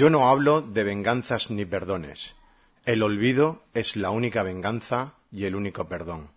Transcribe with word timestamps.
Yo 0.00 0.08
no 0.08 0.30
hablo 0.30 0.62
de 0.62 0.82
venganzas 0.82 1.50
ni 1.50 1.66
perdones. 1.66 2.34
El 2.86 3.02
olvido 3.02 3.64
es 3.74 3.96
la 3.96 4.08
única 4.08 4.42
venganza 4.42 5.12
y 5.30 5.44
el 5.44 5.54
único 5.54 5.90
perdón. 5.90 6.30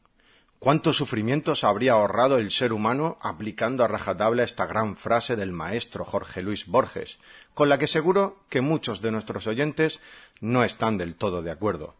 ¿Cuántos 0.59 0.97
sufrimientos 0.97 1.63
habría 1.63 1.93
ahorrado 1.93 2.39
el 2.39 2.51
ser 2.51 2.73
humano 2.73 3.17
aplicando 3.21 3.85
a 3.85 3.87
rajatabla 3.87 4.43
esta 4.43 4.65
gran 4.65 4.97
frase 4.97 5.37
del 5.37 5.53
maestro 5.53 6.03
Jorge 6.03 6.43
Luis 6.43 6.67
Borges, 6.67 7.19
con 7.53 7.69
la 7.69 7.77
que 7.77 7.87
seguro 7.87 8.43
que 8.49 8.59
muchos 8.59 8.99
de 8.99 9.11
nuestros 9.11 9.47
oyentes 9.47 10.01
no 10.41 10.65
están 10.65 10.97
del 10.97 11.15
todo 11.15 11.41
de 11.41 11.51
acuerdo? 11.51 11.95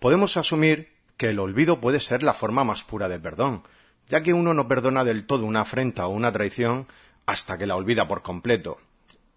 Podemos 0.00 0.36
asumir 0.36 0.88
que 1.16 1.28
el 1.28 1.38
olvido 1.38 1.80
puede 1.80 2.00
ser 2.00 2.24
la 2.24 2.34
forma 2.34 2.64
más 2.64 2.82
pura 2.82 3.08
de 3.08 3.20
perdón, 3.20 3.62
ya 4.08 4.24
que 4.24 4.32
uno 4.32 4.52
no 4.52 4.66
perdona 4.66 5.04
del 5.04 5.26
todo 5.26 5.44
una 5.44 5.60
afrenta 5.60 6.08
o 6.08 6.10
una 6.10 6.32
traición 6.32 6.88
hasta 7.24 7.56
que 7.56 7.66
la 7.66 7.76
olvida 7.76 8.08
por 8.08 8.22
completo. 8.22 8.78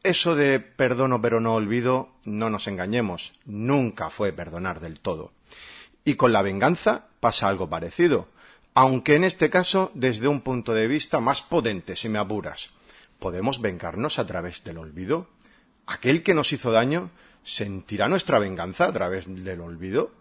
Eso 0.04 0.36
de 0.36 0.60
perdono 0.60 1.22
pero 1.22 1.40
no 1.40 1.54
olvido, 1.54 2.10
no 2.26 2.50
nos 2.50 2.68
engañemos, 2.68 3.34
nunca 3.46 4.10
fue 4.10 4.34
perdonar 4.34 4.80
del 4.80 5.00
todo. 5.00 5.32
Y 6.04 6.16
con 6.16 6.34
la 6.34 6.41
venganza 6.41 7.08
pasa 7.20 7.48
algo 7.48 7.70
parecido 7.70 8.27
aunque 8.74 9.16
en 9.16 9.24
este 9.24 9.50
caso 9.50 9.91
desde 9.94 10.27
un 10.27 10.41
punto 10.41 10.74
de 10.74 10.88
vista 10.88 11.20
más 11.20 11.41
potente, 11.41 11.96
si 11.96 12.10
me 12.10 12.20
apuras. 12.20 12.70
¿Podemos 13.20 13.62
vengarnos 13.62 14.18
a 14.18 14.26
través 14.26 14.63
del 14.63 14.77
olvido? 14.77 15.27
¿Aquel 15.85 16.24
que 16.24 16.34
nos 16.34 16.54
hizo 16.54 16.72
daño 16.72 17.10
sentirá 17.44 18.07
nuestra 18.07 18.40
venganza 18.40 18.85
a 18.85 18.94
través 18.94 19.26
del 19.27 19.62
olvido? 19.62 20.12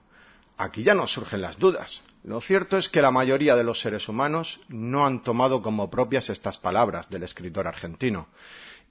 Aquí 0.57 0.83
ya 0.83 0.95
nos 0.95 1.13
surgen 1.13 1.41
las 1.41 1.59
dudas. 1.59 2.03
Lo 2.25 2.41
cierto 2.41 2.77
es 2.77 2.89
que 2.91 3.01
la 3.01 3.11
mayoría 3.11 3.57
de 3.57 3.65
los 3.65 3.81
seres 3.81 4.09
humanos 4.09 4.61
no 4.69 5.07
han 5.07 5.23
tomado 5.23 5.63
como 5.63 5.91
propias 5.91 6.29
estas 6.29 6.59
palabras 6.59 7.09
del 7.09 7.23
escritor 7.23 7.67
argentino, 7.67 8.29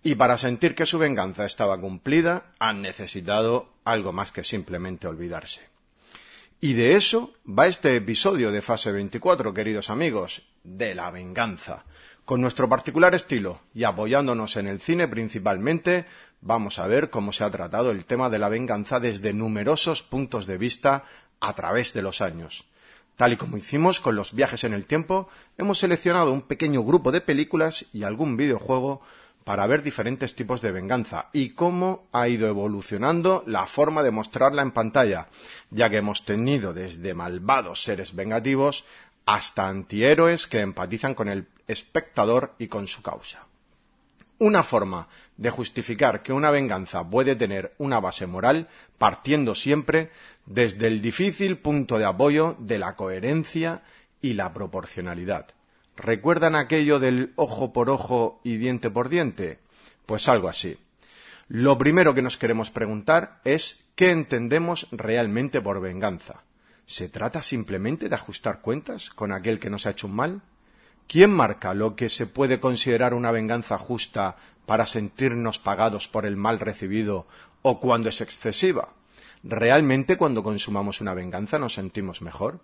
y 0.04 0.16
para 0.16 0.38
sentir 0.38 0.76
que 0.76 0.86
su 0.86 0.98
venganza 0.98 1.46
estaba 1.46 1.80
cumplida 1.80 2.52
han 2.60 2.82
necesitado 2.82 3.74
algo 3.84 4.14
más 4.14 4.32
que 4.32 4.44
simplemente 4.44 5.08
olvidarse. 5.08 5.62
Y 6.62 6.74
de 6.74 6.96
eso 6.96 7.34
va 7.48 7.68
este 7.68 7.96
episodio 7.96 8.52
de 8.52 8.62
Fase 8.62 8.92
24, 8.92 9.54
queridos 9.54 9.90
amigos, 9.90 10.44
de 10.64 10.94
la 10.94 11.10
venganza. 11.10 11.86
Con 12.26 12.42
nuestro 12.42 12.70
particular 12.70 13.16
estilo 13.16 13.62
y 13.74 13.86
apoyándonos 13.86 14.56
en 14.58 14.68
el 14.68 14.80
cine 14.80 15.08
principalmente, 15.08 16.06
vamos 16.42 16.78
a 16.78 16.88
ver 16.88 17.10
cómo 17.10 17.32
se 17.32 17.44
ha 17.44 17.50
tratado 17.50 17.92
el 17.92 18.06
tema 18.06 18.30
de 18.30 18.40
la 18.40 18.50
venganza 18.50 19.00
desde 19.00 19.34
numerosos 19.34 20.04
puntos 20.04 20.46
de 20.48 20.58
vista 20.58 21.06
a 21.40 21.54
través 21.56 21.94
de 21.94 22.02
los 22.02 22.22
años. 22.22 22.66
Tal 23.16 23.34
y 23.34 23.38
como 23.38 23.58
hicimos 23.58 24.00
con 24.00 24.16
los 24.16 24.34
viajes 24.34 24.64
en 24.64 24.74
el 24.74 24.86
tiempo, 24.86 25.28
hemos 25.58 25.80
seleccionado 25.80 26.32
un 26.32 26.42
pequeño 26.42 26.84
grupo 26.84 27.12
de 27.12 27.22
películas 27.22 27.86
y 27.92 28.04
algún 28.04 28.38
videojuego 28.38 29.02
para 29.44 29.66
ver 29.68 29.84
diferentes 29.84 30.36
tipos 30.36 30.62
de 30.62 30.72
venganza 30.72 31.30
y 31.34 31.50
cómo 31.50 32.08
ha 32.12 32.28
ido 32.28 32.48
evolucionando 32.48 33.44
la 33.48 33.66
forma 33.66 34.04
de 34.04 34.12
mostrarla 34.12 34.62
en 34.62 34.72
pantalla, 34.72 35.28
ya 35.72 35.90
que 35.90 35.98
hemos 35.98 36.26
tenido 36.26 36.74
desde 36.74 37.14
malvados 37.14 37.84
seres 37.84 38.16
vengativos 38.16 38.86
hasta 39.26 39.68
antihéroes 39.68 40.48
que 40.48 40.62
empatizan 40.62 41.14
con 41.14 41.30
el 41.30 41.48
espectador 41.68 42.56
y 42.58 42.68
con 42.68 42.88
su 42.88 43.02
causa. 43.02 43.46
Una 44.40 44.64
forma 44.64 45.08
de 45.36 45.50
justificar 45.50 46.24
que 46.24 46.32
una 46.32 46.50
venganza 46.50 47.04
puede 47.04 47.36
tener 47.36 47.74
una 47.78 48.00
base 48.00 48.26
moral 48.26 48.70
partiendo 48.98 49.54
siempre 49.54 50.12
desde 50.46 50.88
el 50.88 51.02
difícil 51.02 51.58
punto 51.58 51.98
de 51.98 52.06
apoyo 52.06 52.56
de 52.58 52.80
la 52.80 52.96
coherencia 52.96 53.84
y 54.22 54.34
la 54.34 54.54
proporcionalidad. 54.54 55.48
¿Recuerdan 56.00 56.56
aquello 56.56 56.98
del 56.98 57.34
ojo 57.36 57.74
por 57.74 57.90
ojo 57.90 58.40
y 58.46 58.56
diente 58.56 58.90
por 58.90 59.10
diente? 59.10 59.60
Pues 60.06 60.30
algo 60.30 60.48
así. 60.48 60.78
Lo 61.50 61.78
primero 61.78 62.14
que 62.14 62.22
nos 62.22 62.38
queremos 62.38 62.72
preguntar 62.72 63.42
es 63.44 63.84
¿qué 63.96 64.12
entendemos 64.12 64.88
realmente 64.94 65.60
por 65.60 65.82
venganza? 65.82 66.44
¿Se 66.86 67.10
trata 67.10 67.44
simplemente 67.44 68.08
de 68.08 68.16
ajustar 68.16 68.62
cuentas 68.62 69.10
con 69.10 69.34
aquel 69.34 69.60
que 69.60 69.70
nos 69.70 69.86
ha 69.86 69.90
hecho 69.90 70.08
un 70.08 70.16
mal? 70.16 70.42
¿Quién 71.06 71.32
marca 71.32 71.74
lo 71.74 71.98
que 71.98 72.08
se 72.08 72.28
puede 72.28 72.62
considerar 72.62 73.14
una 73.14 73.32
venganza 73.32 73.78
justa 73.78 74.38
para 74.66 74.88
sentirnos 74.88 75.60
pagados 75.60 76.08
por 76.08 76.26
el 76.26 76.38
mal 76.38 76.62
recibido 76.62 77.28
o 77.62 77.82
cuando 77.82 78.08
es 78.08 78.22
excesiva? 78.22 78.94
¿Realmente 79.44 80.16
cuando 80.16 80.44
consumamos 80.44 81.02
una 81.02 81.14
venganza 81.14 81.60
nos 81.60 81.74
sentimos 81.74 82.22
mejor? 82.22 82.62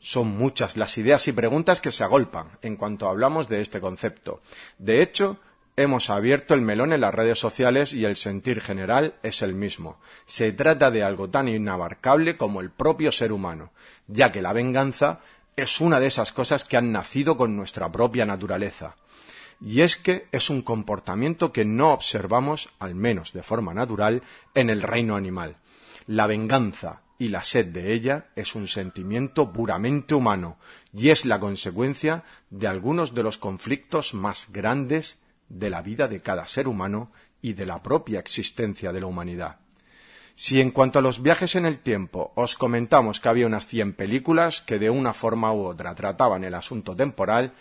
Son 0.00 0.28
muchas 0.28 0.78
las 0.78 0.96
ideas 0.96 1.28
y 1.28 1.32
preguntas 1.32 1.82
que 1.82 1.92
se 1.92 2.02
agolpan 2.02 2.58
en 2.62 2.76
cuanto 2.76 3.08
hablamos 3.08 3.48
de 3.48 3.60
este 3.60 3.80
concepto. 3.80 4.40
De 4.78 5.02
hecho, 5.02 5.38
hemos 5.76 6.08
abierto 6.08 6.54
el 6.54 6.62
melón 6.62 6.94
en 6.94 7.02
las 7.02 7.14
redes 7.14 7.38
sociales 7.38 7.92
y 7.92 8.06
el 8.06 8.16
sentir 8.16 8.62
general 8.62 9.14
es 9.22 9.42
el 9.42 9.54
mismo. 9.54 10.00
Se 10.24 10.52
trata 10.52 10.90
de 10.90 11.02
algo 11.02 11.28
tan 11.28 11.48
inabarcable 11.48 12.38
como 12.38 12.62
el 12.62 12.70
propio 12.70 13.12
ser 13.12 13.30
humano, 13.30 13.72
ya 14.06 14.32
que 14.32 14.40
la 14.40 14.54
venganza 14.54 15.20
es 15.54 15.80
una 15.82 16.00
de 16.00 16.06
esas 16.06 16.32
cosas 16.32 16.64
que 16.64 16.78
han 16.78 16.92
nacido 16.92 17.36
con 17.36 17.54
nuestra 17.54 17.92
propia 17.92 18.24
naturaleza. 18.24 18.96
Y 19.60 19.82
es 19.82 19.96
que 19.96 20.26
es 20.32 20.48
un 20.48 20.62
comportamiento 20.62 21.52
que 21.52 21.66
no 21.66 21.92
observamos, 21.92 22.70
al 22.78 22.94
menos 22.94 23.34
de 23.34 23.42
forma 23.42 23.74
natural, 23.74 24.22
en 24.54 24.70
el 24.70 24.80
reino 24.80 25.16
animal. 25.16 25.56
La 26.06 26.26
venganza, 26.26 27.02
y 27.20 27.28
la 27.28 27.44
sed 27.44 27.66
de 27.66 27.92
ella 27.92 28.28
es 28.34 28.54
un 28.54 28.66
sentimiento 28.66 29.52
puramente 29.52 30.14
humano 30.14 30.56
y 30.90 31.10
es 31.10 31.26
la 31.26 31.38
consecuencia 31.38 32.24
de 32.48 32.66
algunos 32.66 33.14
de 33.14 33.22
los 33.22 33.36
conflictos 33.36 34.14
más 34.14 34.46
grandes 34.50 35.18
de 35.50 35.68
la 35.68 35.82
vida 35.82 36.08
de 36.08 36.22
cada 36.22 36.46
ser 36.46 36.66
humano 36.66 37.12
y 37.42 37.52
de 37.52 37.66
la 37.66 37.82
propia 37.82 38.20
existencia 38.20 38.90
de 38.90 39.02
la 39.02 39.06
humanidad. 39.06 39.58
Si 40.34 40.62
en 40.62 40.70
cuanto 40.70 40.98
a 40.98 41.02
los 41.02 41.20
viajes 41.20 41.56
en 41.56 41.66
el 41.66 41.80
tiempo 41.80 42.32
os 42.36 42.56
comentamos 42.56 43.20
que 43.20 43.28
había 43.28 43.46
unas 43.46 43.66
cien 43.66 43.92
películas 43.92 44.62
que 44.62 44.78
de 44.78 44.88
una 44.88 45.12
forma 45.12 45.52
u 45.52 45.66
otra 45.66 45.94
trataban 45.94 46.42
el 46.42 46.54
asunto 46.54 46.96
temporal, 46.96 47.52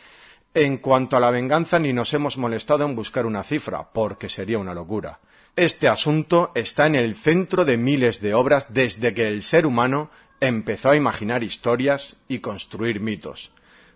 en 0.54 0.78
cuanto 0.78 1.18
a 1.18 1.20
la 1.20 1.32
venganza 1.32 1.80
ni 1.80 1.92
nos 1.92 2.14
hemos 2.14 2.38
molestado 2.38 2.86
en 2.86 2.96
buscar 2.96 3.26
una 3.26 3.44
cifra, 3.44 3.92
porque 3.92 4.30
sería 4.30 4.58
una 4.58 4.74
locura. 4.74 5.20
Este 5.60 5.90
asunto 5.90 6.54
está 6.56 6.88
en 6.88 6.96
el 6.96 7.18
centro 7.18 7.66
de 7.66 7.76
miles 7.76 8.22
de 8.22 8.34
obras 8.34 8.74
desde 8.74 9.14
que 9.14 9.28
el 9.28 9.44
ser 9.44 9.66
humano 9.66 10.10
empezó 10.40 10.92
a 10.92 10.96
imaginar 10.96 11.44
historias 11.44 12.16
y 12.30 12.40
construir 12.40 13.02
mitos. 13.02 13.52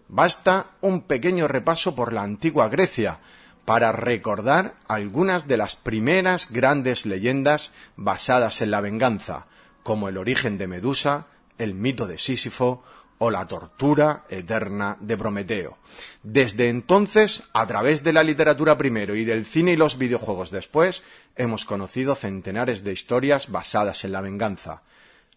Basta 0.10 0.72
un 0.82 1.04
pequeño 1.04 1.48
repaso 1.48 1.96
por 1.96 2.12
la 2.12 2.24
antigua 2.24 2.68
Grecia 2.68 3.20
para 3.64 3.94
recordar 3.94 4.76
algunas 4.90 5.48
de 5.48 5.56
las 5.56 5.78
primeras 5.78 6.52
grandes 6.52 7.06
leyendas 7.06 7.72
basadas 7.96 8.62
en 8.62 8.70
la 8.70 8.82
venganza, 8.82 9.46
como 9.84 10.10
el 10.10 10.18
origen 10.18 10.58
de 10.58 10.68
Medusa, 10.68 11.28
el 11.60 11.76
mito 11.76 12.08
de 12.08 12.18
Sísifo 12.18 12.84
o 13.24 13.32
la 13.32 13.48
tortura 13.48 14.26
eterna 14.28 14.98
de 15.00 15.18
Prometeo. 15.18 15.78
Desde 16.24 16.68
entonces, 16.68 17.44
a 17.54 17.66
través 17.66 18.04
de 18.04 18.12
la 18.12 18.22
literatura 18.22 18.78
primero 18.78 19.16
y 19.16 19.24
del 19.24 19.46
cine 19.46 19.72
y 19.72 19.76
los 19.78 19.98
videojuegos 19.98 20.52
después, 20.52 21.04
hemos 21.38 21.64
conocido 21.64 22.16
centenares 22.16 22.84
de 22.84 22.92
historias 22.92 23.50
basadas 23.50 24.04
en 24.04 24.12
la 24.12 24.20
venganza. 24.20 24.82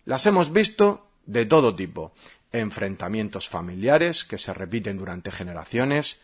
Las 0.05 0.27
hemos 0.27 0.53
visto 0.53 1.07
de 1.27 1.47
todo 1.47 1.77
tipo 1.77 2.13
enfrentamientos 2.51 3.49
familiares 3.49 4.25
que 4.25 4.39
se 4.39 4.53
repiten 4.53 4.99
durante 4.99 5.31
generaciones, 5.31 6.19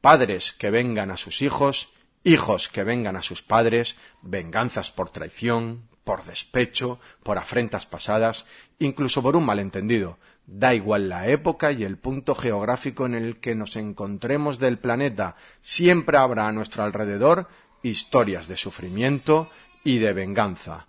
padres 0.00 0.52
que 0.52 0.70
vengan 0.70 1.12
a 1.12 1.16
sus 1.16 1.40
hijos, 1.40 1.90
hijos 2.24 2.68
que 2.68 2.82
vengan 2.82 3.14
a 3.14 3.22
sus 3.22 3.42
padres, 3.42 3.96
venganzas 4.22 4.90
por 4.90 5.10
traición, 5.10 5.88
por 6.02 6.24
despecho, 6.24 6.98
por 7.22 7.38
afrentas 7.38 7.84
pasadas, 7.86 8.46
incluso 8.78 9.22
por 9.22 9.36
un 9.36 9.44
malentendido. 9.44 10.18
Da 10.46 10.74
igual 10.74 11.08
la 11.08 11.28
época 11.28 11.72
y 11.72 11.82
el 11.82 11.98
punto 11.98 12.34
geográfico 12.34 13.04
en 13.04 13.14
el 13.14 13.40
que 13.40 13.56
nos 13.56 13.76
encontremos 13.76 14.58
del 14.60 14.78
planeta, 14.78 15.34
siempre 15.60 16.18
habrá 16.18 16.46
a 16.46 16.52
nuestro 16.52 16.84
alrededor 16.84 17.48
historias 17.82 18.46
de 18.46 18.56
sufrimiento 18.56 19.50
y 19.82 19.98
de 19.98 20.12
venganza. 20.12 20.86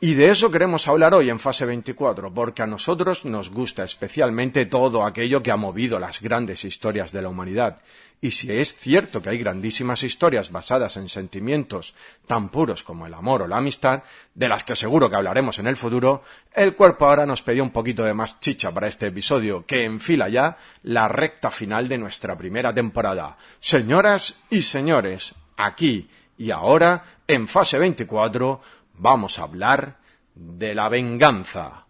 Y 0.00 0.14
de 0.14 0.30
eso 0.30 0.52
queremos 0.52 0.86
hablar 0.86 1.12
hoy 1.12 1.28
en 1.28 1.40
fase 1.40 1.66
24, 1.66 2.32
porque 2.32 2.62
a 2.62 2.68
nosotros 2.68 3.24
nos 3.24 3.50
gusta 3.50 3.82
especialmente 3.82 4.64
todo 4.64 5.04
aquello 5.04 5.42
que 5.42 5.50
ha 5.50 5.56
movido 5.56 5.98
las 5.98 6.20
grandes 6.20 6.64
historias 6.64 7.10
de 7.10 7.20
la 7.20 7.28
humanidad. 7.28 7.80
Y 8.20 8.30
si 8.30 8.52
es 8.52 8.76
cierto 8.76 9.20
que 9.20 9.30
hay 9.30 9.38
grandísimas 9.38 10.04
historias 10.04 10.52
basadas 10.52 10.96
en 10.98 11.08
sentimientos 11.08 11.96
tan 12.28 12.48
puros 12.48 12.84
como 12.84 13.08
el 13.08 13.14
amor 13.14 13.42
o 13.42 13.48
la 13.48 13.56
amistad, 13.56 14.04
de 14.36 14.48
las 14.48 14.62
que 14.62 14.76
seguro 14.76 15.10
que 15.10 15.16
hablaremos 15.16 15.58
en 15.58 15.66
el 15.66 15.76
futuro, 15.76 16.22
el 16.52 16.76
cuerpo 16.76 17.06
ahora 17.06 17.26
nos 17.26 17.42
pedía 17.42 17.64
un 17.64 17.70
poquito 17.70 18.04
de 18.04 18.14
más 18.14 18.38
chicha 18.38 18.70
para 18.70 18.86
este 18.86 19.08
episodio, 19.08 19.66
que 19.66 19.84
enfila 19.84 20.28
ya 20.28 20.58
la 20.84 21.08
recta 21.08 21.50
final 21.50 21.88
de 21.88 21.98
nuestra 21.98 22.38
primera 22.38 22.72
temporada. 22.72 23.36
Señoras 23.58 24.36
y 24.48 24.62
señores, 24.62 25.34
aquí 25.56 26.08
y 26.38 26.52
ahora, 26.52 27.04
en 27.26 27.48
fase 27.48 27.78
24, 27.78 28.60
vamos 28.98 29.38
a 29.38 29.44
hablar 29.44 29.98
de 30.34 30.74
la 30.74 30.88
venganza. 30.88 31.86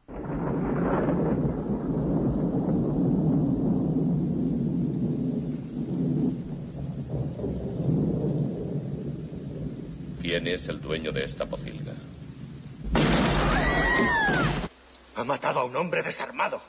¿Quién 10.21 10.47
es 10.47 10.69
el 10.69 10.81
dueño 10.81 11.11
de 11.11 11.25
esta 11.25 11.47
pocilga? 11.47 11.95
Ha 15.17 15.25
matado 15.25 15.61
a 15.61 15.65
un 15.65 15.75
hombre 15.77 16.03
desarmado. 16.03 16.61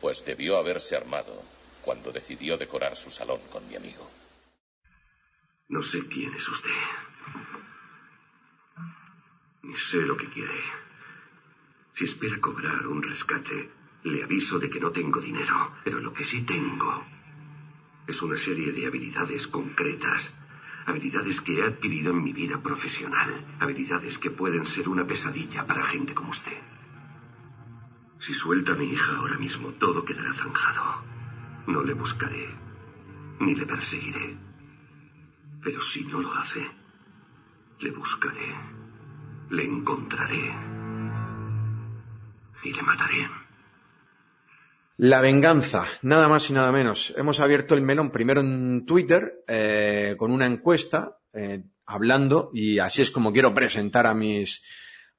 Pues 0.00 0.24
debió 0.24 0.58
haberse 0.58 0.94
armado 0.94 1.42
cuando 1.82 2.12
decidió 2.12 2.58
decorar 2.58 2.94
su 2.94 3.10
salón 3.10 3.40
con 3.50 3.66
mi 3.68 3.76
amigo. 3.76 4.08
No 5.68 5.82
sé 5.82 6.06
quién 6.08 6.34
es 6.34 6.46
usted. 6.46 6.70
Ni 9.64 9.76
sé 9.76 10.04
lo 10.06 10.16
que 10.16 10.28
quiere. 10.28 10.60
Si 11.94 12.04
espera 12.04 12.40
cobrar 12.40 12.86
un 12.86 13.02
rescate, 13.02 13.70
le 14.04 14.22
aviso 14.22 14.58
de 14.58 14.68
que 14.68 14.80
no 14.80 14.90
tengo 14.90 15.20
dinero, 15.20 15.72
pero 15.84 16.00
lo 16.00 16.12
que 16.12 16.24
sí 16.24 16.42
tengo 16.42 17.04
es 18.06 18.20
una 18.20 18.36
serie 18.36 18.72
de 18.72 18.86
habilidades 18.86 19.46
concretas. 19.46 20.32
Habilidades 20.86 21.40
que 21.40 21.58
he 21.58 21.62
adquirido 21.62 22.10
en 22.12 22.22
mi 22.22 22.34
vida 22.34 22.62
profesional. 22.62 23.56
Habilidades 23.58 24.18
que 24.18 24.30
pueden 24.30 24.66
ser 24.66 24.90
una 24.90 25.06
pesadilla 25.06 25.66
para 25.66 25.82
gente 25.82 26.14
como 26.14 26.30
usted. 26.30 26.60
Si 28.18 28.34
suelta 28.34 28.72
a 28.72 28.76
mi 28.76 28.86
hija 28.92 29.16
ahora 29.16 29.38
mismo, 29.38 29.72
todo 29.72 30.04
quedará 30.04 30.34
zanjado. 30.34 31.02
No 31.66 31.82
le 31.82 31.94
buscaré, 31.94 32.54
ni 33.40 33.54
le 33.54 33.64
perseguiré. 33.64 34.36
Pero 35.62 35.80
si 35.80 36.04
no 36.04 36.20
lo 36.20 36.34
hace, 36.34 36.70
le 37.80 37.90
buscaré, 37.90 38.52
le 39.50 39.64
encontraré 39.64 40.52
y 42.64 42.72
le 42.72 42.82
mataré. 42.82 43.28
La 44.96 45.20
venganza, 45.20 45.86
nada 46.02 46.28
más 46.28 46.48
y 46.50 46.52
nada 46.52 46.70
menos. 46.70 47.12
Hemos 47.16 47.40
abierto 47.40 47.74
el 47.74 47.82
melón 47.82 48.10
primero 48.10 48.40
en 48.40 48.86
Twitter 48.86 49.44
eh, 49.48 50.14
con 50.16 50.30
una 50.30 50.46
encuesta 50.46 51.18
eh, 51.32 51.64
hablando 51.84 52.50
y 52.54 52.78
así 52.78 53.02
es 53.02 53.10
como 53.10 53.32
quiero 53.32 53.52
presentar 53.52 54.06
a 54.06 54.14
mis 54.14 54.62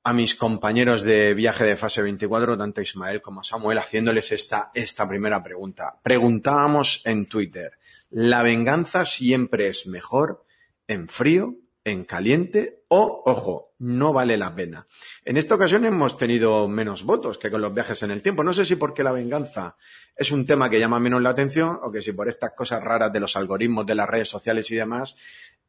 a 0.05 0.13
mis 0.13 0.35
compañeros 0.35 1.01
de 1.01 1.33
viaje 1.33 1.65
de 1.65 1.75
fase 1.75 1.99
24, 2.03 2.55
tanto 2.59 2.79
Ismael 2.79 3.23
como 3.23 3.43
Samuel, 3.43 3.79
haciéndoles 3.79 4.31
esta, 4.31 4.69
esta 4.75 5.09
primera 5.09 5.43
pregunta. 5.43 5.99
Preguntábamos 6.03 7.01
en 7.05 7.25
Twitter, 7.25 7.71
¿la 8.11 8.43
venganza 8.43 9.03
siempre 9.05 9.67
es 9.67 9.87
mejor 9.87 10.45
en 10.87 11.09
frío, 11.09 11.55
en 11.85 12.03
caliente 12.03 12.83
o, 12.89 13.23
ojo, 13.25 13.73
no 13.79 14.11
vale 14.11 14.35
la 14.35 14.53
pena? 14.53 14.87
En 15.23 15.37
esta 15.37 15.55
ocasión 15.55 15.85
hemos 15.85 16.17
tenido 16.17 16.67
menos 16.67 17.03
votos 17.03 17.37
que 17.37 17.49
con 17.49 17.61
los 17.61 17.73
viajes 17.73 18.03
en 18.03 18.11
el 18.11 18.21
tiempo. 18.21 18.43
No 18.43 18.53
sé 18.53 18.65
si 18.65 18.75
porque 18.75 19.03
la 19.03 19.13
venganza 19.13 19.77
es 20.17 20.31
un 20.31 20.45
tema 20.45 20.69
que 20.69 20.79
llama 20.79 20.99
menos 20.99 21.21
la 21.21 21.29
atención 21.29 21.79
o 21.81 21.91
que 21.91 22.01
si 22.01 22.11
por 22.11 22.27
estas 22.27 22.51
cosas 22.51 22.83
raras 22.83 23.13
de 23.13 23.21
los 23.21 23.37
algoritmos 23.37 23.85
de 23.85 23.95
las 23.95 24.09
redes 24.09 24.27
sociales 24.27 24.69
y 24.71 24.75
demás 24.75 25.15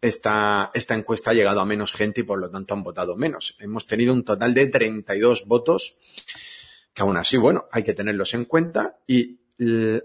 esta, 0.00 0.70
esta 0.74 0.94
encuesta 0.94 1.30
ha 1.30 1.34
llegado 1.34 1.60
a 1.60 1.64
menos 1.64 1.92
gente 1.92 2.20
y 2.20 2.24
por 2.24 2.38
lo 2.38 2.50
tanto 2.50 2.74
han 2.74 2.82
votado 2.82 3.16
menos. 3.16 3.56
Hemos 3.60 3.86
tenido 3.86 4.12
un 4.12 4.24
total 4.24 4.54
de 4.54 4.66
32 4.66 5.46
votos, 5.46 5.96
que 6.92 7.02
aún 7.02 7.16
así, 7.16 7.36
bueno, 7.36 7.66
hay 7.70 7.82
que 7.82 7.94
tenerlos 7.94 8.34
en 8.34 8.44
cuenta 8.44 8.98
y 9.06 9.40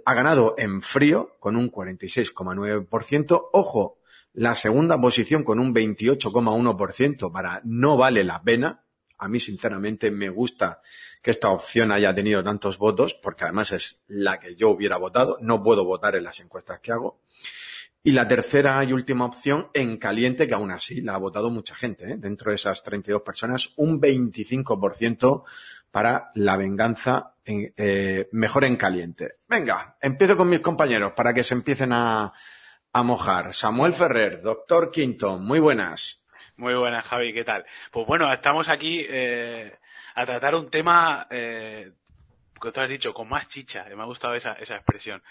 ha 0.06 0.14
ganado 0.14 0.56
en 0.58 0.82
frío 0.82 1.36
con 1.40 1.56
un 1.56 1.72
46,9%. 1.72 3.50
Ojo, 3.52 4.01
la 4.34 4.56
segunda 4.56 5.00
posición 5.00 5.44
con 5.44 5.60
un 5.60 5.74
28,1% 5.74 7.32
para 7.32 7.62
no 7.66 7.98
vale 7.98 8.24
la 8.24 8.42
pena. 8.42 8.84
A 9.18 9.28
mí, 9.28 9.40
sinceramente, 9.40 10.10
me 10.10 10.30
gusta 10.30 10.82
que 11.22 11.32
esta 11.32 11.50
opción 11.50 11.92
haya 11.92 12.16
tenido 12.16 12.44
tantos 12.44 12.78
votos, 12.78 13.14
porque 13.14 13.44
además 13.44 13.72
es 13.72 14.02
la 14.08 14.40
que 14.40 14.56
yo 14.56 14.70
hubiera 14.70 14.98
votado. 14.98 15.38
No 15.42 15.62
puedo 15.62 15.86
votar 15.86 16.16
en 16.16 16.24
las 16.24 16.40
encuestas 16.40 16.80
que 16.80 16.92
hago. 16.92 17.22
Y 18.04 18.14
la 18.14 18.28
tercera 18.28 18.84
y 18.84 18.94
última 18.94 19.26
opción, 19.26 19.70
en 19.76 19.98
caliente, 19.98 20.48
que 20.48 20.56
aún 20.56 20.72
así 20.72 21.02
la 21.02 21.14
ha 21.14 21.18
votado 21.18 21.52
mucha 21.52 21.76
gente. 21.76 22.14
¿eh? 22.14 22.16
Dentro 22.18 22.50
de 22.50 22.56
esas 22.56 22.82
32 22.84 23.22
personas, 23.22 23.74
un 23.76 24.02
25% 24.02 25.44
para 25.92 26.32
la 26.34 26.58
venganza 26.58 27.36
en, 27.46 27.72
eh, 27.78 28.28
mejor 28.32 28.64
en 28.64 28.78
caliente. 28.78 29.36
Venga, 29.48 29.98
empiezo 30.02 30.36
con 30.36 30.50
mis 30.50 30.62
compañeros 30.62 31.12
para 31.16 31.32
que 31.32 31.44
se 31.44 31.54
empiecen 31.54 31.92
a, 31.94 32.34
a 32.94 33.04
mojar. 33.04 33.54
Samuel 33.54 33.94
Ferrer, 33.94 34.42
doctor 34.42 34.92
Quinto, 34.92 35.38
muy 35.38 35.60
buenas. 35.60 36.26
Muy 36.58 36.76
buenas, 36.76 37.06
Javi, 37.06 37.34
¿qué 37.34 37.44
tal? 37.44 37.66
Pues 37.92 38.06
bueno, 38.06 38.32
estamos 38.32 38.70
aquí 38.70 39.06
eh, 39.10 39.78
a 40.16 40.26
tratar 40.26 40.56
un 40.56 40.70
tema 40.70 41.28
eh, 41.30 41.92
que 42.62 42.72
tú 42.72 42.80
has 42.80 42.90
dicho, 42.90 43.14
con 43.14 43.30
más 43.30 43.48
chicha. 43.48 43.86
Me 43.96 44.02
ha 44.02 44.06
gustado 44.06 44.36
esa, 44.36 44.54
esa 44.54 44.76
expresión. 44.76 45.24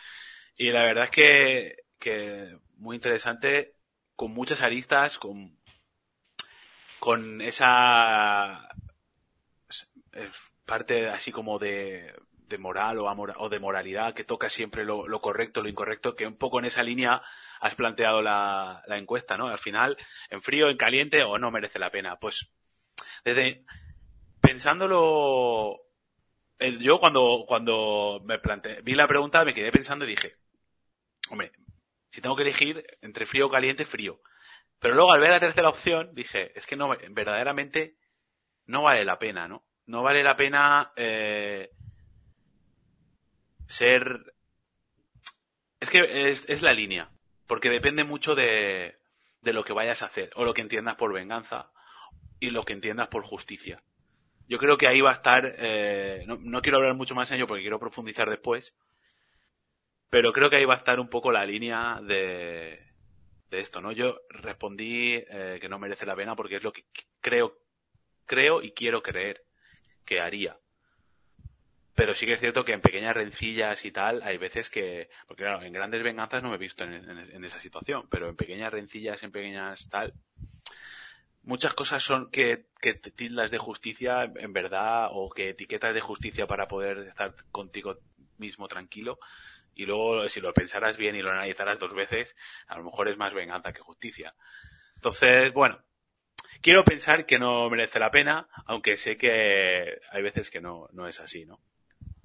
Y 0.56 0.70
la 0.70 0.84
verdad 0.84 1.04
es 1.04 1.10
que 1.10 1.76
que 2.00 2.58
muy 2.78 2.96
interesante, 2.96 3.74
con 4.16 4.32
muchas 4.32 4.62
aristas, 4.62 5.18
con, 5.18 5.56
con 6.98 7.40
esa 7.42 8.68
parte 10.64 11.08
así 11.08 11.30
como 11.30 11.58
de, 11.58 12.12
de 12.32 12.58
moral 12.58 12.98
o, 12.98 13.08
amor, 13.08 13.34
o, 13.36 13.48
de 13.48 13.60
moralidad 13.60 14.14
que 14.14 14.24
toca 14.24 14.48
siempre 14.48 14.84
lo, 14.84 15.06
lo, 15.06 15.20
correcto, 15.20 15.62
lo 15.62 15.68
incorrecto, 15.68 16.16
que 16.16 16.26
un 16.26 16.36
poco 16.36 16.58
en 16.58 16.64
esa 16.64 16.82
línea 16.82 17.22
has 17.60 17.74
planteado 17.74 18.22
la, 18.22 18.82
la, 18.86 18.98
encuesta, 18.98 19.36
¿no? 19.36 19.48
Al 19.48 19.58
final, 19.58 19.96
en 20.30 20.42
frío, 20.42 20.68
en 20.68 20.76
caliente 20.76 21.22
o 21.22 21.38
no 21.38 21.50
merece 21.50 21.78
la 21.78 21.90
pena. 21.90 22.16
Pues, 22.16 22.50
desde, 23.24 23.64
pensándolo, 24.40 25.80
yo 26.80 26.98
cuando, 26.98 27.44
cuando 27.46 28.20
me 28.24 28.38
planteé, 28.38 28.82
vi 28.82 28.94
la 28.94 29.06
pregunta 29.06 29.44
me 29.44 29.54
quedé 29.54 29.70
pensando 29.70 30.04
y 30.04 30.08
dije, 30.08 30.36
hombre, 31.30 31.52
si 32.10 32.20
tengo 32.20 32.36
que 32.36 32.42
elegir 32.42 32.84
entre 33.00 33.26
frío 33.26 33.46
o 33.46 33.50
caliente, 33.50 33.84
frío. 33.84 34.20
Pero 34.78 34.94
luego 34.94 35.12
al 35.12 35.20
ver 35.20 35.30
la 35.30 35.40
tercera 35.40 35.68
opción 35.68 36.14
dije, 36.14 36.56
es 36.56 36.66
que 36.66 36.76
no, 36.76 36.88
verdaderamente 37.10 37.96
no 38.66 38.82
vale 38.82 39.04
la 39.04 39.18
pena, 39.18 39.46
¿no? 39.46 39.64
No 39.86 40.02
vale 40.02 40.22
la 40.22 40.36
pena 40.36 40.92
eh, 40.96 41.70
ser... 43.66 44.34
Es 45.80 45.88
que 45.88 46.30
es, 46.30 46.44
es, 46.46 46.62
la 46.62 46.72
línea, 46.72 47.10
porque 47.50 47.68
depende 47.68 48.04
mucho 48.04 48.36
de, 48.36 48.94
de 49.42 49.52
lo 49.52 49.64
que 49.64 49.72
vayas 49.72 50.02
a 50.02 50.06
hacer, 50.06 50.30
o 50.36 50.44
lo 50.44 50.54
que 50.54 50.60
entiendas 50.60 50.94
por 50.94 51.12
venganza, 51.12 51.72
y 52.38 52.50
lo 52.50 52.64
que 52.64 52.74
entiendas 52.74 53.08
por 53.08 53.24
justicia. 53.24 53.82
Yo 54.46 54.56
creo 54.58 54.78
que 54.78 54.86
ahí 54.86 55.00
va 55.00 55.10
a 55.10 55.14
estar, 55.14 55.56
eh, 55.58 56.24
no, 56.28 56.62
quiero 56.62 56.78
hablar 56.78 56.94
mucho 56.94 57.16
más 57.16 57.28
en 57.28 57.38
ello 57.38 57.48
porque 57.48 57.62
quiero 57.62 57.80
profundizar 57.80 58.30
después, 58.30 58.78
pero 60.10 60.32
creo 60.32 60.48
que 60.48 60.58
ahí 60.58 60.64
va 60.64 60.74
a 60.74 60.76
estar 60.76 61.00
un 61.00 61.08
poco 61.08 61.32
la 61.32 61.44
línea 61.44 61.98
de, 62.00 62.86
de 63.50 63.58
esto, 63.58 63.80
¿no? 63.80 63.90
Yo 63.90 64.20
respondí 64.28 65.14
eh, 65.16 65.58
que 65.60 65.68
no 65.68 65.80
merece 65.80 66.06
la 66.06 66.14
pena 66.14 66.36
porque 66.36 66.54
es 66.54 66.62
lo 66.62 66.72
que 66.72 66.84
creo, 67.20 67.58
creo 68.26 68.62
y 68.62 68.70
quiero 68.70 69.02
creer 69.02 69.42
que 70.06 70.20
haría. 70.20 70.56
Pero 72.00 72.14
sí 72.14 72.24
que 72.24 72.32
es 72.32 72.40
cierto 72.40 72.64
que 72.64 72.72
en 72.72 72.80
pequeñas 72.80 73.14
rencillas 73.14 73.84
y 73.84 73.92
tal, 73.92 74.22
hay 74.22 74.38
veces 74.38 74.70
que, 74.70 75.10
porque 75.28 75.42
claro, 75.42 75.62
en 75.62 75.70
grandes 75.70 76.02
venganzas 76.02 76.42
no 76.42 76.48
me 76.48 76.54
he 76.54 76.58
visto 76.58 76.82
en, 76.82 77.44
esa 77.44 77.60
situación, 77.60 78.08
pero 78.08 78.30
en 78.30 78.36
pequeñas 78.36 78.72
rencillas, 78.72 79.22
en 79.22 79.30
pequeñas 79.30 79.86
tal, 79.90 80.14
muchas 81.42 81.74
cosas 81.74 82.02
son 82.02 82.30
que, 82.30 82.64
que 82.80 82.94
tildas 82.94 83.50
de 83.50 83.58
justicia 83.58 84.32
en 84.34 84.54
verdad 84.54 85.08
o 85.10 85.28
que 85.28 85.50
etiquetas 85.50 85.92
de 85.92 86.00
justicia 86.00 86.46
para 86.46 86.68
poder 86.68 87.00
estar 87.00 87.34
contigo 87.52 87.98
mismo 88.38 88.66
tranquilo 88.66 89.18
y 89.74 89.84
luego 89.84 90.26
si 90.30 90.40
lo 90.40 90.54
pensaras 90.54 90.96
bien 90.96 91.16
y 91.16 91.20
lo 91.20 91.30
analizaras 91.30 91.78
dos 91.78 91.92
veces, 91.92 92.34
a 92.66 92.78
lo 92.78 92.84
mejor 92.84 93.10
es 93.10 93.18
más 93.18 93.34
venganza 93.34 93.74
que 93.74 93.82
justicia. 93.82 94.34
Entonces, 94.94 95.52
bueno, 95.52 95.84
quiero 96.62 96.82
pensar 96.82 97.26
que 97.26 97.38
no 97.38 97.68
merece 97.68 97.98
la 97.98 98.10
pena, 98.10 98.48
aunque 98.64 98.96
sé 98.96 99.18
que 99.18 100.00
hay 100.10 100.22
veces 100.22 100.48
que 100.48 100.62
no, 100.62 100.88
no 100.92 101.06
es 101.06 101.20
así, 101.20 101.44
¿no? 101.44 101.60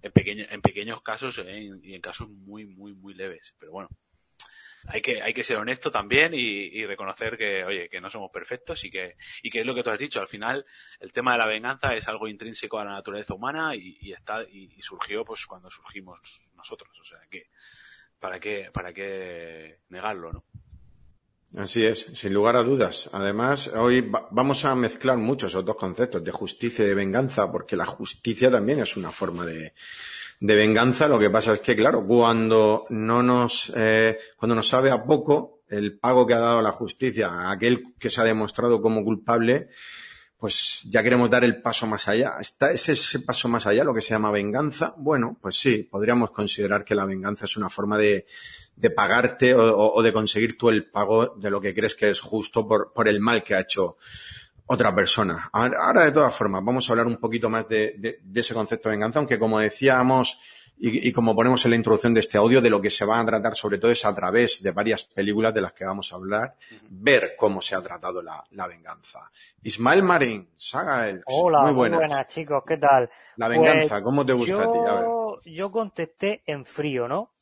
En, 0.05 0.11
pequeño, 0.11 0.45
en 0.49 0.61
pequeños 0.61 1.01
casos 1.01 1.39
¿eh? 1.39 1.67
y 1.81 1.95
en 1.95 2.01
casos 2.01 2.29
muy, 2.29 2.67
muy, 2.67 2.93
muy 2.93 3.15
leves. 3.15 3.55
Pero 3.57 3.71
bueno, 3.71 3.89
hay 4.87 5.01
que, 5.01 5.21
hay 5.21 5.33
que 5.33 5.43
ser 5.43 5.57
honesto 5.57 5.89
también 5.89 6.33
y, 6.35 6.85
reconocer 6.85 7.37
que, 7.37 7.63
oye, 7.63 7.89
que 7.89 7.99
no 7.99 8.09
somos 8.11 8.29
perfectos 8.31 8.83
y 8.85 8.91
que, 8.91 9.15
y 9.41 9.49
que 9.49 9.61
es 9.61 9.65
lo 9.65 9.73
que 9.73 9.81
tú 9.81 9.89
has 9.89 9.99
dicho. 9.99 10.19
Al 10.21 10.27
final, 10.27 10.63
el 10.99 11.11
tema 11.11 11.31
de 11.31 11.39
la 11.39 11.47
venganza 11.47 11.95
es 11.95 12.07
algo 12.07 12.27
intrínseco 12.27 12.77
a 12.77 12.85
la 12.85 12.91
naturaleza 12.91 13.33
humana 13.33 13.75
y, 13.75 13.97
y 13.99 14.13
está, 14.13 14.43
y, 14.43 14.79
surgió 14.83 15.25
pues 15.25 15.45
cuando 15.47 15.71
surgimos 15.71 16.19
nosotros. 16.53 16.99
O 16.99 17.03
sea 17.03 17.19
que, 17.31 17.49
¿para 18.19 18.39
qué, 18.39 18.69
para 18.71 18.93
qué 18.93 19.79
negarlo, 19.89 20.33
no? 20.33 20.45
Así 21.57 21.85
es, 21.85 22.07
sin 22.13 22.33
lugar 22.33 22.57
a 22.57 22.63
dudas. 22.63 23.09
Además, 23.13 23.69
hoy 23.69 24.01
va 24.01 24.27
vamos 24.29 24.65
a 24.65 24.75
mezclar 24.75 25.17
muchos 25.17 25.51
esos 25.51 25.63
dos 25.63 25.77
conceptos 25.77 26.23
de 26.23 26.31
justicia 26.31 26.83
y 26.83 26.89
de 26.89 26.95
venganza, 26.95 27.49
porque 27.49 27.77
la 27.77 27.85
justicia 27.85 28.51
también 28.51 28.79
es 28.79 28.97
una 28.97 29.11
forma 29.11 29.45
de, 29.45 29.73
de 30.39 30.55
venganza. 30.55 31.07
Lo 31.07 31.17
que 31.19 31.29
pasa 31.29 31.53
es 31.53 31.61
que, 31.61 31.75
claro, 31.75 32.05
cuando 32.05 32.85
no 32.89 33.23
nos, 33.23 33.71
eh, 33.75 34.17
cuando 34.37 34.55
nos 34.55 34.67
sabe 34.67 34.91
a 34.91 35.03
poco 35.03 35.61
el 35.69 35.97
pago 35.97 36.25
que 36.25 36.33
ha 36.33 36.39
dado 36.39 36.61
la 36.61 36.71
justicia 36.71 37.29
a 37.29 37.51
aquel 37.51 37.83
que 37.97 38.09
se 38.09 38.21
ha 38.21 38.25
demostrado 38.25 38.81
como 38.81 39.03
culpable, 39.03 39.69
pues 40.37 40.87
ya 40.91 41.01
queremos 41.01 41.29
dar 41.29 41.43
el 41.43 41.61
paso 41.61 41.87
más 41.87 42.07
allá. 42.07 42.35
¿Está, 42.39 42.71
¿Es 42.71 42.89
ese 42.89 43.21
paso 43.21 43.47
más 43.47 43.65
allá 43.65 43.83
lo 43.83 43.93
que 43.93 44.01
se 44.01 44.09
llama 44.09 44.31
venganza? 44.31 44.93
Bueno, 44.97 45.37
pues 45.41 45.57
sí, 45.57 45.83
podríamos 45.83 46.31
considerar 46.31 46.83
que 46.83 46.95
la 46.95 47.05
venganza 47.05 47.45
es 47.45 47.55
una 47.57 47.69
forma 47.69 47.97
de, 47.97 48.25
de 48.75 48.89
pagarte 48.89 49.53
o, 49.55 49.93
o, 49.93 50.03
de 50.03 50.11
conseguir 50.11 50.57
tú 50.57 50.69
el 50.69 50.89
pago 50.89 51.27
de 51.37 51.49
lo 51.49 51.61
que 51.61 51.73
crees 51.73 51.95
que 51.95 52.09
es 52.09 52.19
justo 52.19 52.67
por, 52.67 52.91
por 52.93 53.07
el 53.07 53.19
mal 53.19 53.41
que 53.41 53.55
ha 53.55 53.61
hecho 53.61 53.97
otra 54.67 54.93
persona. 54.93 55.49
Ahora, 55.51 56.05
de 56.05 56.11
todas 56.11 56.35
formas, 56.35 56.63
vamos 56.63 56.89
a 56.89 56.93
hablar 56.93 57.07
un 57.07 57.17
poquito 57.17 57.49
más 57.49 57.67
de, 57.67 58.19
ese 58.33 58.53
concepto 58.53 58.89
de 58.89 58.95
venganza, 58.95 59.19
aunque 59.19 59.37
como 59.37 59.59
decíamos 59.59 60.39
y, 60.77 61.13
como 61.13 61.33
ponemos 61.33 61.63
en 61.63 61.71
la 61.71 61.77
introducción 61.77 62.13
de 62.13 62.19
este 62.19 62.37
audio, 62.37 62.59
de 62.61 62.69
lo 62.69 62.81
que 62.81 62.89
se 62.89 63.05
va 63.05 63.19
a 63.19 63.25
tratar 63.25 63.55
sobre 63.55 63.77
todo 63.77 63.91
es 63.91 64.03
a 64.03 64.13
través 64.13 64.61
de 64.61 64.71
varias 64.71 65.05
películas 65.05 65.53
de 65.53 65.61
las 65.61 65.71
que 65.71 65.85
vamos 65.85 66.11
a 66.11 66.17
hablar, 66.17 66.55
ver 66.89 67.35
cómo 67.37 67.61
se 67.61 67.75
ha 67.75 67.81
tratado 67.81 68.21
la, 68.21 68.67
venganza. 68.67 69.31
Ismael 69.63 70.03
Marín, 70.03 70.49
Saga 70.57 71.17
Hola, 71.27 71.61
muy 71.61 71.73
buenas. 71.73 72.27
chicos, 72.27 72.63
¿qué 72.67 72.77
tal? 72.77 73.09
La 73.37 73.47
venganza, 73.47 73.95
pues 73.95 74.03
¿cómo 74.03 74.25
te 74.25 74.33
gusta 74.33 74.63
a 74.63 74.71
ti? 74.71 75.51
Yo 75.53 75.71
contesté 75.71 76.43
en 76.45 76.65
frío, 76.65 77.07
¿no? 77.07 77.34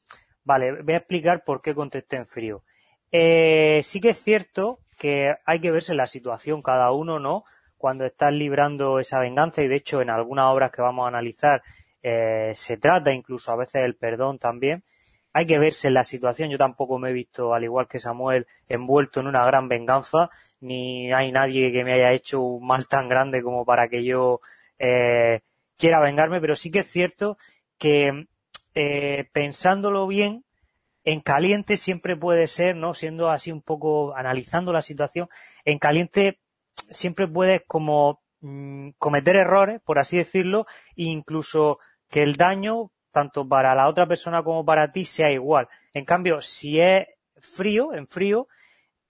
Vale, 0.44 0.82
voy 0.82 0.94
a 0.94 0.98
explicar 0.98 1.44
por 1.44 1.62
qué 1.62 1.74
contesté 1.74 2.18
en 2.18 2.26
frío. 2.26 2.64
Eh, 3.12 3.82
sí 3.84 4.02
que 4.02 4.10
es 4.10 4.22
cierto 4.22 4.80
que 4.98 5.36
hay 5.46 5.60
que 5.60 5.72
verse 5.72 5.94
la 5.96 6.08
situación 6.08 6.62
cada 6.62 6.92
uno, 6.92 7.20
¿no? 7.20 7.46
Cuando 7.78 8.06
estás 8.06 8.34
librando 8.34 9.00
esa 9.00 9.20
venganza 9.20 9.62
y 9.62 9.68
de 9.68 9.76
hecho 9.76 10.02
en 10.02 10.10
algunas 10.10 10.46
obras 10.46 10.72
que 10.72 10.82
vamos 10.82 11.06
a 11.06 11.10
analizar 11.10 11.62
eh, 12.04 12.52
se 12.54 12.78
trata 12.78 13.14
incluso 13.14 13.52
a 13.52 13.56
veces 13.56 13.84
el 13.84 13.96
perdón 13.96 14.38
también. 14.40 14.84
Hay 15.34 15.48
que 15.48 15.58
verse 15.58 15.90
la 15.90 16.04
situación. 16.04 16.50
Yo 16.50 16.58
tampoco 16.58 17.00
me 17.00 17.10
he 17.10 17.14
visto, 17.14 17.54
al 17.54 17.64
igual 17.64 17.88
que 17.88 18.00
Samuel, 18.00 18.46
envuelto 18.68 19.20
en 19.22 19.28
una 19.28 19.46
gran 19.46 19.68
venganza, 19.70 20.30
ni 20.60 21.12
hay 21.14 21.32
nadie 21.32 21.72
que 21.72 21.84
me 21.84 21.94
haya 21.94 22.12
hecho 22.12 22.42
un 22.42 22.68
mal 22.68 22.88
tan 22.88 23.10
grande 23.10 23.42
como 23.42 23.66
para 23.66 23.88
que 23.88 24.04
yo 24.04 24.42
eh, 24.80 25.42
quiera 25.78 26.00
vengarme, 26.02 26.42
pero 26.42 26.56
sí 26.56 26.72
que 26.72 26.80
es 26.80 26.92
cierto 26.92 27.38
que 27.78 28.28
eh, 28.76 29.30
pensándolo 29.34 30.08
bien, 30.08 30.46
en 31.04 31.22
caliente 31.22 31.78
siempre 31.78 32.16
puede 32.16 32.48
ser, 32.48 32.76
¿no? 32.76 32.94
Siendo 32.94 33.30
así 33.30 33.52
un 33.52 33.62
poco, 33.62 34.16
analizando 34.16 34.72
la 34.72 34.82
situación, 34.82 35.28
en 35.66 35.80
caliente 35.80 36.40
siempre 36.90 37.28
puedes 37.28 37.64
como 37.68 38.22
mm, 38.42 38.92
cometer 38.98 39.36
errores, 39.36 39.82
por 39.84 40.00
así 40.00 40.18
decirlo, 40.18 40.66
e 40.96 41.04
incluso 41.04 41.80
que 42.10 42.24
el 42.24 42.36
daño, 42.36 42.92
tanto 43.12 43.48
para 43.48 43.76
la 43.76 43.88
otra 43.88 44.08
persona 44.08 44.44
como 44.44 44.66
para 44.66 44.92
ti, 44.92 45.06
sea 45.06 45.32
igual. 45.32 45.68
En 45.94 46.06
cambio, 46.06 46.42
si 46.42 46.80
es 46.80 47.08
frío, 47.40 47.94
en 47.94 48.08
frío, 48.08 48.48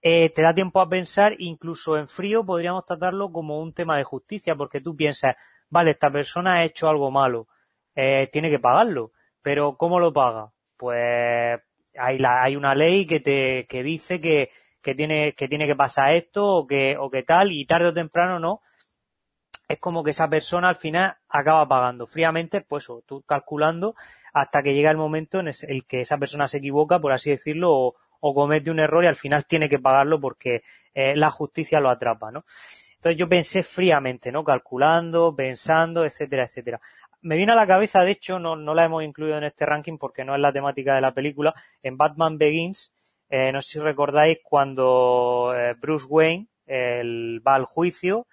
eh, 0.01 0.29
te 0.31 0.41
da 0.41 0.53
tiempo 0.53 0.81
a 0.81 0.89
pensar, 0.89 1.35
incluso 1.39 1.97
en 1.97 2.09
frío 2.09 2.45
podríamos 2.45 2.85
tratarlo 2.85 3.31
como 3.31 3.61
un 3.61 3.73
tema 3.73 3.97
de 3.97 4.03
justicia, 4.03 4.55
porque 4.55 4.81
tú 4.81 4.95
piensas, 4.95 5.35
vale, 5.69 5.91
esta 5.91 6.11
persona 6.11 6.55
ha 6.55 6.65
hecho 6.65 6.89
algo 6.89 7.09
malo, 7.09 7.47
eh, 7.95 8.29
tiene 8.33 8.49
que 8.49 8.59
pagarlo, 8.59 9.12
pero 9.43 9.77
¿cómo 9.77 9.99
lo 9.99 10.11
paga? 10.11 10.51
Pues 10.77 11.59
hay, 11.95 12.17
la, 12.17 12.41
hay 12.41 12.55
una 12.55 12.73
ley 12.73 13.05
que 13.05 13.19
te 13.19 13.67
que 13.67 13.83
dice 13.83 14.19
que, 14.19 14.49
que 14.81 14.95
tiene 14.95 15.33
que 15.33 15.47
tiene 15.47 15.67
que 15.67 15.75
pasar 15.75 16.13
esto 16.13 16.47
o 16.47 16.65
que 16.67 16.97
o 16.99 17.11
que 17.11 17.21
tal 17.21 17.51
y 17.51 17.65
tarde 17.65 17.89
o 17.89 17.93
temprano 17.93 18.39
no 18.39 18.61
es 19.67 19.79
como 19.79 20.03
que 20.03 20.11
esa 20.11 20.29
persona 20.29 20.69
al 20.69 20.75
final 20.75 21.17
acaba 21.29 21.67
pagando 21.67 22.07
fríamente 22.07 22.61
pues 22.61 22.87
tú 23.05 23.23
calculando 23.23 23.95
hasta 24.33 24.63
que 24.63 24.73
llega 24.73 24.91
el 24.91 24.97
momento 24.97 25.39
en 25.39 25.47
el 25.47 25.85
que 25.85 26.01
esa 26.01 26.17
persona 26.17 26.47
se 26.47 26.57
equivoca 26.57 26.99
por 26.99 27.13
así 27.13 27.29
decirlo 27.29 27.95
o, 28.25 28.33
comete 28.33 28.71
un 28.71 28.79
error 28.79 29.03
y 29.03 29.07
al 29.07 29.15
final 29.15 29.45
tiene 29.45 29.67
que 29.67 29.79
pagarlo 29.79 30.19
porque 30.19 30.63
eh, 30.93 31.13
la 31.15 31.29
justicia 31.29 31.81
lo 31.81 31.89
atrapa 31.89 32.31
no 32.31 32.45
entonces 32.95 33.17
yo 33.17 33.27
pensé 33.27 33.63
fríamente 33.63 34.31
no 34.31 34.43
calculando 34.43 35.35
pensando 35.35 36.05
etcétera 36.05 36.45
etcétera 36.45 36.81
me 37.23 37.37
viene 37.37 37.53
a 37.53 37.55
la 37.55 37.67
cabeza, 37.67 38.03
de 38.03 38.11
hecho, 38.11 38.37
no, 38.37 38.55
no 38.55 38.75
la 38.75 38.85
hemos 38.85 39.03
incluido 39.03 39.37
en 39.37 39.45
este 39.45 39.65
ranking 39.65 39.97
porque 39.97 40.23
no 40.23 40.35
es 40.35 40.41
la 40.41 40.53
temática 40.53 40.95
de 40.95 41.01
la 41.01 41.13
película, 41.13 41.53
en 41.81 41.97
Batman 41.97 42.37
Begins, 42.37 42.93
eh, 43.29 43.51
no 43.51 43.61
sé 43.61 43.71
si 43.71 43.79
recordáis 43.79 44.37
cuando 44.43 45.53
eh, 45.57 45.73
Bruce 45.73 46.05
Wayne 46.07 46.47
va 46.67 47.55
al 47.55 47.65
juicio 47.65 48.27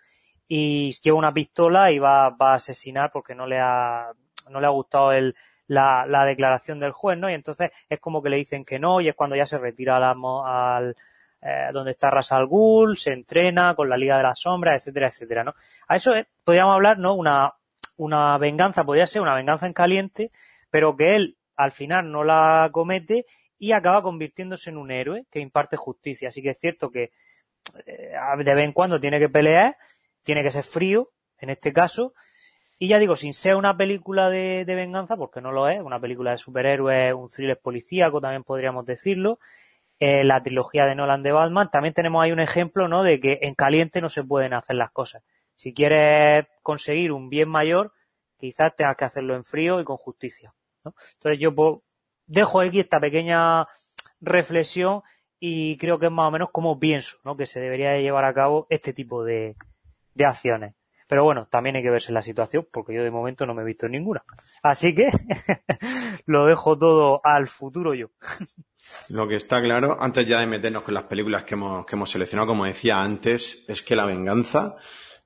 y 0.47 0.93
lleva 1.01 1.17
una 1.17 1.33
pistola 1.33 1.91
y 1.93 1.99
va, 1.99 2.31
va 2.31 2.53
a 2.53 2.55
asesinar 2.57 3.11
porque 3.13 3.35
no 3.35 3.47
le 3.47 3.59
ha, 3.59 4.13
no 4.51 4.61
le 4.61 4.67
ha 4.67 4.71
gustado 4.71 5.13
el, 5.13 5.35
la, 5.69 6.05
la, 6.07 6.25
declaración 6.25 6.81
del 6.81 6.93
juez, 6.93 7.17
¿no? 7.17 7.31
Y 7.31 7.35
entonces 7.35 7.71
es 7.89 8.01
como 8.01 8.23
que 8.23 8.31
le 8.31 8.37
dicen 8.37 8.65
que 8.65 8.79
no 8.79 9.01
y 9.01 9.09
es 9.09 9.15
cuando 9.15 9.37
ya 9.37 9.47
se 9.47 9.59
retira 9.59 9.97
al, 9.97 10.97
eh, 11.41 11.69
donde 11.73 11.93
está 11.93 12.11
Ras 12.11 12.33
al 12.33 12.47
Ghul, 12.47 12.99
se 12.99 13.13
entrena 13.13 13.75
con 13.75 13.89
la 13.89 13.97
Liga 13.97 14.17
de 14.17 14.25
las 14.25 14.41
Sombras, 14.41 14.77
etcétera, 14.77 15.09
etcétera, 15.09 15.45
¿no? 15.45 15.55
A 15.87 15.97
eso 15.97 16.13
podríamos 16.45 16.75
hablar, 16.75 16.99
¿no? 16.99 17.15
Una, 17.15 17.55
una 18.01 18.39
venganza, 18.39 18.85
podría 18.85 19.07
ser 19.07 19.21
una 19.21 19.35
venganza 19.35 19.67
en 19.67 19.75
caliente, 19.75 20.33
pero 20.71 20.97
que 20.97 21.17
él 21.17 21.37
al 21.55 21.71
final 21.71 22.11
no 22.11 22.25
la 22.25 22.71
comete 22.73 23.27
y 23.59 23.73
acaba 23.73 24.03
convirtiéndose 24.03 24.71
en 24.71 24.79
un 24.79 24.91
héroe 24.91 25.27
que 25.31 25.41
imparte 25.41 25.77
justicia. 25.77 26.31
Así 26.31 26.41
que 26.41 26.51
es 26.51 26.59
cierto 26.59 26.91
que 26.91 27.11
eh, 27.85 28.15
de 28.39 28.55
vez 28.55 28.65
en 28.65 28.73
cuando 28.73 28.99
tiene 28.99 29.19
que 29.19 29.29
pelear, 29.29 29.77
tiene 30.23 30.43
que 30.43 30.51
ser 30.51 30.65
frío, 30.65 31.11
en 31.41 31.51
este 31.51 31.75
caso, 31.75 32.15
y 32.79 32.89
ya 32.89 32.99
digo, 32.99 33.17
sin 33.17 33.35
ser 33.35 33.57
una 33.57 33.77
película 33.77 34.31
de, 34.31 34.65
venganza, 34.67 35.19
porque 35.19 35.43
no 35.43 35.53
lo 35.53 35.69
es, 35.69 35.83
una 35.83 36.01
película 36.01 36.31
de 36.31 36.39
superhéroes, 36.39 37.13
un 37.13 37.29
thriller 37.29 37.61
policíaco, 37.61 38.23
también 38.23 38.45
podríamos 38.45 38.87
decirlo, 38.87 39.39
eh, 39.99 40.25
la 40.25 40.43
trilogía 40.43 40.87
de 40.87 40.95
Nolan 40.95 41.23
de 41.23 41.33
Batman, 41.33 41.71
también 41.71 41.93
tenemos 41.93 42.23
ahí 42.23 42.33
un 42.33 42.41
ejemplo, 42.41 42.89
¿no?, 42.89 43.03
de 43.03 43.21
que 43.21 43.41
en 43.43 43.55
caliente 43.55 44.01
no 44.01 44.09
se 44.09 44.25
pueden 44.25 44.55
hacer 44.55 44.77
las 44.77 44.91
cosas. 44.91 45.23
Si 45.61 45.75
quieres 45.75 46.47
conseguir 46.63 47.13
un 47.13 47.29
bien 47.29 47.51
mayor, 47.51 47.93
quizás 48.39 48.75
tengas 48.75 48.97
que 48.97 49.05
hacerlo 49.05 49.35
en 49.35 49.45
frío 49.45 49.79
y 49.79 49.85
con 49.85 49.99
justicia. 49.99 50.55
Entonces 50.87 51.39
yo 51.39 51.55
pues, 51.55 51.81
dejo 52.25 52.61
aquí 52.61 52.81
esta 52.81 52.99
pequeña 52.99 53.67
reflexión 54.23 55.03
y 55.39 55.77
creo 55.77 55.99
que 55.99 56.07
es 56.07 56.13
más 56.13 56.29
o 56.29 56.31
menos 56.31 56.49
como 56.51 56.81
pienso 56.81 57.19
¿no? 57.25 57.37
que 57.37 57.45
se 57.45 57.61
debería 57.61 57.91
de 57.91 58.01
llevar 58.01 58.25
a 58.25 58.33
cabo 58.33 58.69
este 58.71 58.95
tipo 58.95 59.23
de, 59.23 59.55
de 60.15 60.25
acciones. 60.25 60.77
Pero 61.07 61.25
bueno, 61.25 61.47
también 61.51 61.77
hay 61.77 61.83
que 61.83 61.91
verse 61.91 62.11
la 62.11 62.23
situación, 62.23 62.67
porque 62.73 62.95
yo 62.95 63.05
de 63.05 63.11
momento 63.11 63.45
no 63.45 63.53
me 63.53 63.61
he 63.61 63.67
visto 63.67 63.85
en 63.85 63.93
ninguna. 63.93 64.25
Así 64.63 64.95
que 64.95 65.11
lo 66.25 66.47
dejo 66.47 66.79
todo 66.79 67.21
al 67.23 67.49
futuro 67.49 67.93
yo. 67.93 68.07
Lo 69.11 69.29
que 69.29 69.37
está 69.37 69.61
claro, 69.61 69.99
antes 70.01 70.27
ya 70.27 70.41
de 70.41 70.47
meternos 70.47 70.85
con 70.85 70.95
las 70.95 71.03
películas 71.03 71.45
que 71.45 71.53
hemos, 71.53 71.85
que 71.85 71.97
hemos 71.97 72.11
seleccionado, 72.11 72.49
como 72.49 72.65
decía 72.65 73.03
antes, 73.03 73.63
es 73.69 73.83
que 73.83 73.95
la 73.95 74.07
venganza 74.07 74.77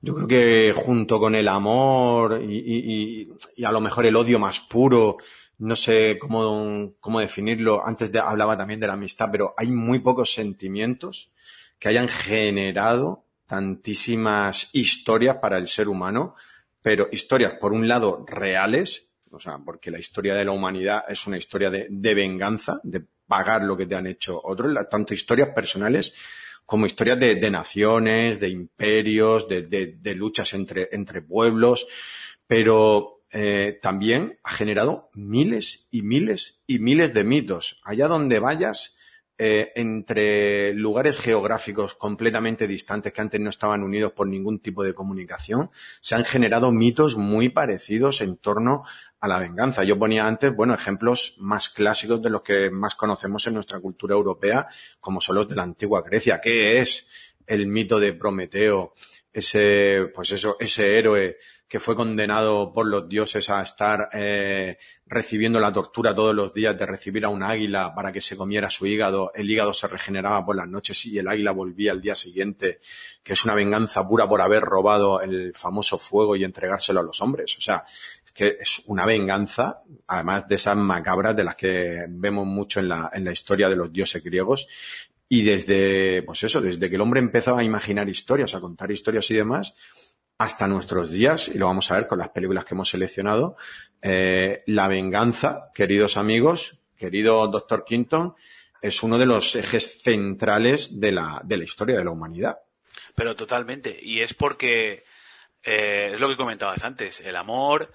yo 0.04 0.14
creo 0.14 0.28
que 0.28 0.72
junto 0.74 1.18
con 1.18 1.34
el 1.34 1.48
amor 1.48 2.42
y, 2.42 3.32
a 3.64 3.72
lo 3.72 3.80
mejor 3.80 4.04
el 4.04 4.16
odio 4.16 4.38
más 4.38 4.60
puro, 4.60 5.16
no 5.58 5.74
sé 5.76 6.18
cómo, 6.18 6.92
cómo 7.00 7.20
definirlo, 7.20 7.84
antes 7.84 8.12
de, 8.12 8.18
hablaba 8.18 8.56
también 8.56 8.80
de 8.80 8.86
la 8.86 8.92
amistad, 8.92 9.30
pero 9.32 9.54
hay 9.56 9.70
muy 9.70 10.00
pocos 10.00 10.34
sentimientos 10.34 11.32
que 11.78 11.88
hayan 11.88 12.08
generado 12.08 13.24
tantísimas 13.46 14.68
historias 14.74 15.36
para 15.36 15.56
el 15.56 15.68
ser 15.68 15.88
humano, 15.88 16.34
pero 16.82 17.08
historias, 17.10 17.54
por 17.54 17.72
un 17.72 17.88
lado, 17.88 18.26
reales, 18.28 19.08
o 19.30 19.40
sea, 19.40 19.58
porque 19.64 19.90
la 19.90 19.98
historia 19.98 20.34
de 20.34 20.44
la 20.44 20.52
humanidad 20.52 21.04
es 21.08 21.26
una 21.26 21.38
historia 21.38 21.70
de, 21.70 21.86
de 21.88 22.14
venganza, 22.14 22.78
de 22.82 23.02
pagar 23.26 23.62
lo 23.62 23.74
que 23.74 23.86
te 23.86 23.94
han 23.94 24.06
hecho 24.06 24.38
otros, 24.44 24.70
tanto 24.90 25.14
historias 25.14 25.48
personales 25.48 26.14
como 26.66 26.86
historias 26.86 27.20
de, 27.20 27.36
de 27.36 27.50
naciones, 27.50 28.40
de 28.40 28.48
imperios, 28.48 29.48
de, 29.48 29.62
de, 29.62 29.98
de 29.98 30.14
luchas 30.14 30.54
entre, 30.54 30.88
entre, 30.92 31.22
pueblos, 31.22 31.86
pero 32.46 33.22
eh, 33.30 33.78
también 33.82 34.38
ha 34.42 34.52
generado 34.52 35.10
miles 35.14 35.88
y 35.90 36.02
miles 36.02 36.60
y 36.66 36.78
miles 36.78 37.12
de 37.12 37.24
mitos. 37.24 37.80
Allá 37.84 38.08
donde 38.08 38.38
vayas, 38.38 38.96
eh, 39.36 39.72
entre 39.74 40.72
lugares 40.74 41.18
geográficos 41.18 41.96
completamente 41.96 42.68
distantes 42.68 43.12
que 43.12 43.20
antes 43.20 43.40
no 43.40 43.50
estaban 43.50 43.82
unidos 43.82 44.12
por 44.12 44.28
ningún 44.28 44.60
tipo 44.60 44.84
de 44.84 44.94
comunicación, 44.94 45.70
se 46.00 46.14
han 46.14 46.24
generado 46.24 46.70
mitos 46.70 47.16
muy 47.16 47.48
parecidos 47.48 48.20
en 48.20 48.36
torno 48.36 48.84
a 49.24 49.28
la 49.28 49.38
venganza. 49.38 49.84
Yo 49.84 49.98
ponía 49.98 50.26
antes, 50.26 50.54
bueno, 50.54 50.74
ejemplos 50.74 51.34
más 51.38 51.70
clásicos 51.70 52.20
de 52.20 52.28
los 52.28 52.42
que 52.42 52.70
más 52.70 52.94
conocemos 52.94 53.46
en 53.46 53.54
nuestra 53.54 53.80
cultura 53.80 54.14
europea, 54.14 54.68
como 55.00 55.22
son 55.22 55.36
los 55.36 55.48
de 55.48 55.56
la 55.56 55.62
antigua 55.62 56.02
Grecia. 56.02 56.42
¿Qué 56.42 56.78
es 56.78 57.08
el 57.46 57.66
mito 57.66 57.98
de 57.98 58.12
Prometeo? 58.12 58.92
Ese, 59.32 60.10
pues 60.14 60.30
eso, 60.30 60.56
ese 60.60 60.98
héroe 60.98 61.38
que 61.66 61.80
fue 61.80 61.96
condenado 61.96 62.70
por 62.72 62.86
los 62.86 63.08
dioses 63.08 63.48
a 63.48 63.62
estar 63.62 64.10
eh, 64.12 64.76
recibiendo 65.06 65.58
la 65.58 65.72
tortura 65.72 66.14
todos 66.14 66.34
los 66.34 66.52
días 66.52 66.78
de 66.78 66.86
recibir 66.86 67.24
a 67.24 67.30
un 67.30 67.42
águila 67.42 67.94
para 67.94 68.12
que 68.12 68.20
se 68.20 68.36
comiera 68.36 68.68
su 68.68 68.86
hígado. 68.86 69.32
El 69.34 69.50
hígado 69.50 69.72
se 69.72 69.88
regeneraba 69.88 70.44
por 70.44 70.54
las 70.54 70.68
noches 70.68 71.04
y 71.06 71.18
el 71.18 71.26
águila 71.26 71.52
volvía 71.52 71.92
al 71.92 72.02
día 72.02 72.14
siguiente, 72.14 72.80
que 73.22 73.32
es 73.32 73.44
una 73.44 73.54
venganza 73.54 74.06
pura 74.06 74.28
por 74.28 74.42
haber 74.42 74.62
robado 74.62 75.20
el 75.20 75.54
famoso 75.54 75.98
fuego 75.98 76.36
y 76.36 76.44
entregárselo 76.44 77.00
a 77.00 77.02
los 77.02 77.20
hombres. 77.22 77.56
O 77.56 77.60
sea, 77.62 77.84
que 78.34 78.58
es 78.60 78.82
una 78.86 79.06
venganza, 79.06 79.82
además 80.08 80.48
de 80.48 80.56
esas 80.56 80.76
macabras 80.76 81.36
de 81.36 81.44
las 81.44 81.54
que 81.54 82.04
vemos 82.08 82.46
mucho 82.46 82.80
en 82.80 82.88
la, 82.88 83.10
en 83.14 83.24
la 83.24 83.32
historia 83.32 83.68
de 83.68 83.76
los 83.76 83.92
dioses 83.92 84.22
griegos. 84.22 84.66
Y 85.28 85.42
desde, 85.42 86.22
pues 86.24 86.42
eso, 86.42 86.60
desde 86.60 86.90
que 86.90 86.96
el 86.96 87.00
hombre 87.00 87.20
empezó 87.20 87.56
a 87.56 87.64
imaginar 87.64 88.08
historias, 88.08 88.54
a 88.54 88.60
contar 88.60 88.90
historias 88.90 89.30
y 89.30 89.34
demás, 89.34 89.74
hasta 90.36 90.66
nuestros 90.66 91.10
días, 91.10 91.48
y 91.48 91.58
lo 91.58 91.66
vamos 91.66 91.90
a 91.90 91.94
ver 91.94 92.08
con 92.08 92.18
las 92.18 92.30
películas 92.30 92.64
que 92.64 92.74
hemos 92.74 92.90
seleccionado, 92.90 93.56
eh, 94.02 94.64
La 94.66 94.88
venganza, 94.88 95.70
queridos 95.72 96.16
amigos, 96.16 96.78
querido 96.96 97.46
Dr. 97.46 97.84
Quinton, 97.84 98.34
es 98.82 99.02
uno 99.02 99.16
de 99.16 99.26
los 99.26 99.54
ejes 99.54 100.02
centrales 100.02 101.00
de 101.00 101.12
la, 101.12 101.40
de 101.44 101.56
la 101.56 101.64
historia 101.64 101.96
de 101.96 102.04
la 102.04 102.10
humanidad. 102.10 102.58
Pero 103.14 103.34
totalmente. 103.34 103.96
Y 103.98 104.20
es 104.20 104.34
porque 104.34 105.04
eh, 105.62 106.10
es 106.14 106.20
lo 106.20 106.28
que 106.28 106.36
comentabas 106.36 106.84
antes. 106.84 107.20
El 107.20 107.36
amor, 107.36 107.92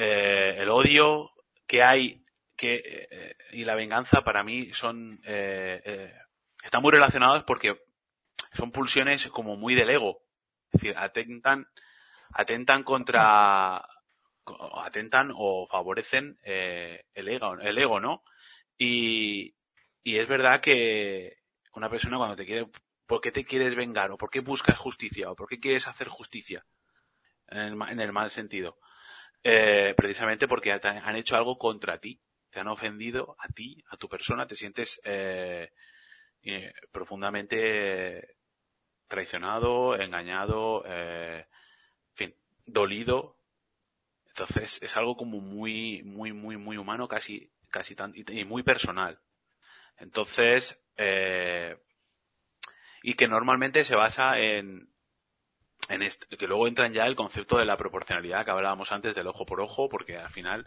eh, 0.00 0.56
el 0.58 0.68
odio 0.70 1.30
que 1.66 1.82
hay 1.82 2.24
que, 2.56 2.76
eh, 3.10 3.36
y 3.52 3.64
la 3.64 3.74
venganza 3.74 4.22
para 4.22 4.42
mí 4.42 4.72
son 4.72 5.20
están 6.62 6.82
muy 6.82 6.92
relacionados 6.92 7.44
porque 7.44 7.76
son 8.54 8.72
pulsiones 8.72 9.26
como 9.28 9.56
muy 9.56 9.74
del 9.74 9.90
ego. 9.90 10.22
Es 10.72 10.80
decir, 10.80 10.96
atentan, 10.96 11.66
atentan 12.32 12.82
contra, 12.82 13.84
atentan 14.84 15.32
o 15.34 15.66
favorecen 15.66 16.38
el 16.42 17.28
ego, 17.28 17.54
el 17.60 17.78
ego, 17.78 18.00
¿no? 18.00 18.22
Y, 18.80 19.54
es 20.04 20.26
verdad 20.26 20.62
que 20.62 21.36
una 21.74 21.90
persona 21.90 22.16
cuando 22.16 22.34
te 22.34 22.46
quiere, 22.46 22.66
¿por 23.06 23.20
qué 23.20 23.30
te 23.30 23.44
quieres 23.44 23.74
vengar? 23.74 24.10
¿O 24.10 24.16
por 24.16 24.30
qué 24.30 24.40
buscas 24.40 24.78
justicia? 24.78 25.30
¿O 25.30 25.36
por 25.36 25.48
qué 25.48 25.60
quieres 25.60 25.86
hacer 25.86 26.08
justicia? 26.08 26.64
En 27.48 28.00
el, 28.00 28.12
mal 28.12 28.30
sentido. 28.30 28.78
Eh, 29.42 29.94
precisamente 29.96 30.46
porque 30.46 30.72
han 30.72 31.16
hecho 31.16 31.36
algo 31.36 31.56
contra 31.58 31.98
ti. 31.98 32.20
Te 32.50 32.60
han 32.60 32.68
ofendido 32.68 33.36
a 33.38 33.48
ti, 33.48 33.82
a 33.90 33.96
tu 33.96 34.08
persona, 34.08 34.46
te 34.46 34.54
sientes 34.54 35.00
eh, 35.04 35.70
eh, 36.42 36.72
profundamente 36.90 38.36
traicionado, 39.06 39.96
engañado, 39.96 40.84
en 40.86 41.44
fin, 42.14 42.34
dolido. 42.66 43.36
Entonces 44.26 44.82
es 44.82 44.96
algo 44.96 45.16
como 45.16 45.40
muy, 45.40 46.02
muy, 46.02 46.32
muy, 46.32 46.56
muy 46.56 46.76
humano, 46.76 47.08
casi, 47.08 47.52
casi 47.68 47.94
tan, 47.94 48.12
y 48.14 48.44
muy 48.44 48.62
personal. 48.62 49.20
Entonces, 50.00 50.80
eh, 50.96 51.76
y 53.02 53.14
que 53.14 53.28
normalmente 53.28 53.84
se 53.84 53.96
basa 53.96 54.38
en, 54.38 54.89
en 55.90 56.08
que 56.38 56.46
luego 56.46 56.68
entra 56.68 56.88
ya 56.88 57.04
el 57.04 57.16
concepto 57.16 57.58
de 57.58 57.64
la 57.64 57.76
proporcionalidad 57.76 58.44
que 58.44 58.50
hablábamos 58.52 58.92
antes 58.92 59.14
del 59.14 59.26
ojo 59.26 59.44
por 59.44 59.60
ojo, 59.60 59.88
porque 59.88 60.16
al 60.16 60.30
final 60.30 60.66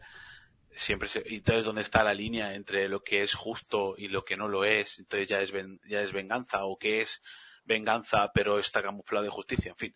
siempre 0.76 1.08
se, 1.08 1.24
entonces 1.26 1.64
dónde 1.64 1.82
está 1.82 2.04
la 2.04 2.14
línea 2.14 2.54
entre 2.56 2.90
lo 2.90 3.02
que 3.02 3.22
es 3.22 3.34
justo 3.34 3.96
y 3.98 4.08
lo 4.08 4.26
que 4.26 4.38
no 4.38 4.48
lo 4.48 4.66
es, 4.66 5.00
entonces 5.00 5.28
ya 5.28 5.40
es, 5.40 5.54
ya 5.88 6.02
es 6.02 6.14
venganza 6.14 6.66
o 6.66 6.78
qué 6.78 7.02
es 7.02 7.22
venganza 7.64 8.32
pero 8.34 8.60
está 8.60 8.82
camuflado 8.82 9.24
de 9.24 9.30
justicia, 9.30 9.72
en 9.72 9.78
fin. 9.78 9.96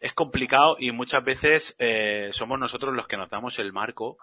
Es 0.00 0.14
complicado 0.14 0.76
y 0.78 0.92
muchas 0.92 1.24
veces 1.24 1.76
eh, 1.78 2.30
somos 2.32 2.58
nosotros 2.58 2.94
los 2.94 3.06
que 3.06 3.16
nos 3.16 3.30
damos 3.30 3.58
el 3.58 3.72
marco 3.72 4.16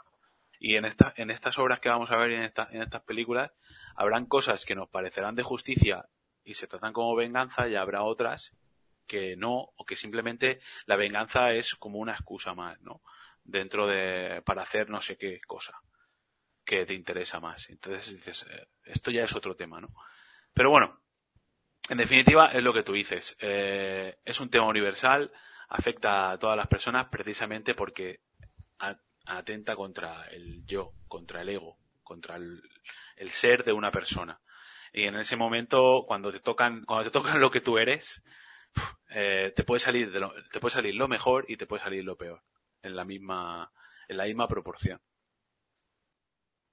y 0.60 0.76
en, 0.76 0.86
esta, 0.86 1.14
en 1.16 1.32
estas 1.32 1.58
obras 1.58 1.80
que 1.80 1.90
vamos 1.90 2.12
a 2.12 2.18
ver 2.18 2.32
en, 2.32 2.44
esta, 2.44 2.68
en 2.72 2.82
estas 2.82 3.04
películas, 3.04 3.52
habrán 3.96 4.26
cosas 4.26 4.66
que 4.66 4.76
nos 4.76 4.90
parecerán 4.90 5.36
de 5.36 5.44
justicia 5.44 6.06
y 6.44 6.54
se 6.54 6.68
tratan 6.68 6.94
como 6.94 7.16
venganza 7.16 7.68
y 7.68 7.76
habrá 7.76 8.04
otras 8.04 8.56
que 9.12 9.36
no, 9.36 9.74
o 9.76 9.84
que 9.86 9.98
simplemente 9.98 10.62
la 10.86 10.96
venganza 10.96 11.52
es 11.52 11.76
como 11.76 12.00
una 12.00 12.14
excusa 12.14 12.54
más, 12.54 12.80
¿no? 12.80 13.02
Dentro 13.44 13.86
de, 13.86 14.42
para 14.46 14.62
hacer 14.62 14.90
no 14.90 15.02
sé 15.02 15.18
qué 15.18 15.42
cosa 15.46 15.74
que 16.64 16.86
te 16.86 16.94
interesa 16.94 17.42
más. 17.42 17.70
Entonces 17.70 18.16
dices, 18.16 18.48
eh, 18.50 18.68
esto 18.86 19.12
ya 19.12 19.26
es 19.26 19.36
otro 19.36 19.54
tema, 19.58 19.82
¿no? 19.82 19.90
Pero 20.54 20.70
bueno, 20.70 21.02
en 21.90 21.98
definitiva 21.98 22.52
es 22.54 22.64
lo 22.64 22.74
que 22.74 22.84
tú 22.84 22.94
dices. 22.94 23.36
Eh, 23.42 24.18
es 24.24 24.40
un 24.40 24.50
tema 24.50 24.68
universal, 24.68 25.30
afecta 25.68 26.32
a 26.32 26.40
todas 26.40 26.56
las 26.56 26.68
personas 26.68 27.08
precisamente 27.10 27.74
porque 27.74 28.22
atenta 29.26 29.76
contra 29.76 30.24
el 30.32 30.66
yo, 30.66 30.94
contra 31.10 31.42
el 31.42 31.50
ego, 31.50 31.78
contra 32.02 32.38
el, 32.38 32.62
ser 33.28 33.66
de 33.66 33.74
una 33.74 33.92
persona. 33.92 34.40
Y 34.94 35.04
en 35.04 35.16
ese 35.16 35.36
momento, 35.36 36.06
cuando 36.08 36.32
te 36.32 36.40
tocan, 36.40 36.86
cuando 36.86 37.04
te 37.04 37.12
tocan 37.12 37.42
lo 37.42 37.52
que 37.52 37.60
tú 37.60 37.78
eres, 37.78 38.24
eh, 39.10 39.54
te 39.56 39.64
puede 39.64 39.80
salir 39.80 40.12
de 40.12 40.20
lo, 40.20 40.34
te 40.52 40.60
puede 40.60 40.74
salir 40.74 40.96
lo 40.96 41.08
mejor 41.08 41.46
y 41.48 41.58
te 41.58 41.66
puede 41.66 41.84
salir 41.84 42.04
lo 42.04 42.16
peor 42.16 42.42
en 42.82 42.96
la 42.96 43.06
misma, 43.06 43.72
en 44.08 44.18
la 44.18 44.26
misma 44.26 44.48
proporción. 44.48 45.00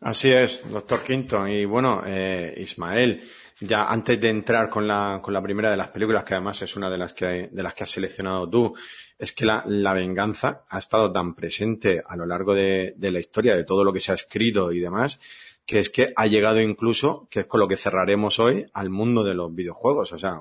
Así 0.00 0.30
es, 0.30 0.62
doctor 0.70 1.02
Quinton. 1.02 1.50
Y 1.50 1.64
bueno, 1.64 2.04
eh, 2.06 2.54
Ismael, 2.58 3.28
ya 3.60 3.88
antes 3.88 4.20
de 4.20 4.28
entrar 4.28 4.70
con 4.70 4.86
la, 4.86 5.18
con 5.20 5.34
la 5.34 5.42
primera 5.42 5.72
de 5.72 5.76
las 5.76 5.88
películas, 5.88 6.22
que 6.22 6.34
además 6.34 6.62
es 6.62 6.76
una 6.76 6.88
de 6.88 6.98
las 6.98 7.12
que, 7.12 7.48
de 7.50 7.62
las 7.62 7.74
que 7.74 7.82
has 7.82 7.90
seleccionado 7.90 8.48
tú, 8.48 8.76
es 9.18 9.32
que 9.32 9.44
la, 9.44 9.64
la 9.66 9.94
venganza 9.94 10.64
ha 10.68 10.78
estado 10.78 11.10
tan 11.10 11.34
presente 11.34 12.00
a 12.06 12.14
lo 12.14 12.26
largo 12.26 12.54
de, 12.54 12.94
de 12.96 13.10
la 13.10 13.18
historia, 13.18 13.56
de 13.56 13.64
todo 13.64 13.82
lo 13.82 13.92
que 13.92 13.98
se 13.98 14.12
ha 14.12 14.14
escrito 14.14 14.70
y 14.70 14.78
demás, 14.78 15.18
que 15.66 15.80
es 15.80 15.90
que 15.90 16.12
ha 16.14 16.26
llegado 16.28 16.60
incluso, 16.60 17.26
que 17.28 17.40
es 17.40 17.46
con 17.46 17.58
lo 17.58 17.66
que 17.66 17.76
cerraremos 17.76 18.38
hoy, 18.38 18.66
al 18.72 18.90
mundo 18.90 19.24
de 19.24 19.34
los 19.34 19.52
videojuegos. 19.52 20.12
O 20.12 20.18
sea, 20.18 20.40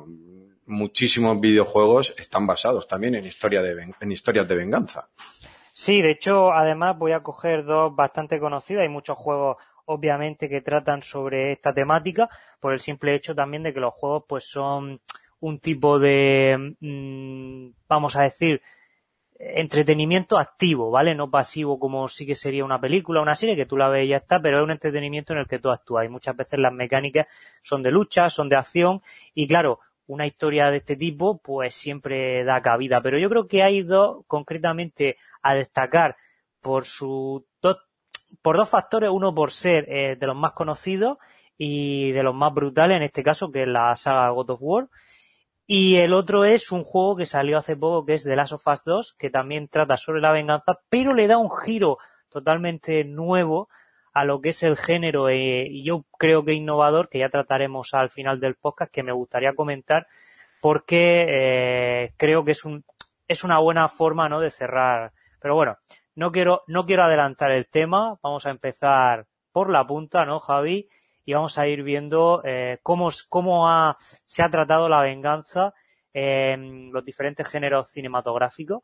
muchísimos 0.68 1.40
videojuegos 1.40 2.14
están 2.18 2.46
basados 2.46 2.88
también 2.88 3.16
en, 3.16 3.26
historia 3.26 3.62
de, 3.62 3.94
en 4.00 4.12
historias 4.12 4.48
de 4.48 4.56
venganza. 4.56 5.08
Sí, 5.74 6.02
de 6.02 6.12
hecho, 6.12 6.54
además 6.54 6.98
voy 6.98 7.12
a 7.12 7.22
coger 7.22 7.64
dos 7.64 7.96
bastante 7.96 8.40
conocidas. 8.40 8.82
Hay 8.82 8.90
muchos 8.90 9.18
juegos, 9.18 9.58
obviamente, 9.86 10.50
que 10.50 10.62
tratan 10.62 11.04
sobre 11.04 11.52
esta 11.52 11.74
temática, 11.74 12.30
por 12.60 12.74
el 12.74 12.80
simple 12.80 13.14
hecho 13.14 13.36
también 13.36 13.64
de 13.64 13.74
que 13.74 13.80
los 13.80 13.94
juegos, 13.94 14.24
pues, 14.28 14.50
son 14.50 15.02
un 15.40 15.60
tipo 15.60 16.00
de, 16.00 16.76
mm, 16.80 17.70
vamos 17.88 18.16
a 18.16 18.24
decir, 18.24 18.62
entretenimiento 19.40 20.38
activo, 20.40 20.90
¿vale? 20.90 21.14
No 21.14 21.30
pasivo 21.30 21.80
como 21.80 22.08
sí 22.08 22.26
que 22.26 22.36
sería 22.36 22.66
una 22.66 22.82
película, 22.82 23.22
una 23.22 23.36
serie 23.36 23.56
que 23.56 23.68
tú 23.68 23.78
la 23.78 23.88
ves 23.88 24.06
y 24.06 24.10
ya 24.10 24.18
está, 24.18 24.42
pero 24.42 24.58
es 24.58 24.64
un 24.64 24.72
entretenimiento 24.72 25.34
en 25.34 25.40
el 25.40 25.48
que 25.48 25.60
tú 25.60 25.70
actúas. 25.70 26.06
Y 26.06 26.10
muchas 26.10 26.36
veces 26.36 26.60
las 26.60 26.74
mecánicas 26.74 27.28
son 27.62 27.84
de 27.84 27.92
lucha, 27.92 28.30
son 28.30 28.50
de 28.50 28.56
acción, 28.56 29.02
y 29.36 29.48
claro, 29.48 29.80
una 30.08 30.26
historia 30.26 30.72
de 30.72 30.78
este 30.78 30.96
tipo, 30.96 31.38
pues 31.38 31.76
siempre 31.76 32.44
da 32.44 32.62
cabida. 32.62 33.02
Pero 33.02 33.20
yo 33.20 33.30
creo 33.30 33.48
que 33.48 33.62
hay 33.62 33.84
dos, 33.84 34.24
concretamente, 34.28 35.18
a 35.42 35.54
destacar 35.54 36.16
por 36.62 36.86
su 36.86 37.46
dos, 37.62 37.78
por 38.42 38.58
dos 38.58 38.70
factores, 38.70 39.10
uno 39.10 39.36
por 39.36 39.52
ser 39.52 39.86
eh, 39.90 40.16
de 40.16 40.28
los 40.28 40.36
más 40.36 40.54
conocidos 40.54 41.18
y 41.58 42.12
de 42.12 42.24
los 42.24 42.34
más 42.34 42.54
brutales, 42.54 42.98
en 42.98 43.04
este 43.04 43.24
caso, 43.24 43.52
que 43.52 43.64
es 43.64 43.68
la 43.68 43.96
saga 43.96 44.30
God 44.30 44.52
of 44.52 44.60
War. 44.62 44.90
Y 45.66 45.98
el 45.98 46.14
otro 46.14 46.46
es 46.46 46.72
un 46.72 46.86
juego 46.86 47.18
que 47.18 47.26
salió 47.26 47.58
hace 47.58 47.76
poco, 47.76 48.06
que 48.06 48.14
es 48.14 48.24
The 48.24 48.38
Last 48.38 48.54
of 48.54 48.66
Us 48.68 48.84
2, 48.86 49.16
que 49.20 49.30
también 49.30 49.68
trata 49.68 49.98
sobre 49.98 50.22
la 50.22 50.32
venganza, 50.32 50.80
pero 50.90 51.14
le 51.14 51.28
da 51.28 51.38
un 51.38 51.52
giro 51.52 51.98
totalmente 52.30 53.04
nuevo 53.04 53.68
a 54.18 54.26
lo 54.26 54.42
que 54.42 54.50
es 54.50 54.64
el 54.64 54.78
género 54.78 55.30
eh, 55.30 55.68
y 55.70 55.84
yo 55.84 56.04
creo 56.18 56.44
que 56.44 56.54
innovador, 56.54 57.08
que 57.08 57.20
ya 57.20 57.30
trataremos 57.30 57.94
al 57.94 58.10
final 58.10 58.40
del 58.40 58.56
podcast, 58.56 58.92
que 58.92 59.04
me 59.04 59.12
gustaría 59.12 59.54
comentar, 59.54 60.08
porque 60.60 61.28
eh, 61.30 62.14
creo 62.18 62.44
que 62.44 62.54
es 62.54 62.66
un 62.66 62.84
es 63.28 63.44
una 63.44 63.60
buena 63.60 63.88
forma 63.90 64.28
no 64.28 64.40
de 64.40 64.50
cerrar. 64.50 65.14
Pero 65.40 65.54
bueno, 65.54 65.78
no 66.16 66.32
quiero 66.32 66.64
no 66.66 66.88
quiero 66.88 67.04
adelantar 67.04 67.52
el 67.52 67.68
tema. 67.68 68.18
Vamos 68.24 68.48
a 68.48 68.50
empezar 68.50 69.28
por 69.52 69.70
la 69.70 69.86
punta, 69.86 70.26
¿no, 70.26 70.40
Javi? 70.40 70.90
Y 71.24 71.34
vamos 71.34 71.60
a 71.60 71.68
ir 71.68 71.84
viendo 71.84 72.42
eh, 72.44 72.80
cómo 72.82 73.12
cómo 73.30 73.70
ha, 73.70 73.98
se 74.26 74.42
ha 74.42 74.50
tratado 74.50 74.90
la 74.90 75.04
venganza 75.04 75.76
en 76.12 76.92
los 76.92 77.06
diferentes 77.06 77.48
géneros 77.48 77.90
cinematográficos 77.92 78.82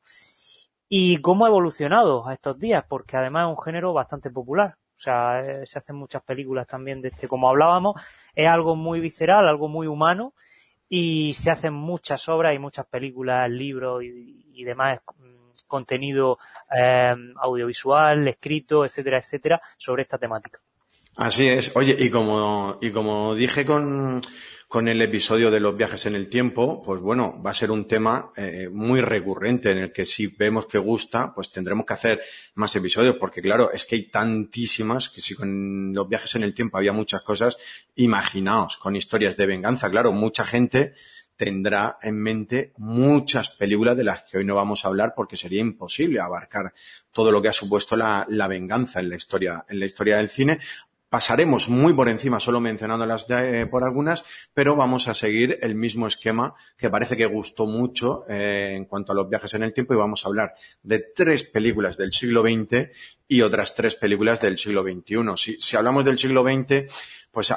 y 0.87 1.17
cómo 1.21 1.45
ha 1.45 1.49
evolucionado 1.49 2.27
a 2.27 2.33
estos 2.33 2.59
días, 2.59 2.85
porque 2.87 3.17
además 3.17 3.47
es 3.47 3.57
un 3.57 3.63
género 3.63 3.93
bastante 3.93 4.29
popular. 4.29 4.77
O 4.95 4.99
sea, 4.99 5.41
eh, 5.41 5.65
se 5.65 5.79
hacen 5.79 5.95
muchas 5.95 6.23
películas 6.23 6.67
también 6.67 7.01
de 7.01 7.09
este, 7.09 7.27
como 7.27 7.49
hablábamos, 7.49 8.01
es 8.35 8.47
algo 8.47 8.75
muy 8.75 8.99
visceral, 8.99 9.47
algo 9.47 9.67
muy 9.67 9.87
humano 9.87 10.33
y 10.87 11.33
se 11.33 11.51
hacen 11.51 11.73
muchas 11.73 12.29
obras 12.29 12.55
y 12.55 12.59
muchas 12.59 12.85
películas, 12.85 13.49
libros 13.49 14.03
y, 14.03 14.63
demás 14.63 14.99
mm, 15.17 15.67
contenido 15.67 16.37
eh, 16.75 17.15
audiovisual, 17.37 18.27
escrito, 18.27 18.85
etcétera, 18.85 19.17
etcétera, 19.17 19.61
sobre 19.77 20.03
esta 20.03 20.17
temática. 20.17 20.59
Así 21.15 21.47
es. 21.47 21.75
Oye, 21.75 21.95
y 21.97 22.09
como, 22.09 22.77
y 22.81 22.91
como 22.91 23.35
dije 23.35 23.65
con, 23.65 24.21
con 24.73 24.87
el 24.87 25.03
episodio 25.03 25.51
de 25.51 25.59
los 25.59 25.77
viajes 25.77 26.07
en 26.07 26.15
el 26.15 26.27
tiempo, 26.27 26.81
pues 26.81 26.99
bueno, 26.99 27.39
va 27.45 27.51
a 27.51 27.53
ser 27.53 27.69
un 27.69 27.87
tema 27.87 28.31
eh, 28.35 28.69
muy 28.71 29.01
recurrente 29.01 29.69
en 29.69 29.77
el 29.77 29.93
que 29.93 30.03
si 30.03 30.25
vemos 30.25 30.65
que 30.65 30.79
gusta, 30.79 31.31
pues 31.31 31.51
tendremos 31.51 31.85
que 31.85 31.93
hacer 31.93 32.21
más 32.55 32.75
episodios, 32.75 33.17
porque 33.19 33.39
claro, 33.39 33.71
es 33.71 33.85
que 33.85 33.97
hay 33.97 34.09
tantísimas 34.09 35.09
que 35.11 35.21
si 35.21 35.35
con 35.35 35.93
los 35.93 36.09
viajes 36.09 36.33
en 36.33 36.41
el 36.41 36.55
tiempo 36.55 36.79
había 36.79 36.91
muchas 36.91 37.21
cosas, 37.21 37.55
imaginaos, 37.93 38.77
con 38.77 38.95
historias 38.95 39.37
de 39.37 39.45
venganza, 39.45 39.91
claro, 39.91 40.11
mucha 40.11 40.43
gente 40.43 40.95
tendrá 41.35 41.99
en 42.01 42.15
mente 42.15 42.73
muchas 42.77 43.51
películas 43.51 43.95
de 43.95 44.05
las 44.05 44.23
que 44.23 44.39
hoy 44.39 44.45
no 44.45 44.55
vamos 44.55 44.85
a 44.85 44.87
hablar 44.87 45.13
porque 45.15 45.35
sería 45.35 45.61
imposible 45.61 46.19
abarcar 46.19 46.73
todo 47.11 47.31
lo 47.31 47.43
que 47.43 47.49
ha 47.49 47.53
supuesto 47.53 47.95
la, 47.95 48.25
la 48.27 48.47
venganza 48.47 49.01
en 49.01 49.09
la 49.09 49.17
historia, 49.17 49.65
en 49.69 49.79
la 49.79 49.85
historia 49.85 50.17
del 50.17 50.29
cine, 50.29 50.57
Pasaremos 51.13 51.69
muy 51.69 51.93
por 51.93 52.09
encima, 52.09 52.39
solo 52.39 52.59
mencionándolas 52.59 53.27
eh, 53.29 53.67
por 53.69 53.83
algunas, 53.83 54.25
pero 54.51 54.75
vamos 54.75 55.07
a 55.07 55.13
seguir 55.13 55.59
el 55.61 55.75
mismo 55.75 56.07
esquema 56.07 56.55
que 56.75 56.89
parece 56.89 57.15
que 57.15 57.27
gustó 57.27 57.67
mucho 57.67 58.25
eh, 58.27 58.73
en 58.75 58.85
cuanto 58.85 59.11
a 59.11 59.15
los 59.15 59.29
viajes 59.29 59.53
en 59.53 59.61
el 59.61 59.73
tiempo 59.73 59.93
y 59.93 59.97
vamos 59.97 60.25
a 60.25 60.29
hablar 60.29 60.55
de 60.81 61.05
tres 61.15 61.43
películas 61.43 61.97
del 61.97 62.13
siglo 62.13 62.41
XX 62.41 62.89
y 63.27 63.43
otras 63.43 63.75
tres 63.75 63.93
películas 63.93 64.41
del 64.41 64.57
siglo 64.57 64.81
XXI. 64.81 65.17
Si, 65.35 65.61
si 65.61 65.77
hablamos 65.77 66.03
del 66.03 66.17
siglo 66.17 66.41
XX, 66.41 66.91
pues 67.33 67.51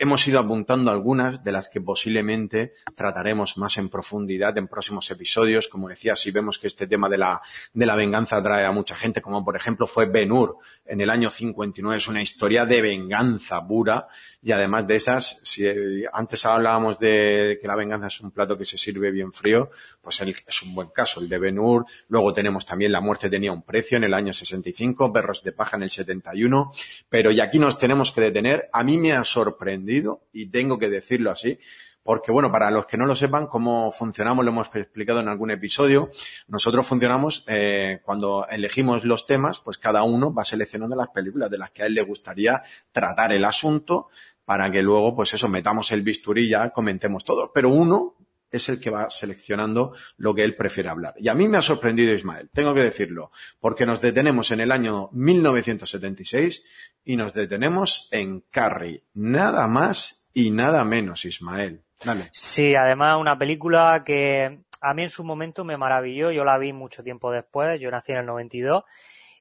hemos 0.00 0.26
ido 0.26 0.40
apuntando 0.40 0.90
algunas 0.90 1.44
de 1.44 1.52
las 1.52 1.68
que 1.68 1.80
posiblemente 1.80 2.74
trataremos 2.96 3.56
más 3.56 3.78
en 3.78 3.88
profundidad 3.88 4.58
en 4.58 4.66
próximos 4.66 5.08
episodios. 5.08 5.68
Como 5.68 5.88
decía, 5.88 6.16
si 6.16 6.32
vemos 6.32 6.58
que 6.58 6.66
este 6.66 6.88
tema 6.88 7.08
de 7.08 7.18
la, 7.18 7.40
de 7.72 7.86
la 7.86 7.94
venganza 7.94 8.38
atrae 8.38 8.64
a 8.64 8.72
mucha 8.72 8.96
gente, 8.96 9.22
como 9.22 9.44
por 9.44 9.54
ejemplo 9.54 9.86
fue 9.86 10.06
Ben 10.06 10.32
Hur 10.32 10.56
en 10.84 11.00
el 11.00 11.10
año 11.10 11.30
59, 11.30 11.96
es 11.96 12.08
una 12.08 12.22
historia 12.22 12.66
de 12.66 12.82
venganza 12.82 13.64
pura 13.64 14.08
y 14.42 14.50
además 14.50 14.84
de 14.88 14.96
esas, 14.96 15.38
si 15.44 15.64
antes 16.12 16.44
hablábamos 16.44 16.98
de 16.98 17.56
que 17.62 17.68
la 17.68 17.76
venganza 17.76 18.08
es 18.08 18.20
un 18.20 18.32
plato 18.32 18.58
que 18.58 18.64
se 18.64 18.76
sirve 18.76 19.12
bien 19.12 19.32
frío, 19.32 19.70
pues 20.04 20.20
es 20.20 20.62
un 20.62 20.74
buen 20.74 20.88
caso, 20.88 21.20
el 21.20 21.28
de 21.28 21.38
Ben 21.38 21.58
Hur. 21.58 21.86
Luego 22.08 22.32
tenemos 22.32 22.66
también 22.66 22.92
La 22.92 23.00
muerte 23.00 23.30
tenía 23.30 23.50
un 23.50 23.62
precio 23.62 23.96
en 23.96 24.04
el 24.04 24.14
año 24.14 24.32
65, 24.32 25.12
Perros 25.12 25.42
de 25.42 25.52
paja 25.52 25.76
en 25.76 25.84
el 25.84 25.90
71, 25.90 26.70
pero 27.08 27.32
y 27.32 27.40
aquí 27.40 27.58
nos 27.58 27.78
tenemos 27.78 28.12
que 28.12 28.20
detener. 28.20 28.68
A 28.72 28.84
mí 28.84 28.98
me 28.98 29.12
ha 29.12 29.24
sorprendido, 29.24 30.28
y 30.32 30.46
tengo 30.46 30.78
que 30.78 30.90
decirlo 30.90 31.30
así, 31.30 31.58
porque 32.04 32.30
bueno, 32.30 32.52
para 32.52 32.70
los 32.70 32.84
que 32.84 32.98
no 32.98 33.06
lo 33.06 33.16
sepan 33.16 33.46
cómo 33.46 33.90
funcionamos, 33.90 34.44
lo 34.44 34.50
hemos 34.50 34.68
explicado 34.74 35.20
en 35.20 35.28
algún 35.28 35.50
episodio, 35.50 36.10
nosotros 36.46 36.86
funcionamos 36.86 37.44
eh, 37.48 38.00
cuando 38.04 38.46
elegimos 38.48 39.04
los 39.04 39.26
temas, 39.26 39.60
pues 39.60 39.78
cada 39.78 40.02
uno 40.02 40.32
va 40.32 40.44
seleccionando 40.44 40.94
las 40.94 41.08
películas 41.08 41.50
de 41.50 41.58
las 41.58 41.70
que 41.70 41.82
a 41.82 41.86
él 41.86 41.94
le 41.94 42.02
gustaría 42.02 42.62
tratar 42.92 43.32
el 43.32 43.44
asunto 43.44 44.08
para 44.44 44.70
que 44.70 44.82
luego, 44.82 45.16
pues 45.16 45.32
eso, 45.32 45.48
metamos 45.48 45.90
el 45.92 46.02
bisturí 46.02 46.48
ya 46.48 46.70
comentemos 46.70 47.24
todo. 47.24 47.50
Pero 47.52 47.70
uno 47.70 48.14
es 48.54 48.68
el 48.68 48.80
que 48.80 48.90
va 48.90 49.10
seleccionando 49.10 49.94
lo 50.16 50.34
que 50.34 50.44
él 50.44 50.54
prefiere 50.54 50.88
hablar. 50.88 51.14
Y 51.18 51.28
a 51.28 51.34
mí 51.34 51.48
me 51.48 51.58
ha 51.58 51.62
sorprendido 51.62 52.14
Ismael, 52.14 52.50
tengo 52.52 52.72
que 52.72 52.82
decirlo, 52.82 53.32
porque 53.60 53.84
nos 53.84 54.00
detenemos 54.00 54.50
en 54.52 54.60
el 54.60 54.70
año 54.70 55.08
1976 55.12 56.62
y 57.04 57.16
nos 57.16 57.34
detenemos 57.34 58.08
en 58.12 58.44
Carrie. 58.50 59.02
Nada 59.14 59.66
más 59.66 60.28
y 60.32 60.50
nada 60.50 60.84
menos, 60.84 61.24
Ismael. 61.24 61.82
Dale. 62.04 62.28
Sí, 62.32 62.74
además 62.74 63.18
una 63.20 63.38
película 63.38 64.02
que 64.04 64.60
a 64.80 64.94
mí 64.94 65.02
en 65.02 65.08
su 65.08 65.24
momento 65.24 65.64
me 65.64 65.76
maravilló, 65.76 66.30
yo 66.30 66.44
la 66.44 66.58
vi 66.58 66.72
mucho 66.72 67.02
tiempo 67.02 67.32
después, 67.32 67.80
yo 67.80 67.90
nací 67.90 68.12
en 68.12 68.18
el 68.18 68.26
92, 68.26 68.84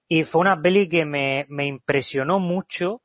y 0.08 0.24
fue 0.24 0.42
una 0.42 0.62
peli 0.62 0.90
que 0.90 1.06
me, 1.06 1.46
me 1.50 1.68
impresionó 1.68 2.40
mucho 2.40 3.02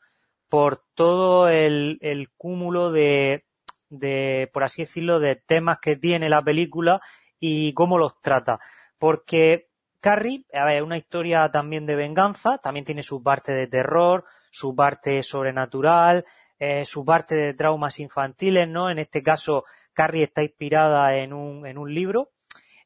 por 0.48 0.82
todo 0.94 1.48
el, 1.48 1.98
el 2.00 2.30
cúmulo 2.30 2.92
de, 2.92 3.44
de, 3.90 4.50
por 4.52 4.64
así 4.64 4.82
decirlo, 4.82 5.20
de 5.20 5.36
temas 5.36 5.78
que 5.80 5.96
tiene 5.96 6.28
la 6.28 6.42
película 6.42 7.00
y 7.40 7.72
cómo 7.72 7.98
los 7.98 8.20
trata. 8.20 8.58
Porque 8.98 9.68
Carrie, 10.00 10.44
a 10.52 10.64
ver, 10.64 10.82
una 10.82 10.96
historia 10.96 11.50
también 11.50 11.86
de 11.86 11.96
venganza, 11.96 12.58
también 12.58 12.84
tiene 12.84 13.02
su 13.02 13.22
parte 13.22 13.52
de 13.52 13.66
terror, 13.66 14.24
su 14.50 14.74
parte 14.74 15.22
sobrenatural, 15.22 16.24
eh, 16.58 16.84
su 16.84 17.04
parte 17.04 17.34
de 17.34 17.54
traumas 17.54 17.98
infantiles, 18.00 18.68
¿no? 18.68 18.90
En 18.90 18.98
este 18.98 19.22
caso, 19.22 19.64
Carrie 19.92 20.24
está 20.24 20.42
inspirada 20.42 21.16
en 21.16 21.32
un, 21.32 21.66
en 21.66 21.78
un 21.78 21.92
libro 21.92 22.30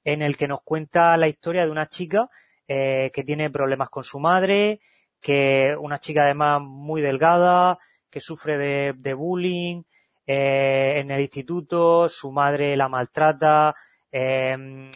en 0.04 0.22
el 0.22 0.36
que 0.36 0.48
nos 0.48 0.62
cuenta 0.62 1.16
la 1.16 1.28
historia 1.28 1.64
de 1.64 1.70
una 1.70 1.86
chica 1.86 2.28
eh, 2.66 3.10
que 3.14 3.24
tiene 3.24 3.50
problemas 3.50 3.90
con 3.90 4.04
su 4.04 4.18
madre, 4.18 4.80
que 5.20 5.76
una 5.78 5.98
chica 5.98 6.24
además 6.24 6.60
muy 6.62 7.00
delgada, 7.00 7.78
que 8.10 8.20
sufre 8.20 8.58
de, 8.58 8.94
de 8.96 9.14
bullying, 9.14 9.82
eh, 10.26 10.94
en 10.96 11.10
el 11.10 11.20
instituto, 11.20 12.08
su 12.08 12.30
madre 12.30 12.76
la 12.76 12.88
maltrata, 12.88 13.74
eh, 14.10 14.90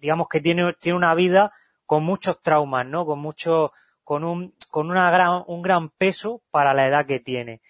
digamos 0.00 0.28
que 0.28 0.40
tiene, 0.40 0.74
tiene 0.74 0.96
una 0.96 1.14
vida 1.14 1.52
con 1.86 2.04
muchos 2.04 2.42
traumas, 2.42 2.86
¿no? 2.86 3.06
Con 3.06 3.18
mucho, 3.18 3.72
con 4.04 4.24
un, 4.24 4.54
con 4.70 4.90
una 4.90 5.10
gran, 5.10 5.42
un 5.46 5.62
gran 5.62 5.88
peso 5.88 6.42
para 6.50 6.74
la 6.74 6.86
edad 6.86 7.06
que 7.06 7.20
tiene. 7.20 7.60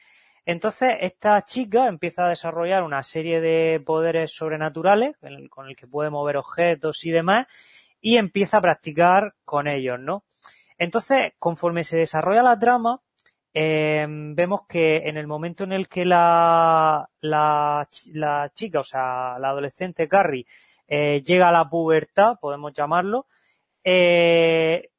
Entonces, 0.44 0.96
esta 1.02 1.42
chica 1.42 1.88
empieza 1.88 2.24
a 2.24 2.30
desarrollar 2.30 2.82
una 2.82 3.02
serie 3.02 3.40
de 3.40 3.80
poderes 3.84 4.32
sobrenaturales 4.32 5.16
con 5.50 5.68
el 5.68 5.76
que 5.76 5.86
puede 5.86 6.10
mover 6.10 6.38
objetos 6.38 7.04
y 7.04 7.10
demás, 7.10 7.46
y 8.00 8.16
empieza 8.16 8.56
a 8.56 8.62
practicar 8.62 9.34
con 9.44 9.68
ellos, 9.68 10.00
¿no? 10.00 10.24
Entonces, 10.78 11.34
conforme 11.38 11.84
se 11.84 11.96
desarrolla 11.96 12.42
la 12.42 12.58
trama, 12.58 13.02
eh, 13.54 14.06
vemos 14.08 14.62
que 14.68 15.02
en 15.06 15.16
el 15.16 15.26
momento 15.26 15.64
en 15.64 15.72
el 15.72 15.88
que 15.88 16.04
la, 16.04 17.08
la, 17.20 17.88
chica, 18.54 18.80
o 18.80 18.84
sea, 18.84 19.38
la 19.38 19.50
adolescente 19.50 20.08
Carrie, 20.08 20.46
eh, 20.86 21.22
llega 21.24 21.48
a 21.48 21.52
la 21.52 21.68
pubertad, 21.68 22.38
podemos 22.40 22.72
llamarlo, 22.72 23.26
eh, 23.84 24.90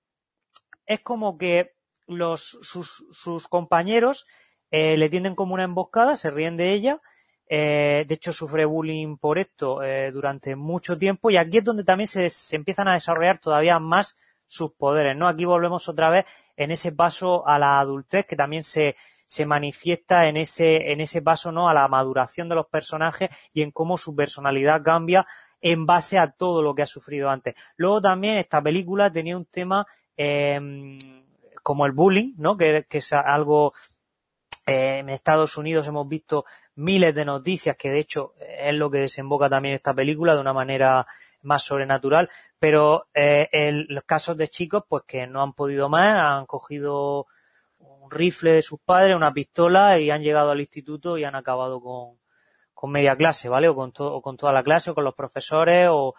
es 0.86 1.00
como 1.02 1.38
que 1.38 1.74
los, 2.08 2.58
sus, 2.62 3.06
sus 3.12 3.48
compañeros 3.48 4.26
eh, 4.72 4.98
le 4.98 5.10
tienden 5.10 5.36
como 5.36 5.54
una 5.54 5.64
emboscada, 5.64 6.16
se 6.16 6.32
ríen 6.32 6.58
de 6.58 6.74
ella, 6.74 7.02
de 7.48 8.06
hecho 8.08 8.32
sufre 8.32 8.66
bullying 8.66 9.18
por 9.18 9.40
esto 9.40 9.82
durante 10.14 10.56
mucho 10.56 11.00
tiempo 11.00 11.32
y 11.32 11.38
aquí 11.38 11.58
es 11.58 11.64
donde 11.64 11.84
también 11.84 12.06
se, 12.06 12.30
se 12.30 12.56
empiezan 12.56 12.88
a 12.88 12.94
desarrollar 12.94 13.40
todavía 13.40 13.80
más 13.80 14.20
sus 14.46 14.72
poderes, 14.74 15.16
¿no? 15.16 15.28
Aquí 15.28 15.46
volvemos 15.46 15.90
otra 15.90 16.10
vez 16.10 16.26
en 16.60 16.72
ese 16.72 16.92
paso 16.92 17.48
a 17.48 17.58
la 17.58 17.80
adultez 17.80 18.26
que 18.26 18.36
también 18.36 18.66
se, 18.66 18.98
se 19.26 19.46
manifiesta 19.46 20.28
en 20.28 20.36
ese, 20.36 20.92
en 20.92 21.00
ese 21.00 21.22
paso, 21.22 21.54
¿no? 21.54 21.70
A 21.70 21.74
la 21.74 21.88
maduración 21.88 22.50
de 22.50 22.56
los 22.56 22.68
personajes 22.68 23.30
y 23.54 23.62
en 23.62 23.72
cómo 23.72 23.98
su 23.98 24.14
personalidad 24.14 24.84
cambia 24.84 25.26
en 25.62 25.86
base 25.86 26.20
a 26.20 26.32
todo 26.32 26.62
lo 26.62 26.76
que 26.76 26.82
ha 26.82 26.86
sufrido 26.86 27.30
antes. 27.30 27.56
Luego 27.78 28.02
también 28.02 28.36
esta 28.36 28.62
película 28.62 29.10
tenía 29.10 29.38
un 29.38 29.46
tema 29.46 29.88
eh, 30.18 30.60
como 31.64 31.86
el 31.86 31.94
bullying, 31.94 32.34
¿no? 32.38 32.58
Que, 32.58 32.86
que 32.90 32.98
es 32.98 33.14
algo 33.14 33.74
eh, 34.66 35.00
en 35.00 35.08
Estados 35.08 35.56
Unidos 35.56 35.88
hemos 35.88 36.10
visto 36.10 36.44
miles 36.76 37.16
de 37.16 37.24
noticias 37.24 37.78
que 37.78 37.90
de 37.90 38.00
hecho 38.00 38.34
es 38.38 38.76
lo 38.76 38.92
que 38.92 39.00
desemboca 39.00 39.50
también 39.50 39.76
esta 39.76 39.94
película 39.94 40.36
de 40.36 40.42
una 40.42 40.54
manera 40.54 41.08
más 41.42 41.64
sobrenatural, 41.64 42.30
pero 42.60 43.08
eh, 43.14 43.48
el, 43.52 43.86
los 43.90 44.04
casos 44.04 44.38
de 44.38 44.48
chicos 44.48 44.84
pues 44.88 45.04
que 45.08 45.28
no 45.28 45.42
han 45.42 45.54
podido 45.54 45.90
más, 45.90 46.40
han 46.40 46.46
cogido 46.46 47.28
un 47.80 48.12
rifle 48.12 48.52
de 48.52 48.62
sus 48.62 48.80
padres, 48.80 49.16
una 49.16 49.34
pistola 49.34 50.00
y 50.00 50.12
han 50.12 50.22
llegado 50.22 50.52
al 50.52 50.60
instituto 50.60 51.18
y 51.18 51.24
han 51.24 51.36
acabado 51.36 51.82
con, 51.82 52.20
con 52.74 52.92
media 52.92 53.16
clase, 53.16 53.50
¿vale? 53.50 53.68
O 53.70 53.76
con, 53.76 53.92
to 53.92 54.14
o 54.14 54.22
con 54.22 54.38
toda 54.38 54.54
la 54.54 54.64
clase, 54.64 54.92
o 54.92 54.96
con 54.96 55.04
los 55.04 55.16
profesores, 55.16 55.90
o 55.92 56.16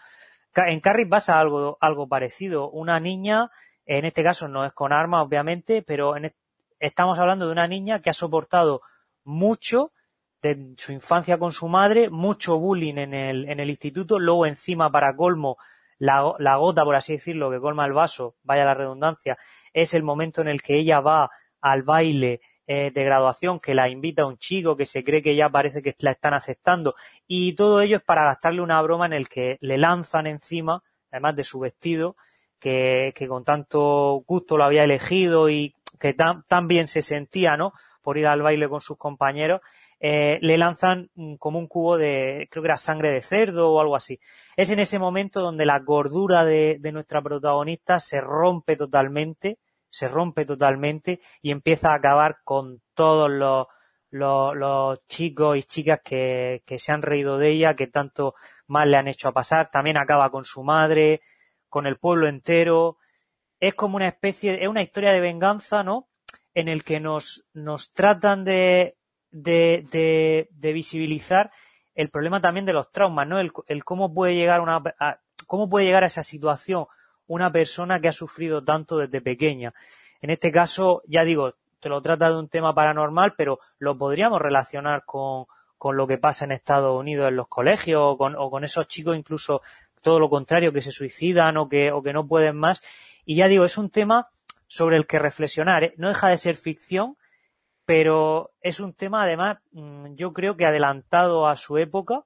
en 0.55 0.81
Carrie 0.81 1.07
pasa 1.07 1.39
algo, 1.39 1.79
algo 1.81 2.09
parecido. 2.09 2.71
Una 2.71 3.01
niña, 3.01 3.51
en 3.87 4.05
este 4.05 4.23
caso 4.23 4.49
no 4.49 4.65
es 4.65 4.73
con 4.73 4.93
armas, 4.93 5.23
obviamente, 5.23 5.83
pero 5.83 6.17
en, 6.17 6.35
estamos 6.79 7.19
hablando 7.19 7.47
de 7.47 7.53
una 7.53 7.69
niña 7.69 8.01
que 8.01 8.11
ha 8.11 8.15
soportado 8.15 8.83
mucho 9.25 9.93
de 10.43 10.75
su 10.77 10.93
infancia 10.93 11.39
con 11.39 11.53
su 11.53 11.69
madre, 11.69 12.11
mucho 12.11 12.59
bullying 12.59 12.97
en 12.97 13.15
el, 13.15 13.49
en 13.49 13.61
el 13.61 13.71
instituto, 13.71 14.19
luego 14.19 14.47
encima 14.47 14.91
para 14.91 15.15
colmo 15.15 15.57
la, 15.99 16.35
la, 16.39 16.57
gota, 16.57 16.85
por 16.85 16.97
así 16.97 17.15
decirlo, 17.15 17.51
que 17.51 17.61
colma 17.61 17.85
el 17.85 17.93
vaso, 17.93 18.37
vaya 18.43 18.65
la 18.65 18.75
redundancia, 18.75 19.37
es 19.73 19.93
el 19.93 20.03
momento 20.03 20.41
en 20.41 20.49
el 20.49 20.63
que 20.63 20.77
ella 20.77 21.01
va 21.01 21.31
al 21.61 21.83
baile 21.83 22.41
eh, 22.67 22.91
de 22.91 23.05
graduación, 23.05 23.61
que 23.61 23.75
la 23.75 23.89
invita 23.89 24.23
a 24.23 24.27
un 24.27 24.39
chico, 24.39 24.77
que 24.77 24.87
se 24.87 25.05
cree 25.05 25.23
que 25.23 25.37
ya 25.37 25.51
parece 25.51 25.83
que 25.83 25.95
la 25.99 26.13
están 26.13 26.35
aceptando, 26.35 26.95
y 27.27 27.55
todo 27.55 27.81
ello 27.81 27.99
es 27.99 28.03
para 28.03 28.25
gastarle 28.25 28.63
una 28.63 28.81
broma 28.81 29.07
en 29.07 29.13
el 29.13 29.29
que 29.29 29.59
le 29.61 29.77
lanzan 29.77 30.27
encima, 30.27 30.83
además 31.11 31.37
de 31.37 31.45
su 31.45 31.61
vestido, 31.61 32.17
que, 32.59 33.13
que 33.15 33.29
con 33.29 33.45
tanto 33.45 34.23
gusto 34.27 34.57
lo 34.57 34.65
había 34.65 34.85
elegido 34.85 35.51
y 35.51 35.75
que 35.99 36.15
tan, 36.15 36.45
tan 36.45 36.69
bien 36.69 36.89
se 36.89 37.03
sentía, 37.03 37.57
¿no? 37.57 37.73
Por 38.03 38.17
ir 38.17 38.27
al 38.27 38.43
baile 38.43 38.69
con 38.69 38.81
sus 38.81 38.97
compañeros, 38.97 39.61
eh, 40.03 40.39
le 40.41 40.57
lanzan 40.57 41.11
como 41.39 41.59
un 41.59 41.67
cubo 41.67 41.99
de, 41.99 42.49
creo 42.51 42.63
que 42.63 42.69
era 42.69 42.79
sangre 42.79 43.11
de 43.11 43.21
cerdo 43.21 43.73
o 43.73 43.81
algo 43.81 43.97
así. 43.97 44.19
Es 44.57 44.71
en 44.71 44.79
ese 44.79 44.99
momento 44.99 45.41
donde 45.41 45.67
la 45.67 45.79
gordura 45.81 46.45
de, 46.47 46.79
de 46.81 46.93
nuestra 46.93 47.21
protagonista 47.21 48.01
se 48.01 48.21
rompe 48.21 48.77
totalmente, 48.77 49.59
se 49.91 50.09
rompe 50.09 50.47
totalmente 50.47 51.21
y 51.43 51.51
empieza 51.51 51.93
a 51.93 51.97
acabar 51.97 52.39
con 52.45 52.81
todos 52.95 53.31
los, 53.31 53.67
los, 54.09 54.57
los 54.57 55.07
chicos 55.07 55.59
y 55.59 55.63
chicas 55.65 56.01
que, 56.03 56.63
que 56.65 56.79
se 56.79 56.93
han 56.93 57.03
reído 57.03 57.37
de 57.37 57.51
ella, 57.51 57.77
que 57.77 57.87
tanto 57.87 58.35
mal 58.67 58.91
le 58.91 58.97
han 58.97 59.09
hecho 59.09 59.29
a 59.29 59.33
pasar. 59.33 59.71
También 59.71 59.99
acaba 59.99 60.31
con 60.31 60.47
su 60.47 60.63
madre, 60.63 61.21
con 61.69 61.87
el 61.87 61.99
pueblo 61.99 62.27
entero. 62.27 62.97
Es 63.59 63.75
como 63.75 63.97
una 63.97 64.09
especie, 64.09 64.63
es 64.63 64.69
una 64.69 64.83
historia 64.83 65.13
de 65.13 65.21
venganza, 65.21 65.83
¿no? 65.83 66.09
En 66.55 66.69
el 66.69 66.85
que 66.85 67.01
nos, 67.01 67.51
nos 67.53 67.93
tratan 67.93 68.45
de, 68.45 68.97
de, 69.31 69.85
de, 69.91 70.49
de, 70.53 70.73
visibilizar 70.73 71.51
el 71.95 72.11
problema 72.11 72.41
también 72.41 72.67
de 72.67 72.73
los 72.73 72.91
traumas, 72.93 73.27
¿no? 73.27 73.39
El, 73.39 73.53
el 73.67 73.85
cómo 73.85 74.13
puede 74.13 74.35
llegar 74.35 74.61
una, 74.61 74.83
a, 74.99 75.21
cómo 75.47 75.69
puede 75.69 75.87
llegar 75.87 76.03
a 76.03 76.07
esa 76.07 76.23
situación 76.23 76.87
una 77.27 77.53
persona 77.53 78.01
que 78.01 78.09
ha 78.09 78.13
sufrido 78.13 78.65
tanto 78.65 78.99
desde 78.99 79.21
pequeña. 79.21 79.73
En 80.21 80.31
este 80.31 80.51
caso, 80.51 81.03
ya 81.07 81.25
digo, 81.25 81.53
te 81.81 81.89
lo 81.89 82.03
trata 82.03 82.31
de 82.31 82.39
un 82.39 82.49
tema 82.49 82.75
paranormal, 82.75 83.35
pero 83.37 83.61
lo 83.79 83.97
podríamos 83.97 84.41
relacionar 84.41 85.05
con, 85.05 85.47
con 85.79 85.97
lo 85.97 86.07
que 86.07 86.19
pasa 86.19 86.45
en 86.45 86.53
Estados 86.53 86.99
Unidos 86.99 87.29
en 87.29 87.37
los 87.37 87.49
colegios 87.49 88.03
o 88.03 88.19
con, 88.19 88.37
o 88.37 88.51
con 88.51 88.65
esos 88.65 88.87
chicos 88.89 89.17
incluso 89.17 89.63
todo 90.03 90.19
lo 90.19 90.31
contrario, 90.31 90.73
que 90.73 90.83
se 90.83 90.93
suicidan 90.93 91.57
o 91.57 91.69
que, 91.69 91.93
o 91.93 92.03
que 92.03 92.13
no 92.13 92.27
pueden 92.27 92.57
más. 92.57 92.83
Y 93.25 93.37
ya 93.37 93.49
digo, 93.49 93.65
es 93.65 93.79
un 93.79 93.91
tema 93.91 94.29
sobre 94.67 94.97
el 94.97 95.07
que 95.07 95.19
reflexionar. 95.19 95.85
¿eh? 95.85 95.95
No 95.97 96.09
deja 96.09 96.29
de 96.29 96.39
ser 96.39 96.57
ficción, 96.57 97.17
pero 97.85 98.53
es 98.61 98.81
un 98.81 98.95
tema 98.95 99.23
además, 99.23 99.59
mm, 99.73 100.15
yo 100.15 100.33
creo 100.33 100.57
que 100.57 100.67
adelantado 100.67 101.47
a 101.49 101.57
su 101.57 101.79
época 101.79 102.25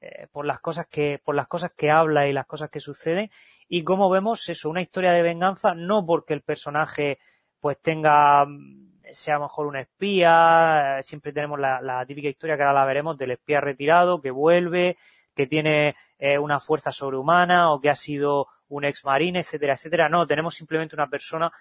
eh, 0.00 0.26
por 0.32 0.46
las 0.46 0.60
cosas 0.60 0.86
que 0.88 1.20
por 1.22 1.34
las 1.34 1.46
cosas 1.46 1.72
que 1.76 1.90
habla 1.90 2.26
y 2.26 2.32
las 2.32 2.46
cosas 2.46 2.70
que 2.70 2.80
suceden 2.80 3.30
y 3.68 3.84
como 3.84 4.10
vemos 4.10 4.48
eso, 4.48 4.68
una 4.70 4.82
historia 4.82 5.12
de 5.12 5.22
venganza 5.22 5.74
no 5.74 6.04
porque 6.04 6.34
el 6.34 6.42
personaje 6.42 7.18
pues 7.60 7.78
tenga 7.80 8.46
sea 9.12 9.38
mejor 9.38 9.66
un 9.66 9.76
espía, 9.76 10.98
eh, 10.98 11.02
siempre 11.02 11.32
tenemos 11.32 11.58
la, 11.58 12.04
típica 12.06 12.28
historia 12.28 12.56
que 12.56 12.62
ahora 12.62 12.80
la 12.80 12.84
veremos 12.84 13.16
del 13.16 13.32
espía 13.32 13.60
retirado 13.60 14.20
que 14.20 14.30
vuelve, 14.30 14.96
que 15.34 15.46
tiene 15.46 15.94
eh, 16.18 16.38
una 16.38 16.60
fuerza 16.60 16.92
sobrehumana 16.92 17.72
o 17.72 17.80
que 17.80 17.90
ha 17.90 17.94
sido 17.94 18.48
un 18.68 18.84
ex 18.84 19.04
marine, 19.04 19.40
etcétera, 19.40 19.74
etcétera. 19.74 20.08
No, 20.08 20.26
tenemos 20.26 20.54
simplemente 20.54 20.94
una 20.94 21.08
persona 21.08 21.52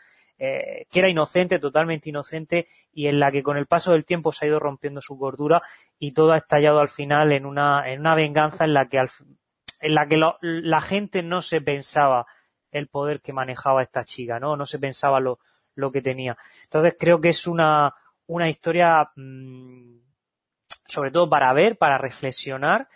eh, 0.43 0.87
que 0.89 0.97
era 0.97 1.07
inocente, 1.07 1.59
totalmente 1.59 2.09
inocente, 2.09 2.67
y 2.91 3.05
en 3.05 3.19
la 3.19 3.31
que 3.31 3.43
con 3.43 3.57
el 3.57 3.67
paso 3.67 3.91
del 3.91 4.05
tiempo 4.05 4.31
se 4.31 4.43
ha 4.43 4.47
ido 4.47 4.59
rompiendo 4.59 4.99
su 4.99 5.15
cordura 5.19 5.61
y 5.99 6.13
todo 6.13 6.31
ha 6.31 6.37
estallado 6.37 6.79
al 6.79 6.89
final 6.89 7.31
en 7.31 7.45
una, 7.45 7.87
en 7.87 7.99
una 7.99 8.15
venganza 8.15 8.63
en 8.63 8.73
la 8.73 8.89
que, 8.89 8.97
en 8.97 9.93
la, 9.93 10.07
que 10.07 10.19
la 10.41 10.81
gente 10.81 11.21
no 11.21 11.43
se 11.43 11.61
pensaba 11.61 12.25
el 12.71 12.87
poder 12.87 13.21
que 13.21 13.33
manejaba 13.33 13.83
esta 13.83 14.03
chica, 14.03 14.39
¿no? 14.39 14.55
No 14.55 14.65
se 14.65 14.79
pensaba 14.79 15.19
lo, 15.19 15.37
lo 15.75 15.91
que 15.91 16.01
tenía. 16.01 16.35
Entonces 16.63 16.95
creo 16.99 17.21
que 17.21 17.29
es 17.29 17.45
una, 17.45 17.93
una 18.25 18.49
historia 18.49 19.11
mmm, 19.15 19.99
sobre 20.87 21.11
todo 21.11 21.29
para 21.29 21.53
ver, 21.53 21.77
para 21.77 21.99
reflexionar. 21.99 22.87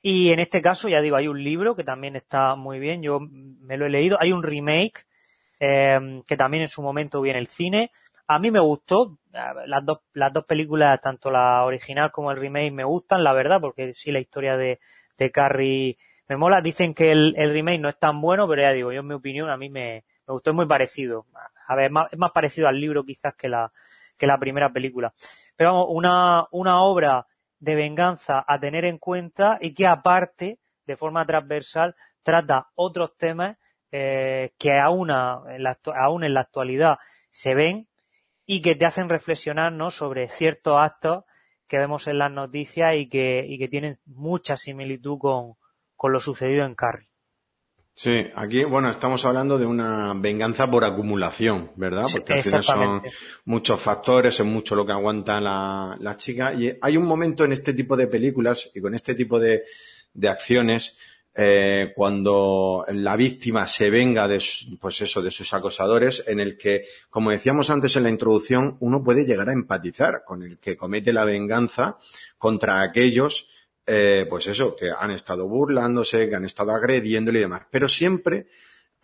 Y 0.00 0.32
en 0.32 0.40
este 0.40 0.62
caso, 0.62 0.88
ya 0.88 1.02
digo, 1.02 1.16
hay 1.16 1.28
un 1.28 1.44
libro 1.44 1.76
que 1.76 1.84
también 1.84 2.16
está 2.16 2.54
muy 2.54 2.78
bien, 2.78 3.02
yo 3.02 3.20
me 3.20 3.76
lo 3.76 3.84
he 3.84 3.90
leído, 3.90 4.16
hay 4.18 4.32
un 4.32 4.42
remake 4.42 5.04
eh, 5.60 6.22
que 6.26 6.36
también 6.36 6.62
en 6.62 6.68
su 6.68 6.82
momento 6.82 7.20
vi 7.20 7.30
en 7.30 7.36
el 7.36 7.46
cine. 7.46 7.90
A 8.26 8.38
mí 8.38 8.50
me 8.50 8.60
gustó, 8.60 9.18
las 9.32 9.84
dos, 9.84 10.00
las 10.12 10.32
dos 10.32 10.44
películas, 10.44 11.00
tanto 11.00 11.30
la 11.30 11.64
original 11.64 12.12
como 12.12 12.30
el 12.30 12.36
remake, 12.36 12.72
me 12.72 12.84
gustan, 12.84 13.24
la 13.24 13.32
verdad, 13.32 13.60
porque 13.60 13.94
sí, 13.94 14.12
la 14.12 14.20
historia 14.20 14.56
de, 14.56 14.80
de 15.16 15.30
Carrie 15.30 15.96
me 16.28 16.36
mola. 16.36 16.60
Dicen 16.60 16.92
que 16.92 17.10
el, 17.10 17.34
el 17.38 17.52
remake 17.52 17.80
no 17.80 17.88
es 17.88 17.98
tan 17.98 18.20
bueno, 18.20 18.46
pero 18.46 18.62
ya 18.62 18.72
digo, 18.72 18.92
yo 18.92 19.00
en 19.00 19.06
mi 19.06 19.14
opinión, 19.14 19.48
a 19.48 19.56
mí 19.56 19.70
me, 19.70 20.04
me 20.26 20.34
gustó, 20.34 20.50
es 20.50 20.56
muy 20.56 20.66
parecido. 20.66 21.24
A 21.66 21.74
ver, 21.74 21.90
más, 21.90 22.12
es 22.12 22.18
más 22.18 22.32
parecido 22.32 22.68
al 22.68 22.78
libro 22.78 23.04
quizás 23.04 23.34
que 23.34 23.48
la, 23.48 23.72
que 24.18 24.26
la 24.26 24.38
primera 24.38 24.70
película. 24.72 25.14
Pero 25.56 25.72
vamos, 25.72 25.86
una, 25.88 26.46
una 26.50 26.82
obra 26.82 27.26
de 27.60 27.74
venganza 27.74 28.44
a 28.46 28.60
tener 28.60 28.84
en 28.84 28.98
cuenta 28.98 29.56
y 29.60 29.72
que 29.72 29.86
aparte, 29.86 30.58
de 30.86 30.96
forma 30.96 31.24
transversal, 31.24 31.96
trata 32.22 32.68
otros 32.74 33.16
temas 33.16 33.56
eh, 33.92 34.52
que 34.58 34.78
aún 34.78 35.10
en, 35.10 35.62
la, 35.62 35.78
aún 35.96 36.24
en 36.24 36.34
la 36.34 36.40
actualidad 36.40 36.98
se 37.30 37.54
ven 37.54 37.88
y 38.46 38.62
que 38.62 38.74
te 38.74 38.86
hacen 38.86 39.08
reflexionar 39.08 39.72
¿no? 39.72 39.90
sobre 39.90 40.28
ciertos 40.28 40.78
actos 40.78 41.24
que 41.66 41.78
vemos 41.78 42.06
en 42.08 42.18
las 42.18 42.30
noticias 42.30 42.96
y 42.96 43.08
que, 43.08 43.44
y 43.46 43.58
que 43.58 43.68
tienen 43.68 43.98
mucha 44.06 44.56
similitud 44.56 45.18
con, 45.18 45.54
con 45.96 46.12
lo 46.12 46.20
sucedido 46.20 46.64
en 46.64 46.74
Carrie. 46.74 47.08
Sí, 47.94 48.12
aquí, 48.36 48.62
bueno, 48.62 48.90
estamos 48.90 49.24
hablando 49.24 49.58
de 49.58 49.66
una 49.66 50.14
venganza 50.14 50.70
por 50.70 50.84
acumulación, 50.84 51.72
¿verdad? 51.74 52.04
Porque 52.12 52.34
al 52.34 52.44
final 52.44 52.62
son 52.62 53.00
muchos 53.44 53.80
factores, 53.80 54.38
es 54.38 54.46
mucho 54.46 54.76
lo 54.76 54.86
que 54.86 54.92
aguanta 54.92 55.40
la, 55.40 55.96
la, 55.98 56.16
chica. 56.16 56.54
Y 56.54 56.78
hay 56.80 56.96
un 56.96 57.04
momento 57.04 57.44
en 57.44 57.52
este 57.52 57.74
tipo 57.74 57.96
de 57.96 58.06
películas 58.06 58.70
y 58.72 58.80
con 58.80 58.94
este 58.94 59.16
tipo 59.16 59.40
de, 59.40 59.64
de 60.14 60.28
acciones 60.28 60.96
eh, 61.40 61.92
cuando 61.94 62.84
la 62.88 63.14
víctima 63.14 63.64
se 63.68 63.90
venga 63.90 64.26
de, 64.26 64.42
pues 64.80 65.00
eso, 65.02 65.22
de 65.22 65.30
sus 65.30 65.54
acosadores, 65.54 66.24
en 66.26 66.40
el 66.40 66.58
que, 66.58 66.86
como 67.10 67.30
decíamos 67.30 67.70
antes 67.70 67.94
en 67.94 68.02
la 68.02 68.10
introducción, 68.10 68.76
uno 68.80 69.04
puede 69.04 69.24
llegar 69.24 69.48
a 69.48 69.52
empatizar 69.52 70.24
con 70.24 70.42
el 70.42 70.58
que 70.58 70.76
comete 70.76 71.12
la 71.12 71.24
venganza 71.24 71.96
contra 72.38 72.82
aquellos, 72.82 73.46
eh, 73.86 74.26
pues 74.28 74.48
eso, 74.48 74.74
que 74.74 74.90
han 74.90 75.12
estado 75.12 75.46
burlándose, 75.46 76.28
que 76.28 76.34
han 76.34 76.44
estado 76.44 76.72
agrediéndole 76.72 77.38
y 77.38 77.42
demás. 77.42 77.62
Pero 77.70 77.88
siempre 77.88 78.48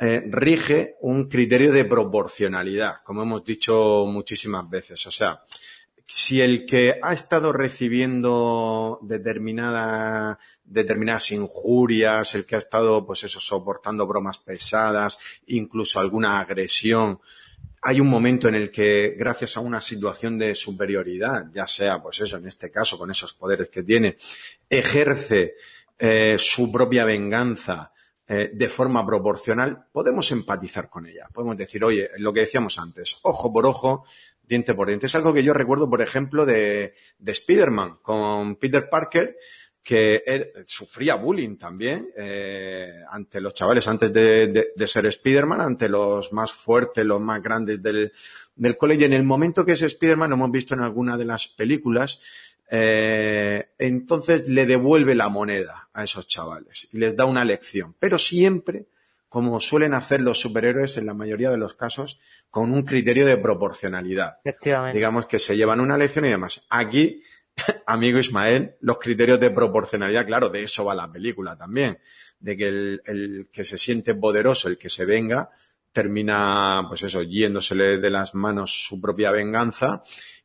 eh, 0.01 0.25
rige 0.27 0.97
un 1.03 1.29
criterio 1.29 1.70
de 1.70 1.85
proporcionalidad, 1.85 2.97
como 3.05 3.23
hemos 3.23 3.44
dicho 3.44 4.07
muchísimas 4.09 4.68
veces. 4.68 5.07
O 5.07 5.12
sea, 5.12 5.40
si 6.07 6.40
el 6.40 6.67
que 6.67 6.99
ha 7.03 7.12
estado 7.12 7.53
recibiendo 7.53 8.99
determinada, 9.03 10.38
determinadas 10.64 11.31
injurias, 11.33 12.35
el 12.35 12.45
que 12.45 12.57
ha 12.57 12.59
estado, 12.59 13.07
pues 13.07 13.25
eso, 13.25 13.40
soportando 13.40 14.07
bromas 14.07 14.38
pesadas, 14.38 15.19
incluso 15.47 16.01
alguna 16.01 16.40
agresión, 16.40 17.21
hay 17.87 18.01
un 18.01 18.09
momento 18.09 18.49
en 18.49 18.55
el 18.55 18.71
que, 18.71 19.14
gracias 19.19 19.57
a 19.57 19.61
una 19.61 19.81
situación 19.81 20.38
de 20.38 20.55
superioridad, 20.55 21.51
ya 21.53 21.69
sea, 21.69 22.03
pues 22.03 22.19
eso, 22.21 22.38
en 22.38 22.47
este 22.47 22.71
caso, 22.71 22.97
con 22.97 23.11
esos 23.11 23.35
poderes 23.35 23.69
que 23.69 23.83
tiene, 23.83 24.17
ejerce 24.71 25.55
eh, 25.99 26.37
su 26.38 26.73
propia 26.73 27.05
venganza 27.05 27.93
eh, 28.27 28.51
de 28.55 28.69
forma 28.69 29.05
proporcional, 29.05 29.85
podemos 29.93 30.33
empatizar 30.33 30.88
con 30.88 31.07
ella. 31.07 31.29
Podemos 31.31 31.59
decir, 31.59 31.85
oye, 31.85 32.09
lo 32.17 32.33
que 32.33 32.40
decíamos 32.40 32.79
antes, 32.79 33.19
ojo 33.21 33.53
por 33.53 33.67
ojo, 33.67 34.07
diente 34.48 34.74
por 34.74 34.88
diente. 34.88 35.07
Es 35.07 35.14
algo 35.14 35.33
que 35.33 35.42
yo 35.42 35.54
recuerdo, 35.54 35.88
por 35.88 36.02
ejemplo, 36.02 36.46
de, 36.46 36.94
de 37.18 37.33
Spider-Man 37.33 37.98
con 38.02 38.57
Peter 38.57 38.88
Parker, 38.88 39.37
que 39.83 40.52
sufría 40.66 41.16
bullying 41.16 41.57
también 41.59 42.09
eh, 42.16 42.90
ante 43.11 43.38
los 43.40 43.52
chavales 43.52 43.87
antes 43.87 44.12
de, 44.14 44.46
de, 44.46 44.68
de 44.74 44.87
ser 44.87 45.04
Spider-Man, 45.04 45.61
ante 45.61 45.90
los 45.90 46.33
más 46.33 46.52
fuertes, 46.52 47.04
los 47.04 47.20
más 47.20 47.42
grandes 47.42 47.83
del, 47.83 48.11
del 48.57 48.76
cole. 48.78 48.94
Y 48.94 49.04
en 49.04 49.12
el 49.12 49.24
momento 49.24 49.66
que 49.66 49.72
es 49.72 49.83
Spider-Man, 49.83 50.30
lo 50.30 50.37
hemos 50.37 50.50
visto 50.50 50.72
en 50.72 50.80
alguna 50.80 51.18
de 51.18 51.26
las 51.26 51.48
películas, 51.48 52.20
eh, 52.70 53.72
entonces 53.78 54.48
le 54.48 54.64
devuelve 54.64 55.14
la 55.14 55.28
moneda 55.28 55.90
a 55.92 56.04
esos 56.04 56.26
chavales 56.26 56.88
y 56.90 56.98
les 56.98 57.14
da 57.14 57.26
una 57.26 57.44
lección. 57.44 57.94
Pero 57.98 58.18
siempre 58.18 58.87
como 59.35 59.59
suelen 59.59 59.94
hacer 59.94 60.20
los 60.20 60.38
superhéroes 60.40 60.97
en 60.97 61.07
la 61.07 61.12
mayoría 61.12 61.51
de 61.51 61.59
los 61.59 61.75
casos, 61.75 62.20
con 62.51 62.73
un 62.73 62.85
criterio 62.85 63.27
de 63.27 63.37
proporcionalidad. 63.37 64.38
Efectivamente. 64.44 64.97
Digamos 64.97 65.27
que 65.27 65.40
se 65.40 65.57
llevan 65.57 65.81
una 65.81 65.99
lección 65.99 66.25
y 66.27 66.29
demás. 66.29 66.64
Aquí, 66.70 67.20
amigo 67.85 68.20
Ismael, 68.20 68.77
los 68.81 69.01
criterios 69.01 69.40
de 69.40 69.51
proporcionalidad, 69.51 70.25
claro, 70.25 70.51
de 70.51 70.62
eso 70.62 70.85
va 70.85 70.94
la 70.94 71.11
película 71.11 71.57
también. 71.57 71.99
De 72.38 72.57
que 72.57 72.68
el, 72.68 73.03
el 73.07 73.49
que 73.53 73.64
se 73.64 73.77
siente 73.77 74.14
poderoso, 74.14 74.68
el 74.68 74.79
que 74.79 74.88
se 74.88 75.05
venga, 75.05 75.51
termina, 75.90 76.85
pues 76.88 77.03
eso, 77.03 77.20
yéndosele 77.23 77.99
de 77.99 78.11
las 78.11 78.37
manos 78.37 78.87
su 78.87 79.01
propia 79.01 79.33
venganza 79.33 80.01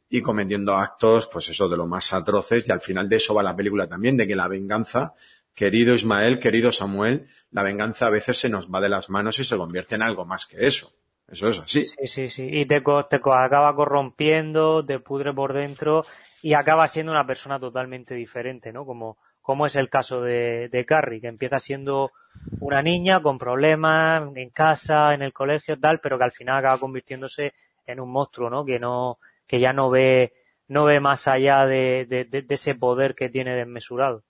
y 0.10 0.20
cometiendo 0.20 0.76
actos, 0.76 1.30
pues 1.32 1.48
eso, 1.50 1.70
de 1.70 1.78
lo 1.78 1.86
más 1.86 2.12
atroces, 2.12 2.68
y 2.68 2.72
al 2.72 2.82
final 2.82 3.08
de 3.08 3.18
eso 3.18 3.36
va 3.36 3.44
la 3.44 3.56
película 3.56 3.88
también, 3.88 4.18
de 4.18 4.26
que 4.26 4.36
la 4.36 4.48
venganza 4.48 5.14
querido 5.60 5.94
Ismael, 5.94 6.40
querido 6.40 6.72
Samuel, 6.72 7.28
la 7.52 7.64
venganza 7.64 8.08
a 8.08 8.10
veces 8.10 8.38
se 8.38 8.48
nos 8.48 8.72
va 8.72 8.80
de 8.80 8.88
las 8.88 9.10
manos 9.10 9.40
y 9.40 9.44
se 9.44 9.58
convierte 9.58 9.96
en 9.96 10.02
algo 10.02 10.24
más 10.24 10.46
que 10.46 10.66
eso. 10.66 10.90
Eso 11.28 11.50
es 11.50 11.60
así. 11.60 11.84
Sí, 11.84 12.08
sí, 12.08 12.30
sí. 12.30 12.48
Y 12.50 12.66
te, 12.66 12.80
te 12.80 13.16
acaba 13.18 13.76
corrompiendo, 13.76 14.86
te 14.86 15.00
pudre 15.00 15.34
por 15.34 15.52
dentro 15.52 16.06
y 16.42 16.54
acaba 16.54 16.88
siendo 16.88 17.12
una 17.12 17.28
persona 17.28 17.60
totalmente 17.60 18.16
diferente, 18.16 18.72
¿no? 18.72 18.86
Como, 18.86 19.18
como 19.42 19.66
es 19.66 19.76
el 19.76 19.90
caso 19.90 20.22
de, 20.22 20.70
de 20.70 20.86
Carrie, 20.86 21.20
que 21.20 21.28
empieza 21.28 21.60
siendo 21.60 22.14
una 22.62 22.82
niña 22.82 23.22
con 23.22 23.38
problemas 23.38 24.24
en 24.36 24.52
casa, 24.52 25.14
en 25.14 25.24
el 25.24 25.34
colegio, 25.34 25.78
tal, 25.78 26.00
pero 26.00 26.18
que 26.18 26.24
al 26.24 26.32
final 26.32 26.56
acaba 26.56 26.80
convirtiéndose 26.80 27.54
en 27.86 28.00
un 28.00 28.10
monstruo, 28.10 28.50
¿no? 28.50 28.64
Que 28.64 28.80
no, 28.80 29.20
que 29.46 29.60
ya 29.60 29.74
no 29.74 29.90
ve, 29.90 30.32
no 30.70 30.86
ve 30.86 31.02
más 31.02 31.28
allá 31.28 31.66
de, 31.66 32.06
de, 32.06 32.46
ese 32.48 32.76
poder 32.76 33.14
que 33.14 33.28
tiene 33.28 33.56
desmesurado. 33.56 34.24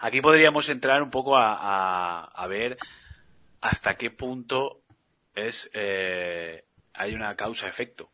Aquí 0.00 0.20
podríamos 0.20 0.68
entrar 0.68 1.02
un 1.02 1.10
poco 1.10 1.36
a, 1.36 1.54
a, 1.54 2.24
a 2.24 2.46
ver 2.46 2.76
hasta 3.60 3.96
qué 3.96 4.10
punto 4.10 4.82
es 5.34 5.70
eh, 5.74 6.64
hay 6.92 7.14
una 7.14 7.34
causa-efecto 7.36 8.10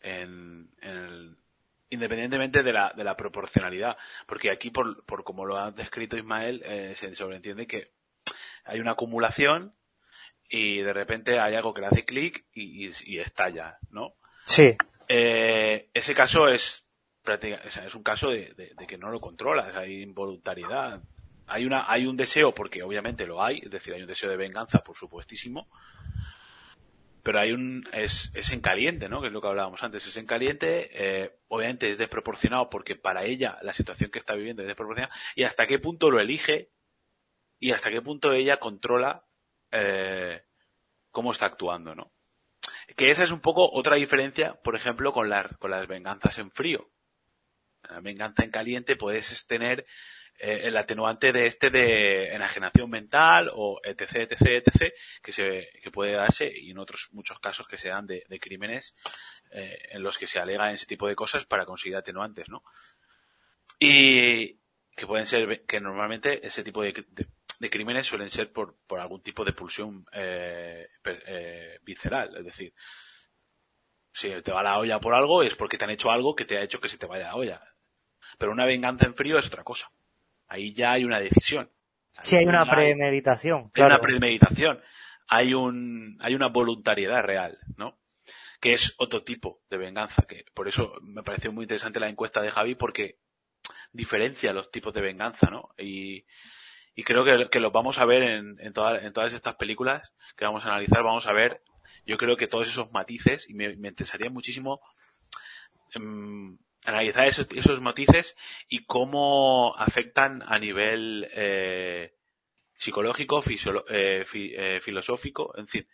en, 0.00 0.70
en 0.80 0.96
el, 0.96 1.36
independientemente 1.90 2.62
de 2.62 2.72
la, 2.72 2.92
de 2.96 3.04
la 3.04 3.16
proporcionalidad. 3.16 3.96
Porque 4.26 4.50
aquí, 4.50 4.70
por, 4.70 5.04
por 5.04 5.24
como 5.24 5.44
lo 5.44 5.58
ha 5.58 5.70
descrito 5.70 6.16
Ismael, 6.16 6.62
eh, 6.64 6.92
se 6.94 7.14
sobreentiende 7.14 7.66
que 7.66 7.90
hay 8.64 8.80
una 8.80 8.92
acumulación 8.92 9.74
y 10.48 10.80
de 10.80 10.92
repente 10.92 11.38
hay 11.38 11.54
algo 11.54 11.74
que 11.74 11.80
le 11.82 11.88
hace 11.88 12.04
clic 12.04 12.44
y, 12.52 12.86
y, 12.86 12.90
y, 13.04 13.18
estalla, 13.18 13.78
¿no? 13.90 14.14
Sí. 14.44 14.76
Eh, 15.08 15.88
ese 15.92 16.14
caso 16.14 16.48
es 16.48 16.88
es 17.24 17.94
un 17.94 18.02
caso 18.02 18.30
de, 18.30 18.74
que 18.86 18.98
no 18.98 19.10
lo 19.10 19.20
controlas, 19.20 19.74
hay 19.76 20.02
involuntariedad. 20.02 21.02
Hay, 21.46 21.66
una, 21.66 21.90
hay 21.90 22.06
un 22.06 22.16
deseo, 22.16 22.54
porque 22.54 22.82
obviamente 22.82 23.26
lo 23.26 23.42
hay, 23.42 23.58
es 23.58 23.70
decir, 23.70 23.94
hay 23.94 24.00
un 24.00 24.06
deseo 24.06 24.30
de 24.30 24.36
venganza, 24.36 24.78
por 24.78 24.96
supuestísimo, 24.96 25.68
pero 27.22 27.40
hay 27.40 27.52
un, 27.52 27.84
es, 27.92 28.32
es 28.34 28.50
en 28.50 28.60
caliente, 28.60 29.08
¿no? 29.08 29.20
Que 29.20 29.28
es 29.28 29.32
lo 29.32 29.40
que 29.40 29.48
hablábamos 29.48 29.82
antes, 29.82 30.06
es 30.06 30.16
en 30.16 30.26
caliente, 30.26 30.90
eh, 30.92 31.36
obviamente 31.48 31.88
es 31.88 31.98
desproporcionado 31.98 32.68
porque 32.68 32.96
para 32.96 33.24
ella 33.24 33.58
la 33.62 33.72
situación 33.72 34.10
que 34.10 34.18
está 34.18 34.34
viviendo 34.34 34.62
es 34.62 34.68
desproporcionada, 34.68 35.14
y 35.36 35.44
hasta 35.44 35.66
qué 35.66 35.78
punto 35.78 36.10
lo 36.10 36.20
elige 36.20 36.70
y 37.58 37.70
hasta 37.70 37.90
qué 37.90 38.02
punto 38.02 38.32
ella 38.32 38.58
controla 38.58 39.24
eh, 39.70 40.42
cómo 41.10 41.30
está 41.32 41.46
actuando, 41.46 41.94
¿no? 41.94 42.12
Que 42.96 43.10
esa 43.10 43.24
es 43.24 43.30
un 43.30 43.40
poco 43.40 43.70
otra 43.70 43.96
diferencia, 43.96 44.54
por 44.62 44.74
ejemplo, 44.74 45.12
con, 45.12 45.28
las 45.28 45.56
con 45.58 45.70
las 45.70 45.86
venganzas 45.86 46.38
en 46.38 46.50
frío. 46.50 46.90
La 47.88 48.00
venganza 48.00 48.44
en 48.44 48.50
caliente 48.50 48.96
puedes 48.96 49.46
tener 49.46 49.86
eh, 50.38 50.62
el 50.64 50.76
atenuante 50.76 51.32
de 51.32 51.46
este 51.46 51.70
de 51.70 52.34
enajenación 52.34 52.90
mental 52.90 53.50
o 53.54 53.80
etc, 53.84 54.30
etc, 54.30 54.66
etc, 54.66 54.92
que, 55.22 55.32
se, 55.32 55.68
que 55.82 55.90
puede 55.90 56.12
darse 56.12 56.50
y 56.52 56.70
en 56.70 56.78
otros 56.78 57.08
muchos 57.12 57.38
casos 57.38 57.66
que 57.68 57.76
se 57.76 57.90
dan 57.90 58.06
de, 58.06 58.24
de 58.28 58.40
crímenes 58.40 58.94
eh, 59.50 59.78
en 59.90 60.02
los 60.02 60.18
que 60.18 60.26
se 60.26 60.38
alega 60.38 60.72
ese 60.72 60.86
tipo 60.86 61.06
de 61.06 61.14
cosas 61.14 61.44
para 61.44 61.66
conseguir 61.66 61.96
atenuantes, 61.96 62.48
¿no? 62.48 62.62
Y 63.78 64.58
que 64.96 65.06
pueden 65.06 65.26
ser, 65.26 65.64
que 65.64 65.80
normalmente 65.80 66.46
ese 66.46 66.62
tipo 66.62 66.82
de, 66.82 67.04
de, 67.58 67.70
crímenes 67.70 68.06
suelen 68.06 68.30
ser 68.30 68.52
por, 68.52 68.76
por 68.86 69.00
algún 69.00 69.22
tipo 69.22 69.44
de 69.44 69.52
pulsión 69.52 70.06
eh, 70.12 70.88
eh, 71.04 71.78
visceral, 71.82 72.36
es 72.36 72.44
decir, 72.44 72.74
si 74.12 74.28
te 74.42 74.52
va 74.52 74.62
la 74.62 74.78
olla 74.78 75.00
por 75.00 75.14
algo 75.14 75.42
es 75.42 75.54
porque 75.54 75.78
te 75.78 75.84
han 75.84 75.90
hecho 75.90 76.10
algo 76.10 76.34
que 76.34 76.44
te 76.44 76.58
ha 76.58 76.62
hecho 76.62 76.80
que 76.80 76.88
se 76.88 76.98
te 76.98 77.06
vaya 77.06 77.28
la 77.28 77.36
olla. 77.36 77.71
Pero 78.38 78.52
una 78.52 78.64
venganza 78.64 79.06
en 79.06 79.14
frío 79.14 79.38
es 79.38 79.46
otra 79.46 79.64
cosa. 79.64 79.90
Ahí 80.48 80.72
ya 80.74 80.92
hay 80.92 81.04
una 81.04 81.18
decisión. 81.18 81.70
Sí, 82.20 82.36
hay 82.36 82.44
una 82.46 82.68
premeditación. 82.68 83.70
Hay 83.74 83.82
una 83.82 84.00
premeditación. 84.00 84.80
Hay 85.28 85.54
un, 85.54 86.18
hay 86.20 86.34
una 86.34 86.48
voluntariedad 86.48 87.22
real, 87.22 87.58
¿no? 87.76 87.98
Que 88.60 88.74
es 88.74 88.94
otro 88.98 89.24
tipo 89.24 89.62
de 89.70 89.78
venganza, 89.78 90.24
que 90.28 90.44
por 90.54 90.68
eso 90.68 90.92
me 91.02 91.22
pareció 91.22 91.52
muy 91.52 91.64
interesante 91.64 92.00
la 92.00 92.08
encuesta 92.08 92.42
de 92.42 92.50
Javi, 92.50 92.74
porque 92.74 93.18
diferencia 93.92 94.52
los 94.52 94.70
tipos 94.70 94.92
de 94.92 95.00
venganza, 95.00 95.48
¿no? 95.48 95.70
Y, 95.78 96.26
y 96.94 97.02
creo 97.04 97.24
que, 97.24 97.48
que 97.50 97.60
los 97.60 97.72
vamos 97.72 97.98
a 97.98 98.04
ver 98.04 98.22
en, 98.22 98.60
en, 98.60 98.74
en 98.74 99.12
todas 99.12 99.32
estas 99.32 99.54
películas 99.54 100.12
que 100.36 100.44
vamos 100.44 100.64
a 100.64 100.68
analizar, 100.68 101.02
vamos 101.02 101.26
a 101.26 101.32
ver, 101.32 101.62
yo 102.04 102.16
creo 102.16 102.36
que 102.36 102.46
todos 102.46 102.68
esos 102.68 102.92
matices, 102.92 103.48
y 103.48 103.54
me, 103.54 103.74
me 103.76 103.88
interesaría 103.88 104.30
muchísimo 104.30 104.80
um, 105.96 106.58
analizar 106.84 107.26
esos, 107.26 107.46
esos 107.54 107.80
matices 107.80 108.36
y 108.68 108.84
cómo 108.84 109.74
afectan 109.76 110.42
a 110.46 110.58
nivel 110.58 111.28
eh, 111.32 112.14
psicológico, 112.76 113.42
eh, 113.88 114.24
eh, 114.34 114.80
filosófico, 114.82 115.56
en 115.56 115.68
fin, 115.68 115.86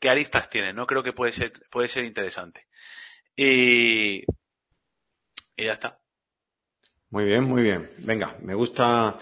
qué 0.00 0.08
aristas 0.08 0.48
tienen, 0.48 0.76
¿no? 0.76 0.86
Creo 0.86 1.02
que 1.02 1.12
puede 1.12 1.32
ser, 1.32 1.52
puede 1.70 1.88
ser 1.88 2.04
interesante. 2.04 2.66
Y, 3.36 4.20
y 5.56 5.64
ya 5.64 5.72
está. 5.72 6.03
Muy 7.14 7.26
bien, 7.26 7.44
muy 7.44 7.62
bien. 7.62 7.92
Venga, 7.98 8.34
me 8.40 8.56
gusta, 8.56 9.16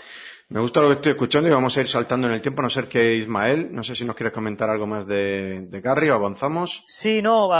me 0.49 0.61
gusta 0.61 0.81
lo 0.81 0.89
que 0.89 0.95
estoy 0.95 1.13
escuchando 1.13 1.51
y 1.51 1.53
vamos 1.53 1.77
a 1.77 1.83
ir 1.83 1.89
saltando 1.89 2.27
en 2.27 2.33
el 2.33 2.41
tiempo, 2.41 2.63
a 2.63 2.65
no 2.65 2.71
ser 2.71 2.89
que 2.89 3.17
Ismael, 3.17 3.69
no 3.71 3.83
sé 3.83 3.95
si 3.95 4.07
nos 4.07 4.17
quieres 4.17 4.33
comentar 4.33 4.71
algo 4.71 4.87
más 4.87 5.07
de, 5.07 5.67
de 5.67 5.81
Gary 5.83 6.09
o 6.09 6.15
avanzamos. 6.15 6.85
Sí, 6.87 7.21
no, 7.21 7.51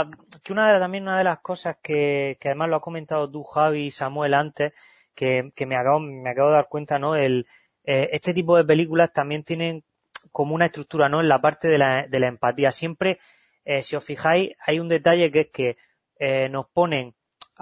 que 0.43 0.51
una 0.51 0.73
de, 0.73 0.79
también 0.79 1.03
una 1.03 1.19
de 1.19 1.23
las 1.23 1.37
cosas 1.41 1.77
que, 1.83 2.39
que 2.41 2.47
además 2.47 2.69
lo 2.69 2.77
ha 2.77 2.81
comentado 2.81 3.29
tú, 3.29 3.43
Javi 3.43 3.81
y 3.81 3.91
Samuel 3.91 4.33
antes, 4.33 4.73
que, 5.13 5.51
que 5.55 5.67
me 5.67 5.75
acabo, 5.75 5.99
me 5.99 6.31
acabo 6.31 6.49
de 6.49 6.55
dar 6.55 6.67
cuenta, 6.67 6.97
¿no? 6.97 7.15
El, 7.15 7.45
eh, 7.83 8.09
este 8.11 8.33
tipo 8.33 8.57
de 8.57 8.65
películas 8.65 9.13
también 9.13 9.43
tienen 9.43 9.83
como 10.31 10.55
una 10.55 10.65
estructura, 10.65 11.09
¿no? 11.09 11.21
En 11.21 11.27
la 11.27 11.41
parte 11.41 11.67
de 11.67 11.77
la, 11.77 12.07
de 12.07 12.19
la 12.19 12.27
empatía. 12.27 12.71
Siempre, 12.71 13.19
eh, 13.65 13.83
si 13.83 13.95
os 13.95 14.03
fijáis, 14.03 14.49
hay 14.65 14.79
un 14.79 14.89
detalle 14.89 15.31
que 15.31 15.41
es 15.41 15.49
que 15.51 15.77
eh, 16.17 16.49
nos 16.49 16.65
ponen 16.69 17.13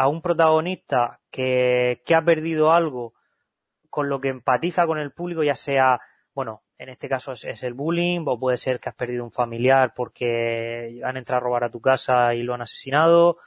a 0.02 0.08
un 0.08 0.22
protagonista 0.24 1.20
que, 1.30 2.02
que 2.06 2.16
ha 2.16 2.26
perdido 2.26 2.72
algo 2.72 3.14
con 3.92 4.10
lo 4.10 4.20
que 4.20 4.30
empatiza 4.30 4.88
con 4.88 4.98
el 4.98 5.12
público, 5.12 5.44
ya 5.44 5.54
sea, 5.54 6.02
bueno, 6.34 6.64
en 6.80 6.90
este 6.90 7.08
caso 7.08 7.34
es, 7.34 7.62
el 7.62 7.76
bullying, 7.76 8.24
o 8.26 8.40
puede 8.40 8.58
ser 8.58 8.80
que 8.80 8.90
has 8.90 8.96
perdido 8.96 9.24
un 9.24 9.32
familiar 9.32 9.94
porque 9.96 11.00
han 11.04 11.18
entrado 11.18 11.38
a 11.38 11.44
robar 11.44 11.64
a 11.66 11.70
tu 11.70 11.82
casa 11.82 12.34
y 12.34 12.42
lo 12.42 12.56
han 12.56 12.64
asesinado, 12.64 13.38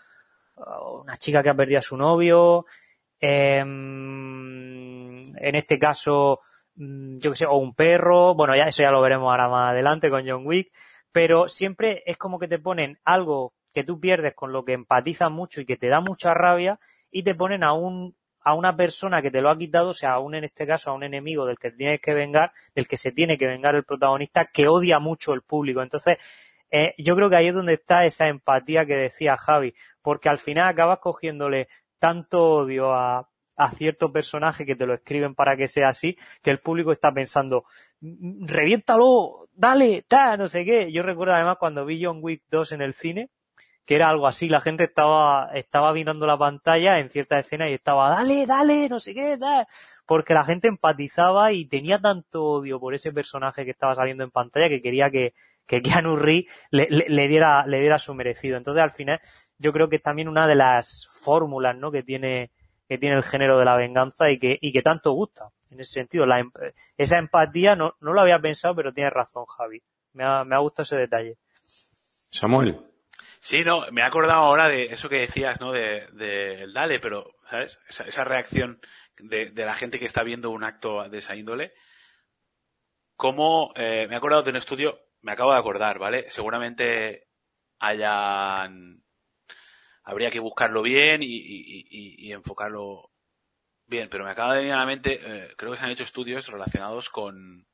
una 1.02 1.16
chica 1.16 1.42
que 1.42 1.48
ha 1.48 1.56
perdido 1.56 1.80
a 1.80 1.82
su 1.82 1.96
novio, 1.96 2.66
eh, 3.20 3.58
en 3.58 5.22
este 5.34 5.76
caso, 5.80 6.38
mm, 6.76 7.18
yo 7.18 7.32
que 7.32 7.36
sé, 7.36 7.46
o 7.46 7.56
un 7.56 7.74
perro, 7.74 8.34
bueno, 8.36 8.54
ya 8.54 8.68
eso 8.68 8.82
ya 8.82 8.92
lo 8.92 9.02
veremos 9.02 9.28
ahora 9.28 9.48
más 9.48 9.72
adelante 9.72 10.08
con 10.08 10.24
John 10.24 10.46
Wick, 10.46 10.72
pero 11.10 11.48
siempre 11.48 12.04
es 12.06 12.16
como 12.16 12.38
que 12.38 12.46
te 12.46 12.60
ponen 12.60 13.00
algo 13.04 13.54
que 13.74 13.84
tú 13.84 14.00
pierdes 14.00 14.34
con 14.34 14.52
lo 14.52 14.64
que 14.64 14.72
empatizas 14.72 15.30
mucho 15.30 15.60
y 15.60 15.66
que 15.66 15.76
te 15.76 15.88
da 15.88 16.00
mucha 16.00 16.32
rabia 16.32 16.80
y 17.10 17.24
te 17.24 17.34
ponen 17.34 17.62
a 17.64 17.72
un 17.74 18.16
a 18.46 18.54
una 18.54 18.76
persona 18.76 19.22
que 19.22 19.30
te 19.30 19.40
lo 19.40 19.48
ha 19.48 19.56
quitado, 19.56 19.88
o 19.90 19.94
sea, 19.94 20.12
a 20.12 20.18
un 20.18 20.34
en 20.34 20.44
este 20.44 20.66
caso 20.66 20.90
a 20.90 20.94
un 20.94 21.02
enemigo 21.02 21.46
del 21.46 21.58
que 21.58 21.70
tienes 21.70 22.00
que 22.00 22.12
vengar, 22.12 22.52
del 22.74 22.86
que 22.86 22.98
se 22.98 23.10
tiene 23.10 23.38
que 23.38 23.46
vengar 23.46 23.74
el 23.74 23.84
protagonista, 23.84 24.44
que 24.44 24.68
odia 24.68 24.98
mucho 24.98 25.32
el 25.32 25.40
público. 25.40 25.82
Entonces, 25.82 26.18
eh, 26.70 26.94
yo 26.98 27.16
creo 27.16 27.30
que 27.30 27.36
ahí 27.36 27.46
es 27.46 27.54
donde 27.54 27.74
está 27.74 28.04
esa 28.04 28.28
empatía 28.28 28.84
que 28.84 28.96
decía 28.96 29.38
Javi, 29.38 29.74
porque 30.02 30.28
al 30.28 30.38
final 30.38 30.68
acabas 30.68 30.98
cogiéndole 30.98 31.68
tanto 31.98 32.44
odio 32.44 32.92
a, 32.92 33.30
a 33.56 33.70
cierto 33.70 34.12
personaje 34.12 34.66
que 34.66 34.76
te 34.76 34.86
lo 34.86 34.94
escriben 34.94 35.34
para 35.34 35.56
que 35.56 35.68
sea 35.68 35.88
así, 35.88 36.18
que 36.42 36.50
el 36.50 36.60
público 36.60 36.92
está 36.92 37.12
pensando, 37.12 37.64
reviéntalo, 38.00 39.48
dale, 39.52 40.02
ta, 40.02 40.36
no 40.36 40.48
sé 40.48 40.64
qué. 40.64 40.92
Yo 40.92 41.02
recuerdo 41.02 41.34
además 41.34 41.56
cuando 41.58 41.84
vi 41.86 42.04
John 42.04 42.18
Wick 42.20 42.42
2 42.50 42.72
en 42.72 42.82
el 42.82 42.94
cine, 42.94 43.30
que 43.84 43.96
era 43.96 44.08
algo 44.08 44.26
así, 44.26 44.48
la 44.48 44.60
gente 44.60 44.84
estaba, 44.84 45.50
estaba 45.54 45.92
mirando 45.92 46.26
la 46.26 46.38
pantalla 46.38 46.98
en 46.98 47.10
cierta 47.10 47.38
escena 47.38 47.68
y 47.68 47.74
estaba, 47.74 48.08
dale, 48.10 48.46
dale, 48.46 48.88
no 48.88 48.98
sé 48.98 49.14
qué, 49.14 49.36
dale, 49.36 49.66
porque 50.06 50.34
la 50.34 50.44
gente 50.44 50.68
empatizaba 50.68 51.52
y 51.52 51.66
tenía 51.66 51.98
tanto 51.98 52.44
odio 52.44 52.80
por 52.80 52.94
ese 52.94 53.12
personaje 53.12 53.64
que 53.64 53.72
estaba 53.72 53.94
saliendo 53.94 54.24
en 54.24 54.30
pantalla 54.30 54.68
que 54.68 54.80
quería 54.80 55.10
que, 55.10 55.34
que 55.66 55.82
Keanu 55.82 56.16
le, 56.16 56.46
le, 56.70 56.86
le, 57.08 57.28
diera, 57.28 57.66
le 57.66 57.80
diera 57.80 57.98
su 57.98 58.14
merecido. 58.14 58.56
Entonces 58.56 58.82
al 58.82 58.90
final 58.90 59.20
yo 59.58 59.72
creo 59.72 59.88
que 59.88 59.96
es 59.96 60.02
también 60.02 60.28
una 60.28 60.46
de 60.46 60.54
las 60.54 61.06
fórmulas, 61.10 61.76
¿no? 61.76 61.90
que 61.90 62.02
tiene, 62.02 62.50
que 62.88 62.98
tiene 62.98 63.16
el 63.16 63.22
género 63.22 63.58
de 63.58 63.64
la 63.64 63.76
venganza 63.76 64.30
y 64.30 64.38
que, 64.38 64.58
y 64.60 64.72
que 64.72 64.82
tanto 64.82 65.12
gusta. 65.12 65.50
En 65.70 65.80
ese 65.80 65.92
sentido, 65.92 66.24
la, 66.24 66.42
esa 66.96 67.18
empatía 67.18 67.74
no, 67.74 67.96
no 68.00 68.12
lo 68.12 68.20
había 68.20 68.38
pensado, 68.38 68.76
pero 68.76 68.92
tiene 68.92 69.10
razón, 69.10 69.44
Javi. 69.46 69.82
Me 70.12 70.24
ha, 70.24 70.44
me 70.44 70.54
ha 70.54 70.58
gustado 70.58 70.84
ese 70.84 70.96
detalle. 70.96 71.36
Samuel. 72.30 72.93
Sí, 73.44 73.62
no, 73.62 73.84
me 73.92 74.00
he 74.00 74.04
acordado 74.04 74.40
ahora 74.40 74.70
de 74.70 74.86
eso 74.86 75.10
que 75.10 75.18
decías, 75.18 75.60
¿no? 75.60 75.70
De, 75.70 76.08
de 76.12 76.66
Dale, 76.72 76.98
pero, 76.98 77.34
¿sabes? 77.50 77.78
Esa, 77.86 78.04
esa 78.04 78.24
reacción 78.24 78.80
de, 79.18 79.50
de, 79.50 79.66
la 79.66 79.74
gente 79.74 79.98
que 79.98 80.06
está 80.06 80.22
viendo 80.22 80.48
un 80.48 80.64
acto 80.64 81.06
de 81.10 81.18
esa 81.18 81.36
índole. 81.36 81.74
Como, 83.16 83.74
eh, 83.76 84.06
me 84.08 84.14
he 84.14 84.16
acordado 84.16 84.44
de 84.44 84.50
un 84.50 84.56
estudio, 84.56 84.98
me 85.20 85.32
acabo 85.32 85.52
de 85.52 85.58
acordar, 85.58 85.98
¿vale? 85.98 86.30
Seguramente 86.30 87.26
hayan, 87.80 89.02
habría 90.04 90.30
que 90.30 90.40
buscarlo 90.40 90.80
bien 90.80 91.22
y, 91.22 91.26
y, 91.26 91.86
y, 91.90 92.28
y 92.28 92.32
enfocarlo 92.32 93.10
bien, 93.84 94.08
pero 94.08 94.24
me 94.24 94.30
acaba 94.30 94.54
de 94.54 94.60
venir 94.60 94.72
a 94.72 94.78
la 94.78 94.86
mente, 94.86 95.20
eh, 95.22 95.52
creo 95.58 95.72
que 95.72 95.76
se 95.76 95.84
han 95.84 95.90
hecho 95.90 96.04
estudios 96.04 96.48
relacionados 96.48 97.10
con, 97.10 97.66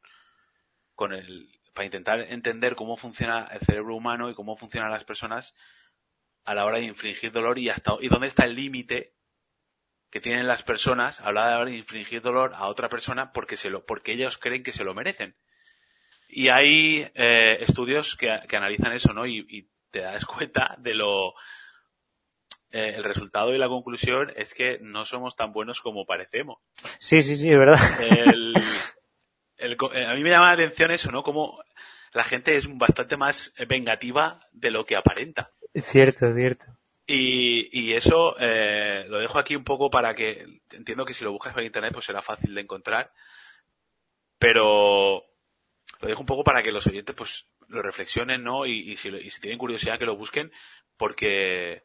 con 0.96 1.12
el, 1.12 1.60
para 1.81 1.87
intentar 1.87 2.21
entender 2.29 2.77
cómo 2.77 2.99
funciona 2.99 3.49
el 3.53 3.61
cerebro 3.61 3.97
humano 3.97 4.29
y 4.29 4.35
cómo 4.35 4.55
funcionan 4.55 4.90
las 4.90 5.05
personas 5.05 5.55
a 6.45 6.55
la 6.55 6.66
hora 6.66 6.77
de 6.77 6.85
infligir 6.85 7.33
dolor 7.33 7.59
y 7.59 7.71
hasta 7.71 7.95
y 8.03 8.09
dónde 8.09 8.27
está 8.27 8.45
el 8.45 8.55
límite 8.55 9.14
que 10.11 10.21
tienen 10.21 10.47
las 10.47 10.62
personas 10.62 11.23
a 11.23 11.33
la 11.33 11.59
hora 11.59 11.71
de 11.71 11.79
infligir 11.79 12.21
dolor 12.21 12.53
a 12.55 12.66
otra 12.66 12.90
persona 12.90 13.33
porque 13.33 13.57
se 13.57 13.71
lo 13.71 13.87
porque 13.87 14.12
ellos 14.12 14.37
creen 14.37 14.62
que 14.62 14.73
se 14.73 14.85
lo 14.85 14.93
merecen. 14.93 15.37
Y 16.29 16.49
hay 16.49 17.11
eh, 17.14 17.57
estudios 17.62 18.15
que, 18.15 18.29
que, 18.46 18.57
analizan 18.59 18.92
eso 18.92 19.15
no 19.15 19.25
y, 19.25 19.38
y, 19.48 19.71
te 19.90 20.00
das 20.00 20.27
cuenta 20.27 20.77
de 20.81 20.92
lo 20.92 21.31
eh, 22.73 22.92
el 22.94 23.04
resultado 23.04 23.54
y 23.54 23.59
la 23.59 23.69
conclusión 23.69 24.35
es 24.37 24.52
que 24.52 24.81
no 24.83 25.07
somos 25.07 25.35
tan 25.35 25.54
buenos 25.54 25.81
como 25.81 26.04
parecemos. 26.04 26.59
Sí 26.98 27.23
sí 27.23 27.37
sí 27.37 27.50
es 27.50 27.59
verdad. 27.59 27.79
El, 28.02 28.52
el, 29.61 29.77
eh, 29.94 30.06
a 30.06 30.15
mí 30.15 30.23
me 30.23 30.31
llama 30.31 30.46
la 30.46 30.52
atención 30.52 30.90
eso, 30.90 31.11
¿no? 31.11 31.23
Como 31.23 31.63
la 32.13 32.25
gente 32.25 32.56
es 32.56 32.67
bastante 32.77 33.17
más 33.17 33.54
vengativa 33.69 34.40
de 34.52 34.71
lo 34.71 34.85
que 34.85 34.96
aparenta. 34.96 35.50
Es 35.73 35.85
cierto, 35.87 36.27
es 36.27 36.35
cierto. 36.35 36.67
Y, 37.06 37.69
y 37.73 37.94
eso 37.94 38.37
eh, 38.38 39.04
lo 39.08 39.19
dejo 39.19 39.38
aquí 39.38 39.56
un 39.56 39.65
poco 39.65 39.90
para 39.90 40.15
que 40.15 40.44
entiendo 40.71 41.04
que 41.04 41.15
si 41.15 41.25
lo 41.25 41.33
buscas 41.33 41.52
por 41.52 41.63
internet 41.63 41.92
pues 41.92 42.04
será 42.04 42.23
fácil 42.23 42.54
de 42.54 42.61
encontrar, 42.61 43.13
pero 44.38 45.25
lo 46.00 46.08
dejo 46.08 46.21
un 46.21 46.27
poco 46.27 46.44
para 46.44 46.63
que 46.63 46.73
los 46.73 46.87
oyentes 46.87 47.15
pues 47.17 47.46
lo 47.69 47.83
reflexionen, 47.83 48.42
¿no? 48.42 48.67
Y, 48.67 48.92
y, 48.92 48.96
si, 48.96 49.08
y 49.08 49.31
si 49.31 49.40
tienen 49.40 49.58
curiosidad 49.58 49.98
que 49.98 50.06
lo 50.06 50.17
busquen, 50.17 50.52
porque 50.96 51.85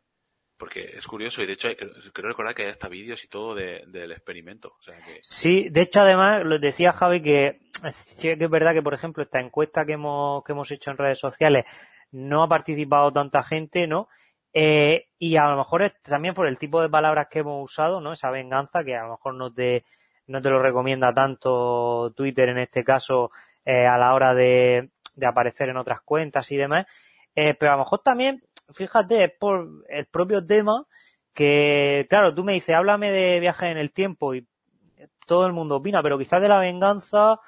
porque 0.58 0.96
es 0.96 1.06
curioso 1.06 1.42
y 1.42 1.48
de 1.48 1.54
hecho 1.54 1.70
creo 2.14 2.30
recordar 2.30 2.56
que 2.56 2.64
hay 2.64 2.70
hasta 2.70 2.88
vídeos 2.88 3.24
y 3.24 3.28
todo 3.28 3.56
de, 3.56 3.84
del 3.88 4.12
experimento. 4.12 4.76
O 4.80 4.84
sea 4.84 4.98
que... 4.98 5.20
Sí, 5.22 5.70
de 5.70 5.82
hecho 5.82 6.02
además 6.02 6.46
lo 6.46 6.60
decía 6.60 6.94
Javi 6.94 7.22
que 7.22 7.60
sí 7.92 8.36
que 8.38 8.44
es 8.44 8.50
verdad 8.50 8.74
que 8.74 8.82
por 8.82 8.94
ejemplo 8.94 9.24
esta 9.24 9.40
encuesta 9.40 9.86
que 9.86 9.94
hemos, 9.94 10.44
que 10.44 10.54
hemos 10.54 10.72
hecho 10.72 10.92
en 10.92 10.98
redes 10.98 11.20
sociales 11.20 11.66
no 12.12 12.44
ha 12.44 12.50
participado 12.50 13.12
tanta 13.12 13.44
gente, 13.44 13.88
¿no? 13.88 14.08
Eh, 14.54 15.10
y 15.20 15.36
a 15.36 15.50
lo 15.50 15.58
mejor 15.58 15.92
también 16.02 16.34
por 16.34 16.48
el 16.48 16.58
tipo 16.58 16.82
de 16.82 16.90
palabras 16.90 17.28
que 17.30 17.40
hemos 17.40 17.62
usado, 17.62 18.00
¿no? 18.00 18.14
Esa 18.14 18.32
venganza 18.32 18.86
que 18.86 18.96
a 18.96 19.04
lo 19.04 19.12
mejor 19.12 19.36
no 19.36 19.54
te, 19.54 19.84
no 20.28 20.42
te 20.42 20.50
lo 20.50 20.60
recomienda 20.60 21.14
tanto 21.14 22.14
Twitter 22.16 22.48
en 22.48 22.60
este 22.60 22.86
caso 22.86 23.32
eh, 23.66 23.86
a 23.86 23.98
la 23.98 24.14
hora 24.14 24.34
de, 24.34 24.92
de 25.16 25.26
aparecer 25.26 25.68
en 25.68 25.78
otras 25.78 26.02
cuentas 26.02 26.50
y 26.54 26.58
demás. 26.58 26.86
Eh, 27.36 27.54
pero 27.56 27.74
a 27.74 27.76
lo 27.76 27.84
mejor 27.84 28.00
también 28.00 28.44
fíjate, 28.74 29.24
es 29.26 29.32
por 29.40 29.68
el 29.90 30.06
propio 30.08 30.46
tema 30.46 30.86
que, 31.34 32.08
claro, 32.10 32.34
tú 32.34 32.44
me 32.44 32.54
dices, 32.54 32.76
háblame 32.76 33.12
de 33.12 33.40
viajes 33.40 33.70
en 33.70 33.78
el 33.78 33.92
tiempo 33.92 34.34
y 34.36 34.48
todo 35.26 35.46
el 35.48 35.54
mundo 35.54 35.76
opina, 35.78 36.02
pero 36.02 36.18
quizás 36.18 36.42
de 36.42 36.48
la 36.50 36.60
venganza... 36.60 37.40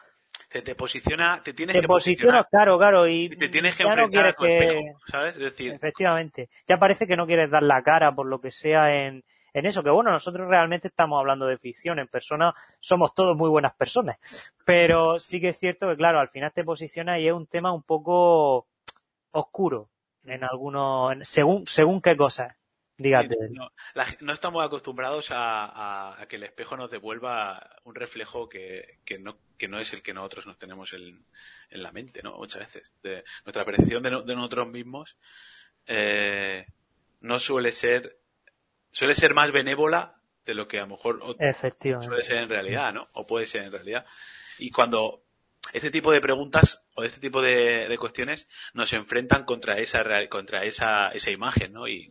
Te, 0.49 0.61
te 0.61 0.75
posiciona, 0.75 1.41
te 1.43 1.53
tienes 1.53 1.75
Te 1.75 1.81
que 1.81 1.87
posicionas, 1.87 2.45
posicionar. 2.45 2.49
claro, 2.49 2.77
claro, 2.77 3.07
y, 3.07 3.25
Y 3.25 3.37
te 3.37 3.49
tienes 3.49 3.75
que 3.75 3.83
ya 3.83 3.95
no 3.95 4.03
enfrentar 4.03 4.27
a 4.27 4.33
tu 4.33 4.43
que... 4.43 4.57
espejo, 4.57 4.99
¿sabes? 5.09 5.35
Es 5.35 5.41
decir, 5.41 5.73
Efectivamente. 5.73 6.49
Ya 6.67 6.77
parece 6.77 7.07
que 7.07 7.17
no 7.17 7.25
quieres 7.27 7.49
dar 7.49 7.63
la 7.63 7.81
cara 7.83 8.13
por 8.13 8.27
lo 8.27 8.39
que 8.39 8.51
sea 8.51 9.05
en, 9.05 9.23
en 9.53 9.65
eso, 9.65 9.83
que 9.83 9.89
bueno, 9.89 10.11
nosotros 10.11 10.47
realmente 10.47 10.87
estamos 10.89 11.19
hablando 11.19 11.47
de 11.47 11.57
ficción, 11.57 11.99
en 11.99 12.07
persona 12.07 12.53
somos 12.79 13.13
todos 13.13 13.35
muy 13.35 13.49
buenas 13.49 13.73
personas, 13.75 14.17
pero 14.65 15.19
sí 15.19 15.41
que 15.41 15.49
es 15.49 15.57
cierto 15.57 15.87
que 15.87 15.97
claro, 15.97 16.19
al 16.19 16.29
final 16.29 16.51
te 16.53 16.63
posicionas 16.63 17.19
y 17.19 17.27
es 17.27 17.33
un 17.33 17.47
tema 17.47 17.71
un 17.73 17.83
poco 17.83 18.67
oscuro 19.31 19.89
en 20.27 20.43
algunos, 20.43 21.11
en- 21.13 21.25
según, 21.25 21.65
según 21.65 22.01
qué 22.01 22.15
cosas, 22.17 22.55
dígate. 22.97 23.35
no, 23.51 23.71
la- 23.93 24.15
no 24.21 24.33
estamos 24.33 24.65
acostumbrados 24.65 25.31
a, 25.31 25.65
a- 25.65 26.21
a 26.21 26.27
que 26.27 26.35
el 26.37 26.43
espejo 26.43 26.75
nos 26.77 26.89
devuelva 26.91 27.77
un 27.83 27.95
reflejo 27.95 28.47
que, 28.49 28.99
que 29.05 29.17
no, 29.19 29.37
que 29.57 29.67
no 29.67 29.79
es 29.79 29.91
el 29.93 30.01
que 30.01 30.13
nosotros 30.13 30.45
nos 30.47 30.57
tenemos 30.57 30.93
en, 30.93 31.25
en 31.69 31.83
la 31.83 31.91
mente, 31.91 32.21
¿no? 32.23 32.37
Muchas 32.37 32.61
veces. 32.73 32.91
De, 33.01 33.23
nuestra 33.45 33.65
percepción 33.65 34.03
de, 34.03 34.11
no- 34.11 34.21
de 34.21 34.35
nosotros 34.35 34.67
mismos 34.67 35.17
eh, 35.85 36.65
no 37.21 37.39
suele 37.39 37.71
ser, 37.71 38.17
suele 38.91 39.13
ser 39.13 39.33
más 39.33 39.51
benévola 39.51 40.15
de 40.45 40.53
lo 40.53 40.67
que 40.67 40.77
a 40.77 40.81
lo 40.81 40.87
mejor 40.87 41.19
Efectivamente. 41.39 42.07
suele 42.07 42.23
ser 42.23 42.37
en 42.37 42.49
realidad, 42.49 42.93
¿no? 42.93 43.07
O 43.13 43.25
puede 43.25 43.45
ser 43.45 43.63
en 43.63 43.71
realidad. 43.71 44.05
Y 44.59 44.71
cuando 44.71 45.23
este 45.73 45.91
tipo 45.91 46.11
de 46.11 46.21
preguntas 46.21 46.83
o 46.95 47.03
este 47.03 47.19
tipo 47.19 47.41
de, 47.41 47.87
de 47.87 47.97
cuestiones 47.97 48.47
nos 48.73 48.93
enfrentan 48.93 49.45
contra 49.45 49.77
esa 49.79 50.03
contra 50.29 50.63
esa, 50.65 51.09
esa 51.09 51.31
imagen, 51.31 51.73
¿no? 51.73 51.87
Y 51.87 52.09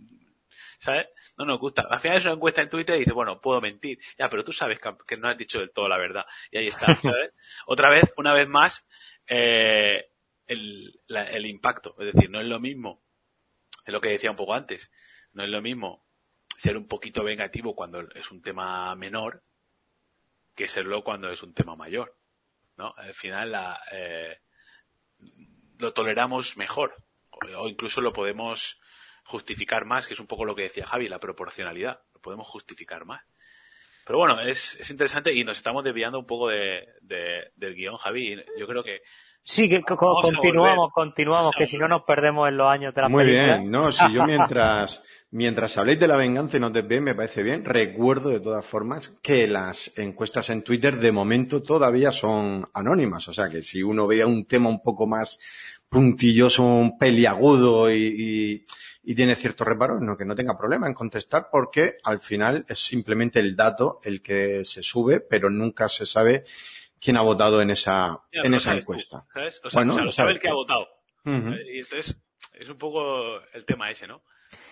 ¿sabes? 0.79 1.07
No 1.39 1.45
nos 1.47 1.59
gusta. 1.59 1.83
Al 1.89 2.01
final 2.01 2.19
es 2.19 2.25
una 2.25 2.35
encuesta 2.35 2.63
en 2.63 2.69
Twitter 2.69 2.97
y 2.97 3.01
dice, 3.01 3.13
bueno, 3.13 3.41
puedo 3.41 3.61
mentir. 3.61 3.99
Ya, 4.19 4.29
pero 4.29 4.45
tú 4.45 4.53
sabes 4.53 4.79
que, 4.79 4.91
que 5.07 5.17
no 5.17 5.29
has 5.29 5.39
dicho 5.39 5.59
del 5.59 5.71
todo 5.73 5.89
la 5.89 5.97
verdad. 5.99 6.25
Y 6.51 6.59
ahí 6.59 6.67
está, 6.67 6.95
¿sabes? 6.95 7.33
Otra 7.67 7.89
vez, 7.91 8.13
una 8.17 8.35
vez 8.35 8.47
más, 8.49 8.87
eh, 9.27 10.11
el, 10.47 11.01
la- 11.07 11.25
el 11.31 11.47
impacto. 11.47 11.95
Es 11.99 12.13
decir, 12.15 12.31
no 12.31 12.41
es 12.41 12.47
lo 12.47 12.61
mismo, 12.61 13.03
es 13.87 13.93
lo 13.93 14.01
que 14.01 14.11
decía 14.11 14.31
un 14.31 14.37
poco 14.37 14.55
antes, 14.55 14.91
no 15.33 15.45
es 15.45 15.49
lo 15.51 15.63
mismo 15.63 16.05
ser 16.59 16.77
un 16.77 16.89
poquito 16.89 17.23
vengativo 17.25 17.75
cuando 17.75 18.01
es 18.15 18.31
un 18.31 18.41
tema 18.43 18.95
menor 18.97 19.43
que 20.55 20.67
serlo 20.69 21.05
cuando 21.05 21.31
es 21.31 21.43
un 21.43 21.53
tema 21.55 21.77
mayor. 21.77 22.17
¿No? 22.77 22.95
Al 22.97 23.15
final 23.15 23.53
la, 23.53 23.81
eh, 23.93 24.39
lo 25.79 25.93
toleramos 25.93 26.57
mejor 26.57 26.95
o, 27.31 27.69
incluso 27.69 28.01
lo 28.01 28.13
podemos 28.13 28.81
justificar 29.25 29.85
más, 29.85 30.07
que 30.07 30.15
es 30.15 30.21
un 30.21 30.27
poco 30.27 30.45
lo 30.45 30.55
que 30.55 30.63
decía 30.63 30.87
Javi, 30.87 31.09
la 31.09 31.19
proporcionalidad. 31.19 32.01
Lo 32.15 32.21
podemos 32.21 32.47
justificar 32.49 33.05
más. 33.05 33.23
Pero 34.07 34.19
bueno, 34.21 34.41
es, 34.41 34.77
es 34.81 34.89
interesante 34.91 35.33
y 35.33 35.43
nos 35.45 35.57
estamos 35.57 35.83
desviando 35.85 36.19
un 36.19 36.27
poco 36.27 36.49
de, 36.49 36.87
de- 37.01 37.51
del 37.57 37.75
guion, 37.75 37.97
Javi. 37.97 38.35
y 38.35 38.37
Yo 38.59 38.67
creo 38.67 38.83
que 38.85 39.01
Sí, 39.43 39.69
que 39.69 39.83
continuamos, 39.83 40.77
volver. 40.77 40.93
continuamos, 40.93 41.55
que 41.57 41.67
si 41.67 41.77
no 41.79 41.87
nos 41.89 42.03
perdemos 42.03 42.49
en 42.49 42.57
los 42.57 42.69
años 42.69 42.93
de 42.95 43.03
la 43.03 43.09
Muy 43.09 43.25
película. 43.25 43.57
bien, 43.59 43.71
no, 43.71 43.93
si 43.93 44.13
yo 44.13 44.25
mientras, 44.25 45.05
mientras 45.31 45.77
habléis 45.79 45.99
de 46.01 46.09
la 46.09 46.17
venganza 46.17 46.57
y 46.57 46.61
no 46.61 46.73
te 46.73 46.83
ve, 46.83 47.01
me 47.01 47.15
parece 47.15 47.43
bien. 47.43 47.65
Recuerdo 47.65 48.31
de 48.31 48.41
todas 48.41 48.65
formas 48.65 49.09
que 49.23 49.47
las 49.47 49.97
encuestas 49.99 50.51
en 50.51 50.63
Twitter 50.63 50.97
de 50.99 51.13
momento 51.13 51.63
todavía 51.63 52.13
son 52.13 52.69
anónimas. 52.73 53.29
O 53.29 53.33
sea 53.33 53.49
que 53.51 53.63
si 53.63 53.83
uno 53.83 54.07
vea 54.07 54.27
un 54.27 54.47
tema 54.47 54.69
un 54.69 54.83
poco 54.83 55.07
más 55.07 55.39
puntilloso, 55.89 56.63
un 56.65 56.99
peliagudo 56.99 57.91
y, 57.91 58.03
y, 58.05 58.67
y 59.05 59.15
tiene 59.15 59.37
ciertos 59.37 59.67
reparos, 59.67 60.01
no, 60.01 60.17
que 60.17 60.25
no 60.25 60.35
tenga 60.35 60.59
problema 60.59 60.87
en 60.89 60.95
contestar 60.95 61.49
porque 61.51 61.97
al 62.03 62.21
final 62.21 62.65
es 62.69 62.79
simplemente 62.81 63.39
el 63.41 63.55
dato 63.57 64.01
el 64.05 64.21
que 64.23 64.65
se 64.65 64.83
sube, 64.83 65.21
pero 65.21 65.49
nunca 65.51 65.89
se 65.89 66.07
sabe 66.07 66.45
quién 67.01 67.17
ha 67.17 67.23
votado 67.23 67.63
en 67.63 67.71
esa, 67.71 68.21
Ya, 68.33 68.43
en 68.43 68.55
esa 68.55 68.73
tú, 68.73 68.79
encuesta. 68.79 69.25
¿sabes? 69.33 69.61
O 69.63 69.71
sea, 69.71 69.79
Bueno, 69.81 69.93
o 69.93 69.97
sea, 69.97 70.05
lo 70.05 70.13
sabe 70.13 70.33
el 70.33 70.41
que 70.41 70.49
ha 70.49 70.55
votado. 70.55 70.87
Ujú. 71.25 71.55
Y 71.73 71.79
entonces 71.81 72.17
es 72.55 72.69
un 72.69 72.79
poco 72.79 73.39
el 73.53 73.65
tema 73.65 73.91
ese, 73.91 74.07
¿no? 74.07 74.23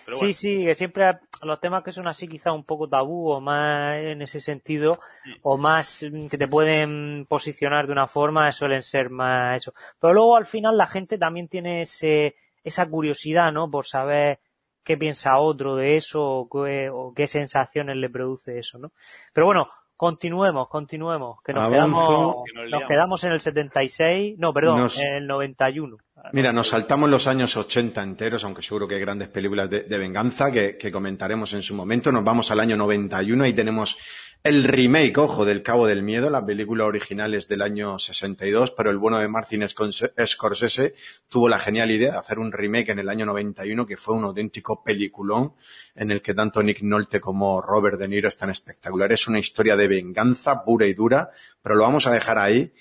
Pero 0.05 0.17
Sí, 0.17 0.25
bueno, 0.25 0.33
sí, 0.33 0.65
que 0.65 0.75
siempre 0.75 1.19
los 1.41 1.59
temas 1.59 1.83
que 1.83 1.91
son 1.91 2.07
así 2.07 2.27
quizá 2.27 2.51
un 2.53 2.63
poco 2.63 2.87
tabú 2.87 3.29
o 3.31 3.41
más 3.41 3.97
en 3.97 4.21
ese 4.21 4.39
sentido 4.41 4.99
o 5.41 5.57
más 5.57 6.03
mm, 6.09 6.27
que 6.27 6.37
te 6.37 6.47
pueden 6.47 7.25
posicionar 7.27 7.87
de 7.87 7.93
una 7.93 8.07
forma 8.07 8.51
suelen 8.51 8.81
ser 8.83 9.09
más 9.09 9.57
eso. 9.57 9.73
Pero 9.99 10.13
luego 10.13 10.35
al 10.37 10.45
final 10.45 10.77
la 10.77 10.87
gente 10.87 11.17
también 11.17 11.47
tiene 11.47 11.81
ese, 11.81 12.35
esa 12.63 12.87
curiosidad, 12.89 13.51
¿no? 13.51 13.69
Por 13.69 13.85
saber 13.85 14.39
qué 14.83 14.97
piensa 14.97 15.37
otro 15.39 15.75
de 15.75 15.97
eso 15.97 16.23
o 16.23 16.49
qué, 16.49 16.89
o 16.91 17.11
qué 17.15 17.25
sensaciones 17.27 17.97
le 17.97 18.09
produce 18.09 18.59
eso, 18.59 18.77
¿no? 18.77 18.91
Pero 19.33 19.47
bueno, 19.47 19.67
continuemos, 19.97 20.67
continuemos, 20.69 21.41
que 21.43 21.53
nos 21.53 21.63
Avanzo. 21.63 22.07
quedamos, 22.07 22.35
Que 22.45 22.69
nos 22.69 22.83
quedamos 22.87 23.23
en 23.23 23.31
el 23.31 23.39
76, 23.39 24.35
no, 24.37 24.53
perdón, 24.53 24.81
Nos- 24.81 24.99
en 24.99 25.13
el 25.15 25.27
91. 25.27 25.97
Mira, 26.31 26.53
nos 26.53 26.69
saltamos 26.69 27.09
los 27.09 27.27
años 27.27 27.57
80 27.57 28.01
enteros, 28.01 28.45
aunque 28.45 28.61
seguro 28.61 28.87
que 28.87 28.95
hay 28.95 29.01
grandes 29.01 29.27
películas 29.27 29.69
de, 29.69 29.97
venganza 29.97 30.49
que, 30.49 30.91
comentaremos 30.91 31.53
en 31.53 31.61
su 31.61 31.75
momento. 31.75 32.09
Nos 32.09 32.23
vamos 32.23 32.49
al 32.51 32.61
año 32.61 32.77
91 32.77 33.45
y 33.45 33.53
tenemos 33.53 33.97
el 34.41 34.63
remake, 34.63 35.17
ojo, 35.17 35.43
del 35.43 35.61
Cabo 35.61 35.85
del 35.85 36.03
Miedo. 36.03 36.29
La 36.29 36.45
película 36.45 36.85
original 36.85 37.33
es 37.33 37.49
del 37.49 37.61
año 37.61 37.99
62, 37.99 38.71
pero 38.71 38.91
el 38.91 38.97
bueno 38.97 39.17
de 39.17 39.27
Martin 39.27 39.67
Scorsese 39.67 40.95
tuvo 41.27 41.49
la 41.49 41.59
genial 41.59 41.91
idea 41.91 42.13
de 42.13 42.17
hacer 42.17 42.39
un 42.39 42.53
remake 42.53 42.89
en 42.91 42.99
el 42.99 43.09
año 43.09 43.25
91 43.25 43.85
que 43.85 43.97
fue 43.97 44.15
un 44.15 44.23
auténtico 44.23 44.81
peliculón 44.83 45.53
en 45.95 46.11
el 46.11 46.21
que 46.21 46.33
tanto 46.33 46.63
Nick 46.63 46.81
Nolte 46.81 47.19
como 47.19 47.61
Robert 47.61 47.99
De 47.99 48.07
Niro 48.07 48.29
están 48.29 48.49
espectaculares. 48.49 49.19
Es 49.19 49.27
una 49.27 49.39
historia 49.39 49.75
de 49.75 49.89
venganza 49.89 50.63
pura 50.63 50.87
y 50.87 50.93
dura, 50.93 51.29
pero 51.61 51.75
lo 51.75 51.83
vamos 51.83 52.07
a 52.07 52.11
dejar 52.11 52.37
ahí 52.37 52.71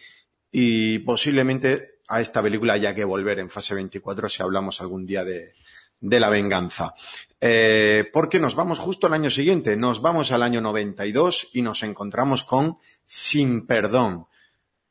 y 0.52 1.00
posiblemente 1.00 1.93
a 2.08 2.20
esta 2.20 2.42
película 2.42 2.74
haya 2.74 2.94
que 2.94 3.04
volver 3.04 3.38
en 3.38 3.50
fase 3.50 3.74
24 3.74 4.28
si 4.28 4.42
hablamos 4.42 4.80
algún 4.80 5.06
día 5.06 5.24
de, 5.24 5.54
la 6.00 6.28
venganza. 6.28 6.94
Eh, 7.40 8.08
porque 8.12 8.38
nos 8.38 8.54
vamos 8.54 8.78
justo 8.78 9.06
al 9.06 9.14
año 9.14 9.30
siguiente, 9.30 9.76
nos 9.76 10.02
vamos 10.02 10.32
al 10.32 10.42
año 10.42 10.60
92 10.60 11.50
y 11.54 11.62
nos 11.62 11.82
encontramos 11.82 12.44
con 12.44 12.78
Sin 13.06 13.66
Perdón, 13.66 14.26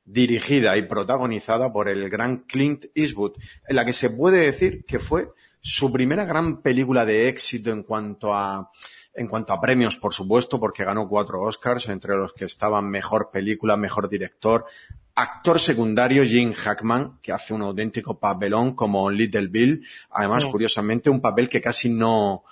dirigida 0.05 0.75
y 0.77 0.83
protagonizada 0.83 1.71
por 1.71 1.89
el 1.89 2.09
gran 2.09 2.39
Clint 2.39 2.85
Eastwood, 2.95 3.33
en 3.67 3.75
la 3.75 3.85
que 3.85 3.93
se 3.93 4.09
puede 4.09 4.39
decir 4.39 4.85
que 4.85 4.99
fue 4.99 5.29
su 5.59 5.91
primera 5.91 6.25
gran 6.25 6.61
película 6.61 7.05
de 7.05 7.29
éxito 7.29 7.71
en 7.71 7.83
cuanto 7.83 8.33
a 8.33 8.69
en 9.15 9.27
cuanto 9.27 9.53
a 9.53 9.61
premios, 9.61 9.97
por 9.97 10.13
supuesto, 10.13 10.59
porque 10.59 10.83
ganó 10.83 11.07
cuatro 11.07 11.41
Oscars, 11.41 11.87
entre 11.89 12.15
los 12.15 12.33
que 12.33 12.45
estaban 12.45 12.89
mejor 12.89 13.29
película, 13.31 13.77
mejor 13.77 14.09
director, 14.09 14.65
actor 15.15 15.59
secundario 15.59 16.23
Jim 16.25 16.53
Hackman, 16.53 17.19
que 17.21 17.31
hace 17.31 17.53
un 17.53 17.61
auténtico 17.61 18.19
papelón 18.19 18.73
como 18.75 19.09
Little 19.11 19.47
Bill, 19.47 19.85
además, 20.09 20.43
Sí. 20.43 20.49
curiosamente, 20.49 21.09
un 21.11 21.21
papel 21.21 21.47
que 21.49 21.61
casi 21.61 21.89
no 21.89 22.43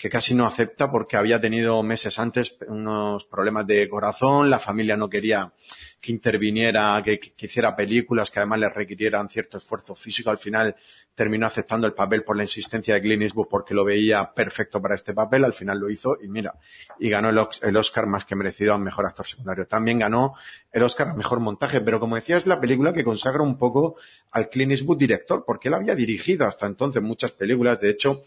que 0.00 0.08
casi 0.08 0.34
no 0.34 0.46
acepta 0.46 0.90
porque 0.90 1.18
había 1.18 1.38
tenido 1.38 1.82
meses 1.82 2.18
antes 2.18 2.56
unos 2.66 3.26
problemas 3.26 3.66
de 3.66 3.86
corazón, 3.86 4.48
la 4.48 4.58
familia 4.58 4.96
no 4.96 5.10
quería 5.10 5.52
que 6.00 6.10
interviniera, 6.10 7.02
que, 7.04 7.20
hiciera 7.38 7.76
películas 7.76 8.30
que 8.30 8.38
además 8.38 8.60
le 8.60 8.70
requirieran 8.70 9.28
cierto 9.28 9.58
esfuerzo 9.58 9.94
físico. 9.94 10.30
Al 10.30 10.38
final 10.38 10.74
terminó 11.14 11.46
aceptando 11.46 11.86
el 11.86 11.92
papel 11.92 12.24
por 12.24 12.34
la 12.34 12.44
insistencia 12.44 12.94
de 12.94 13.02
Clint 13.02 13.22
Eastwood 13.22 13.48
porque 13.48 13.74
lo 13.74 13.84
veía 13.84 14.32
perfecto 14.32 14.80
para 14.80 14.94
este 14.94 15.12
papel. 15.12 15.44
Al 15.44 15.52
final 15.52 15.78
lo 15.78 15.90
hizo 15.90 16.16
y 16.22 16.28
mira, 16.28 16.54
y 16.98 17.10
ganó 17.10 17.28
el 17.28 17.76
Oscar 17.76 18.06
más 18.06 18.24
que 18.24 18.34
merecido 18.34 18.72
a 18.72 18.78
mejor 18.78 19.04
actor 19.04 19.26
secundario. 19.26 19.66
También 19.66 19.98
ganó 19.98 20.34
el 20.72 20.82
Oscar 20.82 21.08
a 21.08 21.14
mejor 21.14 21.40
montaje, 21.40 21.82
pero 21.82 22.00
como 22.00 22.16
decía, 22.16 22.38
es 22.38 22.46
la 22.46 22.58
película 22.58 22.94
que 22.94 23.04
consagra 23.04 23.42
un 23.42 23.58
poco 23.58 23.96
al 24.30 24.48
Clint 24.48 24.72
Eastwood 24.72 24.96
director, 24.96 25.44
porque 25.46 25.68
él 25.68 25.74
había 25.74 25.94
dirigido 25.94 26.46
hasta 26.46 26.64
entonces 26.64 27.02
muchas 27.02 27.32
películas. 27.32 27.78
De 27.80 27.90
hecho, 27.90 28.22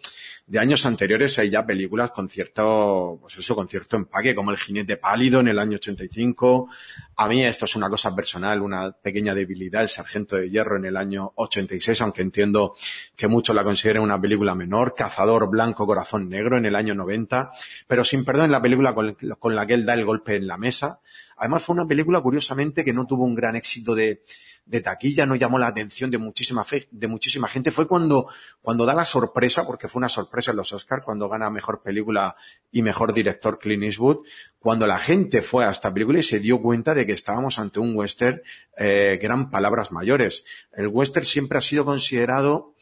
de 0.45 0.59
años 0.59 0.85
anteriores 0.85 1.39
hay 1.39 1.49
ya 1.49 1.65
películas 1.65 2.11
con 2.11 2.27
cierto, 2.27 3.17
pues 3.21 3.37
eso, 3.37 3.55
con 3.55 3.67
cierto 3.67 3.95
empaque, 3.95 4.35
como 4.35 4.51
El 4.51 4.57
jinete 4.57 4.97
pálido 4.97 5.39
en 5.39 5.47
el 5.47 5.57
año 5.57 5.77
85. 5.77 6.67
A 7.15 7.27
mí 7.29 7.45
esto 7.45 7.63
es 7.63 7.75
una 7.77 7.89
cosa 7.89 8.13
personal, 8.13 8.61
una 8.61 8.91
pequeña 8.91 9.33
debilidad, 9.33 9.81
El 9.81 9.89
sargento 9.89 10.35
de 10.35 10.49
hierro 10.49 10.75
en 10.75 10.85
el 10.85 10.97
año 10.97 11.31
86, 11.35 12.01
aunque 12.01 12.23
entiendo 12.23 12.75
que 13.15 13.27
muchos 13.27 13.55
la 13.55 13.63
consideren 13.63 14.01
una 14.01 14.19
película 14.19 14.53
menor. 14.53 14.93
Cazador 14.93 15.49
blanco, 15.49 15.85
corazón 15.85 16.27
negro 16.27 16.57
en 16.57 16.65
el 16.65 16.75
año 16.75 16.93
90. 16.93 17.49
Pero 17.87 18.03
sin 18.03 18.25
perdón, 18.25 18.51
la 18.51 18.61
película 18.61 18.93
con, 18.93 19.15
con 19.39 19.55
la 19.55 19.65
que 19.65 19.75
él 19.75 19.85
da 19.85 19.93
el 19.93 20.03
golpe 20.03 20.35
en 20.35 20.47
la 20.47 20.57
mesa. 20.57 20.99
Además 21.37 21.63
fue 21.63 21.73
una 21.73 21.87
película, 21.87 22.19
curiosamente, 22.21 22.83
que 22.83 22.93
no 22.93 23.07
tuvo 23.07 23.23
un 23.23 23.33
gran 23.33 23.55
éxito 23.55 23.95
de, 23.95 24.21
de 24.65 24.81
taquilla, 24.81 25.25
no 25.25 25.35
llamó 25.35 25.59
la 25.59 25.67
atención 25.67 26.09
de 26.09 26.17
muchísima 26.17 26.63
fe, 26.63 26.87
de 26.91 27.07
muchísima 27.07 27.47
gente. 27.47 27.71
Fue 27.71 27.87
cuando, 27.87 28.27
cuando 28.61 28.85
da 28.85 28.93
la 28.93 29.05
sorpresa, 29.05 29.65
porque 29.65 29.87
fue 29.87 29.99
una 29.99 30.09
sorpresa 30.09 30.51
en 30.51 30.57
los 30.57 30.71
Oscars, 30.71 31.03
cuando 31.03 31.27
gana 31.27 31.49
mejor 31.49 31.81
película 31.81 32.35
y 32.71 32.81
mejor 32.81 33.13
director 33.13 33.59
Clint 33.59 33.83
Eastwood, 33.83 34.25
cuando 34.59 34.87
la 34.87 34.99
gente 34.99 35.41
fue 35.41 35.65
a 35.65 35.71
esta 35.71 35.93
película 35.93 36.19
y 36.19 36.23
se 36.23 36.39
dio 36.39 36.61
cuenta 36.61 36.93
de 36.93 37.05
que 37.05 37.11
estábamos 37.11 37.59
ante 37.59 37.79
un 37.79 37.95
western 37.95 38.41
eh, 38.77 39.17
que 39.19 39.25
eran 39.25 39.51
palabras 39.51 39.91
mayores. 39.91 40.45
El 40.71 40.87
western 40.87 41.25
siempre 41.25 41.57
ha 41.57 41.61
sido 41.61 41.83
considerado 41.83 42.73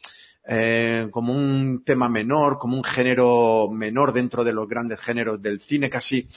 eh, 0.46 1.08
como 1.10 1.32
un 1.32 1.82
tema 1.84 2.08
menor, 2.08 2.58
como 2.58 2.76
un 2.76 2.84
género 2.84 3.68
menor 3.70 4.12
dentro 4.12 4.44
de 4.44 4.52
los 4.52 4.68
grandes 4.68 5.00
géneros 5.00 5.42
del 5.42 5.60
cine, 5.60 5.90
casi 5.90 6.28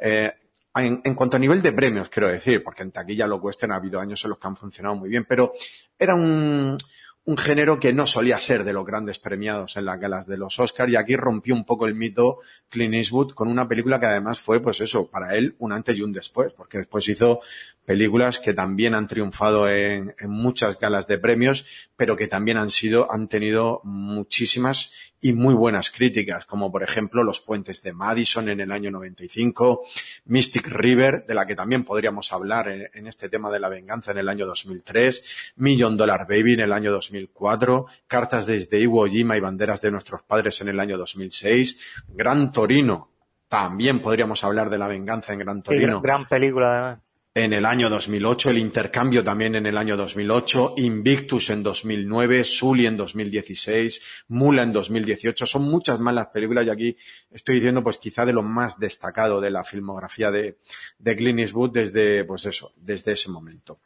eh, 0.00 0.32
en, 0.74 1.14
cuanto 1.14 1.36
a 1.36 1.40
nivel 1.40 1.62
de 1.62 1.72
premios, 1.72 2.08
quiero 2.08 2.28
decir, 2.28 2.62
porque 2.62 2.82
en 2.82 2.92
taquilla 2.92 3.26
lo 3.26 3.40
cuesten 3.40 3.72
ha 3.72 3.76
habido 3.76 4.00
años 4.00 4.24
en 4.24 4.30
los 4.30 4.38
que 4.38 4.46
han 4.46 4.56
funcionado 4.56 4.96
muy 4.96 5.08
bien, 5.08 5.24
pero 5.28 5.52
era 5.98 6.14
un, 6.14 6.78
un 7.24 7.36
género 7.36 7.78
que 7.78 7.92
no 7.92 8.06
solía 8.06 8.38
ser 8.38 8.64
de 8.64 8.72
los 8.72 8.84
grandes 8.84 9.18
premiados 9.18 9.76
en 9.76 9.84
las 9.84 10.00
galas 10.00 10.26
de 10.26 10.36
los 10.36 10.58
Oscars 10.58 10.92
y 10.92 10.96
aquí 10.96 11.14
rompió 11.14 11.54
un 11.54 11.64
poco 11.64 11.86
el 11.86 11.94
mito 11.94 12.38
Clint 12.68 12.94
Eastwood 12.94 13.32
con 13.32 13.48
una 13.48 13.68
película 13.68 14.00
que 14.00 14.06
además 14.06 14.40
fue, 14.40 14.60
pues 14.60 14.80
eso, 14.80 15.08
para 15.08 15.36
él 15.36 15.54
un 15.58 15.72
antes 15.72 15.96
y 15.96 16.02
un 16.02 16.12
después, 16.12 16.52
porque 16.52 16.78
después 16.78 17.08
hizo 17.08 17.40
películas 17.84 18.38
que 18.38 18.54
también 18.54 18.94
han 18.94 19.08
triunfado 19.08 19.68
en, 19.68 20.14
en 20.18 20.30
muchas 20.30 20.78
galas 20.78 21.06
de 21.06 21.18
premios, 21.18 21.66
pero 21.96 22.16
que 22.16 22.28
también 22.28 22.56
han 22.56 22.70
sido, 22.70 23.10
han 23.10 23.28
tenido 23.28 23.80
muchísimas 23.84 24.92
y 25.20 25.32
muy 25.32 25.54
buenas 25.54 25.90
críticas, 25.90 26.44
como 26.44 26.70
por 26.72 26.82
ejemplo 26.82 27.22
Los 27.22 27.40
Puentes 27.40 27.80
de 27.82 27.92
Madison 27.92 28.48
en 28.48 28.60
el 28.60 28.72
año 28.72 28.90
95, 28.90 29.82
Mystic 30.24 30.66
River, 30.66 31.24
de 31.26 31.34
la 31.34 31.46
que 31.46 31.54
también 31.54 31.84
podríamos 31.84 32.32
hablar 32.32 32.68
en, 32.68 32.88
en, 32.92 33.06
este 33.06 33.28
tema 33.28 33.50
de 33.50 33.60
la 33.60 33.68
venganza 33.68 34.10
en 34.10 34.18
el 34.18 34.28
año 34.28 34.46
2003, 34.46 35.52
Million 35.56 35.96
Dollar 35.96 36.26
Baby 36.28 36.54
en 36.54 36.60
el 36.60 36.72
año 36.72 36.90
2004, 36.90 37.86
Cartas 38.08 38.46
desde 38.46 38.80
Iwo 38.80 39.06
Jima 39.06 39.36
y 39.36 39.40
Banderas 39.40 39.80
de 39.80 39.92
nuestros 39.92 40.24
padres 40.24 40.60
en 40.60 40.68
el 40.68 40.80
año 40.80 40.98
2006, 40.98 42.04
Gran 42.08 42.50
Torino, 42.50 43.10
también 43.48 44.00
podríamos 44.00 44.42
hablar 44.42 44.70
de 44.70 44.78
la 44.78 44.88
venganza 44.88 45.34
en 45.34 45.38
Gran 45.38 45.62
Torino. 45.62 45.98
Sí, 45.98 46.02
gran 46.02 46.26
película 46.26 46.72
además 46.72 47.11
en 47.34 47.54
el 47.54 47.64
año 47.64 47.88
2008, 47.88 48.50
el 48.50 48.58
intercambio 48.58 49.24
también 49.24 49.54
en 49.54 49.64
el 49.64 49.78
año 49.78 49.96
2008, 49.96 50.74
Invictus 50.76 51.48
en 51.48 51.62
2009, 51.62 52.44
Sully 52.44 52.86
en 52.86 52.98
2016, 52.98 54.02
Mula 54.28 54.62
en 54.62 54.72
2018. 54.72 55.46
Son 55.46 55.62
muchas 55.62 55.98
más 55.98 56.14
las 56.14 56.26
películas 56.26 56.66
y 56.66 56.70
aquí 56.70 56.96
estoy 57.30 57.54
diciendo 57.54 57.82
pues 57.82 57.96
quizá 57.96 58.26
de 58.26 58.34
lo 58.34 58.42
más 58.42 58.78
destacado 58.78 59.40
de 59.40 59.50
la 59.50 59.64
filmografía 59.64 60.30
de, 60.30 60.58
de 60.98 61.16
Clint 61.16 61.40
Eastwood 61.40 61.70
desde, 61.70 62.24
pues 62.24 62.44
eso, 62.44 62.72
desde 62.76 63.12
ese 63.12 63.30
momento. 63.30 63.80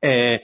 Eh, 0.00 0.42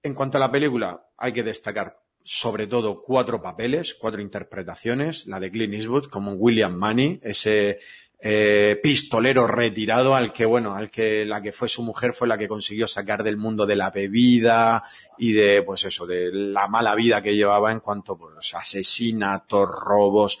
en 0.00 0.14
cuanto 0.14 0.38
a 0.38 0.40
la 0.40 0.52
película, 0.52 1.08
hay 1.16 1.32
que 1.32 1.42
destacar 1.42 1.98
sobre 2.22 2.66
todo 2.66 3.02
cuatro 3.02 3.42
papeles, 3.42 3.94
cuatro 3.94 4.20
interpretaciones, 4.22 5.26
la 5.26 5.40
de 5.40 5.50
Clint 5.50 5.74
Eastwood 5.74 6.06
como 6.06 6.32
William 6.34 6.78
Money, 6.78 7.20
ese 7.22 7.80
eh, 8.26 8.80
pistolero 8.82 9.46
retirado 9.46 10.14
al 10.14 10.32
que, 10.32 10.46
bueno, 10.46 10.74
al 10.74 10.90
que 10.90 11.26
la 11.26 11.42
que 11.42 11.52
fue 11.52 11.68
su 11.68 11.82
mujer 11.82 12.14
fue 12.14 12.26
la 12.26 12.38
que 12.38 12.48
consiguió 12.48 12.88
sacar 12.88 13.22
del 13.22 13.36
mundo 13.36 13.66
de 13.66 13.76
la 13.76 13.90
bebida 13.90 14.82
y 15.18 15.34
de, 15.34 15.62
pues 15.62 15.84
eso, 15.84 16.06
de 16.06 16.32
la 16.32 16.66
mala 16.66 16.94
vida 16.94 17.20
que 17.20 17.36
llevaba 17.36 17.70
en 17.70 17.80
cuanto, 17.80 18.16
pues, 18.16 18.54
asesinatos, 18.54 19.68
robos 19.68 20.40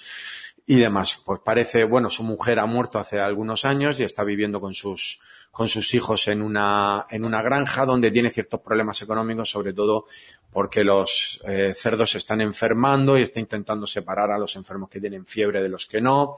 y 0.66 0.78
demás. 0.78 1.20
Pues 1.24 1.40
parece, 1.44 1.84
bueno, 1.84 2.08
su 2.08 2.22
mujer 2.22 2.58
ha 2.58 2.66
muerto 2.66 2.98
hace 2.98 3.20
algunos 3.20 3.64
años 3.64 4.00
y 4.00 4.04
está 4.04 4.24
viviendo 4.24 4.60
con 4.60 4.72
sus, 4.74 5.20
con 5.50 5.68
sus 5.68 5.92
hijos 5.94 6.26
en 6.28 6.42
una, 6.42 7.06
en 7.10 7.24
una 7.24 7.42
granja 7.42 7.84
donde 7.84 8.10
tiene 8.10 8.30
ciertos 8.30 8.60
problemas 8.60 9.00
económicos, 9.02 9.50
sobre 9.50 9.72
todo 9.72 10.06
porque 10.50 10.84
los 10.84 11.40
eh, 11.46 11.74
cerdos 11.76 12.12
se 12.12 12.18
están 12.18 12.40
enfermando 12.40 13.18
y 13.18 13.22
está 13.22 13.40
intentando 13.40 13.86
separar 13.86 14.30
a 14.30 14.38
los 14.38 14.56
enfermos 14.56 14.88
que 14.88 15.00
tienen 15.00 15.26
fiebre 15.26 15.62
de 15.62 15.68
los 15.68 15.86
que 15.86 16.00
no 16.00 16.36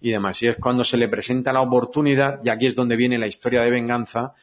y 0.00 0.10
demás. 0.10 0.42
Y 0.42 0.48
es 0.48 0.56
cuando 0.56 0.84
se 0.84 0.96
le 0.96 1.08
presenta 1.08 1.52
la 1.52 1.60
oportunidad, 1.60 2.40
y 2.42 2.48
aquí 2.48 2.66
es 2.66 2.74
donde 2.74 2.96
viene 2.96 3.18
la 3.18 3.26
historia 3.26 3.62
de 3.62 3.70
venganza, 3.70 4.34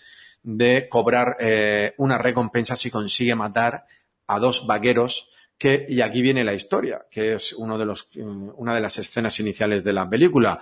de 0.43 0.87
cobrar 0.87 1.37
eh, 1.39 1.95
una 1.97 2.19
recompensa 2.19 2.75
si 2.75 2.91
consigue 2.91 3.33
matar 3.33 3.87
a 4.27 4.39
dos 4.39 4.67
vaqueros 4.67 5.29
que, 5.57 5.85
y 5.87 6.01
aquí 6.01 6.21
viene 6.21 6.43
la 6.43 6.53
historia, 6.53 7.05
que 7.09 7.35
es 7.35 7.53
uno 7.53 7.77
de 7.77 7.85
los, 7.85 8.09
una 8.15 8.75
de 8.75 8.81
las 8.81 8.97
escenas 8.97 9.39
iniciales 9.39 9.83
de 9.83 9.93
la 9.93 10.09
película. 10.09 10.59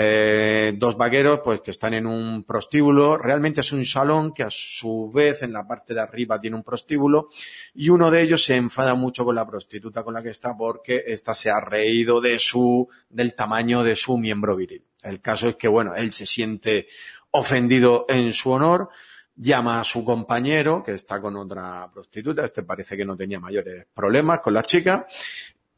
Eh, 0.00 0.74
dos 0.76 0.96
vaqueros, 0.96 1.40
pues 1.42 1.60
que 1.60 1.72
están 1.72 1.92
en 1.94 2.06
un 2.06 2.44
prostíbulo. 2.44 3.18
Realmente 3.18 3.62
es 3.62 3.72
un 3.72 3.84
salón 3.84 4.32
que 4.32 4.44
a 4.44 4.50
su 4.50 5.10
vez 5.10 5.42
en 5.42 5.52
la 5.52 5.66
parte 5.66 5.92
de 5.92 6.00
arriba 6.00 6.40
tiene 6.40 6.56
un 6.56 6.62
prostíbulo 6.62 7.28
y 7.74 7.88
uno 7.88 8.08
de 8.08 8.22
ellos 8.22 8.44
se 8.44 8.54
enfada 8.54 8.94
mucho 8.94 9.24
con 9.24 9.34
la 9.34 9.46
prostituta 9.46 10.04
con 10.04 10.14
la 10.14 10.22
que 10.22 10.30
está 10.30 10.56
porque 10.56 11.02
ésta 11.06 11.34
se 11.34 11.50
ha 11.50 11.58
reído 11.60 12.20
de 12.20 12.38
su, 12.38 12.88
del 13.08 13.34
tamaño 13.34 13.82
de 13.82 13.96
su 13.96 14.16
miembro 14.18 14.54
viril. 14.54 14.84
El 15.02 15.20
caso 15.20 15.48
es 15.48 15.56
que, 15.56 15.66
bueno, 15.66 15.96
él 15.96 16.12
se 16.12 16.26
siente 16.26 16.86
ofendido 17.30 18.06
en 18.08 18.32
su 18.32 18.50
honor, 18.50 18.90
llama 19.38 19.80
a 19.80 19.84
su 19.84 20.04
compañero, 20.04 20.82
que 20.82 20.94
está 20.94 21.20
con 21.20 21.36
otra 21.36 21.88
prostituta, 21.92 22.44
este 22.44 22.62
parece 22.62 22.96
que 22.96 23.04
no 23.04 23.16
tenía 23.16 23.38
mayores 23.38 23.86
problemas 23.94 24.40
con 24.40 24.52
la 24.54 24.62
chica, 24.62 25.06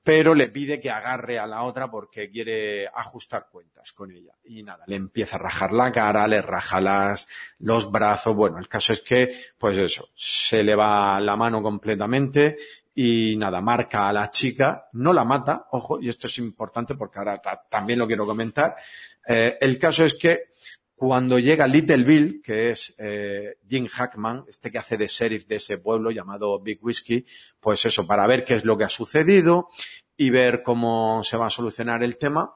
pero 0.03 0.35
le 0.35 0.49
pide 0.49 0.81
que 0.81 0.91
agarre 0.91 1.39
a 1.39 1.47
la 1.47 1.63
otra 1.63 1.91
porque 1.91 2.31
quiere 2.31 2.89
ajustar 2.89 3.49
cuentas 3.53 3.93
con 3.93 4.11
ella. 4.11 4.33
Y 4.45 4.63
nada, 4.63 4.85
le 4.87 4.97
empieza 4.97 5.37
a 5.37 5.41
rajar 5.41 5.73
la 5.73 5.93
cara, 5.93 6.27
le 6.27 6.41
raja 6.41 6.81
las, 6.81 7.29
los 7.59 7.93
brazos. 7.93 8.35
Bueno, 8.35 8.59
el 8.59 8.67
caso 8.67 8.95
es 8.95 9.03
que, 9.03 9.31
pues 9.59 9.77
eso, 9.77 10.09
se 10.17 10.63
le 10.63 10.75
va 10.75 11.21
la 11.21 11.37
mano 11.37 11.63
completamente 11.63 12.57
y 12.95 13.37
nada, 13.37 13.61
marca 13.61 14.09
a 14.09 14.13
la 14.13 14.31
chica, 14.31 14.89
no 14.95 15.13
la 15.13 15.25
mata, 15.25 15.67
ojo, 15.71 16.01
y 16.01 16.09
esto 16.09 16.27
es 16.27 16.39
importante 16.39 16.95
porque 16.95 17.19
ahora 17.19 17.41
también 17.69 17.99
lo 17.99 18.07
quiero 18.07 18.27
comentar. 18.27 18.77
Eh, 19.27 19.59
el 19.61 19.79
caso 19.79 20.05
es 20.05 20.15
que 20.15 20.50
cuando 21.01 21.39
llega 21.39 21.67
Little 21.67 22.05
Bill, 22.05 22.43
que 22.45 22.73
es 22.73 22.95
eh, 22.99 23.57
Jim 23.67 23.87
Hackman, 23.87 24.45
este 24.47 24.71
que 24.71 24.77
hace 24.77 24.99
de 24.99 25.07
sheriff 25.07 25.47
de 25.47 25.57
ese 25.57 25.79
pueblo 25.79 26.11
llamado 26.11 26.61
Big 26.61 26.79
Whiskey, 26.83 27.25
pues 27.59 27.87
eso, 27.87 28.07
para 28.07 28.27
ver 28.27 28.45
qué 28.45 28.57
es 28.57 28.67
lo 28.67 28.77
que 28.77 28.85
ha 28.85 28.91
sucedido 28.91 29.71
y 30.15 30.29
ver 30.29 30.63
cómo 30.63 31.23
se 31.25 31.39
va 31.39 31.47
a 31.47 31.51
solucionar 31.51 32.03
el 32.03 32.19
tema. 32.19 32.53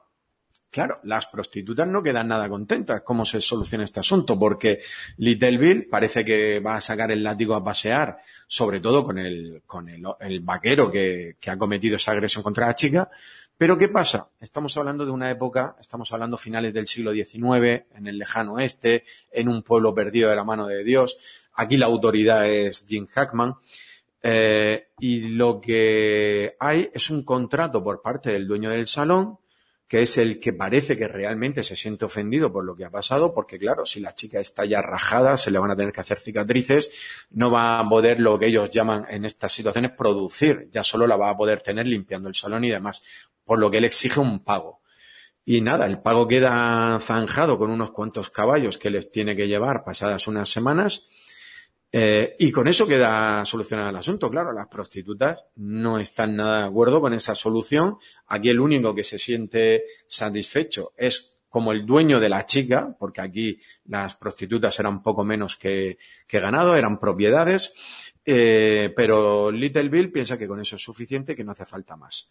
Claro, 0.68 1.00
las 1.04 1.24
prostitutas 1.24 1.88
no 1.88 2.02
quedan 2.02 2.28
nada 2.28 2.46
contentas 2.50 3.00
cómo 3.00 3.24
se 3.24 3.40
soluciona 3.40 3.84
este 3.84 4.00
asunto, 4.00 4.38
porque 4.38 4.82
Little 5.16 5.56
Bill 5.56 5.86
parece 5.88 6.22
que 6.22 6.60
va 6.60 6.76
a 6.76 6.82
sacar 6.82 7.12
el 7.12 7.22
látigo 7.22 7.54
a 7.54 7.64
pasear, 7.64 8.18
sobre 8.46 8.80
todo 8.80 9.04
con 9.04 9.16
el, 9.16 9.62
con 9.64 9.88
el, 9.88 10.04
el 10.20 10.40
vaquero 10.40 10.90
que, 10.90 11.38
que 11.40 11.50
ha 11.50 11.56
cometido 11.56 11.96
esa 11.96 12.12
agresión 12.12 12.42
contra 12.42 12.66
la 12.66 12.74
chica, 12.74 13.08
pero 13.56 13.78
¿qué 13.78 13.88
pasa? 13.88 14.30
Estamos 14.40 14.76
hablando 14.76 15.04
de 15.04 15.12
una 15.12 15.30
época, 15.30 15.76
estamos 15.80 16.12
hablando 16.12 16.36
finales 16.36 16.74
del 16.74 16.86
siglo 16.86 17.12
XIX, 17.12 17.84
en 17.94 18.06
el 18.06 18.18
lejano 18.18 18.54
oeste, 18.54 19.04
en 19.30 19.48
un 19.48 19.62
pueblo 19.62 19.94
perdido 19.94 20.28
de 20.28 20.36
la 20.36 20.44
mano 20.44 20.66
de 20.66 20.82
Dios. 20.82 21.18
Aquí 21.54 21.76
la 21.76 21.86
autoridad 21.86 22.50
es 22.50 22.84
Jim 22.86 23.06
Hackman. 23.06 23.54
Eh, 24.26 24.88
y 24.98 25.28
lo 25.34 25.60
que 25.60 26.56
hay 26.58 26.90
es 26.92 27.10
un 27.10 27.22
contrato 27.22 27.84
por 27.84 28.00
parte 28.02 28.32
del 28.32 28.48
dueño 28.48 28.70
del 28.70 28.86
salón, 28.86 29.38
que 29.86 30.02
es 30.02 30.16
el 30.18 30.40
que 30.40 30.52
parece 30.52 30.96
que 30.96 31.06
realmente 31.06 31.62
se 31.62 31.76
siente 31.76 32.06
ofendido 32.06 32.50
por 32.50 32.64
lo 32.64 32.74
que 32.74 32.86
ha 32.86 32.90
pasado, 32.90 33.34
porque 33.34 33.58
claro, 33.58 33.84
si 33.84 34.00
la 34.00 34.14
chica 34.14 34.40
está 34.40 34.64
ya 34.64 34.80
rajada, 34.80 35.36
se 35.36 35.50
le 35.50 35.58
van 35.58 35.70
a 35.70 35.76
tener 35.76 35.92
que 35.92 36.00
hacer 36.00 36.18
cicatrices, 36.18 36.90
no 37.30 37.50
va 37.50 37.78
a 37.78 37.88
poder 37.88 38.18
lo 38.18 38.38
que 38.38 38.46
ellos 38.46 38.70
llaman 38.70 39.06
en 39.10 39.26
estas 39.26 39.52
situaciones 39.52 39.92
producir, 39.92 40.70
ya 40.72 40.82
solo 40.82 41.06
la 41.06 41.16
va 41.16 41.28
a 41.28 41.36
poder 41.36 41.60
tener 41.60 41.86
limpiando 41.86 42.28
el 42.28 42.34
salón 42.34 42.64
y 42.64 42.70
demás 42.70 43.02
por 43.44 43.58
lo 43.58 43.70
que 43.70 43.78
él 43.78 43.84
exige 43.84 44.20
un 44.20 44.42
pago. 44.42 44.80
Y 45.44 45.60
nada, 45.60 45.86
el 45.86 46.00
pago 46.00 46.26
queda 46.26 46.98
zanjado 47.00 47.58
con 47.58 47.70
unos 47.70 47.90
cuantos 47.90 48.30
caballos 48.30 48.78
que 48.78 48.90
les 48.90 49.10
tiene 49.10 49.36
que 49.36 49.46
llevar 49.46 49.84
pasadas 49.84 50.26
unas 50.26 50.48
semanas. 50.48 51.06
Eh, 51.92 52.34
y 52.38 52.50
con 52.50 52.66
eso 52.66 52.88
queda 52.88 53.44
solucionado 53.44 53.90
el 53.90 53.96
asunto. 53.96 54.30
Claro, 54.30 54.52
las 54.52 54.68
prostitutas 54.68 55.44
no 55.56 56.00
están 56.00 56.34
nada 56.34 56.60
de 56.60 56.66
acuerdo 56.66 57.00
con 57.00 57.12
esa 57.12 57.34
solución. 57.34 57.98
Aquí 58.26 58.48
el 58.48 58.58
único 58.58 58.94
que 58.94 59.04
se 59.04 59.18
siente 59.18 59.84
satisfecho 60.08 60.92
es 60.96 61.34
como 61.48 61.70
el 61.70 61.86
dueño 61.86 62.18
de 62.18 62.28
la 62.28 62.46
chica, 62.46 62.96
porque 62.98 63.20
aquí 63.20 63.60
las 63.84 64.16
prostitutas 64.16 64.76
eran 64.80 65.04
poco 65.04 65.22
menos 65.22 65.56
que, 65.56 65.98
que 66.26 66.40
ganado, 66.40 66.74
eran 66.74 66.98
propiedades. 66.98 67.72
Eh, 68.24 68.92
pero 68.96 69.52
Little 69.52 69.88
Bill 69.88 70.10
piensa 70.10 70.36
que 70.36 70.48
con 70.48 70.60
eso 70.60 70.74
es 70.74 70.82
suficiente, 70.82 71.36
que 71.36 71.44
no 71.44 71.52
hace 71.52 71.64
falta 71.64 71.96
más. 71.96 72.28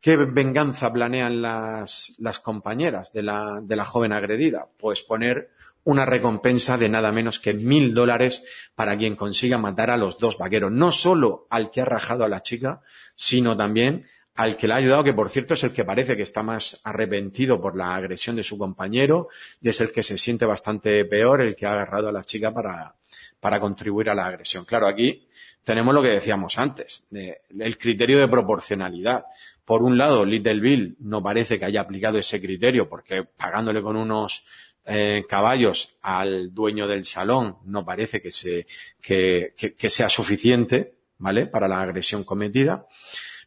¿Qué 0.00 0.16
venganza 0.16 0.92
planean 0.92 1.42
las, 1.42 2.14
las 2.18 2.40
compañeras 2.40 3.12
de 3.12 3.22
la, 3.22 3.60
de 3.62 3.76
la 3.76 3.84
joven 3.84 4.12
agredida? 4.12 4.66
Pues 4.78 5.02
poner 5.02 5.50
una 5.84 6.06
recompensa 6.06 6.78
de 6.78 6.88
nada 6.88 7.12
menos 7.12 7.40
que 7.40 7.54
mil 7.54 7.94
dólares 7.94 8.42
para 8.74 8.96
quien 8.96 9.16
consiga 9.16 9.58
matar 9.58 9.90
a 9.90 9.96
los 9.96 10.18
dos 10.18 10.38
vaqueros. 10.38 10.72
No 10.72 10.92
solo 10.92 11.46
al 11.50 11.70
que 11.70 11.80
ha 11.80 11.84
rajado 11.84 12.24
a 12.24 12.28
la 12.28 12.42
chica, 12.42 12.80
sino 13.14 13.56
también 13.56 14.06
al 14.34 14.56
que 14.56 14.68
la 14.68 14.76
ha 14.76 14.78
ayudado, 14.78 15.04
que 15.04 15.12
por 15.12 15.28
cierto 15.28 15.54
es 15.54 15.64
el 15.64 15.72
que 15.72 15.84
parece 15.84 16.16
que 16.16 16.22
está 16.22 16.42
más 16.42 16.80
arrepentido 16.84 17.60
por 17.60 17.76
la 17.76 17.94
agresión 17.94 18.36
de 18.36 18.42
su 18.42 18.56
compañero 18.56 19.28
y 19.60 19.68
es 19.68 19.80
el 19.80 19.92
que 19.92 20.02
se 20.02 20.16
siente 20.16 20.46
bastante 20.46 21.04
peor, 21.04 21.42
el 21.42 21.54
que 21.54 21.66
ha 21.66 21.72
agarrado 21.72 22.08
a 22.08 22.12
la 22.12 22.24
chica 22.24 22.52
para, 22.52 22.94
para 23.38 23.60
contribuir 23.60 24.08
a 24.08 24.14
la 24.14 24.26
agresión. 24.26 24.64
Claro, 24.64 24.88
aquí 24.88 25.28
tenemos 25.64 25.94
lo 25.94 26.02
que 26.02 26.08
decíamos 26.08 26.58
antes, 26.58 27.06
el 27.10 27.76
criterio 27.76 28.18
de 28.18 28.28
proporcionalidad. 28.28 29.24
Por 29.70 29.84
un 29.84 29.96
lado, 29.96 30.24
Little 30.24 30.58
Bill 30.58 30.96
no 30.98 31.22
parece 31.22 31.56
que 31.56 31.64
haya 31.64 31.82
aplicado 31.82 32.18
ese 32.18 32.40
criterio 32.40 32.88
porque 32.88 33.22
pagándole 33.22 33.80
con 33.80 33.96
unos 33.96 34.44
eh, 34.84 35.24
caballos 35.28 35.96
al 36.02 36.52
dueño 36.52 36.88
del 36.88 37.04
salón 37.04 37.58
no 37.66 37.84
parece 37.84 38.20
que, 38.20 38.32
se, 38.32 38.66
que, 39.00 39.54
que, 39.56 39.74
que 39.74 39.88
sea 39.88 40.08
suficiente, 40.08 40.94
¿vale? 41.18 41.46
Para 41.46 41.68
la 41.68 41.80
agresión 41.80 42.24
cometida. 42.24 42.88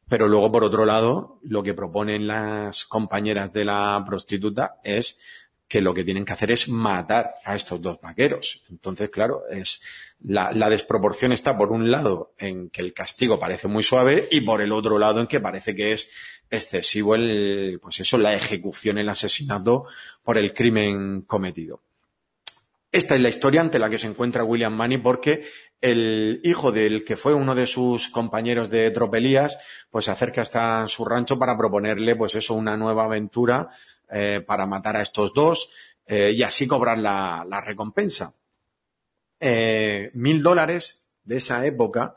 pero 0.07 0.29
luego, 0.29 0.49
por 0.49 0.63
otro 0.63 0.85
lado, 0.85 1.39
lo 1.43 1.61
que 1.61 1.73
proponen 1.73 2.25
las 2.25 2.85
compañeras 2.85 3.51
de 3.51 3.65
la 3.65 4.01
prostituta 4.07 4.75
es 4.81 5.19
que 5.67 5.81
lo 5.81 5.93
que 5.93 6.03
tienen 6.03 6.25
que 6.25 6.33
hacer 6.33 6.51
es 6.51 6.69
matar 6.69 7.35
a 7.43 7.55
estos 7.55 7.81
dos 7.81 7.99
vaqueros. 7.99 8.63
Entonces, 8.69 9.09
claro, 9.09 9.43
es 9.49 9.81
la, 10.21 10.51
la, 10.51 10.69
desproporción 10.69 11.31
está 11.31 11.57
por 11.57 11.71
un 11.71 11.89
lado 11.89 12.33
en 12.37 12.69
que 12.69 12.81
el 12.81 12.93
castigo 12.93 13.39
parece 13.39 13.67
muy 13.67 13.83
suave 13.83 14.27
y 14.31 14.41
por 14.41 14.61
el 14.61 14.71
otro 14.71 14.97
lado 14.99 15.19
en 15.19 15.27
que 15.27 15.39
parece 15.39 15.73
que 15.73 15.91
es 15.91 16.09
excesivo 16.49 17.15
el, 17.15 17.79
pues 17.81 17.99
eso, 17.99 18.17
la 18.17 18.35
ejecución, 18.35 18.97
el 18.97 19.09
asesinato 19.09 19.85
por 20.23 20.37
el 20.37 20.53
crimen 20.53 21.23
cometido. 21.23 21.81
Esta 22.91 23.15
es 23.15 23.21
la 23.21 23.29
historia 23.29 23.59
ante 23.59 23.79
la 23.79 23.89
que 23.89 23.97
se 23.97 24.05
encuentra 24.05 24.43
William 24.43 24.71
Manny 24.71 24.99
porque 24.99 25.45
el 25.81 26.39
hijo 26.43 26.71
del 26.71 27.03
que 27.03 27.15
fue 27.15 27.33
uno 27.33 27.55
de 27.55 27.65
sus 27.65 28.07
compañeros 28.09 28.69
de 28.69 28.91
tropelías, 28.91 29.57
pues 29.89 30.05
se 30.05 30.11
acerca 30.11 30.43
hasta 30.43 30.87
su 30.87 31.03
rancho 31.03 31.39
para 31.39 31.57
proponerle, 31.57 32.15
pues 32.15 32.35
eso, 32.35 32.53
una 32.53 32.77
nueva 32.77 33.05
aventura 33.05 33.69
eh, 34.15 34.43
para 34.45 34.67
matar 34.67 34.95
a 34.95 35.01
estos 35.01 35.33
dos 35.33 35.71
eh, 36.05 36.31
y 36.35 36.43
así 36.43 36.67
cobrar 36.67 36.99
la, 36.99 37.63
recompensa. 37.65 38.35
Eh, 39.39 40.11
mil 40.13 40.43
dólares 40.43 41.09
de 41.23 41.37
esa 41.37 41.65
época 41.65 42.15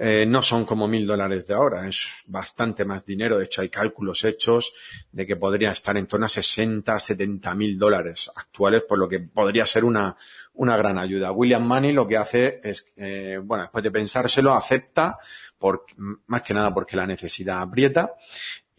no 0.00 0.42
son 0.42 0.64
como 0.64 0.86
mil 0.86 1.08
dólares 1.08 1.44
de 1.44 1.54
ahora, 1.54 1.88
es 1.88 2.08
bastante 2.26 2.84
más 2.84 3.04
dinero. 3.04 3.36
De 3.36 3.46
hecho, 3.46 3.62
hay 3.62 3.68
cálculos 3.68 4.22
hechos 4.22 4.72
de 5.10 5.26
que 5.26 5.34
podría 5.34 5.72
estar 5.72 5.96
en 5.96 6.06
torno 6.06 6.26
a 6.26 6.28
60, 6.28 7.00
70 7.00 7.52
mil 7.56 7.76
dólares 7.76 8.30
actuales, 8.36 8.84
por 8.88 8.96
lo 8.96 9.08
que 9.08 9.18
podría 9.18 9.66
ser 9.66 9.84
una, 9.84 10.16
una 10.54 10.76
gran 10.76 10.98
ayuda. 10.98 11.32
William 11.32 11.66
Money 11.66 11.90
lo 11.90 12.06
que 12.06 12.16
hace 12.16 12.60
es, 12.62 12.94
bueno, 13.42 13.64
después 13.64 13.82
de 13.82 13.90
pensárselo, 13.90 14.54
acepta, 14.54 15.18
por, 15.58 15.84
más 15.96 16.42
que 16.42 16.54
nada 16.54 16.72
porque 16.72 16.96
la 16.96 17.06
necesidad 17.06 17.60
aprieta, 17.60 18.14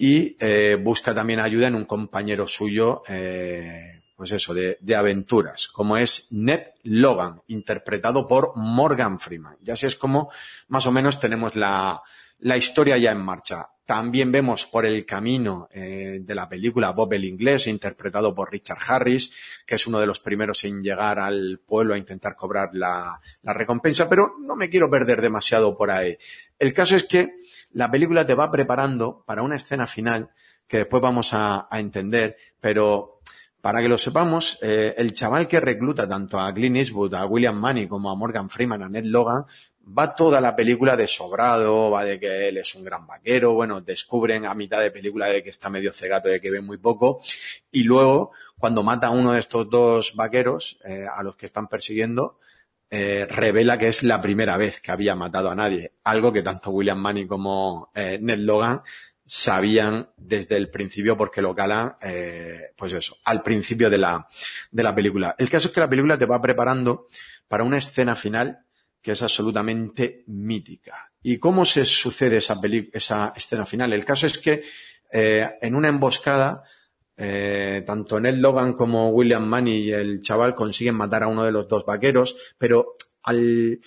y 0.02 0.38
eh, 0.40 0.78
busca 0.82 1.14
también 1.14 1.42
ayuda 1.42 1.68
en 1.68 1.76
un 1.76 1.84
compañero 1.84 2.48
suyo, 2.48 3.04
eh, 3.10 4.02
pues 4.16 4.32
eso, 4.32 4.54
de, 4.54 4.78
de, 4.80 4.96
aventuras, 4.96 5.68
como 5.68 5.98
es 5.98 6.32
Ned 6.32 6.68
Logan, 6.84 7.42
interpretado 7.48 8.26
por 8.26 8.54
Morgan 8.56 9.20
Freeman. 9.20 9.58
Y 9.62 9.72
así 9.72 9.86
es 9.86 9.98
como 9.98 10.32
más 10.70 10.88
o 10.88 10.92
menos 10.94 11.20
tenemos 11.20 11.54
la, 11.58 12.02
la 12.40 12.56
historia 12.58 12.98
ya 12.98 13.12
en 13.12 13.20
marcha. 13.20 13.68
También 13.86 14.32
vemos 14.32 14.68
por 14.68 14.86
el 14.86 15.06
camino 15.06 15.68
eh, 15.72 16.20
de 16.22 16.36
la 16.36 16.48
película 16.48 16.92
Bob 16.92 17.12
el 17.14 17.26
Inglés, 17.26 17.68
interpretado 17.68 18.34
por 18.34 18.52
Richard 18.52 18.78
Harris, 18.88 19.34
que 19.66 19.76
es 19.76 19.88
uno 19.88 20.00
de 20.00 20.06
los 20.06 20.20
primeros 20.20 20.64
en 20.64 20.82
llegar 20.82 21.20
al 21.20 21.60
pueblo 21.66 21.94
a 21.94 21.98
intentar 21.98 22.36
cobrar 22.36 22.70
la, 22.74 23.20
la 23.42 23.54
recompensa, 23.54 24.08
pero 24.08 24.36
no 24.40 24.56
me 24.56 24.70
quiero 24.70 24.90
perder 24.90 25.22
demasiado 25.22 25.76
por 25.76 25.92
ahí. 25.92 26.18
El 26.60 26.74
caso 26.74 26.96
es 26.96 27.06
que 27.06 27.38
la 27.72 27.90
película 27.90 28.28
te 28.28 28.36
va 28.36 28.52
preparando 28.52 29.24
para 29.26 29.42
una 29.42 29.56
escena 29.56 29.88
final 29.88 30.30
que 30.68 30.78
después 30.78 31.02
vamos 31.02 31.30
a, 31.34 31.68
entender, 31.72 32.38
pero 32.60 33.22
para 33.62 33.82
que 33.82 33.88
lo 33.88 33.98
sepamos, 33.98 34.60
eh, 34.62 34.94
el 34.98 35.14
chaval 35.14 35.48
que 35.48 35.60
recluta 35.60 36.08
tanto 36.08 36.40
a 36.40 36.54
Clint 36.54 36.78
Eastwood, 36.78 37.14
a 37.16 37.26
William 37.26 37.60
Money 37.60 37.88
como 37.88 38.12
a 38.12 38.16
Morgan 38.16 38.50
Freeman, 38.50 38.84
a 38.84 38.90
Ned 38.90 39.06
Logan, 39.06 39.46
va 39.98 40.14
toda 40.14 40.40
la 40.40 40.56
película 40.56 40.96
de 40.96 41.08
sobrado, 41.08 41.90
va 41.90 42.04
de 42.04 42.20
que 42.20 42.50
él 42.50 42.58
es 42.58 42.76
un 42.76 42.84
gran 42.84 43.08
vaquero, 43.08 43.54
bueno, 43.54 43.82
descubren 43.82 44.46
a 44.46 44.54
mitad 44.54 44.82
de 44.82 44.92
película 44.92 45.28
de 45.28 45.42
que 45.42 45.50
está 45.50 45.70
medio 45.70 45.92
cegato, 45.92 46.30
de 46.30 46.40
que 46.40 46.52
ve 46.52 46.62
muy 46.62 46.78
poco, 46.78 47.22
y 47.72 47.84
luego, 47.84 48.32
cuando 48.58 48.84
mata 48.84 49.08
a 49.08 49.12
uno 49.12 49.34
de 49.34 49.40
estos 49.40 49.70
dos 49.70 50.16
vaqueros, 50.16 50.78
eh, 50.86 51.06
a 51.12 51.24
los 51.24 51.36
que 51.36 51.48
están 51.48 51.68
persiguiendo, 51.68 52.38
eh, 52.90 53.28
revela 53.30 53.78
que 53.78 53.88
es 53.88 54.04
la 54.04 54.22
primera 54.22 54.58
vez 54.58 54.82
que 54.82 54.92
había 54.92 55.16
matado 55.16 55.50
a 55.50 55.56
nadie, 55.56 55.94
algo 56.04 56.34
que 56.34 56.42
tanto 56.42 56.72
William 56.72 57.00
Money 57.00 57.28
como 57.28 57.92
eh, 57.94 58.18
Ned 58.22 58.40
Logan 58.40 58.82
sabían 59.26 60.10
desde 60.18 60.58
el 60.58 60.72
principio 60.72 61.16
porque 61.16 61.42
lo 61.42 61.54
calan, 61.54 61.96
eh, 62.02 62.72
pues 62.76 62.94
eso, 62.94 63.18
al 63.26 63.44
principio 63.44 63.88
de 63.90 64.00
la, 64.00 64.28
de 64.72 64.84
la 64.84 64.96
película. 64.96 65.36
El 65.38 65.50
caso 65.50 65.68
es 65.68 65.74
que 65.74 65.80
la 65.80 65.90
película 65.90 66.18
te 66.18 66.26
va 66.26 66.42
preparando 66.42 67.08
para 67.48 67.64
una 67.64 67.78
escena 67.78 68.16
final 68.16 68.66
que 69.02 69.12
es 69.12 69.22
absolutamente 69.22 70.24
mítica. 70.28 71.12
¿Y 71.22 71.38
cómo 71.38 71.66
se 71.66 71.86
sucede 71.86 72.38
esa, 72.38 72.60
esa 72.92 73.34
escena 73.36 73.66
final? 73.66 73.94
El 73.94 74.04
caso 74.04 74.26
es 74.26 74.38
que 74.40 74.64
eh, 75.12 75.48
en 75.62 75.76
una 75.76 75.90
emboscada, 75.90 76.64
eh, 77.22 77.84
tanto 77.86 78.18
Ned 78.18 78.36
Logan 78.36 78.72
como 78.72 79.10
William 79.10 79.46
Money 79.46 79.90
y 79.90 79.92
el 79.92 80.22
chaval 80.22 80.56
consiguen 80.56 80.96
matar 80.96 81.24
a 81.24 81.28
uno 81.28 81.44
de 81.44 81.52
los 81.52 81.68
dos 81.68 81.86
vaqueros, 81.86 82.38
pero 82.58 82.96
al, 83.24 83.82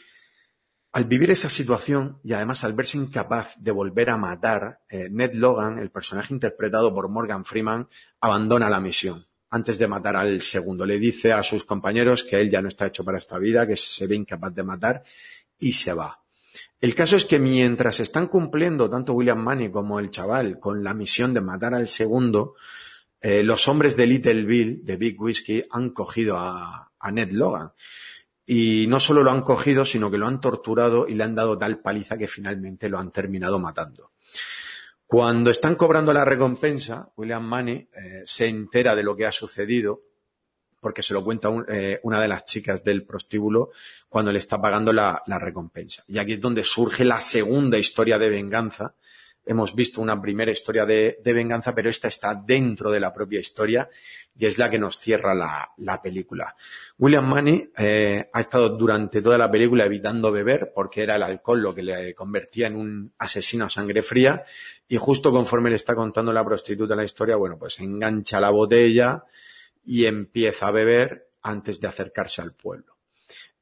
vivir 1.06 1.30
esa 1.30 1.48
situación 1.48 2.18
y 2.22 2.34
además 2.34 2.62
al 2.62 2.74
verse 2.74 2.98
incapaz 2.98 3.54
de 3.58 3.70
volver 3.70 4.10
a 4.10 4.18
matar, 4.18 4.80
eh, 4.90 5.08
Ned 5.10 5.32
Logan, 5.32 5.78
el 5.78 5.90
personaje 5.90 6.34
interpretado 6.34 6.94
por 6.94 7.08
Morgan 7.08 7.46
Freeman, 7.46 7.88
abandona 8.20 8.68
la 8.68 8.80
misión 8.80 9.26
antes 9.48 9.78
de 9.78 9.88
matar 9.88 10.14
al 10.16 10.42
segundo. 10.42 10.84
Le 10.84 10.98
dice 10.98 11.32
a 11.32 11.42
sus 11.42 11.64
compañeros 11.64 12.24
que 12.24 12.38
él 12.38 12.50
ya 12.50 12.60
no 12.60 12.68
está 12.68 12.86
hecho 12.86 13.02
para 13.02 13.16
esta 13.16 13.38
vida, 13.38 13.66
que 13.66 13.78
se 13.78 14.06
ve 14.06 14.14
incapaz 14.14 14.54
de 14.54 14.62
matar 14.62 15.04
y 15.58 15.72
se 15.72 15.94
va. 15.94 16.20
El 16.82 16.94
caso 16.94 17.16
es 17.16 17.24
que 17.24 17.38
mientras 17.38 17.98
están 18.00 18.26
cumpliendo 18.26 18.90
tanto 18.90 19.14
William 19.14 19.42
Money 19.42 19.70
como 19.70 19.98
el 19.98 20.10
chaval 20.10 20.58
con 20.60 20.84
la 20.84 20.92
misión 20.92 21.32
de 21.32 21.40
matar 21.40 21.72
al 21.72 21.88
segundo, 21.88 22.56
eh, 23.22 23.44
los 23.44 23.68
hombres 23.68 23.96
de 23.96 24.06
Little 24.06 24.44
Bill, 24.44 24.84
de 24.84 24.96
Big 24.96 25.20
Whiskey, 25.20 25.64
han 25.70 25.90
cogido 25.90 26.36
a, 26.36 26.90
Ned 27.12 27.30
Logan. 27.30 27.72
Y 28.44 28.86
no 28.88 28.98
solo 28.98 29.22
lo 29.22 29.30
han 29.30 29.42
cogido, 29.42 29.84
sino 29.84 30.10
que 30.10 30.18
lo 30.18 30.26
han 30.26 30.40
torturado 30.40 31.06
y 31.06 31.14
le 31.14 31.22
han 31.22 31.36
dado 31.36 31.56
tal 31.56 31.80
paliza 31.80 32.18
que 32.18 32.26
finalmente 32.26 32.88
lo 32.88 32.98
han 32.98 33.12
terminado 33.12 33.60
matando. 33.60 34.10
Cuando 35.06 35.50
están 35.50 35.76
cobrando 35.76 36.12
la 36.12 36.24
recompensa, 36.24 37.12
William 37.16 37.46
Money 37.46 37.88
eh, 37.92 38.22
se 38.24 38.48
entera 38.48 38.96
de 38.96 39.04
lo 39.04 39.14
que 39.14 39.26
ha 39.26 39.32
sucedido 39.32 40.02
porque 40.80 41.04
se 41.04 41.14
lo 41.14 41.22
cuenta 41.22 41.48
eh, 41.68 42.00
una 42.02 42.20
de 42.20 42.26
las 42.26 42.44
chicas 42.44 42.82
del 42.82 43.04
prostíbulo 43.04 43.70
cuando 44.08 44.32
le 44.32 44.40
está 44.40 44.60
pagando 44.60 44.92
la, 44.92 45.22
la, 45.26 45.38
recompensa. 45.38 46.02
Y 46.08 46.18
aquí 46.18 46.32
es 46.32 46.40
donde 46.40 46.64
surge 46.64 47.04
la 47.04 47.20
segunda 47.20 47.78
historia 47.78 48.18
de 48.18 48.28
venganza 48.28 48.96
hemos 49.44 49.74
visto 49.74 50.00
una 50.00 50.20
primera 50.20 50.52
historia 50.52 50.86
de, 50.86 51.18
venganza, 51.24 51.74
pero 51.74 51.90
esta 51.90 52.08
está 52.08 52.34
dentro 52.34 52.90
de 52.90 53.00
la 53.00 53.12
propia 53.12 53.40
historia 53.40 53.88
y 54.36 54.46
es 54.46 54.58
la 54.58 54.70
que 54.70 54.78
nos 54.78 54.98
cierra 54.98 55.34
la, 55.34 55.70
la 55.78 56.00
película. 56.00 56.56
William 56.98 57.28
Money 57.28 57.70
eh, 57.76 58.28
ha 58.32 58.40
estado 58.40 58.70
durante 58.70 59.20
toda 59.20 59.38
la 59.38 59.50
película 59.50 59.84
evitando 59.84 60.30
beber 60.30 60.72
porque 60.74 61.02
era 61.02 61.16
el 61.16 61.22
alcohol 61.22 61.60
lo 61.60 61.74
que 61.74 61.82
le 61.82 62.14
convertía 62.14 62.68
en 62.68 62.76
un 62.76 63.12
asesino 63.18 63.66
a 63.66 63.70
sangre 63.70 64.02
fría 64.02 64.44
y 64.88 64.96
justo 64.96 65.32
conforme 65.32 65.70
le 65.70 65.76
está 65.76 65.94
contando 65.94 66.32
la 66.32 66.44
prostituta 66.44 66.94
la 66.94 67.04
historia, 67.04 67.36
bueno, 67.36 67.58
pues 67.58 67.80
engancha 67.80 68.40
la 68.40 68.50
botella 68.50 69.24
y 69.84 70.06
empieza 70.06 70.68
a 70.68 70.72
beber 70.72 71.28
antes 71.42 71.80
de 71.80 71.88
acercarse 71.88 72.40
al 72.40 72.52
pueblo 72.52 72.91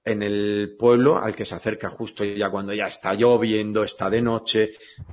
en 0.05 0.23
el 0.23 0.77
pueblo 0.79 1.19
al 1.19 1.35
que 1.35 1.45
se 1.45 1.55
acerca 1.55 1.91
justo 1.91 2.25
ya 2.25 2.51
cuando 2.51 2.73
ya 2.73 2.87
está 2.87 3.15
lloviendo, 3.15 3.85
está 3.85 4.09
de 4.09 4.23
noche 4.23 4.73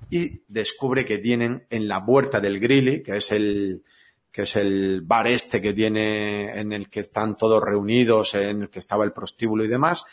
y 0.10 0.42
descubre 0.48 1.06
que 1.06 1.18
tienen 1.18 1.68
en 1.70 1.88
la 1.88 2.06
puerta 2.06 2.40
del 2.40 2.60
Grilly, 2.60 3.04
que 3.04 3.18
es 3.18 3.32
el 3.32 3.84
que 4.32 4.44
es 4.44 4.56
el 4.56 5.02
bar 5.02 5.28
este 5.28 5.60
que 5.60 5.74
tiene 5.74 6.60
en 6.60 6.72
el 6.72 6.90
que 6.90 7.00
están 7.00 7.36
todos 7.36 7.62
reunidos, 7.64 8.36
en 8.36 8.64
el 8.64 8.70
que 8.70 8.80
estaba 8.80 9.04
el 9.04 9.12
prostíbulo 9.12 9.66
y 9.66 9.68
demás, 9.68 10.06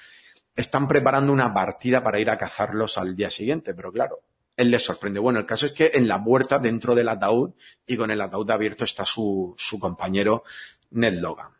están 0.56 0.88
preparando 0.88 1.32
una 1.32 1.52
partida 1.52 2.02
para 2.02 2.18
ir 2.18 2.30
a 2.30 2.38
cazarlos 2.38 2.96
al 2.96 3.16
día 3.16 3.30
siguiente, 3.30 3.74
pero 3.74 3.92
claro, 3.92 4.20
él 4.56 4.70
les 4.70 4.84
sorprende. 4.84 5.20
Bueno, 5.20 5.40
el 5.40 5.46
caso 5.46 5.66
es 5.66 5.72
que 5.72 5.90
en 5.94 6.08
la 6.08 6.22
puerta, 6.22 6.58
dentro 6.58 6.94
del 6.94 7.08
ataúd, 7.08 7.50
y 7.86 7.96
con 7.96 8.10
el 8.10 8.20
ataúd 8.20 8.50
abierto 8.50 8.84
está 8.84 9.04
su, 9.04 9.54
su 9.58 9.78
compañero 9.78 10.44
Ned 10.90 11.14
Logan. 11.14 11.50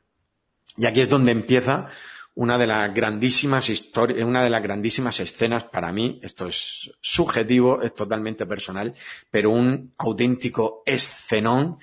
Y 0.76 0.86
aquí 0.86 1.00
es 1.00 1.08
donde 1.08 1.32
empieza 1.32 1.88
una 2.34 2.58
de 2.58 2.66
las 2.66 2.92
grandísimas 2.92 3.68
historias, 3.68 4.26
una 4.26 4.42
de 4.42 4.50
las 4.50 4.62
grandísimas 4.62 5.20
escenas 5.20 5.64
para 5.64 5.92
mí, 5.92 6.18
esto 6.22 6.48
es 6.48 6.92
subjetivo, 7.00 7.82
es 7.82 7.94
totalmente 7.94 8.44
personal, 8.44 8.94
pero 9.30 9.50
un 9.50 9.94
auténtico 9.98 10.82
escenón 10.84 11.78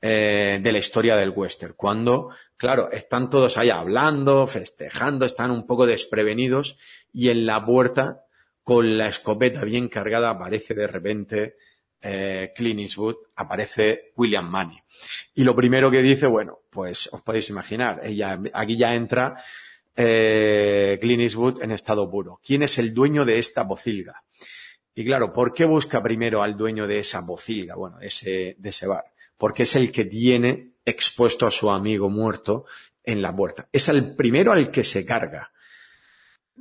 eh, 0.00 0.60
de 0.62 0.72
la 0.72 0.78
historia 0.78 1.16
del 1.16 1.30
western. 1.30 1.72
Cuando, 1.74 2.30
claro, 2.56 2.90
están 2.90 3.30
todos 3.30 3.56
ahí 3.56 3.70
hablando, 3.70 4.46
festejando, 4.46 5.24
están 5.24 5.50
un 5.50 5.66
poco 5.66 5.86
desprevenidos 5.86 6.76
y 7.10 7.30
en 7.30 7.46
la 7.46 7.64
puerta, 7.64 8.24
con 8.62 8.98
la 8.98 9.08
escopeta 9.08 9.64
bien 9.64 9.88
cargada, 9.88 10.28
aparece 10.28 10.74
de 10.74 10.86
repente 10.86 11.56
eh, 12.02 12.52
Clint 12.54 12.80
Eastwood, 12.80 13.16
aparece 13.36 14.12
William 14.16 14.50
Money. 14.50 14.76
Y 15.34 15.44
lo 15.44 15.56
primero 15.56 15.90
que 15.90 16.02
dice, 16.02 16.26
bueno, 16.26 16.58
pues 16.68 17.08
os 17.10 17.22
podéis 17.22 17.48
imaginar, 17.48 18.00
ella, 18.04 18.38
aquí 18.52 18.76
ya 18.76 18.94
entra 18.94 19.42
eh, 19.96 20.98
Clint 21.00 21.60
en 21.60 21.70
estado 21.70 22.10
puro. 22.10 22.40
¿Quién 22.44 22.62
es 22.62 22.78
el 22.78 22.92
dueño 22.92 23.24
de 23.24 23.38
esta 23.38 23.62
bocilga? 23.62 24.22
Y 24.94 25.04
claro, 25.04 25.32
¿por 25.32 25.52
qué 25.52 25.64
busca 25.64 26.02
primero 26.02 26.42
al 26.42 26.56
dueño 26.56 26.86
de 26.86 27.00
esa 27.00 27.20
bocilga, 27.20 27.74
bueno, 27.74 27.98
de 27.98 28.06
ese, 28.06 28.56
de 28.58 28.70
ese 28.70 28.86
bar? 28.86 29.04
Porque 29.36 29.64
es 29.64 29.74
el 29.74 29.90
que 29.90 30.04
tiene 30.04 30.74
expuesto 30.84 31.46
a 31.46 31.50
su 31.50 31.70
amigo 31.70 32.08
muerto 32.08 32.64
en 33.02 33.20
la 33.20 33.34
puerta. 33.34 33.68
Es 33.72 33.88
el 33.88 34.14
primero 34.14 34.52
al 34.52 34.70
que 34.70 34.84
se 34.84 35.04
carga. 35.04 35.50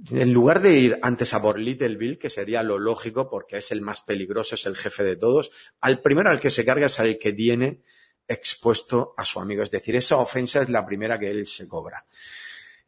en 0.10 0.34
lugar 0.34 0.62
de 0.62 0.74
ir 0.74 1.00
antes 1.04 1.34
a 1.36 1.42
por 1.42 1.60
Little 1.60 1.96
Bill, 1.98 2.18
que 2.18 2.32
sería 2.32 2.64
lo 2.64 2.80
lógico 2.80 3.30
porque 3.30 3.58
es 3.58 3.72
el 3.72 3.82
más 3.82 4.02
peligroso, 4.02 4.56
es 4.56 4.66
el 4.66 4.76
jefe 4.76 5.04
de 5.04 5.16
todos, 5.16 5.52
al 5.80 6.02
primero 6.02 6.32
al 6.32 6.40
que 6.40 6.50
se 6.50 6.66
carga 6.66 6.88
es 6.88 7.00
al 7.00 7.20
que 7.20 7.34
tiene 7.34 7.82
expuesto 8.28 9.14
a 9.18 9.26
su 9.26 9.40
amigo. 9.40 9.62
Es 9.62 9.70
decir, 9.70 9.96
esa 9.96 10.18
ofensa 10.18 10.64
es 10.64 10.70
la 10.70 10.86
primera 10.86 11.20
que 11.20 11.30
él 11.30 11.46
se 11.46 11.68
cobra. 11.68 12.06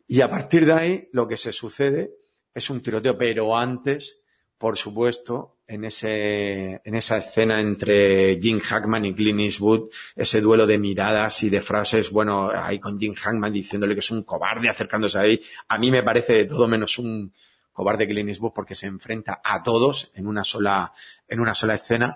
Y 0.08 0.22
a 0.22 0.30
partir 0.30 0.66
de 0.66 0.74
ahí, 0.74 1.10
lo 1.12 1.28
que 1.28 1.38
se 1.38 1.52
sucede 1.52 2.12
es 2.54 2.70
un 2.70 2.82
tiroteo, 2.82 3.18
pero 3.18 3.58
antes, 3.58 4.22
por 4.58 4.78
supuesto, 4.78 5.58
en, 5.68 5.86
ese, 5.86 6.82
en 6.84 6.96
esa 6.96 7.18
escena 7.18 7.60
entre 7.60 8.40
Jim 8.40 8.60
Hackman 8.60 9.06
y 9.06 9.16
Clint 9.16 9.40
Eastwood, 9.40 9.90
ese 10.16 10.42
duelo 10.42 10.68
de 10.68 10.78
miradas 10.78 11.42
y 11.44 11.50
de 11.50 11.62
frases, 11.62 12.12
bueno, 12.12 12.52
ahí 12.54 12.80
con 12.80 13.00
Jim 13.00 13.16
Hackman 13.16 13.52
diciéndole 13.52 13.96
que 13.96 14.00
es 14.00 14.12
un 14.12 14.24
cobarde 14.24 14.70
acercándose 14.70 15.18
ahí, 15.18 15.42
a 15.68 15.78
mí 15.78 15.90
me 15.90 16.04
parece 16.04 16.34
de 16.34 16.46
todo 16.46 16.68
menos 16.68 17.00
un 17.00 17.34
cobarde 17.74 18.08
Clint 18.08 18.30
Eastwood 18.30 18.54
porque 18.54 18.76
se 18.76 18.88
enfrenta 18.88 19.42
a 19.44 19.64
todos 19.64 20.12
en 20.14 20.28
una 20.28 20.44
sola, 20.44 20.94
en 21.28 21.40
una 21.40 21.56
sola 21.56 21.74
escena. 21.74 22.16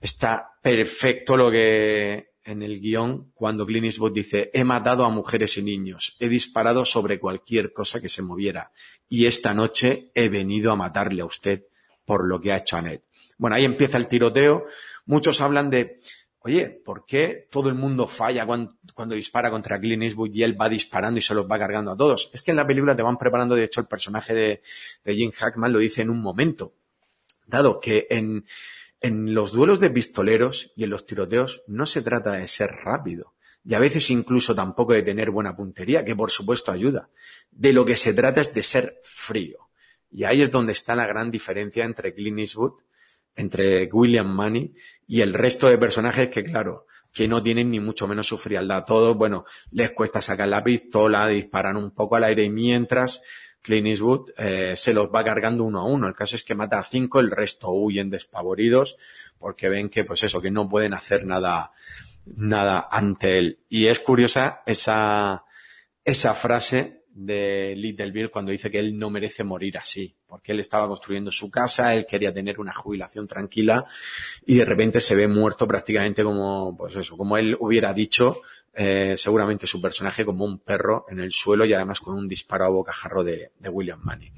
Está 0.00 0.54
perfecto 0.62 1.36
lo 1.36 1.50
que, 1.50 2.33
en 2.44 2.62
el 2.62 2.80
guion 2.80 3.30
cuando 3.34 3.66
Clint 3.66 3.86
Eastwood 3.86 4.12
dice, 4.12 4.50
he 4.52 4.64
matado 4.64 5.04
a 5.04 5.10
mujeres 5.10 5.56
y 5.56 5.62
niños, 5.62 6.16
he 6.20 6.28
disparado 6.28 6.84
sobre 6.84 7.18
cualquier 7.18 7.72
cosa 7.72 8.00
que 8.00 8.08
se 8.08 8.22
moviera 8.22 8.72
y 9.08 9.26
esta 9.26 9.54
noche 9.54 10.10
he 10.14 10.28
venido 10.28 10.70
a 10.70 10.76
matarle 10.76 11.22
a 11.22 11.26
usted 11.26 11.64
por 12.04 12.26
lo 12.26 12.40
que 12.40 12.52
ha 12.52 12.58
hecho 12.58 12.76
Annette. 12.76 13.04
Bueno, 13.38 13.56
ahí 13.56 13.64
empieza 13.64 13.96
el 13.96 14.06
tiroteo. 14.06 14.66
Muchos 15.06 15.40
hablan 15.40 15.70
de, 15.70 16.00
oye, 16.40 16.68
¿por 16.68 17.06
qué 17.06 17.48
todo 17.50 17.68
el 17.70 17.74
mundo 17.74 18.06
falla 18.06 18.44
cuando, 18.46 18.74
dispara 19.14 19.50
contra 19.50 19.80
Clint 19.80 20.02
Eastwood 20.02 20.34
y 20.34 20.42
él 20.42 20.60
va 20.60 20.68
disparando 20.68 21.18
y 21.18 21.22
se 21.22 21.34
los 21.34 21.50
va 21.50 21.58
cargando 21.58 21.92
a 21.92 21.96
todos? 21.96 22.30
Es 22.34 22.42
que 22.42 22.50
en 22.50 22.58
la 22.58 22.66
película 22.66 22.94
te 22.94 23.02
van 23.02 23.16
preparando, 23.16 23.54
de 23.54 23.64
hecho, 23.64 23.80
el 23.80 23.86
personaje 23.86 24.34
de 24.34 24.60
Jim 25.14 25.32
Hackman 25.32 25.72
lo 25.72 25.78
dice 25.78 26.02
en 26.02 26.10
un 26.10 26.20
momento. 26.20 26.74
Dado 27.46 27.80
que 27.80 28.06
en, 28.10 28.44
en 29.04 29.34
los 29.34 29.52
duelos 29.52 29.80
de 29.80 29.90
pistoleros 29.90 30.72
y 30.76 30.84
en 30.84 30.90
los 30.90 31.04
tiroteos 31.04 31.62
no 31.66 31.84
se 31.84 32.00
trata 32.00 32.32
de 32.32 32.48
ser 32.48 32.70
rápido 32.70 33.34
y 33.62 33.74
a 33.74 33.78
veces 33.78 34.10
incluso 34.10 34.54
tampoco 34.54 34.94
de 34.94 35.02
tener 35.02 35.30
buena 35.30 35.54
puntería, 35.54 36.06
que 36.06 36.16
por 36.16 36.30
supuesto 36.30 36.72
ayuda. 36.72 37.10
De 37.50 37.74
lo 37.74 37.84
que 37.84 37.98
se 37.98 38.14
trata 38.14 38.40
es 38.40 38.54
de 38.54 38.62
ser 38.62 39.00
frío. 39.02 39.58
Y 40.10 40.24
ahí 40.24 40.40
es 40.40 40.50
donde 40.50 40.72
está 40.72 40.96
la 40.96 41.06
gran 41.06 41.30
diferencia 41.30 41.84
entre 41.84 42.14
Clint 42.14 42.38
Eastwood, 42.38 42.80
entre 43.36 43.90
William 43.92 44.34
Money 44.34 44.74
y 45.06 45.20
el 45.20 45.34
resto 45.34 45.68
de 45.68 45.76
personajes 45.76 46.30
que, 46.30 46.42
claro, 46.42 46.86
que 47.12 47.28
no 47.28 47.42
tienen 47.42 47.70
ni 47.70 47.80
mucho 47.80 48.06
menos 48.06 48.26
su 48.26 48.38
frialdad. 48.38 48.84
Todos, 48.86 49.16
bueno, 49.16 49.44
les 49.70 49.90
cuesta 49.92 50.22
sacar 50.22 50.48
la 50.48 50.64
pistola, 50.64 51.28
disparan 51.28 51.76
un 51.76 51.90
poco 51.90 52.16
al 52.16 52.24
aire 52.24 52.44
y 52.44 52.50
mientras 52.50 53.22
Clint 53.64 53.86
Eastwood 53.86 54.30
eh, 54.36 54.74
se 54.76 54.92
los 54.92 55.08
va 55.08 55.24
cargando 55.24 55.64
uno 55.64 55.80
a 55.80 55.86
uno. 55.86 56.06
El 56.06 56.14
caso 56.14 56.36
es 56.36 56.44
que 56.44 56.54
mata 56.54 56.78
a 56.78 56.84
cinco, 56.84 57.18
el 57.18 57.30
resto 57.30 57.70
huyen 57.70 58.10
despavoridos 58.10 58.98
porque 59.38 59.70
ven 59.70 59.88
que, 59.88 60.04
pues 60.04 60.22
eso, 60.22 60.42
que 60.42 60.50
no 60.50 60.68
pueden 60.68 60.92
hacer 60.92 61.24
nada, 61.24 61.72
nada 62.26 62.88
ante 62.90 63.38
él. 63.38 63.60
Y 63.70 63.86
es 63.86 64.00
curiosa 64.00 64.62
esa, 64.66 65.44
esa 66.04 66.34
frase 66.34 67.04
de 67.08 67.74
Little 67.76 68.10
Bill 68.10 68.30
cuando 68.30 68.52
dice 68.52 68.70
que 68.70 68.80
él 68.80 68.98
no 68.98 69.08
merece 69.08 69.44
morir 69.44 69.78
así, 69.78 70.14
porque 70.26 70.52
él 70.52 70.60
estaba 70.60 70.86
construyendo 70.86 71.30
su 71.30 71.50
casa, 71.50 71.94
él 71.94 72.06
quería 72.06 72.34
tener 72.34 72.60
una 72.60 72.74
jubilación 72.74 73.26
tranquila 73.26 73.86
y 74.44 74.56
de 74.56 74.64
repente 74.64 75.00
se 75.00 75.14
ve 75.14 75.26
muerto 75.26 75.66
prácticamente 75.66 76.22
como, 76.22 76.76
pues 76.76 76.96
eso, 76.96 77.16
como 77.16 77.38
él 77.38 77.56
hubiera 77.60 77.94
dicho 77.94 78.42
eh, 78.74 79.14
seguramente 79.16 79.66
su 79.66 79.80
personaje 79.80 80.24
como 80.24 80.44
un 80.44 80.58
perro 80.58 81.06
en 81.08 81.20
el 81.20 81.32
suelo 81.32 81.64
y 81.64 81.72
además 81.72 82.00
con 82.00 82.14
un 82.14 82.28
disparo 82.28 82.64
a 82.64 82.68
bocajarro 82.68 83.22
de, 83.22 83.52
de 83.58 83.68
William 83.68 84.00
Money. 84.02 84.32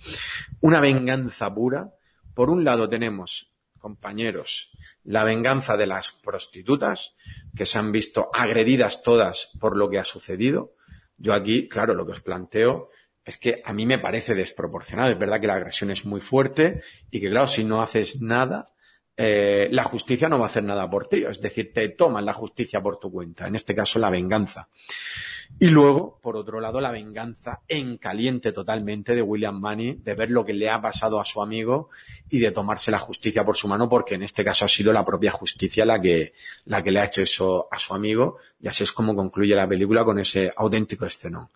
Una 0.60 0.80
venganza 0.80 1.52
pura. 1.54 1.92
Por 2.34 2.50
un 2.50 2.64
lado 2.64 2.88
tenemos, 2.88 3.50
compañeros, 3.78 4.70
la 5.04 5.24
venganza 5.24 5.76
de 5.76 5.86
las 5.86 6.12
prostitutas, 6.12 7.14
que 7.56 7.64
se 7.64 7.78
han 7.78 7.92
visto 7.92 8.28
agredidas 8.34 9.02
todas 9.02 9.52
por 9.58 9.76
lo 9.76 9.88
que 9.88 9.98
ha 9.98 10.04
sucedido. 10.04 10.74
Yo 11.16 11.32
aquí, 11.32 11.68
claro, 11.68 11.94
lo 11.94 12.04
que 12.04 12.12
os 12.12 12.20
planteo 12.20 12.90
es 13.24 13.38
que 13.38 13.62
a 13.64 13.72
mí 13.72 13.86
me 13.86 13.98
parece 13.98 14.34
desproporcionado. 14.34 15.10
Es 15.10 15.18
verdad 15.18 15.40
que 15.40 15.46
la 15.46 15.54
agresión 15.54 15.90
es 15.90 16.04
muy 16.04 16.20
fuerte 16.20 16.82
y 17.10 17.20
que, 17.20 17.30
claro, 17.30 17.48
si 17.48 17.64
no 17.64 17.82
haces 17.82 18.20
nada, 18.20 18.72
eh, 19.16 19.68
la 19.72 19.84
justicia 19.84 20.28
no 20.28 20.38
va 20.38 20.46
a 20.46 20.48
hacer 20.48 20.64
nada 20.64 20.88
por 20.90 21.08
ti. 21.08 21.24
Es 21.24 21.40
decir, 21.40 21.72
te 21.72 21.88
toman 21.90 22.24
la 22.24 22.32
justicia 22.32 22.82
por 22.82 22.98
tu 22.98 23.10
cuenta. 23.10 23.46
En 23.46 23.54
este 23.54 23.74
caso, 23.74 23.98
la 23.98 24.10
venganza. 24.10 24.68
Y 25.58 25.68
luego, 25.68 26.18
por 26.22 26.36
otro 26.36 26.60
lado, 26.60 26.80
la 26.80 26.90
venganza 26.90 27.62
en 27.68 27.98
caliente 27.98 28.52
totalmente 28.52 29.14
de 29.14 29.22
William 29.22 29.58
Money, 29.58 29.94
de 30.02 30.14
ver 30.14 30.30
lo 30.30 30.44
que 30.44 30.52
le 30.52 30.68
ha 30.68 30.82
pasado 30.82 31.20
a 31.20 31.24
su 31.24 31.40
amigo 31.40 31.88
y 32.28 32.40
de 32.40 32.50
tomarse 32.50 32.90
la 32.90 32.98
justicia 32.98 33.44
por 33.44 33.56
su 33.56 33.68
mano, 33.68 33.88
porque 33.88 34.16
en 34.16 34.22
este 34.22 34.44
caso 34.44 34.64
ha 34.64 34.68
sido 34.68 34.92
la 34.92 35.04
propia 35.04 35.30
justicia 35.30 35.86
la 35.86 36.00
que, 36.00 36.34
la 36.64 36.82
que 36.82 36.90
le 36.90 37.00
ha 37.00 37.04
hecho 37.04 37.22
eso 37.22 37.68
a 37.70 37.78
su 37.78 37.94
amigo. 37.94 38.38
Y 38.60 38.68
así 38.68 38.84
es 38.84 38.92
como 38.92 39.14
concluye 39.14 39.54
la 39.54 39.68
película 39.68 40.04
con 40.04 40.18
ese 40.18 40.52
auténtico 40.54 41.06
escenón. 41.06 41.48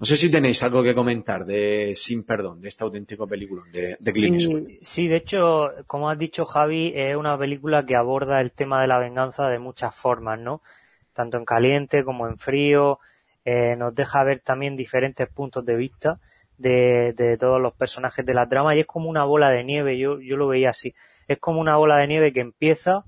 No 0.00 0.06
sé 0.06 0.16
si 0.16 0.30
tenéis 0.30 0.62
algo 0.62 0.82
que 0.82 0.94
comentar 0.94 1.46
de 1.46 1.92
Sin 1.94 2.26
Perdón, 2.26 2.60
de 2.60 2.68
este 2.68 2.84
auténtico 2.84 3.26
película 3.26 3.62
de, 3.72 3.96
de 4.00 4.12
Clint 4.12 4.40
sí, 4.40 4.78
sí, 4.82 5.08
de 5.08 5.16
hecho, 5.16 5.72
como 5.86 6.10
has 6.10 6.18
dicho 6.18 6.44
Javi, 6.44 6.92
es 6.94 7.16
una 7.16 7.38
película 7.38 7.86
que 7.86 7.94
aborda 7.94 8.40
el 8.40 8.52
tema 8.52 8.80
de 8.80 8.88
la 8.88 8.98
venganza 8.98 9.48
de 9.48 9.58
muchas 9.58 9.94
formas, 9.94 10.38
¿no? 10.40 10.62
Tanto 11.12 11.36
en 11.36 11.44
caliente 11.44 12.04
como 12.04 12.26
en 12.26 12.38
frío, 12.38 12.98
eh, 13.44 13.76
nos 13.76 13.94
deja 13.94 14.24
ver 14.24 14.40
también 14.40 14.76
diferentes 14.76 15.28
puntos 15.28 15.64
de 15.64 15.76
vista 15.76 16.18
de, 16.58 17.12
de, 17.12 17.36
todos 17.36 17.60
los 17.60 17.74
personajes 17.74 18.24
de 18.24 18.34
la 18.34 18.48
trama 18.48 18.74
y 18.74 18.80
es 18.80 18.86
como 18.86 19.08
una 19.08 19.24
bola 19.24 19.50
de 19.50 19.64
nieve, 19.64 19.98
yo, 19.98 20.20
yo 20.20 20.36
lo 20.36 20.48
veía 20.48 20.70
así, 20.70 20.94
es 21.28 21.38
como 21.38 21.60
una 21.60 21.76
bola 21.76 21.98
de 21.98 22.06
nieve 22.08 22.32
que 22.32 22.40
empieza 22.40 23.04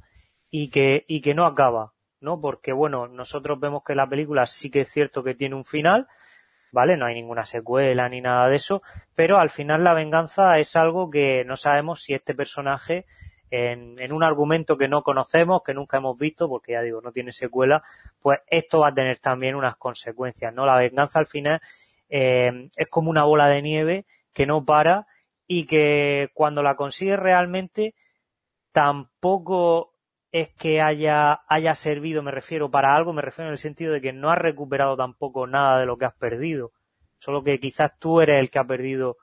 y 0.51 0.68
que, 0.68 1.05
y 1.09 1.20
que 1.20 1.34
no 1.34 1.47
acaba, 1.47 1.93
¿no? 2.20 2.41
Porque 2.41 2.72
bueno, 2.72 3.09
nosotros 3.09 3.59
vemos 3.61 3.82
que 3.84 3.95
la 3.95 4.09
película 4.09 4.47
sí 4.47 4.70
que 4.70 4.82
es 4.82 4.91
cierto 4.91 5.24
que 5.24 5.34
tiene 5.34 5.55
un 5.55 5.64
final, 5.64 6.07
¿vale? 6.73 6.97
No 6.97 7.07
hay 7.07 7.14
ninguna 7.14 7.45
secuela 7.45 8.09
ni 8.09 8.21
nada 8.21 8.49
de 8.49 8.57
eso, 8.57 8.83
pero 9.14 9.39
al 9.39 9.51
final 9.51 9.85
la 9.85 9.95
venganza 9.95 10.59
es 10.59 10.77
algo 10.77 11.11
que 11.11 11.45
no 11.45 11.57
sabemos 11.57 12.03
si 12.03 12.14
este 12.14 12.35
personaje 12.35 13.07
en, 13.51 13.99
en, 14.01 14.12
un 14.12 14.23
argumento 14.23 14.77
que 14.77 14.89
no 14.89 15.03
conocemos, 15.03 15.62
que 15.62 15.75
nunca 15.75 15.99
hemos 15.99 16.19
visto, 16.19 16.49
porque 16.49 16.73
ya 16.73 16.83
digo, 16.83 17.01
no 17.01 17.12
tiene 17.12 17.33
secuela, 17.33 17.83
pues 18.21 18.41
esto 18.49 18.81
va 18.81 18.89
a 18.89 18.95
tener 18.95 19.19
también 19.19 19.55
unas 19.55 19.77
consecuencias, 19.77 20.53
¿no? 20.53 20.67
La 20.67 20.77
venganza 20.77 21.21
al 21.21 21.27
final 21.27 21.61
eh, 22.09 22.69
es 22.77 22.89
como 22.89 23.11
una 23.11 23.25
bola 23.25 23.49
de 23.49 23.62
nieve 23.62 24.07
que 24.33 24.47
no 24.47 24.64
para 24.64 25.07
y 25.47 25.67
que 25.67 26.31
cuando 26.35 26.62
la 26.62 26.77
consigues 26.77 27.19
realmente 27.19 27.95
tampoco 28.73 29.95
es 30.41 30.51
que 30.51 30.82
haya, 30.82 31.41
haya 31.49 31.74
servido, 31.74 32.22
me 32.22 32.30
refiero, 32.30 32.70
para 32.70 32.95
algo, 32.95 33.14
me 33.14 33.22
refiero 33.22 33.49
en 33.49 33.53
el 33.53 33.59
sentido 33.59 33.95
de 33.95 34.03
que 34.03 34.12
no 34.12 34.30
has 34.30 34.37
recuperado 34.37 34.95
tampoco 34.95 35.47
nada 35.47 35.80
de 35.80 35.87
lo 35.87 35.97
que 35.97 36.05
has 36.05 36.14
perdido. 36.14 36.72
Solo 37.18 37.43
que 37.43 37.59
quizás 37.59 37.99
tú 37.99 38.20
eres 38.20 38.39
el 38.39 38.51
que 38.51 38.59
ha 38.59 38.66
perdido 38.66 39.16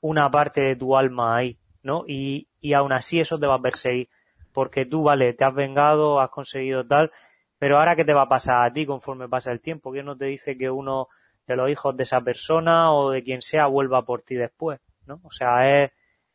una 0.00 0.30
parte 0.30 0.62
de 0.62 0.74
tu 0.74 0.96
alma 0.96 1.36
ahí, 1.36 1.58
¿no? 1.82 2.04
Y, 2.08 2.48
y 2.58 2.72
aún 2.72 2.92
así 2.92 3.20
eso 3.20 3.38
te 3.38 3.46
va 3.46 3.56
a 3.56 3.60
perseguir. 3.60 4.08
Porque 4.54 4.86
tú, 4.86 5.02
vale, 5.02 5.34
te 5.34 5.44
has 5.44 5.54
vengado, 5.54 6.20
has 6.20 6.30
conseguido 6.30 6.86
tal, 6.86 7.12
pero 7.58 7.78
ahora 7.78 7.94
qué 7.94 8.06
te 8.06 8.14
va 8.14 8.22
a 8.22 8.28
pasar 8.28 8.64
a 8.64 8.72
ti 8.72 8.86
conforme 8.86 9.28
pasa 9.28 9.52
el 9.52 9.60
tiempo? 9.60 9.92
¿Quién 9.92 10.06
no 10.06 10.16
te 10.16 10.24
dice 10.24 10.56
que 10.56 10.70
uno 10.70 11.08
de 11.46 11.56
los 11.56 11.68
hijos 11.68 11.94
de 11.98 12.04
esa 12.04 12.22
persona 12.22 12.92
o 12.92 13.10
de 13.10 13.22
quien 13.22 13.42
sea 13.42 13.66
vuelva 13.66 14.06
por 14.06 14.22
ti 14.22 14.36
después? 14.36 14.80
¿no? 15.04 15.20
O 15.22 15.30
sea, 15.30 15.82
es, 15.84 15.90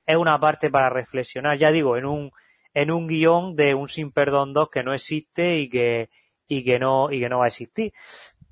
es 0.06 0.16
una 0.16 0.40
parte 0.40 0.70
para 0.70 0.92
reflexionar. 0.92 1.58
Ya 1.58 1.72
digo, 1.72 1.98
en 1.98 2.06
un, 2.06 2.32
en 2.74 2.92
un 2.92 3.08
guion 3.08 3.56
de 3.56 3.74
un 3.76 3.90
sin 3.90 4.12
perdón 4.12 4.54
2 4.54 4.70
que 4.70 4.84
no 4.84 4.94
existe 4.94 5.58
y 5.60 5.70
que, 5.70 6.10
y 6.48 6.64
que 6.64 6.80
no, 6.80 7.12
y 7.12 7.20
que 7.20 7.30
no 7.30 7.40
va 7.40 7.46
a 7.46 7.48
existir. 7.48 7.94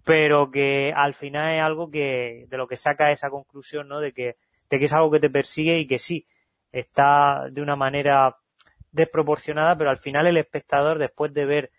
Pero 0.04 0.52
que 0.52 0.94
al 0.96 1.14
final 1.14 1.54
es 1.54 1.62
algo 1.62 1.90
que, 1.90 2.46
de 2.50 2.58
lo 2.58 2.68
que 2.68 2.76
saca 2.76 3.12
esa 3.12 3.30
conclusión, 3.30 3.88
¿no? 3.88 4.00
De 4.00 4.14
que, 4.14 4.38
de 4.70 4.80
que 4.80 4.86
es 4.86 4.94
algo 4.94 5.12
que 5.12 5.20
te 5.20 5.30
persigue 5.30 5.80
y 5.80 5.88
que 5.88 6.00
sí, 6.00 6.28
está 6.72 7.50
de 7.52 7.62
una 7.62 7.76
manera 7.76 8.38
desproporcionada, 8.92 9.78
pero 9.78 9.90
al 9.90 9.98
final 9.98 10.28
el 10.28 10.38
espectador, 10.38 10.98
después 10.98 11.34
de 11.34 11.46
ver 11.46 11.72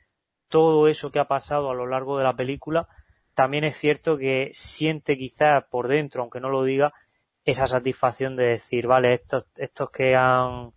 todo 0.49 0.88
eso 0.88 1.11
que 1.11 1.18
ha 1.18 1.28
pasado 1.28 1.70
a 1.70 1.74
lo 1.74 1.86
largo 1.86 2.18
de 2.18 2.24
la 2.24 2.36
película, 2.36 2.88
también 3.34 3.64
es 3.64 3.76
cierto 3.76 4.18
que 4.18 4.51
siente 4.53 5.16
quizás 5.16 5.64
por 5.70 5.88
dentro, 5.88 6.22
aunque 6.22 6.41
no 6.41 6.51
lo 6.51 6.64
diga, 6.64 6.93
esa 7.45 7.66
satisfacción 7.66 8.36
de 8.36 8.45
decir, 8.45 8.86
vale, 8.86 9.14
estos, 9.14 9.47
estos 9.57 9.91
que 9.91 10.14
han, 10.14 10.72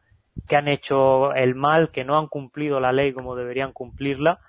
que 0.48 0.56
han 0.56 0.68
hecho 0.68 1.34
el 1.34 1.56
mal, 1.56 1.92
que 1.92 2.04
no 2.04 2.18
han 2.18 2.28
cumplido 2.28 2.80
la 2.80 2.92
ley 2.92 3.14
como 3.14 3.36
deberían 3.36 3.72
cumplirla, 3.72 4.40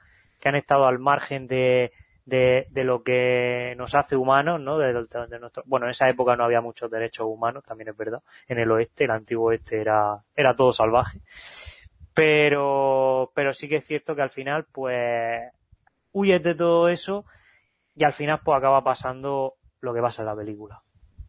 que 0.40 0.48
han 0.48 0.56
estado 0.56 0.86
al 0.86 0.98
margen 0.98 1.46
de, 1.46 1.92
de, 2.26 2.66
de 2.70 2.84
lo 2.84 3.02
que 3.02 3.74
nos 3.76 3.94
hace 3.94 4.16
humanos, 4.16 4.60
¿no? 4.60 4.78
De, 4.78 4.92
de, 4.92 5.38
nuestro, 5.38 5.62
bueno, 5.66 5.86
en 5.86 5.90
esa 5.90 6.08
época 6.08 6.36
no 6.36 6.44
había 6.44 6.60
muchos 6.60 6.90
derechos 6.90 7.26
humanos, 7.26 7.64
también 7.64 7.88
es 7.88 7.96
verdad. 7.96 8.22
En 8.48 8.58
el 8.58 8.70
oeste, 8.70 9.04
el 9.04 9.10
antiguo 9.10 9.48
oeste 9.48 9.80
era, 9.80 10.24
era 10.34 10.56
todo 10.56 10.72
salvaje. 10.72 11.20
Pero, 12.14 13.32
pero 13.34 13.52
sí 13.52 13.68
que 13.68 13.76
es 13.76 13.84
cierto 13.84 14.14
que 14.14 14.22
al 14.22 14.30
final, 14.30 14.66
pues, 14.70 15.42
huyes 16.12 16.42
de 16.42 16.54
todo 16.54 16.88
eso 16.88 17.24
y 17.94 18.04
al 18.04 18.12
final, 18.12 18.40
pues 18.44 18.56
acaba 18.56 18.82
pasando 18.84 19.56
lo 19.80 19.92
que 19.92 20.00
pasa 20.00 20.22
en 20.22 20.26
la 20.26 20.36
película. 20.36 20.82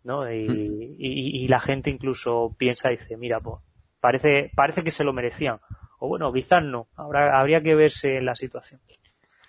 ¿no? 0.03 0.31
Y, 0.31 0.95
y, 0.99 1.43
y 1.43 1.47
la 1.47 1.59
gente 1.59 1.89
incluso 1.89 2.55
piensa 2.57 2.91
y 2.91 2.97
dice, 2.97 3.17
mira, 3.17 3.39
pues 3.39 3.59
parece, 4.05 4.51
parece 4.53 4.83
que 4.83 4.91
se 4.91 5.03
lo 5.03 5.13
merecían. 5.13 5.59
O 5.97 6.07
bueno, 6.07 6.31
quizás 6.31 6.63
no. 6.63 6.87
Habrá, 6.95 7.39
habría 7.39 7.63
que 7.63 7.73
verse 7.73 8.17
en 8.17 8.25
la 8.25 8.35
situación. 8.35 8.79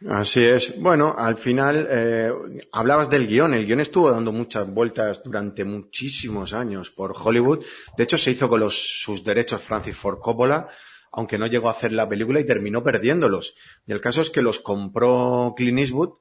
Así 0.08 0.42
es. 0.42 0.80
Bueno, 0.80 1.14
al 1.18 1.36
final 1.36 1.86
eh, 1.90 2.32
hablabas 2.72 3.10
del 3.10 3.26
guion. 3.26 3.52
El 3.52 3.66
guion 3.66 3.80
estuvo 3.80 4.10
dando 4.10 4.32
muchas 4.32 4.66
vueltas 4.72 5.22
durante 5.22 5.62
muchísimos 5.66 6.54
años 6.54 6.90
por 6.90 7.12
Hollywood. 7.14 7.66
De 7.98 8.04
hecho, 8.04 8.16
se 8.16 8.30
hizo 8.30 8.48
con 8.48 8.60
los, 8.60 9.02
sus 9.02 9.22
derechos 9.22 9.60
Francis 9.60 9.94
Ford 9.94 10.20
Coppola, 10.20 10.68
aunque 11.12 11.36
no 11.36 11.48
llegó 11.48 11.68
a 11.68 11.72
hacer 11.72 11.92
la 11.92 12.08
película 12.08 12.40
y 12.40 12.46
terminó 12.46 12.82
perdiéndolos. 12.82 13.56
Y 13.86 13.92
el 13.92 14.00
caso 14.00 14.22
es 14.22 14.30
que 14.30 14.40
los 14.40 14.60
compró 14.60 15.52
Clint 15.54 15.80
Eastwood 15.80 16.14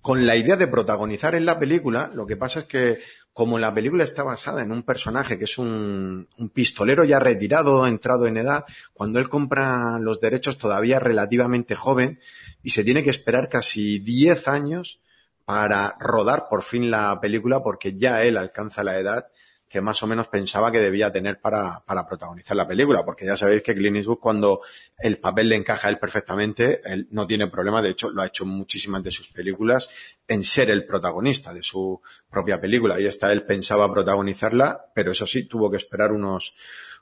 con 0.00 0.26
la 0.26 0.36
idea 0.36 0.56
de 0.56 0.68
protagonizar 0.68 1.34
en 1.34 1.46
la 1.46 1.58
película. 1.58 2.08
Lo 2.14 2.24
que 2.24 2.36
pasa 2.36 2.60
es 2.60 2.66
que 2.66 3.00
como 3.32 3.58
la 3.58 3.72
película 3.72 4.04
está 4.04 4.22
basada 4.22 4.62
en 4.62 4.72
un 4.72 4.82
personaje 4.82 5.38
que 5.38 5.44
es 5.44 5.56
un, 5.56 6.28
pistolero 6.52 7.04
ya 7.04 7.18
retirado, 7.18 7.86
entrado 7.86 8.26
en 8.26 8.36
edad, 8.36 8.64
cuando 8.92 9.18
él 9.18 9.28
compra 9.28 9.98
los 9.98 10.20
derechos 10.20 10.58
todavía 10.58 10.98
relativamente 10.98 11.74
joven 11.74 12.20
y 12.62 12.70
se 12.70 12.84
tiene 12.84 13.02
que 13.02 13.10
esperar 13.10 13.48
casi 13.48 13.98
10 14.00 14.48
años 14.48 15.00
para 15.44 15.96
rodar 15.98 16.46
por 16.48 16.62
fin 16.62 16.90
la 16.90 17.18
película 17.20 17.62
porque 17.62 17.96
ya 17.96 18.22
él 18.22 18.36
alcanza 18.36 18.84
la 18.84 18.98
edad 18.98 19.26
que 19.72 19.80
más 19.80 20.02
o 20.02 20.06
menos 20.06 20.28
pensaba 20.28 20.70
que 20.70 20.80
debía 20.80 21.10
tener 21.10 21.40
para, 21.40 21.82
para 21.86 22.06
protagonizar 22.06 22.54
la 22.54 22.68
película, 22.68 23.06
porque 23.06 23.24
ya 23.24 23.38
sabéis 23.38 23.62
que 23.62 23.74
Clint 23.74 23.96
Eastwood 23.96 24.18
cuando 24.18 24.60
el 24.98 25.16
papel 25.16 25.48
le 25.48 25.56
encaja 25.56 25.88
a 25.88 25.90
él 25.90 25.98
perfectamente, 25.98 26.82
él 26.84 27.08
no 27.10 27.26
tiene 27.26 27.48
problema, 27.48 27.80
de 27.80 27.88
hecho 27.88 28.10
lo 28.10 28.20
ha 28.20 28.26
hecho 28.26 28.44
muchísimas 28.44 29.02
de 29.02 29.10
sus 29.10 29.28
películas, 29.28 29.88
en 30.28 30.44
ser 30.44 30.70
el 30.70 30.84
protagonista 30.84 31.54
de 31.54 31.62
su 31.62 32.02
propia 32.30 32.60
película, 32.60 33.00
y 33.00 33.06
esta 33.06 33.32
él 33.32 33.46
pensaba 33.46 33.90
protagonizarla, 33.90 34.92
pero 34.94 35.12
eso 35.12 35.26
sí, 35.26 35.44
tuvo 35.44 35.70
que 35.70 35.78
esperar 35.78 36.12
unos, 36.12 36.54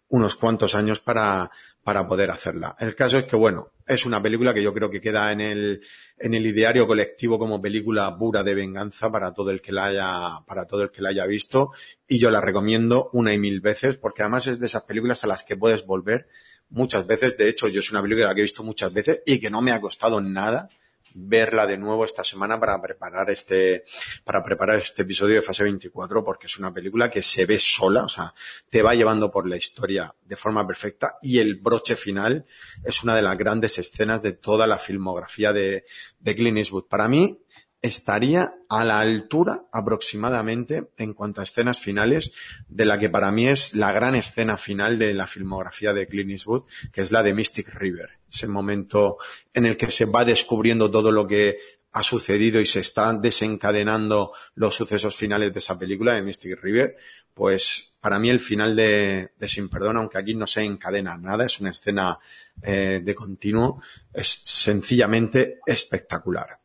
unos 0.09 0.37
cuantos 0.37 0.77
años 0.77 1.01
para, 1.01 1.51
para 1.83 2.07
poder 2.07 2.31
hacerla. 2.31 2.76
El 2.78 2.95
caso 2.95 3.18
es 3.18 3.24
que, 3.24 3.37
bueno, 3.37 3.72
es 3.87 4.05
una 4.05 4.22
película 4.22 4.53
que 4.53 4.62
yo 4.62 4.72
creo 4.74 4.91
que 4.91 5.01
queda 5.01 5.33
en 5.33 5.41
el, 5.41 5.83
en 6.18 6.35
el 6.35 6.47
ideario 6.47 6.87
colectivo 6.87 7.39
como 7.39 7.61
película 7.61 8.16
pura 8.16 8.43
de 8.43 8.55
venganza 8.55 9.11
para 9.11 9.33
todo 9.33 9.51
el 9.51 9.61
que 9.61 9.72
la 9.72 9.87
haya, 9.87 10.45
para 10.47 10.66
todo 10.66 10.83
el 10.83 10.91
que 10.91 11.03
la 11.03 11.09
haya 11.09 11.26
visto. 11.26 11.72
Y 12.07 12.18
yo 12.18 12.31
la 12.31 12.41
recomiendo 12.41 13.11
una 13.12 13.33
y 13.33 13.39
mil 13.39 13.61
veces 13.61 13.97
porque 13.97 14.22
además 14.22 14.47
es 14.47 14.61
de 14.61 14.66
esas 14.66 14.85
películas 14.85 15.24
a 15.24 15.26
las 15.26 15.43
que 15.43 15.57
puedes 15.57 15.87
volver 15.87 16.28
muchas 16.68 17.07
veces. 17.07 17.37
De 17.37 17.49
hecho, 17.49 17.68
yo 17.68 17.81
es 17.81 17.91
una 17.91 18.03
película 18.03 18.35
que 18.35 18.41
he 18.41 18.43
visto 18.43 18.62
muchas 18.62 18.93
veces 18.93 19.22
y 19.26 19.39
que 19.41 19.51
no 19.51 19.62
me 19.62 19.72
ha 19.72 19.81
costado 19.81 20.20
nada 20.20 20.68
verla 21.15 21.67
de 21.67 21.79
nuevo 21.79 22.05
esta 22.05 22.25
semana 22.25 22.59
para 22.59 22.81
preparar 22.81 23.31
este, 23.31 23.85
para 24.25 24.43
preparar 24.43 24.77
este 24.79 25.03
episodio 25.03 25.37
de 25.37 25.43
fase 25.43 25.65
24 25.65 26.25
porque 26.25 26.47
es 26.47 26.59
una 26.59 26.73
película 26.73 27.11
que 27.11 27.23
se 27.23 27.47
ve 27.47 27.59
sola, 27.59 28.05
o 28.05 28.09
sea, 28.09 28.35
te 28.69 28.83
va 28.83 28.95
llevando 28.95 29.31
por 29.31 29.49
la 29.49 29.57
historia 29.57 30.15
de 30.23 30.37
forma 30.37 30.67
perfecta 30.67 31.17
y 31.23 31.39
el 31.39 31.57
broche 31.57 31.97
final 31.97 32.45
es 32.85 33.03
una 33.03 33.17
de 33.17 33.23
las 33.23 33.37
grandes 33.37 33.79
escenas 33.79 34.23
de 34.23 34.33
toda 34.33 34.67
la 34.67 34.79
filmografía 34.79 35.53
de, 35.53 35.85
de 36.19 36.35
Clint 36.35 36.59
Eastwood. 36.59 36.87
Para 36.89 37.09
mí, 37.09 37.39
estaría 37.83 38.55
a 38.69 38.85
la 38.85 39.01
altura 39.01 39.65
aproximadamente 39.73 40.91
en 40.99 41.15
cuanto 41.15 41.41
a 41.41 41.45
escenas 41.45 41.81
finales 41.81 42.33
de 42.69 42.85
la 42.85 42.99
que 42.99 43.09
para 43.09 43.31
mí 43.31 43.49
es 43.49 43.75
la 43.75 43.93
gran 43.93 44.15
escena 44.15 44.57
final 44.57 44.99
de 44.99 45.15
la 45.15 45.27
filmografía 45.27 45.93
de 45.93 46.07
Clint 46.07 46.31
Eastwood, 46.31 46.65
que 46.93 47.01
es 47.01 47.11
la 47.11 47.23
de 47.23 47.35
Mystic 47.35 47.75
River. 47.75 48.20
Ese 48.33 48.47
momento 48.47 49.18
en 49.53 49.66
el 49.66 49.76
que 49.76 49.91
se 49.91 50.05
va 50.05 50.24
descubriendo 50.24 50.91
todo 50.91 51.11
lo 51.11 51.26
que 51.26 51.59
ha 51.93 52.03
sucedido 52.03 52.61
y 52.61 52.66
se 52.66 52.81
están 52.81 53.20
desencadenando 53.20 54.33
los 54.55 54.76
sucesos 54.76 55.16
finales 55.16 55.53
de 55.53 55.59
esa 55.59 55.78
película 55.78 56.14
de 56.14 56.22
Mystic 56.22 56.62
River, 56.62 56.97
pues 57.35 57.99
para 58.01 58.20
mí 58.20 58.31
el 58.31 58.39
final 58.39 58.76
de, 58.76 59.33
de 59.37 59.49
Sin 59.49 59.68
Perdón, 59.68 59.97
aunque 59.97 60.18
aquí 60.18 60.35
no 60.35 60.47
se 60.47 60.62
encadena 60.62 61.18
nada, 61.18 61.47
es 61.47 61.59
una 61.61 61.70
escena 61.70 62.18
eh, 62.62 63.01
de 63.03 63.14
continuo, 63.14 63.83
es 64.12 64.28
sencillamente 64.28 65.59
espectacular 65.66 66.61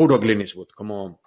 puro 0.00 0.18
Clint 0.18 0.40
Eastwood, 0.40 0.68
como, 0.68 1.20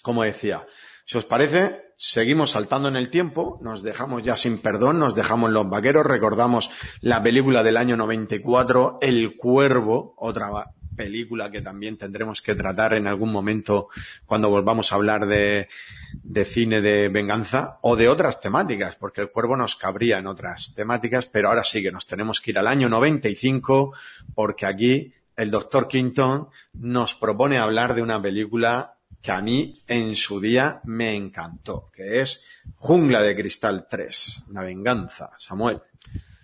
como 0.00 0.22
decía. 0.22 0.66
Si 1.04 1.18
os 1.18 1.26
parece, 1.26 1.87
seguimos 1.98 2.52
saltando 2.52 2.88
en 2.88 2.96
el 2.96 3.10
tiempo, 3.10 3.58
nos 3.60 3.82
dejamos 3.82 4.22
ya 4.22 4.36
sin 4.36 4.58
perdón, 4.58 5.00
nos 5.00 5.16
dejamos 5.16 5.50
los 5.50 5.68
vaqueros, 5.68 6.06
recordamos 6.06 6.70
la 7.00 7.22
película 7.22 7.64
del 7.64 7.76
año 7.76 7.96
94, 7.96 8.98
El 9.02 9.36
Cuervo, 9.36 10.14
otra 10.16 10.48
película 10.96 11.50
que 11.50 11.60
también 11.60 11.98
tendremos 11.98 12.40
que 12.40 12.54
tratar 12.54 12.94
en 12.94 13.08
algún 13.08 13.32
momento 13.32 13.88
cuando 14.26 14.48
volvamos 14.48 14.92
a 14.92 14.94
hablar 14.94 15.26
de, 15.26 15.68
de 16.12 16.44
cine 16.44 16.80
de 16.80 17.08
venganza 17.08 17.78
o 17.82 17.96
de 17.96 18.08
otras 18.08 18.40
temáticas, 18.40 18.94
porque 18.94 19.20
El 19.20 19.30
Cuervo 19.30 19.56
nos 19.56 19.74
cabría 19.74 20.18
en 20.18 20.28
otras 20.28 20.74
temáticas, 20.74 21.26
pero 21.26 21.48
ahora 21.48 21.64
sí 21.64 21.82
que 21.82 21.92
nos 21.92 22.06
tenemos 22.06 22.40
que 22.40 22.52
ir 22.52 22.58
al 22.58 22.68
año 22.68 22.88
95 22.88 23.92
porque 24.36 24.66
aquí 24.66 25.12
el 25.36 25.50
doctor 25.50 25.88
Quinton 25.88 26.48
nos 26.74 27.16
propone 27.16 27.58
hablar 27.58 27.94
de 27.94 28.02
una 28.02 28.22
película 28.22 28.97
que 29.22 29.32
a 29.32 29.40
mí 29.40 29.82
en 29.86 30.16
su 30.16 30.40
día 30.40 30.80
me 30.84 31.14
encantó, 31.14 31.90
que 31.92 32.20
es 32.20 32.46
Jungla 32.76 33.22
de 33.22 33.34
Cristal 33.34 33.86
3, 33.88 34.46
La 34.50 34.62
venganza, 34.62 35.30
Samuel. 35.38 35.80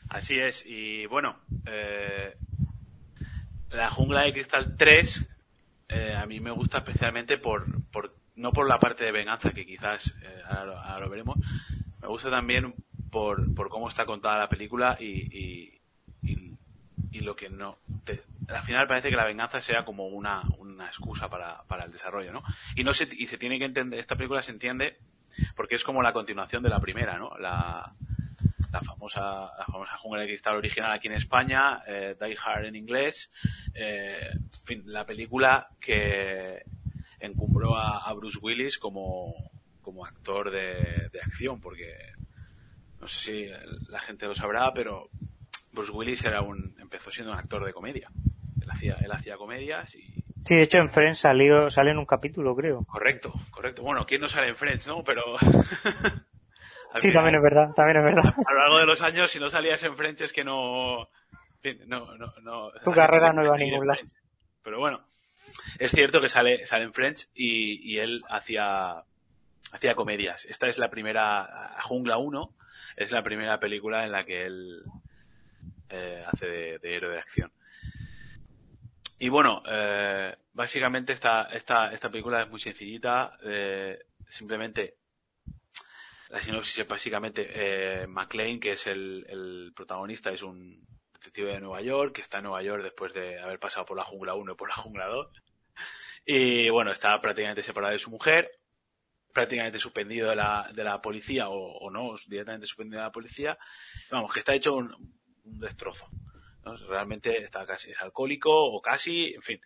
Así 0.09 0.39
es, 0.39 0.65
y 0.67 1.07
bueno, 1.07 1.41
eh, 1.67 2.37
la 3.71 3.91
Jungla 3.91 4.23
de 4.23 4.33
Cristal 4.33 4.77
3 4.77 5.27
eh, 5.89 6.15
a 6.15 6.27
mí 6.27 6.41
me 6.41 6.51
gusta 6.51 6.79
especialmente 6.79 7.39
por, 7.39 7.67
por, 7.91 8.17
no 8.37 8.53
por 8.53 8.69
la 8.69 8.79
parte 8.79 9.05
de 9.05 9.13
venganza, 9.13 9.51
que 9.51 9.67
quizás 9.67 10.15
eh, 10.23 10.43
ahora, 10.47 10.65
lo, 10.65 10.79
ahora, 10.79 11.01
lo, 11.01 11.11
veremos, 11.11 11.39
me 12.01 12.09
gusta 12.09 12.31
también 12.31 12.67
por, 13.11 13.55
por 13.55 13.69
cómo 13.69 13.89
está 13.89 14.07
contada 14.07 14.39
la 14.39 14.49
película 14.49 14.97
y, 14.99 15.75
y, 16.23 16.54
y 17.15 17.21
lo 17.21 17.37
que 17.37 17.49
no... 17.49 17.79
Te, 18.05 18.23
al 18.49 18.65
final 18.65 18.89
parece 18.89 19.09
que 19.09 19.17
la 19.17 19.25
venganza 19.25 19.61
sea 19.61 19.85
como 19.85 20.09
una, 20.09 20.43
una 20.59 20.87
excusa 20.87 21.29
para, 21.29 21.63
para 21.69 21.85
el 21.85 21.93
desarrollo, 21.93 22.33
¿no? 22.33 22.43
Y 22.75 22.83
no 22.83 22.93
se, 22.93 23.09
y 23.11 23.27
se 23.29 23.39
tiene 23.39 23.59
que 23.59 23.65
entender, 23.65 24.01
esta 24.01 24.17
película 24.17 24.43
se 24.43 24.51
entiende 24.51 24.99
porque 25.55 25.77
es 25.77 25.85
como 25.85 26.03
la 26.03 26.13
continuación 26.13 26.63
de 26.65 26.71
la 26.71 26.81
primera, 26.81 27.17
¿no? 27.17 27.31
La, 27.39 27.95
la 28.73 28.81
famosa, 28.81 29.53
la 29.57 29.65
famosa 29.65 29.97
jungla 29.99 30.23
de 30.23 30.27
cristal 30.27 30.57
original 30.57 30.91
aquí 30.91 31.07
en 31.07 31.15
España, 31.15 31.83
eh, 31.87 32.17
Die 32.21 32.37
Hard 32.45 32.65
en 32.67 32.75
inglés, 32.75 33.31
eh, 33.75 34.31
fin, 34.65 34.83
la 34.87 35.07
película 35.07 35.69
que 35.81 36.65
encumbró 37.21 37.77
a, 37.77 37.99
a 37.99 38.13
Bruce 38.13 38.39
Willis 38.43 38.77
como, 38.77 39.35
como 39.83 40.05
actor 40.05 40.51
de, 40.51 41.11
de 41.13 41.21
acción, 41.21 41.61
porque 41.61 41.95
no 43.01 43.07
sé 43.07 43.21
si 43.21 43.47
la 43.89 44.01
gente 44.01 44.27
lo 44.27 44.35
sabrá, 44.35 44.73
pero 44.75 45.11
Bruce 45.75 45.93
Willis 45.93 46.25
era 46.25 46.41
un, 46.41 46.77
empezó 46.79 47.11
siendo 47.11 47.33
un 47.33 47.39
actor 47.39 47.65
de 47.65 47.73
comedia. 47.73 48.11
Él 48.61 48.71
hacía, 48.71 48.97
él 49.01 49.13
hacía 49.13 49.37
comedias 49.37 49.95
y... 49.95 50.23
Sí, 50.45 50.57
de 50.57 50.63
hecho 50.63 50.79
en 50.79 50.91
Friends 50.91 51.19
salió, 51.19 51.71
sale 51.71 51.91
en 51.91 51.99
un 51.99 52.07
capítulo, 52.07 52.55
creo. 52.55 52.85
Correcto, 52.85 53.33
correcto. 53.51 53.83
Bueno, 53.83 54.05
¿quién 54.07 54.21
no 54.21 54.29
sale 54.29 54.49
en 54.49 54.57
Friends, 54.57 54.87
no? 54.87 55.03
Pero... 55.03 55.23
sí, 56.99 57.09
final, 57.09 57.15
también 57.15 57.37
es 57.37 57.43
verdad, 57.43 57.75
también 57.75 57.99
es 57.99 58.05
verdad. 58.05 58.35
A 58.47 58.53
lo 58.53 58.61
largo 58.61 58.79
de 58.79 58.87
los 58.87 59.03
años, 59.03 59.31
si 59.31 59.39
no 59.41 59.49
salías 59.49 59.83
en 59.83 59.97
Friends 59.97 60.23
es 60.23 60.33
que 60.33 60.45
no... 60.45 61.09
No, 61.87 62.15
no, 62.19 62.35
no. 62.43 62.71
Tu 62.83 62.93
carrera 62.93 63.33
no 63.33 63.43
iba 63.43 63.55
a 63.55 63.59
ningún 63.59 63.87
lado. 63.87 64.01
Pero 64.63 64.79
bueno, 64.79 65.01
es 65.79 65.91
cierto 65.91 66.21
que 66.21 66.29
sale, 66.29 66.67
sale 66.67 66.85
en 66.85 66.93
Friends 66.93 67.31
y, 67.35 67.91
y 67.91 67.99
él 68.01 68.23
hacía, 68.29 69.03
hacía 69.73 69.95
comedias. 69.95 70.45
Esta 70.45 70.67
es 70.67 70.77
la 70.77 70.91
primera, 70.91 71.75
Jungla 71.85 72.19
1, 72.19 72.55
es 72.97 73.13
la 73.13 73.23
primera 73.23 73.59
película 73.61 74.05
en 74.05 74.13
la 74.13 74.25
que 74.27 74.45
él 74.45 74.83
eh, 75.89 76.25
hace 76.27 76.47
de, 76.47 76.79
de, 76.79 76.97
héroe 76.97 77.13
de 77.13 77.19
acción. 77.19 77.53
Y 79.19 79.29
bueno, 79.29 79.63
eh, 79.67 80.37
básicamente 80.53 81.13
esta, 81.13 81.45
esta, 81.45 81.93
esta 81.93 82.11
película 82.11 82.43
es 82.43 82.51
muy 82.51 82.61
sencillita, 82.61 83.39
eh, 83.43 83.99
simplemente 84.29 84.97
la 86.29 86.41
sinopsis 86.41 86.81
es 86.81 86.89
básicamente 86.89 87.47
eh, 87.49 88.07
McLean, 88.07 88.59
que 88.59 88.73
es 88.73 88.87
el, 88.87 89.25
el, 89.29 89.73
protagonista, 89.75 90.31
es 90.31 90.43
un 90.43 90.85
detective 91.13 91.53
de 91.53 91.61
Nueva 91.61 91.81
York, 91.81 92.17
que 92.17 92.23
está 92.23 92.39
en 92.39 92.45
Nueva 92.45 92.63
York 92.63 92.83
después 92.83 93.13
de 93.15 93.39
haber 93.39 93.61
pasado 93.61 93.87
por 93.87 93.97
la 93.97 94.05
jungla 94.05 94.35
1 94.35 94.53
y 94.53 94.57
por 94.57 94.69
la 94.69 94.75
jungla 94.75 95.07
2. 95.07 95.29
Y 96.27 96.71
bueno, 96.71 96.91
está 96.91 97.21
prácticamente 97.21 97.63
separado 97.63 97.93
de 97.93 97.99
su 97.99 98.11
mujer, 98.11 98.51
prácticamente 99.33 99.79
suspendido 99.79 100.31
de 100.31 100.37
la, 100.37 100.71
de 100.75 100.83
la 100.83 101.01
policía, 101.01 101.49
o, 101.49 101.79
o 101.79 101.91
no, 101.91 102.17
directamente 102.27 102.67
suspendido 102.67 103.01
de 103.01 103.07
la 103.07 103.13
policía. 103.13 103.57
Vamos, 104.11 104.33
que 104.33 104.41
está 104.41 104.55
hecho 104.55 104.75
un, 104.75 105.15
un 105.45 105.61
destrozo. 105.61 106.09
Realmente 106.89 107.43
está 107.43 107.67
casi, 107.67 107.91
es 107.91 108.01
alcohólico 108.01 108.51
o 108.51 108.81
casi, 108.81 109.35
en 109.35 109.43
fin. 109.43 109.61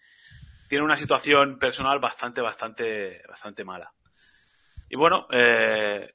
Tiene 0.68 0.84
una 0.84 0.96
situación 0.96 1.58
personal 1.58 1.98
bastante, 2.00 2.40
bastante, 2.40 3.22
bastante 3.28 3.64
mala. 3.64 3.92
Y 4.88 4.96
bueno, 4.96 5.26
eh, 5.30 6.12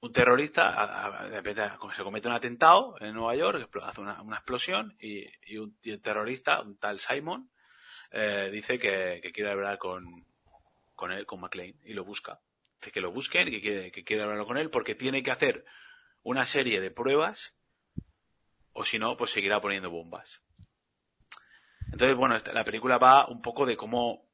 un 0.00 0.12
terrorista, 0.12 1.28
de 1.28 1.36
repente 1.36 1.62
se 1.94 2.02
comete 2.02 2.28
un 2.28 2.34
atentado 2.34 2.96
en 3.00 3.14
Nueva 3.14 3.34
York, 3.34 3.68
hace 3.82 4.00
una, 4.00 4.22
una 4.22 4.36
explosión 4.36 4.96
y, 5.00 5.24
y, 5.46 5.58
un, 5.58 5.76
y, 5.82 5.96
terrorista, 5.98 6.60
un 6.60 6.78
tal 6.78 7.00
Simon, 7.00 7.50
eh, 8.10 8.48
dice 8.52 8.78
que, 8.78 9.20
que 9.22 9.32
quiere 9.32 9.50
hablar 9.50 9.78
con, 9.78 10.24
con 10.94 11.12
él, 11.12 11.26
con 11.26 11.40
McLean, 11.40 11.74
y 11.84 11.94
lo 11.94 12.04
busca. 12.04 12.40
dice 12.80 12.92
que 12.92 13.00
lo 13.00 13.12
busquen, 13.12 13.50
que 13.50 13.60
quiere, 13.60 13.90
que 13.90 14.04
quiere 14.04 14.22
hablarlo 14.22 14.46
con 14.46 14.56
él, 14.56 14.70
porque 14.70 14.94
tiene 14.94 15.22
que 15.22 15.30
hacer 15.30 15.64
una 16.22 16.44
serie 16.44 16.80
de 16.80 16.90
pruebas, 16.90 17.57
o 18.78 18.84
si 18.84 18.98
no, 18.98 19.16
pues 19.16 19.32
seguirá 19.32 19.60
poniendo 19.60 19.90
bombas. 19.90 20.40
Entonces, 21.92 22.16
bueno, 22.16 22.36
la 22.52 22.64
película 22.64 22.96
va 22.98 23.26
un 23.26 23.42
poco 23.42 23.66
de 23.66 23.76
cómo 23.76 24.28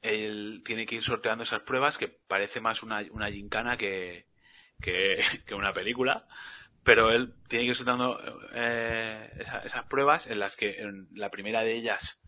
él 0.00 0.62
tiene 0.64 0.86
que 0.86 0.94
ir 0.96 1.02
sorteando 1.02 1.44
esas 1.44 1.60
pruebas, 1.62 1.98
que 1.98 2.08
parece 2.08 2.60
más 2.60 2.82
una, 2.82 3.04
una 3.10 3.30
gincana 3.30 3.76
que, 3.76 4.26
que, 4.80 5.54
una 5.54 5.72
película, 5.74 6.26
pero 6.82 7.10
él 7.12 7.34
tiene 7.48 7.64
que 7.64 7.70
ir 7.70 7.76
sorteando 7.76 8.18
eh, 8.54 9.30
esa- 9.38 9.60
esas 9.60 9.84
pruebas 9.84 10.26
en 10.26 10.38
las 10.38 10.56
que 10.56 10.80
en 10.80 11.08
la 11.12 11.30
primera 11.30 11.62
de 11.62 11.74
ellas 11.74 12.20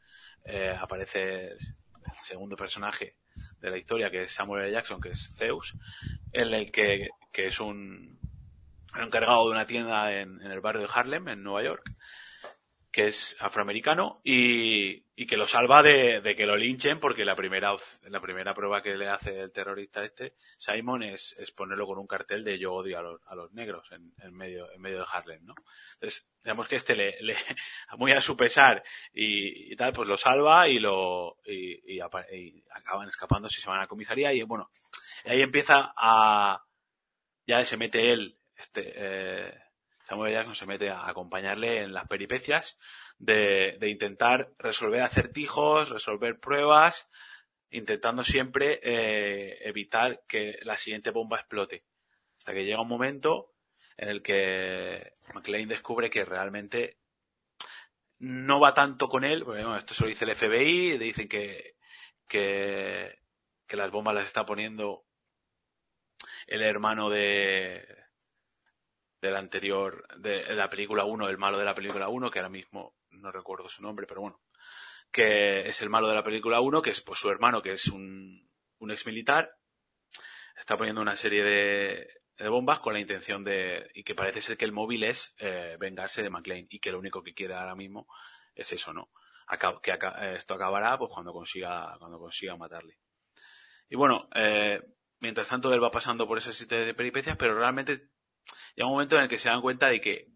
eh, 0.44 0.76
aparece 0.78 1.52
el 1.52 1.58
segundo 2.18 2.54
personaje 2.56 3.16
de 3.60 3.70
la 3.70 3.78
historia, 3.78 4.10
que 4.10 4.24
es 4.24 4.32
Samuel 4.32 4.64
L. 4.64 4.72
Jackson, 4.72 5.00
que 5.00 5.08
es 5.10 5.32
Zeus, 5.36 5.74
en 6.32 6.52
el 6.52 6.70
que, 6.70 7.08
que 7.32 7.46
es 7.46 7.60
un, 7.60 8.18
un 8.94 9.02
encargado 9.02 9.44
de 9.46 9.50
una 9.50 9.66
tienda 9.66 10.12
en, 10.12 10.40
el 10.40 10.60
barrio 10.60 10.82
de 10.82 10.88
Harlem, 10.92 11.28
en 11.28 11.42
Nueva 11.42 11.62
York, 11.62 11.90
que 12.94 13.06
es 13.06 13.36
afroamericano 13.40 14.20
y, 14.22 15.02
que 15.26 15.36
lo 15.36 15.48
salva 15.48 15.82
de, 15.82 16.34
que 16.36 16.46
lo 16.46 16.56
linchen 16.56 17.00
porque 17.00 17.24
la 17.24 17.34
primera 17.34 17.74
la 18.02 18.20
primera 18.20 18.54
prueba 18.54 18.82
que 18.82 18.94
le 18.94 19.08
hace 19.08 19.40
el 19.40 19.52
terrorista 19.52 20.04
este 20.04 20.34
Simon 20.58 21.02
es, 21.02 21.34
ponerlo 21.56 21.86
con 21.86 21.98
un 21.98 22.06
cartel 22.06 22.44
de 22.44 22.58
yo 22.58 22.72
odio 22.72 22.98
a 22.98 23.02
los, 23.02 23.20
a 23.26 23.34
los 23.34 23.52
negros 23.52 23.90
en, 23.90 24.12
en 24.22 24.32
medio 24.34 24.70
en 24.70 24.80
medio 24.80 24.98
de 24.98 25.06
Harlem 25.10 25.44
no 25.44 25.54
entonces 25.94 26.28
digamos 26.42 26.68
que 26.68 26.76
este 26.76 26.94
le, 26.94 27.16
muy 27.98 28.12
a 28.12 28.20
su 28.20 28.36
pesar 28.36 28.84
y, 29.12 29.74
tal 29.76 29.92
pues 29.92 30.08
lo 30.08 30.16
salva 30.16 30.68
y 30.68 30.78
lo 30.78 31.38
y, 31.46 31.96
y 31.96 32.00
acaban 32.00 33.08
escapándose 33.08 33.60
y 33.60 33.62
se 33.62 33.68
van 33.68 33.78
a 33.78 33.82
la 33.82 33.88
comisaría 33.88 34.32
y 34.32 34.42
bueno 34.42 34.70
ahí 35.24 35.40
empieza 35.40 35.94
a 35.96 36.62
ya 37.46 37.64
se 37.64 37.76
mete 37.76 38.12
él 38.12 38.38
este 38.64 38.92
eh, 38.96 39.54
Samuel 40.06 40.32
Jackson 40.32 40.54
se 40.54 40.66
mete 40.66 40.90
a 40.90 41.08
acompañarle 41.08 41.82
en 41.82 41.94
las 41.94 42.06
peripecias 42.06 42.78
de, 43.18 43.78
intentar 43.82 44.50
resolver 44.58 45.00
acertijos, 45.00 45.88
resolver 45.88 46.38
pruebas, 46.38 47.10
intentando 47.70 48.22
siempre 48.22 48.80
eh, 48.82 49.58
evitar 49.68 50.22
que 50.28 50.58
la 50.62 50.76
siguiente 50.76 51.10
bomba 51.10 51.38
explote. 51.38 51.84
Hasta 52.38 52.52
que 52.52 52.64
llega 52.64 52.82
un 52.82 52.88
momento 52.88 53.52
en 53.96 54.08
el 54.08 54.22
que 54.22 55.12
McLean 55.34 55.68
descubre 55.68 56.10
que 56.10 56.24
realmente 56.24 56.98
no 58.18 58.60
va 58.60 58.74
tanto 58.74 59.08
con 59.08 59.24
él, 59.24 59.44
bueno, 59.44 59.76
esto 59.76 59.94
se 59.94 60.02
lo 60.02 60.08
dice 60.08 60.24
el 60.24 60.36
FBI, 60.36 60.98
le 60.98 61.04
dicen 61.04 61.28
que, 61.28 61.76
que, 62.28 63.18
que 63.66 63.76
las 63.76 63.90
bombas 63.90 64.14
las 64.14 64.26
está 64.26 64.44
poniendo 64.44 65.04
el 66.46 66.62
hermano 66.62 67.08
de 67.10 68.03
del 69.24 69.36
anterior, 69.36 70.06
de 70.18 70.54
la 70.54 70.68
película 70.70 71.04
1, 71.04 71.28
el 71.28 71.38
malo 71.38 71.58
de 71.58 71.64
la 71.64 71.74
película 71.74 72.08
1, 72.08 72.30
que 72.30 72.38
ahora 72.38 72.48
mismo 72.48 72.94
no 73.10 73.32
recuerdo 73.32 73.68
su 73.68 73.82
nombre, 73.82 74.06
pero 74.06 74.20
bueno, 74.20 74.40
que 75.12 75.68
es 75.68 75.80
el 75.82 75.90
malo 75.90 76.08
de 76.08 76.14
la 76.14 76.22
película 76.22 76.60
1, 76.60 76.82
que 76.82 76.90
es 76.90 77.00
pues 77.00 77.18
su 77.18 77.30
hermano, 77.30 77.62
que 77.62 77.72
es 77.72 77.86
un, 77.88 78.48
un 78.78 78.90
ex 78.90 79.06
militar, 79.06 79.50
está 80.56 80.76
poniendo 80.76 81.00
una 81.00 81.16
serie 81.16 81.42
de, 81.42 82.08
de 82.38 82.48
bombas 82.48 82.80
con 82.80 82.92
la 82.94 83.00
intención 83.00 83.44
de, 83.44 83.90
y 83.94 84.04
que 84.04 84.14
parece 84.14 84.40
ser 84.40 84.56
que 84.56 84.64
el 84.64 84.72
móvil 84.72 85.04
es 85.04 85.34
eh, 85.38 85.76
vengarse 85.78 86.22
de 86.22 86.30
McLean 86.30 86.66
y 86.68 86.78
que 86.80 86.92
lo 86.92 86.98
único 86.98 87.22
que 87.22 87.34
quiere 87.34 87.54
ahora 87.54 87.74
mismo 87.74 88.06
es 88.54 88.72
eso, 88.72 88.92
¿no? 88.92 89.10
Acab- 89.48 89.80
que 89.80 89.92
aca- 89.92 90.34
esto 90.34 90.54
acabará 90.54 90.96
pues 90.98 91.10
cuando 91.12 91.32
consiga, 91.32 91.96
cuando 91.98 92.18
consiga 92.18 92.56
matarle. 92.56 92.98
Y 93.88 93.96
bueno, 93.96 94.28
eh, 94.34 94.80
mientras 95.20 95.48
tanto 95.48 95.72
él 95.72 95.82
va 95.82 95.90
pasando 95.90 96.26
por 96.26 96.40
sitio 96.40 96.78
de 96.84 96.94
peripecias, 96.94 97.36
pero 97.36 97.54
realmente 97.54 98.08
llega 98.74 98.86
un 98.86 98.94
momento 98.94 99.16
en 99.16 99.22
el 99.22 99.28
que 99.28 99.38
se 99.38 99.48
dan 99.48 99.60
cuenta 99.60 99.88
de 99.88 100.00
que 100.00 100.28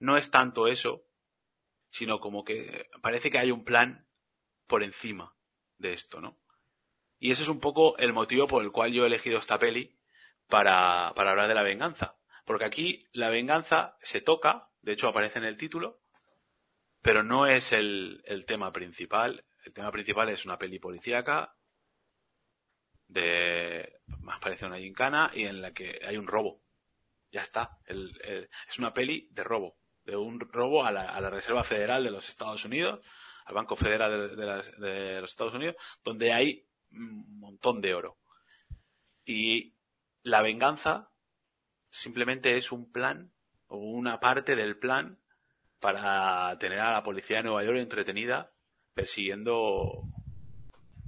no 0.00 0.16
es 0.16 0.30
tanto 0.30 0.66
eso, 0.66 1.04
sino 1.90 2.20
como 2.20 2.44
que 2.44 2.88
parece 3.02 3.30
que 3.30 3.38
hay 3.38 3.50
un 3.50 3.64
plan 3.64 4.06
por 4.66 4.82
encima 4.82 5.34
de 5.78 5.92
esto, 5.92 6.20
¿no? 6.20 6.38
Y 7.18 7.30
ese 7.30 7.42
es 7.42 7.48
un 7.48 7.60
poco 7.60 7.96
el 7.98 8.12
motivo 8.12 8.46
por 8.46 8.62
el 8.62 8.70
cual 8.70 8.92
yo 8.92 9.04
he 9.04 9.06
elegido 9.06 9.38
esta 9.38 9.58
peli 9.58 9.98
para, 10.46 11.08
hablar 11.08 11.48
de 11.48 11.54
la 11.54 11.62
venganza. 11.62 12.16
Porque 12.44 12.64
aquí 12.64 13.04
la 13.12 13.28
venganza 13.28 13.96
se 14.02 14.20
toca, 14.20 14.70
de 14.82 14.92
hecho 14.92 15.08
aparece 15.08 15.38
en 15.38 15.44
el 15.44 15.56
título, 15.56 16.00
pero 17.02 17.22
no 17.22 17.46
es 17.46 17.72
el, 17.72 18.22
el 18.24 18.44
tema 18.44 18.72
principal. 18.72 19.44
El 19.64 19.72
tema 19.72 19.90
principal 19.90 20.28
es 20.28 20.44
una 20.44 20.58
peli 20.58 20.78
policíaca 20.78 21.54
de 23.08 24.00
más 24.20 24.38
parece 24.38 24.66
una 24.66 24.78
gincana 24.78 25.30
y 25.34 25.44
en 25.44 25.60
la 25.62 25.72
que 25.72 26.00
hay 26.06 26.16
un 26.16 26.26
robo. 26.26 26.62
Ya 27.30 27.42
está. 27.42 27.78
El- 27.86 28.18
es 28.68 28.78
una 28.78 28.92
peli 28.92 29.28
de 29.32 29.44
robo. 29.44 29.76
De 30.04 30.16
un 30.16 30.40
robo 30.40 30.84
a 30.84 30.92
la, 30.92 31.02
a 31.10 31.20
la 31.20 31.30
Reserva 31.30 31.62
Federal 31.64 32.02
de 32.04 32.10
los 32.10 32.28
Estados 32.28 32.64
Unidos, 32.64 33.04
al 33.44 33.54
Banco 33.54 33.76
Federal 33.76 34.36
de, 34.36 34.36
de 34.36 34.88
de 35.14 35.20
los 35.20 35.30
Estados 35.30 35.54
Unidos, 35.54 35.76
donde 36.04 36.32
hay 36.32 36.66
un 36.92 37.38
montón 37.38 37.80
de 37.82 37.94
oro. 37.94 38.16
Y 39.24 39.74
la 40.22 40.40
venganza 40.42 41.10
simplemente 41.90 42.56
es 42.56 42.72
un 42.72 42.90
plan 42.90 43.30
o 43.66 43.76
una 43.76 44.20
parte 44.20 44.56
del 44.56 44.78
plan 44.78 45.18
para 45.80 46.56
tener 46.58 46.80
a 46.80 46.92
la 46.92 47.02
policía 47.02 47.38
de 47.38 47.42
Nueva 47.44 47.64
York 47.64 47.78
entretenida 47.78 48.50
persiguiendo 48.94 50.02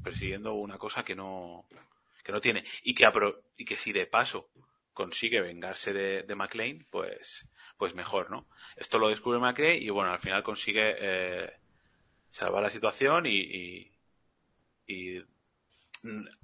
persiguiendo 0.02 0.54
una 0.54 0.78
cosa 0.78 1.02
que 1.02 1.14
no 1.14 1.66
que 2.24 2.32
no 2.32 2.40
tiene 2.40 2.64
y 2.82 2.94
que 2.94 3.04
apro- 3.04 3.42
y 3.56 3.64
que 3.64 3.76
si 3.76 3.92
de 3.92 4.06
paso 4.06 4.48
consigue 5.00 5.40
vengarse 5.40 5.92
de, 5.92 6.34
McLean 6.34 6.86
pues 6.90 7.48
pues 7.78 7.94
mejor 7.94 8.30
no 8.30 8.46
esto 8.76 8.98
lo 8.98 9.08
descubre 9.08 9.38
McLean 9.38 9.80
y 9.80 9.88
bueno 9.88 10.12
al 10.12 10.20
final 10.20 10.42
consigue 10.42 10.94
eh, 10.98 11.52
salvar 12.28 12.62
la 12.62 12.70
situación 12.70 13.24
y, 13.26 13.90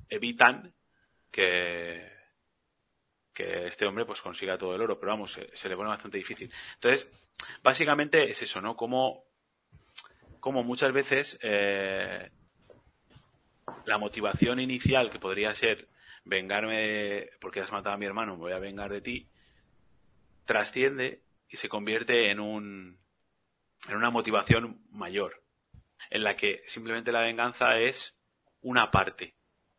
evitan 0.09 0.72
que 1.32 2.16
este 3.66 3.86
hombre 3.86 4.04
pues 4.04 4.22
consiga 4.22 4.57
todo 4.57 4.74
el 4.74 4.82
oro. 4.82 4.98
Pero 4.98 5.12
vamos 5.12 5.38
se, 5.52 5.68
le 5.68 5.76
pone 5.76 5.88
bastante 5.88 6.18
difícil. 6.18 6.50
Entonces 6.74 7.11
básicamente 7.62 8.30
es 8.30 8.40
eso 8.42 8.61
no 8.61 8.76
como 8.76 9.24
como 10.40 10.62
muchas 10.62 10.92
veces 10.92 11.38
eh, 11.42 12.30
la 13.84 13.98
motivación 13.98 14.61
inicial 14.61 15.11
que 15.11 15.18
podría 15.18 15.52
ser 15.52 15.88
vengarme 16.27 17.31
porque 17.41 17.61
has 17.61 17.72
matado 17.72 17.95
a 17.95 17.99
mi 17.99 18.05
hermano, 18.05 18.35
me 18.35 18.41
voy 18.43 18.53
a 18.53 18.59
vengar 18.59 18.91
de 18.93 19.01
ti, 19.01 19.29
trasciende 20.45 21.22
y 21.49 21.57
se 21.57 21.68
convierte 21.68 22.31
en 22.31 22.41
un 22.41 22.99
en 23.89 23.97
una 23.97 24.11
motivación 24.11 24.83
mayor, 24.91 25.43
en 26.11 26.24
la 26.24 26.35
que 26.35 26.62
simplemente 26.66 27.12
la 27.12 27.20
venganza 27.20 27.79
es 27.79 28.18
una 28.61 28.91
parte, 28.91 29.37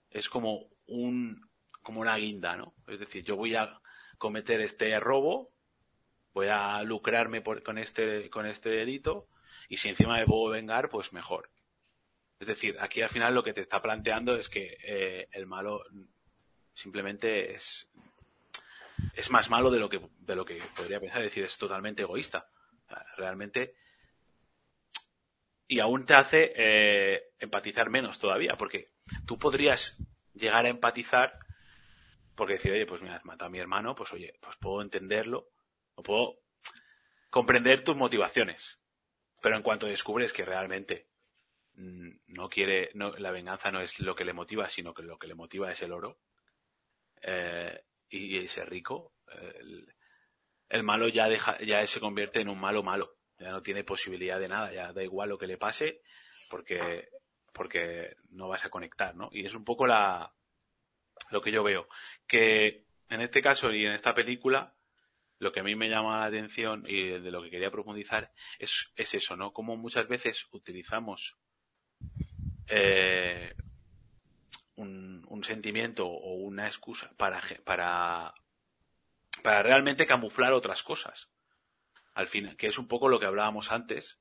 es 0.10 0.30
como 0.30 0.70
un 0.88 1.42
como 1.82 2.02
una 2.02 2.16
guinda, 2.18 2.56
¿no? 2.58 2.74
Es 2.88 3.00
decir, 3.00 3.24
yo 3.24 3.36
voy 3.36 3.56
a 3.56 3.80
cometer 4.18 4.62
este 4.62 4.98
robo, 5.00 5.52
voy 6.34 6.48
a 6.48 6.82
lucrarme 6.84 7.42
por- 7.42 7.64
con 7.64 7.78
este 7.78 8.30
con 8.30 8.46
este 8.46 8.70
delito 8.70 9.28
y 9.70 9.78
si 9.78 9.90
encima 9.90 10.18
me 10.18 10.26
puedo 10.26 10.50
vengar, 10.52 10.90
pues 10.90 11.12
mejor. 11.12 11.50
Es 12.40 12.48
decir, 12.48 12.78
aquí 12.80 13.02
al 13.02 13.10
final 13.10 13.34
lo 13.36 13.44
que 13.44 13.54
te 13.54 13.62
está 13.62 13.82
planteando 13.82 14.36
es 14.36 14.48
que 14.48 14.78
eh, 14.84 15.28
el 15.32 15.48
malo 15.48 15.84
simplemente 16.78 17.54
es 17.54 17.90
más 19.30 19.50
malo 19.50 19.70
de 19.70 19.80
lo 19.80 19.90
que 19.90 20.00
de 20.20 20.36
lo 20.36 20.46
que 20.46 20.62
podría 20.76 21.00
pensar, 21.00 21.22
es 21.24 21.32
decir, 21.32 21.44
es 21.44 21.58
totalmente 21.58 22.04
egoísta. 22.04 22.50
Realmente 23.18 23.76
y 25.68 25.80
aún 25.80 26.06
te 26.06 26.14
hace 26.14 26.54
eh, 26.56 27.32
empatizar 27.40 27.90
menos 27.90 28.20
todavía, 28.20 28.56
porque 28.58 28.92
tú 29.26 29.38
podrías 29.38 29.98
llegar 30.34 30.66
a 30.66 30.70
empatizar 30.70 31.40
porque 32.36 32.54
decir, 32.54 32.72
oye, 32.72 32.86
pues 32.86 33.02
mira, 33.02 33.16
has 33.16 33.26
matado 33.26 33.48
a 33.48 33.52
mi 33.52 33.60
hermano, 33.60 33.96
pues 33.96 34.14
oye, 34.14 34.36
pues 34.40 34.56
puedo 34.58 34.82
entenderlo, 34.82 35.50
o 35.96 36.04
puedo 36.04 36.40
comprender 37.32 37.84
tus 37.84 37.98
motivaciones. 37.98 38.80
Pero 39.42 39.58
en 39.58 39.64
cuanto 39.64 39.88
descubres 39.88 40.32
que 40.32 40.46
realmente 40.46 41.08
mm, 41.74 42.10
no 42.28 42.48
quiere, 42.48 42.92
no, 42.94 43.12
la 43.18 43.32
venganza 43.32 43.72
no 43.72 43.82
es 43.82 44.00
lo 44.00 44.16
que 44.16 44.24
le 44.24 44.34
motiva, 44.34 44.70
sino 44.70 44.94
que 44.94 45.02
lo 45.02 45.18
que 45.18 45.28
le 45.28 45.34
motiva 45.34 45.72
es 45.72 45.82
el 45.82 45.92
oro, 45.92 46.20
eh, 47.22 47.84
y, 48.10 48.38
y 48.38 48.48
ser 48.48 48.70
rico, 48.70 49.14
eh, 49.32 49.54
el, 49.60 49.94
el 50.70 50.84
malo 50.84 51.08
ya 51.08 51.28
deja, 51.28 51.58
ya 51.60 51.86
se 51.88 52.00
convierte 52.00 52.42
en 52.42 52.50
un 52.50 52.60
malo 52.60 52.84
malo, 52.84 53.18
ya 53.38 53.52
no 53.52 53.62
tiene 53.62 53.84
posibilidad 53.84 54.40
de 54.40 54.48
nada, 54.48 54.72
ya 54.74 54.94
da 54.94 55.04
igual 55.04 55.30
lo 55.30 55.38
que 55.38 55.48
le 55.48 55.58
pase, 55.58 56.02
porque, 56.50 57.10
porque 57.54 58.16
no 58.30 58.48
vas 58.48 58.66
a 58.66 58.70
conectar, 58.70 59.16
¿no? 59.16 59.30
Y 59.32 59.46
es 59.46 59.56
un 59.56 59.64
poco 59.64 59.88
la, 59.88 60.34
lo 61.32 61.42
que 61.42 61.52
yo 61.52 61.64
veo, 61.64 61.88
que 62.28 62.86
en 63.10 63.22
este 63.22 63.42
caso 63.42 63.72
y 63.72 63.86
en 63.86 63.94
esta 63.94 64.14
película, 64.14 64.74
lo 65.40 65.52
que 65.52 65.60
a 65.60 65.64
mí 65.64 65.76
me 65.76 65.90
llama 65.90 66.22
la 66.22 66.26
atención 66.26 66.84
y 66.88 67.10
de 67.10 67.32
lo 67.32 67.44
que 67.44 67.52
quería 67.52 67.72
profundizar 67.72 68.32
es, 68.58 68.92
es 68.96 69.14
eso, 69.14 69.36
¿no? 69.36 69.54
Como 69.54 69.78
muchas 69.78 70.08
veces 70.08 70.48
utilizamos 70.52 71.38
eh, 72.68 73.54
un, 74.78 75.26
un 75.28 75.44
sentimiento 75.44 76.08
o 76.08 76.36
una 76.36 76.68
excusa 76.68 77.12
para, 77.18 77.42
para, 77.66 78.34
para 79.44 79.64
realmente 79.64 80.08
camuflar 80.08 80.54
otras 80.54 80.84
cosas. 80.84 81.30
Al 82.14 82.28
final, 82.28 82.56
que 82.56 82.68
es 82.68 82.78
un 82.78 82.88
poco 82.88 83.10
lo 83.10 83.20
que 83.20 83.26
hablábamos 83.26 83.72
antes, 83.72 84.20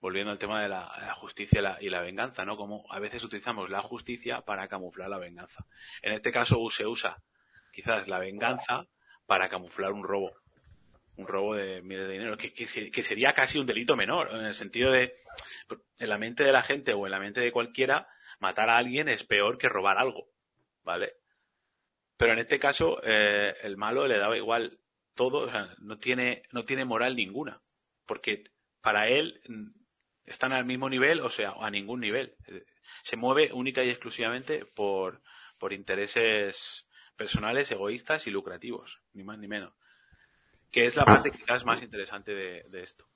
volviendo 0.00 0.32
al 0.32 0.38
tema 0.38 0.60
de 0.60 0.68
la, 0.68 1.14
justicia 1.14 1.60
y 1.60 1.62
la, 1.62 1.78
y 1.80 1.88
la 1.88 2.02
venganza, 2.02 2.44
¿no? 2.44 2.56
Como 2.56 2.84
a 2.92 2.98
veces 2.98 3.22
utilizamos 3.24 3.70
la 3.70 3.80
justicia 3.80 4.42
para 4.42 4.68
camuflar 4.68 5.08
la 5.08 5.18
venganza. 5.18 5.64
En 6.02 6.12
este 6.12 6.32
caso 6.32 6.58
se 6.70 6.86
usa 6.86 7.22
quizás 7.72 8.08
la 8.08 8.18
venganza 8.18 8.86
para 9.26 9.48
camuflar 9.48 9.92
un 9.92 10.02
robo. 10.02 10.32
Un 11.16 11.26
robo 11.26 11.54
de 11.54 11.82
miles 11.82 12.08
de 12.08 12.12
dinero, 12.14 12.36
que, 12.36 12.52
que 12.52 13.02
sería 13.02 13.32
casi 13.34 13.58
un 13.58 13.66
delito 13.66 13.96
menor, 13.96 14.30
en 14.32 14.46
el 14.46 14.54
sentido 14.54 14.90
de, 14.90 15.14
en 15.98 16.08
la 16.08 16.18
mente 16.18 16.42
de 16.42 16.52
la 16.52 16.62
gente 16.62 16.94
o 16.94 17.06
en 17.06 17.12
la 17.12 17.20
mente 17.20 17.40
de 17.40 17.52
cualquiera, 17.52 18.08
matar 18.42 18.68
a 18.68 18.76
alguien 18.76 19.08
es 19.08 19.22
peor 19.22 19.56
que 19.56 19.68
robar 19.68 19.98
algo, 19.98 20.28
¿vale? 20.82 21.14
Pero 22.16 22.32
en 22.32 22.40
este 22.40 22.58
caso, 22.58 23.00
eh, 23.04 23.54
el 23.62 23.76
malo 23.76 24.08
le 24.08 24.18
daba 24.18 24.36
igual 24.36 24.80
todo, 25.14 25.46
o 25.46 25.50
sea, 25.50 25.74
no 25.78 25.96
tiene, 25.96 26.42
no 26.50 26.64
tiene 26.64 26.84
moral 26.84 27.14
ninguna, 27.14 27.62
porque 28.04 28.50
para 28.80 29.08
él 29.08 29.40
mm, 29.48 29.68
están 30.24 30.52
al 30.52 30.64
mismo 30.64 30.90
nivel, 30.90 31.20
o 31.20 31.30
sea, 31.30 31.52
a 31.60 31.70
ningún 31.70 32.00
nivel. 32.00 32.34
Se 33.02 33.16
mueve 33.16 33.52
única 33.52 33.84
y 33.84 33.90
exclusivamente 33.90 34.66
por, 34.66 35.22
por 35.58 35.72
intereses 35.72 36.88
personales, 37.16 37.70
egoístas 37.70 38.26
y 38.26 38.32
lucrativos, 38.32 39.00
ni 39.12 39.22
más 39.22 39.38
ni 39.38 39.46
menos. 39.46 39.72
Que 40.72 40.84
es 40.84 40.96
la 40.96 41.04
parte 41.04 41.30
quizás 41.30 41.64
más 41.64 41.80
interesante 41.80 42.34
de, 42.34 42.64
de 42.70 42.82
esto. 42.82 43.06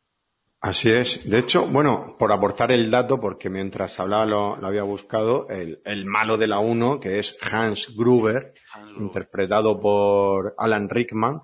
Así 0.66 0.90
es. 0.90 1.30
De 1.30 1.38
hecho, 1.38 1.64
bueno, 1.64 2.16
por 2.18 2.32
aportar 2.32 2.72
el 2.72 2.90
dato, 2.90 3.20
porque 3.20 3.48
mientras 3.48 4.00
hablaba 4.00 4.26
lo, 4.26 4.56
lo 4.56 4.66
había 4.66 4.82
buscado, 4.82 5.48
el, 5.48 5.80
el 5.84 6.06
malo 6.06 6.38
de 6.38 6.48
la 6.48 6.58
1, 6.58 6.98
que 6.98 7.20
es 7.20 7.38
Hans 7.40 7.94
Gruber, 7.96 8.52
Hans 8.74 8.90
Gruber. 8.90 9.02
interpretado 9.06 9.78
por 9.78 10.56
Alan 10.58 10.88
Rickman, 10.88 11.42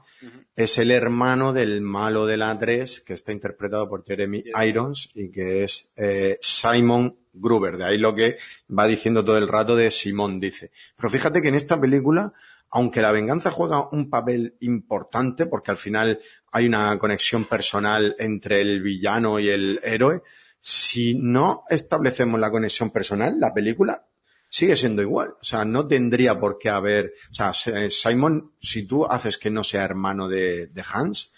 es 0.57 0.77
el 0.79 0.91
hermano 0.91 1.53
del 1.53 1.83
malo 1.83 2.27
de 2.27 2.37
la 2.37 2.59
3, 2.59 3.01
que 3.03 3.13
está 3.13 3.31
interpretado 3.31 3.89
por 3.89 4.05
Jeremy 4.05 4.43
Irons 4.67 5.09
y 5.15 5.31
que 5.31 5.63
es 5.63 5.93
eh, 5.95 6.37
Simon 6.41 7.17
Gruber. 7.33 7.77
De 7.77 7.85
ahí 7.85 7.99
lo 7.99 8.17
que 8.17 8.39
va 8.77 8.89
diciendo 8.89 9.25
todo 9.25 9.39
el 9.39 9.47
rato 9.47 9.77
de 9.77 9.93
Simón, 9.93 10.41
dice. 10.41 10.73
Pero 10.97 11.11
fíjate 11.11 11.41
que 11.41 11.49
en 11.49 11.55
esta 11.55 11.81
película, 11.81 12.33
aunque 12.73 13.03
la 13.03 13.13
venganza 13.13 13.51
juega 13.51 13.89
un 13.91 14.09
papel 14.11 14.57
importante, 14.61 15.47
porque 15.47 15.71
al 15.71 15.77
final 15.77 16.21
hay 16.51 16.67
una 16.67 16.99
conexión 16.99 17.45
personal 17.45 18.17
entre 18.19 18.61
el 18.63 18.83
villano 18.83 19.39
y 19.39 19.49
el 19.51 19.79
héroe, 19.85 20.23
si 20.59 21.15
no 21.15 21.65
establecemos 21.69 22.41
la 22.41 22.51
conexión 22.51 22.91
personal, 22.91 23.39
la 23.39 23.53
película 23.53 24.07
sigue 24.49 24.77
siendo 24.77 25.03
igual. 25.03 25.31
O 25.41 25.45
sea, 25.45 25.65
no 25.65 25.87
tendría 25.87 26.39
por 26.39 26.59
qué 26.59 26.69
haber. 26.71 27.15
O 27.31 27.35
sea, 27.35 27.53
se- 27.53 27.91
Simon, 27.91 28.53
si 28.61 28.85
tú 28.87 29.05
haces 29.07 29.39
que 29.39 29.51
no 29.51 29.65
sea 29.65 29.85
hermano 29.85 30.29
de, 30.29 30.67
de 30.69 30.85
Hans, 30.93 31.33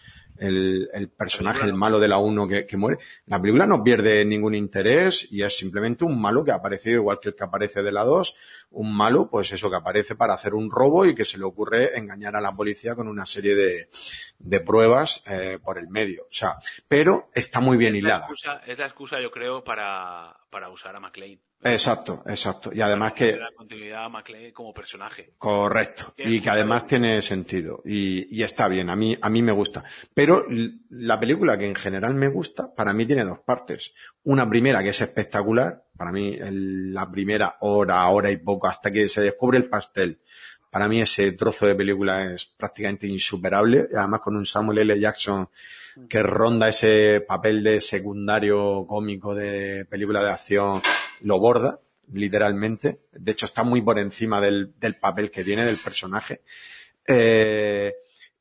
el, 0.45 0.88
el 0.92 1.09
personaje, 1.09 1.66
el 1.66 1.74
malo 1.74 1.99
de 1.99 2.09
la 2.09 2.18
1 2.18 2.47
que, 2.49 2.66
que 2.66 2.76
muere, 2.76 2.99
la 3.26 3.40
película 3.40 3.66
no 3.66 3.82
pierde 3.82 4.24
ningún 4.24 4.55
interés 4.55 5.26
y 5.30 5.42
es 5.42 5.57
simplemente 5.57 6.05
un 6.05 6.20
malo 6.20 6.45
que 6.45 6.53
ha 6.53 6.57
aparecido 6.57 6.97
igual 6.97 7.18
que 7.20 7.30
el 7.30 7.34
que 7.34 7.45
aparece 7.45 7.82
de 7.82 7.92
la 7.92 8.05
2, 8.05 8.36
un 8.70 8.97
malo, 8.97 9.28
pues 9.30 9.53
eso 9.53 9.70
que 9.70 9.76
aparece 9.76 10.14
para 10.16 10.34
hacer 10.34 10.55
un 10.55 10.70
robo 10.70 11.07
y 11.07 11.14
que 11.14 11.24
se 11.24 11.38
le 11.38 11.45
ocurre 11.45 11.97
engañar 11.99 12.36
a 12.36 12.40
la 12.40 12.55
policía 12.55 12.95
con 12.95 13.09
una 13.09 13.26
serie 13.26 13.55
de, 13.55 13.88
de 14.38 14.61
pruebas 14.61 15.22
eh, 15.26 15.59
por 15.62 15.78
el 15.78 15.88
medio. 15.88 16.22
O 16.24 16.32
sea, 16.32 16.57
pero 16.88 17.30
está 17.34 17.61
muy 17.61 17.76
bien 17.76 17.95
Es 17.97 18.03
la 18.03 18.09
hilada. 18.09 18.24
excusa, 18.26 18.57
es 18.66 18.78
la 18.78 18.86
excusa, 18.86 19.16
yo 19.22 19.30
creo, 19.30 19.64
para, 19.64 20.36
para 20.51 20.68
usar 20.70 20.95
a 20.97 21.01
McLean. 21.01 21.38
Exacto, 21.65 22.23
exacto. 22.27 22.71
Y 22.75 22.81
además 22.83 23.15
que, 23.15 23.37
La 23.37 23.51
continuidad 23.57 24.05
a 24.05 24.09
McLean 24.11 24.53
como 24.53 24.75
personaje. 24.75 25.33
Correcto. 25.39 26.12
Y 26.19 26.41
que 26.41 26.51
además 26.51 26.87
tiene 26.87 27.23
sentido. 27.23 27.81
Y, 27.87 28.39
y 28.39 28.43
está 28.43 28.69
bien. 28.69 28.91
A 28.91 28.97
mí, 28.97 29.17
a 29.21 29.29
mí 29.31 29.41
me 29.43 29.53
gusta. 29.53 29.83
Pero 30.12 30.45
la 30.91 31.19
película 31.19 31.57
que 31.59 31.67
en 31.67 31.75
general 31.75 32.15
me 32.15 32.29
gusta, 32.29 32.73
para 32.75 32.93
mí 32.93 33.07
tiene 33.07 33.25
dos 33.25 33.39
partes. 33.41 33.95
Una 34.25 34.49
primera 34.49 34.83
que 34.83 34.91
es 34.91 35.01
espectacular. 35.01 35.83
Para 35.97 36.12
mí, 36.12 36.37
el- 36.39 36.93
la 36.93 37.11
primera 37.11 37.57
hora, 37.61 38.07
hora 38.09 38.31
y 38.31 38.37
poco, 38.37 38.67
hasta 38.67 38.91
que 38.93 39.09
se 39.09 39.23
descubre 39.23 39.57
el 39.57 39.65
pastel. 39.71 40.19
Para 40.71 40.89
mí 40.89 41.01
ese 41.01 41.33
trozo 41.33 41.67
de 41.67 41.77
película 41.77 42.25
es 42.35 42.45
prácticamente 42.47 43.07
insuperable. 43.07 43.87
Además 43.97 44.21
con 44.21 44.37
un 44.37 44.45
Samuel 44.45 44.79
L. 44.81 44.99
Jackson 45.01 45.49
que 46.09 46.21
ronda 46.25 46.69
ese 46.69 47.25
papel 47.27 47.62
de 47.62 47.81
secundario 47.81 48.85
cómico 48.87 49.33
de 49.35 49.85
película 49.85 50.21
de 50.25 50.31
acción, 50.33 50.83
lo 51.25 51.41
borda, 51.41 51.81
literalmente. 52.12 52.99
De 53.12 53.33
hecho, 53.33 53.47
está 53.47 53.64
muy 53.64 53.83
por 53.83 53.99
encima 53.99 54.41
del, 54.41 54.72
del 54.79 54.95
papel 54.95 55.31
que 55.31 55.43
tiene, 55.43 55.64
del 55.64 55.77
personaje. 55.77 56.43
Eh, 57.07 57.93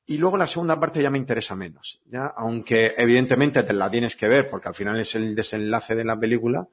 y 0.05 0.17
luego 0.17 0.37
la 0.37 0.47
segunda 0.47 0.79
parte 0.79 1.01
ya 1.01 1.09
me 1.09 1.17
interesa 1.17 1.55
menos, 1.55 2.01
ya, 2.05 2.25
aunque 2.25 2.93
evidentemente 2.97 3.63
te 3.63 3.71
la 3.71 3.89
tienes 3.89 4.17
que 4.17 4.27
ver 4.27 4.49
porque 4.49 4.67
al 4.67 4.75
final 4.75 4.99
es 4.99 5.15
el 5.15 5.33
desenlace 5.33 5.95
de 5.95 6.03
la 6.03 6.19
película. 6.19 6.67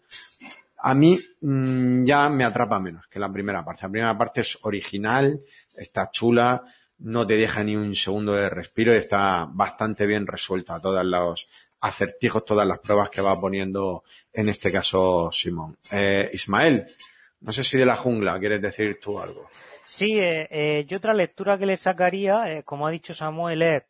A 0.79 0.95
mí 0.95 1.19
mm, 1.41 2.05
ya 2.05 2.29
me 2.29 2.45
atrapa 2.45 2.81
menos 2.81 3.07
que 3.07 3.21
la 3.21 3.33
primera 3.33 3.65
parte. 3.65 3.83
La 3.85 3.91
primera 3.91 4.19
parte 4.19 4.41
es 4.41 4.59
original, 4.63 5.41
está 5.77 6.11
chula, 6.11 6.65
no 6.99 7.25
te 7.25 7.37
deja 7.37 7.63
ni 7.63 7.77
un 7.77 7.95
segundo 7.95 8.35
de 8.35 8.51
respiro 8.51 8.93
y 8.95 8.99
está 8.99 9.47
bastante 9.49 10.07
bien 10.07 10.27
resuelta 10.27 10.81
todos 10.81 11.05
los 11.05 11.49
acertijos, 11.81 12.45
todas 12.45 12.67
las 12.67 12.79
pruebas 12.79 13.11
que 13.11 13.21
va 13.21 13.41
poniendo 13.41 14.05
en 14.33 14.49
este 14.49 14.71
caso 14.71 15.31
Simón. 15.33 15.79
Eh, 15.91 16.31
Ismael, 16.33 16.87
no 17.41 17.53
sé 17.53 17.65
si 17.65 17.79
de 17.79 17.87
la 17.87 17.97
jungla 17.97 18.39
quieres 18.39 18.61
decir 18.61 18.99
tú 19.01 19.19
algo. 19.19 19.49
Sí, 19.85 20.21
eh, 20.21 20.47
eh, 20.51 20.85
yo 20.87 20.99
otra 20.99 21.15
lectura 21.15 21.59
que 21.59 21.67
le 21.67 21.77
sacaría, 21.77 22.53
eh, 22.53 22.63
como 22.63 22.87
ha 22.87 22.91
dicho 22.91 23.13
Samuel, 23.13 23.63
es, 23.63 23.83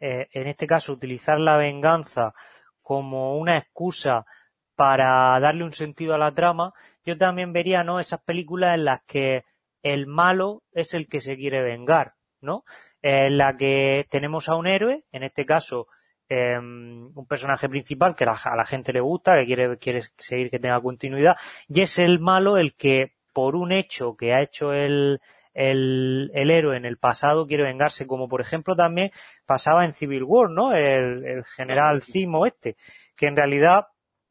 eh, 0.00 0.28
en 0.32 0.48
este 0.48 0.66
caso, 0.66 0.92
utilizar 0.92 1.40
la 1.40 1.56
venganza 1.56 2.34
como 2.82 3.38
una 3.38 3.56
excusa 3.56 4.26
para 4.74 5.40
darle 5.40 5.64
un 5.64 5.72
sentido 5.72 6.14
a 6.14 6.18
la 6.18 6.34
trama. 6.34 6.74
Yo 7.04 7.16
también 7.16 7.52
vería, 7.52 7.84
¿no? 7.84 8.00
Esas 8.00 8.20
películas 8.20 8.74
en 8.74 8.84
las 8.84 9.00
que 9.06 9.44
el 9.82 10.06
malo 10.06 10.62
es 10.72 10.92
el 10.92 11.08
que 11.08 11.20
se 11.20 11.36
quiere 11.36 11.62
vengar, 11.62 12.16
¿no? 12.40 12.64
En 13.00 13.38
la 13.38 13.56
que 13.56 14.06
tenemos 14.10 14.48
a 14.48 14.56
un 14.56 14.66
héroe, 14.66 15.04
en 15.12 15.22
este 15.22 15.46
caso, 15.46 15.88
eh, 16.28 16.58
un 16.58 17.26
personaje 17.28 17.68
principal 17.68 18.14
que 18.14 18.24
a 18.24 18.28
la, 18.28 18.40
a 18.44 18.56
la 18.56 18.64
gente 18.64 18.92
le 18.92 19.00
gusta, 19.00 19.36
que 19.38 19.46
quiere, 19.46 19.76
quiere 19.78 20.02
seguir 20.18 20.50
que 20.50 20.58
tenga 20.58 20.80
continuidad, 20.80 21.36
y 21.68 21.82
es 21.82 21.98
el 21.98 22.18
malo 22.20 22.58
el 22.58 22.74
que, 22.74 23.14
por 23.32 23.54
un 23.54 23.70
hecho 23.72 24.16
que 24.16 24.32
ha 24.32 24.40
hecho 24.40 24.72
el, 24.72 25.20
el, 25.52 26.30
el 26.34 26.50
héroe 26.50 26.76
en 26.76 26.84
el 26.84 26.96
pasado 26.96 27.46
quiere 27.46 27.64
vengarse, 27.64 28.06
como 28.06 28.28
por 28.28 28.40
ejemplo 28.40 28.74
también 28.74 29.10
pasaba 29.44 29.84
en 29.84 29.92
Civil 29.94 30.22
War, 30.22 30.50
¿no? 30.50 30.74
El, 30.74 31.24
el 31.24 31.44
general 31.44 32.02
Zimo 32.02 32.46
este, 32.46 32.76
que 33.14 33.26
en 33.26 33.36
realidad 33.36 33.88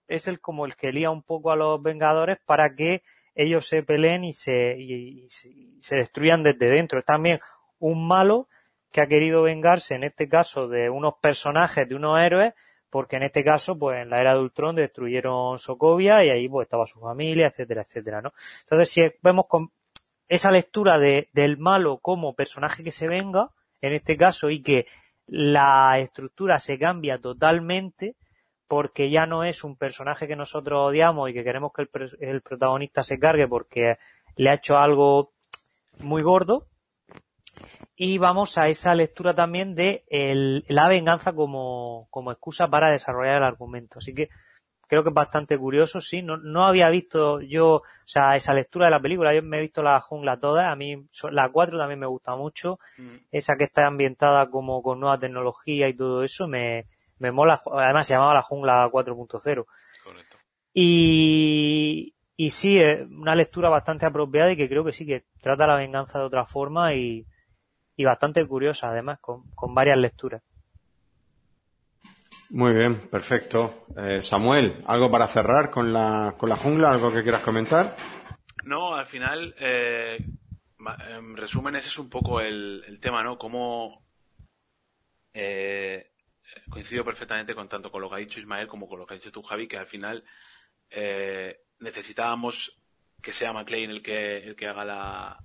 es 0.08 0.28
el 0.28 0.40
como 0.40 0.66
el 0.66 0.76
que 0.76 0.92
lía 0.92 1.10
un 1.12 1.24
poco 1.24 1.52
a 1.52 1.56
los 1.56 1.82
Vengadores 1.82 2.38
para 2.46 2.76
que 2.76 3.04
ellos 3.34 3.68
se 3.68 3.84
peleen 3.84 4.24
y 4.24 4.34
se, 4.34 4.76
y, 4.78 5.26
y 5.26 5.30
se, 5.30 5.50
y 5.50 5.80
se 5.82 5.98
destruyan 5.98 6.44
desde 6.44 6.70
dentro. 6.70 7.00
Es 7.00 7.06
también 7.06 7.40
un 7.80 8.08
malo 8.08 8.48
que 8.96 9.02
ha 9.02 9.08
querido 9.08 9.42
vengarse, 9.42 9.94
en 9.94 10.06
este 10.06 10.30
caso, 10.30 10.70
de 10.70 10.90
unos 10.90 11.16
personajes, 11.16 11.90
de 11.90 11.96
unos 11.96 12.18
héroes, 12.18 12.54
porque 12.90 13.18
en 13.18 13.24
este 13.24 13.44
caso, 13.44 13.78
pues 13.78 14.02
en 14.02 14.10
la 14.10 14.22
era 14.22 14.36
de 14.36 14.40
Ultron 14.40 14.78
destruyeron 14.78 15.60
Sokovia 15.60 16.24
y 16.24 16.30
ahí 16.30 16.48
pues 16.48 16.66
estaba 16.66 16.88
su 16.88 17.02
familia, 17.02 17.48
etcétera, 17.48 17.82
etcétera, 17.82 18.22
¿no? 18.22 18.32
Entonces, 18.62 18.90
si 18.90 19.02
vemos 19.22 19.48
con 19.50 19.74
esa 20.30 20.50
lectura 20.50 20.98
de, 20.98 21.28
del 21.34 21.58
malo 21.58 21.98
como 21.98 22.36
personaje 22.36 22.86
que 22.86 22.92
se 22.92 23.10
venga, 23.10 23.50
en 23.82 23.92
este 23.92 24.16
caso, 24.16 24.50
y 24.50 24.62
que 24.62 24.88
la 25.28 26.00
estructura 26.00 26.58
se 26.58 26.80
cambia 26.80 27.20
totalmente, 27.20 28.16
porque 28.66 29.10
ya 29.10 29.26
no 29.26 29.44
es 29.44 29.66
un 29.66 29.76
personaje 29.76 30.26
que 30.26 30.38
nosotros 30.38 30.80
odiamos 30.80 31.30
y 31.30 31.34
que 31.34 31.44
queremos 31.44 31.74
que 31.74 31.82
el, 31.82 32.18
el 32.22 32.42
protagonista 32.42 33.04
se 33.04 33.20
cargue 33.20 33.46
porque 33.46 33.98
le 34.38 34.52
ha 34.52 34.54
hecho 34.54 34.78
algo 34.78 35.34
muy 35.98 36.22
gordo, 36.22 36.70
y 37.96 38.18
vamos 38.18 38.58
a 38.58 38.68
esa 38.68 38.94
lectura 38.94 39.34
también 39.34 39.74
de 39.74 40.04
el, 40.10 40.66
la 40.68 40.88
venganza 40.88 41.34
como, 41.34 42.08
como 42.10 42.32
excusa 42.32 42.70
para 42.70 42.92
desarrollar 42.92 43.38
el 43.38 43.44
argumento. 43.44 44.00
Así 44.00 44.14
que 44.14 44.30
creo 44.88 45.04
que 45.04 45.10
es 45.10 45.16
bastante 45.16 45.58
curioso, 45.58 46.02
sí. 46.02 46.22
No, 46.22 46.38
no 46.38 46.66
había 46.66 46.90
visto 46.90 47.40
yo, 47.42 47.76
o 47.76 47.84
sea, 48.06 48.36
esa 48.36 48.54
lectura 48.54 48.86
de 48.86 48.92
la 48.92 49.02
película. 49.02 49.34
Yo 49.34 49.42
me 49.44 49.58
he 49.58 49.62
visto 49.62 49.82
la 49.82 50.02
jungla 50.02 50.40
toda. 50.40 50.72
A 50.72 50.76
mí 50.76 51.08
la 51.32 51.50
4 51.50 51.78
también 51.78 52.00
me 52.00 52.06
gusta 52.06 52.36
mucho. 52.36 52.80
Mm. 52.98 53.16
Esa 53.32 53.56
que 53.56 53.64
está 53.64 53.88
ambientada 53.88 54.50
como 54.50 54.82
con 54.84 55.00
nueva 55.00 55.18
tecnología 55.18 55.88
y 55.88 55.94
todo 55.94 56.24
eso 56.24 56.48
me, 56.48 56.88
me 57.20 57.32
mola. 57.32 57.62
Además 57.72 58.08
se 58.08 58.14
llamaba 58.14 58.34
la 58.34 58.44
jungla 58.44 58.90
4.0. 58.92 59.66
Correcto. 60.04 60.38
Y, 60.74 62.14
y 62.36 62.52
sí, 62.52 62.78
es 62.78 63.08
una 63.10 63.36
lectura 63.36 63.70
bastante 63.70 64.06
apropiada 64.06 64.52
y 64.52 64.58
que 64.58 64.68
creo 64.68 64.84
que 64.84 64.92
sí 64.92 65.06
que 65.06 65.24
trata 65.42 65.66
la 65.66 65.78
venganza 65.78 66.20
de 66.20 66.26
otra 66.26 66.46
forma 66.46 66.94
y, 66.94 67.26
y 67.96 68.06
bastante 68.06 68.46
curiosa 68.46 68.90
además, 68.90 69.20
con, 69.20 69.50
con 69.52 69.74
varias 69.74 69.98
lecturas. 69.98 70.42
Muy 72.50 72.74
bien, 72.74 73.10
perfecto. 73.10 73.86
Eh, 73.98 74.22
Samuel, 74.22 74.84
¿algo 74.86 75.10
para 75.10 75.28
cerrar 75.28 75.72
con 75.72 75.92
la, 75.92 76.36
con 76.38 76.50
la 76.50 76.56
jungla? 76.56 76.92
¿Algo 76.92 77.12
que 77.12 77.24
quieras 77.24 77.42
comentar? 77.42 77.96
No, 78.64 78.96
al 78.96 79.06
final, 79.06 79.56
eh, 79.60 80.18
en 81.10 81.38
resumen, 81.38 81.76
ese 81.76 81.90
es 81.90 81.98
un 81.98 82.10
poco 82.10 82.42
el, 82.42 82.84
el 82.88 83.00
tema, 83.00 83.24
¿no? 83.24 83.38
Cómo 83.38 84.06
eh, 85.34 86.12
coincido 86.70 87.04
perfectamente 87.04 87.56
con 87.56 87.68
tanto 87.68 87.92
con 87.92 88.02
lo 88.02 88.10
que 88.10 88.16
ha 88.16 88.20
dicho 88.20 88.40
Ismael 88.40 88.68
como 88.68 88.88
con 88.88 89.00
lo 89.00 89.06
que 89.06 89.16
ha 89.16 89.18
dicho 89.18 89.32
tú, 89.32 89.42
Javi, 89.42 89.68
que 89.68 89.78
al 89.78 89.88
final 89.88 90.24
eh, 90.90 91.60
necesitábamos 91.80 92.78
que 93.22 93.34
sea 93.34 93.54
McLean 93.54 93.90
el 93.90 94.04
que, 94.04 94.38
el 94.38 94.56
que 94.56 94.68
haga 94.68 94.86
la, 94.86 95.40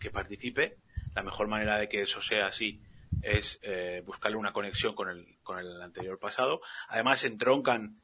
que 0.00 0.10
participe. 0.10 0.78
La 1.16 1.22
mejor 1.22 1.48
manera 1.48 1.78
de 1.78 1.88
que 1.88 2.02
eso 2.02 2.20
sea 2.20 2.46
así 2.46 2.80
es 3.22 3.58
eh, 3.62 4.02
buscarle 4.04 4.36
una 4.36 4.52
conexión 4.52 4.94
con 4.94 5.08
el, 5.08 5.38
con 5.42 5.58
el 5.58 5.80
anterior 5.80 6.18
pasado. 6.18 6.60
Además, 6.88 7.20
se 7.20 7.28
entroncan 7.28 8.02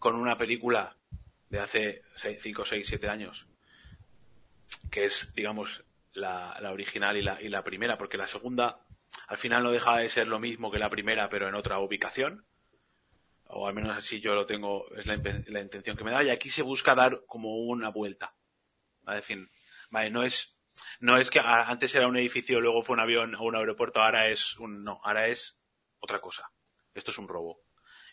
con 0.00 0.16
una 0.16 0.36
película 0.36 0.96
de 1.48 1.60
hace 1.60 2.02
5, 2.16 2.64
6, 2.64 2.86
7 2.86 3.08
años, 3.08 3.46
que 4.90 5.04
es, 5.04 5.32
digamos, 5.34 5.84
la, 6.12 6.58
la 6.60 6.72
original 6.72 7.16
y 7.16 7.22
la, 7.22 7.40
y 7.40 7.48
la 7.48 7.62
primera, 7.62 7.96
porque 7.96 8.18
la 8.18 8.26
segunda 8.26 8.80
al 9.28 9.38
final 9.38 9.62
no 9.62 9.70
deja 9.70 9.96
de 9.98 10.08
ser 10.08 10.26
lo 10.26 10.40
mismo 10.40 10.72
que 10.72 10.80
la 10.80 10.90
primera, 10.90 11.28
pero 11.28 11.48
en 11.48 11.54
otra 11.54 11.78
ubicación. 11.78 12.44
O 13.46 13.68
al 13.68 13.74
menos 13.74 13.96
así 13.96 14.20
yo 14.20 14.34
lo 14.34 14.44
tengo, 14.44 14.92
es 14.96 15.06
la, 15.06 15.20
la 15.46 15.60
intención 15.60 15.96
que 15.96 16.02
me 16.02 16.10
da. 16.10 16.24
Y 16.24 16.30
aquí 16.30 16.48
se 16.48 16.62
busca 16.62 16.96
dar 16.96 17.22
como 17.26 17.58
una 17.58 17.90
vuelta. 17.90 18.34
Vale, 19.02 20.10
no 20.10 20.24
es, 20.24 20.51
no 21.00 21.18
es 21.18 21.30
que 21.30 21.40
antes 21.40 21.94
era 21.94 22.06
un 22.06 22.16
edificio, 22.16 22.60
luego 22.60 22.82
fue 22.82 22.94
un 22.94 23.00
avión 23.00 23.34
o 23.34 23.44
un 23.44 23.56
aeropuerto, 23.56 24.00
ahora 24.00 24.28
es 24.28 24.58
un, 24.58 24.84
no, 24.84 25.00
ahora 25.04 25.28
es 25.28 25.60
otra 26.00 26.20
cosa. 26.20 26.50
Esto 26.94 27.10
es 27.10 27.18
un 27.18 27.28
robo. 27.28 27.60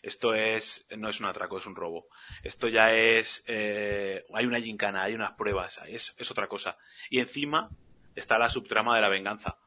Esto 0.02 0.34
es, 0.34 0.86
no 0.96 1.10
es 1.10 1.20
un 1.20 1.26
atraco, 1.26 1.58
es 1.58 1.66
un 1.66 1.76
robo. 1.76 2.06
Esto 2.42 2.68
ya 2.68 2.92
es, 2.92 3.44
eh, 3.46 4.24
hay 4.32 4.46
una 4.46 4.60
gincana, 4.60 5.02
hay 5.02 5.14
unas 5.14 5.32
pruebas, 5.32 5.80
es, 5.86 6.14
es 6.16 6.30
otra 6.30 6.46
cosa. 6.46 6.78
Y 7.10 7.18
encima 7.18 7.68
está 8.14 8.38
la 8.38 8.48
subtrama 8.48 8.96
de 8.96 9.02
la 9.02 9.08
venganza 9.08 9.58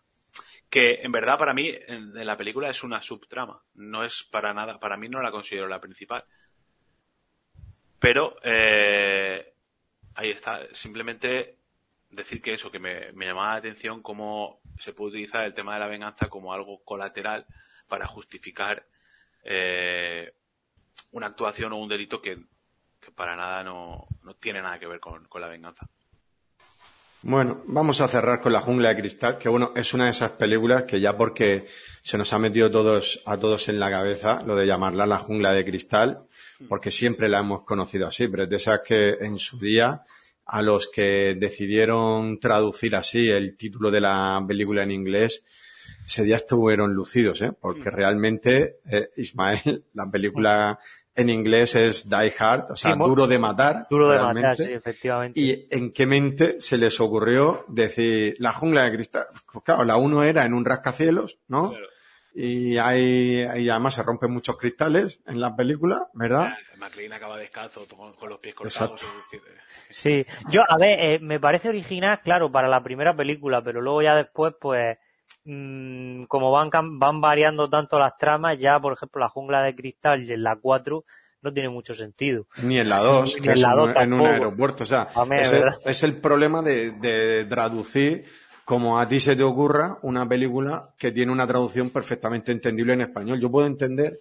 que 0.74 1.02
en 1.04 1.12
verdad 1.12 1.38
para 1.38 1.54
mí 1.54 1.72
en 1.86 2.26
la 2.26 2.36
película 2.36 2.68
es 2.68 2.84
una 2.84 3.00
subtrama, 3.00 3.62
no 3.76 4.04
es 4.04 4.24
para 4.24 4.56
nada, 4.56 4.80
para 4.80 4.98
mí 4.98 5.08
no 5.08 5.22
la 5.22 5.30
considero 5.30 5.68
la 5.68 5.80
principal. 5.80 6.26
Pero 8.00 8.38
eh, 8.42 9.54
ahí 10.16 10.32
está, 10.32 10.66
simplemente 10.74 11.60
decir 12.16 12.42
que 12.42 12.54
eso, 12.54 12.72
que 12.72 12.80
me, 12.80 13.12
me 13.14 13.26
llamaba 13.26 13.54
la 13.54 13.60
atención 13.60 14.02
cómo 14.02 14.60
se 14.80 14.94
puede 14.94 15.12
utilizar 15.12 15.44
el 15.44 15.54
tema 15.54 15.74
de 15.74 15.80
la 15.80 15.88
venganza 15.88 16.30
como 16.30 16.54
algo 16.54 16.84
colateral 16.84 17.46
para 17.88 18.08
justificar 18.08 18.86
eh, 19.44 20.34
una 21.12 21.28
actuación 21.28 21.74
o 21.74 21.78
un 21.78 21.90
delito 21.90 22.22
que, 22.22 22.38
que 23.00 23.12
para 23.12 23.36
nada 23.36 23.64
no, 23.64 24.08
no 24.24 24.36
tiene 24.36 24.62
nada 24.62 24.80
que 24.80 24.88
ver 24.88 25.00
con, 25.00 25.26
con 25.26 25.42
la 25.42 25.48
venganza. 25.48 25.88
Bueno, 27.26 27.64
vamos 27.68 28.02
a 28.02 28.10
cerrar 28.10 28.42
con 28.42 28.52
La 28.52 28.60
jungla 28.60 28.90
de 28.90 28.98
cristal, 28.98 29.38
que 29.38 29.48
bueno, 29.48 29.72
es 29.78 29.94
una 29.94 30.06
de 30.06 30.12
esas 30.12 30.32
películas 30.32 30.84
que 30.84 31.00
ya 31.00 31.16
porque 31.16 31.68
se 32.02 32.18
nos 32.18 32.34
ha 32.34 32.38
metido 32.38 32.70
todos, 32.70 33.22
a 33.26 33.38
todos 33.38 33.70
en 33.70 33.80
la 33.80 33.90
cabeza 33.90 34.42
lo 34.46 34.58
de 34.58 34.68
llamarla 34.68 35.06
La 35.06 35.20
jungla 35.20 35.54
de 35.54 35.64
cristal, 35.64 36.28
porque 36.68 36.92
siempre 36.92 37.30
la 37.30 37.40
hemos 37.40 37.64
conocido 37.64 38.08
así, 38.08 38.28
pero 38.28 38.44
es 38.44 38.50
de 38.50 38.58
esas 38.58 38.82
que 38.82 39.12
en 39.22 39.40
su 39.40 39.58
día 39.58 40.04
a 40.46 40.62
los 40.62 40.90
que 40.90 41.36
decidieron 41.40 42.40
traducir 42.40 42.96
así 42.96 43.30
el 43.30 43.56
título 43.56 43.92
de 43.92 44.02
la 44.02 44.44
película 44.48 44.84
en 44.84 44.92
inglés, 44.92 45.46
ese 46.06 46.24
día 46.24 46.38
estuvieron 46.38 46.94
lucidos, 46.94 47.42
¿eh? 47.42 47.52
porque 47.60 47.90
realmente, 47.90 48.78
eh, 48.90 49.10
Ismael, 49.18 49.86
la 49.94 50.10
película 50.12 50.80
en 51.16 51.30
inglés 51.30 51.76
es 51.76 52.10
Die 52.10 52.34
Hard, 52.38 52.72
o 52.72 52.76
sea, 52.76 52.94
Sí, 52.94 53.00
duro 53.00 53.28
de 53.28 53.38
matar. 53.38 53.88
Duro 53.90 54.10
de 54.10 54.18
realmente. 54.18 54.50
matar, 54.50 54.66
sí, 54.66 54.74
efectivamente. 54.74 55.40
¿Y 55.40 55.68
en 55.70 55.92
qué 55.92 56.06
mente 56.06 56.60
se 56.60 56.78
les 56.78 57.00
ocurrió 57.00 57.66
decir 57.68 58.36
la 58.40 58.52
jungla 58.52 58.86
de 58.86 58.94
cristal? 58.94 59.26
Pues 59.52 59.64
claro, 59.64 59.86
la 59.86 59.98
uno 59.98 60.24
era 60.24 60.44
en 60.46 60.54
un 60.54 60.66
rascacielos, 60.66 61.38
¿no? 61.48 61.70
Claro. 61.70 61.86
Y 62.36 62.78
hay, 62.78 63.42
y 63.58 63.70
además 63.70 63.94
se 63.94 64.04
rompen 64.04 64.32
muchos 64.32 64.58
cristales 64.58 65.20
en 65.28 65.40
la 65.40 65.56
película, 65.56 66.08
¿verdad? 66.14 66.54
McLean 66.78 67.14
acaba 67.14 67.38
descalzo 67.38 67.86
con, 67.88 68.14
con 68.14 68.30
los 68.30 68.40
pies 68.40 68.56
cortados. 68.56 69.04
Eh, 69.32 69.38
Sí, 69.90 70.26
yo, 70.50 70.64
a 70.68 70.78
ver, 70.78 71.00
eh, 71.00 71.20
me 71.22 71.40
parece 71.40 71.70
original, 71.70 72.20
claro, 72.24 72.52
para 72.52 72.68
la 72.68 72.84
primera 72.84 73.16
película, 73.16 73.64
pero 73.64 73.82
luego 73.82 74.02
ya 74.02 74.16
después, 74.16 74.54
pues, 74.60 74.98
mm, 75.46 76.24
como 76.26 76.52
van, 76.52 76.70
cam- 76.72 76.98
van 77.00 77.22
variando 77.22 77.70
tanto 77.70 78.00
las 78.00 78.18
tramas, 78.18 78.58
ya, 78.58 78.80
por 78.80 78.94
ejemplo, 78.94 79.20
la 79.22 79.30
jungla 79.30 79.62
de 79.62 79.76
cristal 79.76 80.24
y 80.24 80.34
en 80.34 80.44
la 80.44 80.56
4 80.56 81.06
no 81.42 81.54
tiene 81.54 81.70
mucho 81.70 81.94
sentido. 81.94 82.48
Ni 82.64 82.80
en 82.80 82.88
la 82.90 83.00
2, 83.00 83.36
Ni 83.36 83.42
que 83.42 83.52
en 83.52 83.62
la 83.62 83.76
un- 83.76 83.94
dos 83.94 83.98
en 84.04 84.14
un 84.14 84.22
aeropuerto. 84.26 84.84
O 84.84 84.88
sea, 84.88 85.10
es 85.86 86.04
el 86.04 86.22
problema 86.22 86.62
de, 86.62 86.92
de 86.92 87.46
traducir 87.46 88.26
como 88.66 89.00
a 89.00 89.08
ti 89.08 89.20
se 89.20 89.36
te 89.36 89.44
ocurra 89.44 89.98
una 90.02 90.28
película 90.28 90.94
que 90.98 91.12
tiene 91.12 91.32
una 91.32 91.48
traducción 91.48 91.90
perfectamente 91.90 92.52
entendible 92.52 92.94
en 92.94 93.02
español. 93.02 93.40
Yo 93.40 93.52
puedo 93.52 93.68
entender 93.68 94.20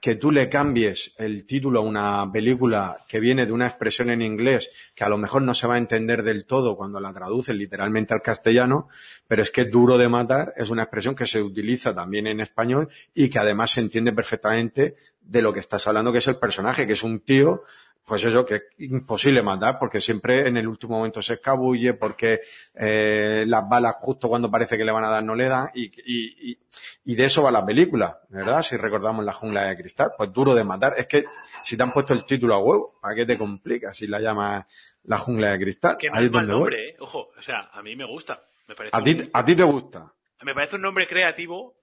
que 0.00 0.14
tú 0.14 0.30
le 0.30 0.48
cambies 0.48 1.14
el 1.18 1.46
título 1.46 1.80
a 1.80 1.82
una 1.82 2.30
película 2.30 3.04
que 3.08 3.18
viene 3.18 3.46
de 3.46 3.52
una 3.52 3.66
expresión 3.66 4.10
en 4.10 4.22
inglés 4.22 4.70
que 4.94 5.04
a 5.04 5.08
lo 5.08 5.16
mejor 5.16 5.42
no 5.42 5.54
se 5.54 5.66
va 5.66 5.74
a 5.74 5.78
entender 5.78 6.22
del 6.22 6.44
todo 6.44 6.76
cuando 6.76 7.00
la 7.00 7.12
traducen 7.12 7.58
literalmente 7.58 8.14
al 8.14 8.22
castellano, 8.22 8.88
pero 9.26 9.42
es 9.42 9.50
que 9.50 9.64
duro 9.64 9.98
de 9.98 10.08
matar 10.08 10.52
es 10.56 10.70
una 10.70 10.82
expresión 10.82 11.14
que 11.14 11.26
se 11.26 11.42
utiliza 11.42 11.94
también 11.94 12.26
en 12.26 12.40
español 12.40 12.88
y 13.14 13.28
que 13.28 13.38
además 13.38 13.72
se 13.72 13.80
entiende 13.80 14.12
perfectamente 14.12 14.96
de 15.22 15.42
lo 15.42 15.52
que 15.52 15.60
estás 15.60 15.86
hablando, 15.88 16.12
que 16.12 16.18
es 16.18 16.28
el 16.28 16.36
personaje, 16.36 16.86
que 16.86 16.92
es 16.92 17.02
un 17.02 17.20
tío 17.20 17.62
pues 18.06 18.22
eso, 18.24 18.46
que 18.46 18.54
es 18.54 18.62
imposible 18.78 19.42
matar, 19.42 19.78
porque 19.78 20.00
siempre 20.00 20.46
en 20.48 20.56
el 20.56 20.68
último 20.68 20.96
momento 20.96 21.20
se 21.20 21.34
escabulle, 21.34 21.94
porque 21.94 22.40
eh, 22.74 23.44
las 23.46 23.68
balas 23.68 23.96
justo 23.98 24.28
cuando 24.28 24.50
parece 24.50 24.78
que 24.78 24.84
le 24.84 24.92
van 24.92 25.04
a 25.04 25.08
dar 25.10 25.24
no 25.24 25.34
le 25.34 25.48
dan, 25.48 25.68
y, 25.74 25.86
y, 25.86 26.52
y, 26.52 26.58
y 27.04 27.14
de 27.16 27.24
eso 27.24 27.42
va 27.42 27.50
la 27.50 27.66
película, 27.66 28.20
¿verdad? 28.28 28.62
Si 28.62 28.76
recordamos 28.76 29.24
la 29.24 29.32
jungla 29.32 29.64
de 29.64 29.76
cristal, 29.76 30.12
pues 30.16 30.32
duro 30.32 30.54
de 30.54 30.62
matar. 30.64 30.94
Es 30.96 31.06
que 31.06 31.24
si 31.64 31.76
te 31.76 31.82
han 31.82 31.92
puesto 31.92 32.14
el 32.14 32.24
título 32.24 32.54
a 32.54 32.58
huevo, 32.58 32.98
¿para 33.02 33.14
qué 33.16 33.26
te 33.26 33.36
complicas 33.36 33.96
si 33.96 34.06
la 34.06 34.20
llamas 34.20 34.64
la 35.02 35.18
jungla 35.18 35.50
de 35.52 35.58
cristal? 35.58 35.96
Que 35.98 36.08
no 36.08 36.14
Ahí 36.16 36.26
es 36.26 36.30
mal 36.32 36.46
voy. 36.46 36.54
nombre, 36.54 36.90
¿eh? 36.90 36.96
Ojo, 37.00 37.30
o 37.36 37.42
sea, 37.42 37.70
a 37.72 37.82
mí 37.82 37.96
me 37.96 38.04
gusta. 38.06 38.40
Me 38.68 38.74
parece, 38.76 38.96
A 38.96 39.02
ti, 39.02 39.12
un, 39.12 39.30
a 39.32 39.44
ti 39.44 39.56
te 39.56 39.62
gusta. 39.64 40.12
me 40.42 40.54
parece 40.54 40.76
un 40.76 40.82
nombre 40.82 41.06
creativo 41.08 41.74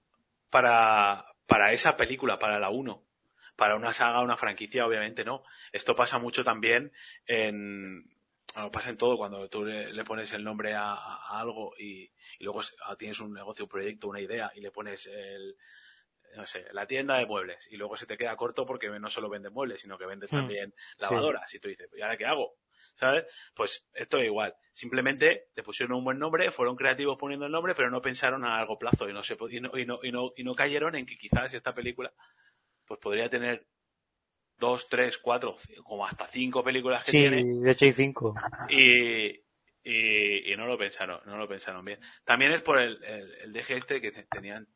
para, 0.50 1.24
para 1.46 1.72
esa 1.72 1.96
película, 1.96 2.38
para 2.38 2.58
la 2.58 2.70
1. 2.70 3.02
Para 3.56 3.76
una 3.76 3.92
saga, 3.92 4.20
una 4.22 4.36
franquicia, 4.36 4.86
obviamente 4.86 5.24
no. 5.24 5.44
Esto 5.72 5.94
pasa 5.94 6.18
mucho 6.18 6.42
también 6.42 6.92
en, 7.26 8.04
bueno, 8.54 8.70
pasa 8.70 8.90
en 8.90 8.96
todo 8.96 9.16
cuando 9.16 9.48
tú 9.48 9.64
le, 9.64 9.92
le 9.92 10.04
pones 10.04 10.32
el 10.32 10.42
nombre 10.44 10.74
a, 10.74 10.92
a 10.92 11.40
algo 11.40 11.74
y, 11.78 12.10
y 12.38 12.44
luego 12.44 12.60
ah, 12.84 12.96
tienes 12.96 13.20
un 13.20 13.32
negocio, 13.32 13.64
un 13.64 13.68
proyecto, 13.70 14.08
una 14.08 14.20
idea 14.20 14.50
y 14.54 14.60
le 14.60 14.70
pones 14.70 15.06
el, 15.06 15.56
no 16.36 16.46
sé, 16.46 16.66
la 16.72 16.86
tienda 16.86 17.18
de 17.18 17.26
muebles 17.26 17.66
y 17.70 17.76
luego 17.76 17.96
se 17.96 18.06
te 18.06 18.16
queda 18.16 18.36
corto 18.36 18.66
porque 18.66 18.88
no 18.88 19.08
solo 19.10 19.28
vende 19.28 19.50
muebles, 19.50 19.80
sino 19.80 19.96
que 19.98 20.06
vende 20.06 20.26
Hmm. 20.26 20.30
también 20.36 20.74
lavadoras 20.98 21.52
y 21.54 21.60
tú 21.60 21.68
dices, 21.68 21.88
¿y 21.96 22.00
ahora 22.02 22.16
qué 22.16 22.26
hago? 22.26 22.56
¿Sabes? 22.96 23.24
Pues 23.54 23.88
esto 23.92 24.18
es 24.18 24.26
igual. 24.26 24.54
Simplemente 24.72 25.48
le 25.54 25.62
pusieron 25.64 25.96
un 25.96 26.04
buen 26.04 26.18
nombre, 26.18 26.50
fueron 26.52 26.76
creativos 26.76 27.18
poniendo 27.18 27.46
el 27.46 27.52
nombre, 27.52 27.74
pero 27.74 27.90
no 27.90 28.00
pensaron 28.00 28.44
a 28.44 28.56
largo 28.58 28.78
plazo 28.78 29.08
y 29.08 29.12
no 29.12 29.22
se 29.24 29.36
y 29.50 29.60
no, 29.60 29.76
y 29.76 29.84
no, 29.84 29.98
y 30.02 30.12
no, 30.12 30.32
y 30.36 30.44
no 30.44 30.54
cayeron 30.54 30.94
en 30.94 31.06
que 31.06 31.16
quizás 31.16 31.52
esta 31.54 31.74
película 31.74 32.12
pues 32.86 33.00
podría 33.00 33.28
tener 33.28 33.66
dos, 34.58 34.88
tres, 34.88 35.18
cuatro, 35.18 35.56
como 35.82 36.06
hasta 36.06 36.26
cinco 36.28 36.62
películas 36.62 37.04
que 37.04 37.10
Sí, 37.10 37.18
tiene 37.18 37.44
de 37.60 37.70
hecho 37.70 37.84
hay 37.86 37.92
cinco. 37.92 38.34
y, 38.68 39.30
y, 39.82 40.52
y 40.52 40.56
no 40.56 40.66
lo 40.66 40.78
pensaron, 40.78 41.20
no 41.26 41.36
lo 41.36 41.48
pensaron 41.48 41.84
bien. 41.84 41.98
También 42.24 42.52
es 42.52 42.62
por 42.62 42.78
el, 42.80 43.02
el, 43.04 43.32
el 43.42 43.52
deje 43.52 43.76
este 43.76 44.00
que 44.00 44.12
te- 44.12 44.26
tenían, 44.30 44.66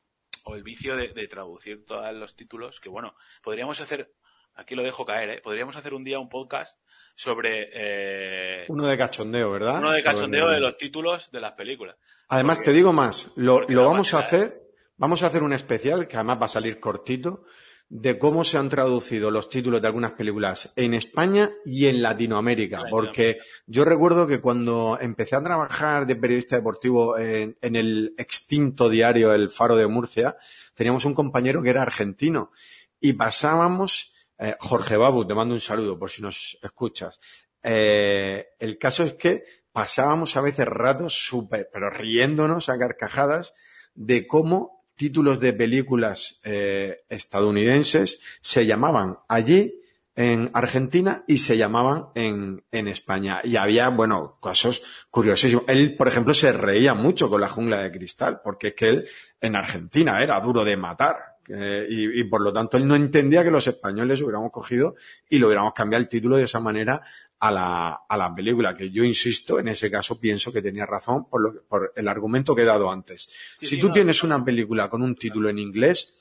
o 0.45 0.55
el 0.57 0.63
vicio 0.63 0.97
de, 0.97 1.09
de 1.13 1.29
traducir 1.29 1.85
todos 1.85 2.13
los 2.15 2.35
títulos, 2.35 2.81
que 2.81 2.89
bueno, 2.89 3.15
podríamos 3.43 3.81
hacer, 3.81 4.11
aquí 4.55 4.75
lo 4.75 4.83
dejo 4.83 5.05
caer, 5.07 5.31
¿eh? 5.31 5.41
podríamos 5.43 5.77
hacer 5.77 5.95
un 5.95 6.05
día 6.05 6.19
un 6.19 6.29
podcast 6.29 6.77
sobre 7.15 7.69
eh, 7.73 8.65
Uno 8.69 8.87
de 8.87 8.97
cachondeo, 8.99 9.51
¿verdad? 9.51 9.79
uno 9.79 9.93
de 9.93 10.01
Sobre- 10.03 10.15
cachondeo 10.15 10.49
de 10.49 10.61
los 10.61 10.77
títulos 10.77 11.31
de 11.31 11.41
las 11.41 11.53
películas. 11.53 11.97
Además, 12.29 12.59
Porque- 12.59 12.71
te 12.71 12.77
digo 12.77 12.93
más, 12.93 13.33
lo, 13.37 13.61
lo 13.69 13.87
vamos 13.87 14.13
a 14.15 14.19
hacer, 14.21 14.61
vamos 14.97 15.23
a 15.23 15.27
hacer 15.29 15.43
un 15.43 15.53
especial, 15.53 16.07
que 16.09 16.17
además 16.17 16.41
va 16.41 16.45
a 16.47 16.49
salir 16.49 16.79
cortito, 16.81 17.45
de 17.91 18.19
cómo 18.19 18.45
se 18.45 18.59
han 18.59 18.69
traducido 18.69 19.31
los 19.31 19.49
títulos 19.49 19.81
de 19.81 19.89
algunas 19.89 20.13
películas 20.13 20.73
en 20.77 20.93
España 20.93 21.51
y 21.65 21.87
en 21.87 22.03
Latinoamérica. 22.03 22.85
Porque 22.91 23.39
yo 23.67 23.85
recuerdo 23.85 24.27
que 24.27 24.41
cuando 24.41 24.99
empecé 25.01 25.37
a 25.37 25.43
trabajar 25.43 26.07
de 26.07 26.17
periodista 26.17 26.57
deportivo 26.57 27.17
en, 27.17 27.57
en 27.63 27.77
el 27.77 28.15
extinto 28.19 28.91
diario 28.91 29.33
El 29.33 29.51
Faro 29.51 29.77
de 29.77 29.87
Murcia, 29.87 30.37
teníamos 30.75 31.07
un 31.07 31.15
compañero 31.15 31.63
que 31.63 31.71
era 31.71 31.83
argentino 31.83 32.53
y 33.01 33.15
pasábamos, 33.15 34.13
eh, 34.39 34.57
Jorge 34.61 34.97
Babu, 34.97 35.27
te 35.27 35.35
mando 35.35 35.55
un 35.55 35.61
saludo 35.61 35.99
por 35.99 36.11
si 36.11 36.23
nos 36.23 36.59
escuchas. 36.63 37.21
Eh, 37.63 38.49
el 38.59 38.79
caso 38.79 39.05
es 39.05 39.15
que 39.15 39.45
pasábamos 39.73 40.37
a 40.37 40.41
veces 40.41 40.67
ratos 40.67 41.27
súper, 41.27 41.71
pero 41.73 41.91
riéndonos 41.91 42.69
a 42.69 42.79
carcajadas 42.79 43.55
de 43.95 44.27
cómo 44.27 44.78
títulos 44.99 45.41
de 45.41 45.55
películas 45.55 46.41
eh, 46.45 47.05
estadounidenses 47.09 48.21
se 48.43 48.67
llamaban 48.67 49.17
allí 49.29 49.81
en 50.15 50.51
Argentina 50.53 51.23
y 51.29 51.39
se 51.39 51.57
llamaban 51.57 52.09
en, 52.17 52.65
en 52.73 52.89
España. 52.89 53.41
Y 53.45 53.55
había, 53.55 53.89
bueno, 53.89 54.37
casos 54.43 54.83
curiosísimos. 55.11 55.65
Él, 55.69 55.97
por 55.97 56.09
ejemplo, 56.09 56.35
se 56.35 56.53
reía 56.53 56.93
mucho 56.93 57.31
con 57.31 57.41
la 57.41 57.49
jungla 57.49 57.81
de 57.83 57.93
cristal, 57.93 58.41
porque 58.43 58.69
es 58.69 58.75
que 58.75 58.89
él 58.89 59.09
en 59.41 59.55
Argentina 59.55 60.21
era 60.21 60.41
duro 60.41 60.65
de 60.65 60.77
matar. 60.77 61.17
eh, 61.49 61.87
y, 61.89 62.21
y 62.21 62.25
por 62.25 62.43
lo 62.43 62.53
tanto 62.53 62.77
él 62.77 62.87
no 62.87 62.95
entendía 62.97 63.43
que 63.43 63.51
los 63.51 63.67
españoles 63.69 64.21
hubiéramos 64.21 64.51
cogido 64.51 64.97
y 65.31 65.39
lo 65.39 65.47
hubiéramos 65.47 65.73
cambiado 65.73 66.03
el 66.03 66.09
título 66.09 66.37
de 66.37 66.43
esa 66.45 66.61
manera 66.61 67.01
a 67.41 67.51
la, 67.53 68.01
a 68.09 68.17
la 68.17 68.35
película, 68.35 68.77
que 68.77 68.91
yo 68.91 69.05
insisto, 69.05 69.61
en 69.61 69.69
ese 69.69 69.91
caso 69.91 70.19
pienso 70.19 70.53
que 70.53 70.63
tenía 70.63 70.87
razón 70.87 71.29
por, 71.29 71.41
lo, 71.41 71.63
por 71.65 71.93
el 71.95 72.09
argumento 72.09 72.55
que 72.55 72.63
he 72.63 72.67
dado 72.67 72.91
antes. 72.91 73.29
Sí, 73.61 73.67
si 73.67 73.77
sí, 73.77 73.81
tú 73.81 73.89
no, 73.89 73.93
tienes 73.95 74.23
no. 74.23 74.35
una 74.35 74.45
película 74.45 74.91
con 74.91 75.03
un 75.03 75.15
título 75.15 75.49
en 75.49 75.59
inglés 75.59 76.15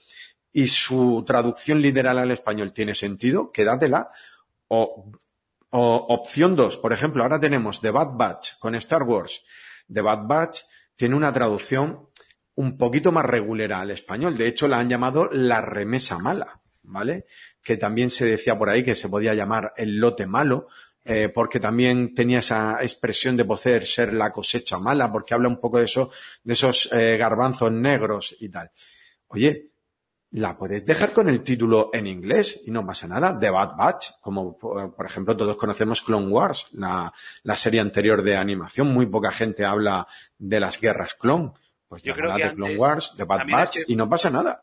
y 0.54 0.68
su 0.68 1.24
traducción 1.26 1.82
literal 1.82 2.18
al 2.18 2.32
español 2.32 2.74
tiene 2.74 2.96
sentido, 2.96 3.52
quédatela. 3.52 4.10
O, 4.68 5.12
o 5.70 5.96
opción 6.10 6.56
dos, 6.56 6.78
por 6.78 6.94
ejemplo, 6.94 7.24
ahora 7.24 7.40
tenemos 7.40 7.82
The 7.82 7.92
Bad 7.92 8.12
Batch 8.14 8.60
con 8.60 8.76
Star 8.76 9.04
Wars. 9.04 9.44
The 9.92 10.02
Bad 10.02 10.28
Batch 10.28 10.62
tiene 10.96 11.16
una 11.16 11.32
traducción 11.34 12.08
un 12.56 12.78
poquito 12.78 13.12
más 13.12 13.26
regulera 13.26 13.80
al 13.82 13.92
español. 13.92 14.36
De 14.36 14.48
hecho, 14.48 14.68
la 14.68 14.80
han 14.80 14.90
llamado 14.90 15.30
la 15.32 15.62
remesa 15.62 16.18
mala, 16.18 16.62
¿vale? 16.82 17.26
Que 17.62 17.78
también 17.78 18.10
se 18.10 18.26
decía 18.26 18.58
por 18.58 18.70
ahí 18.70 18.84
que 18.84 18.96
se 18.96 19.10
podía 19.10 19.36
llamar 19.36 19.74
el 19.78 19.98
lote 19.98 20.26
malo, 20.26 20.68
eh, 21.08 21.30
porque 21.30 21.60
también 21.60 22.14
tenía 22.14 22.40
esa 22.40 22.82
expresión 22.82 23.36
de 23.38 23.46
poder 23.46 23.86
ser 23.86 24.14
la 24.14 24.32
cosecha 24.32 24.78
mala, 24.80 25.12
porque 25.12 25.34
habla 25.34 25.48
un 25.48 25.60
poco 25.60 25.80
de 25.80 25.86
eso, 25.86 26.12
de 26.44 26.54
esos 26.54 26.90
eh, 26.92 27.18
garbanzos 27.18 27.72
negros 27.72 28.36
y 28.40 28.50
tal. 28.50 28.70
Oye, 29.28 29.72
la 30.32 30.58
puedes 30.58 30.86
dejar 30.86 31.14
con 31.14 31.30
el 31.30 31.42
título 31.42 31.90
en 31.94 32.06
inglés 32.06 32.62
y 32.66 32.72
no 32.72 32.86
pasa 32.86 33.08
nada. 33.08 33.40
The 33.40 33.50
Bad 33.50 33.76
Batch, 33.78 34.10
como 34.22 34.58
por 34.58 35.06
ejemplo 35.06 35.38
todos 35.38 35.56
conocemos 35.56 36.02
Clone 36.02 36.28
Wars, 36.28 36.68
la, 36.74 37.14
la 37.44 37.56
serie 37.56 37.80
anterior 37.80 38.22
de 38.22 38.36
animación. 38.36 38.94
Muy 38.94 39.06
poca 39.06 39.32
gente 39.32 39.64
habla 39.64 40.06
de 40.38 40.60
las 40.60 40.80
guerras 40.80 41.14
clon. 41.14 41.54
Pues 41.88 42.04
Yo 42.04 42.14
creo 42.14 42.36
que 42.36 42.44
de 42.44 42.54
Clone 42.54 42.76
Wars, 42.76 43.14
The 43.16 43.24
Bad 43.24 43.48
Batch 43.50 43.78
es 43.78 43.86
que- 43.86 43.94
y 43.94 43.96
no 43.96 44.10
pasa 44.10 44.30
nada. 44.30 44.62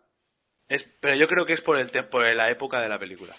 Es- 0.69 0.87
pero 1.01 1.15
yo 1.15 1.27
creo 1.27 1.47
que 1.47 1.55
es 1.55 1.63
por, 1.63 1.79
el 1.79 1.91
por 2.09 2.23
la 2.35 2.51
época 2.51 2.81
de 2.81 2.89
la 2.91 2.99
película. 2.99 3.35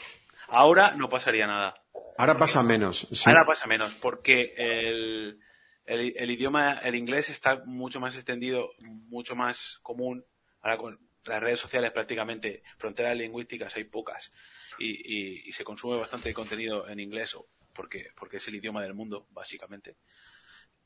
Ahora 0.48 0.92
no 0.92 1.10
pasaría 1.10 1.48
nada. 1.48 1.82
Ahora 2.18 2.38
pasa 2.38 2.64
menos. 2.64 3.08
sí. 3.12 3.30
Ahora 3.30 3.46
pasa 3.46 3.68
menos, 3.68 3.94
porque 3.96 4.54
el, 4.58 5.40
el, 5.86 6.14
el 6.18 6.32
idioma, 6.32 6.80
el 6.84 6.96
inglés 6.96 7.30
está 7.30 7.64
mucho 7.66 8.00
más 8.00 8.16
extendido, 8.16 8.72
mucho 8.80 9.36
más 9.36 9.80
común. 9.82 10.26
Ahora 10.62 10.78
con 10.78 11.00
las 11.26 11.42
redes 11.42 11.60
sociales 11.60 11.92
prácticamente, 11.92 12.64
fronteras 12.78 13.18
lingüísticas 13.18 13.76
hay 13.76 13.86
pocas. 13.86 14.32
Y, 14.78 14.92
y- 14.92 15.50
y 15.50 15.52
se 15.54 15.64
consume 15.64 15.98
bastante 15.98 16.34
contenido 16.34 16.88
en 16.88 17.00
inglés, 17.00 17.36
porque, 17.74 18.08
porque 18.16 18.38
es 18.38 18.48
el 18.48 18.56
idioma 18.56 18.82
del 18.84 18.94
mundo, 18.94 19.28
básicamente. 19.32 19.98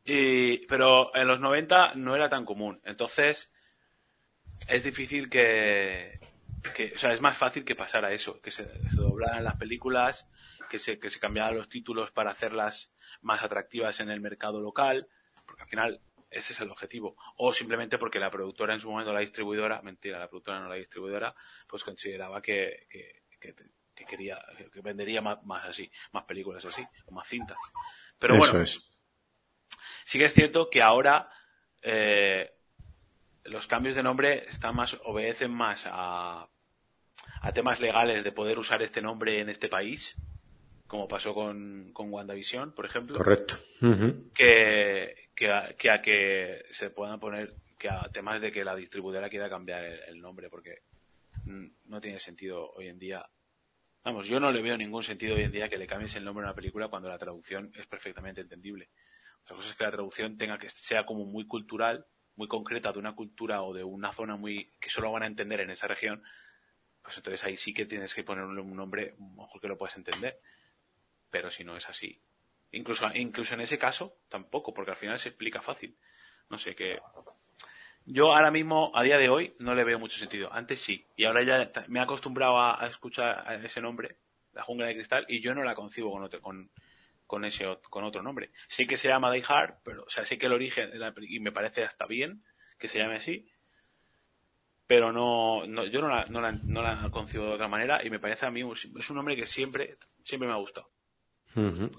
Y, 0.06 0.66
pero 0.68 1.14
en 1.16 1.28
los 1.28 1.40
90 1.40 1.94
no 1.96 2.16
era 2.16 2.30
tan 2.30 2.46
común. 2.46 2.80
Entonces, 2.86 3.52
es 4.68 4.84
difícil 4.84 5.30
que, 5.30 6.20
que, 6.76 6.94
o 6.94 6.98
sea, 6.98 7.14
es 7.14 7.22
más 7.22 7.38
fácil 7.38 7.64
que 7.64 7.76
pasara 7.76 8.12
eso, 8.12 8.42
que 8.42 8.52
se, 8.52 8.66
se 8.90 8.96
doblaran 8.96 9.44
las 9.44 9.56
películas, 9.56 10.30
que 10.70 10.80
se, 10.80 11.00
que 11.00 11.10
se 11.10 11.20
cambiaran 11.20 11.56
los 11.56 11.70
títulos 11.70 12.12
para 12.12 12.32
hacerlas 12.32 12.94
más 13.22 13.44
atractivas 13.44 14.00
en 14.00 14.10
el 14.10 14.22
mercado 14.22 14.62
local, 14.62 15.08
porque 15.46 15.64
al 15.64 15.70
final 15.70 16.02
ese 16.30 16.54
es 16.54 16.62
el 16.62 16.70
objetivo. 16.70 17.16
O 17.38 17.54
simplemente 17.54 17.98
porque 17.98 18.20
la 18.20 18.30
productora 18.30 18.74
en 18.74 18.80
su 18.80 18.90
momento, 18.90 19.14
la 19.14 19.22
distribuidora, 19.22 19.82
mentira, 19.82 20.20
la 20.20 20.28
productora 20.28 20.60
no 20.60 20.70
la 20.70 20.76
distribuidora, 20.76 21.34
pues 21.68 21.84
consideraba 21.84 22.42
que, 22.42 22.88
que, 22.90 23.24
que, 23.40 23.56
que 23.96 24.06
quería, 24.06 24.40
que 24.72 24.82
vendería 24.82 25.22
más, 25.22 25.44
más 25.44 25.66
así, 25.66 25.92
más 26.12 26.24
películas 26.26 26.64
así, 26.66 26.84
o 27.06 27.12
más 27.12 27.28
cintas. 27.28 27.58
Pero 28.18 28.36
Eso 28.36 28.46
bueno, 28.46 28.64
es. 28.64 28.82
sí 30.06 30.20
que 30.20 30.26
es 30.26 30.34
cierto 30.34 30.70
que 30.70 30.82
ahora 30.82 31.30
eh, 31.82 32.59
los 33.50 33.68
cambios 33.68 33.96
de 33.96 34.04
nombre 34.04 34.46
están 34.48 34.76
más, 34.76 35.00
obedecen 35.04 35.52
más 35.52 35.88
a, 35.90 36.48
a 37.42 37.52
temas 37.54 37.80
legales 37.80 38.24
de 38.24 38.32
poder 38.32 38.58
usar 38.58 38.82
este 38.82 39.02
nombre 39.02 39.40
en 39.40 39.50
este 39.50 39.68
país, 39.68 40.16
como 40.88 41.08
pasó 41.08 41.34
con, 41.34 41.92
con 41.94 42.12
WandaVision, 42.12 42.74
por 42.74 42.86
ejemplo, 42.86 43.18
Correcto. 43.18 43.58
Que, 44.34 45.30
que, 45.36 45.52
a, 45.52 45.74
que 45.78 45.92
a 45.92 46.02
que 46.02 46.64
se 46.72 46.90
puedan 46.90 47.20
poner, 47.20 47.54
que 47.78 47.90
a 47.90 48.10
temas 48.12 48.42
de 48.42 48.52
que 48.52 48.64
la 48.64 48.76
distribuidora 48.76 49.30
quiera 49.30 49.50
cambiar 49.50 49.84
el, 49.84 50.00
el 50.08 50.22
nombre, 50.22 50.50
porque 50.50 50.80
no 51.86 52.00
tiene 52.02 52.20
sentido 52.20 52.72
hoy 52.72 52.88
en 52.88 53.00
día. 53.00 53.26
Vamos, 54.04 54.28
yo 54.28 54.40
no 54.40 54.52
le 54.52 54.62
veo 54.62 54.78
ningún 54.78 55.04
sentido 55.04 55.36
hoy 55.36 55.42
en 55.42 55.52
día 55.52 55.70
que 55.70 55.78
le 55.78 55.88
cambies 55.88 56.16
el 56.16 56.24
nombre 56.24 56.46
a 56.46 56.50
una 56.50 56.56
película 56.56 56.88
cuando 56.88 57.10
la 57.10 57.18
traducción 57.18 57.72
es 57.76 57.86
perfectamente 57.88 58.42
entendible. 58.42 58.90
Otra 59.44 59.56
cosa 59.56 59.70
es 59.70 59.76
que 59.76 59.84
la 59.84 59.92
traducción 59.92 60.38
tenga 60.38 60.58
que 60.58 60.70
sea 60.70 61.06
como 61.06 61.26
muy 61.26 61.48
cultural, 61.48 62.06
muy 62.40 62.48
concreta 62.48 62.94
de 62.94 63.00
una 63.00 63.16
cultura 63.16 63.64
o 63.64 63.74
de 63.74 63.84
una 63.84 64.14
zona 64.14 64.38
muy 64.38 64.72
que 64.80 64.90
solo 64.90 65.12
van 65.12 65.24
a 65.24 65.28
entender 65.28 65.60
en 65.60 65.72
esa 65.72 65.88
región. 65.88 66.24
Pues 67.02 67.18
entonces 67.18 67.44
ahí 67.44 67.58
sí 67.58 67.74
que 67.74 67.86
tienes 67.86 68.14
que 68.14 68.24
ponerle 68.24 68.62
un 68.62 68.78
nombre 68.78 69.16
mejor 69.36 69.60
que 69.60 69.68
lo 69.68 69.78
puedas 69.78 69.98
entender. 69.98 70.40
Pero 71.30 71.52
si 71.52 71.66
no 71.66 71.76
es 71.76 71.90
así, 71.90 72.18
incluso 72.72 73.06
incluso 73.14 73.56
en 73.56 73.62
ese 73.62 73.78
caso 73.78 74.16
tampoco, 74.30 74.74
porque 74.74 74.92
al 74.92 74.98
final 74.98 75.20
se 75.20 75.30
explica 75.30 75.62
fácil. 75.62 75.98
No 76.50 76.58
sé 76.58 76.76
qué. 76.76 77.02
Yo 78.06 78.34
ahora 78.34 78.52
mismo, 78.52 78.94
a 78.96 79.04
día 79.04 79.18
de 79.18 79.28
hoy, 79.28 79.54
no 79.60 79.76
le 79.76 79.84
veo 79.84 80.00
mucho 80.00 80.18
sentido. 80.18 80.52
Antes 80.54 80.80
sí. 80.80 81.06
Y 81.18 81.26
ahora 81.26 81.44
ya 81.44 81.70
me 81.90 82.00
he 82.00 82.02
acostumbrado 82.02 82.58
a, 82.58 82.82
a 82.82 82.88
escuchar 82.88 83.62
ese 83.66 83.82
nombre, 83.82 84.16
la 84.54 84.64
jungla 84.64 84.88
de 84.88 84.96
cristal, 84.96 85.26
y 85.28 85.42
yo 85.42 85.54
no 85.54 85.66
la 85.66 85.76
concibo 85.76 86.10
con 86.10 86.24
otro, 86.24 86.42
con, 86.42 86.72
con 87.30 87.46
ese 87.46 87.64
con 87.92 88.04
otro 88.04 88.24
nombre. 88.24 88.50
Sí 88.68 88.88
que 88.88 88.98
se 88.98 89.08
llama 89.08 89.32
Die 89.32 89.44
Hard, 89.48 89.76
pero, 89.84 90.02
o 90.02 90.10
sea, 90.10 90.26
sé 90.26 90.40
que 90.40 90.48
el 90.48 90.54
origen, 90.54 90.90
de 90.90 90.98
la 90.98 91.14
y 91.22 91.40
me 91.40 91.52
parece 91.52 91.84
hasta 91.84 92.08
bien 92.08 92.44
que 92.80 92.88
se 92.88 92.98
llame 92.98 93.18
así, 93.18 93.48
pero 94.88 95.12
no, 95.14 95.68
no 95.68 95.86
yo 95.86 96.02
no 96.02 96.08
la, 96.08 96.26
no, 96.26 96.42
la, 96.42 96.52
no 96.52 96.82
la 96.82 97.08
concibo 97.12 97.46
de 97.46 97.54
otra 97.54 97.68
manera, 97.68 98.04
y 98.04 98.10
me 98.10 98.20
parece 98.20 98.48
a 98.48 98.52
mí, 98.52 98.64
es 98.74 99.10
un 99.12 99.16
nombre 99.16 99.36
que 99.36 99.46
siempre, 99.46 99.98
siempre 100.24 100.48
me 100.48 100.56
ha 100.56 100.58
gustado. 100.58 100.90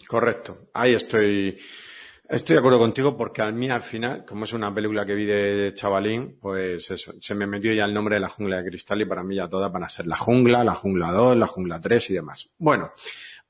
Correcto. 0.08 0.70
Ahí 0.74 0.94
estoy. 0.94 1.56
Estoy 2.28 2.54
de 2.54 2.60
acuerdo 2.60 2.78
contigo 2.78 3.16
porque 3.16 3.42
a 3.42 3.50
mí 3.50 3.68
al 3.70 3.82
final, 3.82 4.24
como 4.24 4.44
es 4.44 4.52
una 4.52 4.72
película 4.72 5.04
que 5.04 5.14
vi 5.14 5.26
de 5.26 5.72
chavalín, 5.74 6.38
pues 6.40 6.90
eso, 6.90 7.12
se 7.20 7.34
me 7.34 7.46
metió 7.46 7.72
ya 7.72 7.84
el 7.84 7.94
nombre 7.94 8.16
de 8.16 8.20
la 8.20 8.28
jungla 8.28 8.62
de 8.62 8.68
cristal 8.68 9.00
y 9.00 9.04
para 9.04 9.24
mí 9.24 9.36
ya 9.36 9.48
toda 9.48 9.68
van 9.68 9.82
a 9.84 9.88
ser 9.88 10.06
la 10.06 10.16
jungla, 10.16 10.62
la 10.64 10.74
jungla 10.74 11.12
2, 11.12 11.36
la 11.36 11.48
jungla 11.48 11.80
3 11.80 12.10
y 12.10 12.14
demás. 12.14 12.50
Bueno, 12.56 12.92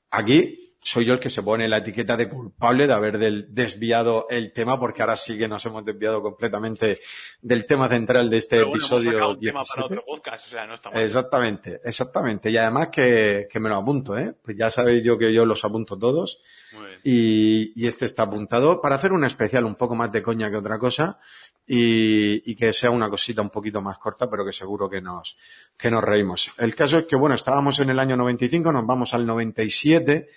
aquí 0.09 0.60
soy 0.83 1.05
yo 1.05 1.13
el 1.13 1.19
que 1.19 1.29
se 1.29 1.43
pone 1.43 1.67
la 1.67 1.77
etiqueta 1.77 2.17
de 2.17 2.27
culpable 2.27 2.87
de 2.87 2.93
haber 2.93 3.19
del- 3.19 3.53
desviado 3.53 4.25
el 4.29 4.51
tema 4.51 4.79
porque 4.79 5.01
ahora 5.03 5.15
sí 5.15 5.37
que 5.37 5.47
nos 5.47 5.63
hemos 5.67 5.85
desviado 5.85 6.21
completamente 6.23 6.99
del 7.41 7.65
tema 7.67 7.87
central 7.87 8.29
de 8.31 8.37
este 8.37 8.55
Pero 8.57 8.69
bueno, 8.69 8.79
hemos 8.85 8.91
episodio 8.91 9.11
sacado 9.11 9.31
un 9.33 9.39
tema 9.39 9.59
17. 9.61 9.75
para 9.75 9.85
otro 9.85 10.03
podcast, 10.05 10.47
o 10.47 10.49
sea, 10.49 10.65
no 10.65 10.73
está 10.73 10.89
mal. 10.89 11.03
Exactamente, 11.03 11.79
exactamente. 11.83 12.49
Y 12.49 12.57
además 12.57 12.87
que, 12.91 13.47
que 13.51 13.59
me 13.59 13.69
lo 13.69 13.75
apunto, 13.75 14.17
¿eh? 14.17 14.33
Pues 14.43 14.57
ya 14.57 14.71
sabéis 14.71 15.03
yo 15.03 15.17
que 15.19 15.31
yo 15.31 15.45
los 15.45 15.63
apunto 15.63 15.99
todos. 15.99 16.41
Muy 16.73 16.87
bien. 16.87 16.99
Y, 17.03 17.73
y 17.75 17.87
este 17.87 18.05
está 18.05 18.23
apuntado 18.23 18.81
para 18.81 18.95
hacer 18.95 19.11
un 19.11 19.23
especial 19.23 19.65
un 19.65 19.75
poco 19.75 19.93
más 19.95 20.11
de 20.11 20.23
coña 20.23 20.49
que 20.49 20.57
otra 20.57 20.79
cosa 20.79 21.19
y, 21.67 22.49
y 22.49 22.55
que 22.55 22.73
sea 22.73 22.89
una 22.89 23.07
cosita 23.09 23.41
un 23.43 23.49
poquito 23.51 23.81
más 23.81 23.97
corta, 23.99 24.29
pero 24.29 24.43
que 24.45 24.51
seguro 24.53 24.89
que 24.89 24.99
nos, 25.01 25.37
que 25.77 25.91
nos 25.91 26.03
reímos. 26.03 26.51
El 26.57 26.73
caso 26.73 26.97
es 26.99 27.05
que, 27.05 27.15
bueno, 27.15 27.35
estábamos 27.35 27.79
en 27.79 27.91
el 27.91 27.99
año 27.99 28.17
95, 28.17 28.71
nos 28.71 28.85
vamos 28.85 29.13
al 29.13 29.25
97, 29.27 30.27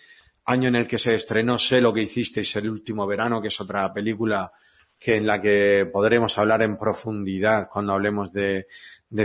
año 0.46 0.68
en 0.68 0.76
el 0.76 0.86
que 0.86 0.98
se 0.98 1.14
estrenó 1.14 1.58
Sé 1.58 1.80
lo 1.80 1.92
que 1.92 2.02
hicisteis 2.02 2.56
el 2.56 2.68
último 2.68 3.06
verano, 3.06 3.40
que 3.40 3.48
es 3.48 3.60
otra 3.60 3.92
película 3.92 4.52
que 4.98 5.16
en 5.16 5.26
la 5.26 5.40
que 5.42 5.88
podremos 5.92 6.38
hablar 6.38 6.62
en 6.62 6.78
profundidad 6.78 7.68
cuando 7.70 7.92
hablemos 7.92 8.32
de, 8.32 8.66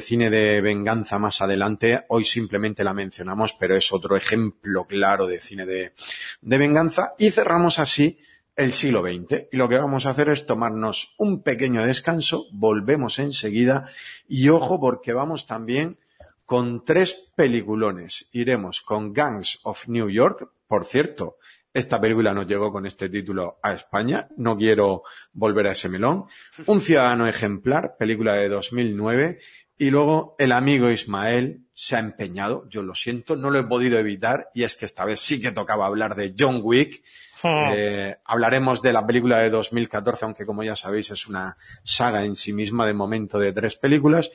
cine 0.01 0.29
de 0.29 0.61
venganza 0.61 1.19
más 1.19 1.41
adelante. 1.41 2.05
Hoy 2.09 2.25
simplemente 2.25 2.83
la 2.83 2.93
mencionamos, 2.93 3.53
pero 3.53 3.77
es 3.77 3.91
otro 3.93 4.17
ejemplo 4.17 4.85
claro 4.85 5.25
de 5.25 5.39
cine 5.39 5.65
de, 5.65 5.93
de 6.41 6.57
venganza. 6.57 7.13
Y 7.17 7.31
cerramos 7.31 7.79
así 7.79 8.19
el 8.57 8.73
siglo 8.73 9.01
XX. 9.01 9.47
Y 9.53 9.57
lo 9.57 9.69
que 9.69 9.77
vamos 9.77 10.05
a 10.05 10.09
hacer 10.09 10.27
es 10.29 10.45
tomarnos 10.45 11.15
un 11.17 11.43
pequeño 11.43 11.85
descanso, 11.85 12.47
volvemos 12.51 13.17
enseguida 13.19 13.87
y 14.27 14.49
ojo 14.49 14.81
porque 14.81 15.13
vamos 15.13 15.47
también 15.47 15.97
con 16.45 16.83
tres 16.83 17.31
peliculones. 17.35 18.27
Iremos 18.33 18.81
con 18.81 19.13
Gangs 19.13 19.59
of 19.63 19.87
New 19.87 20.09
York, 20.09 20.49
por 20.69 20.85
cierto, 20.85 21.37
esta 21.73 21.99
película 21.99 22.31
nos 22.31 22.45
llegó 22.45 22.71
con 22.71 22.85
este 22.85 23.09
título 23.09 23.59
a 23.63 23.73
España, 23.73 24.27
no 24.37 24.55
quiero 24.55 25.01
volver 25.33 25.65
a 25.65 25.71
ese 25.71 25.89
melón. 25.89 26.25
Un 26.67 26.79
ciudadano 26.79 27.27
ejemplar, 27.27 27.95
película 27.97 28.35
de 28.35 28.49
2009. 28.49 29.39
Y 29.79 29.89
luego 29.89 30.35
el 30.37 30.51
amigo 30.51 30.91
Ismael 30.91 31.65
se 31.73 31.95
ha 31.95 31.99
empeñado, 31.99 32.67
yo 32.69 32.83
lo 32.83 32.93
siento, 32.93 33.35
no 33.35 33.49
lo 33.49 33.59
he 33.59 33.63
podido 33.63 33.97
evitar 33.97 34.49
y 34.53 34.63
es 34.63 34.75
que 34.75 34.85
esta 34.85 35.05
vez 35.05 35.21
sí 35.21 35.41
que 35.41 35.53
tocaba 35.53 35.87
hablar 35.87 36.15
de 36.15 36.35
John 36.37 36.59
Wick. 36.61 37.01
Eh, 37.43 38.17
hablaremos 38.25 38.81
de 38.81 38.93
la 38.93 39.07
película 39.07 39.39
de 39.39 39.49
2014, 39.49 40.25
aunque 40.25 40.45
como 40.45 40.63
ya 40.63 40.75
sabéis 40.75 41.09
es 41.09 41.25
una 41.27 41.57
saga 41.83 42.25
en 42.25 42.35
sí 42.35 42.53
misma 42.53 42.85
de 42.85 42.93
momento 42.93 43.39
de 43.39 43.53
tres 43.53 43.75
películas. 43.77 44.29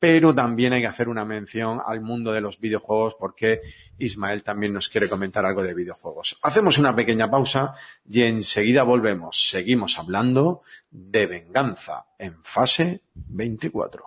Pero 0.00 0.34
también 0.34 0.72
hay 0.72 0.80
que 0.80 0.86
hacer 0.86 1.08
una 1.08 1.26
mención 1.26 1.80
al 1.86 2.00
mundo 2.00 2.32
de 2.32 2.40
los 2.40 2.58
videojuegos 2.58 3.14
porque 3.20 3.60
Ismael 3.98 4.42
también 4.42 4.72
nos 4.72 4.88
quiere 4.88 5.08
comentar 5.08 5.44
algo 5.44 5.62
de 5.62 5.74
videojuegos. 5.74 6.38
Hacemos 6.42 6.78
una 6.78 6.96
pequeña 6.96 7.30
pausa 7.30 7.74
y 8.08 8.22
enseguida 8.22 8.82
volvemos. 8.82 9.50
Seguimos 9.50 9.98
hablando 9.98 10.62
de 10.90 11.26
venganza 11.26 12.06
en 12.18 12.42
fase 12.42 13.02
24. 13.14 14.06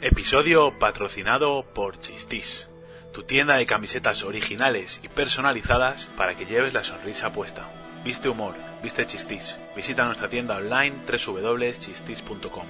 Episodio 0.00 0.78
patrocinado 0.78 1.64
por 1.74 1.98
Chistis, 1.98 2.68
tu 3.16 3.22
tienda 3.22 3.56
de 3.56 3.64
camisetas 3.64 4.24
originales 4.24 5.00
y 5.02 5.08
personalizadas 5.08 6.10
para 6.18 6.34
que 6.34 6.44
lleves 6.44 6.74
la 6.74 6.84
sonrisa 6.84 7.32
puesta. 7.32 7.66
Viste 8.04 8.28
humor, 8.28 8.54
viste 8.82 9.06
Chistis. 9.06 9.58
Visita 9.74 10.04
nuestra 10.04 10.28
tienda 10.28 10.58
online 10.58 10.94
www.chistis.com 11.06 12.66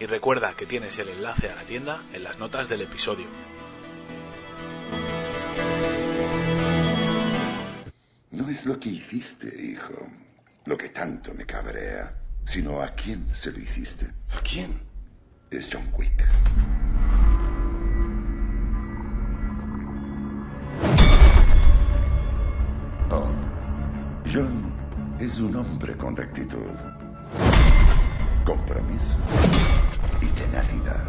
y 0.00 0.06
recuerda 0.06 0.54
que 0.54 0.64
tienes 0.64 0.98
el 0.98 1.10
enlace 1.10 1.50
a 1.50 1.56
la 1.56 1.62
tienda 1.64 2.00
en 2.14 2.24
las 2.24 2.38
notas 2.38 2.70
del 2.70 2.80
episodio. 2.80 3.26
No 8.30 8.48
es 8.48 8.64
lo 8.64 8.80
que 8.80 8.88
hiciste, 8.88 9.46
hijo, 9.62 10.06
lo 10.64 10.78
que 10.78 10.88
tanto 10.88 11.34
me 11.34 11.44
cabrea, 11.44 12.14
sino 12.46 12.80
a 12.80 12.94
quién 12.94 13.26
se 13.34 13.52
lo 13.52 13.58
hiciste. 13.58 14.06
¿A 14.30 14.40
quién? 14.40 14.80
Es 15.50 15.68
John 15.70 15.92
Wick. 15.94 16.24
Es 25.32 25.38
un 25.38 25.56
hombre 25.56 25.96
con 25.96 26.14
rectitud, 26.14 26.58
compromiso 28.44 29.16
y 30.20 30.26
tenacidad. 30.26 31.04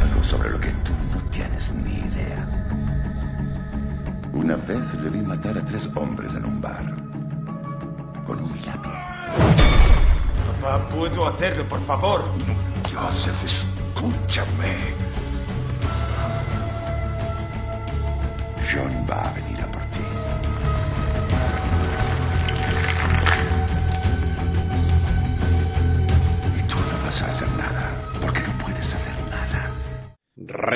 Algo 0.00 0.24
sobre 0.24 0.50
lo 0.50 0.58
que 0.58 0.70
tú 0.84 0.92
no 1.14 1.22
tienes 1.30 1.70
ni 1.72 1.92
idea. 1.92 2.68
Una 4.32 4.56
vez 4.56 4.82
le 5.00 5.10
vi 5.10 5.20
matar 5.20 5.56
a 5.58 5.64
tres 5.64 5.88
hombres 5.94 6.34
en 6.34 6.44
un 6.44 6.60
bar. 6.60 6.92
Con 8.26 8.42
un 8.42 8.56
lápiz. 8.66 8.90
Papá, 10.60 10.88
puedo 10.88 11.28
hacerlo, 11.28 11.68
por 11.68 11.80
favor. 11.86 12.24
Joseph, 12.92 13.44
escúchame. 13.44 15.05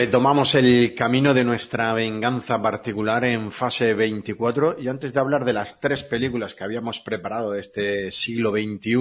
Retomamos 0.01 0.55
el 0.55 0.94
camino 0.94 1.35
de 1.35 1.44
nuestra 1.44 1.93
venganza 1.93 2.62
particular 2.62 3.22
en 3.27 3.52
fase 3.52 3.93
24 3.93 4.77
y 4.81 4.89
antes 4.89 5.12
de 5.12 5.20
hablar 5.20 5.44
de 5.44 5.52
las 5.52 5.78
tres 5.78 6.05
películas 6.05 6.55
que 6.55 6.64
habíamos 6.64 7.01
preparado 7.01 7.51
de 7.52 7.60
este 7.60 8.10
siglo 8.10 8.51
XXI, 8.51 8.97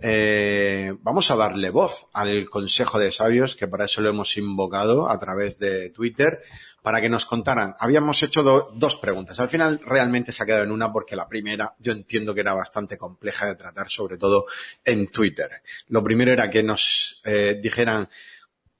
eh, 0.00 0.92
vamos 1.02 1.30
a 1.30 1.36
darle 1.36 1.70
voz 1.70 2.08
al 2.14 2.50
Consejo 2.50 2.98
de 2.98 3.12
Sabios, 3.12 3.54
que 3.54 3.68
para 3.68 3.84
eso 3.84 4.00
lo 4.02 4.08
hemos 4.08 4.36
invocado 4.36 5.08
a 5.08 5.16
través 5.20 5.56
de 5.60 5.90
Twitter, 5.90 6.42
para 6.82 7.00
que 7.00 7.08
nos 7.08 7.24
contaran. 7.24 7.76
Habíamos 7.78 8.20
hecho 8.24 8.42
do- 8.42 8.72
dos 8.74 8.96
preguntas. 8.96 9.38
Al 9.38 9.48
final 9.48 9.78
realmente 9.86 10.32
se 10.32 10.42
ha 10.42 10.46
quedado 10.46 10.64
en 10.64 10.72
una 10.72 10.92
porque 10.92 11.14
la 11.14 11.28
primera 11.28 11.76
yo 11.78 11.92
entiendo 11.92 12.34
que 12.34 12.40
era 12.40 12.54
bastante 12.54 12.98
compleja 12.98 13.46
de 13.46 13.54
tratar, 13.54 13.88
sobre 13.88 14.18
todo 14.18 14.46
en 14.84 15.06
Twitter. 15.12 15.62
Lo 15.90 16.02
primero 16.02 16.32
era 16.32 16.50
que 16.50 16.64
nos 16.64 17.22
eh, 17.24 17.60
dijeran 17.62 18.08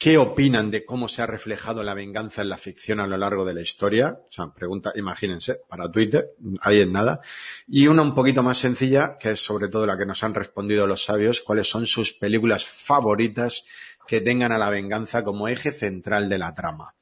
¿Qué 0.03 0.19
opinan 0.19 0.73
de 0.73 0.85
cómo 0.85 1.07
se 1.07 1.23
ha 1.23 1.27
reflejado 1.27 1.85
la 1.85 1.95
venganza 1.95 2.43
en 2.43 2.49
la 2.49 2.57
ficción 2.57 2.99
a 2.99 3.07
lo 3.07 3.16
largo 3.16 3.45
de 3.45 3.55
la 3.55 3.61
historia? 3.61 4.19
O 4.27 4.33
sea, 4.33 4.53
pregunta, 4.53 4.91
imagínense, 4.97 5.61
para 5.69 5.89
Twitter, 5.93 6.31
ahí 6.61 6.81
en 6.81 6.91
nada. 6.91 7.20
Y 7.69 7.87
una 7.87 8.03
un 8.03 8.12
poquito 8.12 8.43
más 8.43 8.59
sencilla, 8.59 9.16
que 9.16 9.31
es 9.31 9.39
sobre 9.39 9.69
todo 9.69 9.87
la 9.87 9.97
que 9.97 10.05
nos 10.05 10.24
han 10.24 10.35
respondido 10.35 10.89
los 10.89 11.05
sabios, 11.05 11.41
cuáles 11.41 11.70
son 11.70 11.87
sus 11.87 12.15
películas 12.15 12.66
favoritas 12.66 13.65
que 14.09 14.20
tengan 14.20 14.51
a 14.51 14.59
la 14.59 14.70
venganza 14.70 15.23
como 15.23 15.47
eje 15.47 15.70
central 15.70 16.29
de 16.29 16.39
la 16.39 16.53
trama. 16.53 16.97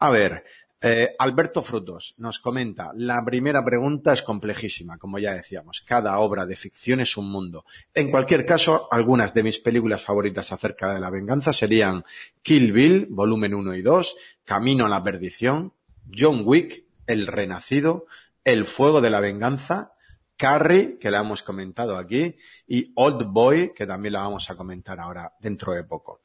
A 0.00 0.10
ver, 0.10 0.42
eh, 0.86 1.16
Alberto 1.18 1.62
Frutos 1.62 2.14
nos 2.18 2.40
comenta, 2.40 2.92
la 2.94 3.24
primera 3.24 3.64
pregunta 3.64 4.12
es 4.12 4.20
complejísima, 4.20 4.98
como 4.98 5.18
ya 5.18 5.32
decíamos, 5.32 5.80
cada 5.80 6.18
obra 6.18 6.44
de 6.44 6.56
ficción 6.56 7.00
es 7.00 7.16
un 7.16 7.30
mundo. 7.30 7.64
En 7.94 8.10
cualquier 8.10 8.44
caso, 8.44 8.86
algunas 8.90 9.32
de 9.32 9.44
mis 9.44 9.58
películas 9.58 10.02
favoritas 10.02 10.52
acerca 10.52 10.92
de 10.92 11.00
la 11.00 11.08
venganza 11.08 11.54
serían 11.54 12.04
Kill 12.42 12.72
Bill, 12.72 13.06
volumen 13.08 13.54
1 13.54 13.74
y 13.76 13.80
2, 13.80 14.16
Camino 14.44 14.84
a 14.84 14.90
la 14.90 15.02
perdición, 15.02 15.72
John 16.14 16.42
Wick, 16.44 16.84
El 17.06 17.28
Renacido, 17.28 18.04
El 18.44 18.66
Fuego 18.66 19.00
de 19.00 19.08
la 19.08 19.20
Venganza, 19.20 19.93
Carrie, 20.36 20.98
que 20.98 21.10
la 21.10 21.20
hemos 21.20 21.42
comentado 21.42 21.96
aquí, 21.96 22.36
y 22.66 22.92
Old 22.96 23.24
Boy, 23.26 23.72
que 23.74 23.86
también 23.86 24.14
la 24.14 24.22
vamos 24.22 24.50
a 24.50 24.56
comentar 24.56 24.98
ahora 25.00 25.32
dentro 25.40 25.72
de 25.72 25.84
poco. 25.84 26.22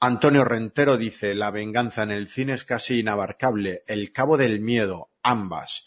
Antonio 0.00 0.44
Rentero 0.44 0.96
dice, 0.96 1.34
la 1.34 1.50
venganza 1.50 2.02
en 2.02 2.12
el 2.12 2.28
cine 2.28 2.54
es 2.54 2.64
casi 2.64 3.00
inabarcable, 3.00 3.82
El 3.86 4.12
Cabo 4.12 4.36
del 4.36 4.60
Miedo, 4.60 5.10
ambas. 5.22 5.86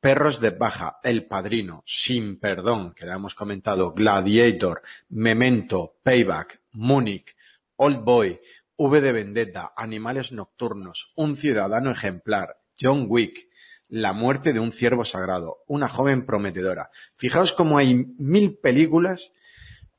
Perros 0.00 0.40
de 0.40 0.50
Baja, 0.50 1.00
El 1.02 1.26
Padrino, 1.26 1.82
Sin 1.84 2.38
Perdón, 2.38 2.94
que 2.94 3.04
la 3.04 3.16
hemos 3.16 3.34
comentado, 3.34 3.92
Gladiator, 3.94 4.82
Memento, 5.08 5.98
Payback, 6.04 6.62
Múnich, 6.72 7.34
Old 7.74 8.04
Boy, 8.04 8.40
V 8.76 9.00
de 9.00 9.12
Vendetta, 9.12 9.72
Animales 9.76 10.30
Nocturnos, 10.30 11.12
Un 11.16 11.34
Ciudadano 11.34 11.90
Ejemplar, 11.90 12.60
John 12.80 13.06
Wick, 13.08 13.47
La 13.88 14.12
muerte 14.12 14.52
de 14.52 14.60
un 14.60 14.72
ciervo 14.72 15.04
sagrado, 15.04 15.58
Una 15.66 15.88
joven 15.88 16.26
prometedora. 16.26 16.90
Fijaos 17.16 17.52
cómo 17.52 17.78
hay 17.78 17.94
mil 18.18 18.58
películas, 18.58 19.32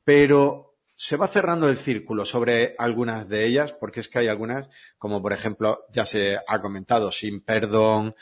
pero 0.04 0.70
se 0.94 1.16
va 1.16 1.28
cerrando 1.28 1.68
el 1.68 1.78
círculo 1.78 2.26
sobre 2.26 2.74
algunas 2.76 3.26
de 3.28 3.46
ellas, 3.46 3.72
porque 3.72 4.00
es 4.00 4.08
que 4.08 4.18
hay 4.18 4.28
algunas, 4.28 4.68
como 4.98 5.22
por 5.22 5.32
ejemplo, 5.32 5.86
ya 5.92 6.04
se 6.04 6.36
ha 6.46 6.60
comentado, 6.60 7.10
Sin 7.10 7.40
Perdón, 7.40 8.14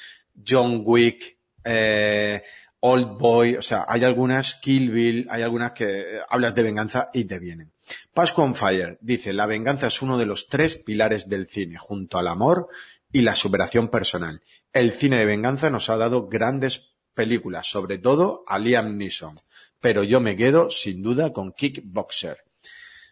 John 0.47 0.83
Wick, 0.85 1.39
eh, 1.65 2.43
Old 2.81 3.19
Boy, 3.19 3.57
o 3.57 3.63
sea, 3.63 3.85
hay 3.89 4.05
algunas, 4.05 4.55
Kill 4.55 4.91
Bill, 4.91 5.27
hay 5.29 5.43
algunas 5.43 5.73
que 5.73 5.87
eh, 5.87 6.21
hablas 6.29 6.55
de 6.55 6.63
venganza 6.63 7.11
y 7.13 7.25
te 7.25 7.41
vienen. 7.41 7.73
Pascu 8.15 8.43
on 8.43 8.55
Fire 8.55 8.99
dice, 9.01 9.33
la 9.33 9.47
venganza 9.47 9.89
es 9.89 10.01
uno 10.01 10.17
de 10.17 10.27
los 10.27 10.47
tres 10.47 10.79
pilares 10.79 11.29
del 11.29 11.49
cine, 11.49 11.79
junto 11.79 12.19
al 12.19 12.29
amor 12.29 12.69
y 13.11 13.23
la 13.23 13.35
superación 13.35 13.89
personal. 13.89 14.41
El 14.79 14.93
cine 14.93 15.17
de 15.17 15.25
venganza 15.25 15.71
nos 15.71 15.91
ha 15.91 15.97
dado 15.97 16.29
grandes 16.29 16.95
películas, 17.13 17.67
sobre 17.67 17.99
todo 17.99 18.45
a 18.47 18.61
Liam 18.61 18.97
Neeson, 18.97 19.35
pero 19.81 20.05
yo 20.05 20.21
me 20.21 20.37
quedo 20.37 20.71
sin 20.71 21.03
duda 21.03 21.33
con 21.33 21.51
Kickboxer. 21.51 22.45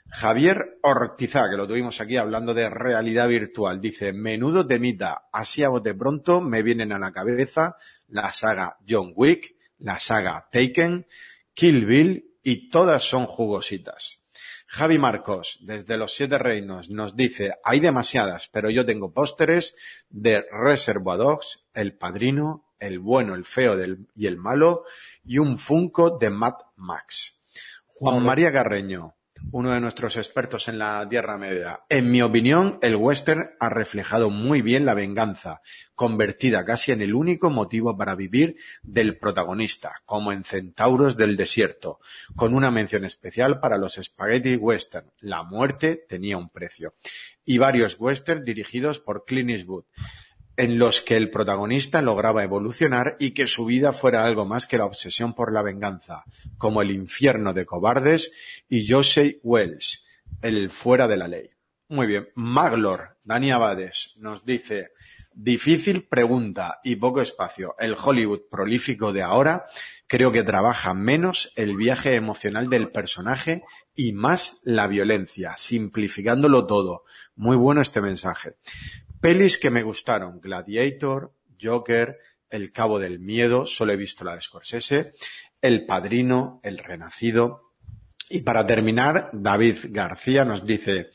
Javier 0.09 0.78
Ortizá, 0.82 1.51
que 1.51 1.56
lo 1.56 1.66
tuvimos 1.66 2.01
aquí 2.01 2.16
hablando 2.18 2.55
de 2.55 2.70
realidad 2.70 3.26
virtual, 3.26 3.80
dice, 3.80 4.12
menudo 4.12 4.64
temita, 4.64 5.26
así 5.32 5.64
a 5.64 5.68
bote 5.68 5.93
pronto 5.93 6.40
me 6.40 6.62
vienen 6.62 6.93
a 6.93 7.01
la 7.01 7.10
cabeza 7.10 7.76
la 8.06 8.32
saga 8.32 8.76
John 8.88 9.12
Wick, 9.16 9.56
la 9.78 9.98
saga 9.98 10.48
Taken, 10.52 11.05
Kill 11.52 11.84
Bill 11.84 12.36
y 12.44 12.70
todas 12.70 13.02
son 13.02 13.26
jugositas. 13.26 14.22
Javi 14.76 14.98
Marcos, 14.98 15.58
desde 15.62 15.96
los 15.96 16.14
Siete 16.14 16.36
Reinos, 16.38 16.90
nos 16.90 17.16
dice, 17.16 17.54
hay 17.64 17.80
demasiadas, 17.80 18.50
pero 18.52 18.68
yo 18.68 18.84
tengo 18.84 19.10
pósteres 19.14 19.74
de 20.10 20.44
Reservoir 20.52 21.16
Dogs, 21.18 21.64
El 21.72 21.96
Padrino, 21.96 22.66
El 22.78 22.98
Bueno, 22.98 23.34
El 23.34 23.46
Feo 23.46 23.74
del- 23.74 24.06
y 24.14 24.26
El 24.26 24.36
Malo 24.36 24.84
y 25.24 25.38
un 25.38 25.56
Funko 25.56 26.18
de 26.18 26.28
Mad 26.28 26.56
Max. 26.76 27.40
Juan 27.86 28.22
María 28.22 28.52
Carreño, 28.52 29.14
uno 29.52 29.72
de 29.72 29.80
nuestros 29.80 30.16
expertos 30.16 30.68
en 30.68 30.78
la 30.78 31.06
Tierra 31.08 31.38
Media. 31.38 31.80
En 31.88 32.10
mi 32.10 32.22
opinión, 32.22 32.78
el 32.82 32.96
western 32.96 33.50
ha 33.60 33.68
reflejado 33.68 34.30
muy 34.30 34.62
bien 34.62 34.84
la 34.84 34.94
venganza, 34.94 35.60
convertida 35.94 36.64
casi 36.64 36.92
en 36.92 37.02
el 37.02 37.14
único 37.14 37.50
motivo 37.50 37.96
para 37.96 38.14
vivir 38.14 38.56
del 38.82 39.18
protagonista, 39.18 40.02
como 40.04 40.32
en 40.32 40.44
Centauros 40.44 41.16
del 41.16 41.36
Desierto, 41.36 42.00
con 42.34 42.54
una 42.54 42.70
mención 42.70 43.04
especial 43.04 43.60
para 43.60 43.78
los 43.78 43.94
spaghetti 43.94 44.56
western. 44.56 45.10
La 45.20 45.42
muerte 45.42 46.04
tenía 46.08 46.36
un 46.36 46.50
precio. 46.50 46.94
Y 47.44 47.58
varios 47.58 47.96
western 47.98 48.44
dirigidos 48.44 48.98
por 48.98 49.24
Clint 49.24 49.50
Eastwood 49.50 49.84
en 50.56 50.78
los 50.78 51.02
que 51.02 51.16
el 51.16 51.30
protagonista 51.30 52.02
lograba 52.02 52.42
evolucionar 52.42 53.16
y 53.18 53.32
que 53.32 53.46
su 53.46 53.66
vida 53.66 53.92
fuera 53.92 54.24
algo 54.24 54.46
más 54.46 54.66
que 54.66 54.78
la 54.78 54.86
obsesión 54.86 55.34
por 55.34 55.52
la 55.52 55.62
venganza, 55.62 56.24
como 56.58 56.82
El 56.82 56.90
infierno 56.90 57.52
de 57.52 57.66
cobardes 57.66 58.32
y 58.68 58.88
José 58.88 59.40
Wells, 59.42 60.04
El 60.42 60.70
fuera 60.70 61.08
de 61.08 61.16
la 61.16 61.28
ley. 61.28 61.50
Muy 61.88 62.06
bien, 62.06 62.28
Maglor, 62.34 63.16
Dani 63.22 63.52
Abades, 63.52 64.14
nos 64.16 64.44
dice, 64.44 64.90
Difícil 65.38 66.04
pregunta 66.04 66.80
y 66.82 66.96
poco 66.96 67.20
espacio. 67.20 67.74
El 67.78 67.94
Hollywood 68.02 68.48
prolífico 68.50 69.12
de 69.12 69.20
ahora 69.20 69.66
creo 70.06 70.32
que 70.32 70.42
trabaja 70.42 70.94
menos 70.94 71.52
el 71.56 71.76
viaje 71.76 72.14
emocional 72.14 72.70
del 72.70 72.90
personaje 72.90 73.62
y 73.94 74.14
más 74.14 74.56
la 74.64 74.86
violencia, 74.86 75.54
simplificándolo 75.58 76.66
todo. 76.66 77.04
Muy 77.34 77.58
bueno 77.58 77.82
este 77.82 78.00
mensaje. 78.00 78.54
Pelis 79.20 79.59
que 79.59 79.70
me 79.70 79.82
gustaron. 79.82 80.40
Gladiator, 80.40 81.32
Joker, 81.60 82.18
El 82.51 82.72
Cabo 82.72 82.98
del 82.98 83.18
Miedo, 83.18 83.66
solo 83.66 83.93
he 83.93 83.97
visto 83.97 84.24
la 84.24 84.34
de 84.34 84.43
Scorsese, 84.43 85.12
El 85.60 85.86
Padrino, 85.86 86.60
El 86.62 86.78
Renacido. 86.78 87.72
Y 88.28 88.40
para 88.40 88.66
terminar, 88.66 89.30
David 89.32 89.78
García 89.90 90.44
nos 90.44 90.66
dice, 90.66 91.10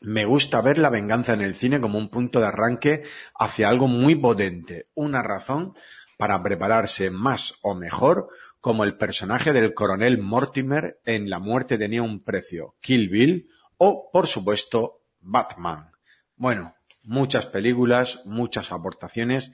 me 0.00 0.24
gusta 0.24 0.60
ver 0.60 0.78
la 0.78 0.90
venganza 0.90 1.32
en 1.32 1.42
el 1.42 1.54
cine 1.54 1.80
como 1.80 1.98
un 1.98 2.08
punto 2.08 2.40
de 2.40 2.46
arranque 2.46 3.02
hacia 3.34 3.68
algo 3.68 3.88
muy 3.88 4.14
potente, 4.14 4.88
una 4.94 5.22
razón 5.22 5.74
para 6.16 6.42
prepararse 6.42 7.10
más 7.10 7.58
o 7.62 7.74
mejor 7.74 8.28
como 8.60 8.84
el 8.84 8.96
personaje 8.96 9.52
del 9.52 9.74
coronel 9.74 10.18
Mortimer 10.18 11.00
en 11.04 11.30
La 11.30 11.38
muerte 11.38 11.78
tenía 11.78 12.02
un 12.02 12.22
precio, 12.22 12.74
Kill 12.80 13.08
Bill 13.08 13.48
o, 13.78 14.10
por 14.12 14.26
supuesto, 14.26 15.02
Batman. 15.20 15.92
Bueno, 16.36 16.75
muchas 17.06 17.46
películas, 17.46 18.20
muchas 18.24 18.72
aportaciones 18.72 19.52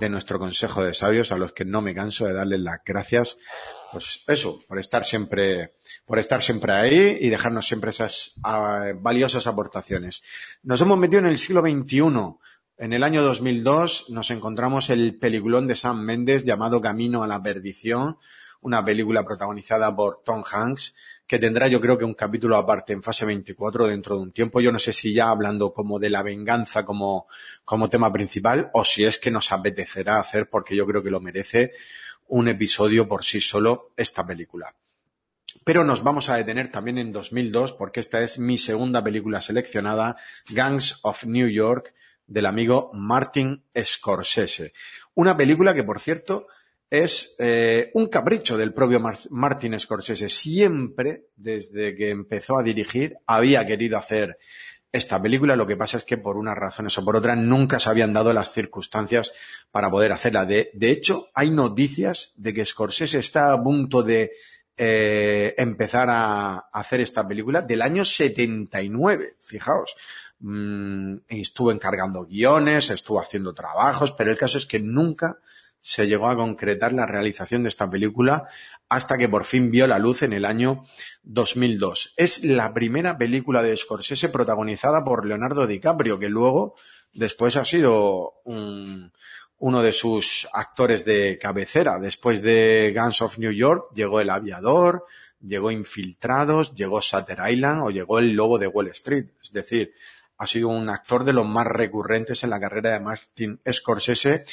de 0.00 0.08
nuestro 0.08 0.38
Consejo 0.38 0.82
de 0.84 0.94
Sabios 0.94 1.32
a 1.32 1.36
los 1.36 1.52
que 1.52 1.64
no 1.64 1.82
me 1.82 1.94
canso 1.94 2.26
de 2.26 2.32
darles 2.32 2.60
las 2.60 2.78
gracias, 2.86 3.38
pues 3.90 4.22
eso, 4.28 4.60
por 4.66 4.78
estar 4.78 5.04
siempre, 5.04 5.74
por 6.06 6.18
estar 6.18 6.42
siempre 6.42 6.72
ahí 6.72 7.18
y 7.20 7.28
dejarnos 7.28 7.66
siempre 7.66 7.90
esas 7.90 8.36
uh, 8.44 8.96
valiosas 9.00 9.46
aportaciones. 9.46 10.22
Nos 10.62 10.80
hemos 10.80 10.96
metido 10.96 11.18
en 11.18 11.26
el 11.26 11.38
siglo 11.38 11.60
XXI. 11.60 12.02
En 12.78 12.92
el 12.92 13.02
año 13.02 13.22
2002 13.22 14.10
nos 14.10 14.30
encontramos 14.30 14.88
el 14.88 15.18
peliculón 15.18 15.66
de 15.66 15.76
Sam 15.76 16.00
Mendes 16.02 16.44
llamado 16.44 16.80
Camino 16.80 17.22
a 17.22 17.26
la 17.26 17.42
Perdición, 17.42 18.16
una 18.60 18.84
película 18.84 19.24
protagonizada 19.24 19.94
por 19.94 20.22
Tom 20.24 20.44
Hanks, 20.50 20.94
que 21.32 21.38
tendrá 21.38 21.66
yo 21.66 21.80
creo 21.80 21.96
que 21.96 22.04
un 22.04 22.12
capítulo 22.12 22.58
aparte 22.58 22.92
en 22.92 23.02
fase 23.02 23.24
24 23.24 23.86
dentro 23.86 24.16
de 24.16 24.22
un 24.22 24.32
tiempo. 24.32 24.60
Yo 24.60 24.70
no 24.70 24.78
sé 24.78 24.92
si 24.92 25.14
ya 25.14 25.30
hablando 25.30 25.72
como 25.72 25.98
de 25.98 26.10
la 26.10 26.22
venganza 26.22 26.84
como, 26.84 27.26
como 27.64 27.88
tema 27.88 28.12
principal 28.12 28.68
o 28.74 28.84
si 28.84 29.06
es 29.06 29.16
que 29.16 29.30
nos 29.30 29.50
apetecerá 29.50 30.20
hacer 30.20 30.50
porque 30.50 30.76
yo 30.76 30.86
creo 30.86 31.02
que 31.02 31.08
lo 31.08 31.20
merece 31.20 31.72
un 32.28 32.48
episodio 32.48 33.08
por 33.08 33.24
sí 33.24 33.40
solo 33.40 33.92
esta 33.96 34.26
película. 34.26 34.74
Pero 35.64 35.84
nos 35.84 36.02
vamos 36.02 36.28
a 36.28 36.36
detener 36.36 36.70
también 36.70 36.98
en 36.98 37.12
2002 37.14 37.72
porque 37.72 38.00
esta 38.00 38.20
es 38.20 38.38
mi 38.38 38.58
segunda 38.58 39.02
película 39.02 39.40
seleccionada, 39.40 40.18
Gangs 40.50 40.98
of 41.00 41.24
New 41.24 41.48
York, 41.48 41.94
del 42.26 42.44
amigo 42.44 42.90
Martin 42.92 43.62
Scorsese. 43.82 44.74
Una 45.14 45.34
película 45.34 45.72
que, 45.72 45.82
por 45.82 45.98
cierto, 45.98 46.48
es 46.92 47.36
eh, 47.38 47.90
un 47.94 48.08
capricho 48.08 48.58
del 48.58 48.74
propio 48.74 49.00
Mar 49.00 49.16
Martin 49.30 49.80
Scorsese. 49.80 50.28
Siempre, 50.28 51.28
desde 51.36 51.96
que 51.96 52.10
empezó 52.10 52.58
a 52.58 52.62
dirigir, 52.62 53.16
había 53.26 53.66
querido 53.66 53.96
hacer 53.96 54.36
esta 54.92 55.20
película. 55.22 55.56
Lo 55.56 55.66
que 55.66 55.78
pasa 55.78 55.96
es 55.96 56.04
que 56.04 56.18
por 56.18 56.36
unas 56.36 56.54
razones 56.54 56.98
o 56.98 57.02
por 57.02 57.16
otras 57.16 57.38
nunca 57.38 57.78
se 57.78 57.88
habían 57.88 58.12
dado 58.12 58.34
las 58.34 58.52
circunstancias 58.52 59.32
para 59.70 59.90
poder 59.90 60.12
hacerla. 60.12 60.44
De, 60.44 60.68
de 60.74 60.90
hecho, 60.90 61.28
hay 61.32 61.48
noticias 61.48 62.34
de 62.36 62.52
que 62.52 62.66
Scorsese 62.66 63.20
está 63.20 63.54
a 63.54 63.62
punto 63.62 64.02
de 64.02 64.32
eh, 64.76 65.54
empezar 65.56 66.10
a, 66.10 66.56
a 66.56 66.68
hacer 66.72 67.00
esta 67.00 67.26
película 67.26 67.62
del 67.62 67.80
año 67.80 68.04
79. 68.04 69.36
Fijaos. 69.40 69.96
Mm, 70.40 71.20
estuvo 71.26 71.72
encargando 71.72 72.26
guiones, 72.26 72.90
estuvo 72.90 73.18
haciendo 73.18 73.54
trabajos, 73.54 74.12
pero 74.12 74.30
el 74.30 74.36
caso 74.36 74.58
es 74.58 74.66
que 74.66 74.78
nunca 74.78 75.38
se 75.82 76.06
llegó 76.06 76.28
a 76.28 76.36
concretar 76.36 76.92
la 76.92 77.06
realización 77.06 77.64
de 77.64 77.68
esta 77.68 77.90
película 77.90 78.48
hasta 78.88 79.18
que 79.18 79.28
por 79.28 79.44
fin 79.44 79.70
vio 79.70 79.86
la 79.86 79.98
luz 79.98 80.22
en 80.22 80.32
el 80.32 80.44
año 80.44 80.84
2002. 81.24 82.14
Es 82.16 82.44
la 82.44 82.72
primera 82.72 83.18
película 83.18 83.62
de 83.62 83.76
Scorsese 83.76 84.28
protagonizada 84.28 85.04
por 85.04 85.26
Leonardo 85.26 85.66
DiCaprio, 85.66 86.18
que 86.18 86.28
luego 86.28 86.76
después 87.12 87.56
ha 87.56 87.64
sido 87.64 88.34
un, 88.44 89.12
uno 89.58 89.82
de 89.82 89.92
sus 89.92 90.48
actores 90.52 91.04
de 91.04 91.36
cabecera. 91.40 91.98
Después 91.98 92.42
de 92.42 92.94
Guns 92.96 93.20
of 93.20 93.38
New 93.38 93.52
York 93.52 93.86
llegó 93.92 94.20
El 94.20 94.30
Aviador, 94.30 95.04
llegó 95.40 95.72
Infiltrados, 95.72 96.74
llegó 96.76 97.02
Sutter 97.02 97.38
Island 97.50 97.82
o 97.82 97.90
llegó 97.90 98.20
El 98.20 98.32
Lobo 98.32 98.58
de 98.58 98.68
Wall 98.68 98.88
Street. 98.88 99.26
Es 99.42 99.52
decir, 99.52 99.94
ha 100.38 100.46
sido 100.46 100.68
un 100.68 100.88
actor 100.88 101.24
de 101.24 101.32
los 101.32 101.46
más 101.46 101.66
recurrentes 101.66 102.44
en 102.44 102.50
la 102.50 102.60
carrera 102.60 102.92
de 102.92 103.00
Martin 103.00 103.60
Scorsese 103.70 104.44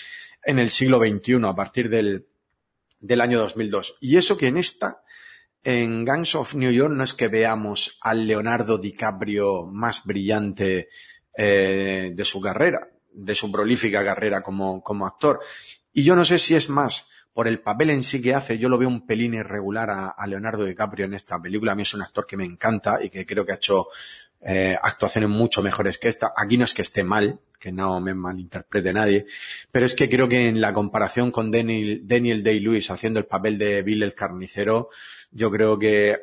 en 0.44 0.60
el 0.60 0.70
siglo 0.70 1.00
XXI, 1.00 1.46
a 1.46 1.56
partir 1.56 1.90
del, 1.90 2.28
del 3.00 3.22
año 3.22 3.40
2002. 3.40 3.98
Y 4.02 4.18
eso 4.18 4.38
que 4.38 4.48
en 4.48 4.58
esta, 4.58 5.02
en 5.64 6.06
Gangs 6.06 6.36
of 6.36 6.56
New 6.56 6.72
York, 6.72 6.94
no 6.94 7.04
es 7.04 7.14
que 7.14 7.28
veamos 7.28 7.98
al 8.02 8.28
Leonardo 8.28 8.78
DiCaprio 8.78 9.66
más 9.66 10.04
brillante 10.06 10.90
eh, 11.38 12.12
de 12.14 12.26
su 12.26 12.42
carrera, 12.42 12.90
de 13.12 13.36
su 13.36 13.52
prolífica 13.52 14.04
carrera 14.04 14.42
como, 14.42 14.82
como 14.84 15.06
actor. 15.06 15.40
Y 15.94 16.04
yo 16.04 16.16
no 16.16 16.26
sé 16.26 16.40
si 16.40 16.56
es 16.56 16.70
más 16.70 17.08
por 17.34 17.48
el 17.48 17.62
papel 17.62 17.92
en 17.92 18.04
sí 18.04 18.22
que 18.22 18.36
hace, 18.36 18.58
yo 18.58 18.68
lo 18.68 18.78
veo 18.78 18.90
un 18.90 19.06
pelín 19.06 19.34
irregular 19.34 19.90
a, 19.90 20.10
a, 20.10 20.28
Leonardo 20.28 20.66
DiCaprio 20.66 21.06
en 21.06 21.14
esta 21.14 21.42
película. 21.42 21.72
A 21.72 21.76
mí 21.76 21.84
es 21.84 21.94
un 21.94 22.02
actor 22.02 22.26
que 22.26 22.36
me 22.36 22.44
encanta 22.44 23.02
y 23.02 23.10
que 23.10 23.26
creo 23.26 23.46
que 23.46 23.54
ha 23.54 23.56
hecho 23.56 23.88
eh, 24.42 24.78
actuaciones 24.82 25.30
mucho 25.30 25.62
mejores 25.62 25.98
que 25.98 26.08
esta. 26.08 26.34
Aquí 26.36 26.58
no 26.58 26.66
es 26.66 26.74
que 26.74 26.82
esté 26.82 27.04
mal, 27.04 27.40
que 27.60 27.72
no 27.72 28.00
me 28.00 28.14
malinterprete 28.14 28.94
nadie, 28.94 29.26
pero 29.72 29.86
es 29.86 29.94
que 29.94 30.10
creo 30.10 30.30
que 30.30 30.48
en 30.48 30.62
la 30.62 30.74
comparación 30.74 31.30
con 31.30 31.52
Daniel, 31.52 32.02
Daniel 32.06 32.42
Day-Lewis 32.42 32.90
haciendo 32.90 33.20
el 33.20 33.26
papel 33.26 33.58
de 33.58 33.82
Bill 33.82 34.04
el 34.04 34.16
carnicero, 34.16 34.90
yo 35.32 35.52
creo 35.52 35.78
que 35.78 36.18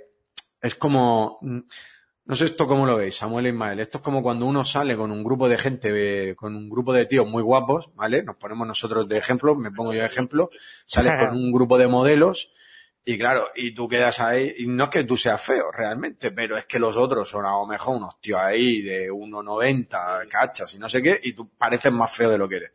es 0.62 0.74
como, 0.74 1.38
no 1.42 2.34
sé 2.34 2.46
esto 2.46 2.66
cómo 2.66 2.86
lo 2.86 2.96
veis, 2.96 3.16
Samuel 3.16 3.46
e 3.46 3.48
Ismael, 3.50 3.80
esto 3.80 3.98
es 3.98 4.04
como 4.04 4.22
cuando 4.22 4.46
uno 4.46 4.64
sale 4.64 4.96
con 4.96 5.12
un 5.12 5.22
grupo 5.22 5.48
de 5.48 5.58
gente, 5.58 6.34
con 6.34 6.56
un 6.56 6.70
grupo 6.70 6.94
de 6.94 7.04
tíos 7.04 7.28
muy 7.28 7.42
guapos, 7.42 7.90
¿vale? 7.94 8.22
Nos 8.22 8.36
ponemos 8.36 8.66
nosotros 8.66 9.06
de 9.06 9.18
ejemplo, 9.18 9.54
me 9.54 9.70
pongo 9.70 9.92
yo 9.92 10.00
de 10.00 10.06
ejemplo, 10.06 10.50
sales 10.86 11.20
con 11.20 11.30
un 11.36 11.52
grupo 11.52 11.76
de 11.76 11.86
modelos, 11.86 12.52
y 13.08 13.16
claro, 13.16 13.50
y 13.54 13.72
tú 13.72 13.86
quedas 13.86 14.18
ahí, 14.18 14.52
y 14.58 14.66
no 14.66 14.84
es 14.84 14.90
que 14.90 15.04
tú 15.04 15.16
seas 15.16 15.40
feo 15.40 15.70
realmente, 15.70 16.32
pero 16.32 16.58
es 16.58 16.66
que 16.66 16.80
los 16.80 16.96
otros 16.96 17.28
son 17.28 17.46
a 17.46 17.52
lo 17.52 17.64
mejor 17.64 17.98
unos 17.98 18.20
tíos 18.20 18.40
ahí 18.42 18.82
de 18.82 19.12
1,90, 19.12 20.26
cachas 20.26 20.74
y 20.74 20.78
no 20.80 20.88
sé 20.88 21.00
qué, 21.00 21.20
y 21.22 21.32
tú 21.32 21.48
pareces 21.50 21.92
más 21.92 22.12
feo 22.12 22.28
de 22.28 22.36
lo 22.36 22.48
que 22.48 22.56
eres. 22.56 22.72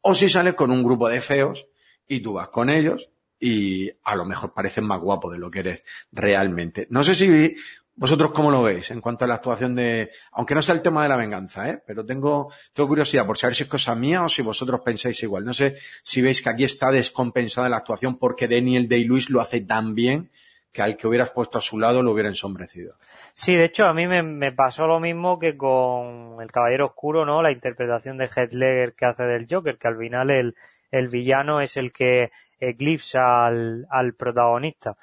O 0.00 0.14
si 0.14 0.30
sales 0.30 0.54
con 0.54 0.70
un 0.70 0.82
grupo 0.82 1.06
de 1.10 1.20
feos 1.20 1.66
y 2.08 2.20
tú 2.20 2.32
vas 2.32 2.48
con 2.48 2.70
ellos 2.70 3.10
y 3.38 3.90
a 4.04 4.16
lo 4.16 4.24
mejor 4.24 4.54
pareces 4.54 4.82
más 4.82 5.00
guapo 5.00 5.30
de 5.30 5.38
lo 5.38 5.50
que 5.50 5.58
eres 5.58 5.84
realmente. 6.12 6.86
No 6.88 7.02
sé 7.04 7.14
si 7.14 7.54
¿Vosotros 7.96 8.32
cómo 8.32 8.50
lo 8.50 8.62
veis 8.62 8.90
en 8.90 9.00
cuanto 9.00 9.24
a 9.24 9.28
la 9.28 9.34
actuación 9.34 9.76
de, 9.76 10.10
aunque 10.32 10.54
no 10.54 10.62
sea 10.62 10.74
el 10.74 10.82
tema 10.82 11.04
de 11.04 11.08
la 11.08 11.16
venganza, 11.16 11.70
¿eh? 11.70 11.80
pero 11.86 12.04
tengo, 12.04 12.52
tengo 12.72 12.88
curiosidad 12.88 13.24
por 13.24 13.38
saber 13.38 13.54
si 13.54 13.62
es 13.62 13.68
cosa 13.68 13.94
mía 13.94 14.24
o 14.24 14.28
si 14.28 14.42
vosotros 14.42 14.80
pensáis 14.80 15.22
igual. 15.22 15.44
No 15.44 15.54
sé 15.54 15.76
si 16.02 16.20
veis 16.20 16.42
que 16.42 16.50
aquí 16.50 16.64
está 16.64 16.90
descompensada 16.90 17.68
la 17.68 17.76
actuación 17.76 18.18
porque 18.18 18.48
Daniel 18.48 18.88
Day-Lewis 18.88 19.30
lo 19.30 19.40
hace 19.40 19.60
tan 19.60 19.94
bien 19.94 20.30
que 20.72 20.82
al 20.82 20.96
que 20.96 21.06
hubieras 21.06 21.30
puesto 21.30 21.58
a 21.58 21.60
su 21.60 21.78
lado 21.78 22.02
lo 22.02 22.10
hubiera 22.10 22.28
ensombrecido. 22.28 22.96
Sí, 23.32 23.54
de 23.54 23.66
hecho 23.66 23.86
a 23.86 23.94
mí 23.94 24.08
me, 24.08 24.24
me 24.24 24.50
pasó 24.50 24.88
lo 24.88 24.98
mismo 24.98 25.38
que 25.38 25.56
con 25.56 26.42
El 26.42 26.50
Caballero 26.50 26.86
Oscuro, 26.86 27.24
¿no? 27.24 27.42
La 27.42 27.52
interpretación 27.52 28.18
de 28.18 28.24
Heath 28.24 28.52
Ledger 28.52 28.94
que 28.94 29.04
hace 29.04 29.22
del 29.22 29.46
Joker, 29.48 29.78
que 29.78 29.86
al 29.86 29.96
final 29.96 30.30
el, 30.30 30.56
el 30.90 31.08
villano 31.08 31.60
es 31.60 31.76
el 31.76 31.92
que 31.92 32.32
eclipsa 32.58 33.46
al, 33.46 33.86
al 33.88 34.14
protagonista. 34.14 34.96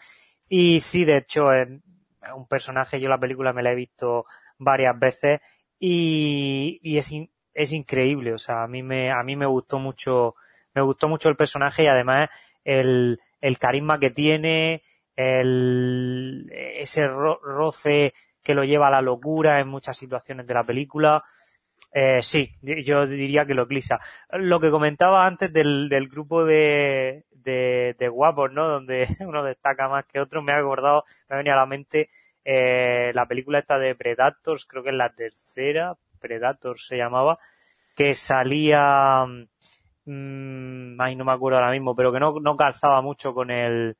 Y 0.49 0.81
sí, 0.81 1.05
de 1.05 1.17
hecho, 1.17 1.53
eh, 1.53 1.79
un 2.35 2.47
personaje, 2.47 2.99
yo 2.99 3.09
la 3.09 3.19
película 3.19 3.53
me 3.53 3.63
la 3.63 3.71
he 3.71 3.75
visto 3.75 4.25
varias 4.57 4.97
veces 4.97 5.41
y, 5.79 6.79
es, 6.83 7.11
es 7.53 7.71
increíble, 7.73 8.33
o 8.33 8.37
sea, 8.37 8.63
a 8.63 8.67
mí 8.67 8.83
me, 8.83 9.11
a 9.11 9.23
mí 9.23 9.35
me 9.35 9.47
gustó 9.47 9.79
mucho, 9.79 10.35
me 10.73 10.81
gustó 10.81 11.09
mucho 11.09 11.29
el 11.29 11.35
personaje 11.35 11.83
y 11.83 11.87
además 11.87 12.29
el, 12.63 13.19
el 13.41 13.57
carisma 13.57 13.99
que 13.99 14.11
tiene, 14.11 14.83
el, 15.15 16.51
ese 16.53 17.07
ro 17.07 17.39
roce 17.43 18.13
que 18.43 18.53
lo 18.53 18.63
lleva 18.63 18.87
a 18.87 18.91
la 18.91 19.01
locura 19.01 19.59
en 19.59 19.67
muchas 19.67 19.97
situaciones 19.97 20.47
de 20.47 20.53
la 20.53 20.63
película. 20.63 21.23
Eh, 21.93 22.21
sí, 22.21 22.55
yo 22.61 23.05
diría 23.05 23.45
que 23.45 23.53
lo 23.53 23.63
eclipsa. 23.63 23.99
Lo 24.31 24.59
que 24.59 24.71
comentaba 24.71 25.25
antes 25.25 25.51
del, 25.51 25.89
del 25.89 26.07
grupo 26.07 26.45
de, 26.45 27.25
de, 27.31 27.95
de, 27.99 28.07
guapos, 28.07 28.51
¿no? 28.51 28.67
Donde 28.67 29.07
uno 29.19 29.43
destaca 29.43 29.89
más 29.89 30.05
que 30.05 30.19
otro, 30.19 30.41
me 30.41 30.53
ha 30.53 30.57
acordado, 30.57 31.03
me 31.29 31.35
ha 31.35 31.37
venido 31.37 31.55
a 31.55 31.59
la 31.59 31.65
mente 31.65 32.09
eh, 32.43 33.11
la 33.13 33.27
película 33.27 33.59
esta 33.59 33.77
de 33.77 33.95
Predators, 33.95 34.65
creo 34.65 34.83
que 34.83 34.89
es 34.89 34.95
la 34.95 35.13
tercera, 35.13 35.95
Predators 36.19 36.87
se 36.87 36.97
llamaba, 36.97 37.39
que 37.95 38.15
salía, 38.15 39.25
mmm, 40.05 40.99
ay, 40.99 41.15
no 41.15 41.25
me 41.25 41.33
acuerdo 41.33 41.59
ahora 41.59 41.71
mismo, 41.71 41.95
pero 41.95 42.11
que 42.11 42.19
no, 42.19 42.39
no 42.39 42.55
calzaba 42.57 43.01
mucho 43.01 43.33
con 43.33 43.51
el, 43.51 43.97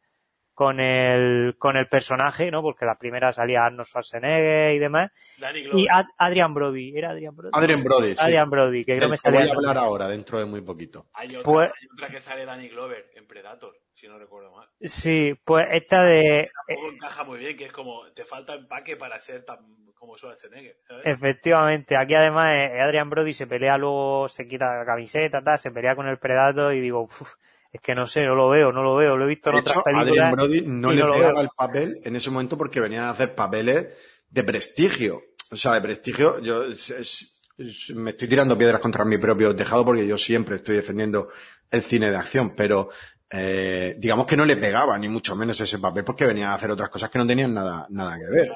con 0.62 0.80
el, 0.80 1.56
con 1.58 1.76
el 1.76 1.88
personaje, 1.88 2.52
¿no? 2.52 2.62
Porque 2.62 2.86
la 2.86 2.94
primera 3.00 3.34
salía 3.34 3.66
Arnold 3.66 3.88
Schwarzenegger 3.88 4.76
y 4.76 4.78
demás. 4.78 5.10
Danny 5.40 5.62
Y. 5.74 5.88
Ad- 5.90 6.06
Adrian 6.20 6.54
Brody, 6.54 6.96
¿era 6.96 7.10
Adrian 7.10 7.36
Brody? 7.36 7.50
Adrien 7.52 7.84
Brody, 7.84 8.16
sí. 8.16 8.22
Adrian 8.22 8.48
Brody, 8.48 8.86
que 8.86 8.96
creo 8.98 9.10
me 9.10 9.14
que 9.14 9.18
salía 9.18 9.40
voy 9.40 9.50
a 9.50 9.54
hablar 9.54 9.78
ahora, 9.80 10.08
dentro 10.08 10.38
de 10.38 10.46
muy 10.46 10.62
poquito. 10.62 11.08
Hay 11.14 11.30
otra, 11.30 11.42
Pues- 11.42 11.72
hay 11.72 11.88
otra 11.96 12.10
que 12.10 12.22
sale 12.22 12.46
Danny 12.46 12.70
Glover 12.70 13.10
en 13.16 13.26
Predator, 13.26 13.76
si 13.96 14.08
no 14.08 14.20
recuerdo 14.20 14.52
mal. 14.52 14.68
Sí, 14.80 15.34
pues 15.44 15.66
esta 15.72 16.04
de, 16.04 16.42
eh, 16.42 16.52
Tampoco 16.68 16.92
encaja 16.94 17.24
muy 17.24 17.40
bien, 17.40 17.58
que 17.58 17.66
es 17.66 17.72
como, 17.74 18.04
te 18.14 18.24
falta 18.24 18.54
empaque 18.54 18.98
para 18.98 19.20
ser 19.20 19.44
tan 19.44 19.58
como 19.96 20.16
Schwarzenegger, 20.16 20.78
¿sabes? 20.88 21.06
efectivamente, 21.08 21.98
aquí 21.98 22.14
además 22.14 22.54
eh, 22.54 22.80
Adrian 22.80 23.10
Brody 23.10 23.34
se 23.34 23.48
pelea 23.48 23.80
luego, 23.80 24.30
se 24.30 24.48
quita 24.48 24.78
la 24.78 24.86
camiseta, 24.86 25.42
tal, 25.44 25.58
se 25.58 25.72
pelea 25.72 25.96
con 25.96 26.08
el 26.08 26.20
Predator 26.20 26.72
y 26.76 26.82
digo, 26.82 27.02
"Uf, 27.02 27.34
es 27.72 27.82
que 27.82 27.96
no 27.96 28.06
sé, 28.06 28.26
no 28.26 28.36
lo 28.36 28.50
veo, 28.50 28.72
no 28.72 28.84
lo 28.84 28.96
veo, 28.96 29.16
lo 29.18 29.26
he 29.26 29.28
visto 29.30 29.50
en 29.50 29.56
De 29.56 29.62
otras 29.62 29.76
hecho, 29.78 29.84
películas. 29.84 30.10
Adrien 30.10 30.32
Brody 30.32 30.62
no 30.62 30.92
le 30.92 31.02
no 31.04 31.12
pegaba 31.14 31.42
el 31.42 31.50
papel 31.56 32.02
en 32.04 32.16
ese 32.16 32.30
momento 32.30 32.58
porque 32.58 32.80
venía 32.80 33.08
a 33.08 33.12
hacer 33.12 33.34
papeles 33.36 33.88
de 34.30 34.44
prestigio. 34.44 35.22
O 35.52 35.56
sea, 35.56 35.74
de 35.76 35.82
prestigio, 35.82 36.40
yo 36.40 36.64
es- 36.66 36.90
es- 36.90 37.42
es- 37.58 37.90
me 37.96 38.12
estoy 38.12 38.28
tirando 38.28 38.58
piedras 38.58 38.82
contra 38.82 39.06
mi 39.06 39.18
propio 39.18 39.56
tejado 39.56 39.86
porque 39.86 40.06
yo 40.08 40.18
siempre 40.18 40.58
estoy 40.58 40.76
defendiendo 40.76 41.30
el 41.70 41.82
cine 41.82 42.10
de 42.12 42.18
acción, 42.18 42.56
pero 42.56 42.90
eh, 43.34 43.96
digamos 43.98 44.26
que 44.26 44.36
no 44.36 44.44
le 44.44 44.58
pegaba 44.58 44.98
ni 44.98 45.08
mucho 45.08 45.38
menos 45.38 45.60
ese 45.62 45.80
papel 45.80 46.04
porque 46.04 46.26
venía 46.26 46.52
a 46.52 46.56
hacer 46.56 46.70
otras 46.72 46.90
cosas 46.90 47.10
que 47.10 47.18
no 47.18 47.26
tenían 47.26 47.54
nada, 47.54 47.88
nada 47.90 48.18
que 48.18 48.26
ver. 48.30 48.52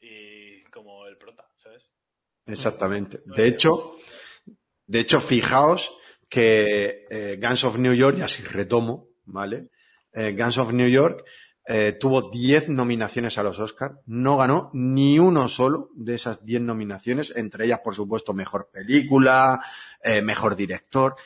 Y 0.00 0.62
como 0.70 1.06
el 1.06 1.16
prota, 1.16 1.48
¿sabes? 1.56 1.82
Exactamente. 2.46 3.22
De 3.24 3.46
hecho, 3.48 3.96
de 4.86 5.00
hecho, 5.00 5.20
fijaos 5.20 5.96
que 6.28 7.06
eh, 7.10 7.38
Guns 7.40 7.64
of 7.64 7.78
New 7.78 7.94
York, 7.94 8.16
ya 8.18 8.28
si 8.28 8.42
retomo, 8.42 9.08
¿vale? 9.24 9.70
Eh, 10.12 10.34
Guns 10.36 10.58
of 10.58 10.72
New 10.72 10.88
York 10.88 11.24
eh, 11.66 11.96
tuvo 11.98 12.30
10 12.30 12.70
nominaciones 12.70 13.38
a 13.38 13.42
los 13.42 13.58
Oscars, 13.58 13.96
no 14.06 14.36
ganó 14.36 14.70
ni 14.72 15.18
uno 15.18 15.48
solo 15.48 15.90
de 15.94 16.14
esas 16.14 16.44
10 16.44 16.62
nominaciones, 16.62 17.32
entre 17.36 17.66
ellas, 17.66 17.80
por 17.80 17.94
supuesto, 17.94 18.32
mejor 18.32 18.70
película, 18.72 19.60
mejor 20.22 20.54
director. 20.54 21.16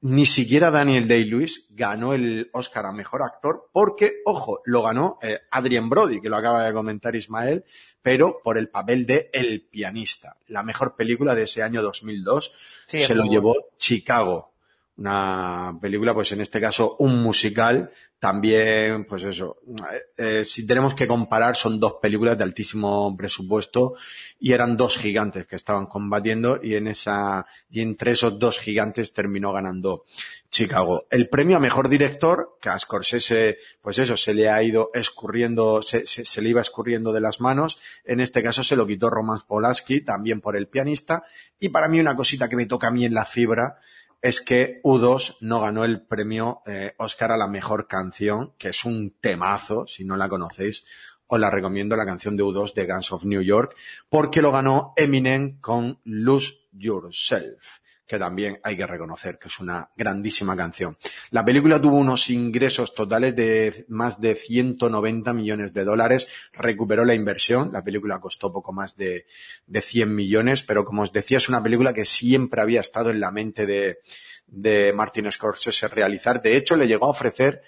Ni 0.00 0.26
siquiera 0.26 0.70
Daniel 0.70 1.06
Day-Lewis 1.06 1.66
ganó 1.70 2.14
el 2.14 2.48
Oscar 2.54 2.86
a 2.86 2.92
mejor 2.92 3.22
actor, 3.22 3.68
porque, 3.70 4.14
ojo, 4.24 4.62
lo 4.64 4.82
ganó 4.82 5.18
Adrien 5.50 5.88
Brody, 5.90 6.20
que 6.20 6.30
lo 6.30 6.38
acaba 6.38 6.64
de 6.64 6.72
comentar 6.72 7.14
Ismael, 7.14 7.64
pero 8.02 8.40
por 8.42 8.58
el 8.58 8.68
papel 8.68 9.06
de 9.06 9.30
El 9.32 9.62
pianista, 9.62 10.36
la 10.48 10.62
mejor 10.62 10.96
película 10.96 11.34
de 11.34 11.44
ese 11.44 11.62
año 11.62 11.82
2002. 11.82 12.52
Sí, 12.86 13.00
se 13.00 13.14
lo 13.14 13.24
llevó 13.24 13.54
Chicago, 13.78 14.52
una 14.96 15.78
película, 15.80 16.12
pues 16.12 16.32
en 16.32 16.40
este 16.40 16.60
caso 16.60 16.96
un 16.98 17.22
musical, 17.22 17.90
también, 18.22 19.04
pues 19.04 19.24
eso, 19.24 19.56
eh, 19.92 20.02
eh, 20.16 20.44
si 20.44 20.64
tenemos 20.64 20.94
que 20.94 21.08
comparar, 21.08 21.56
son 21.56 21.80
dos 21.80 21.94
películas 22.00 22.38
de 22.38 22.44
altísimo 22.44 23.16
presupuesto 23.16 23.94
y 24.38 24.52
eran 24.52 24.76
dos 24.76 24.96
gigantes 24.96 25.44
que 25.48 25.56
estaban 25.56 25.86
combatiendo 25.86 26.60
y 26.62 26.76
en 26.76 26.86
esa, 26.86 27.44
y 27.68 27.80
entre 27.80 28.12
esos 28.12 28.38
dos 28.38 28.60
gigantes 28.60 29.12
terminó 29.12 29.52
ganando 29.52 30.04
Chicago. 30.50 31.04
El 31.10 31.28
premio 31.30 31.56
a 31.56 31.60
mejor 31.60 31.88
director, 31.88 32.58
que 32.60 32.68
a 32.68 32.78
Scorsese, 32.78 33.58
pues 33.80 33.98
eso, 33.98 34.16
se 34.16 34.34
le 34.34 34.48
ha 34.48 34.62
ido 34.62 34.92
escurriendo, 34.94 35.82
se, 35.82 36.06
se- 36.06 36.24
se 36.24 36.42
le 36.42 36.50
iba 36.50 36.60
escurriendo 36.60 37.12
de 37.12 37.22
las 37.22 37.40
manos. 37.40 37.80
En 38.04 38.20
este 38.20 38.40
caso 38.40 38.62
se 38.62 38.76
lo 38.76 38.86
quitó 38.86 39.10
Roman 39.10 39.40
Polanski, 39.48 40.02
también 40.02 40.40
por 40.40 40.56
el 40.56 40.68
pianista. 40.68 41.24
Y 41.58 41.70
para 41.70 41.88
mí 41.88 41.98
una 41.98 42.14
cosita 42.14 42.48
que 42.48 42.54
me 42.54 42.66
toca 42.66 42.86
a 42.86 42.90
mí 42.92 43.04
en 43.04 43.14
la 43.14 43.24
fibra 43.24 43.78
es 44.22 44.40
que 44.40 44.80
U2 44.84 45.38
no 45.40 45.60
ganó 45.60 45.84
el 45.84 46.00
premio 46.00 46.62
eh, 46.64 46.94
Oscar 46.98 47.32
a 47.32 47.36
la 47.36 47.48
mejor 47.48 47.88
canción, 47.88 48.54
que 48.56 48.68
es 48.68 48.84
un 48.84 49.16
temazo, 49.20 49.86
si 49.88 50.04
no 50.04 50.16
la 50.16 50.28
conocéis, 50.28 50.84
os 51.26 51.40
la 51.40 51.50
recomiendo, 51.50 51.96
la 51.96 52.06
canción 52.06 52.36
de 52.36 52.44
U2 52.44 52.72
de 52.72 52.86
Guns 52.86 53.10
of 53.10 53.24
New 53.24 53.42
York, 53.42 53.74
porque 54.08 54.40
lo 54.40 54.52
ganó 54.52 54.92
Eminem 54.96 55.58
con 55.60 55.98
Lose 56.04 56.54
Yourself, 56.70 57.80
que 58.12 58.18
también 58.18 58.60
hay 58.62 58.76
que 58.76 58.86
reconocer 58.86 59.38
que 59.38 59.48
es 59.48 59.58
una 59.58 59.88
grandísima 59.96 60.54
canción. 60.54 60.98
La 61.30 61.46
película 61.46 61.80
tuvo 61.80 61.96
unos 61.96 62.28
ingresos 62.28 62.94
totales 62.94 63.34
de 63.34 63.86
más 63.88 64.20
de 64.20 64.34
190 64.34 65.32
millones 65.32 65.72
de 65.72 65.82
dólares, 65.82 66.28
recuperó 66.52 67.06
la 67.06 67.14
inversión, 67.14 67.70
la 67.72 67.82
película 67.82 68.20
costó 68.20 68.52
poco 68.52 68.70
más 68.70 68.98
de, 68.98 69.24
de 69.66 69.80
100 69.80 70.14
millones, 70.14 70.62
pero 70.62 70.84
como 70.84 71.00
os 71.00 71.12
decía, 71.14 71.38
es 71.38 71.48
una 71.48 71.62
película 71.62 71.94
que 71.94 72.04
siempre 72.04 72.60
había 72.60 72.82
estado 72.82 73.08
en 73.08 73.18
la 73.18 73.30
mente 73.30 73.64
de, 73.64 74.00
de 74.46 74.92
Martin 74.92 75.32
Scorsese 75.32 75.88
realizar. 75.88 76.42
De 76.42 76.58
hecho, 76.58 76.76
le 76.76 76.86
llegó 76.86 77.06
a 77.06 77.10
ofrecer 77.10 77.62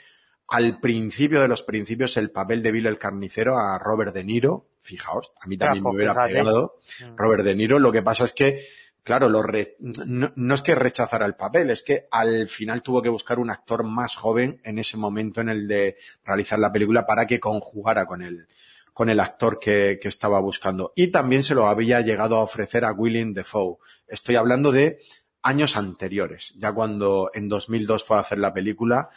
al 0.49 0.79
principio 0.79 1.41
de 1.41 1.49
los 1.49 1.63
principios 1.63 2.19
el 2.19 2.31
papel 2.31 2.63
de 2.63 2.71
Bill 2.71 2.87
el 2.87 2.99
Carnicero 2.99 3.59
a 3.59 3.79
Robert 3.79 4.15
De 4.15 4.25
Niro. 4.25 4.67
Fijaos, 4.83 5.33
a 5.41 5.47
mí 5.47 5.57
también 5.57 5.83
me 5.83 5.91
hubiera 5.91 6.13
fíjate. 6.13 6.35
pegado 6.35 6.77
Mm. 7.01 7.17
Robert 7.17 7.45
De 7.45 7.55
Niro. 7.55 7.79
Lo 7.79 7.93
que 7.93 8.03
pasa 8.03 8.25
es 8.25 8.33
que, 8.33 8.67
claro, 9.05 9.29
lo 9.29 9.43
re- 9.43 9.77
no, 9.79 10.55
es 10.55 10.63
que 10.63 10.75
rechazara 10.75 11.27
el 11.27 11.35
papel, 11.37 11.71
es 11.71 11.83
que 11.83 12.09
al 12.11 12.49
final 12.49 12.83
tuvo 12.83 13.03
que 13.03 13.09
buscar 13.11 13.39
un 13.39 13.51
actor 13.51 13.85
más 13.85 14.17
joven 14.17 14.61
en 14.65 14.79
ese 14.79 14.97
momento 14.97 15.41
en 15.41 15.51
el 15.51 15.69
de 15.69 15.97
realizar 16.25 16.59
la 16.59 16.73
película 16.73 17.07
para 17.07 17.27
que 17.27 17.39
conjugara 17.39 18.07
con 18.07 18.23
el, 18.23 18.49
con 18.93 19.11
el 19.11 19.21
actor 19.21 19.59
que, 19.61 19.99
que 20.01 20.09
estaba 20.09 20.41
buscando. 20.41 20.93
Y 20.97 21.09
también 21.09 21.43
se 21.43 21.55
lo 21.55 21.67
había 21.69 22.01
llegado 22.01 22.37
a 22.37 22.43
ofrecer 22.43 22.85
a 22.85 22.93
William 22.93 23.33
Defoe. 23.35 23.77
Estoy 24.09 24.37
hablando 24.37 24.73
de 24.73 24.99
años 25.43 25.77
anteriores, 25.77 26.55
ya 26.57 26.73
cuando 26.73 27.31
en 27.35 27.49
2002 27.49 28.03
fue 28.05 28.17
a 28.17 28.21
hacer 28.21 28.39
la 28.39 28.55
película, 28.55 29.11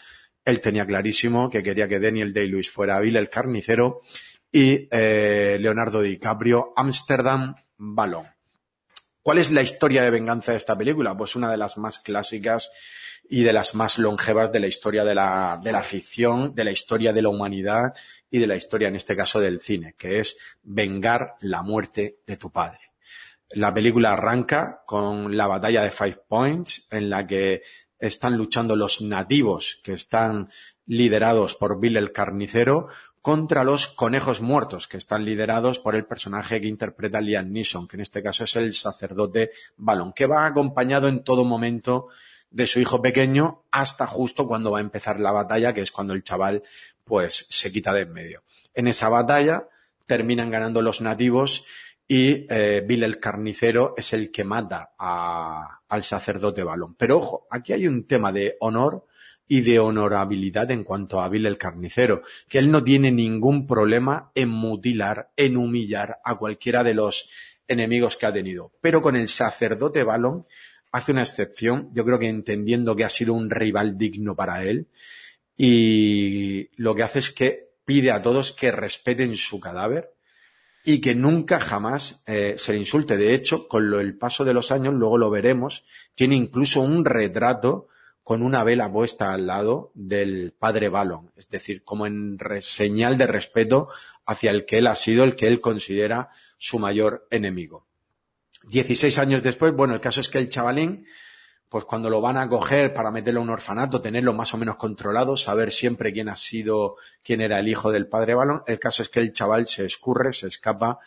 él 0.44 0.60
tenía 0.62 0.86
clarísimo 0.86 1.50
que 1.50 1.64
quería 1.64 1.88
que 1.88 2.00
Daniel 2.00 2.34
Day-Lewis 2.34 2.70
fuera 2.70 3.00
Bill 3.00 3.16
el 3.16 3.30
carnicero 3.30 4.02
y 4.52 4.88
eh, 4.92 5.58
Leonardo 5.60 6.02
DiCaprio 6.02 6.74
Amsterdam 6.76 7.56
Ballon. 7.78 8.26
¿Cuál 9.28 9.40
es 9.40 9.52
la 9.52 9.62
historia 9.62 10.04
de 10.04 10.10
venganza 10.10 10.54
de 10.54 10.58
esta 10.58 10.78
película? 10.78 11.18
Pues 11.18 11.36
una 11.36 11.52
de 11.52 11.58
las 11.58 11.78
más 11.78 12.00
clásicas 12.00 12.72
y 13.30 13.44
de 13.44 13.52
las 13.52 13.76
más 13.76 13.98
longevas 13.98 14.54
de 14.54 14.62
la 14.62 14.68
historia 14.68 15.04
de 15.04 15.16
la, 15.16 15.60
de 15.62 15.74
la 15.74 15.84
ficción, 15.84 16.56
de 16.56 16.64
la 16.64 16.72
historia 16.72 17.12
de 17.12 17.22
la 17.22 17.28
humanidad 17.28 17.94
y 18.32 18.40
de 18.40 18.48
la 18.48 18.56
historia, 18.56 18.88
en 18.88 18.96
este 18.96 19.18
caso, 19.18 19.42
del 19.42 19.60
cine, 19.60 19.96
que 19.98 20.20
es 20.20 20.38
vengar 20.64 21.36
la 21.42 21.62
muerte 21.62 22.20
de 22.26 22.38
tu 22.38 22.54
padre. 22.54 22.80
La 23.50 23.74
película 23.74 24.14
arranca 24.14 24.84
con 24.86 25.36
la 25.36 25.48
batalla 25.48 25.84
de 25.84 25.92
Five 25.92 26.22
Points, 26.30 26.88
en 26.90 27.10
la 27.10 27.28
que 27.28 27.64
están 28.00 28.38
luchando 28.38 28.78
los 28.78 29.02
nativos 29.02 29.82
que 29.84 29.92
están 29.92 30.50
liderados 30.86 31.56
por 31.56 31.82
Bill 31.82 31.98
el 31.98 32.14
Carnicero 32.14 32.88
contra 33.22 33.64
los 33.64 33.88
conejos 33.88 34.42
muertos 34.42 34.88
que 34.88 34.98
están 34.98 35.26
liderados 35.26 35.80
por 35.80 35.96
el 35.96 36.06
personaje 36.06 36.62
que 36.62 36.68
interpreta 36.68 37.20
Liam 37.20 37.52
Neeson, 37.52 37.88
que 37.88 37.98
en 37.98 38.02
este 38.02 38.24
caso 38.24 38.44
es 38.46 38.56
el 38.56 38.74
sacerdote 38.74 39.52
Balón, 39.76 40.14
que 40.14 40.26
va 40.28 40.46
acompañado 40.46 41.08
en 41.08 41.24
todo 41.24 41.44
momento 41.44 42.08
de 42.52 42.68
su 42.68 42.80
hijo 42.80 43.02
pequeño 43.02 43.64
hasta 43.72 44.08
justo 44.08 44.48
cuando 44.48 44.72
va 44.72 44.78
a 44.78 44.82
empezar 44.82 45.20
la 45.20 45.32
batalla, 45.34 45.74
que 45.74 45.82
es 45.82 45.92
cuando 45.92 46.14
el 46.14 46.24
chaval 46.24 46.64
pues 47.04 47.46
se 47.50 47.72
quita 47.72 47.94
de 47.94 48.02
en 48.02 48.14
medio. 48.14 48.44
En 48.74 48.88
esa 48.88 49.10
batalla 49.10 49.68
terminan 50.06 50.50
ganando 50.50 50.82
los 50.82 51.02
nativos 51.02 51.66
y 52.08 52.46
eh, 52.50 52.82
Bill 52.88 53.04
el 53.04 53.20
carnicero 53.20 53.94
es 53.98 54.14
el 54.14 54.32
que 54.32 54.46
mata 54.46 54.92
a- 54.98 55.80
al 55.90 56.04
sacerdote 56.04 56.64
Balón. 56.64 56.96
Pero 56.96 57.18
ojo, 57.18 57.48
aquí 57.50 57.74
hay 57.74 57.88
un 57.88 58.06
tema 58.08 58.32
de 58.32 58.56
honor 58.62 59.06
y 59.48 59.62
de 59.62 59.80
honorabilidad 59.80 60.70
en 60.72 60.84
cuanto 60.84 61.22
a 61.22 61.30
Bill 61.30 61.46
el 61.46 61.58
carnicero, 61.58 62.22
que 62.50 62.58
él 62.60 62.70
no 62.72 62.84
tiene 62.84 63.12
ningún 63.12 63.66
problema 63.68 64.32
en 64.36 64.50
mutilar, 64.50 65.30
en 65.38 65.56
humillar 65.58 66.20
a 66.24 66.36
cualquiera 66.36 66.84
de 66.84 66.94
los 66.94 67.30
enemigos 67.68 68.18
que 68.18 68.26
ha 68.26 68.34
tenido. 68.34 68.72
Pero 68.82 69.02
con 69.02 69.16
el 69.16 69.28
sacerdote 69.30 70.04
Balón 70.04 70.46
hace 70.92 71.12
una 71.12 71.24
excepción, 71.24 71.90
yo 71.94 72.04
creo 72.06 72.20
que 72.20 72.28
entendiendo 72.30 72.96
que 72.96 73.04
ha 73.06 73.10
sido 73.10 73.34
un 73.34 73.50
rival 73.50 73.98
digno 73.98 74.36
para 74.36 74.64
él, 74.64 74.88
y 75.56 76.70
lo 76.82 76.94
que 76.96 77.04
hace 77.04 77.20
es 77.20 77.32
que 77.32 77.70
pide 77.86 78.12
a 78.12 78.22
todos 78.22 78.52
que 78.52 78.72
respeten 78.72 79.36
su 79.36 79.60
cadáver 79.60 80.14
y 80.84 81.02
que 81.02 81.16
nunca 81.16 81.60
jamás 81.60 82.24
eh, 82.28 82.56
se 82.58 82.74
le 82.74 82.80
insulte. 82.80 83.18
De 83.18 83.34
hecho, 83.34 83.68
con 83.68 83.90
lo- 83.90 84.00
el 84.00 84.18
paso 84.18 84.46
de 84.46 84.54
los 84.54 84.72
años, 84.72 84.94
luego 84.94 85.18
lo 85.18 85.30
veremos, 85.30 85.84
tiene 86.16 86.36
incluso 86.36 86.82
un 86.82 87.04
retrato 87.06 87.88
con 88.28 88.44
una 88.44 88.66
vela 88.66 88.92
puesta 88.92 89.32
al 89.32 89.48
lado 89.48 89.94
del 89.94 90.52
padre 90.52 90.90
Balon, 90.90 91.32
es 91.38 91.48
decir, 91.48 91.86
como 91.86 92.06
en 92.06 92.38
señal 92.60 93.18
de 93.18 93.26
respeto 93.26 93.88
hacia 94.26 94.52
el 94.52 94.66
que 94.66 94.80
él 94.80 94.88
ha 94.88 94.96
sido, 94.96 95.24
el 95.24 95.34
que 95.34 95.48
él 95.48 95.62
considera 95.62 96.28
su 96.58 96.78
mayor 96.78 97.26
enemigo. 97.32 97.88
16 98.64 99.18
años 99.20 99.44
después, 99.44 99.72
bueno, 99.72 99.94
el 99.94 100.02
caso 100.02 100.20
es 100.20 100.28
que 100.28 100.40
el 100.40 100.50
chavalín, 100.50 101.08
pues 101.70 101.86
cuando 101.86 102.10
lo 102.10 102.20
van 102.20 102.36
a 102.36 102.50
coger 102.50 102.94
para 102.94 103.12
meterlo 103.12 103.40
a 103.40 103.44
un 103.44 103.50
orfanato, 103.50 104.02
tenerlo 104.02 104.34
más 104.34 104.54
o 104.54 104.58
menos 104.58 104.76
controlado, 104.76 105.38
saber 105.38 105.72
siempre 105.72 106.12
quién 106.12 106.28
ha 106.28 106.36
sido, 106.36 106.98
quién 107.24 107.40
era 107.40 107.60
el 107.60 107.70
hijo 107.70 107.94
del 107.94 108.08
padre 108.08 108.36
Balón, 108.36 108.62
el 108.68 108.78
caso 108.78 109.04
es 109.04 109.08
que 109.08 109.22
el 109.22 109.32
chaval 109.32 109.68
se 109.68 109.86
escurre, 109.86 110.34
se 110.34 110.48
escapa 110.48 111.00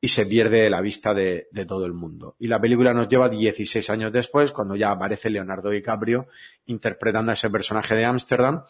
y 0.00 0.08
se 0.08 0.26
pierde 0.26 0.62
de 0.62 0.70
la 0.70 0.80
vista 0.80 1.14
de, 1.14 1.48
de 1.50 1.64
todo 1.66 1.86
el 1.86 1.94
mundo. 1.94 2.36
Y 2.38 2.48
la 2.48 2.60
película 2.60 2.92
nos 2.92 3.08
lleva 3.08 3.28
16 3.28 3.88
años 3.90 4.12
después, 4.12 4.52
cuando 4.52 4.76
ya 4.76 4.90
aparece 4.90 5.30
Leonardo 5.30 5.70
DiCaprio 5.70 6.28
interpretando 6.66 7.30
a 7.30 7.34
ese 7.34 7.50
personaje 7.50 7.94
de 7.94 8.04
Ámsterdam, 8.04 8.64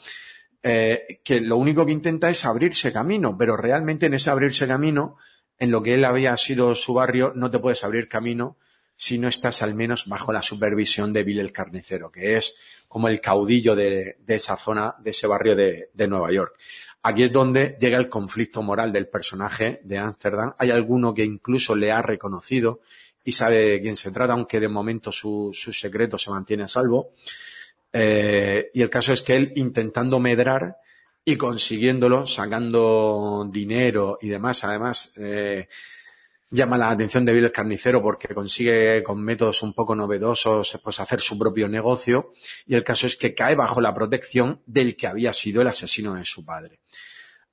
eh, 0.67 1.21
que 1.23 1.43
lo 1.43 1.59
único 1.59 1.85
que 1.85 1.93
intenta 1.93 2.31
es 2.31 2.47
abrirse 2.47 2.91
camino, 2.91 3.37
pero 3.37 3.55
realmente 3.55 4.07
en 4.07 4.15
ese 4.15 4.31
abrirse 4.31 4.67
camino, 4.67 5.19
en 5.59 5.71
lo 5.71 5.83
que 5.83 5.93
él 5.93 6.05
había 6.07 6.35
sido 6.39 6.75
su 6.75 6.95
barrio, 6.95 7.35
no 7.37 7.51
te 7.51 7.59
puedes 7.59 7.85
abrir 7.85 8.09
camino 8.09 8.57
si 8.97 9.19
no 9.19 9.29
estás 9.29 9.61
al 9.61 9.75
menos 9.75 10.07
bajo 10.07 10.33
la 10.33 10.41
supervisión 10.41 11.13
de 11.13 11.23
Bill 11.23 11.41
el 11.41 11.53
Carnicero, 11.53 12.11
que 12.11 12.39
es 12.39 12.59
como 12.89 13.09
el 13.09 13.21
caudillo 13.21 13.75
de, 13.77 14.17
esa 14.27 14.57
zona, 14.57 14.95
de 15.01 15.11
ese 15.11 15.27
barrio 15.27 15.55
de, 15.55 16.09
Nueva 16.09 16.33
York. 16.33 16.57
Aquí 17.07 17.25
es 17.25 17.33
donde 17.33 17.77
llega 17.79 17.99
el 17.99 18.09
conflicto 18.09 18.63
moral 18.63 18.91
del 18.91 19.09
personaje 19.09 19.79
de 19.85 19.99
Amsterdam. 19.99 20.55
Hay 20.57 20.71
alguno 20.71 21.13
que 21.13 21.23
incluso 21.23 21.77
le 21.77 21.93
ha 21.93 22.01
reconocido 22.01 22.81
y 23.23 23.33
sabe 23.33 23.57
de 23.69 23.81
quién 23.83 23.95
se 23.95 24.11
trata, 24.11 24.33
aunque 24.33 24.59
de 24.59 24.69
momento 24.69 25.13
su, 25.13 25.53
secreto 25.53 26.17
se 26.17 26.31
mantiene 26.31 26.63
a 26.63 26.69
salvo. 26.69 27.11
Eh, 27.93 28.71
y 28.73 28.81
el 28.81 28.89
caso 28.89 29.13
es 29.13 29.21
que 29.21 29.37
él, 29.37 29.53
intentando 29.57 30.19
medrar 30.19 30.79
y 31.23 31.37
consiguiéndolo, 31.37 32.27
sacando 32.27 33.47
dinero 33.53 34.17
y 34.23 34.29
demás, 34.29 34.65
además, 34.65 35.13
eh, 35.19 35.69
llama 36.55 36.79
la 36.79 36.91
atención 36.91 37.25
de 37.25 37.33
Bill 37.33 37.45
el 37.45 37.53
Carnicero 37.53 38.01
porque 38.01 38.33
consigue 38.33 39.03
con 39.03 39.23
métodos 39.23 39.63
un 39.63 39.75
poco 39.75 39.95
novedosos 39.95 40.81
pues 40.83 41.01
hacer 41.01 41.21
su 41.21 41.37
propio 41.37 41.69
negocio 41.69 42.33
y 42.67 42.75
el 42.75 42.85
caso 42.85 43.07
es 43.07 43.17
que 43.17 43.35
cae 43.35 43.57
bajo 43.57 43.81
la 43.81 43.95
protección 43.95 44.63
del 44.65 44.97
que 44.97 45.09
había 45.09 45.33
sido 45.33 45.63
el 45.63 45.69
asesino 45.69 46.15
de 46.15 46.25
su 46.25 46.45
padre. 46.45 46.81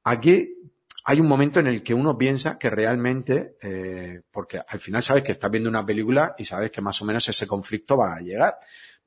Aquí 0.03 0.55
hay 1.03 1.19
un 1.19 1.27
momento 1.27 1.59
en 1.59 1.67
el 1.67 1.81
que 1.81 1.95
uno 1.95 2.15
piensa 2.17 2.59
que 2.59 2.69
realmente, 2.69 3.57
eh, 3.61 4.21
porque 4.31 4.61
al 4.65 4.79
final 4.79 5.01
sabes 5.01 5.23
que 5.23 5.31
estás 5.31 5.49
viendo 5.49 5.69
una 5.69 5.85
película 5.85 6.35
y 6.37 6.45
sabes 6.45 6.69
que 6.69 6.81
más 6.81 7.01
o 7.01 7.05
menos 7.05 7.27
ese 7.27 7.47
conflicto 7.47 7.97
va 7.97 8.15
a 8.15 8.21
llegar, 8.21 8.55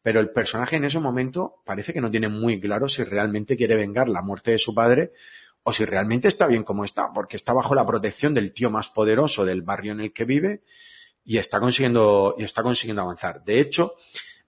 pero 0.02 0.18
el 0.18 0.30
personaje 0.30 0.76
en 0.76 0.84
ese 0.84 0.98
momento 0.98 1.62
parece 1.64 1.92
que 1.92 2.00
no 2.00 2.10
tiene 2.10 2.28
muy 2.28 2.60
claro 2.60 2.88
si 2.88 3.04
realmente 3.04 3.56
quiere 3.56 3.76
vengar 3.76 4.08
la 4.08 4.22
muerte 4.22 4.50
de 4.50 4.58
su 4.58 4.74
padre 4.74 5.12
o 5.64 5.72
si 5.72 5.84
realmente 5.84 6.28
está 6.28 6.46
bien 6.46 6.62
como 6.62 6.84
está, 6.84 7.12
porque 7.12 7.36
está 7.36 7.52
bajo 7.52 7.74
la 7.74 7.86
protección 7.86 8.34
del 8.34 8.52
tío 8.52 8.70
más 8.70 8.88
poderoso 8.88 9.44
del 9.44 9.62
barrio 9.62 9.92
en 9.92 10.00
el 10.00 10.12
que 10.12 10.24
vive 10.24 10.62
y 11.24 11.38
está 11.38 11.58
consiguiendo, 11.58 12.36
y 12.38 12.44
está 12.44 12.62
consiguiendo 12.62 13.02
avanzar. 13.02 13.42
De 13.44 13.60
hecho, 13.60 13.94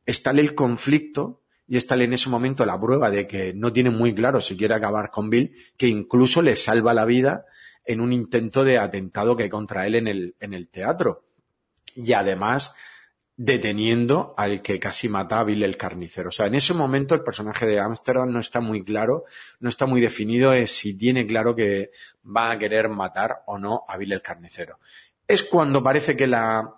está 0.05 0.31
el 0.31 0.55
conflicto 0.55 1.43
y 1.67 1.79
está 1.79 1.95
en 1.97 2.13
ese 2.13 2.29
momento 2.29 2.67
la 2.67 2.79
prueba 2.79 3.11
de 3.11 3.27
que 3.27 3.55
no 3.55 3.73
tiene 3.73 3.91
muy 3.91 4.15
claro 4.15 4.41
si 4.41 4.57
quiere 4.57 4.75
acabar 4.75 5.11
con 5.11 5.31
Bill, 5.31 5.57
que 5.77 5.89
incluso 5.89 6.43
le 6.43 6.55
salva 6.55 6.93
la 6.95 7.07
vida 7.07 7.47
en 7.87 8.01
un 8.01 8.13
intento 8.13 8.63
de 8.63 8.79
atentado 8.79 9.37
que 9.37 9.45
hay 9.45 9.49
contra 9.49 9.87
él 9.87 9.95
en 9.95 10.09
el, 10.09 10.37
en 10.39 10.53
el 10.53 10.69
teatro. 10.69 11.25
Y 11.95 12.13
además, 12.13 12.75
deteniendo 13.37 14.35
al 14.37 14.63
que 14.63 14.81
casi 14.81 15.09
mata 15.09 15.41
a 15.41 15.45
Bill 15.45 15.63
el 15.63 15.77
carnicero. 15.77 16.31
O 16.31 16.33
sea, 16.33 16.47
en 16.47 16.55
ese 16.55 16.73
momento 16.73 17.15
el 17.15 17.23
personaje 17.23 17.67
de 17.67 17.79
Amsterdam 17.79 18.33
no 18.33 18.41
está 18.41 18.61
muy 18.61 18.83
claro, 18.83 19.25
no 19.61 19.69
está 19.69 19.85
muy 19.85 20.01
definido 20.01 20.55
si 20.67 20.97
tiene 20.97 21.27
claro 21.27 21.55
que 21.55 21.91
va 22.25 22.51
a 22.51 22.59
querer 22.59 22.89
matar 22.89 23.43
o 23.47 23.59
no 23.59 23.85
a 23.87 23.99
Bill 23.99 24.13
el 24.13 24.23
carnicero. 24.23 24.79
Es 25.29 25.43
cuando 25.43 25.83
parece 25.83 26.17
que 26.17 26.27
la 26.27 26.77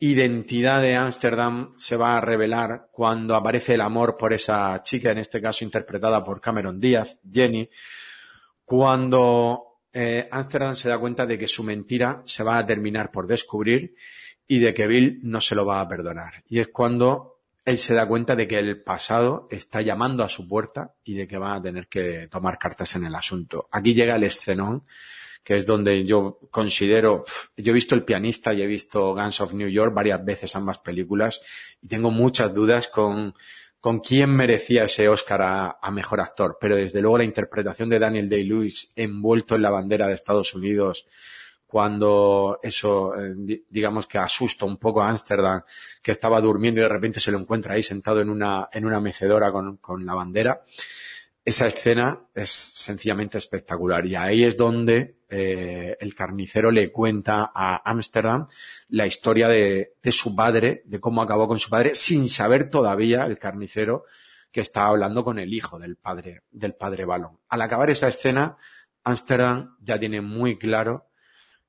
identidad 0.00 0.82
de 0.82 0.94
Amsterdam 0.94 1.74
se 1.76 1.96
va 1.96 2.16
a 2.16 2.20
revelar 2.20 2.88
cuando 2.92 3.34
aparece 3.34 3.74
el 3.74 3.80
amor 3.80 4.16
por 4.16 4.32
esa 4.32 4.80
chica, 4.82 5.10
en 5.10 5.18
este 5.18 5.40
caso 5.40 5.64
interpretada 5.64 6.22
por 6.22 6.40
Cameron 6.40 6.78
Díaz, 6.78 7.18
Jenny, 7.30 7.68
cuando 8.64 9.80
eh, 9.92 10.28
Amsterdam 10.30 10.76
se 10.76 10.88
da 10.88 10.98
cuenta 10.98 11.26
de 11.26 11.38
que 11.38 11.46
su 11.46 11.64
mentira 11.64 12.22
se 12.26 12.44
va 12.44 12.58
a 12.58 12.66
terminar 12.66 13.10
por 13.10 13.26
descubrir 13.26 13.94
y 14.48 14.58
de 14.58 14.74
que 14.74 14.86
Bill 14.86 15.20
no 15.22 15.40
se 15.40 15.54
lo 15.54 15.64
va 15.64 15.80
a 15.80 15.88
perdonar. 15.88 16.42
Y 16.48 16.58
es 16.58 16.68
cuando 16.68 17.38
él 17.66 17.76
se 17.76 17.92
da 17.92 18.08
cuenta 18.08 18.34
de 18.34 18.48
que 18.48 18.58
el 18.58 18.82
pasado 18.82 19.46
está 19.50 19.82
llamando 19.82 20.24
a 20.24 20.28
su 20.30 20.48
puerta 20.48 20.94
y 21.04 21.14
de 21.14 21.28
que 21.28 21.36
va 21.36 21.54
a 21.54 21.62
tener 21.62 21.86
que 21.86 22.26
tomar 22.28 22.58
cartas 22.58 22.96
en 22.96 23.04
el 23.04 23.14
asunto. 23.14 23.68
Aquí 23.70 23.92
llega 23.92 24.16
el 24.16 24.24
escenón, 24.24 24.84
que 25.44 25.56
es 25.56 25.66
donde 25.66 26.06
yo 26.06 26.38
considero, 26.50 27.24
yo 27.58 27.70
he 27.70 27.74
visto 27.74 27.94
El 27.94 28.04
pianista 28.04 28.54
y 28.54 28.62
he 28.62 28.66
visto 28.66 29.14
Guns 29.14 29.42
of 29.42 29.52
New 29.52 29.68
York 29.68 29.92
varias 29.92 30.24
veces 30.24 30.56
ambas 30.56 30.78
películas 30.78 31.42
y 31.82 31.88
tengo 31.88 32.10
muchas 32.10 32.54
dudas 32.54 32.88
con, 32.88 33.34
con 33.80 34.00
quién 34.00 34.30
merecía 34.30 34.84
ese 34.84 35.08
Oscar 35.08 35.42
a, 35.42 35.90
mejor 35.90 36.20
actor. 36.20 36.56
Pero 36.58 36.74
desde 36.74 37.02
luego 37.02 37.18
la 37.18 37.24
interpretación 37.24 37.90
de 37.90 37.98
Daniel 37.98 38.28
Day-Lewis 38.30 38.92
envuelto 38.96 39.56
en 39.56 39.62
la 39.62 39.70
bandera 39.70 40.08
de 40.08 40.14
Estados 40.14 40.54
Unidos 40.54 41.06
cuando 41.68 42.58
eso, 42.62 43.14
eh, 43.14 43.34
digamos 43.68 44.06
que 44.06 44.16
asusta 44.16 44.64
un 44.64 44.78
poco 44.78 45.02
a 45.02 45.10
Ámsterdam, 45.10 45.62
que 46.02 46.12
estaba 46.12 46.40
durmiendo 46.40 46.80
y 46.80 46.84
de 46.84 46.88
repente 46.88 47.20
se 47.20 47.30
lo 47.30 47.38
encuentra 47.38 47.74
ahí 47.74 47.82
sentado 47.82 48.22
en 48.22 48.30
una, 48.30 48.70
en 48.72 48.86
una 48.86 49.00
mecedora 49.00 49.52
con, 49.52 49.76
con 49.76 50.06
la 50.06 50.14
bandera. 50.14 50.62
Esa 51.44 51.66
escena 51.66 52.22
es 52.34 52.50
sencillamente 52.50 53.36
espectacular 53.36 54.06
y 54.06 54.14
ahí 54.14 54.44
es 54.44 54.56
donde 54.56 55.18
eh, 55.28 55.94
el 56.00 56.14
carnicero 56.14 56.70
le 56.70 56.90
cuenta 56.90 57.52
a 57.54 57.82
Ámsterdam 57.90 58.46
la 58.88 59.06
historia 59.06 59.48
de, 59.48 59.92
de 60.02 60.12
su 60.12 60.34
padre, 60.34 60.82
de 60.86 61.00
cómo 61.00 61.20
acabó 61.20 61.48
con 61.48 61.58
su 61.58 61.68
padre, 61.68 61.94
sin 61.94 62.30
saber 62.30 62.70
todavía 62.70 63.26
el 63.26 63.38
carnicero 63.38 64.04
que 64.50 64.62
estaba 64.62 64.88
hablando 64.88 65.22
con 65.22 65.38
el 65.38 65.52
hijo 65.52 65.78
del 65.78 65.96
padre, 65.96 66.44
del 66.50 66.74
padre 66.74 67.04
Balón. 67.04 67.40
Al 67.50 67.60
acabar 67.60 67.90
esa 67.90 68.08
escena, 68.08 68.56
Ámsterdam 69.04 69.76
ya 69.80 69.98
tiene 69.98 70.22
muy 70.22 70.56
claro 70.56 71.07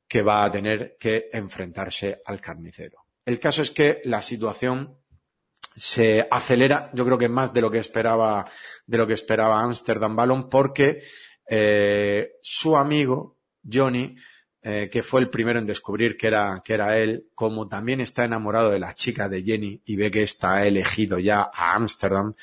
que 0.09 0.23
va 0.23 0.43
a 0.43 0.51
tener 0.51 0.97
que 0.99 1.29
enfrentarse 1.31 2.21
al 2.25 2.41
carnicero. 2.41 3.05
El 3.23 3.39
caso 3.39 3.61
es 3.61 3.69
que 3.69 4.01
la 4.05 4.23
situación 4.23 4.97
se 5.75 6.27
acelera, 6.29 6.89
yo 6.93 7.05
creo 7.05 7.17
que 7.17 7.29
más 7.29 7.53
de 7.53 7.61
lo 7.61 7.69
que 7.69 7.77
esperaba, 7.77 8.49
de 8.87 8.97
lo 8.97 9.05
que 9.05 9.13
esperaba 9.13 9.61
Amsterdam 9.61 10.15
Ballon, 10.15 10.49
porque 10.49 11.03
eh, 11.47 12.33
su 12.41 12.75
amigo 12.75 13.37
Johnny, 13.71 14.15
eh, 14.63 14.89
que 14.91 15.03
fue 15.03 15.21
el 15.21 15.29
primero 15.29 15.59
en 15.59 15.67
descubrir 15.67 16.17
que 16.17 16.27
era, 16.27 16.61
que 16.65 16.73
era 16.73 16.97
él, 16.97 17.27
como 17.35 17.67
también 17.67 18.01
está 18.01 18.25
enamorado 18.25 18.71
de 18.71 18.79
la 18.79 18.95
chica 18.95 19.29
de 19.29 19.43
Jenny 19.43 19.81
y 19.85 19.95
ve 19.95 20.09
que 20.09 20.23
está 20.23 20.65
elegido 20.65 21.19
ya 21.19 21.51
a 21.53 21.75
Amsterdam, 21.75 22.33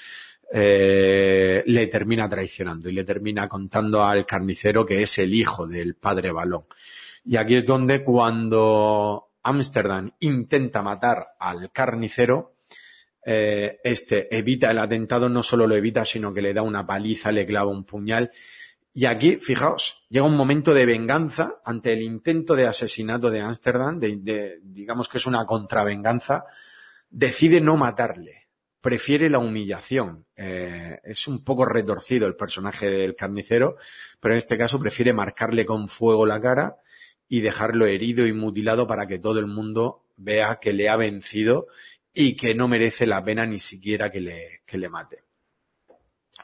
eh, 0.52 1.64
le 1.66 1.86
termina 1.88 2.28
traicionando 2.28 2.88
y 2.88 2.92
le 2.92 3.02
termina 3.02 3.48
contando 3.48 4.04
al 4.04 4.24
carnicero 4.24 4.86
que 4.86 5.02
es 5.02 5.18
el 5.18 5.34
hijo 5.34 5.66
del 5.66 5.96
padre 5.96 6.30
Balón. 6.30 6.64
Y 7.26 7.36
aquí 7.36 7.56
es 7.56 7.66
donde 7.66 8.04
cuando 8.04 9.32
Ámsterdam 9.42 10.12
intenta 10.20 10.80
matar 10.80 11.26
al 11.40 11.72
carnicero, 11.72 12.54
eh, 13.24 13.80
este 13.82 14.34
evita 14.36 14.70
el 14.70 14.78
atentado, 14.78 15.28
no 15.28 15.42
solo 15.42 15.66
lo 15.66 15.74
evita, 15.74 16.04
sino 16.04 16.32
que 16.32 16.40
le 16.40 16.54
da 16.54 16.62
una 16.62 16.86
paliza, 16.86 17.32
le 17.32 17.44
clava 17.44 17.72
un 17.72 17.84
puñal. 17.84 18.30
Y 18.94 19.06
aquí, 19.06 19.36
fijaos, 19.36 20.06
llega 20.08 20.24
un 20.24 20.36
momento 20.36 20.72
de 20.72 20.86
venganza 20.86 21.60
ante 21.64 21.92
el 21.92 22.02
intento 22.02 22.54
de 22.54 22.68
asesinato 22.68 23.28
de 23.28 23.40
Ámsterdam, 23.40 23.98
de, 23.98 24.60
digamos 24.62 25.08
que 25.08 25.18
es 25.18 25.26
una 25.26 25.44
contravenganza, 25.44 26.44
decide 27.10 27.60
no 27.60 27.76
matarle, 27.76 28.46
prefiere 28.80 29.28
la 29.28 29.40
humillación. 29.40 30.26
Eh, 30.36 31.00
es 31.02 31.26
un 31.26 31.42
poco 31.42 31.64
retorcido 31.64 32.28
el 32.28 32.36
personaje 32.36 32.88
del 32.88 33.16
carnicero, 33.16 33.78
pero 34.20 34.34
en 34.34 34.38
este 34.38 34.56
caso 34.56 34.78
prefiere 34.78 35.12
marcarle 35.12 35.66
con 35.66 35.88
fuego 35.88 36.24
la 36.24 36.40
cara 36.40 36.76
y 37.28 37.40
dejarlo 37.40 37.86
herido 37.86 38.26
y 38.26 38.32
mutilado 38.32 38.86
para 38.86 39.06
que 39.06 39.18
todo 39.18 39.38
el 39.38 39.46
mundo 39.46 40.04
vea 40.16 40.58
que 40.60 40.72
le 40.72 40.88
ha 40.88 40.96
vencido 40.96 41.66
y 42.12 42.36
que 42.36 42.54
no 42.54 42.68
merece 42.68 43.06
la 43.06 43.22
pena 43.24 43.46
ni 43.46 43.58
siquiera 43.58 44.10
que 44.10 44.20
le, 44.20 44.62
que 44.64 44.78
le 44.78 44.88
mate. 44.88 45.24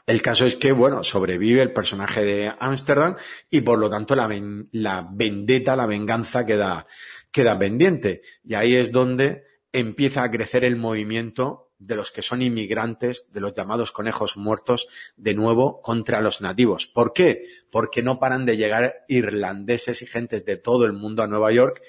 El 0.05 0.21
caso 0.21 0.45
es 0.45 0.55
que, 0.55 0.71
bueno, 0.73 1.03
sobrevive 1.03 1.61
el 1.61 1.71
personaje 1.71 2.25
de 2.25 2.51
Ámsterdam 2.59 3.15
y 3.49 3.61
por 3.61 3.79
lo 3.79 3.89
tanto 3.89 4.15
la, 4.15 4.29
la 4.71 5.07
vendetta, 5.09 5.75
la 5.75 5.85
venganza 5.85 6.45
queda, 6.45 6.85
queda 7.31 7.57
pendiente. 7.57 8.21
Y 8.43 8.55
ahí 8.55 8.75
es 8.75 8.91
donde 8.91 9.43
empieza 9.71 10.23
a 10.23 10.31
crecer 10.31 10.65
el 10.65 10.75
movimiento 10.75 11.62
de 11.85 11.95
los 11.95 12.11
que 12.11 12.21
son 12.21 12.41
inmigrantes, 12.41 13.31
de 13.31 13.41
los 13.41 13.53
llamados 13.53 13.91
conejos 13.91 14.37
muertos, 14.37 14.87
de 15.17 15.33
nuevo 15.33 15.81
contra 15.81 16.21
los 16.21 16.41
nativos. 16.41 16.87
¿Por 16.87 17.13
qué? 17.13 17.43
Porque 17.71 18.01
no 18.01 18.19
paran 18.19 18.45
de 18.45 18.57
llegar 18.57 19.05
irlandeses 19.07 20.01
y 20.01 20.07
gentes 20.07 20.45
de 20.45 20.57
todo 20.57 20.85
el 20.85 20.93
mundo 20.93 21.23
a 21.23 21.27
Nueva 21.27 21.51
York, 21.51 21.81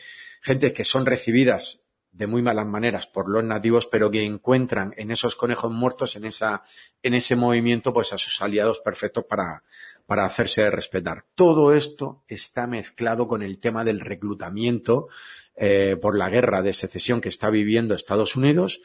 gente 0.42 0.72
que 0.72 0.84
son 0.84 1.06
recibidas 1.06 1.84
de 2.14 2.28
muy 2.28 2.42
malas 2.42 2.66
maneras 2.66 3.08
por 3.08 3.28
los 3.28 3.42
nativos, 3.42 3.86
pero 3.86 4.08
que 4.10 4.22
encuentran 4.22 4.94
en 4.96 5.10
esos 5.10 5.34
conejos 5.34 5.72
muertos, 5.72 6.14
en 6.14 6.24
esa, 6.24 6.62
en 7.02 7.14
ese 7.14 7.34
movimiento, 7.34 7.92
pues 7.92 8.12
a 8.12 8.18
sus 8.18 8.40
aliados 8.40 8.78
perfectos 8.78 9.24
para, 9.24 9.64
para 10.06 10.24
hacerse 10.24 10.70
respetar. 10.70 11.24
Todo 11.34 11.74
esto 11.74 12.22
está 12.28 12.68
mezclado 12.68 13.26
con 13.26 13.42
el 13.42 13.58
tema 13.58 13.84
del 13.84 13.98
reclutamiento 13.98 15.08
eh, 15.56 15.96
por 16.00 16.16
la 16.16 16.30
guerra 16.30 16.62
de 16.62 16.72
secesión 16.72 17.20
que 17.20 17.28
está 17.28 17.50
viviendo 17.50 17.94
Estados 17.94 18.36
Unidos 18.36 18.80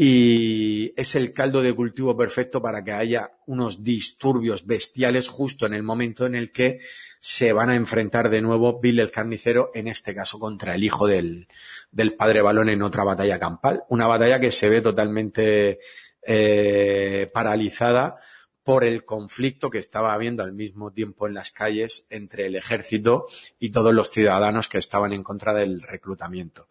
y 0.00 0.94
es 0.96 1.16
el 1.16 1.32
caldo 1.32 1.60
de 1.60 1.74
cultivo 1.74 2.16
perfecto 2.16 2.62
para 2.62 2.84
que 2.84 2.92
haya 2.92 3.32
unos 3.46 3.82
disturbios 3.82 4.64
bestiales 4.64 5.26
justo 5.26 5.66
en 5.66 5.74
el 5.74 5.82
momento 5.82 6.24
en 6.24 6.36
el 6.36 6.52
que 6.52 6.78
se 7.18 7.52
van 7.52 7.68
a 7.68 7.74
enfrentar 7.74 8.30
de 8.30 8.40
nuevo 8.40 8.78
Bill 8.78 9.00
el 9.00 9.10
carnicero, 9.10 9.72
en 9.74 9.88
este 9.88 10.14
caso 10.14 10.38
contra 10.38 10.76
el 10.76 10.84
hijo 10.84 11.08
del, 11.08 11.48
del 11.90 12.14
padre 12.14 12.42
Balón 12.42 12.68
en 12.68 12.82
otra 12.82 13.02
batalla 13.02 13.40
campal. 13.40 13.82
Una 13.88 14.06
batalla 14.06 14.38
que 14.38 14.52
se 14.52 14.68
ve 14.68 14.80
totalmente 14.82 15.80
eh, 16.22 17.28
paralizada 17.34 18.20
por 18.62 18.84
el 18.84 19.04
conflicto 19.04 19.68
que 19.68 19.78
estaba 19.78 20.12
habiendo 20.12 20.44
al 20.44 20.52
mismo 20.52 20.92
tiempo 20.92 21.26
en 21.26 21.34
las 21.34 21.50
calles 21.50 22.06
entre 22.08 22.46
el 22.46 22.54
ejército 22.54 23.26
y 23.58 23.70
todos 23.70 23.92
los 23.92 24.12
ciudadanos 24.12 24.68
que 24.68 24.78
estaban 24.78 25.12
en 25.12 25.24
contra 25.24 25.54
del 25.54 25.82
reclutamiento. 25.82 26.68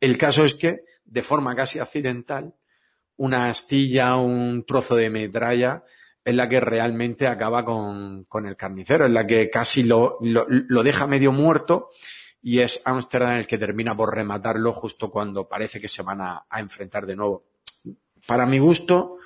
El 0.00 0.16
caso 0.16 0.44
es 0.44 0.54
que, 0.54 0.84
de 1.04 1.22
forma 1.22 1.56
casi 1.56 1.80
accidental, 1.80 2.54
una 3.18 3.48
astilla, 3.48 4.16
un 4.16 4.64
trozo 4.66 4.96
de 4.96 5.10
metralla, 5.10 5.84
es 6.24 6.34
la 6.34 6.48
que 6.48 6.60
realmente 6.60 7.26
acaba 7.26 7.64
con, 7.64 8.24
con 8.24 8.46
el 8.46 8.56
carnicero, 8.56 9.06
es 9.06 9.12
la 9.12 9.26
que 9.26 9.48
casi 9.50 9.82
lo, 9.82 10.18
lo, 10.20 10.46
lo 10.48 10.82
deja 10.82 11.06
medio 11.06 11.32
muerto 11.32 11.90
y 12.42 12.60
es 12.60 12.80
Amsterdam 12.84 13.38
el 13.38 13.46
que 13.46 13.58
termina 13.58 13.96
por 13.96 14.14
rematarlo 14.14 14.72
justo 14.72 15.10
cuando 15.10 15.48
parece 15.48 15.80
que 15.80 15.88
se 15.88 16.02
van 16.02 16.20
a, 16.20 16.46
a 16.48 16.60
enfrentar 16.60 17.06
de 17.06 17.16
nuevo. 17.16 17.44
Para 18.26 18.46
mi 18.46 18.58
gusto, 18.58 19.16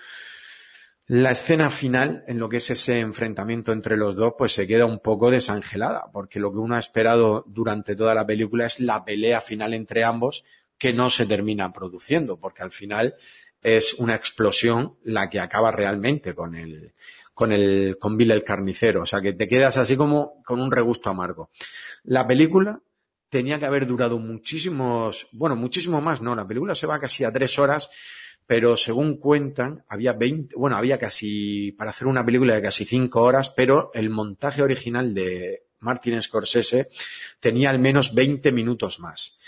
la 1.06 1.32
escena 1.32 1.69
final, 1.70 2.24
en 2.28 2.39
lo 2.39 2.48
que 2.48 2.59
es 2.59 2.70
ese 2.70 3.01
enfrentamiento 3.01 3.73
entre 3.73 3.97
los 3.97 4.16
dos, 4.16 4.35
pues 4.39 4.52
se 4.52 4.66
queda 4.66 4.86
un 4.86 5.01
poco 5.01 5.31
desangelada, 5.31 6.09
porque 6.12 6.40
lo 6.40 6.52
que 6.52 6.59
uno 6.59 6.77
ha 6.77 6.78
esperado 6.78 7.44
durante 7.48 7.97
toda 7.97 8.14
la 8.14 8.27
película 8.27 8.66
es 8.66 8.81
la 8.81 9.05
pelea 9.05 9.40
final 9.40 9.74
entre 9.74 10.05
ambos, 10.05 10.44
que 10.78 10.93
no 10.93 11.10
se 11.10 11.27
termina 11.27 11.73
produciendo, 11.73 12.39
porque 12.39 12.62
al 12.62 12.70
final 12.70 13.14
es 13.62 13.94
una 13.94 14.14
explosión 14.14 14.97
la 15.05 15.30
que 15.30 15.40
acaba 15.40 15.70
realmente 15.70 16.34
con 16.34 16.55
el, 16.55 16.93
con 17.32 17.52
el, 17.52 17.97
con 17.98 18.16
Bill 18.16 18.32
el 18.32 18.44
carnicero. 18.44 19.02
O 19.02 19.06
sea 19.06 19.20
que 19.20 19.32
te 19.32 19.48
quedas 19.48 19.76
así 19.76 19.97
como 19.97 20.43
con 20.44 20.60
un 20.60 20.72
regusto 20.72 21.10
amargo. 21.10 21.51
La 22.02 22.26
película 22.26 22.80
tenía 23.28 23.59
que 23.59 23.66
haber 23.66 23.86
durado 23.86 24.18
muchísimos, 24.18 25.28
bueno, 25.32 25.56
muchísimo 25.56 26.01
más, 26.01 26.20
no, 26.20 26.36
la 26.36 26.47
película 26.47 26.74
se 26.74 26.86
va 26.86 26.98
casi 26.98 27.24
a 27.24 27.32
tres 27.32 27.59
horas, 27.59 27.89
pero 28.47 28.76
según 28.76 29.16
cuentan, 29.16 29.84
había 29.89 30.12
20, 30.12 30.55
bueno, 30.56 30.76
había 30.76 30.98
casi, 30.98 31.72
para 31.72 31.93
hacer 31.93 32.09
una 32.09 32.26
película 32.26 32.55
de 32.55 32.60
casi 32.60 32.84
cinco 32.84 33.22
horas, 33.22 33.48
pero 33.48 33.90
el 33.94 34.10
montaje 34.10 34.62
original 34.62 35.14
de 35.14 35.62
Martin 35.78 36.20
Scorsese 36.20 36.90
tenía 37.40 37.70
al 37.70 37.78
menos 37.78 38.12
20 38.12 38.52
minutos 38.52 39.01
más 39.01 39.39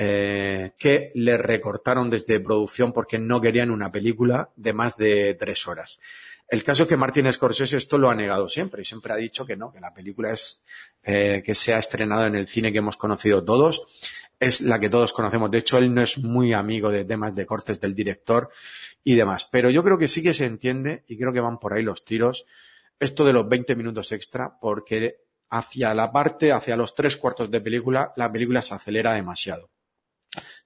eh, 0.00 0.74
que 0.78 1.10
le 1.16 1.36
recortaron 1.36 2.08
desde 2.08 2.38
producción 2.38 2.92
porque 2.92 3.18
no 3.18 3.40
querían 3.40 3.72
una 3.72 3.90
película 3.90 4.50
de 4.54 4.72
más 4.72 4.96
de 4.96 5.34
tres 5.34 5.66
horas. 5.66 5.98
El 6.48 6.62
caso 6.62 6.84
es 6.84 6.88
que 6.88 6.96
Martin 6.96 7.30
Scorsese 7.32 7.76
esto 7.76 7.98
lo 7.98 8.08
ha 8.08 8.14
negado 8.14 8.48
siempre 8.48 8.82
y 8.82 8.84
siempre 8.84 9.12
ha 9.12 9.16
dicho 9.16 9.44
que 9.44 9.56
no, 9.56 9.72
que 9.72 9.80
la 9.80 9.92
película 9.92 10.32
es 10.32 10.64
eh, 11.02 11.42
que 11.44 11.54
se 11.54 11.74
ha 11.74 11.78
estrenado 11.78 12.26
en 12.26 12.36
el 12.36 12.46
cine 12.46 12.72
que 12.72 12.78
hemos 12.78 12.96
conocido 12.96 13.44
todos, 13.44 13.82
es 14.38 14.60
la 14.60 14.78
que 14.78 14.88
todos 14.88 15.12
conocemos. 15.12 15.50
De 15.50 15.58
hecho, 15.58 15.78
él 15.78 15.92
no 15.92 16.00
es 16.00 16.16
muy 16.18 16.52
amigo 16.52 16.90
de 16.92 17.04
temas 17.04 17.34
de 17.34 17.44
cortes 17.44 17.80
del 17.80 17.94
director 17.94 18.50
y 19.02 19.16
demás. 19.16 19.48
Pero 19.50 19.68
yo 19.68 19.82
creo 19.82 19.98
que 19.98 20.06
sí 20.06 20.22
que 20.22 20.32
se 20.32 20.46
entiende 20.46 21.04
y 21.08 21.18
creo 21.18 21.32
que 21.32 21.40
van 21.40 21.58
por 21.58 21.74
ahí 21.74 21.82
los 21.82 22.04
tiros 22.04 22.46
esto 23.00 23.24
de 23.24 23.32
los 23.32 23.48
20 23.48 23.76
minutos 23.76 24.12
extra 24.12 24.58
porque 24.60 25.22
hacia 25.50 25.94
la 25.94 26.12
parte, 26.12 26.52
hacia 26.52 26.76
los 26.76 26.94
tres 26.94 27.16
cuartos 27.16 27.50
de 27.50 27.60
película, 27.60 28.12
la 28.16 28.30
película 28.30 28.62
se 28.62 28.74
acelera 28.74 29.14
demasiado. 29.14 29.70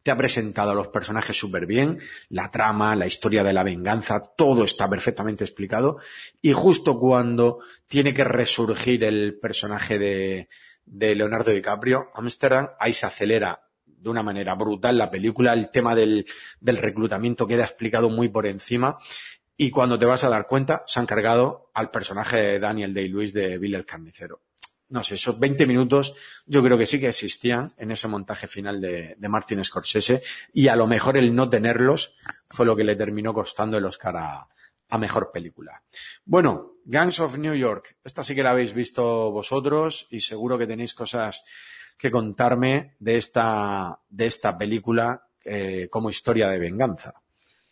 Te 0.03 0.11
ha 0.11 0.17
presentado 0.17 0.73
a 0.73 0.75
los 0.75 0.89
personajes 0.89 1.37
súper 1.37 1.67
bien, 1.67 1.99
la 2.29 2.51
trama, 2.51 2.97
la 2.97 3.07
historia 3.07 3.45
de 3.45 3.53
la 3.53 3.63
venganza, 3.63 4.21
todo 4.21 4.65
está 4.65 4.89
perfectamente 4.89 5.45
explicado. 5.45 5.99
Y 6.41 6.53
justo 6.53 6.99
cuando 6.99 7.61
tiene 7.87 8.13
que 8.13 8.25
resurgir 8.25 9.05
el 9.05 9.39
personaje 9.39 9.99
de, 9.99 10.49
Leonardo 10.87 11.53
DiCaprio, 11.53 12.09
Amsterdam, 12.15 12.71
ahí 12.81 12.93
se 12.93 13.07
acelera 13.07 13.69
de 13.87 14.11
una 14.11 14.25
manera 14.25 14.55
brutal 14.55 14.99
la 14.99 15.11
película, 15.11 15.53
el 15.53 15.71
tema 15.71 15.95
del, 15.95 16.27
del 16.61 16.79
reclutamiento 16.79 17.47
queda 17.47 17.63
explicado 17.63 18.11
muy 18.11 18.29
por 18.29 18.47
encima. 18.47 18.99
Y 19.57 19.71
cuando 19.71 19.99
te 19.99 20.07
vas 20.07 20.25
a 20.25 20.29
dar 20.29 20.49
cuenta 20.49 20.83
se 20.87 20.99
han 20.99 21.07
cargado 21.07 21.71
al 21.75 21.91
personaje 21.91 22.37
de 22.37 22.59
Daniel 22.59 22.95
Day-Lewis 22.95 23.33
de 23.33 23.59
Bill 23.59 23.77
el 23.77 23.87
Carnicero 23.87 24.41
no 24.93 25.03
sé, 25.03 25.15
esos 25.15 25.39
20 25.39 25.67
minutos 25.67 26.15
yo 26.45 26.63
creo 26.63 26.77
que 26.77 26.87
sí 26.87 27.01
que 27.01 27.09
existían 27.09 27.69
en 27.79 27.91
ese 27.91 28.09
montaje 28.09 28.47
final 28.47 28.81
de, 28.81 29.15
de 29.17 29.29
Martin 29.29 29.65
Scorsese 29.65 30.23
y 30.53 30.69
a 30.69 30.77
lo 30.77 30.87
mejor 30.87 31.17
el 31.17 31.35
no 31.35 31.49
tenerlos 31.49 32.15
fue 32.51 32.67
lo 32.67 32.77
que 32.77 32.85
le 32.85 32.95
terminó 32.95 33.33
costando 33.33 33.79
el 33.79 33.87
Oscar 33.87 34.17
a, 34.19 34.47
a 34.91 34.99
mejor 34.99 35.33
película. 35.33 35.83
Bueno, 36.27 36.73
Gangs 36.85 37.21
of 37.21 37.39
New 37.39 37.55
York, 37.55 37.97
esta 38.05 38.23
sí 38.23 38.35
que 38.35 38.43
la 38.43 38.51
habéis 38.51 38.75
visto 38.75 39.31
vosotros 39.31 40.07
y 40.11 40.21
seguro 40.21 40.59
que 40.59 40.67
tenéis 40.67 40.93
cosas 40.93 41.43
que 41.97 42.11
contarme 42.11 42.95
de 42.99 43.17
esta, 43.17 43.99
de 44.11 44.27
esta 44.27 44.59
película 44.59 45.23
eh, 45.43 45.89
como 45.91 46.11
historia 46.11 46.51
de 46.51 46.59
venganza. 46.59 47.15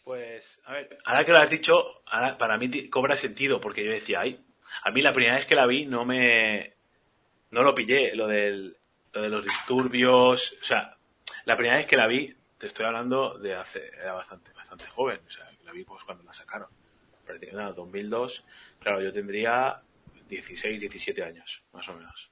Pues, 0.03 0.59
a 0.65 0.73
ver, 0.73 0.99
ahora 1.05 1.27
que 1.27 1.33
lo 1.33 1.39
has 1.39 1.51
dicho, 1.51 2.03
para 2.39 2.57
mí 2.57 2.89
cobra 2.89 3.15
sentido, 3.15 3.61
porque 3.61 3.85
yo 3.85 3.93
decía, 3.93 4.21
ay, 4.21 4.43
a 4.83 4.91
mí 4.91 5.03
la 5.03 5.13
primera 5.13 5.37
vez 5.37 5.45
que 5.45 5.55
la 5.55 5.67
vi 5.67 5.85
no 5.85 6.07
me, 6.07 6.80
no 7.51 7.63
lo 7.63 7.75
pillé, 7.75 8.15
lo, 8.15 8.27
del, 8.27 8.77
de 9.13 9.29
los 9.29 9.45
disturbios, 9.45 10.57
o 10.61 10.65
sea, 10.65 10.97
la 11.45 11.57
primera 11.57 11.77
vez 11.77 11.87
que 11.87 11.97
la 11.97 12.07
vi, 12.07 12.35
te 12.59 12.67
estoy 12.67 12.87
hablando 12.87 13.39
de 13.39 13.55
hace, 13.55 13.89
era 13.89 14.13
bastante, 14.13 14.53
bastante 14.53 14.87
joven, 14.87 15.21
o 15.27 15.31
sea, 15.31 15.51
la 15.65 15.73
vi 15.73 15.85
pues 15.85 16.05
cuando 16.05 16.25
la 16.25 16.33
sacaron, 16.33 16.69
prácticamente 17.25 17.75
2002, 17.75 18.45
claro, 18.79 19.03
yo 19.03 19.13
tendría 19.13 19.81
16, 20.29 20.81
17 20.81 21.23
años, 21.23 21.63
más 21.73 21.89
o 21.89 21.95
menos. 21.95 22.31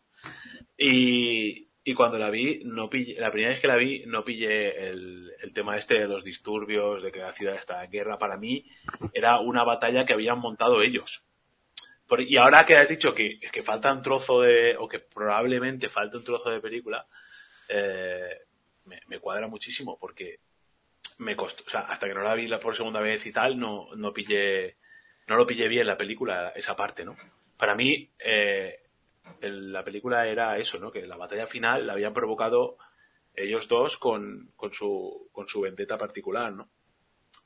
Y, 0.77 1.69
y 1.85 1.95
cuando 1.95 2.19
la 2.19 2.31
vi, 2.31 2.63
no 2.65 2.91
pillé, 2.91 3.19
la 3.19 3.31
primera 3.31 3.53
vez 3.53 3.61
que 3.61 3.69
la 3.69 3.77
vi, 3.77 4.05
no 4.07 4.25
pillé 4.25 4.89
el, 4.91 5.33
el 5.41 5.53
tema 5.53 5.77
este 5.77 5.95
de 5.95 6.07
los 6.07 6.23
disturbios, 6.25 7.03
de 7.03 7.11
que 7.11 7.21
la 7.21 7.33
ciudad 7.33 7.55
está 7.55 7.83
en 7.85 7.91
guerra. 7.91 8.19
Para 8.19 8.37
mí, 8.37 8.67
era 9.13 9.41
una 9.41 9.65
batalla 9.65 10.05
que 10.05 10.13
habían 10.13 10.39
montado 10.39 10.83
ellos. 10.83 11.25
Y 12.17 12.37
ahora 12.37 12.65
que 12.65 12.77
has 12.77 12.89
dicho 12.89 13.15
que, 13.15 13.39
que, 13.39 13.63
falta 13.63 13.93
un 13.93 14.03
trozo 14.03 14.41
de, 14.41 14.77
o 14.79 14.89
que 14.89 15.01
probablemente 15.01 15.89
falta 15.89 16.17
un 16.17 16.25
trozo 16.25 16.51
de 16.51 16.61
película, 16.61 17.07
eh, 17.69 18.45
me, 18.85 19.19
cuadra 19.21 19.47
muchísimo 19.47 19.99
porque 19.99 20.41
me 21.19 21.37
costó, 21.37 21.65
o 21.67 21.69
sea, 21.69 21.81
hasta 21.81 22.07
que 22.07 22.15
no 22.15 22.23
la 22.23 22.35
vi 22.35 22.49
por 22.57 22.75
segunda 22.75 23.01
vez 23.01 23.27
y 23.27 23.33
tal, 23.33 23.59
no, 23.59 23.95
no 23.95 24.13
pillé, 24.13 24.77
no 25.27 25.37
lo 25.37 25.47
pillé 25.47 25.69
bien 25.69 25.87
la 25.87 25.97
película, 25.97 26.53
esa 26.57 26.75
parte, 26.75 27.05
¿no? 27.05 27.17
Para 27.59 27.75
mí, 27.75 28.09
eh, 28.19 28.81
el, 29.41 29.73
la 29.73 29.85
película 29.85 30.27
era 30.27 30.57
eso, 30.57 30.79
¿no? 30.79 30.91
Que 30.91 31.07
la 31.07 31.17
batalla 31.17 31.47
final 31.47 31.87
la 31.87 31.93
habían 31.93 32.15
provocado 32.15 32.79
ellos 33.35 33.69
dos 33.69 33.99
con, 33.99 34.53
con 34.57 34.73
su, 34.73 35.29
con 35.33 35.49
su 35.49 35.61
vendetta 35.61 35.99
particular, 35.99 36.53
¿no? 36.53 36.69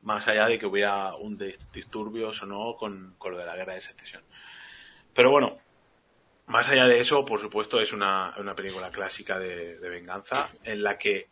Más 0.02 0.26
allá 0.28 0.46
de 0.46 0.58
que 0.58 0.66
hubiera 0.66 1.14
un 1.16 1.38
disturbios 1.72 2.42
o 2.42 2.46
no 2.46 2.76
con, 2.76 3.14
con 3.18 3.32
lo 3.32 3.38
de 3.38 3.46
la 3.46 3.56
guerra 3.56 3.74
de 3.74 3.80
secesión. 3.80 4.22
Pero 5.14 5.30
bueno, 5.30 5.58
más 6.46 6.68
allá 6.68 6.86
de 6.86 7.00
eso, 7.00 7.24
por 7.24 7.40
supuesto, 7.40 7.80
es 7.80 7.92
una, 7.92 8.34
una 8.38 8.54
película 8.54 8.90
clásica 8.90 9.38
de, 9.38 9.76
venganza 9.78 10.50
en 10.64 10.82
la 10.82 10.98
que 10.98 11.28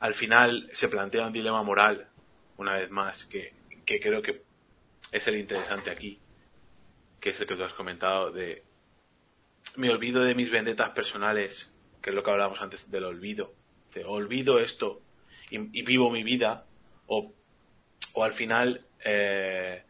al 0.00 0.14
final 0.14 0.68
se 0.72 0.88
plantea 0.88 1.26
un 1.26 1.32
dilema 1.32 1.62
moral, 1.62 2.08
una 2.56 2.76
vez 2.76 2.90
más, 2.90 3.26
que, 3.26 3.52
que 3.84 4.00
creo 4.00 4.22
que 4.22 4.42
es 5.12 5.26
el 5.28 5.38
interesante 5.38 5.90
aquí, 5.90 6.18
que 7.20 7.30
es 7.30 7.40
el 7.40 7.46
que 7.46 7.56
tú 7.56 7.64
has 7.64 7.74
comentado, 7.74 8.30
de 8.30 8.62
me 9.76 9.90
olvido 9.90 10.22
de 10.22 10.34
mis 10.34 10.50
vendetas 10.50 10.90
personales, 10.90 11.74
que 12.00 12.10
es 12.10 12.16
lo 12.16 12.22
que 12.22 12.30
hablábamos 12.30 12.60
antes 12.62 12.90
del 12.90 13.04
olvido. 13.04 13.52
De, 13.94 14.04
olvido 14.04 14.60
esto 14.60 15.00
y, 15.50 15.58
vivo 15.82 16.10
mi 16.10 16.22
vida, 16.22 16.66
o, 17.06 17.32
o 18.12 18.24
al 18.24 18.32
final 18.32 18.84
eh, 19.04 19.82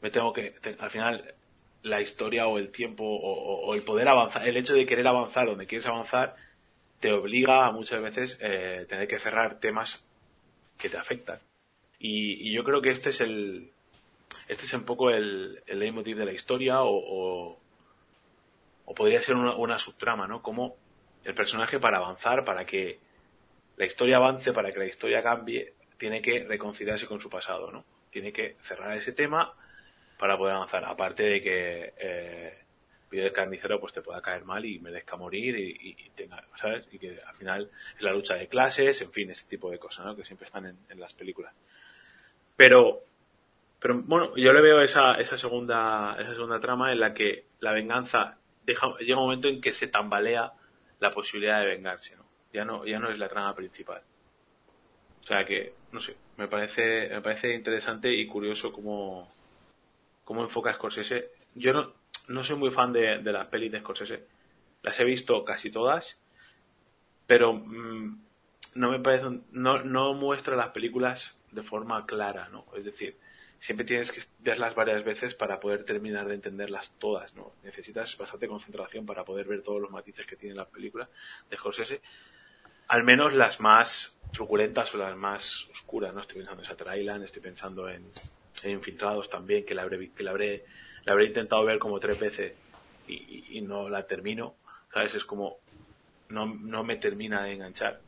me 0.00 0.10
tengo 0.10 0.32
que, 0.32 0.54
al 0.78 0.90
final 0.90 1.34
la 1.82 2.00
historia 2.00 2.46
o 2.46 2.58
el 2.58 2.70
tiempo 2.70 3.04
o, 3.04 3.74
el 3.74 3.82
poder 3.82 4.08
avanzar, 4.08 4.46
el 4.46 4.56
hecho 4.56 4.74
de 4.74 4.86
querer 4.86 5.06
avanzar 5.06 5.46
donde 5.46 5.66
quieres 5.66 5.86
avanzar, 5.86 6.36
te 7.00 7.12
obliga 7.12 7.66
a 7.66 7.72
muchas 7.72 8.02
veces 8.02 8.38
eh, 8.40 8.84
tener 8.88 9.08
que 9.08 9.18
cerrar 9.18 9.60
temas 9.60 10.04
que 10.78 10.90
te 10.90 10.98
afectan. 10.98 11.40
Y, 11.98 12.48
y, 12.48 12.52
yo 12.52 12.64
creo 12.64 12.82
que 12.82 12.90
este 12.90 13.10
es 13.10 13.20
el, 13.20 13.70
este 14.48 14.64
es 14.64 14.72
un 14.74 14.84
poco 14.84 15.10
el, 15.10 15.62
el 15.66 15.78
leitmotiv 15.78 16.16
de 16.16 16.24
la 16.24 16.32
historia 16.32 16.82
o, 16.82 16.90
o, 16.92 17.58
o 18.84 18.94
podría 18.94 19.20
ser 19.22 19.36
una, 19.36 19.54
una, 19.54 19.78
subtrama, 19.78 20.26
¿no? 20.26 20.42
Como 20.42 20.76
el 21.24 21.34
personaje 21.34 21.78
para 21.78 21.98
avanzar, 21.98 22.44
para 22.44 22.64
que 22.64 22.98
la 23.76 23.86
historia 23.86 24.16
avance, 24.16 24.52
para 24.52 24.70
que 24.72 24.78
la 24.78 24.86
historia 24.86 25.22
cambie, 25.22 25.74
tiene 25.98 26.22
que 26.22 26.44
reconciliarse 26.44 27.06
con 27.06 27.20
su 27.20 27.28
pasado, 27.28 27.70
¿no? 27.70 27.84
Tiene 28.10 28.32
que 28.32 28.56
cerrar 28.62 28.96
ese 28.96 29.12
tema 29.12 29.54
para 30.20 30.36
poder 30.36 30.54
avanzar. 30.54 30.84
Aparte 30.84 31.22
de 31.22 31.40
que 31.40 31.94
eh, 31.96 32.58
el 33.10 33.32
carnicero 33.32 33.80
pues 33.80 33.94
te 33.94 34.02
pueda 34.02 34.20
caer 34.20 34.44
mal 34.44 34.62
y 34.66 34.78
merezca 34.78 35.16
morir 35.16 35.58
y, 35.58 35.70
y, 35.70 35.96
y, 36.06 36.10
tenga, 36.10 36.44
¿sabes? 36.56 36.86
Y 36.92 36.98
que 36.98 37.18
al 37.26 37.34
final 37.34 37.70
es 37.96 38.02
la 38.02 38.12
lucha 38.12 38.34
de 38.34 38.46
clases, 38.46 39.00
en 39.00 39.10
fin, 39.10 39.30
ese 39.30 39.48
tipo 39.48 39.70
de 39.70 39.78
cosas, 39.78 40.04
¿no? 40.04 40.14
Que 40.14 40.26
siempre 40.26 40.44
están 40.44 40.66
en, 40.66 41.00
las 41.00 41.14
películas. 41.14 41.58
Pero, 42.54 43.00
pero 43.80 44.02
bueno, 44.02 44.36
yo 44.36 44.52
le 44.52 44.60
veo 44.60 44.82
esa, 44.82 45.14
esa 45.14 45.38
segunda, 45.38 46.16
esa 46.20 46.34
segunda 46.34 46.60
trama 46.60 46.92
en 46.92 47.00
la 47.00 47.14
que 47.14 47.46
la 47.60 47.72
venganza 47.72 48.36
llega 48.66 49.16
un 49.16 49.24
momento 49.24 49.48
en 49.48 49.60
que 49.62 49.72
se 49.72 49.88
tambalea 49.88 50.52
la 51.00 51.10
posibilidad 51.10 51.60
de 51.60 51.66
vengarse, 51.66 52.14
¿no? 52.14 52.26
Ya 52.52 52.66
no, 52.66 52.84
ya 52.84 52.98
no 52.98 53.10
es 53.10 53.18
la 53.18 53.28
trama 53.28 53.54
principal. 53.54 54.02
O 55.22 55.24
sea 55.24 55.46
que, 55.46 55.72
no 55.92 56.00
sé, 56.00 56.14
me 56.36 56.46
parece, 56.46 57.08
me 57.08 57.22
parece 57.22 57.54
interesante 57.54 58.12
y 58.12 58.26
curioso 58.26 58.70
cómo, 58.70 59.32
cómo 60.30 60.44
enfoca 60.44 60.72
Scorsese 60.72 61.32
yo 61.56 61.72
no, 61.72 61.92
no 62.28 62.44
soy 62.44 62.54
muy 62.54 62.70
fan 62.70 62.92
de, 62.92 63.18
de 63.18 63.32
las 63.32 63.48
pelis 63.48 63.72
de 63.72 63.80
Scorsese. 63.80 64.28
Las 64.80 65.00
he 65.00 65.04
visto 65.04 65.44
casi 65.44 65.72
todas, 65.72 66.20
pero 67.26 67.52
mm, 67.52 68.22
no 68.76 68.90
me 68.92 69.00
parece, 69.00 69.40
no, 69.50 69.82
no 69.82 70.14
muestra 70.14 70.54
las 70.54 70.68
películas 70.68 71.36
de 71.50 71.64
forma 71.64 72.06
clara, 72.06 72.48
¿no? 72.48 72.64
Es 72.76 72.84
decir, 72.84 73.16
siempre 73.58 73.84
tienes 73.84 74.12
que 74.12 74.22
verlas 74.38 74.76
varias 74.76 75.02
veces 75.02 75.34
para 75.34 75.58
poder 75.58 75.84
terminar 75.84 76.28
de 76.28 76.34
entenderlas 76.34 76.92
todas, 77.00 77.34
¿no? 77.34 77.54
Necesitas 77.64 78.16
bastante 78.16 78.46
concentración 78.46 79.04
para 79.04 79.24
poder 79.24 79.48
ver 79.48 79.62
todos 79.62 79.80
los 79.80 79.90
matices 79.90 80.26
que 80.26 80.36
tiene 80.36 80.54
la 80.54 80.68
película 80.68 81.08
de 81.50 81.56
Scorsese. 81.56 82.02
Al 82.86 83.02
menos 83.02 83.34
las 83.34 83.58
más 83.58 84.16
truculentas 84.32 84.94
o 84.94 84.98
las 84.98 85.16
más 85.16 85.66
oscuras, 85.72 86.14
¿no? 86.14 86.20
Estoy 86.20 86.36
pensando 86.36 86.62
en 86.62 86.68
Shutter 86.68 86.98
Island, 86.98 87.24
estoy 87.24 87.42
pensando 87.42 87.88
en, 87.88 88.04
en 88.04 88.39
Infiltrados 88.64 89.28
también, 89.30 89.64
que 89.64 89.74
la 89.74 89.82
habré, 89.82 90.10
que 90.10 90.22
la 90.22 90.30
habré, 90.30 90.64
la 91.04 91.12
habré 91.12 91.26
intentado 91.26 91.64
ver 91.64 91.78
como 91.78 91.98
tres 92.00 92.18
veces 92.18 92.52
y, 93.08 93.58
y- 93.58 93.60
no 93.62 93.88
la 93.88 94.06
termino, 94.06 94.54
¿sabes? 94.92 95.14
Es 95.14 95.24
como, 95.24 95.56
no, 96.28 96.46
no 96.46 96.84
me 96.84 96.96
termina 96.96 97.44
de 97.44 97.52
enganchar. 97.52 98.00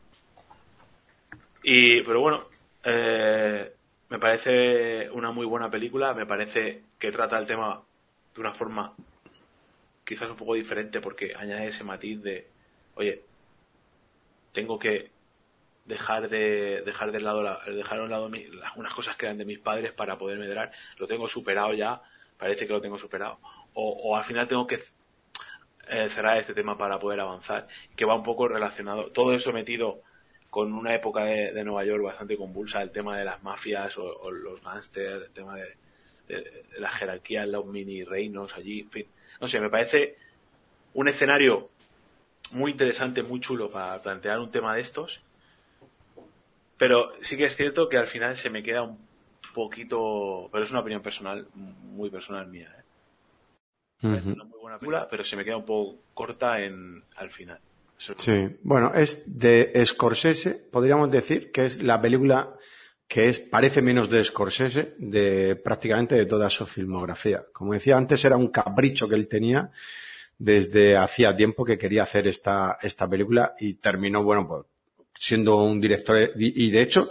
Y, 1.63 2.01
pero 2.01 2.19
bueno, 2.21 2.45
eh, 2.83 3.71
me 4.09 4.19
parece 4.19 5.09
una 5.11 5.31
muy 5.31 5.45
buena 5.45 5.69
película, 5.69 6.13
me 6.13 6.25
parece 6.25 6.83
que 6.99 7.11
trata 7.11 7.39
el 7.39 7.47
tema 7.47 7.81
de 8.33 8.41
una 8.41 8.53
forma 8.53 8.93
quizás 10.05 10.29
un 10.29 10.35
poco 10.37 10.55
diferente 10.55 10.99
porque 10.99 11.33
añade 11.35 11.67
ese 11.67 11.83
matiz 11.83 12.21
de, 12.21 12.45
oye, 12.95 13.21
tengo 14.51 14.77
que 14.77 15.12
dejar 15.85 16.29
de 16.29 16.81
dejar 16.85 17.11
de 17.11 17.19
lado 17.21 17.43
la- 17.43 17.59
dejar 17.67 17.99
un 18.01 18.09
lado 18.09 18.29
mi- 18.29 18.45
las- 18.47 18.75
unas 18.77 18.93
cosas 18.93 19.15
que 19.17 19.25
eran 19.25 19.37
de 19.37 19.45
mis 19.45 19.59
padres 19.59 19.91
para 19.91 20.17
poder 20.17 20.37
medrar 20.39 20.71
lo 20.97 21.07
tengo 21.07 21.27
superado 21.27 21.73
ya 21.73 22.01
parece 22.37 22.65
que 22.67 22.73
lo 22.73 22.81
tengo 22.81 22.97
superado. 22.97 23.39
O, 23.73 23.89
o 24.03 24.15
al 24.17 24.23
final 24.23 24.47
tengo 24.47 24.65
que 24.67 24.79
eh, 25.89 26.09
cerrar 26.09 26.37
este 26.37 26.53
tema 26.53 26.77
para 26.77 26.99
poder 26.99 27.19
avanzar 27.19 27.67
que 27.95 28.05
va 28.05 28.15
un 28.15 28.23
poco 28.23 28.47
relacionado 28.47 29.11
todo 29.11 29.33
eso 29.33 29.51
metido 29.51 30.01
con 30.49 30.71
una 30.73 30.93
época 30.93 31.23
de, 31.25 31.51
de 31.51 31.63
Nueva 31.63 31.83
York 31.83 32.03
bastante 32.03 32.37
convulsa 32.37 32.81
el 32.81 32.91
tema 32.91 33.17
de 33.17 33.25
las 33.25 33.41
mafias 33.43 33.97
o, 33.97 34.31
los 34.31 34.61
gángsters 34.63 35.25
el 35.25 35.31
tema 35.33 35.55
de, 35.55 35.75
de- 36.27 36.63
de 36.71 36.79
la 36.79 36.89
jerarquía 36.89 37.45
los 37.45 37.65
mini 37.65 38.03
reinos 38.03 38.55
allí 38.55 38.81
en 38.81 38.91
fin. 38.91 39.07
No 39.41 39.47
sé 39.47 39.59
me 39.59 39.69
parece 39.69 40.15
un 40.93 41.07
escenario 41.09 41.69
muy 42.51 42.71
interesante 42.71 43.23
muy 43.23 43.39
chulo 43.41 43.69
para 43.71 44.01
plantear 44.01 44.39
un 44.39 44.51
tema 44.51 44.75
de 44.75 44.81
estos 44.81 45.21
pero 46.83 47.13
sí 47.21 47.37
que 47.37 47.45
es 47.45 47.55
cierto 47.55 47.87
que 47.87 47.95
al 47.95 48.07
final 48.07 48.35
se 48.35 48.49
me 48.49 48.61
queda 48.61 48.81
un 48.83 48.97
poquito, 49.55 50.49
pero 50.51 50.65
es 50.65 50.69
una 50.71 50.81
opinión 50.81 51.01
personal, 51.01 51.47
muy 51.53 52.09
personal 52.09 52.45
mía. 52.47 52.67
¿eh? 52.77 54.15
Es 54.17 54.25
una 54.25 54.43
muy 54.43 54.59
buena 54.59 54.77
película, 54.77 55.07
pero 55.09 55.23
se 55.23 55.37
me 55.37 55.45
queda 55.45 55.55
un 55.55 55.65
poco 55.65 55.99
corta 56.13 56.59
en 56.59 57.01
al 57.15 57.29
final. 57.29 57.57
Eso- 57.97 58.15
Sí, 58.17 58.33
bueno, 58.63 58.91
es 58.93 59.39
de 59.39 59.81
Scorsese, 59.85 60.67
podríamos 60.69 61.09
decir 61.09 61.53
que 61.53 61.63
es 61.63 61.81
la 61.81 62.01
película 62.01 62.53
que 63.07 63.29
es, 63.29 63.39
parece 63.39 63.81
menos 63.81 64.09
de 64.09 64.21
Scorsese 64.21 64.95
de 64.97 65.55
prácticamente 65.55 66.15
de 66.15 66.25
toda 66.25 66.49
su 66.49 66.65
filmografía. 66.65 67.45
Como 67.53 67.71
decía 67.71 67.95
antes, 67.95 68.25
era 68.25 68.35
un 68.35 68.49
capricho 68.49 69.07
que 69.07 69.15
él 69.15 69.29
tenía 69.29 69.71
desde 70.37 70.97
hacía 70.97 71.33
tiempo 71.33 71.63
que 71.63 71.77
quería 71.77 72.03
hacer 72.03 72.27
esta, 72.27 72.77
esta 72.81 73.07
película 73.09 73.55
y 73.57 73.75
terminó, 73.75 74.21
bueno, 74.21 74.45
pues 74.45 74.65
siendo 75.17 75.63
un 75.63 75.79
director 75.79 76.31
y, 76.35 76.65
y 76.65 76.71
de 76.71 76.81
hecho 76.81 77.09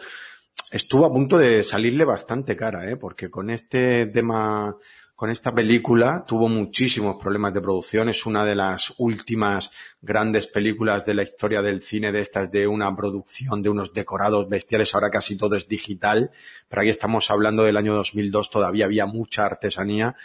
estuvo 0.73 1.05
a 1.05 1.13
punto 1.13 1.39
de 1.39 1.63
salirle 1.63 2.05
bastante 2.05 2.57
cara, 2.57 2.91
¿eh? 2.91 2.97
porque 2.97 3.31
con 3.31 3.51
este 3.51 4.07
tema, 4.07 4.75
con 5.15 5.31
esta 5.31 5.55
película 5.55 6.25
tuvo 6.27 6.49
muchísimos 6.49 7.17
problemas 7.21 7.53
de 7.53 7.61
producción. 7.61 8.09
Es 8.09 8.25
una 8.25 8.45
de 8.47 8.55
las 8.55 8.95
últimas 8.97 9.71
grandes 10.01 10.47
películas 10.47 11.05
de 11.05 11.15
la 11.15 11.23
historia 11.25 11.61
del 11.61 11.83
cine 11.83 12.11
de 12.11 12.21
estas 12.21 12.51
de 12.51 12.67
una 12.67 12.95
producción 12.97 13.63
de 13.63 13.69
unos 13.69 13.93
decorados 13.93 14.49
bestiales. 14.49 14.95
Ahora 14.95 15.11
casi 15.11 15.37
todo 15.37 15.57
es 15.57 15.69
digital, 15.69 16.31
pero 16.69 16.81
aquí 16.81 16.91
estamos 16.91 17.31
hablando 17.31 17.65
del 17.65 17.77
año 17.77 17.95
2002, 17.95 18.51
todavía 18.51 18.87
había 18.87 19.05
mucha 19.05 19.45
artesanía 19.45 20.17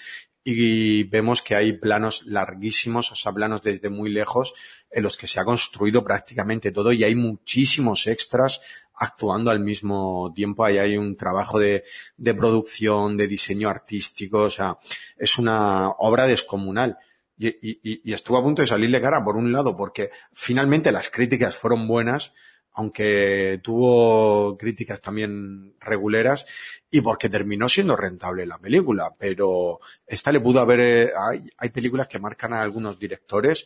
y 0.49 1.03
vemos 1.03 1.41
que 1.41 1.55
hay 1.55 1.73
planos 1.73 2.25
larguísimos, 2.25 3.11
o 3.11 3.15
sea, 3.15 3.33
planos 3.33 3.63
desde 3.63 3.89
muy 3.89 4.09
lejos, 4.09 4.53
en 4.89 5.03
los 5.03 5.17
que 5.17 5.27
se 5.27 5.41
ha 5.41 5.43
construido 5.43 6.05
prácticamente 6.05 6.71
todo 6.71 6.93
y 6.93 7.03
hay 7.03 7.15
muchísimos 7.15 8.07
extras 8.07 8.61
actuando 8.93 9.51
al 9.51 9.59
mismo 9.59 10.31
tiempo. 10.33 10.63
Ahí 10.63 10.77
hay 10.77 10.95
un 10.95 11.17
trabajo 11.17 11.59
de, 11.59 11.83
de 12.15 12.33
producción, 12.33 13.17
de 13.17 13.27
diseño 13.27 13.67
artístico, 13.67 14.43
o 14.43 14.49
sea, 14.49 14.77
es 15.17 15.37
una 15.37 15.89
obra 15.89 16.25
descomunal. 16.27 16.97
Y, 17.37 17.49
y- 17.49 18.01
y 18.09 18.13
estuvo 18.13 18.37
a 18.37 18.41
punto 18.41 18.61
de 18.61 18.67
salirle 18.69 19.01
cara, 19.01 19.21
por 19.23 19.35
un 19.35 19.51
lado, 19.51 19.75
porque 19.75 20.11
finalmente 20.31 20.93
las 20.93 21.09
críticas 21.09 21.57
fueron 21.57 21.87
buenas, 21.89 22.33
aunque 22.77 23.59
tuvo 23.63 24.55
críticas 24.55 25.01
también 25.01 25.73
reguleras, 25.79 26.45
y 26.91 27.01
porque 27.01 27.27
terminó 27.27 27.67
siendo 27.67 27.95
rentable 27.95 28.45
la 28.45 28.59
película. 28.59 29.15
Pero 29.17 29.79
esta 30.05 30.31
le 30.31 30.39
pudo 30.39 30.59
haber, 30.59 30.79
eh, 30.79 31.11
hay, 31.17 31.49
hay 31.57 31.69
películas 31.69 32.07
que 32.07 32.19
marcan 32.19 32.53
a 32.53 32.61
algunos 32.61 32.99
directores 32.99 33.65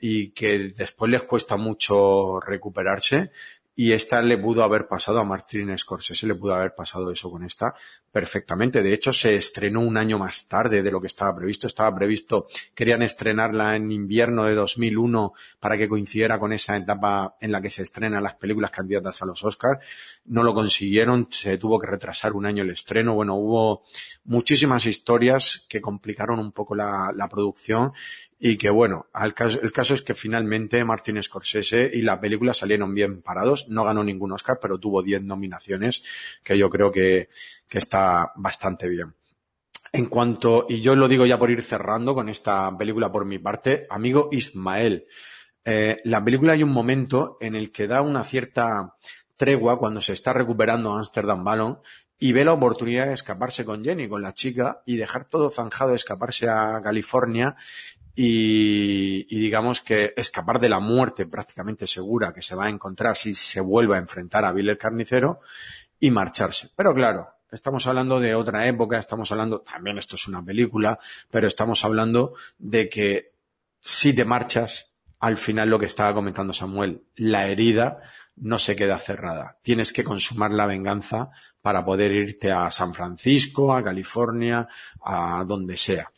y 0.00 0.30
que 0.30 0.70
después 0.74 1.10
les 1.10 1.22
cuesta 1.24 1.58
mucho 1.58 2.40
recuperarse. 2.40 3.30
Y 3.78 3.92
esta 3.92 4.22
le 4.22 4.38
pudo 4.38 4.64
haber 4.64 4.88
pasado 4.88 5.20
a 5.20 5.24
Martin 5.24 5.76
Scorsese, 5.76 6.26
le 6.26 6.34
pudo 6.34 6.54
haber 6.54 6.74
pasado 6.74 7.10
eso 7.12 7.30
con 7.30 7.44
esta 7.44 7.74
perfectamente. 8.16 8.82
De 8.82 8.94
hecho, 8.94 9.12
se 9.12 9.36
estrenó 9.36 9.82
un 9.82 9.98
año 9.98 10.16
más 10.18 10.48
tarde 10.48 10.82
de 10.82 10.90
lo 10.90 11.02
que 11.02 11.06
estaba 11.06 11.36
previsto. 11.36 11.66
Estaba 11.66 11.94
previsto, 11.94 12.46
querían 12.74 13.02
estrenarla 13.02 13.76
en 13.76 13.92
invierno 13.92 14.44
de 14.44 14.54
2001 14.54 15.34
para 15.60 15.76
que 15.76 15.86
coincidiera 15.86 16.38
con 16.38 16.54
esa 16.54 16.78
etapa 16.78 17.36
en 17.42 17.52
la 17.52 17.60
que 17.60 17.68
se 17.68 17.82
estrenan 17.82 18.22
las 18.22 18.36
películas 18.36 18.70
candidatas 18.70 19.20
a 19.20 19.26
los 19.26 19.44
Oscars. 19.44 19.84
No 20.24 20.42
lo 20.42 20.54
consiguieron, 20.54 21.28
se 21.30 21.58
tuvo 21.58 21.78
que 21.78 21.88
retrasar 21.88 22.32
un 22.32 22.46
año 22.46 22.62
el 22.62 22.70
estreno. 22.70 23.14
Bueno, 23.14 23.34
hubo 23.34 23.82
muchísimas 24.24 24.86
historias 24.86 25.66
que 25.68 25.82
complicaron 25.82 26.38
un 26.38 26.52
poco 26.52 26.74
la, 26.74 27.12
la 27.14 27.28
producción 27.28 27.92
y 28.38 28.58
que 28.58 28.68
bueno, 28.70 29.06
al 29.12 29.32
caso- 29.34 29.60
el 29.62 29.72
caso 29.72 29.94
es 29.94 30.02
que 30.02 30.14
finalmente 30.14 30.84
Martin 30.84 31.22
Scorsese 31.22 31.90
y 31.92 32.02
la 32.02 32.20
película 32.20 32.52
salieron 32.54 32.94
bien 32.94 33.22
parados. 33.22 33.68
No 33.68 33.84
ganó 33.84 34.04
ningún 34.04 34.32
Oscar, 34.32 34.58
pero 34.60 34.78
tuvo 34.78 35.02
10 35.02 35.22
nominaciones, 35.22 36.02
que 36.42 36.58
yo 36.58 36.68
creo 36.68 36.92
que, 36.92 37.28
que 37.68 37.78
está 37.78 38.32
bastante 38.36 38.88
bien. 38.88 39.14
En 39.92 40.06
cuanto, 40.06 40.66
y 40.68 40.82
yo 40.82 40.94
lo 40.94 41.08
digo 41.08 41.24
ya 41.24 41.38
por 41.38 41.50
ir 41.50 41.62
cerrando 41.62 42.14
con 42.14 42.28
esta 42.28 42.76
película 42.76 43.10
por 43.10 43.24
mi 43.24 43.38
parte, 43.38 43.86
amigo 43.88 44.28
Ismael, 44.32 45.06
eh, 45.64 46.00
la 46.04 46.22
película 46.22 46.52
hay 46.52 46.62
un 46.62 46.70
momento 46.72 47.38
en 47.40 47.54
el 47.54 47.72
que 47.72 47.86
da 47.86 48.02
una 48.02 48.24
cierta 48.24 48.94
tregua 49.36 49.78
cuando 49.78 50.00
se 50.00 50.12
está 50.12 50.32
recuperando 50.32 50.92
Amsterdam 50.92 51.42
Ballon 51.44 51.78
y 52.18 52.32
ve 52.32 52.44
la 52.44 52.52
oportunidad 52.52 53.06
de 53.06 53.14
escaparse 53.14 53.64
con 53.64 53.84
Jenny, 53.84 54.08
con 54.08 54.22
la 54.22 54.32
chica, 54.32 54.82
y 54.86 54.96
dejar 54.96 55.26
todo 55.28 55.50
zanjado, 55.50 55.94
escaparse 55.94 56.48
a 56.48 56.80
California 56.82 57.56
y, 58.16 59.26
y 59.28 59.40
digamos 59.40 59.82
que 59.82 60.14
escapar 60.16 60.58
de 60.58 60.70
la 60.70 60.80
muerte 60.80 61.26
prácticamente 61.26 61.86
segura 61.86 62.32
que 62.32 62.42
se 62.42 62.56
va 62.56 62.64
a 62.64 62.70
encontrar 62.70 63.14
si 63.14 63.32
se 63.32 63.60
vuelve 63.60 63.94
a 63.94 63.98
enfrentar 64.00 64.44
a 64.44 64.52
Bill 64.52 64.70
el 64.70 64.78
Carnicero 64.78 65.40
y 66.00 66.10
marcharse. 66.10 66.70
Pero 66.74 66.94
claro, 66.94 67.28
estamos 67.52 67.86
hablando 67.86 68.18
de 68.18 68.34
otra 68.34 68.66
época, 68.66 68.98
estamos 68.98 69.30
hablando, 69.30 69.60
también 69.60 69.98
esto 69.98 70.16
es 70.16 70.26
una 70.26 70.42
película, 70.42 70.98
pero 71.30 71.46
estamos 71.46 71.84
hablando 71.84 72.34
de 72.58 72.88
que 72.88 73.32
si 73.80 74.14
te 74.14 74.24
marchas, 74.24 74.92
al 75.20 75.36
final 75.36 75.68
lo 75.68 75.78
que 75.78 75.86
estaba 75.86 76.14
comentando 76.14 76.52
Samuel, 76.52 77.02
la 77.16 77.46
herida 77.48 78.00
no 78.36 78.58
se 78.58 78.76
queda 78.76 78.98
cerrada. 78.98 79.58
Tienes 79.62 79.92
que 79.92 80.04
consumar 80.04 80.52
la 80.52 80.66
venganza 80.66 81.30
para 81.62 81.84
poder 81.84 82.12
irte 82.12 82.52
a 82.52 82.70
San 82.70 82.94
Francisco, 82.94 83.74
a 83.74 83.82
California, 83.82 84.68
a 85.02 85.44
donde 85.46 85.76
sea. 85.76 86.10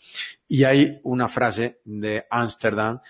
Y 0.49 0.65
hay 0.65 1.01
una 1.05 1.29
frase 1.29 1.81
de 1.85 2.27
Ámsterdam 2.31 3.01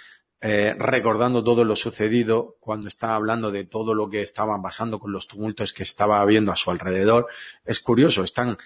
eh, 0.41 0.77
recordando 0.79 1.43
todo 1.43 1.65
lo 1.65 1.75
sucedido 1.75 2.57
cuando 2.61 2.89
estaba 2.89 3.15
hablando 3.15 3.51
de 3.51 3.65
todo 3.65 3.95
lo 3.95 4.09
que 4.09 4.23
estaba 4.23 4.61
pasando 4.63 5.01
con 5.01 5.13
los 5.13 5.27
tumultos 5.27 5.73
que 5.73 5.83
estaba 5.83 6.21
habiendo 6.21 6.53
a 6.53 6.57
su 6.57 6.71
alrededor. 6.71 7.29
Es 7.65 7.81
curioso, 7.81 8.23
están 8.23 8.57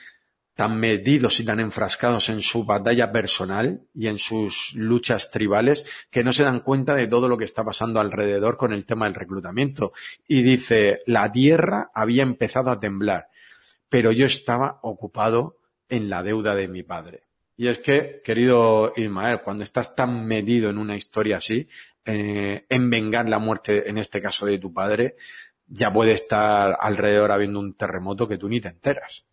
tan 0.55 0.79
metidos 0.79 1.41
y 1.41 1.45
tan 1.45 1.61
enfrascados 1.61 2.29
en 2.29 2.43
su 2.43 2.65
batalla 2.65 3.11
personal 3.11 3.87
y 3.95 4.09
en 4.09 4.19
sus 4.19 4.73
luchas 4.75 5.31
tribales 5.31 5.87
que 6.11 6.23
no 6.23 6.33
se 6.33 6.43
dan 6.43 6.61
cuenta 6.61 6.95
de 6.95 7.07
todo 7.07 7.27
lo 7.27 7.39
que 7.39 7.47
está 7.47 7.65
pasando 7.65 8.01
alrededor 8.01 8.59
con 8.59 8.73
el 8.75 8.85
tema 8.85 9.07
del 9.07 9.15
reclutamiento. 9.15 9.93
Y 10.29 10.43
dice, 10.43 11.03
la 11.07 11.33
tierra 11.33 11.91
había 11.95 12.23
empezado 12.23 12.71
a 12.71 12.81
temblar, 12.81 13.29
pero 13.89 14.13
yo 14.13 14.27
estaba 14.27 14.79
ocupado 14.83 15.59
en 15.89 16.11
la 16.11 16.23
deuda 16.23 16.55
de 16.55 16.69
mi 16.69 16.83
padre. 16.83 17.32
Y 17.57 17.69
es 17.69 17.79
que, 17.81 18.21
querido 18.25 18.93
Ismael, 18.97 19.43
cuando 19.43 19.63
estás 19.63 19.95
tan 19.95 20.25
metido 20.27 20.71
en 20.71 20.79
una 20.79 20.97
historia 20.97 21.37
así, 21.37 21.69
eh, 22.05 22.65
en 22.69 22.91
vengar 22.91 23.29
la 23.29 23.39
muerte, 23.39 23.89
en 23.89 23.99
este 23.99 24.21
caso 24.21 24.47
de 24.47 24.59
tu 24.59 24.73
padre, 24.73 25.17
ya 25.67 25.93
puede 25.93 26.13
estar 26.13 26.77
alrededor 26.81 27.31
habiendo 27.31 27.61
un 27.61 27.75
terremoto 27.75 28.27
que 28.27 28.39
tú 28.39 28.49
ni 28.49 28.61
te 28.61 28.69
enteras. 28.69 29.25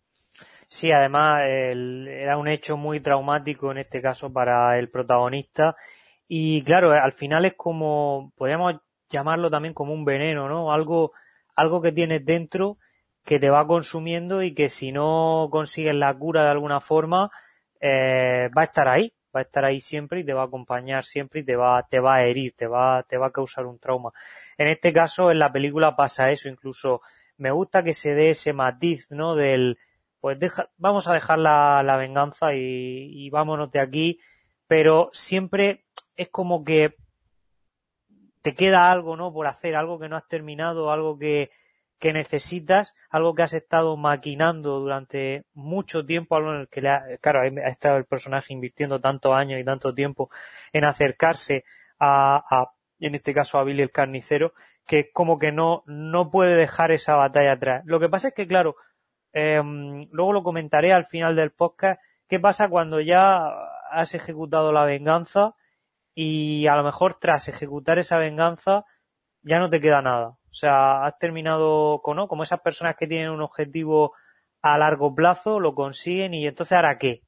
Sí, 0.68 0.92
además 0.92 1.42
el- 1.48 2.06
era 2.08 2.36
un 2.36 2.46
hecho 2.48 2.76
muy 2.76 3.00
traumático 3.00 3.72
en 3.72 3.78
este 3.78 4.00
caso 4.00 4.32
para 4.32 4.78
el 4.78 4.88
protagonista 4.88 5.74
y 6.28 6.62
claro, 6.62 6.92
al 6.92 7.12
final 7.12 7.44
es 7.44 7.54
como, 7.54 8.32
podríamos 8.36 8.76
llamarlo 9.08 9.50
también 9.50 9.74
como 9.74 9.92
un 9.92 10.04
veneno, 10.04 10.48
¿no? 10.48 10.72
Algo, 10.72 11.12
algo 11.56 11.82
que 11.82 11.90
tienes 11.90 12.24
dentro 12.24 12.78
que 13.24 13.40
te 13.40 13.50
va 13.50 13.66
consumiendo 13.66 14.42
y 14.44 14.54
que 14.54 14.68
si 14.68 14.92
no 14.92 15.48
consigues 15.50 15.94
la 15.96 16.16
cura 16.16 16.44
de 16.44 16.50
alguna 16.50 16.80
forma, 16.80 17.30
eh, 17.80 18.50
va 18.56 18.62
a 18.62 18.64
estar 18.64 18.88
ahí, 18.88 19.12
va 19.34 19.40
a 19.40 19.42
estar 19.42 19.64
ahí 19.64 19.80
siempre 19.80 20.20
y 20.20 20.24
te 20.24 20.32
va 20.32 20.42
a 20.42 20.46
acompañar 20.46 21.04
siempre 21.04 21.40
y 21.40 21.44
te 21.44 21.56
va, 21.56 21.86
te 21.88 22.00
va 22.00 22.16
a 22.16 22.24
herir, 22.24 22.54
te 22.54 22.66
va, 22.66 23.02
te 23.04 23.16
va 23.16 23.28
a 23.28 23.32
causar 23.32 23.66
un 23.66 23.78
trauma. 23.78 24.12
En 24.58 24.68
este 24.68 24.92
caso, 24.92 25.30
en 25.30 25.38
la 25.38 25.52
película 25.52 25.96
pasa 25.96 26.30
eso, 26.30 26.48
incluso 26.48 27.00
me 27.38 27.50
gusta 27.50 27.82
que 27.82 27.94
se 27.94 28.14
dé 28.14 28.30
ese 28.30 28.52
matiz, 28.52 29.10
¿no? 29.10 29.34
Del, 29.34 29.78
pues 30.20 30.38
deja, 30.38 30.70
vamos 30.76 31.08
a 31.08 31.14
dejar 31.14 31.38
la, 31.38 31.82
la 31.82 31.96
venganza 31.96 32.54
y, 32.54 33.26
y 33.26 33.30
vámonos 33.30 33.70
de 33.70 33.80
aquí, 33.80 34.20
pero 34.66 35.10
siempre 35.12 35.86
es 36.16 36.28
como 36.28 36.64
que 36.64 36.96
te 38.42 38.54
queda 38.54 38.90
algo, 38.90 39.16
¿no? 39.16 39.32
Por 39.32 39.46
hacer, 39.46 39.76
algo 39.76 39.98
que 39.98 40.08
no 40.08 40.16
has 40.16 40.28
terminado, 40.28 40.90
algo 40.90 41.18
que, 41.18 41.50
que 42.00 42.12
necesitas, 42.12 42.96
algo 43.10 43.34
que 43.34 43.42
has 43.42 43.52
estado 43.52 43.96
maquinando 43.96 44.80
durante 44.80 45.44
mucho 45.54 46.04
tiempo, 46.06 46.34
algo 46.34 46.54
en 46.54 46.60
el 46.62 46.68
que 46.68 46.80
le 46.80 46.88
ha, 46.88 47.04
claro, 47.20 47.42
ha 47.42 47.68
estado 47.68 47.98
el 47.98 48.06
personaje 48.06 48.52
invirtiendo 48.54 49.00
tantos 49.00 49.34
años 49.34 49.60
y 49.60 49.64
tanto 49.64 49.94
tiempo 49.94 50.30
en 50.72 50.84
acercarse 50.84 51.64
a, 51.98 52.42
a 52.50 52.72
en 53.00 53.14
este 53.14 53.34
caso 53.34 53.58
a 53.58 53.64
Billy 53.64 53.82
el 53.82 53.92
carnicero, 53.92 54.54
que 54.86 55.12
como 55.12 55.38
que 55.38 55.52
no, 55.52 55.84
no 55.86 56.30
puede 56.30 56.56
dejar 56.56 56.90
esa 56.90 57.16
batalla 57.16 57.52
atrás. 57.52 57.82
Lo 57.86 58.00
que 58.00 58.08
pasa 58.08 58.28
es 58.28 58.34
que, 58.34 58.46
claro, 58.48 58.76
em, 59.32 60.08
luego 60.10 60.32
lo 60.32 60.42
comentaré 60.42 60.92
al 60.92 61.06
final 61.06 61.36
del 61.36 61.52
podcast, 61.52 62.00
qué 62.28 62.40
pasa 62.40 62.68
cuando 62.68 63.00
ya 63.00 63.46
has 63.90 64.14
ejecutado 64.14 64.72
la 64.72 64.84
venganza 64.84 65.54
y 66.14 66.66
a 66.66 66.76
lo 66.76 66.84
mejor 66.84 67.14
tras 67.14 67.48
ejecutar 67.48 67.98
esa 67.98 68.18
venganza 68.18 68.84
ya 69.42 69.58
no 69.58 69.70
te 69.70 69.80
queda 69.80 70.02
nada. 70.02 70.39
O 70.50 70.54
sea, 70.54 71.04
has 71.04 71.18
terminado 71.18 72.00
con, 72.02 72.16
¿no? 72.16 72.28
Como 72.28 72.42
esas 72.42 72.60
personas 72.60 72.96
que 72.96 73.06
tienen 73.06 73.30
un 73.30 73.42
objetivo 73.42 74.14
a 74.62 74.78
largo 74.78 75.14
plazo, 75.14 75.60
lo 75.60 75.74
consiguen 75.74 76.34
y 76.34 76.46
entonces 76.46 76.76
ahora 76.76 76.98
qué? 76.98 77.22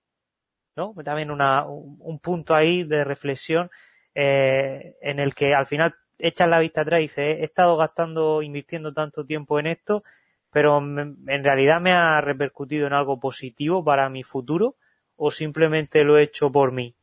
¿No? 0.77 0.95
También 1.05 1.31
una, 1.31 1.67
un, 1.67 1.97
un 2.01 2.19
punto 2.19 2.55
ahí 2.55 2.85
de 2.85 3.05
reflexión 3.05 3.71
eh, 4.15 4.97
en 5.01 5.21
el 5.21 5.35
que 5.35 5.55
al 5.55 5.67
final 5.67 5.95
echas 6.19 6.49
la 6.49 6.61
vista 6.61 6.83
atrás 6.83 7.01
y 7.01 7.05
dices, 7.05 7.39
he 7.41 7.45
estado 7.45 7.77
gastando, 7.77 8.43
invirtiendo 8.43 8.93
tanto 8.93 9.25
tiempo 9.25 9.59
en 9.59 9.67
esto, 9.67 10.05
pero 10.51 10.79
en 10.79 11.45
realidad 11.45 11.81
me 11.81 11.93
ha 11.93 12.21
repercutido 12.21 12.87
en 12.87 12.93
algo 12.93 13.19
positivo 13.19 13.85
para 13.85 14.09
mi 14.09 14.23
futuro 14.23 14.77
o 15.17 15.31
simplemente 15.31 16.05
lo 16.05 16.19
he 16.19 16.23
hecho 16.23 16.51
por 16.51 16.73
mí. 16.73 16.95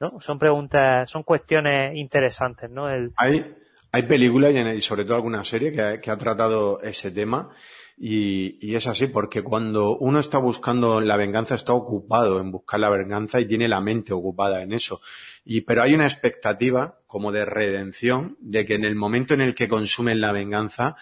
¿No? 0.00 0.20
Son 0.20 0.38
preguntas, 0.38 1.10
son 1.10 1.24
cuestiones 1.24 1.96
interesantes, 1.96 2.70
¿no? 2.70 2.88
El, 2.88 3.12
Hay, 3.16 3.56
hay 3.92 4.02
películas 4.02 4.52
y, 4.54 4.80
sobre 4.80 5.04
todo 5.04 5.16
alguna 5.16 5.44
serie 5.44 5.72
que 5.72 5.82
ha, 5.82 6.00
que 6.00 6.10
ha 6.10 6.18
tratado 6.18 6.80
ese 6.82 7.10
tema 7.10 7.50
y, 7.96 8.58
y 8.64 8.76
es 8.76 8.86
así 8.86 9.08
porque 9.08 9.42
cuando 9.42 9.96
uno 9.96 10.20
está 10.20 10.38
buscando 10.38 11.00
la 11.00 11.16
venganza 11.16 11.56
está 11.56 11.72
ocupado 11.72 12.40
en 12.40 12.52
buscar 12.52 12.78
la 12.78 12.90
venganza 12.90 13.40
y 13.40 13.46
tiene 13.46 13.66
la 13.66 13.80
mente 13.80 14.12
ocupada 14.12 14.62
en 14.62 14.72
eso. 14.72 15.00
Y, 15.44 15.62
pero 15.62 15.82
hay 15.82 15.94
una 15.94 16.06
expectativa 16.06 17.00
como 17.06 17.32
de 17.32 17.44
redención 17.44 18.36
de 18.40 18.66
que 18.66 18.74
en 18.74 18.84
el 18.84 18.94
momento 18.94 19.34
en 19.34 19.40
el 19.40 19.54
que 19.54 19.68
consumen 19.68 20.20
la 20.20 20.32
venganza 20.32 20.96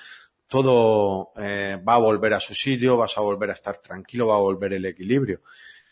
todo 0.47 1.33
eh, 1.37 1.79
va 1.87 1.95
a 1.95 1.99
volver 1.99 2.33
a 2.35 2.41
su 2.41 2.55
sitio, 2.55 2.97
vas 2.97 3.19
a 3.19 3.21
volver 3.21 3.51
a 3.51 3.55
estar 3.55 3.79
tranquilo, 3.79 4.29
va 4.29 4.37
a 4.37 4.41
volver 4.41 4.73
el 4.73 4.87
equilibrio. 4.87 5.43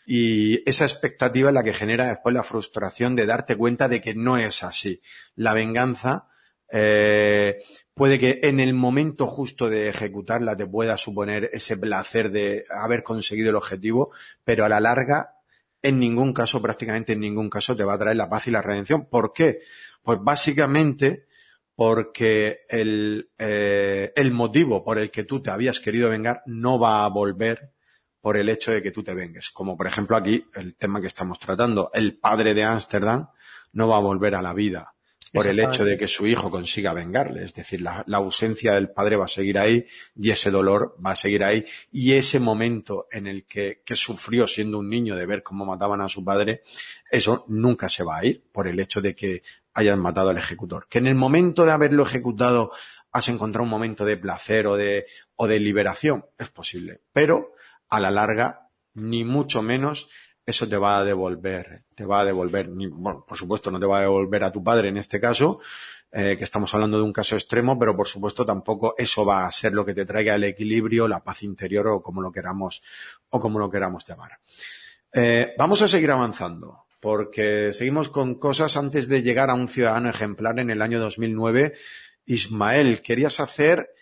Y 0.07 0.67
esa 0.69 0.85
expectativa 0.85 1.49
es 1.49 1.53
la 1.53 1.63
que 1.63 1.73
genera 1.73 2.07
después 2.07 2.33
la 2.33 2.43
frustración 2.43 3.15
de 3.15 3.25
darte 3.25 3.55
cuenta 3.55 3.89
de 3.89 4.01
que 4.01 4.15
no 4.15 4.37
es 4.37 4.63
así. 4.63 5.01
La 5.35 5.53
venganza 5.53 6.29
eh, 6.71 7.63
puede 7.93 8.19
que 8.19 8.39
en 8.43 8.59
el 8.59 8.73
momento 8.73 9.27
justo 9.27 9.69
de 9.69 9.89
ejecutarla 9.89 10.57
te 10.57 10.67
pueda 10.67 10.97
suponer 10.97 11.49
ese 11.53 11.77
placer 11.77 12.31
de 12.31 12.65
haber 12.69 13.03
conseguido 13.03 13.49
el 13.49 13.55
objetivo, 13.55 14.11
pero 14.43 14.65
a 14.65 14.69
la 14.69 14.79
larga, 14.79 15.35
en 15.81 15.99
ningún 15.99 16.33
caso, 16.33 16.61
prácticamente 16.61 17.13
en 17.13 17.19
ningún 17.19 17.49
caso, 17.49 17.75
te 17.75 17.83
va 17.83 17.93
a 17.93 17.99
traer 17.99 18.17
la 18.17 18.29
paz 18.29 18.47
y 18.47 18.51
la 18.51 18.61
redención. 18.61 19.07
¿Por 19.07 19.33
qué? 19.33 19.59
Pues 20.01 20.19
básicamente 20.21 21.25
porque 21.75 22.61
el, 22.69 23.29
eh, 23.37 24.13
el 24.15 24.31
motivo 24.31 24.83
por 24.83 24.97
el 24.97 25.11
que 25.11 25.25
tú 25.25 25.41
te 25.41 25.51
habías 25.51 25.79
querido 25.79 26.09
vengar 26.09 26.41
no 26.45 26.79
va 26.79 27.03
a 27.03 27.09
volver 27.09 27.73
por 28.21 28.37
el 28.37 28.49
hecho 28.49 28.71
de 28.71 28.81
que 28.81 28.91
tú 28.91 29.03
te 29.03 29.13
vengues. 29.13 29.51
Como 29.51 29.77
por 29.77 29.85
ejemplo 29.85 30.15
aquí, 30.15 30.45
el 30.55 30.75
tema 30.75 31.01
que 31.01 31.07
estamos 31.07 31.37
tratando, 31.37 31.91
el 31.93 32.17
padre 32.17 32.53
de 32.53 32.63
Ámsterdam 32.63 33.27
no 33.73 33.87
va 33.89 33.97
a 33.97 34.01
volver 34.01 34.35
a 34.35 34.41
la 34.41 34.53
vida 34.53 34.94
por 35.35 35.47
el 35.47 35.59
hecho 35.59 35.83
de 35.83 35.97
que 35.97 36.07
su 36.07 36.25
hijo 36.25 36.49
consiga 36.49 36.93
vengarle. 36.93 37.43
Es 37.43 37.53
decir, 37.53 37.81
la, 37.81 38.03
la, 38.07 38.17
ausencia 38.17 38.73
del 38.73 38.89
padre 38.89 39.17
va 39.17 39.25
a 39.25 39.27
seguir 39.27 39.57
ahí 39.57 39.85
y 40.15 40.31
ese 40.31 40.49
dolor 40.49 40.95
va 41.05 41.11
a 41.11 41.15
seguir 41.15 41.43
ahí. 41.43 41.65
Y 41.91 42.13
ese 42.13 42.39
momento 42.39 43.07
en 43.11 43.27
el 43.27 43.45
que, 43.45 43.81
que 43.85 43.95
sufrió 43.95 44.47
siendo 44.47 44.79
un 44.79 44.89
niño 44.89 45.15
de 45.15 45.25
ver 45.25 45.43
cómo 45.43 45.65
mataban 45.65 46.01
a 46.01 46.09
su 46.09 46.23
padre, 46.23 46.63
eso 47.11 47.45
nunca 47.47 47.89
se 47.89 48.03
va 48.03 48.17
a 48.17 48.25
ir 48.25 48.43
por 48.51 48.67
el 48.67 48.79
hecho 48.79 49.01
de 49.01 49.13
que 49.13 49.43
hayan 49.73 49.99
matado 49.99 50.29
al 50.29 50.37
ejecutor. 50.37 50.87
Que 50.89 50.99
en 50.99 51.07
el 51.07 51.15
momento 51.15 51.65
de 51.65 51.71
haberlo 51.71 52.03
ejecutado 52.03 52.71
has 53.11 53.29
encontrado 53.29 53.63
un 53.63 53.69
momento 53.69 54.05
de 54.05 54.17
placer 54.17 54.67
o 54.67 54.75
de, 54.75 55.05
o 55.35 55.47
de 55.47 55.59
liberación, 55.59 56.25
es 56.37 56.49
posible. 56.49 57.01
Pero 57.13 57.53
a 57.89 57.99
la 57.99 58.11
larga, 58.11 58.69
ni 58.93 59.23
mucho 59.23 59.61
menos 59.61 60.09
eso 60.45 60.67
te 60.67 60.77
va 60.77 60.99
a 60.99 61.03
devolver, 61.03 61.83
te 61.95 62.05
va 62.05 62.21
a 62.21 62.25
devolver, 62.25 62.69
bueno, 62.69 63.25
por 63.27 63.37
supuesto 63.37 63.71
no 63.71 63.79
te 63.79 63.85
va 63.85 63.97
a 63.97 64.01
devolver 64.01 64.43
a 64.43 64.51
tu 64.51 64.63
padre 64.63 64.89
en 64.89 64.97
este 64.97 65.19
caso, 65.19 65.59
eh, 66.11 66.35
que 66.37 66.43
estamos 66.43 66.73
hablando 66.73 66.97
de 66.97 67.03
un 67.03 67.11
caso 67.11 67.35
extremo, 67.35 67.79
pero 67.79 67.95
por 67.95 68.07
supuesto 68.07 68.45
tampoco 68.45 68.93
eso 68.97 69.25
va 69.25 69.45
a 69.45 69.51
ser 69.51 69.73
lo 69.73 69.83
que 69.83 69.93
te 69.93 70.05
traiga 70.05 70.35
el 70.35 70.43
equilibrio, 70.43 71.07
la 71.07 71.23
paz 71.23 71.43
interior 71.43 71.87
o 71.87 72.01
como 72.01 72.21
lo 72.21 72.31
queramos, 72.31 72.83
o 73.29 73.39
como 73.39 73.59
lo 73.59 73.69
queramos 73.69 74.05
llamar. 74.05 74.39
Eh, 75.11 75.53
vamos 75.57 75.81
a 75.81 75.87
seguir 75.87 76.11
avanzando, 76.11 76.85
porque 77.01 77.73
seguimos 77.73 78.09
con 78.09 78.35
cosas 78.35 78.77
antes 78.77 79.07
de 79.07 79.23
llegar 79.23 79.49
a 79.49 79.55
un 79.55 79.67
ciudadano 79.67 80.09
ejemplar 80.09 80.59
en 80.59 80.69
el 80.69 80.81
año 80.81 80.99
2009. 80.99 81.73
Ismael, 82.25 83.01
querías 83.01 83.39
hacer 83.39 83.94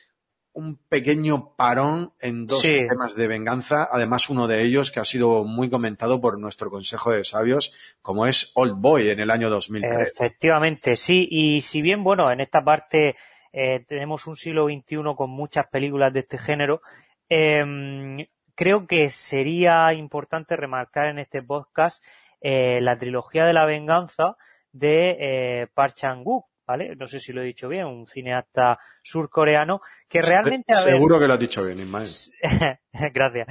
un 0.53 0.77
pequeño 0.77 1.55
parón 1.55 2.13
en 2.19 2.45
dos 2.45 2.61
Sí. 2.61 2.85
temas 2.87 3.15
de 3.15 3.27
venganza, 3.27 3.87
además 3.91 4.29
uno 4.29 4.47
de 4.47 4.61
ellos 4.61 4.91
que 4.91 4.99
ha 4.99 5.05
sido 5.05 5.43
muy 5.43 5.69
comentado 5.69 6.21
por 6.21 6.39
nuestro 6.39 6.69
Consejo 6.69 7.11
de 7.11 7.23
Sabios, 7.23 7.73
como 8.01 8.27
es 8.27 8.51
Old 8.53 8.75
Boy 8.75 9.09
en 9.09 9.19
el 9.19 9.31
año 9.31 9.49
2003. 9.49 10.13
Efectivamente, 10.13 10.95
sí. 10.95 11.27
Y 11.29 11.61
si 11.61 11.81
bien, 11.81 12.03
bueno, 12.03 12.31
en 12.31 12.39
esta 12.39 12.63
parte 12.63 13.15
eh, 13.51 13.83
tenemos 13.87 14.27
un 14.27 14.35
siglo 14.35 14.65
XXI 14.67 15.15
con 15.15 15.29
muchas 15.31 15.67
películas 15.67 16.13
de 16.13 16.19
este 16.21 16.37
género, 16.37 16.81
eh, 17.29 18.27
creo 18.55 18.85
que 18.87 19.09
sería 19.09 19.91
importante 19.93 20.55
remarcar 20.55 21.07
en 21.07 21.19
este 21.19 21.41
podcast 21.41 22.03
eh, 22.41 22.79
la 22.81 22.97
trilogía 22.97 23.45
de 23.45 23.53
la 23.53 23.65
venganza 23.65 24.37
de 24.71 25.17
eh, 25.19 25.67
Park 25.73 25.95
Chan-wook, 25.95 26.45
¿vale? 26.65 26.95
No 26.95 27.07
sé 27.07 27.19
si 27.19 27.33
lo 27.33 27.41
he 27.41 27.45
dicho 27.45 27.67
bien, 27.69 27.87
un 27.87 28.07
cineasta 28.07 28.79
surcoreano 29.01 29.81
que 30.07 30.21
realmente... 30.21 30.75
Se, 30.75 30.83
seguro 30.83 31.19
que 31.19 31.27
lo 31.27 31.33
has 31.33 31.39
dicho 31.39 31.63
bien, 31.63 31.79
Ismael. 31.79 32.09
Gracias. 33.13 33.47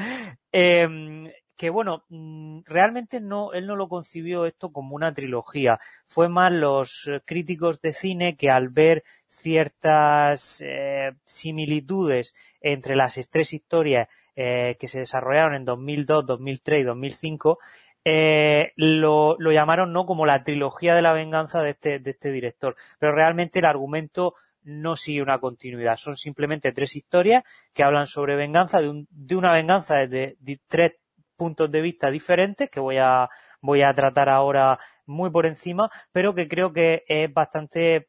Eh, 0.53 1.33
que 1.63 1.71
bueno, 1.71 2.05
mm, 2.09 2.63
realmente 2.65 3.21
no, 3.21 3.53
él 3.53 3.69
no 3.69 3.77
lo 3.77 3.89
concibió 3.89 4.47
esto 4.47 4.73
como 4.73 4.97
una 4.97 5.15
trilogía. 5.15 5.79
Fue 6.09 6.29
más 6.29 6.53
los 6.53 7.09
críticos 7.25 7.81
de 7.81 7.93
cine 7.93 8.37
que 8.37 8.51
al 8.51 8.69
ver 8.69 9.05
ciertas 9.29 10.61
eh, 10.67 11.13
similitudes 11.25 12.35
entre 12.61 12.97
las 12.97 13.15
tres 13.31 13.53
historias 13.53 14.09
eh, 14.35 14.77
que 14.81 14.89
se 14.89 14.99
desarrollaron 14.99 15.55
en 15.55 15.65
2002, 15.65 16.27
2003 16.27 16.81
y 16.81 16.83
2005, 16.83 17.59
eh, 18.05 18.73
lo, 18.77 19.37
lo, 19.39 19.53
llamaron 19.53 19.93
no 19.93 20.07
como 20.07 20.27
la 20.27 20.45
trilogía 20.45 20.95
de 20.95 21.03
la 21.03 21.13
venganza 21.13 21.63
de 21.63 21.71
este, 21.71 21.99
de 21.99 22.11
este 22.11 22.33
director. 22.33 22.77
Pero 22.99 23.13
realmente 23.13 23.61
el 23.61 23.65
argumento 23.65 24.35
no 24.65 24.97
sigue 24.97 25.23
una 25.23 25.39
continuidad. 25.39 25.97
Son 25.97 26.17
simplemente 26.17 26.73
tres 26.73 26.97
historias 26.97 27.45
que 27.73 27.83
hablan 27.83 28.07
sobre 28.07 28.37
venganza, 28.37 28.81
de, 28.81 28.89
un, 28.89 29.09
de 29.11 29.37
una 29.37 29.53
venganza 29.53 29.97
desde 29.97 30.37
de 30.41 30.61
tres 30.69 30.93
puntos 31.37 31.71
de 31.71 31.81
vista 31.81 32.11
diferentes 32.11 32.71
que 32.71 32.81
voy 32.81 32.99
a, 32.99 33.29
voy 33.61 33.83
a 33.83 33.95
tratar 33.95 34.29
ahora 34.29 34.79
muy 35.07 35.31
por 35.31 35.47
encima, 35.47 35.91
pero 36.13 36.35
que 36.35 36.49
creo 36.49 36.73
que 36.73 37.05
es 37.09 37.33
bastante, 37.33 38.09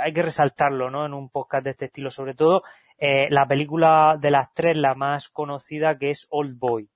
hay 0.00 0.12
que 0.12 0.22
resaltarlo, 0.22 0.90
¿no? 0.90 1.06
En 1.06 1.14
un 1.14 1.30
podcast 1.30 1.64
de 1.64 1.70
este 1.70 1.84
estilo, 1.86 2.10
sobre 2.10 2.34
todo 2.34 2.62
eh, 2.98 3.28
la 3.30 3.46
película 3.46 4.16
de 4.20 4.30
las 4.30 4.52
tres, 4.54 4.76
la 4.76 4.94
más 4.94 5.28
conocida, 5.28 5.98
que 5.98 6.10
es 6.10 6.26
Old 6.30 6.58
Boy. 6.58 6.91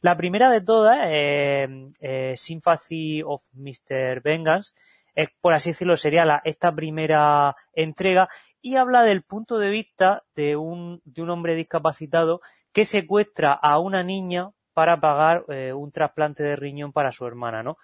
La 0.00 0.16
primera 0.16 0.50
de 0.50 0.62
todas, 0.62 0.98
eh, 1.08 1.68
eh, 2.00 2.34
Sympathy 2.36 3.22
of 3.22 3.42
Mr. 3.52 4.22
Vengeance, 4.22 4.72
eh, 5.14 5.28
por 5.40 5.52
así 5.52 5.70
decirlo, 5.70 5.96
sería 5.96 6.24
la, 6.24 6.40
esta 6.44 6.74
primera 6.74 7.54
entrega 7.72 8.28
y 8.62 8.76
habla 8.76 9.02
del 9.02 9.22
punto 9.22 9.58
de 9.58 9.70
vista 9.70 10.24
de 10.34 10.56
un, 10.56 11.00
de 11.04 11.22
un 11.22 11.30
hombre 11.30 11.54
discapacitado 11.54 12.40
que 12.72 12.84
secuestra 12.84 13.52
a 13.52 13.78
una 13.78 14.02
niña 14.02 14.50
para 14.72 15.00
pagar 15.00 15.44
eh, 15.48 15.72
un 15.72 15.92
trasplante 15.92 16.42
de 16.42 16.56
riñón 16.56 16.92
para 16.92 17.12
su 17.12 17.26
hermana, 17.26 17.62
¿no? 17.62 17.76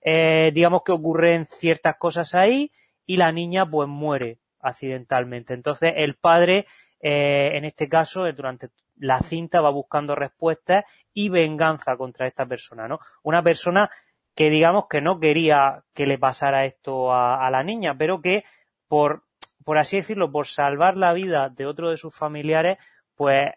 Eh, 0.00 0.52
digamos 0.54 0.82
que 0.84 0.92
ocurren 0.92 1.46
ciertas 1.46 1.96
cosas 1.96 2.34
ahí 2.34 2.70
y 3.06 3.16
la 3.16 3.32
niña 3.32 3.68
pues 3.68 3.88
muere 3.88 4.38
accidentalmente. 4.60 5.54
Entonces 5.54 5.94
el 5.96 6.16
padre, 6.16 6.66
eh, 7.00 7.52
en 7.54 7.64
este 7.64 7.88
caso, 7.88 8.30
durante 8.32 8.68
la 8.96 9.20
cinta 9.20 9.60
va 9.60 9.70
buscando 9.70 10.14
respuestas 10.14 10.84
y 11.12 11.28
venganza 11.28 11.96
contra 11.96 12.26
esta 12.26 12.46
persona, 12.46 12.88
¿no? 12.88 13.00
Una 13.22 13.42
persona 13.42 13.90
que 14.34 14.50
digamos 14.50 14.86
que 14.88 15.00
no 15.00 15.20
quería 15.20 15.84
que 15.94 16.06
le 16.06 16.18
pasara 16.18 16.64
esto 16.64 17.12
a, 17.12 17.48
la 17.50 17.62
niña, 17.62 17.96
pero 17.96 18.20
que 18.20 18.44
por, 18.88 19.24
por 19.64 19.78
así 19.78 19.96
decirlo, 19.96 20.32
por 20.32 20.46
salvar 20.46 20.96
la 20.96 21.12
vida 21.12 21.48
de 21.48 21.66
otro 21.66 21.90
de 21.90 21.96
sus 21.96 22.14
familiares, 22.14 22.78
pues 23.14 23.52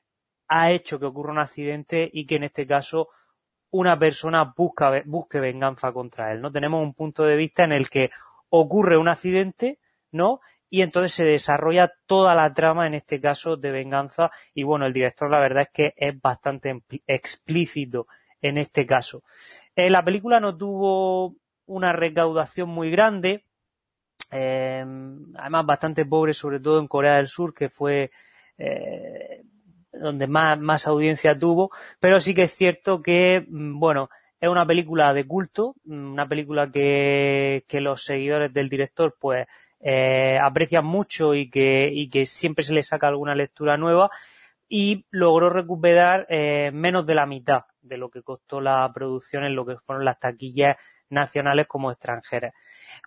ha 0.47 0.71
hecho 0.71 0.99
que 0.99 1.05
ocurra 1.05 1.31
un 1.31 1.39
accidente 1.39 2.09
y 2.13 2.25
que 2.25 2.35
en 2.35 2.43
este 2.43 2.67
caso 2.67 3.09
una 3.69 3.97
persona 3.99 4.53
busque 4.55 5.39
venganza 5.39 5.91
contra 5.91 6.31
él, 6.31 6.41
¿no? 6.41 6.51
Tenemos 6.51 6.81
un 6.81 6.93
punto 6.93 7.25
de 7.25 7.35
vista 7.35 7.63
en 7.63 7.73
el 7.73 7.89
que 7.89 8.11
ocurre 8.49 8.97
un 8.97 9.09
accidente, 9.09 9.79
¿no? 10.11 10.39
Y 10.69 10.81
entonces 10.81 11.13
se 11.13 11.23
desarrolla 11.23 11.93
toda 12.05 12.35
la 12.35 12.53
trama, 12.53 12.87
en 12.87 12.93
este 12.93 13.21
caso, 13.21 13.57
de 13.57 13.71
venganza. 13.71 14.31
Y 14.53 14.63
bueno, 14.63 14.85
el 14.85 14.93
director, 14.93 15.29
la 15.29 15.39
verdad 15.39 15.63
es 15.63 15.69
que 15.69 15.93
es 15.95 16.19
bastante 16.21 16.83
explícito 17.07 18.07
en 18.41 18.57
este 18.57 18.85
caso. 18.85 19.23
Eh, 19.75 19.89
la 19.89 20.03
película 20.03 20.39
no 20.39 20.57
tuvo 20.57 21.35
una 21.65 21.93
recaudación 21.93 22.69
muy 22.69 22.89
grande, 22.91 23.45
eh, 24.31 24.85
además 25.35 25.65
bastante 25.65 26.05
pobre, 26.05 26.33
sobre 26.33 26.59
todo 26.59 26.79
en 26.79 26.87
Corea 26.87 27.17
del 27.17 27.27
Sur, 27.27 27.53
que 27.53 27.69
fue 27.69 28.11
eh, 28.57 29.43
donde 29.91 30.27
más, 30.27 30.59
más 30.59 30.87
audiencia 30.87 31.37
tuvo, 31.37 31.71
pero 31.99 32.19
sí 32.19 32.33
que 32.33 32.43
es 32.43 32.55
cierto 32.55 33.01
que, 33.01 33.45
mm, 33.47 33.79
bueno, 33.79 34.09
es 34.39 34.49
una 34.49 34.65
película 34.65 35.13
de 35.13 35.25
culto, 35.25 35.75
mm, 35.85 36.11
una 36.13 36.27
película 36.27 36.71
que, 36.71 37.65
que 37.67 37.81
los 37.81 38.03
seguidores 38.03 38.53
del 38.53 38.69
director 38.69 39.15
pues 39.19 39.47
eh, 39.89 40.37
aprecian 40.43 40.85
mucho 40.85 41.33
y 41.33 41.49
que, 41.49 41.89
y 41.93 42.09
que 42.09 42.25
siempre 42.25 42.65
se 42.65 42.73
le 42.73 42.83
saca 42.83 43.07
alguna 43.07 43.35
lectura 43.35 43.77
nueva 43.77 44.11
y 44.67 45.05
logró 45.11 45.49
recuperar 45.49 46.27
eh, 46.29 46.71
menos 46.73 47.05
de 47.05 47.15
la 47.15 47.25
mitad 47.25 47.61
de 47.79 47.95
lo 47.95 48.09
que 48.09 48.21
costó 48.21 48.59
la 48.59 48.91
producción 48.93 49.45
en 49.45 49.55
lo 49.55 49.65
que 49.65 49.77
fueron 49.77 50.03
las 50.03 50.19
taquillas 50.19 50.75
nacionales 51.09 51.67
como 51.67 51.89
extranjeras. 51.89 52.53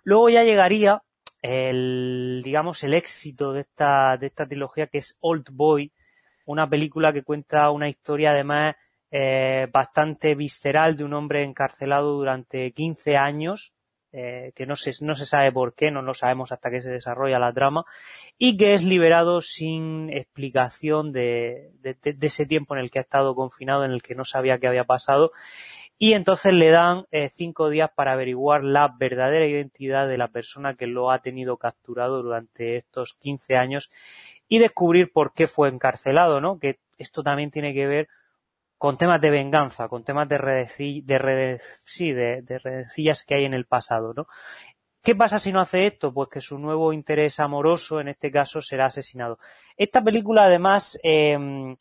Luego 0.03 0.29
ya 0.29 0.43
llegaría 0.43 1.03
el, 1.43 2.41
digamos, 2.43 2.83
el 2.83 2.95
éxito 2.95 3.53
de 3.53 3.61
esta, 3.61 4.17
de 4.17 4.25
esta 4.25 4.47
trilogía 4.47 4.87
que 4.87 4.97
es 4.97 5.19
Old 5.19 5.49
Boy, 5.51 5.93
una 6.47 6.67
película 6.67 7.13
que 7.13 7.21
cuenta 7.21 7.69
una 7.69 7.89
historia 7.89 8.31
además 8.31 8.73
eh, 9.11 9.67
bastante 9.71 10.33
visceral 10.33 10.97
de 10.97 11.03
un 11.03 11.13
hombre 11.13 11.43
encarcelado 11.43 12.17
durante 12.17 12.71
15 12.71 13.17
años, 13.17 13.71
eh, 14.13 14.51
que 14.55 14.65
no 14.65 14.75
se, 14.75 14.91
no 15.05 15.15
se 15.15 15.25
sabe 15.25 15.51
por 15.51 15.73
qué, 15.73 15.91
no 15.91 16.01
lo 16.01 16.13
sabemos 16.13 16.51
hasta 16.51 16.69
que 16.69 16.81
se 16.81 16.89
desarrolla 16.89 17.39
la 17.39 17.53
trama, 17.53 17.85
y 18.37 18.57
que 18.57 18.73
es 18.73 18.83
liberado 18.83 19.41
sin 19.41 20.09
explicación 20.09 21.11
de, 21.11 21.71
de, 21.81 21.95
ese 22.21 22.45
tiempo 22.45 22.75
en 22.75 22.81
el 22.81 22.91
que 22.91 22.99
ha 22.99 23.03
estado 23.03 23.35
confinado, 23.35 23.85
en 23.85 23.91
el 23.91 24.01
que 24.01 24.15
no 24.15 24.25
sabía 24.25 24.59
qué 24.59 24.67
había 24.67 24.83
pasado, 24.83 25.31
y 25.97 26.13
entonces 26.13 26.53
le 26.53 26.71
dan 26.71 27.05
eh, 27.11 27.29
cinco 27.29 27.69
días 27.69 27.91
para 27.93 28.13
averiguar 28.13 28.63
la 28.63 28.87
verdadera 28.97 29.45
identidad 29.45 30.07
de 30.07 30.17
la 30.17 30.29
persona 30.29 30.73
que 30.73 30.87
lo 30.87 31.11
ha 31.11 31.19
tenido 31.19 31.57
capturado 31.57 32.23
durante 32.23 32.75
estos 32.75 33.13
15 33.19 33.55
años 33.55 33.91
y 34.47 34.57
descubrir 34.57 35.11
por 35.13 35.33
qué 35.33 35.47
fue 35.47 35.69
encarcelado, 35.69 36.41
¿no? 36.41 36.57
Que 36.57 36.79
esto 36.97 37.21
también 37.21 37.51
tiene 37.51 37.73
que 37.73 37.85
ver 37.85 38.09
con 38.81 38.97
temas 38.97 39.21
de 39.21 39.29
venganza, 39.29 39.87
con 39.87 40.03
temas 40.03 40.27
de 40.27 40.39
redecillas, 40.39 41.05
de, 41.05 41.61
sí, 41.85 42.13
de, 42.13 42.41
de 42.41 42.57
redecillas 42.57 43.23
que 43.23 43.35
hay 43.35 43.45
en 43.45 43.53
el 43.53 43.67
pasado, 43.67 44.11
¿no? 44.15 44.25
¿Qué 45.03 45.13
pasa 45.13 45.37
si 45.37 45.51
no 45.51 45.61
hace 45.61 45.85
esto? 45.85 46.11
Pues 46.11 46.29
que 46.29 46.41
su 46.41 46.57
nuevo 46.57 46.91
interés 46.91 47.39
amoroso, 47.39 47.99
en 47.99 48.07
este 48.07 48.31
caso, 48.31 48.59
será 48.59 48.87
asesinado. 48.87 49.37
Esta 49.77 50.03
película, 50.03 50.45
además, 50.45 50.97
eh, 51.03 51.75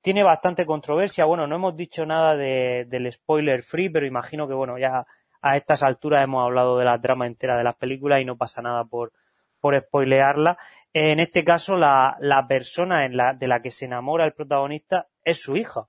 tiene 0.00 0.22
bastante 0.22 0.64
controversia. 0.64 1.24
Bueno, 1.24 1.48
no 1.48 1.56
hemos 1.56 1.76
dicho 1.76 2.06
nada 2.06 2.36
de, 2.36 2.86
del 2.88 3.12
spoiler 3.12 3.64
free, 3.64 3.88
pero 3.88 4.06
imagino 4.06 4.46
que, 4.46 4.54
bueno, 4.54 4.78
ya 4.78 5.04
a 5.42 5.56
estas 5.56 5.82
alturas 5.82 6.22
hemos 6.22 6.44
hablado 6.44 6.78
de 6.78 6.84
la 6.84 7.00
trama 7.00 7.26
entera 7.26 7.58
de 7.58 7.64
las 7.64 7.74
películas 7.74 8.20
y 8.20 8.24
no 8.24 8.36
pasa 8.36 8.62
nada 8.62 8.84
por, 8.84 9.12
por 9.58 9.76
spoilearla. 9.76 10.56
En 10.92 11.18
este 11.18 11.42
caso, 11.42 11.76
la, 11.76 12.16
la 12.20 12.46
persona 12.46 13.06
en 13.06 13.16
la, 13.16 13.32
de 13.34 13.48
la 13.48 13.60
que 13.60 13.72
se 13.72 13.86
enamora 13.86 14.24
el 14.24 14.34
protagonista 14.34 15.08
es 15.24 15.42
su 15.42 15.56
hija. 15.56 15.88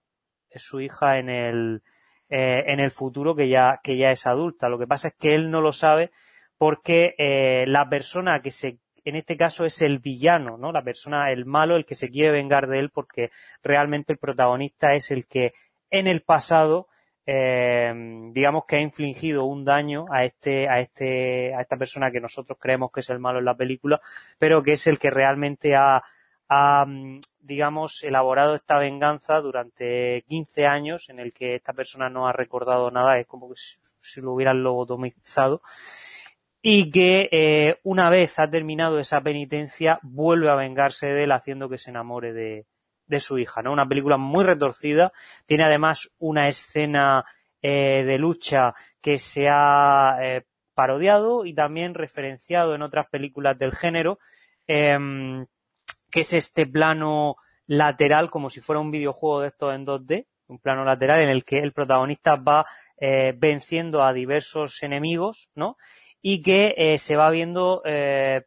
Su 0.60 0.82
hija 0.82 1.18
en 1.18 1.30
el, 1.30 1.84
eh, 2.30 2.64
en 2.68 2.80
el 2.80 2.92
futuro 2.92 3.36
que 3.36 3.48
ya, 3.48 3.80
que 3.84 3.98
ya 3.98 4.12
es 4.12 4.26
adulta. 4.26 4.70
Lo 4.70 4.80
que 4.80 4.88
pasa 4.88 5.10
es 5.10 5.14
que 5.14 5.36
él 5.36 5.52
no 5.52 5.62
lo 5.62 5.74
sabe 5.74 6.12
porque 6.58 7.16
eh, 7.18 7.66
la 7.68 7.88
persona 7.90 8.42
que 8.42 8.52
se, 8.52 8.80
en 9.04 9.16
este 9.16 9.38
caso 9.38 9.66
es 9.66 9.82
el 9.82 10.00
villano, 10.00 10.58
¿no? 10.58 10.72
La 10.72 10.84
persona, 10.84 11.32
el 11.32 11.46
malo, 11.46 11.76
el 11.76 11.86
que 11.86 11.96
se 11.96 12.10
quiere 12.10 12.32
vengar 12.32 12.68
de 12.68 12.80
él 12.80 12.90
porque 12.90 13.32
realmente 13.62 14.14
el 14.14 14.20
protagonista 14.20 14.96
es 14.96 15.12
el 15.12 15.28
que 15.28 15.54
en 15.92 16.08
el 16.08 16.22
pasado 16.22 16.88
eh, 17.28 17.94
digamos 18.34 18.66
que 18.66 18.76
ha 18.76 18.82
infligido 18.82 19.46
un 19.46 19.66
daño 19.66 20.06
a 20.12 20.26
este, 20.26 20.70
a 20.70 20.80
este, 20.80 21.56
a 21.56 21.62
esta 21.62 21.78
persona 21.78 22.12
que 22.12 22.20
nosotros 22.20 22.58
creemos 22.62 22.92
que 22.92 23.00
es 23.00 23.10
el 23.10 23.20
malo 23.20 23.40
en 23.40 23.46
la 23.46 23.56
película, 23.56 24.00
pero 24.38 24.62
que 24.64 24.74
es 24.74 24.88
el 24.88 25.00
que 25.00 25.10
realmente 25.10 25.76
ha 25.76 26.04
digamos, 27.46 28.04
elaborado 28.04 28.56
esta 28.56 28.80
venganza 28.80 29.40
durante 29.42 30.24
15 30.28 30.66
años 30.66 31.10
en 31.10 31.20
el 31.20 31.34
que 31.34 31.56
esta 31.56 31.74
persona 31.74 32.10
no 32.10 32.28
ha 32.28 32.34
recordado 32.34 32.92
nada, 32.92 33.20
es 33.20 33.28
como 33.28 33.50
que 33.50 33.56
si, 34.00 34.22
lo 34.22 34.34
hubieran 34.34 34.64
lobotomizado 34.64 35.62
y 36.62 36.90
que 36.90 37.30
eh, 37.32 37.80
una 37.84 38.10
vez 38.10 38.40
ha 38.40 38.50
terminado 38.50 39.00
esa 39.00 39.22
penitencia 39.22 40.00
vuelve 40.02 40.50
a 40.50 40.56
vengarse 40.56 41.08
de 41.08 41.24
él 41.26 41.32
haciendo 41.32 41.70
que 41.70 41.78
se 41.78 41.92
enamore 41.92 42.34
de, 42.34 42.66
de 43.08 43.20
su 43.20 43.38
hija, 43.38 43.62
¿no? 43.62 43.72
Una 43.72 43.88
película 43.88 44.18
muy 44.18 44.44
retorcida, 44.44 45.14
tiene 45.46 45.64
además 45.64 46.12
una 46.18 46.48
escena 46.48 47.26
eh, 47.62 48.04
de 48.06 48.18
lucha 48.18 48.76
que 49.02 49.18
se 49.18 49.48
ha 49.50 50.18
eh, 50.22 50.44
parodiado 50.74 51.46
y 51.46 51.54
también 51.54 51.94
referenciado 51.94 52.76
en 52.76 52.82
otras 52.82 53.08
películas 53.08 53.58
del 53.58 53.74
género, 53.74 54.20
eh, 54.68 54.98
que 56.16 56.22
es 56.22 56.32
este 56.32 56.66
plano 56.66 57.36
lateral 57.68 58.30
como 58.30 58.50
si 58.50 58.62
fuera 58.62 58.80
un 58.80 58.90
videojuego 58.90 59.42
de 59.42 59.50
estos 59.50 59.76
en 59.76 59.86
2D, 59.86 60.28
un 60.48 60.60
plano 60.60 60.86
lateral 60.86 61.20
en 61.20 61.28
el 61.28 61.44
que 61.44 61.58
el 61.58 61.74
protagonista 61.74 62.38
va 62.38 62.66
eh, 62.98 63.34
venciendo 63.38 64.02
a 64.02 64.14
diversos 64.14 64.82
enemigos, 64.82 65.50
¿no? 65.56 65.76
Y 66.22 66.42
que 66.42 66.74
eh, 66.78 66.98
se 67.00 67.18
va 67.18 67.30
viendo 67.32 67.82
eh, 67.84 68.44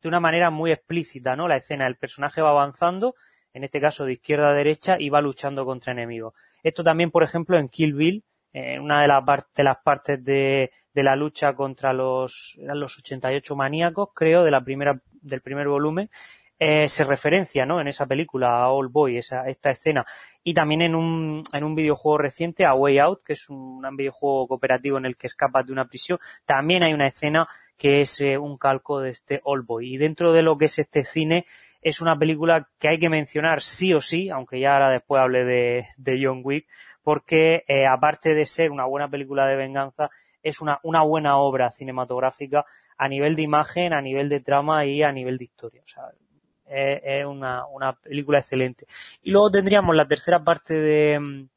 de 0.00 0.08
una 0.08 0.20
manera 0.20 0.50
muy 0.50 0.70
explícita, 0.70 1.34
¿no? 1.34 1.48
La 1.48 1.56
escena, 1.56 1.84
el 1.88 1.96
personaje 1.96 2.42
va 2.42 2.50
avanzando 2.50 3.16
en 3.54 3.64
este 3.64 3.80
caso 3.80 4.04
de 4.04 4.12
izquierda 4.12 4.50
a 4.50 4.54
derecha, 4.54 4.98
y 5.00 5.08
va 5.08 5.20
luchando 5.20 5.64
contra 5.64 5.90
enemigos. 5.92 6.34
Esto 6.62 6.84
también, 6.84 7.10
por 7.10 7.24
ejemplo, 7.24 7.58
en 7.58 7.68
Kill 7.68 7.94
Bill, 7.94 8.24
en 8.52 8.82
una 8.82 9.02
de 9.02 9.08
las, 9.08 9.24
de 9.52 9.64
las 9.64 9.78
partes 9.78 10.22
de, 10.22 10.70
de, 10.94 11.02
la 11.02 11.16
lucha 11.16 11.56
contra 11.56 11.92
los, 11.92 12.56
los 12.60 12.98
88 12.98 13.56
maníacos, 13.56 14.10
creo, 14.14 14.44
de 14.44 14.52
la 14.52 14.62
primera, 14.62 15.02
del 15.22 15.40
primer 15.40 15.66
volumen, 15.66 16.08
eh, 16.58 16.88
se 16.88 17.04
referencia, 17.04 17.64
¿no? 17.64 17.80
En 17.80 17.86
esa 17.86 18.06
película 18.06 18.58
a 18.58 18.70
All 18.70 18.88
Boy, 18.88 19.18
esa, 19.18 19.46
esta 19.46 19.70
escena. 19.70 20.04
Y 20.42 20.54
también 20.54 20.82
en 20.82 20.94
un, 20.94 21.42
en 21.52 21.64
un 21.64 21.74
videojuego 21.74 22.18
reciente, 22.18 22.64
A 22.64 22.74
Way 22.74 22.98
Out, 22.98 23.22
que 23.24 23.34
es 23.34 23.48
un, 23.48 23.80
videojuego 23.96 24.48
cooperativo 24.48 24.98
en 24.98 25.06
el 25.06 25.16
que 25.16 25.28
escapas 25.28 25.66
de 25.66 25.72
una 25.72 25.86
prisión, 25.86 26.18
también 26.46 26.82
hay 26.82 26.92
una 26.92 27.06
escena 27.06 27.48
que 27.76 28.00
es 28.00 28.20
eh, 28.20 28.38
un 28.38 28.58
calco 28.58 29.00
de 29.00 29.10
este 29.10 29.40
All 29.44 29.62
Boy. 29.62 29.94
Y 29.94 29.96
dentro 29.98 30.32
de 30.32 30.42
lo 30.42 30.58
que 30.58 30.64
es 30.64 30.78
este 30.80 31.04
cine, 31.04 31.46
es 31.80 32.00
una 32.00 32.18
película 32.18 32.68
que 32.80 32.88
hay 32.88 32.98
que 32.98 33.08
mencionar 33.08 33.60
sí 33.60 33.94
o 33.94 34.00
sí, 34.00 34.30
aunque 34.30 34.58
ya 34.58 34.72
ahora 34.72 34.90
después 34.90 35.22
hable 35.22 35.44
de, 35.44 35.86
de 35.96 36.20
John 36.20 36.40
Wick, 36.42 36.66
porque 37.04 37.64
eh, 37.68 37.86
aparte 37.86 38.34
de 38.34 38.46
ser 38.46 38.72
una 38.72 38.84
buena 38.84 39.08
película 39.08 39.46
de 39.46 39.54
venganza, 39.54 40.10
es 40.42 40.60
una, 40.60 40.80
una 40.82 41.02
buena 41.02 41.36
obra 41.36 41.70
cinematográfica 41.70 42.66
a 42.96 43.08
nivel 43.08 43.36
de 43.36 43.42
imagen, 43.42 43.92
a 43.92 44.02
nivel 44.02 44.28
de 44.28 44.40
trama 44.40 44.84
y 44.86 45.02
a 45.02 45.12
nivel 45.12 45.38
de 45.38 45.44
historia. 45.44 45.82
O 45.82 46.27
es, 46.70 47.24
una, 47.24 47.66
una, 47.66 47.94
película 47.94 48.38
excelente. 48.38 48.86
Y 49.22 49.30
luego 49.30 49.50
tendríamos 49.50 49.94
la 49.94 50.06
tercera 50.06 50.42
parte 50.42 50.74
de, 50.74 51.48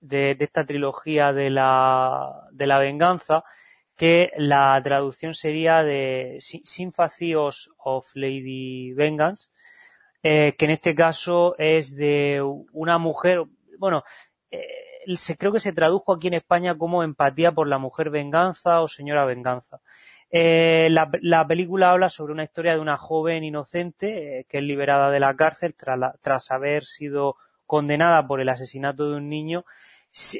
de, 0.00 0.36
esta 0.38 0.66
trilogía 0.66 1.32
de 1.32 1.50
la, 1.50 2.48
de 2.50 2.66
la 2.66 2.78
venganza, 2.78 3.44
que 3.96 4.32
la 4.36 4.80
traducción 4.82 5.34
sería 5.34 5.82
de 5.82 6.38
Sympathies 6.40 7.70
of 7.78 8.10
Lady 8.14 8.92
Vengeance, 8.92 9.48
eh, 10.22 10.54
que 10.58 10.64
en 10.66 10.70
este 10.72 10.94
caso 10.94 11.54
es 11.58 11.94
de 11.94 12.42
una 12.72 12.98
mujer, 12.98 13.44
bueno, 13.78 14.04
eh, 14.50 15.16
se, 15.16 15.36
creo 15.36 15.52
que 15.52 15.60
se 15.60 15.72
tradujo 15.72 16.12
aquí 16.12 16.28
en 16.28 16.34
España 16.34 16.76
como 16.76 17.02
Empatía 17.02 17.52
por 17.52 17.66
la 17.66 17.78
mujer 17.78 18.10
venganza 18.10 18.80
o 18.82 18.88
Señora 18.88 19.24
venganza. 19.24 19.80
Eh, 20.34 20.88
la, 20.90 21.10
la, 21.20 21.46
película 21.46 21.90
habla 21.90 22.08
sobre 22.08 22.32
una 22.32 22.44
historia 22.44 22.74
de 22.74 22.80
una 22.80 22.96
joven 22.96 23.44
inocente 23.44 24.38
eh, 24.38 24.46
que 24.48 24.58
es 24.58 24.64
liberada 24.64 25.10
de 25.10 25.20
la 25.20 25.36
cárcel 25.36 25.74
tras, 25.74 25.98
tras 26.22 26.50
haber 26.50 26.86
sido 26.86 27.36
condenada 27.66 28.26
por 28.26 28.40
el 28.40 28.48
asesinato 28.48 29.10
de 29.10 29.18
un 29.18 29.28
niño 29.28 29.66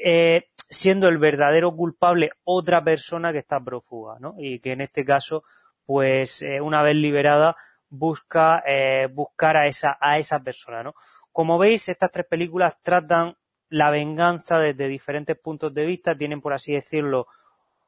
eh, 0.03 0.49
siendo 0.71 1.09
el 1.09 1.19
verdadero 1.19 1.77
culpable 1.77 2.31
otra 2.43 2.83
persona 2.83 3.33
que 3.33 3.41
está 3.41 3.63
prófuga, 3.63 4.17
¿no? 4.19 4.35
Y 4.39 4.61
que 4.61 4.73
en 4.73 4.81
este 4.81 5.05
caso, 5.05 5.45
pues 5.85 6.41
eh, 6.41 6.63
una 6.63 6.83
vez 6.83 6.97
liberada, 6.97 7.57
busca 7.91 8.65
buscar 9.13 9.59
a 9.59 9.67
esa, 9.67 9.99
a 10.01 10.19
esa 10.19 10.43
persona, 10.43 10.83
¿no? 10.83 10.95
Como 11.33 11.59
veis, 11.59 11.91
estas 11.91 12.11
tres 12.11 12.25
películas 12.25 12.79
tratan 12.83 13.37
la 13.69 13.91
venganza 13.91 14.59
desde 14.59 14.89
diferentes 14.89 15.37
puntos 15.37 15.75
de 15.75 15.85
vista, 15.85 16.17
tienen, 16.17 16.41
por 16.41 16.55
así 16.55 16.73
decirlo, 16.73 17.27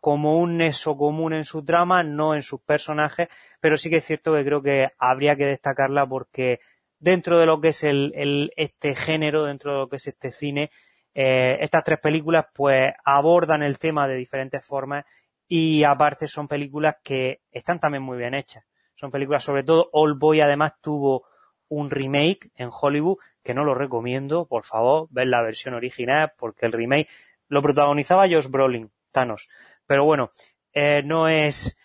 como 0.04 0.36
un 0.36 0.58
nexo 0.58 0.98
común 0.98 1.32
en 1.32 1.44
su 1.44 1.64
trama, 1.64 2.02
no 2.02 2.34
en 2.34 2.42
sus 2.42 2.60
personajes, 2.60 3.28
pero 3.58 3.78
sí 3.78 3.88
que 3.88 3.96
es 3.96 4.04
cierto 4.04 4.34
que 4.34 4.44
creo 4.44 4.60
que 4.60 4.90
habría 4.98 5.34
que 5.34 5.46
destacarla 5.46 6.06
porque 6.06 6.60
dentro 6.98 7.38
de 7.38 7.46
lo 7.46 7.58
que 7.58 7.68
es 7.68 7.84
el, 7.84 8.52
este 8.54 8.94
género, 8.94 9.44
dentro 9.44 9.72
de 9.72 9.78
lo 9.78 9.88
que 9.88 9.96
es 9.96 10.06
este 10.06 10.30
cine, 10.30 10.70
eh, 11.14 11.56
estas 11.58 11.84
tres 11.84 12.00
películas 12.00 12.44
pues 12.52 12.92
abordan 13.02 13.62
el 13.62 13.78
tema 13.78 14.06
de 14.06 14.16
diferentes 14.16 14.62
formas 14.62 15.06
y 15.48 15.84
aparte 15.84 16.28
son 16.28 16.48
películas 16.48 16.96
que 17.02 17.40
están 17.50 17.80
también 17.80 18.02
muy 18.02 18.18
bien 18.18 18.34
hechas. 18.34 18.62
Son 18.96 19.10
películas, 19.10 19.42
sobre 19.42 19.62
todo 19.62 19.88
All 19.94 20.18
Boy 20.18 20.42
además 20.42 20.74
tuvo 20.82 21.24
un 21.68 21.90
remake 21.90 22.50
en 22.56 22.68
Hollywood 22.70 23.16
que 23.42 23.54
no 23.54 23.64
lo 23.64 23.74
recomiendo, 23.74 24.44
por 24.44 24.64
favor, 24.66 25.08
ver 25.08 25.28
la 25.28 25.40
versión 25.40 25.72
original 25.72 26.34
porque 26.36 26.66
el 26.66 26.72
remake 26.72 27.08
lo 27.48 27.62
protagonizaba 27.62 28.28
Josh 28.28 28.48
Brolin, 28.48 28.90
Thanos, 29.12 29.48
pero 29.86 30.04
bueno, 30.04 30.30
eh, 30.72 31.02
no 31.04 31.28
es, 31.28 31.76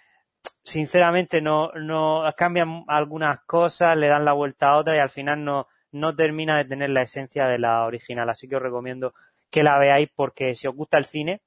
sinceramente 0.63 1.41
no, 1.41 1.71
no, 1.73 2.23
cambian 2.37 2.83
algunas 2.87 3.41
cosas, 3.45 3.97
le 3.97 4.07
dan 4.07 4.25
la 4.25 4.33
vuelta 4.33 4.69
a 4.69 4.77
otra 4.77 4.95
y 4.95 4.99
al 4.99 5.09
final 5.09 5.43
no, 5.43 5.67
no 5.91 6.15
termina 6.15 6.57
de 6.57 6.65
tener 6.65 6.89
la 6.89 7.01
esencia 7.01 7.47
de 7.47 7.59
la 7.59 7.85
original. 7.85 8.29
Así 8.29 8.47
que 8.47 8.55
os 8.55 8.61
recomiendo 8.61 9.13
que 9.49 9.63
la 9.63 9.77
veáis 9.79 10.09
porque 10.15 10.55
si 10.55 10.67
os 10.67 10.75
gusta 10.75 10.97
el 10.97 11.05
cine 11.05 11.41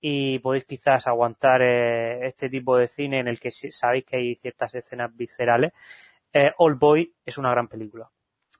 y 0.00 0.38
podéis 0.38 0.64
quizás 0.64 1.06
aguantar 1.06 1.62
eh, 1.62 2.26
este 2.26 2.48
tipo 2.48 2.76
de 2.76 2.88
cine 2.88 3.20
en 3.20 3.28
el 3.28 3.40
que 3.40 3.50
sabéis 3.50 4.04
que 4.04 4.16
hay 4.16 4.34
ciertas 4.36 4.74
escenas 4.74 5.14
viscerales, 5.14 5.72
eh, 6.32 6.52
Old 6.58 6.78
Boy 6.78 7.14
es 7.24 7.38
una 7.38 7.50
gran 7.50 7.68
película. 7.68 8.10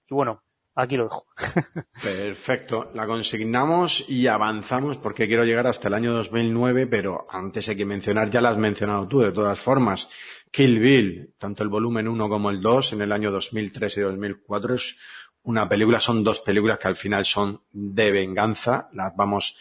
Y 0.08 0.14
bueno, 0.14 0.42
Aquí 0.80 0.96
lo 0.96 1.04
dejo. 1.04 1.26
Perfecto. 2.00 2.92
La 2.94 3.04
consignamos 3.04 4.08
y 4.08 4.28
avanzamos 4.28 4.96
porque 4.96 5.26
quiero 5.26 5.44
llegar 5.44 5.66
hasta 5.66 5.88
el 5.88 5.94
año 5.94 6.12
2009, 6.12 6.86
pero 6.86 7.26
antes 7.28 7.68
hay 7.68 7.76
que 7.76 7.84
mencionar, 7.84 8.30
ya 8.30 8.40
la 8.40 8.50
has 8.50 8.58
mencionado 8.58 9.08
tú 9.08 9.18
de 9.18 9.32
todas 9.32 9.58
formas, 9.58 10.08
Kill 10.52 10.78
Bill, 10.78 11.34
tanto 11.36 11.64
el 11.64 11.68
volumen 11.68 12.06
1 12.06 12.28
como 12.28 12.50
el 12.50 12.60
2 12.60 12.92
en 12.92 13.02
el 13.02 13.10
año 13.10 13.32
2003 13.32 13.96
y 13.96 14.00
2004 14.02 14.74
es 14.76 14.96
una 15.42 15.68
película, 15.68 15.98
son 15.98 16.22
dos 16.22 16.38
películas 16.38 16.78
que 16.78 16.86
al 16.86 16.94
final 16.94 17.24
son 17.24 17.60
de 17.72 18.12
venganza, 18.12 18.88
las 18.92 19.16
vamos 19.16 19.56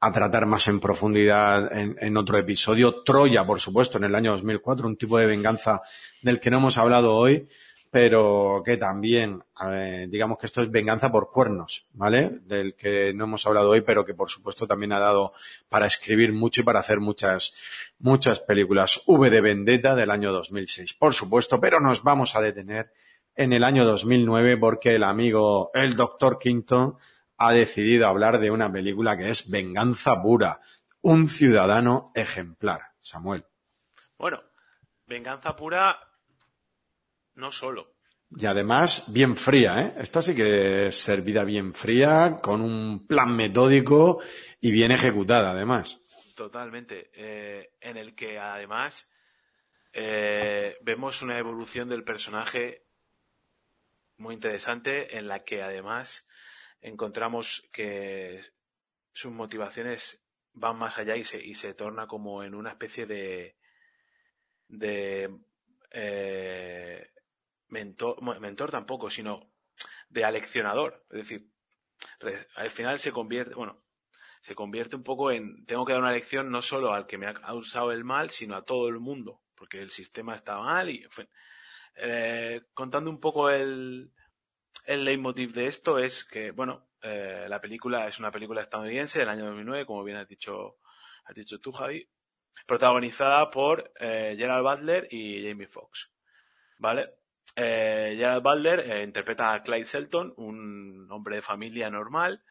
a 0.00 0.10
tratar 0.10 0.46
más 0.46 0.66
en 0.66 0.80
profundidad 0.80 1.72
en, 1.78 1.96
en, 2.00 2.16
otro 2.16 2.38
episodio. 2.38 3.04
Troya, 3.04 3.46
por 3.46 3.60
supuesto, 3.60 3.98
en 3.98 4.04
el 4.04 4.16
año 4.16 4.32
2004, 4.32 4.84
un 4.84 4.96
tipo 4.96 5.16
de 5.16 5.26
venganza 5.26 5.80
del 6.22 6.40
que 6.40 6.50
no 6.50 6.58
hemos 6.58 6.76
hablado 6.76 7.14
hoy 7.14 7.46
pero 7.96 8.62
que 8.62 8.76
también, 8.76 9.42
digamos 10.08 10.36
que 10.36 10.44
esto 10.44 10.60
es 10.60 10.70
venganza 10.70 11.10
por 11.10 11.30
cuernos, 11.30 11.86
¿vale? 11.94 12.40
Del 12.42 12.74
que 12.74 13.14
no 13.14 13.24
hemos 13.24 13.46
hablado 13.46 13.70
hoy, 13.70 13.80
pero 13.80 14.04
que 14.04 14.12
por 14.12 14.28
supuesto 14.28 14.66
también 14.66 14.92
ha 14.92 14.98
dado 14.98 15.32
para 15.70 15.86
escribir 15.86 16.34
mucho 16.34 16.60
y 16.60 16.64
para 16.64 16.80
hacer 16.80 17.00
muchas, 17.00 17.56
muchas 17.98 18.40
películas. 18.40 19.00
V 19.06 19.30
de 19.30 19.40
Vendetta 19.40 19.94
del 19.94 20.10
año 20.10 20.30
2006, 20.30 20.92
por 20.92 21.14
supuesto, 21.14 21.58
pero 21.58 21.80
nos 21.80 22.02
vamos 22.02 22.36
a 22.36 22.42
detener 22.42 22.92
en 23.34 23.54
el 23.54 23.64
año 23.64 23.86
2009 23.86 24.58
porque 24.58 24.96
el 24.96 25.02
amigo, 25.02 25.70
el 25.72 25.96
doctor 25.96 26.38
Quinto, 26.38 26.98
ha 27.38 27.54
decidido 27.54 28.08
hablar 28.08 28.40
de 28.40 28.50
una 28.50 28.70
película 28.70 29.16
que 29.16 29.30
es 29.30 29.50
Venganza 29.50 30.20
Pura, 30.20 30.60
un 31.00 31.28
ciudadano 31.30 32.12
ejemplar. 32.14 32.82
Samuel. 32.98 33.46
Bueno, 34.18 34.42
Venganza 35.06 35.56
Pura 35.56 36.05
no 37.36 37.52
solo. 37.52 37.94
Y 38.30 38.44
además, 38.46 39.12
bien 39.12 39.36
fría, 39.36 39.80
¿eh? 39.80 39.94
Esta 39.98 40.20
sí 40.20 40.34
que 40.34 40.88
es 40.88 40.96
servida 40.96 41.44
bien 41.44 41.74
fría, 41.74 42.38
con 42.42 42.60
un 42.60 43.06
plan 43.06 43.36
metódico 43.36 44.20
y 44.60 44.72
bien 44.72 44.90
ejecutada, 44.90 45.52
además. 45.52 46.04
Totalmente. 46.34 47.10
Eh, 47.14 47.70
en 47.80 47.96
el 47.96 48.16
que, 48.16 48.38
además, 48.38 49.08
eh, 49.92 50.76
vemos 50.82 51.22
una 51.22 51.38
evolución 51.38 51.88
del 51.88 52.02
personaje 52.02 52.82
muy 54.18 54.34
interesante, 54.34 55.16
en 55.16 55.28
la 55.28 55.44
que, 55.44 55.62
además, 55.62 56.26
encontramos 56.80 57.68
que 57.72 58.40
sus 59.12 59.30
motivaciones 59.30 60.20
van 60.52 60.76
más 60.78 60.98
allá 60.98 61.16
y 61.16 61.22
se, 61.22 61.42
y 61.42 61.54
se 61.54 61.74
torna 61.74 62.06
como 62.06 62.42
en 62.42 62.54
una 62.54 62.70
especie 62.70 63.06
de, 63.06 63.56
de 64.68 65.30
eh, 65.90 67.10
mentor, 67.68 68.40
mentor 68.40 68.70
tampoco, 68.70 69.10
sino 69.10 69.50
de 70.08 70.24
aleccionador. 70.24 71.04
Es 71.10 71.18
decir, 71.18 71.48
al 72.56 72.70
final 72.70 72.98
se 72.98 73.12
convierte, 73.12 73.54
bueno, 73.54 73.82
se 74.40 74.54
convierte 74.54 74.96
un 74.96 75.02
poco 75.02 75.30
en, 75.30 75.64
tengo 75.66 75.84
que 75.84 75.92
dar 75.92 76.02
una 76.02 76.12
lección 76.12 76.50
no 76.50 76.62
solo 76.62 76.92
al 76.92 77.06
que 77.06 77.18
me 77.18 77.26
ha 77.26 77.54
usado 77.54 77.92
el 77.92 78.04
mal, 78.04 78.30
sino 78.30 78.56
a 78.56 78.64
todo 78.64 78.88
el 78.88 79.00
mundo, 79.00 79.40
porque 79.54 79.80
el 79.80 79.90
sistema 79.90 80.34
está 80.34 80.58
mal 80.58 80.90
y, 80.90 81.04
eh, 81.96 82.62
contando 82.74 83.10
un 83.10 83.20
poco 83.20 83.50
el, 83.50 84.12
el 84.84 85.04
leitmotiv 85.04 85.52
de 85.52 85.66
esto 85.66 85.98
es 85.98 86.24
que, 86.24 86.50
bueno, 86.50 86.88
eh, 87.02 87.46
la 87.48 87.60
película 87.60 88.06
es 88.06 88.18
una 88.18 88.30
película 88.30 88.62
estadounidense 88.62 89.18
del 89.18 89.28
año 89.28 89.46
2009, 89.46 89.86
como 89.86 90.04
bien 90.04 90.18
has 90.18 90.28
dicho, 90.28 90.76
has 91.24 91.34
dicho 91.34 91.58
tú, 91.58 91.72
Javi, 91.72 92.08
protagonizada 92.66 93.50
por 93.50 93.92
eh, 93.98 94.34
Gerald 94.36 94.64
Butler 94.64 95.08
y 95.10 95.48
Jamie 95.48 95.66
Foxx, 95.66 96.10
¿vale? 96.78 97.10
Eh, 97.54 98.14
Gerald 98.16 98.42
Butler 98.42 98.80
eh, 98.80 99.02
interpreta 99.02 99.54
a 99.54 99.62
Clyde 99.62 99.84
Selton, 99.84 100.34
un 100.36 101.06
hombre 101.10 101.36
de 101.36 101.42
familia 101.42 101.88
normal, 101.90 102.42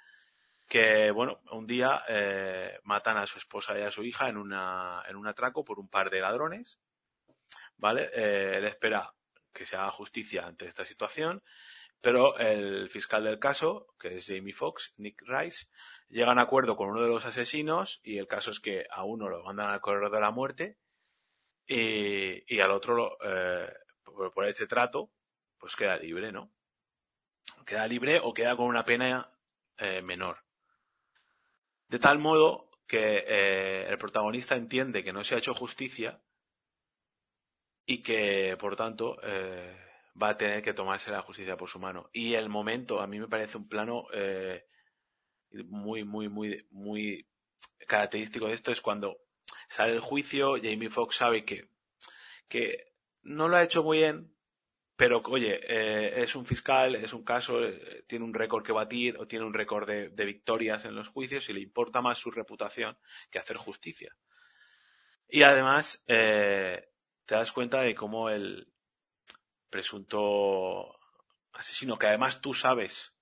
que, 0.67 1.11
bueno, 1.11 1.41
un 1.51 1.67
día 1.67 2.03
eh, 2.07 2.79
matan 2.83 3.17
a 3.17 3.27
su 3.27 3.37
esposa 3.37 3.77
y 3.77 3.83
a 3.83 3.91
su 3.91 4.03
hija 4.03 4.29
en, 4.29 4.37
una, 4.37 5.03
en 5.07 5.15
un 5.15 5.27
atraco 5.27 5.63
por 5.63 5.79
un 5.79 5.89
par 5.89 6.09
de 6.09 6.21
ladrones, 6.21 6.79
¿vale? 7.77 8.09
Eh, 8.13 8.57
él 8.57 8.65
espera 8.65 9.13
que 9.53 9.65
se 9.65 9.75
haga 9.75 9.91
justicia 9.91 10.45
ante 10.45 10.65
esta 10.65 10.85
situación, 10.85 11.43
pero 12.01 12.37
el 12.37 12.89
fiscal 12.89 13.23
del 13.23 13.39
caso, 13.39 13.87
que 13.99 14.15
es 14.15 14.25
Jamie 14.27 14.53
Foxx, 14.53 14.93
Nick 14.97 15.21
Rice, 15.25 15.67
llega 16.09 16.29
a 16.29 16.33
un 16.33 16.39
acuerdo 16.39 16.75
con 16.75 16.89
uno 16.89 17.01
de 17.01 17.09
los 17.09 17.25
asesinos 17.25 17.99
y 18.03 18.17
el 18.17 18.27
caso 18.27 18.51
es 18.51 18.59
que 18.59 18.85
a 18.89 19.03
uno 19.03 19.29
lo 19.29 19.43
mandan 19.43 19.69
al 19.69 19.81
corredor 19.81 20.11
de 20.11 20.19
la 20.19 20.31
muerte 20.31 20.77
y, 21.67 22.53
y 22.53 22.59
al 22.59 22.71
otro 22.71 22.95
lo, 22.95 23.17
eh, 23.23 23.73
por, 24.05 24.47
este 24.47 24.67
trato, 24.67 25.09
pues 25.57 25.75
queda 25.75 25.97
libre, 25.97 26.31
¿no? 26.31 26.51
Queda 27.65 27.87
libre 27.87 28.19
o 28.21 28.33
queda 28.33 28.55
con 28.55 28.67
una 28.67 28.85
pena 28.85 29.29
eh, 29.77 30.01
menor. 30.01 30.37
De 31.87 31.99
tal 31.99 32.19
modo 32.19 32.69
que 32.87 33.23
eh, 33.27 33.87
el 33.89 33.97
protagonista 33.97 34.55
entiende 34.55 35.03
que 35.03 35.13
no 35.13 35.23
se 35.23 35.35
ha 35.35 35.39
hecho 35.39 35.53
justicia 35.53 36.21
y 37.85 38.01
que, 38.01 38.55
por 38.59 38.75
tanto, 38.75 39.17
eh, 39.23 39.77
va 40.21 40.29
a 40.29 40.37
tener 40.37 40.61
que 40.63 40.73
tomarse 40.73 41.11
la 41.11 41.21
justicia 41.21 41.57
por 41.57 41.69
su 41.69 41.79
mano. 41.79 42.09
Y 42.13 42.35
el 42.35 42.49
momento, 42.49 43.01
a 43.01 43.07
mí 43.07 43.19
me 43.19 43.27
parece 43.27 43.57
un 43.57 43.67
plano 43.67 44.05
muy, 45.51 46.03
muy, 46.03 46.29
muy, 46.29 46.67
muy 46.71 47.27
característico 47.87 48.47
de 48.47 48.53
esto 48.53 48.71
es 48.71 48.81
cuando 48.81 49.17
sale 49.67 49.93
el 49.93 49.99
juicio, 49.99 50.55
Jamie 50.55 50.89
Foxx 50.89 51.15
sabe 51.15 51.45
que, 51.45 51.69
que 52.47 52.94
no 53.25 53.47
lo 53.47 53.57
ha 53.57 53.63
hecho 53.63 53.83
muy 53.83 53.97
bien, 53.97 54.31
pero 54.95 55.21
oye, 55.25 55.59
eh, 55.67 56.23
es 56.23 56.35
un 56.35 56.45
fiscal, 56.45 56.95
es 56.95 57.11
un 57.11 57.23
caso, 57.23 57.61
eh, 57.63 58.05
tiene 58.07 58.23
un 58.23 58.33
récord 58.33 58.63
que 58.63 58.71
batir 58.71 59.17
o 59.17 59.27
tiene 59.27 59.45
un 59.45 59.53
récord 59.53 59.87
de, 59.87 60.25
victorias 60.25 60.85
en 60.85 60.95
los 60.95 61.09
juicios 61.09 61.49
y 61.49 61.53
le 61.53 61.59
importa 61.59 62.01
más 62.01 62.17
su 62.17 62.31
reputación 62.31 62.97
que 63.29 63.39
hacer 63.39 63.57
justicia. 63.57 64.15
Y 65.27 65.41
además, 65.41 66.03
eh, 66.07 66.89
te 67.25 67.35
das 67.35 67.51
cuenta 67.51 67.81
de 67.81 67.95
cómo 67.95 68.29
el 68.29 68.71
presunto 69.69 70.97
asesino, 71.51 71.97
que 71.97 72.07
además 72.07 72.39
tú 72.41 72.53
sabes 72.53 73.13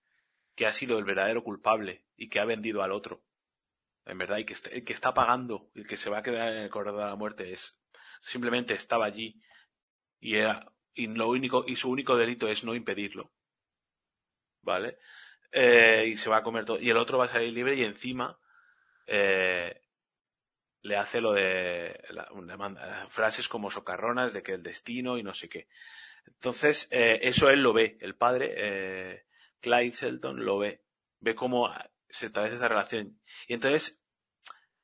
que 0.56 0.68
ha 0.68 0.72
sido 0.72 1.00
el 1.00 1.06
verdadero 1.06 1.44
culpable 1.44 2.06
y 2.16 2.30
que 2.30 2.40
ha 2.40 2.46
vendido 2.46 2.84
al 2.84 2.92
otro, 2.92 3.24
en 4.06 4.18
verdad, 4.18 4.38
y 4.38 4.46
que, 4.46 4.56
el 4.70 4.84
que 4.84 4.94
está 4.94 5.14
pagando, 5.14 5.72
el 5.74 5.88
que 5.88 5.98
se 5.98 6.10
va 6.10 6.20
a 6.20 6.24
quedar 6.24 6.50
en 6.50 6.64
el 6.64 6.70
corredor 6.70 7.00
de 7.00 7.08
la 7.08 7.16
muerte 7.16 7.54
es 7.54 7.80
simplemente 8.22 8.74
estaba 8.74 9.06
allí 9.06 9.42
y 10.24 10.38
era 10.38 10.66
y 10.96 11.08
lo 11.08 11.30
único 11.30 11.66
y 11.68 11.76
su 11.76 11.90
único 11.90 12.16
delito 12.16 12.48
es 12.48 12.64
no 12.64 12.74
impedirlo. 12.74 13.32
Vale 14.62 14.98
eh, 15.52 16.06
y 16.08 16.16
se 16.16 16.30
va 16.30 16.38
a 16.38 16.44
comer 16.44 16.66
todo. 16.66 16.80
Y 16.80 16.90
el 16.90 16.98
otro 16.98 17.18
va 17.18 17.26
a 17.26 17.28
salir 17.28 17.54
libre 17.54 17.76
y 17.76 17.84
encima 17.84 18.40
eh, 19.06 19.82
le 20.82 20.96
hace 20.96 21.20
lo 21.20 21.34
de 21.34 22.00
la, 22.10 22.30
manda, 22.58 23.08
frases 23.10 23.48
como 23.50 23.70
socarronas 23.70 24.34
de 24.34 24.44
que 24.44 24.54
el 24.54 24.64
destino 24.64 25.18
y 25.18 25.24
no 25.24 25.34
sé 25.34 25.50
qué. 25.50 25.68
Entonces 26.26 26.88
eh, 26.92 27.20
eso 27.24 27.50
él 27.50 27.62
lo 27.62 27.74
ve 27.74 27.98
el 28.00 28.16
padre 28.16 28.54
eh, 28.56 29.26
Clyde 29.60 29.92
Selton 29.92 30.46
lo 30.46 30.58
ve. 30.60 30.82
Ve 31.20 31.36
cómo 31.36 31.70
se 32.10 32.28
establece 32.28 32.56
esa 32.56 32.68
relación. 32.68 33.20
Y 33.48 33.54
entonces 33.54 34.02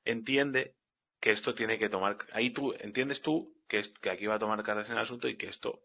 entiende 0.03 0.75
que 1.21 1.31
esto 1.31 1.53
tiene 1.53 1.77
que 1.77 1.89
tomar, 1.89 2.17
ahí 2.31 2.51
tú, 2.51 2.73
entiendes 2.79 3.21
tú 3.21 3.58
que, 3.69 3.81
que 4.01 4.09
aquí 4.09 4.25
va 4.25 4.35
a 4.35 4.39
tomar 4.39 4.61
cartas 4.63 4.89
en 4.89 4.95
el 4.95 5.01
asunto 5.03 5.29
y 5.29 5.37
que 5.37 5.47
esto, 5.47 5.81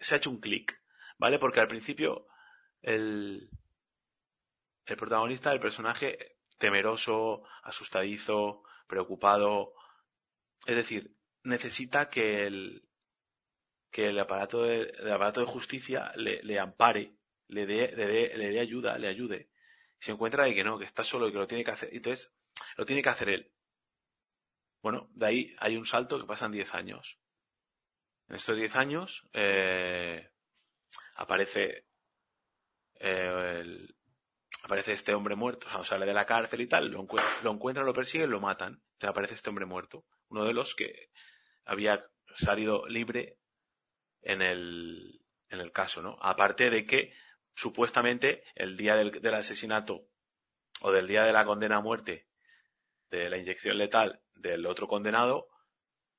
se 0.00 0.14
ha 0.14 0.18
hecho 0.18 0.30
un 0.30 0.40
clic, 0.40 0.80
¿vale? 1.18 1.38
Porque 1.38 1.60
al 1.60 1.66
principio 1.66 2.28
el, 2.82 3.50
el 4.86 4.96
protagonista, 4.96 5.52
el 5.52 5.60
personaje 5.60 6.36
temeroso, 6.58 7.42
asustadizo, 7.62 8.62
preocupado, 8.86 9.72
es 10.66 10.76
decir, 10.76 11.14
necesita 11.42 12.08
que 12.08 12.46
el, 12.46 12.84
que 13.90 14.06
el 14.06 14.18
aparato 14.18 14.62
de, 14.62 14.82
el 14.82 15.12
aparato 15.12 15.40
de 15.40 15.46
justicia 15.46 16.12
le, 16.16 16.42
le 16.42 16.58
ampare, 16.58 17.14
le 17.48 17.66
dé, 17.66 17.92
le 17.94 18.06
dé, 18.06 18.36
le 18.36 18.50
dé 18.50 18.60
ayuda, 18.60 18.98
le 18.98 19.08
ayude. 19.08 19.50
Se 19.98 20.12
encuentra 20.12 20.44
de 20.44 20.54
que 20.54 20.64
no, 20.64 20.78
que 20.78 20.84
está 20.84 21.02
solo 21.02 21.28
y 21.28 21.32
que 21.32 21.38
lo 21.38 21.46
tiene 21.46 21.64
que 21.64 21.70
hacer. 21.70 21.90
Entonces, 21.92 22.32
lo 22.76 22.84
tiene 22.84 23.02
que 23.02 23.08
hacer 23.08 23.28
él. 23.28 23.53
Bueno, 24.84 25.08
de 25.14 25.26
ahí 25.26 25.56
hay 25.60 25.78
un 25.78 25.86
salto 25.86 26.20
que 26.20 26.26
pasan 26.26 26.52
10 26.52 26.74
años. 26.74 27.18
En 28.28 28.36
estos 28.36 28.54
10 28.54 28.76
años 28.76 29.26
eh, 29.32 30.28
aparece 31.16 31.86
eh, 32.96 33.88
aparece 34.62 34.92
este 34.92 35.14
hombre 35.14 35.36
muerto, 35.36 35.66
o 35.68 35.70
sea, 35.70 35.84
sale 35.84 36.04
de 36.04 36.12
la 36.12 36.26
cárcel 36.26 36.60
y 36.60 36.66
tal, 36.66 36.90
lo, 36.90 37.06
lo 37.42 37.50
encuentran, 37.50 37.86
lo 37.86 37.94
persiguen, 37.94 38.28
lo 38.28 38.40
matan. 38.40 38.82
Aparece 39.00 39.32
este 39.32 39.48
hombre 39.48 39.64
muerto, 39.64 40.04
uno 40.28 40.44
de 40.44 40.52
los 40.52 40.74
que 40.74 41.08
había 41.64 42.04
salido 42.34 42.86
libre 42.86 43.38
en 44.20 44.42
el, 44.42 45.18
en 45.48 45.60
el 45.60 45.72
caso, 45.72 46.02
¿no? 46.02 46.18
Aparte 46.20 46.68
de 46.68 46.84
que 46.84 47.14
supuestamente 47.54 48.44
el 48.54 48.76
día 48.76 48.96
del 48.96 49.34
asesinato 49.34 50.08
o 50.82 50.92
del 50.92 51.06
día 51.06 51.22
de 51.22 51.32
la 51.32 51.46
condena 51.46 51.78
a 51.78 51.80
muerte 51.80 52.26
de 53.08 53.30
la 53.30 53.38
inyección 53.38 53.78
letal 53.78 54.20
del 54.34 54.66
otro 54.66 54.88
condenado, 54.88 55.48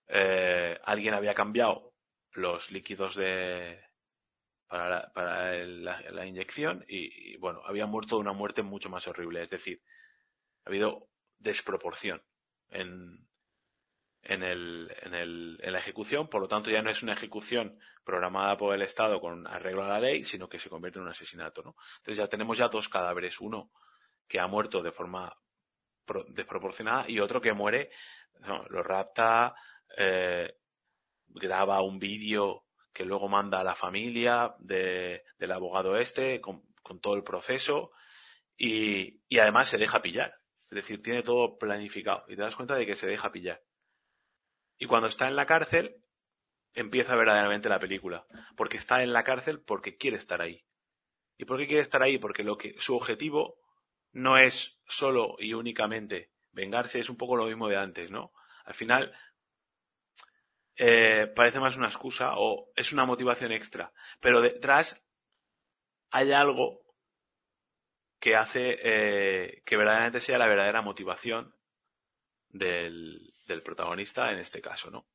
eh, 0.07 0.79
alguien 0.83 1.13
había 1.13 1.33
cambiado 1.33 1.93
los 2.31 2.71
líquidos 2.71 3.15
de 3.15 3.81
para 4.67 4.89
la, 4.89 5.13
para 5.13 5.53
la, 5.63 6.25
inyección 6.25 6.83
y, 6.87 7.37
bueno, 7.37 7.61
había 7.65 7.85
muerto 7.85 8.15
de 8.15 8.21
una 8.21 8.33
muerte 8.33 8.63
mucho 8.63 8.89
más 8.89 9.07
horrible. 9.07 9.43
Es 9.43 9.49
decir, 9.49 9.81
ha 10.65 10.69
habido 10.69 11.07
desproporción 11.37 12.23
en, 12.69 13.27
en, 14.23 14.43
el, 14.43 14.91
en, 15.03 15.13
el, 15.13 15.59
en 15.61 15.71
la 15.71 15.79
ejecución, 15.79 16.27
por 16.27 16.41
lo 16.41 16.47
tanto 16.47 16.71
ya 16.71 16.81
no 16.81 16.89
es 16.89 17.03
una 17.03 17.13
ejecución 17.13 17.79
programada 18.03 18.57
por 18.57 18.73
el 18.73 18.81
Estado 18.81 19.19
con 19.21 19.47
arreglo 19.47 19.83
a 19.83 19.87
la 19.87 19.99
ley, 19.99 20.23
sino 20.23 20.49
que 20.49 20.59
se 20.59 20.69
convierte 20.69 20.99
en 20.99 21.03
un 21.03 21.11
asesinato. 21.11 21.61
¿no? 21.61 21.75
Entonces 21.97 22.17
ya 22.17 22.27
tenemos 22.27 22.57
ya 22.57 22.67
dos 22.67 22.89
cadáveres, 22.89 23.39
uno 23.39 23.71
que 24.27 24.39
ha 24.39 24.47
muerto 24.47 24.81
de 24.81 24.91
forma 24.91 25.31
desproporcionada 26.29 27.05
y 27.07 27.19
otro 27.19 27.41
que 27.41 27.53
muere, 27.53 27.89
lo 28.69 28.83
rapta, 28.83 29.55
eh, 29.97 30.57
graba 31.27 31.81
un 31.81 31.99
vídeo 31.99 32.65
que 32.93 33.05
luego 33.05 33.27
manda 33.27 33.59
a 33.59 33.63
la 33.63 33.75
familia 33.75 34.55
de, 34.59 35.23
del 35.37 35.51
abogado 35.51 35.97
este 35.97 36.39
con, 36.39 36.63
todo 37.01 37.15
el 37.15 37.23
proceso 37.23 37.91
y, 38.55 39.21
y, 39.27 39.39
además 39.39 39.67
se 39.67 39.77
deja 39.77 40.01
pillar. 40.01 40.35
Es 40.65 40.75
decir, 40.75 41.01
tiene 41.01 41.23
todo 41.23 41.57
planificado 41.57 42.23
y 42.27 42.35
te 42.35 42.41
das 42.41 42.55
cuenta 42.55 42.75
de 42.75 42.85
que 42.85 42.95
se 42.95 43.07
deja 43.07 43.31
pillar. 43.31 43.61
Y 44.77 44.85
cuando 44.85 45.07
está 45.07 45.27
en 45.27 45.35
la 45.35 45.45
cárcel, 45.45 45.95
empieza 46.73 47.15
verdaderamente 47.15 47.69
la 47.69 47.79
película. 47.79 48.25
Porque 48.55 48.77
está 48.77 49.01
en 49.01 49.13
la 49.13 49.23
cárcel 49.23 49.61
porque 49.61 49.97
quiere 49.97 50.17
estar 50.17 50.41
ahí. 50.41 50.63
¿Y 51.37 51.45
por 51.45 51.57
qué 51.57 51.67
quiere 51.67 51.81
estar 51.81 52.01
ahí? 52.03 52.17
Porque 52.17 52.43
lo 52.43 52.57
que, 52.57 52.75
su 52.77 52.95
objetivo 52.95 53.57
no 54.15 54.37
es 54.37 54.79
solo 54.87 55.35
y 55.39 55.53
únicamente 55.53 56.31
vengarse, 56.53 56.99
es 56.99 57.09
un 57.09 57.17
poco 57.17 57.35
lo 57.35 57.47
mismo 57.47 57.67
de 57.67 57.75
antes, 57.75 58.09
¿no? 58.09 58.31
Al 58.63 58.73
final, 58.73 59.13
eh, 60.77 61.31
parece 61.35 61.59
más 61.59 61.75
una 61.75 61.87
excusa 61.87 62.31
o 62.37 62.71
es 62.77 62.93
una 62.93 63.05
motivación 63.05 63.51
extra. 63.51 63.91
Pero 64.21 64.41
detrás 64.41 65.05
hay 66.11 66.31
algo 66.31 66.81
que 68.19 68.37
hace 68.37 68.77
eh, 68.81 69.61
que 69.65 69.75
verdaderamente 69.75 70.21
sea 70.21 70.37
la 70.37 70.47
verdadera 70.47 70.81
motivación 70.81 71.53
del, 72.47 73.33
del 73.47 73.63
protagonista 73.63 74.31
en 74.31 74.39
este 74.39 74.61
caso, 74.61 74.89
¿no? 74.89 75.05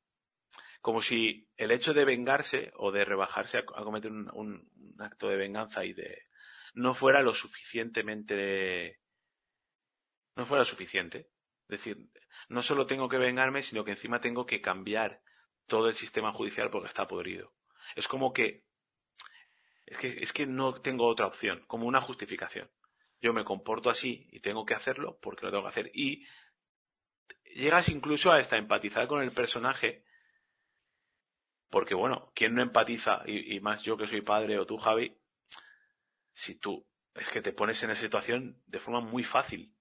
Como 0.79 1.01
si 1.01 1.49
el 1.57 1.71
hecho 1.71 1.93
de 1.93 2.05
vengarse 2.05 2.71
o 2.75 2.91
de 2.91 3.03
rebajarse 3.03 3.57
a, 3.57 3.63
cometer 3.65 4.11
un, 4.11 4.29
un, 4.33 4.99
acto 4.99 5.27
de 5.27 5.37
venganza 5.37 5.83
y 5.85 5.93
de 5.93 6.30
no 6.73 6.93
fuera 6.93 7.21
lo 7.21 7.33
suficientemente 7.33 8.99
no 10.35 10.45
fuera 10.45 10.63
suficiente. 10.63 11.29
Es 11.69 11.83
decir, 11.83 12.09
no 12.49 12.61
solo 12.61 12.85
tengo 12.85 13.09
que 13.09 13.17
vengarme, 13.17 13.63
sino 13.63 13.83
que 13.83 13.91
encima 13.91 14.19
tengo 14.21 14.45
que 14.45 14.61
cambiar 14.61 15.21
todo 15.67 15.87
el 15.87 15.93
sistema 15.93 16.33
judicial 16.33 16.69
porque 16.69 16.87
está 16.87 17.07
podrido. 17.07 17.53
Es 17.95 18.07
como 18.07 18.33
que 18.33 18.63
es 19.85 19.97
que, 19.97 20.07
es 20.07 20.31
que 20.31 20.45
no 20.45 20.73
tengo 20.81 21.05
otra 21.05 21.27
opción, 21.27 21.63
como 21.67 21.85
una 21.85 21.99
justificación. 21.99 22.69
Yo 23.21 23.33
me 23.33 23.43
comporto 23.43 23.89
así 23.89 24.27
y 24.31 24.39
tengo 24.39 24.65
que 24.65 24.73
hacerlo 24.73 25.19
porque 25.21 25.45
lo 25.45 25.51
tengo 25.51 25.63
que 25.63 25.69
hacer. 25.69 25.91
Y 25.93 26.25
llegas 27.53 27.89
incluso 27.89 28.31
a 28.31 28.39
esta 28.39 28.57
empatizar 28.57 29.07
con 29.07 29.21
el 29.21 29.31
personaje, 29.31 30.05
porque 31.69 31.93
bueno, 31.93 32.31
¿quién 32.33 32.55
no 32.55 32.61
empatiza? 32.61 33.21
Y, 33.25 33.55
y, 33.55 33.59
más 33.59 33.83
yo 33.83 33.97
que 33.97 34.07
soy 34.07 34.21
padre 34.21 34.57
o 34.59 34.65
tú, 34.65 34.77
Javi, 34.77 35.15
si 36.33 36.55
tú 36.55 36.85
es 37.15 37.29
que 37.29 37.41
te 37.41 37.51
pones 37.53 37.81
en 37.83 37.91
esa 37.91 38.01
situación 38.01 38.61
de 38.67 38.79
forma 38.79 39.01
muy 39.01 39.23
fácil. 39.23 39.73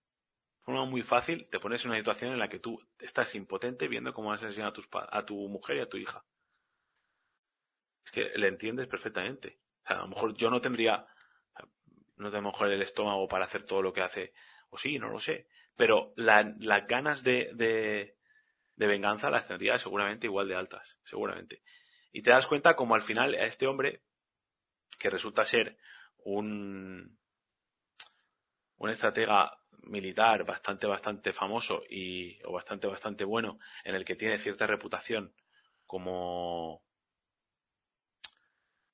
De 0.59 0.65
forma 0.65 0.85
muy 0.85 1.03
fácil 1.03 1.49
te 1.51 1.61
pones 1.61 1.85
en 1.85 1.91
una 1.91 2.01
situación 2.01 2.33
en 2.33 2.39
la 2.39 2.49
que 2.49 2.59
tú 2.59 2.81
estás 2.99 3.35
impotente 3.35 3.89
viendo 3.89 4.13
cómo 4.13 4.33
asesinan 4.33 4.69
a, 4.69 4.73
tus, 4.73 4.89
a 4.93 5.25
tu 5.25 5.37
mujer 5.49 5.77
y 5.77 5.81
a 5.81 5.89
tu 5.89 5.97
hija. 5.97 6.25
Es 8.05 8.11
que 8.11 8.33
le 8.37 8.49
entiendes 8.49 8.89
perfectamente. 8.89 9.61
A 9.85 9.95
lo 9.95 10.09
mejor 10.09 10.35
yo 10.35 10.51
no 10.51 10.61
tendría, 10.61 11.07
no 12.17 12.31
tengo 12.31 12.51
mejor 12.51 12.71
el 12.71 12.83
estómago 12.83 13.29
para 13.29 13.45
hacer 13.45 13.65
todo 13.65 13.83
lo 13.83 13.93
que 13.93 14.03
hace, 14.03 14.33
o 14.71 14.79
sí, 14.79 14.99
no 14.99 15.09
lo 15.09 15.21
sé 15.21 15.49
pero 15.81 16.13
la, 16.17 16.55
las 16.59 16.87
ganas 16.87 17.25
de, 17.25 17.53
de, 17.55 18.15
de, 18.77 18.87
venganza 18.87 19.31
las 19.31 19.49
tendría 19.49 19.79
seguramente 19.79 20.27
igual 20.27 20.47
de 20.47 20.55
altas, 20.55 20.99
seguramente. 21.05 21.63
Y 22.13 22.21
te 22.21 22.33
das 22.33 22.47
cuenta 22.47 22.77
como 22.77 22.95
al 22.95 23.01
final 23.01 23.35
a 23.35 23.47
este 23.47 23.67
hombre, 23.67 24.03
que 24.99 25.09
resulta 25.09 25.43
ser 25.43 25.79
un, 26.25 27.19
un 28.79 28.91
estratega 28.91 29.59
militar 29.83 30.45
bastante, 30.45 30.87
bastante 30.87 31.33
famoso 31.33 31.83
y, 31.89 32.39
o 32.45 32.53
bastante, 32.53 32.87
bastante 32.87 33.25
bueno, 33.25 33.59
en 33.85 33.95
el 33.95 34.05
que 34.05 34.17
tiene 34.17 34.39
cierta 34.39 34.67
reputación 34.67 35.35
como, 35.87 36.83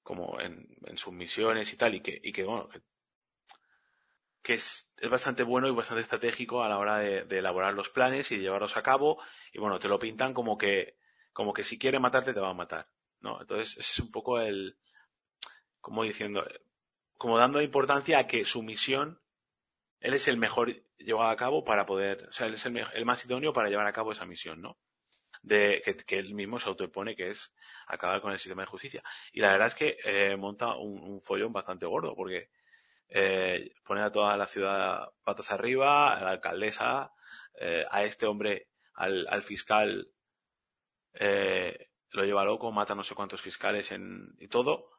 como 0.02 0.40
en, 0.40 0.66
en 0.84 0.96
sus 0.96 1.12
misiones 1.12 1.72
y 1.72 1.76
tal, 1.76 1.94
y 1.94 2.00
que, 2.00 2.20
y 2.22 2.32
que 2.32 2.44
bueno, 2.44 2.68
que 4.42 4.54
es, 4.54 4.90
es, 4.96 5.10
bastante 5.10 5.42
bueno 5.42 5.68
y 5.68 5.72
bastante 5.72 6.02
estratégico 6.02 6.62
a 6.62 6.68
la 6.68 6.78
hora 6.78 6.98
de, 6.98 7.24
de, 7.24 7.38
elaborar 7.38 7.74
los 7.74 7.90
planes 7.90 8.30
y 8.30 8.38
llevarlos 8.38 8.76
a 8.76 8.82
cabo. 8.82 9.20
Y 9.52 9.58
bueno, 9.58 9.78
te 9.78 9.88
lo 9.88 9.98
pintan 9.98 10.32
como 10.32 10.56
que, 10.56 10.96
como 11.32 11.52
que 11.52 11.64
si 11.64 11.78
quiere 11.78 11.98
matarte 11.98 12.32
te 12.32 12.40
va 12.40 12.50
a 12.50 12.54
matar, 12.54 12.88
¿no? 13.20 13.40
Entonces 13.40 13.76
es 13.76 13.98
un 13.98 14.10
poco 14.10 14.38
el, 14.38 14.78
como 15.80 16.04
diciendo, 16.04 16.44
como 17.16 17.38
dando 17.38 17.62
importancia 17.62 18.18
a 18.18 18.26
que 18.26 18.44
su 18.44 18.62
misión, 18.62 19.20
él 20.00 20.14
es 20.14 20.28
el 20.28 20.36
mejor 20.36 20.74
llevado 20.98 21.30
a 21.30 21.36
cabo 21.36 21.64
para 21.64 21.86
poder, 21.86 22.26
o 22.28 22.32
sea, 22.32 22.46
él 22.46 22.54
es 22.54 22.66
el, 22.66 23.04
más 23.04 23.24
idóneo 23.24 23.52
para 23.52 23.68
llevar 23.68 23.86
a 23.86 23.92
cabo 23.92 24.12
esa 24.12 24.26
misión, 24.26 24.60
¿no? 24.60 24.78
De, 25.42 25.82
que, 26.06 26.18
él 26.18 26.34
mismo 26.34 26.58
se 26.58 26.68
autopone 26.68 27.14
que 27.14 27.30
es 27.30 27.54
acabar 27.86 28.20
con 28.20 28.32
el 28.32 28.38
sistema 28.38 28.62
de 28.62 28.66
justicia. 28.66 29.02
Y 29.32 29.40
la 29.40 29.52
verdad 29.52 29.68
es 29.68 29.74
que 29.74 29.96
eh, 30.04 30.36
monta 30.36 30.74
un, 30.76 31.22
follón 31.22 31.52
bastante 31.52 31.86
gordo, 31.86 32.14
porque 32.14 32.50
eh, 33.08 33.72
poner 33.84 34.04
a 34.04 34.12
toda 34.12 34.36
la 34.36 34.46
ciudad 34.46 35.08
patas 35.22 35.52
arriba, 35.52 36.16
a 36.16 36.20
la 36.22 36.30
alcaldesa, 36.30 37.12
eh, 37.60 37.84
a 37.90 38.04
este 38.04 38.26
hombre, 38.26 38.68
al, 38.94 39.26
al 39.28 39.42
fiscal, 39.42 40.08
lo 42.10 42.24
lleva 42.24 42.44
loco, 42.44 42.72
mata 42.72 42.94
no 42.94 43.02
sé 43.02 43.14
cuántos 43.14 43.40
fiscales 43.40 43.90
en, 43.92 44.34
y 44.38 44.48
todo, 44.48 44.90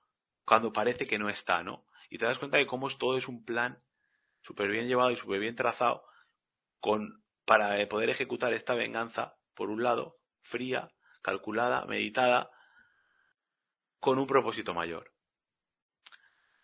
cuando 0.46 0.72
parece 0.72 1.06
que 1.06 1.20
no 1.20 1.30
está, 1.30 1.62
¿no? 1.62 1.86
Y 2.10 2.18
te 2.18 2.26
das 2.26 2.40
cuenta 2.40 2.58
de 2.58 2.68
cómo 2.68 2.90
todo 2.90 3.18
es 3.18 3.28
un 3.28 3.44
plan 3.44 3.82
súper 4.42 4.70
bien 4.70 4.88
llevado 4.88 5.12
y 5.12 5.18
súper 5.18 5.40
bien 5.40 5.56
trazado 5.56 6.06
con, 6.80 7.24
para 7.46 7.86
poder 7.88 8.10
ejecutar 8.10 8.54
esta 8.54 8.76
venganza, 8.76 9.36
por 9.54 9.70
un 9.70 9.84
lado, 9.84 10.18
fría, 10.42 10.92
calculada, 11.22 11.86
meditada, 11.86 12.50
con 14.00 14.20
un 14.20 14.28
propósito 14.28 14.74
mayor. 14.74 15.12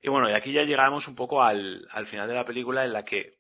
Y 0.02 0.10
bueno, 0.10 0.30
y 0.30 0.34
aquí 0.34 0.52
ya 0.52 0.64
llegamos 0.64 1.08
un 1.08 1.16
poco 1.16 1.42
al, 1.42 1.88
al 1.92 2.08
final 2.08 2.28
de 2.28 2.36
la 2.36 2.46
película 2.46 2.84
en 2.84 2.94
la 2.94 3.06
que 3.06 3.40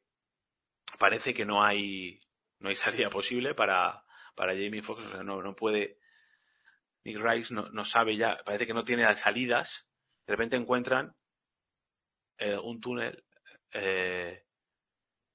parece 0.97 1.33
que 1.33 1.45
no 1.45 1.63
hay, 1.63 2.19
no 2.59 2.69
hay 2.69 2.75
salida 2.75 3.09
posible 3.09 3.53
para, 3.53 4.03
para 4.35 4.53
Jamie 4.53 4.81
Foxx, 4.81 5.05
o 5.05 5.09
sea, 5.11 5.23
no, 5.23 5.41
no 5.41 5.55
puede, 5.55 5.99
Nick 7.03 7.17
Rice 7.17 7.53
no, 7.53 7.69
no 7.69 7.85
sabe 7.85 8.17
ya, 8.17 8.37
parece 8.45 8.65
que 8.65 8.73
no 8.73 8.83
tiene 8.83 9.03
las 9.03 9.19
salidas, 9.19 9.89
de 10.25 10.33
repente 10.33 10.55
encuentran 10.55 11.15
eh, 12.43 12.57
un 12.57 12.81
túnel 12.81 13.23
eh, 13.71 14.43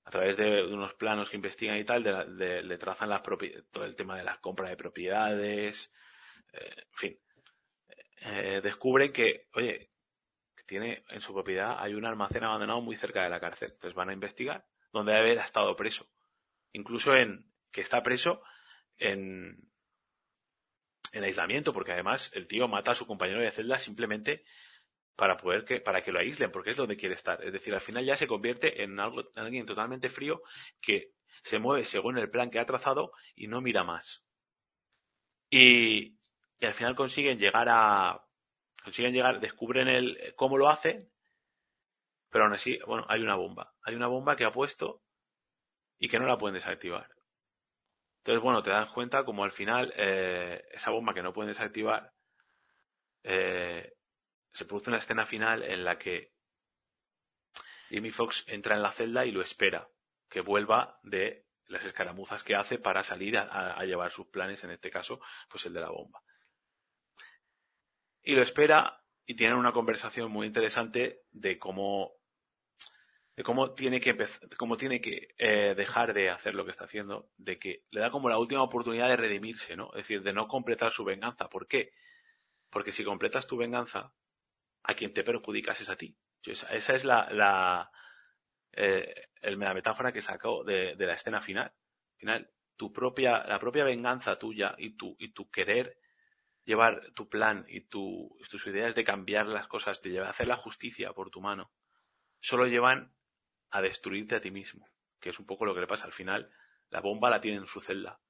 a 0.05 0.11
través 0.11 0.37
de 0.37 0.65
unos 0.65 0.93
planos 0.95 1.31
que 1.31 1.37
investigan 1.37 1.79
y 1.79 1.85
tal, 1.85 2.03
le 2.37 2.79
trazan 2.79 3.09
las 3.09 3.23
todo 3.71 3.85
el 3.85 3.97
tema 3.97 4.17
de 4.17 4.25
las 4.25 4.39
compras 4.39 4.69
de 4.71 4.77
propiedades, 4.77 5.93
eh, 6.53 6.75
en 6.77 6.93
fin. 6.93 7.19
Descubren 8.63 9.13
que, 9.13 9.47
oye, 9.55 9.91
tiene 10.67 11.03
en 11.09 11.21
su 11.23 11.33
propiedad 11.33 11.77
hay 11.79 11.95
un 11.95 12.05
almacén 12.05 12.45
abandonado 12.45 12.83
muy 12.83 12.97
cerca 12.97 13.23
de 13.23 13.31
la 13.31 13.41
cárcel. 13.41 13.71
Entonces 13.73 13.95
van 13.95 14.11
a 14.11 14.13
investigar 14.13 14.67
donde 14.93 15.13
debe 15.13 15.33
haber 15.33 15.39
estado 15.39 15.75
preso. 15.77 16.07
Incluso 16.73 17.15
en 17.15 17.51
que 17.71 17.81
está 17.81 18.03
preso 18.03 18.43
en, 18.99 19.71
en 21.13 21.25
aislamiento, 21.25 21.73
porque 21.73 21.93
además 21.93 22.31
el 22.35 22.47
tío 22.47 22.69
mata 22.69 22.93
a 22.93 22.95
su 22.95 23.07
compañero 23.07 23.41
de 23.41 23.51
celda 23.51 23.79
simplemente 23.79 24.45
para 25.19 25.37
poder 25.37 25.65
que, 25.65 25.81
para 25.81 26.01
que 26.01 26.13
lo 26.13 26.21
aíslen, 26.21 26.53
porque 26.53 26.71
es 26.71 26.77
donde 26.77 26.97
quiere 26.97 27.17
estar. 27.17 27.43
Es 27.45 27.53
decir, 27.53 27.75
al 27.75 27.81
final 27.81 28.05
ya 28.05 28.15
se 28.15 28.29
convierte 28.29 28.85
en 28.85 29.01
algo, 29.01 29.23
en 29.35 29.43
alguien 29.43 29.67
totalmente 29.67 30.11
frío 30.11 30.43
que 30.81 31.11
se 31.43 31.59
mueve 31.59 31.85
según 31.85 32.19
el 32.19 32.31
plan 32.31 32.51
que 32.51 32.61
ha 32.61 32.67
trazado 32.67 33.11
y 33.35 33.49
no 33.49 33.61
mira 33.61 33.83
más. 33.83 34.25
Y, 35.51 36.15
y 36.61 36.67
al 36.67 36.73
final 36.73 36.95
consiguen 36.95 37.41
llegar 37.41 37.67
a, 37.69 38.23
consiguen 38.85 39.13
llegar, 39.13 39.41
descubren 39.41 39.89
el, 39.89 40.35
cómo 40.37 40.57
lo 40.57 40.69
hacen, 40.69 41.11
pero 42.31 42.45
aún 42.45 42.55
así, 42.55 42.79
bueno, 42.87 43.05
hay 43.09 43.21
una 43.21 43.35
bomba. 43.35 43.75
Hay 43.83 43.97
una 43.97 44.07
bomba 44.07 44.37
que 44.37 44.45
ha 44.45 44.53
puesto 44.53 45.03
y 45.99 46.09
que 46.09 46.21
no 46.21 46.27
la 46.27 46.39
pueden 46.39 46.55
desactivar. 46.55 47.09
Entonces, 48.19 48.41
bueno, 48.41 48.63
te 48.63 48.71
das 48.71 48.89
cuenta 48.91 49.25
como 49.25 49.43
al 49.43 49.51
final 49.51 49.93
eh, 49.97 50.63
esa 50.71 50.93
bomba 50.93 51.13
que 51.13 51.25
no 51.25 51.33
pueden 51.33 51.51
desactivar, 51.51 52.13
eh, 53.25 53.98
se 54.59 54.65
produce 54.65 54.91
una 54.91 54.99
escena 54.99 55.25
final 55.25 55.63
en 55.63 55.85
la 55.85 55.99
que 55.99 56.33
Jimmy 57.91 58.11
Fox 58.11 58.45
entra 58.49 58.75
en 58.75 58.83
la 58.83 58.91
celda 58.91 59.25
y 59.25 59.31
lo 59.31 59.41
espera, 59.41 59.89
que 60.29 60.41
vuelva 60.41 60.99
de 61.05 61.47
las 61.67 61.85
escaramuzas 61.85 62.43
que 62.43 62.57
hace 62.57 62.77
para 62.77 63.05
salir 63.05 63.39
a, 63.39 63.85
llevar 63.85 64.11
sus 64.11 64.27
planes, 64.27 64.65
en 64.65 64.73
este 64.73 64.91
caso, 64.91 65.21
pues 65.49 65.65
el 65.67 65.75
de 65.75 65.81
la 65.81 65.91
bomba. 65.91 66.21
Y 68.23 68.33
lo 68.33 68.43
espera 68.43 69.01
y 69.27 69.37
tienen 69.37 69.57
una 69.57 69.71
conversación 69.71 70.33
muy 70.33 70.49
interesante 70.49 71.21
de 71.31 71.57
cómo 71.57 72.15
de 73.37 73.45
cómo 73.45 73.75
tiene 73.75 74.01
que 74.01 74.17
cómo 74.57 74.77
tiene 74.77 75.01
que 75.01 75.29
eh, 75.39 75.75
dejar 75.77 76.15
de 76.15 76.31
hacer 76.31 76.57
lo 76.57 76.65
que 76.65 76.73
está 76.73 76.87
haciendo, 76.87 77.31
de 77.37 77.61
que 77.61 77.85
le 77.91 78.01
da 78.01 78.11
como 78.11 78.29
la 78.29 78.39
última 78.39 78.65
oportunidad 78.65 79.09
de 79.09 79.17
redimirse, 79.17 79.77
¿no? 79.77 79.91
Es 79.91 79.99
decir, 79.99 80.23
de 80.23 80.33
no 80.33 80.49
completar 80.49 80.91
su 80.91 81.05
venganza. 81.05 81.49
¿Por 81.49 81.69
qué? 81.69 81.93
Porque 82.71 82.91
si 82.91 83.05
completas 83.05 83.47
tu 83.47 83.57
venganza, 83.57 84.13
a 84.89 84.95
quien 84.95 85.13
te 85.13 85.23
perjudicas 85.23 85.81
es 85.83 85.91
a 85.91 85.97
ti. 85.97 86.17
Esa, 86.43 86.95
es 86.95 87.05
la, 87.05 87.29
la, 87.31 87.91
eh, 88.73 89.29
la 89.43 89.75
metáfora 89.75 90.13
que 90.13 90.23
sacó 90.23 90.65
de, 90.65 90.97
la 90.97 91.13
escena 91.13 91.43
final. 91.43 91.73
final, 92.17 92.51
tu 92.77 92.91
propia, 92.91 93.45
la 93.45 93.59
propia 93.59 93.85
venganza 93.85 94.39
tuya 94.39 94.75
y 94.79 94.97
tu, 94.97 95.15
y 95.19 95.33
tu 95.35 95.51
querer 95.51 95.99
llevar 96.65 97.13
tu 97.15 97.29
plan 97.29 97.67
y 97.69 97.83
tu, 97.83 98.35
tus 98.49 98.67
ideas 98.67 98.95
de 98.95 99.05
cambiar 99.05 99.47
las 99.47 99.69
cosas, 99.69 100.01
de 100.01 100.21
hacer 100.21 100.47
la 100.47 100.57
justicia 100.57 101.13
por 101.13 101.31
tu 101.31 101.43
mano, 101.43 101.71
solo 102.41 102.67
llevan 102.67 103.15
a 103.71 103.83
destruirte 103.83 104.37
a 104.37 104.41
ti 104.41 104.51
mismo, 104.51 104.89
que 105.21 105.29
es 105.31 105.39
un 105.39 105.45
poco 105.45 105.67
lo 105.67 105.75
que 105.75 105.81
le 105.81 105.87
pasa 105.87 106.07
al 106.07 106.13
final. 106.13 106.51
La 106.89 107.03
bomba 107.03 107.29
la 107.29 107.43
tiene 107.43 107.59
en 107.59 107.67
su 107.67 107.83
celda 107.83 108.21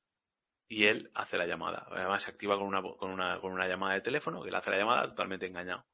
y 0.67 0.87
él 0.87 1.13
hace 1.15 1.39
la 1.39 1.47
llamada. 1.47 1.87
Además 1.89 2.25
se 2.25 2.33
activa 2.33 2.59
con 2.59 2.67
una, 2.67 2.83
con 2.83 3.11
una, 3.11 3.41
con 3.41 3.53
una 3.53 3.69
llamada 3.69 3.95
de 3.95 4.01
teléfono, 4.01 4.43
que 4.43 4.49
él 4.49 4.55
hace 4.57 4.73
la 4.73 4.79
llamada 4.79 5.09
totalmente 5.09 5.47
engañado. 5.47 5.87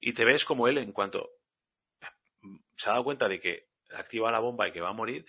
Y 0.00 0.12
te 0.12 0.24
ves 0.24 0.44
como 0.44 0.68
él, 0.68 0.78
en 0.78 0.92
cuanto 0.92 1.30
se 2.76 2.88
ha 2.88 2.92
dado 2.92 3.04
cuenta 3.04 3.28
de 3.28 3.40
que 3.40 3.68
activa 3.94 4.30
la 4.30 4.40
bomba 4.40 4.68
y 4.68 4.72
que 4.72 4.80
va 4.80 4.90
a 4.90 4.94
morir, 4.94 5.26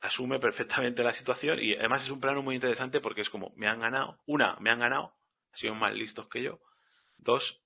asume 0.00 0.38
perfectamente 0.38 1.02
la 1.02 1.12
situación 1.12 1.58
y 1.60 1.74
además 1.74 2.04
es 2.04 2.10
un 2.10 2.20
plano 2.20 2.42
muy 2.42 2.54
interesante 2.54 3.00
porque 3.00 3.20
es 3.20 3.30
como, 3.30 3.52
me 3.56 3.68
han 3.68 3.80
ganado, 3.80 4.18
una, 4.26 4.56
me 4.60 4.70
han 4.70 4.78
ganado, 4.78 5.16
han 5.52 5.56
sido 5.56 5.74
más 5.74 5.92
listos 5.94 6.28
que 6.28 6.42
yo, 6.42 6.60
dos, 7.18 7.62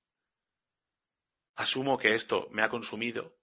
asumo 1.55 1.99
que 1.99 2.15
esto 2.15 2.49
me 2.51 2.63
ha 2.63 2.69
consumido 2.69 3.37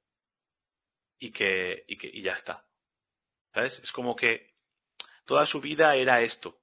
y 1.19 1.31
que, 1.31 1.85
y 1.87 1.97
que 1.97 2.09
y 2.11 2.21
ya 2.23 2.33
está. 2.33 2.65
¿Sabes? 3.53 3.79
Es 3.79 3.91
como 3.91 4.15
que 4.15 4.55
toda 5.25 5.45
su 5.45 5.61
vida 5.61 5.95
era 5.95 6.21
esto. 6.21 6.61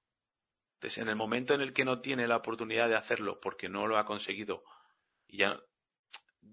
Entonces, 0.74 0.98
en 0.98 1.08
el 1.08 1.16
momento 1.16 1.54
en 1.54 1.60
el 1.60 1.72
que 1.72 1.84
no 1.84 2.00
tiene 2.00 2.26
la 2.26 2.36
oportunidad 2.36 2.88
de 2.88 2.96
hacerlo 2.96 3.40
porque 3.40 3.68
no 3.68 3.86
lo 3.86 3.98
ha 3.98 4.06
conseguido 4.06 4.64
y 5.26 5.38
ya, 5.38 5.60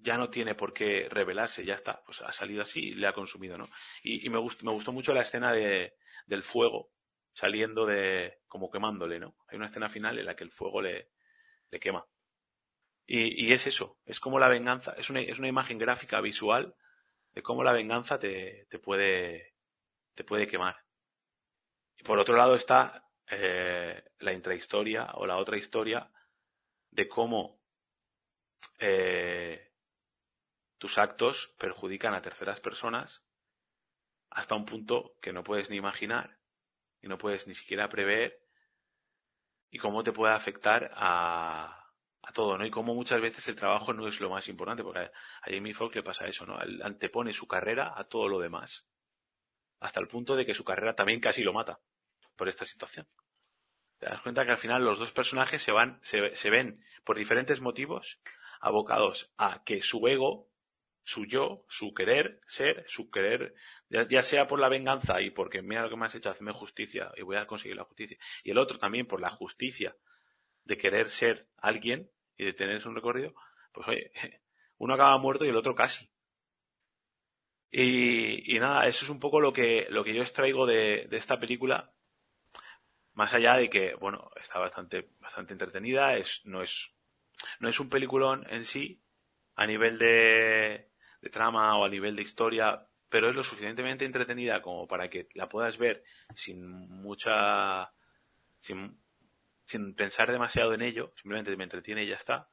ya 0.01 0.17
no 0.17 0.29
tiene 0.29 0.55
por 0.55 0.73
qué 0.73 1.07
revelarse, 1.09 1.65
ya 1.65 1.75
está, 1.75 2.01
pues 2.05 2.21
ha 2.21 2.31
salido 2.31 2.61
así 2.61 2.89
y 2.89 2.93
le 2.93 3.07
ha 3.07 3.13
consumido, 3.13 3.57
¿no? 3.57 3.67
Y, 4.03 4.29
me, 4.29 4.37
gustó, 4.37 4.65
me 4.65 4.71
gustó 4.71 4.91
mucho 4.91 5.13
la 5.13 5.21
escena 5.21 5.51
de, 5.51 5.95
del 6.25 6.43
fuego 6.43 6.91
saliendo 7.33 7.85
de, 7.85 8.39
como 8.47 8.71
quemándole, 8.71 9.19
¿no? 9.19 9.35
Hay 9.47 9.57
una 9.57 9.67
escena 9.67 9.89
final 9.89 10.17
en 10.17 10.25
la 10.25 10.35
que 10.35 10.43
el 10.43 10.51
fuego 10.51 10.81
le, 10.81 11.09
le 11.69 11.79
quema. 11.79 12.05
Y, 13.05 13.45
y, 13.45 13.53
es 13.53 13.67
eso, 13.67 13.97
es 14.05 14.19
como 14.19 14.39
la 14.39 14.47
venganza, 14.47 14.93
es 14.97 15.09
una, 15.09 15.21
es 15.21 15.37
una 15.37 15.47
imagen 15.47 15.77
gráfica 15.77 16.21
visual 16.21 16.75
de 17.33 17.43
cómo 17.43 17.63
la 17.63 17.73
venganza 17.73 18.17
te, 18.17 18.65
te, 18.69 18.79
puede, 18.79 19.53
te 20.15 20.23
puede 20.23 20.47
quemar. 20.47 20.77
Y 21.97 22.03
por 22.03 22.17
otro 22.19 22.35
lado 22.35 22.55
está 22.55 23.05
eh, 23.29 24.03
la 24.19 24.33
intrahistoria 24.33 25.11
o 25.15 25.25
la 25.25 25.37
otra 25.37 25.57
historia 25.57 26.09
de 26.91 27.07
cómo 27.07 27.59
eh, 28.79 29.64
tus 30.85 30.99
actos 30.99 31.51
perjudican 31.57 32.13
a 32.13 32.21
terceras 32.21 32.59
personas 32.59 33.25
hasta 34.29 34.53
un 34.53 34.65
punto 34.65 35.15
que 35.19 35.33
no 35.33 35.43
puedes 35.43 35.71
ni 35.71 35.77
imaginar 35.77 36.37
y 37.01 37.07
no 37.07 37.17
puedes 37.17 37.47
ni 37.47 37.55
siquiera 37.55 37.89
prever 37.89 38.39
y 39.71 39.79
cómo 39.79 40.03
te 40.03 40.11
puede 40.11 40.35
afectar 40.35 40.91
a, 40.93 41.89
a 42.21 42.33
todo, 42.33 42.59
¿no? 42.59 42.67
Y 42.67 42.69
como 42.69 42.93
muchas 42.93 43.19
veces 43.19 43.47
el 43.47 43.55
trabajo 43.55 43.93
no 43.93 44.07
es 44.07 44.19
lo 44.19 44.29
más 44.29 44.47
importante, 44.47 44.83
porque 44.83 44.99
a 44.99 45.11
Jamie 45.45 45.73
Foxx 45.73 45.95
le 45.95 46.03
pasa 46.03 46.27
eso, 46.27 46.45
¿no? 46.45 46.61
Él 46.61 46.79
antepone 46.83 47.33
su 47.33 47.47
carrera 47.47 47.95
a 47.97 48.03
todo 48.03 48.27
lo 48.27 48.37
demás. 48.37 48.87
Hasta 49.79 49.99
el 49.99 50.07
punto 50.07 50.35
de 50.35 50.45
que 50.45 50.53
su 50.53 50.63
carrera 50.63 50.93
también 50.93 51.19
casi 51.19 51.41
lo 51.41 51.51
mata 51.51 51.79
por 52.35 52.47
esta 52.47 52.63
situación. 52.63 53.07
Te 53.97 54.05
das 54.05 54.21
cuenta 54.21 54.45
que 54.45 54.51
al 54.51 54.59
final 54.59 54.85
los 54.85 54.99
dos 54.99 55.11
personajes 55.11 55.63
se 55.63 55.71
van, 55.71 55.99
se, 56.03 56.35
se 56.35 56.51
ven 56.51 56.79
por 57.03 57.17
diferentes 57.17 57.59
motivos 57.59 58.21
abocados 58.59 59.33
a 59.35 59.63
que 59.63 59.81
su 59.81 60.07
ego, 60.07 60.47
su 61.05 61.25
yo, 61.25 61.63
su 61.69 61.93
querer 61.93 62.41
ser, 62.47 62.83
su 62.87 63.11
querer, 63.11 63.53
ya, 63.89 64.23
sea 64.23 64.47
por 64.47 64.59
la 64.59 64.69
venganza 64.69 65.21
y 65.21 65.29
porque 65.29 65.61
mira 65.61 65.83
lo 65.83 65.89
que 65.89 65.95
me 65.95 66.07
has 66.07 66.15
hecho, 66.15 66.31
hazme 66.31 66.51
justicia 66.51 67.11
y 67.15 67.21
voy 67.21 67.37
a 67.37 67.45
conseguir 67.45 67.77
la 67.77 67.83
justicia. 67.83 68.17
Y 68.43 68.51
el 68.51 68.57
otro 68.57 68.79
también 68.79 69.05
por 69.05 69.21
la 69.21 69.29
justicia 69.29 69.95
de 70.63 70.77
querer 70.77 71.07
ser 71.09 71.47
alguien 71.57 72.09
y 72.37 72.45
de 72.45 72.53
tener 72.53 72.85
un 72.87 72.95
recorrido, 72.95 73.35
pues 73.71 73.87
oye, 73.87 74.11
uno 74.77 74.95
acaba 74.95 75.17
muerto 75.19 75.45
y 75.45 75.49
el 75.49 75.55
otro 75.55 75.75
casi. 75.75 76.09
Y, 77.71 78.57
nada, 78.59 78.87
eso 78.87 79.03
es 79.05 79.09
un 79.09 79.19
poco 79.19 79.39
lo 79.39 79.53
que, 79.53 79.85
lo 79.89 80.03
que 80.03 80.13
yo 80.13 80.21
extraigo 80.21 80.65
de, 80.65 81.07
de, 81.09 81.17
esta 81.17 81.39
película. 81.39 81.91
Más 83.13 83.33
allá 83.33 83.57
de 83.57 83.67
que, 83.67 83.95
bueno, 83.95 84.31
está 84.37 84.59
bastante, 84.59 85.09
bastante 85.19 85.53
entretenida, 85.53 86.17
es, 86.17 86.41
no 86.45 86.63
es, 86.63 86.93
no 87.59 87.67
es 87.67 87.79
un 87.79 87.89
peliculón 87.89 88.45
en 88.49 88.63
sí, 88.63 89.01
a 89.55 89.67
nivel 89.67 89.97
de, 89.97 90.89
de 91.25 91.29
trama 91.29 91.77
o 91.77 91.83
a 91.83 91.89
nivel 91.89 92.15
de 92.15 92.21
historia, 92.21 92.87
pero 93.09 93.29
es 93.29 93.35
lo 93.35 93.43
suficientemente 93.43 94.05
entretenida 94.05 94.61
como 94.61 94.87
para 94.87 95.09
que 95.09 95.27
la 95.33 95.49
puedas 95.49 95.77
ver 95.77 96.03
sin 96.33 96.63
mucha, 96.89 97.91
sin 98.59 98.97
sin 99.65 99.95
pensar 99.95 100.31
demasiado 100.31 100.73
en 100.73 100.81
ello, 100.81 101.11
simplemente 101.15 101.55
me 101.55 101.63
entretiene 101.63 102.03
y 102.03 102.07
ya 102.07 102.15
está. 102.15 102.47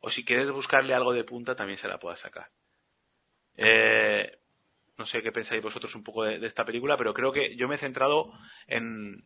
O 0.00 0.10
si 0.10 0.24
quieres 0.24 0.50
buscarle 0.50 0.94
algo 0.94 1.12
de 1.12 1.24
punta, 1.24 1.54
también 1.54 1.78
se 1.78 1.88
la 1.88 1.98
pueda 1.98 2.16
sacar. 2.16 2.50
Eh, 3.56 4.38
no 4.98 5.06
sé 5.06 5.22
qué 5.22 5.32
pensáis 5.32 5.62
vosotros 5.62 5.94
un 5.94 6.02
poco 6.02 6.24
de, 6.24 6.44
esta 6.44 6.64
película, 6.64 6.96
pero 6.96 7.14
creo 7.14 7.32
que 7.32 7.56
yo 7.56 7.68
me 7.68 7.76
he 7.76 7.78
centrado 7.78 8.32
en, 8.66 9.24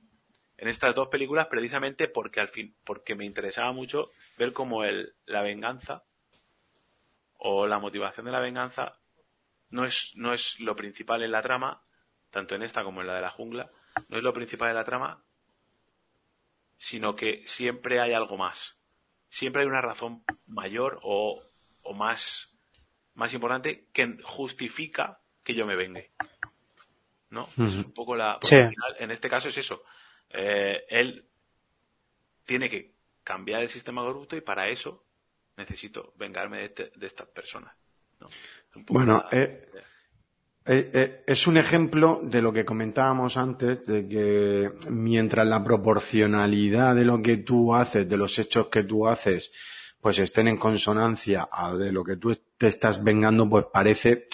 en 0.57 0.69
estas 0.69 0.95
dos 0.95 1.09
películas 1.09 1.47
precisamente 1.47 2.09
porque 2.09 2.41
al 2.41 2.49
fin, 2.49 2.77
porque 2.85 3.15
me 3.15 3.25
interesaba 3.25 3.73
mucho 3.73 4.11
ver 4.37 4.53
cómo 4.53 4.85
el, 4.85 5.15
la 5.25 5.43
venganza 5.43 6.05
o 7.39 7.67
la 7.67 7.79
motivación 7.79 8.27
de 8.27 8.33
la 8.33 8.41
venganza 8.41 8.99
no 9.71 9.85
es, 9.85 10.13
no 10.17 10.33
es 10.33 10.59
lo 10.61 10.75
principal 10.77 11.23
en 11.23 11.33
la 11.33 11.43
trama, 11.43 11.83
tanto 12.31 12.55
en 12.55 12.63
esta 12.63 12.85
como 12.85 13.01
en 13.01 13.07
la 13.07 13.15
de 13.15 13.23
la 13.23 13.31
jungla, 13.31 13.71
no 14.09 14.17
es 14.17 14.23
lo 14.23 14.33
principal 14.33 14.71
en 14.71 14.77
la 14.77 14.85
trama, 14.85 15.23
sino 16.77 17.17
que 17.17 17.43
siempre 17.47 18.01
hay 18.01 18.13
algo 18.13 18.37
más. 18.37 18.77
Siempre 19.29 19.63
hay 19.63 19.69
una 19.69 19.81
razón 19.81 20.25
mayor 20.47 21.01
o, 21.03 21.43
o 21.83 21.95
más, 21.95 22.55
más 23.15 23.35
importante 23.35 23.89
que 23.93 24.17
justifica 24.23 25.21
que 25.45 25.55
yo 25.55 25.67
me 25.67 25.77
vengue. 25.77 26.13
¿No? 27.31 27.47
Es 27.59 27.75
un 27.75 27.93
poco 27.93 28.17
la. 28.17 28.39
en 28.99 29.11
este 29.11 29.29
caso 29.29 29.51
es 29.51 29.59
eso. 29.59 29.83
Eh, 30.31 30.85
él 30.89 31.27
tiene 32.47 32.71
que 32.71 32.95
cambiar 33.23 33.61
el 33.61 33.69
sistema 33.69 34.03
corrupto 34.03 34.35
y 34.35 34.41
para 34.41 34.69
eso 34.71 35.05
necesito 35.59 36.15
vengarme 36.17 36.59
de, 36.59 36.65
este, 36.65 36.93
de 36.97 37.07
estas 37.07 37.29
personas. 37.29 37.75
bueno, 38.89 39.25
eh, 39.31 39.69
Eh, 40.71 40.91
eh, 40.93 41.25
es 41.27 41.47
un 41.47 41.57
ejemplo 41.57 42.21
de 42.23 42.43
lo 42.43 42.53
que 42.53 42.67
comentábamos 42.67 43.39
antes, 43.39 43.87
de 43.87 44.07
que 44.07 44.71
mientras 44.91 45.47
la 45.47 45.65
proporcionalidad 45.65 46.95
de 46.95 47.07
lo 47.07 47.23
que 47.23 47.39
tú 47.39 47.75
haces, 47.75 48.07
de 48.07 48.19
los 48.19 48.39
hechos 48.39 48.67
que 48.67 48.83
tú 48.83 49.09
haces, 49.09 49.51
pues 49.99 50.19
estén 50.19 50.47
en 50.47 50.59
consonancia 50.59 51.49
a 51.51 51.75
de 51.75 51.91
lo 51.91 52.05
que 52.05 52.17
tú 52.17 52.37
te 52.59 52.67
estás 52.67 53.03
vengando, 53.03 53.49
pues 53.49 53.65
parece 53.73 54.27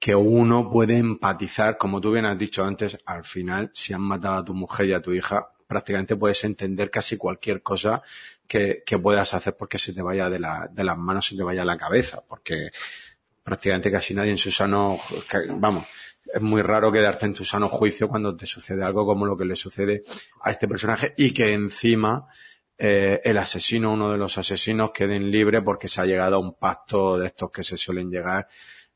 que 0.00 0.16
uno 0.16 0.68
puede 0.68 0.96
empatizar, 0.98 1.78
como 1.78 2.00
tú 2.00 2.10
bien 2.10 2.26
has 2.26 2.36
dicho 2.36 2.64
antes, 2.64 2.98
al 3.06 3.24
final, 3.24 3.70
si 3.72 3.92
han 3.92 4.02
matado 4.02 4.38
a 4.38 4.44
tu 4.44 4.54
mujer 4.54 4.86
y 4.86 4.94
a 4.94 5.00
tu 5.00 5.12
hija, 5.12 5.48
prácticamente 5.68 6.16
puedes 6.16 6.42
entender 6.42 6.90
casi 6.90 7.16
cualquier 7.16 7.62
cosa 7.62 8.02
que, 8.48 8.82
que 8.84 8.98
puedas 8.98 9.34
hacer 9.34 9.56
porque 9.56 9.78
se 9.78 9.92
te 9.92 10.02
vaya 10.02 10.28
de, 10.30 10.40
la, 10.40 10.68
de 10.72 10.82
las 10.82 10.96
manos, 10.98 11.26
se 11.26 11.36
te 11.36 11.42
vaya 11.42 11.62
a 11.62 11.66
la 11.66 11.76
cabeza, 11.76 12.24
porque 12.26 12.70
prácticamente 13.44 13.90
casi 13.90 14.14
nadie 14.14 14.32
en 14.32 14.38
su 14.38 14.50
sano, 14.50 14.98
vamos, 15.50 15.86
es 16.24 16.42
muy 16.42 16.62
raro 16.62 16.90
quedarte 16.90 17.26
en 17.26 17.34
tu 17.34 17.44
sano 17.44 17.68
juicio 17.68 18.08
cuando 18.08 18.36
te 18.36 18.46
sucede 18.46 18.84
algo 18.84 19.06
como 19.06 19.26
lo 19.26 19.36
que 19.36 19.44
le 19.44 19.56
sucede 19.56 20.02
a 20.42 20.50
este 20.50 20.66
personaje 20.66 21.14
y 21.16 21.32
que 21.32 21.52
encima 21.52 22.26
eh, 22.76 23.20
el 23.24 23.36
asesino, 23.38 23.92
uno 23.92 24.10
de 24.10 24.18
los 24.18 24.38
asesinos, 24.38 24.90
queden 24.92 25.30
libre 25.30 25.62
porque 25.62 25.88
se 25.88 26.00
ha 26.00 26.06
llegado 26.06 26.36
a 26.36 26.40
un 26.40 26.54
pacto 26.54 27.18
de 27.18 27.26
estos 27.26 27.50
que 27.50 27.64
se 27.64 27.76
suelen 27.76 28.10
llegar, 28.10 28.46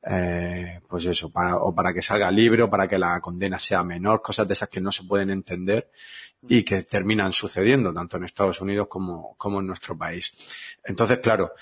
eh, 0.05 0.81
pues 0.89 1.07
eso, 1.07 1.31
para, 1.31 1.57
o 1.59 1.74
para 1.74 1.95
que 1.95 2.03
salga 2.03 2.31
libre 2.31 2.62
o 2.62 2.70
para 2.70 2.89
que 2.89 2.99
la 2.99 3.20
condena 3.20 3.59
sea 3.59 3.85
menor, 3.85 4.20
cosas 4.20 4.49
de 4.49 4.55
esas 4.55 4.69
que 4.69 4.81
no 4.81 4.91
se 4.91 5.05
pueden 5.05 5.31
entender 5.31 5.91
y 6.49 6.65
que 6.65 6.83
terminan 6.83 7.33
sucediendo 7.33 7.95
tanto 7.95 8.16
en 8.16 8.24
Estados 8.24 8.61
Unidos 8.61 8.89
como, 8.89 9.37
como 9.37 9.61
en 9.61 9.66
nuestro 9.66 9.97
país. 9.97 10.33
Entonces, 10.85 11.19
claro, 11.19 11.53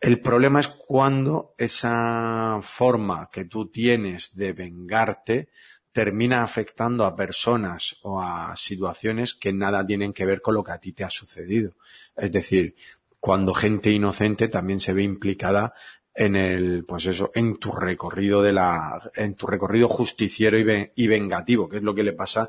el 0.00 0.20
problema 0.20 0.60
es 0.60 0.68
cuando 0.68 1.54
esa 1.56 2.58
forma 2.62 3.30
que 3.30 3.44
tú 3.44 3.68
tienes 3.70 4.34
de 4.34 4.52
vengarte 4.52 5.48
termina 5.92 6.42
afectando 6.42 7.06
a 7.06 7.16
personas 7.16 7.96
o 8.02 8.20
a 8.20 8.54
situaciones 8.56 9.34
que 9.34 9.52
nada 9.52 9.86
tienen 9.86 10.12
que 10.12 10.26
ver 10.26 10.42
con 10.42 10.54
lo 10.54 10.62
que 10.62 10.72
a 10.72 10.78
ti 10.78 10.92
te 10.92 11.04
ha 11.04 11.10
sucedido. 11.10 11.76
Es 12.14 12.30
decir, 12.30 12.74
cuando 13.18 13.54
gente 13.54 13.90
inocente 13.90 14.48
también 14.48 14.78
se 14.78 14.92
ve 14.92 15.02
implicada 15.02 15.72
en 16.16 16.34
el, 16.34 16.84
pues 16.86 17.06
eso, 17.06 17.30
en 17.34 17.58
tu 17.58 17.72
recorrido 17.72 18.42
de 18.42 18.52
la, 18.52 18.98
en 19.14 19.34
tu 19.34 19.46
recorrido 19.46 19.88
justiciero 19.88 20.58
y, 20.58 20.92
y 20.94 21.06
vengativo, 21.06 21.68
que 21.68 21.76
es 21.76 21.82
lo 21.82 21.94
que 21.94 22.02
le 22.02 22.14
pasa 22.14 22.48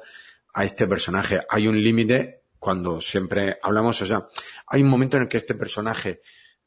a 0.54 0.64
este 0.64 0.88
personaje. 0.88 1.42
Hay 1.50 1.68
un 1.68 1.82
límite 1.82 2.44
cuando 2.58 3.02
siempre 3.02 3.58
hablamos, 3.62 4.02
o 4.02 4.06
sea, 4.06 4.28
hay 4.68 4.82
un 4.82 4.90
momento 4.90 5.18
en 5.18 5.24
el 5.24 5.30
que 5.30 5.38
este 5.38 5.54
personaje 5.54 6.22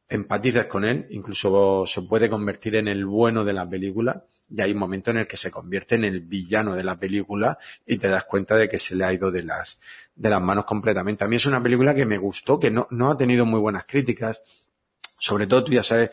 empatizas 0.09 0.67
con 0.67 0.85
él, 0.85 1.07
incluso 1.11 1.85
se 1.87 2.03
puede 2.03 2.29
convertir 2.29 2.77
en 2.77 2.89
el 2.89 3.07
bueno 3.07 3.45
de 3.45 3.53
la 3.55 3.69
película, 3.69 4.25
y 4.51 4.61
hay 4.61 4.73
un 4.73 4.79
momento 4.79 5.11
en 5.13 5.19
el 5.19 5.27
que 5.27 5.37
se 5.37 5.51
convierte 5.51 5.95
en 5.95 6.05
el 6.05 6.21
villano 6.21 6.75
de 6.75 6.83
la 6.83 6.99
película 6.99 7.57
y 7.87 7.99
te 7.99 8.09
das 8.09 8.25
cuenta 8.25 8.57
de 8.57 8.69
que 8.69 8.79
se 8.79 8.97
le 8.97 9.05
ha 9.05 9.13
ido 9.13 9.31
de 9.31 9.45
las, 9.45 9.81
de 10.17 10.29
las 10.29 10.43
manos 10.43 10.65
completamente. 10.65 11.25
A 11.25 11.29
mí 11.29 11.37
es 11.37 11.47
una 11.47 11.63
película 11.63 11.95
que 11.95 12.05
me 12.05 12.19
gustó, 12.19 12.59
que 12.59 12.71
no, 12.71 12.89
no 12.91 13.13
ha 13.13 13.17
tenido 13.17 13.47
muy 13.47 13.61
buenas 13.61 13.85
críticas. 13.85 14.43
Sobre 15.19 15.47
todo 15.47 15.63
tú 15.63 15.73
ya 15.73 15.85
sabes 15.85 16.11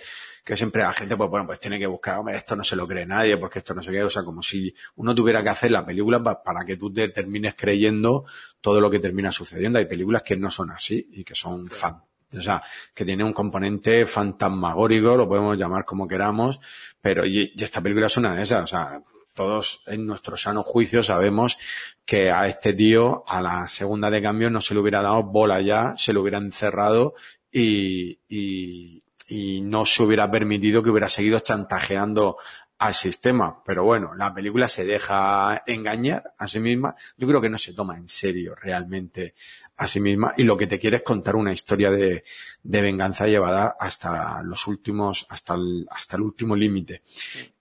que 0.48 0.56
siempre 0.56 0.82
la 0.82 0.94
gente, 0.94 1.18
pues 1.18 1.30
bueno, 1.30 1.46
pues 1.46 1.60
tiene 1.60 1.78
que 1.78 1.88
buscar, 1.88 2.20
hombre, 2.20 2.38
esto 2.38 2.56
no 2.56 2.64
se 2.64 2.78
lo 2.78 2.88
cree 2.88 3.06
nadie, 3.06 3.36
porque 3.36 3.60
esto 3.60 3.74
no 3.74 3.84
se 3.84 3.92
qué, 3.92 4.02
o 4.02 4.10
sea, 4.10 4.24
como 4.24 4.42
si 4.42 4.74
uno 4.96 5.14
tuviera 5.14 5.44
que 5.44 5.50
hacer 5.50 5.72
la 5.72 5.86
película 5.86 6.24
para 6.24 6.64
que 6.66 6.78
tú 6.78 6.90
te 6.94 7.10
termines 7.10 7.54
creyendo 7.54 8.24
todo 8.62 8.80
lo 8.80 8.90
que 8.90 9.00
termina 9.00 9.30
sucediendo. 9.30 9.78
Hay 9.78 9.88
películas 9.88 10.24
que 10.24 10.38
no 10.38 10.50
son 10.50 10.72
así 10.72 11.06
y 11.12 11.26
que 11.26 11.36
son 11.36 11.68
fan 11.68 12.02
o 12.34 12.42
sea, 12.42 12.64
que 12.94 13.04
tiene 13.04 13.26
un 13.26 13.34
componente 13.34 14.06
fantasmagórico, 14.06 15.18
lo 15.18 15.28
podemos 15.28 15.58
llamar 15.58 15.84
como 15.84 16.08
queramos, 16.08 16.62
pero 17.02 17.26
y, 17.26 17.54
esta 17.58 17.82
película 17.82 18.08
es 18.08 18.16
una 18.16 18.34
de 18.34 18.44
esas, 18.44 18.64
o 18.64 18.68
sea, 18.68 19.02
todos 19.34 19.84
en 19.86 20.06
nuestro 20.06 20.38
sano 20.38 20.64
juicio 20.64 21.04
sabemos 21.04 21.58
que 22.06 22.32
a 22.32 22.48
este 22.48 22.72
tío, 22.72 23.26
a 23.28 23.42
la 23.42 23.68
segunda 23.68 24.10
de 24.10 24.22
cambio, 24.22 24.50
no 24.50 24.62
se 24.62 24.74
le 24.74 24.80
hubiera 24.80 25.02
dado 25.02 25.24
bola 25.24 25.62
ya, 25.62 25.94
se 25.98 26.14
lo 26.14 26.22
hubiera 26.22 26.38
encerrado 26.38 27.16
y, 27.52 28.20
y, 28.30 29.04
y 29.28 29.62
no 29.62 29.86
se 29.86 30.04
hubiera 30.04 30.30
permitido 30.32 30.82
que 30.82 30.90
hubiera 30.90 31.10
seguido 31.10 31.40
chantajeando 31.40 32.38
al 32.78 32.94
sistema. 32.94 33.62
Pero 33.66 33.84
bueno, 33.84 34.14
la 34.16 34.34
película 34.34 34.68
se 34.68 34.86
deja 34.86 35.64
engañar 35.66 36.34
a 36.38 36.48
sí 36.48 36.60
misma. 36.60 36.96
Yo 37.18 37.28
creo 37.28 37.42
que 37.42 37.50
no 37.50 37.58
se 37.58 37.74
toma 37.74 37.98
en 37.98 38.08
serio 38.08 38.56
realmente 38.56 39.36
a 39.76 39.88
sí 39.88 40.00
misma 40.00 40.34
y 40.38 40.44
lo 40.44 40.58
que 40.58 40.68
te 40.68 40.80
quiere 40.80 40.98
es 40.98 41.04
contar 41.04 41.36
una 41.36 41.54
historia 41.54 41.92
de, 41.92 42.24
de 42.64 42.82
venganza 42.82 43.28
llevada 43.28 43.76
hasta 43.80 44.42
los 44.44 44.66
últimos, 44.68 45.26
hasta 45.30 45.56
el, 45.56 45.86
hasta 45.90 46.16
el 46.16 46.24
último 46.24 46.56
límite. 46.56 47.04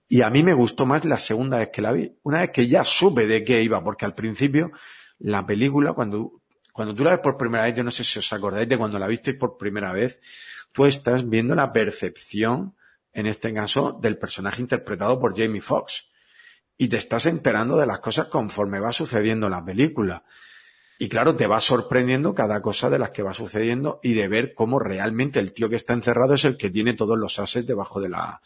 Y 0.09 0.21
a 0.21 0.29
mí 0.29 0.41
me 0.41 0.53
gustó 0.53 0.85
más 0.85 1.03
la 1.03 1.19
segunda 1.19 1.57
vez 1.57 1.69
que 1.69 1.81
la 1.81 1.91
vi, 1.91 2.13
una 2.23 2.39
vez 2.39 2.51
que 2.51 2.67
ya 2.67 2.83
supe 2.83 3.27
de 3.27 3.43
qué 3.43 3.61
iba, 3.61 3.83
porque 3.83 4.05
al 4.05 4.15
principio 4.15 4.71
la 5.19 5.45
película, 5.45 5.93
cuando, 5.93 6.41
cuando 6.71 6.95
tú 6.95 7.03
la 7.03 7.11
ves 7.11 7.19
por 7.19 7.37
primera 7.37 7.65
vez, 7.65 7.75
yo 7.75 7.83
no 7.83 7.91
sé 7.91 8.05
si 8.05 8.19
os 8.19 8.31
acordáis 8.31 8.69
de 8.69 8.77
cuando 8.77 8.97
la 8.99 9.07
visteis 9.07 9.35
por 9.35 9.57
primera 9.57 9.91
vez, 9.91 10.21
estás 10.85 11.27
viendo 11.27 11.55
la 11.55 11.73
percepción 11.73 12.75
en 13.17 13.25
este 13.25 13.51
caso, 13.51 13.97
del 13.99 14.19
personaje 14.19 14.61
interpretado 14.61 15.19
por 15.19 15.35
Jamie 15.35 15.59
Foxx. 15.59 16.05
Y 16.77 16.87
te 16.87 16.97
estás 16.97 17.25
enterando 17.25 17.75
de 17.75 17.87
las 17.87 17.97
cosas 17.97 18.27
conforme 18.27 18.79
va 18.79 18.91
sucediendo 18.91 19.49
la 19.49 19.65
película. 19.65 20.23
Y 20.99 21.09
claro, 21.09 21.35
te 21.35 21.47
va 21.47 21.59
sorprendiendo 21.59 22.35
cada 22.35 22.61
cosa 22.61 22.91
de 22.91 22.99
las 22.99 23.09
que 23.09 23.23
va 23.23 23.33
sucediendo 23.33 23.99
y 24.03 24.13
de 24.13 24.27
ver 24.27 24.53
cómo 24.53 24.77
realmente 24.77 25.39
el 25.39 25.51
tío 25.51 25.67
que 25.67 25.77
está 25.77 25.93
encerrado 25.93 26.35
es 26.35 26.45
el 26.45 26.57
que 26.57 26.69
tiene 26.69 26.93
todos 26.93 27.17
los 27.17 27.39
ases 27.39 27.65
debajo 27.65 27.99
de 27.99 28.09
la, 28.09 28.39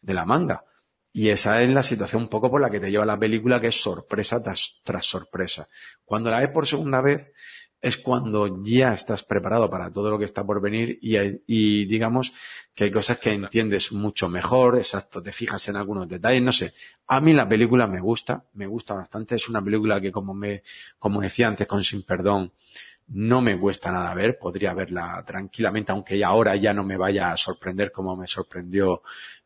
de 0.00 0.14
la 0.14 0.24
manga. 0.24 0.64
Y 1.12 1.28
esa 1.28 1.62
es 1.62 1.70
la 1.70 1.84
situación 1.84 2.22
un 2.22 2.28
poco 2.28 2.50
por 2.50 2.60
la 2.60 2.68
que 2.68 2.80
te 2.80 2.90
lleva 2.90 3.06
la 3.06 3.20
película, 3.20 3.60
que 3.60 3.68
es 3.68 3.80
sorpresa 3.80 4.42
tras, 4.42 4.80
tras 4.82 5.06
sorpresa. 5.06 5.68
Cuando 6.04 6.32
la 6.32 6.40
ves 6.40 6.50
por 6.50 6.66
segunda 6.66 7.00
vez, 7.00 7.32
es 7.80 7.98
cuando 7.98 8.62
ya 8.64 8.94
estás 8.94 9.22
preparado 9.22 9.70
para 9.70 9.92
todo 9.92 10.10
lo 10.10 10.18
que 10.18 10.24
está 10.24 10.44
por 10.44 10.60
venir 10.60 10.98
y, 11.02 11.16
y, 11.46 11.84
digamos 11.86 12.32
que 12.74 12.84
hay 12.84 12.90
cosas 12.90 13.18
que 13.18 13.32
entiendes 13.32 13.92
mucho 13.92 14.28
mejor, 14.28 14.76
exacto, 14.76 15.22
te 15.22 15.32
fijas 15.32 15.68
en 15.68 15.76
algunos 15.76 16.08
detalles, 16.08 16.42
no 16.42 16.52
sé. 16.52 16.74
A 17.06 17.20
mí 17.20 17.32
la 17.32 17.48
película 17.48 17.86
me 17.86 18.00
gusta, 18.00 18.44
me 18.54 18.66
gusta 18.66 18.94
bastante, 18.94 19.34
es 19.34 19.48
una 19.48 19.62
película 19.62 20.00
que 20.00 20.10
como 20.10 20.34
me, 20.34 20.62
como 20.98 21.20
decía 21.20 21.48
antes 21.48 21.66
con 21.66 21.84
Sin 21.84 22.02
Perdón, 22.02 22.52
no 23.08 23.40
me 23.40 23.58
cuesta 23.58 23.92
nada 23.92 24.14
ver, 24.14 24.38
podría 24.38 24.74
verla 24.74 25.22
tranquilamente, 25.26 25.92
aunque 25.92 26.22
ahora 26.24 26.56
ya 26.56 26.74
no 26.74 26.82
me 26.82 26.96
vaya 26.96 27.30
a 27.30 27.36
sorprender 27.36 27.92
como 27.92 28.16
me 28.16 28.26
sorprendió 28.26 29.02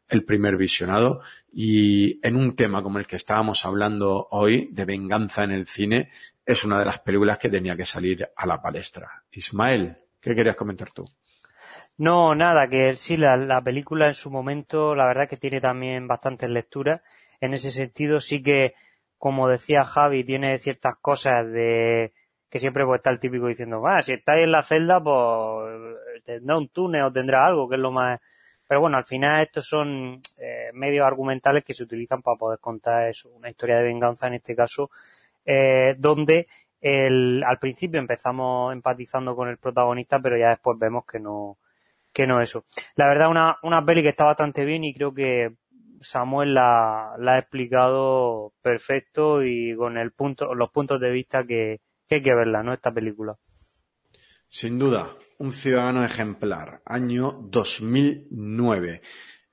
el 0.08 0.24
primer 0.24 0.56
visionado. 0.56 1.20
Y 1.52 2.24
en 2.26 2.36
un 2.36 2.54
tema 2.54 2.82
como 2.82 2.98
el 2.98 3.06
que 3.06 3.16
estábamos 3.16 3.64
hablando 3.64 4.28
hoy, 4.30 4.68
de 4.72 4.84
venganza 4.84 5.44
en 5.44 5.52
el 5.52 5.66
cine, 5.66 6.10
es 6.44 6.64
una 6.64 6.78
de 6.78 6.84
las 6.84 7.00
películas 7.00 7.38
que 7.38 7.48
tenía 7.48 7.76
que 7.76 7.86
salir 7.86 8.28
a 8.34 8.46
la 8.46 8.60
palestra. 8.60 9.24
Ismael, 9.30 9.98
¿qué 10.20 10.34
querías 10.34 10.56
comentar 10.56 10.90
tú? 10.92 11.04
No, 11.96 12.34
nada, 12.34 12.68
que 12.68 12.96
sí, 12.96 13.16
la, 13.16 13.60
película 13.62 14.06
en 14.06 14.14
su 14.14 14.30
momento, 14.30 14.94
la 14.94 15.06
verdad 15.06 15.28
que 15.28 15.36
tiene 15.36 15.60
también 15.60 16.08
bastantes 16.08 16.48
lecturas. 16.48 17.02
En 17.40 17.52
ese 17.52 17.70
sentido, 17.70 18.20
sí 18.20 18.42
que, 18.42 18.74
como 19.18 19.48
decía 19.48 19.84
Javi, 19.84 20.24
tiene 20.24 20.56
ciertas 20.58 20.94
cosas 21.00 21.46
de 21.52 22.12
que 22.48 22.58
siempre 22.58 22.84
pues, 22.84 22.98
está 22.98 23.10
el 23.10 23.20
típico 23.20 23.46
diciendo, 23.46 23.82
ah, 23.86 24.02
si 24.02 24.12
estáis 24.12 24.44
en 24.44 24.52
la 24.52 24.62
celda, 24.62 25.00
pues 25.02 26.24
tendrá 26.24 26.56
un 26.56 26.68
túnel 26.68 27.02
o 27.02 27.12
tendrá 27.12 27.46
algo, 27.46 27.68
que 27.68 27.76
es 27.76 27.80
lo 27.80 27.92
más... 27.92 28.18
Pero 28.66 28.80
bueno, 28.80 28.96
al 28.96 29.04
final 29.04 29.42
estos 29.42 29.68
son 29.68 30.20
eh, 30.38 30.70
medios 30.72 31.06
argumentales 31.06 31.64
que 31.64 31.74
se 31.74 31.82
utilizan 31.82 32.22
para 32.22 32.38
poder 32.38 32.60
contar 32.60 33.08
eso, 33.08 33.28
una 33.30 33.50
historia 33.50 33.76
de 33.76 33.84
venganza 33.84 34.26
en 34.26 34.34
este 34.34 34.56
caso, 34.56 34.90
eh, 35.44 35.94
donde 35.98 36.46
el, 36.80 37.42
al 37.44 37.58
principio 37.58 38.00
empezamos 38.00 38.72
empatizando 38.72 39.36
con 39.36 39.48
el 39.48 39.58
protagonista, 39.58 40.20
pero 40.20 40.36
ya 40.38 40.50
después 40.50 40.78
vemos 40.78 41.04
que 41.04 41.20
no, 41.20 41.58
que 42.12 42.26
no 42.26 42.40
eso. 42.40 42.64
La 42.96 43.08
verdad, 43.08 43.30
una, 43.30 43.56
una 43.62 43.84
peli 43.84 44.02
que 44.02 44.08
está 44.08 44.24
bastante 44.24 44.64
bien 44.64 44.84
y 44.84 44.94
creo 44.94 45.12
que 45.12 45.54
Samuel 46.00 46.54
la, 46.54 47.14
la 47.18 47.34
ha 47.34 47.38
explicado 47.38 48.52
perfecto 48.62 49.44
y 49.44 49.76
con 49.76 49.98
el 49.98 50.12
punto, 50.12 50.54
los 50.54 50.70
puntos 50.70 51.00
de 51.00 51.10
vista 51.10 51.44
que, 51.44 51.80
que 52.08 52.16
hay 52.16 52.22
que 52.22 52.34
verla, 52.34 52.62
¿no? 52.62 52.72
Esta 52.72 52.92
película. 52.92 53.36
Sin 54.48 54.78
duda, 54.78 55.16
un 55.38 55.52
ciudadano 55.52 56.04
ejemplar, 56.04 56.82
año 56.84 57.38
2009. 57.42 59.02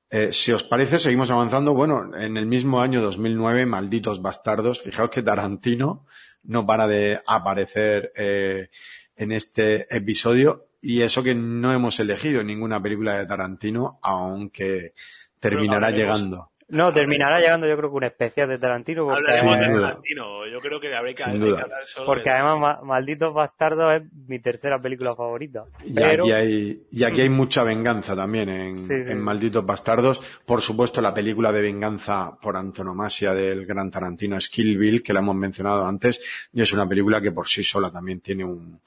Eh, 0.10 0.32
si 0.32 0.52
os 0.52 0.64
parece, 0.64 1.00
seguimos 1.00 1.30
avanzando. 1.30 1.74
Bueno, 1.74 2.16
en 2.16 2.38
el 2.38 2.46
mismo 2.46 2.82
año 2.82 3.02
2009, 3.02 3.66
Malditos 3.66 4.22
Bastardos, 4.22 4.82
fijaos 4.82 5.10
que 5.10 5.24
Tarantino 5.24 6.06
no 6.48 6.66
para 6.66 6.88
de 6.88 7.20
aparecer 7.28 8.12
eh, 8.16 8.70
en 9.16 9.32
este 9.32 9.94
episodio 9.96 10.68
y 10.82 11.02
eso 11.02 11.24
que 11.24 11.36
no 11.36 11.74
hemos 11.74 12.00
elegido 12.00 12.44
ninguna 12.44 12.82
película 12.82 13.18
de 13.18 13.26
Tarantino, 13.26 14.00
aunque 14.02 14.94
terminará 15.40 15.92
llegando. 15.92 16.52
No, 16.70 16.92
terminará 16.94 17.40
llegando 17.40 17.66
yo 17.66 17.78
creo 17.78 17.90
que 17.90 17.96
un 17.96 18.04
especial 18.04 18.50
de 18.50 18.58
Tarantino. 18.60 19.06
Porque, 19.06 19.32
Hablaremos 19.32 19.74
de. 19.76 19.82
Tarantino. 19.88 20.48
Yo 20.48 20.60
creo 20.60 20.80
que 20.82 20.94
habría 20.96 21.14
que, 21.14 21.24
Sin 21.24 21.40
duda. 21.40 21.62
hablar 21.62 21.86
solo 21.86 22.06
porque 22.08 22.30
de- 22.30 22.36
además 22.36 22.60
Ma- 22.60 22.82
Malditos 22.84 23.34
Bastardos 23.34 23.96
es 23.96 24.02
mi 24.28 24.40
tercera 24.40 24.82
película 24.82 25.16
favorita. 25.16 25.64
Y 25.86 25.94
Pero, 25.94 26.24
aquí, 26.26 26.32
hay, 26.34 26.84
y 26.92 27.04
aquí 27.06 27.22
hay 27.22 27.30
mucha 27.30 27.64
venganza 27.64 28.16
también 28.18 28.50
en, 28.50 28.84
Sí, 28.84 29.02
sí. 29.02 29.12
en 29.14 29.22
Malditos 29.22 29.66
Bastardos. 29.66 30.22
Por 30.46 30.62
supuesto, 30.62 31.02
la 31.02 31.14
película 31.14 31.54
de 31.54 31.62
venganza 31.62 32.38
por 32.42 32.58
antonomasia 32.58 33.34
del 33.34 33.66
gran 33.66 33.90
Tarantino 33.90 34.36
es 34.36 34.50
Kill 34.50 34.78
Bill, 34.78 35.02
que 35.04 35.14
la 35.14 35.20
hemos 35.22 35.36
mencionado 35.38 35.86
antes, 35.86 36.20
y 36.52 36.62
es 36.62 36.74
una 36.74 36.88
película 36.88 37.22
que 37.22 37.32
por 37.32 37.48
sí 37.48 37.64
sola 37.64 37.90
también 37.92 38.20
tiene 38.20 38.44
un, 38.44 38.82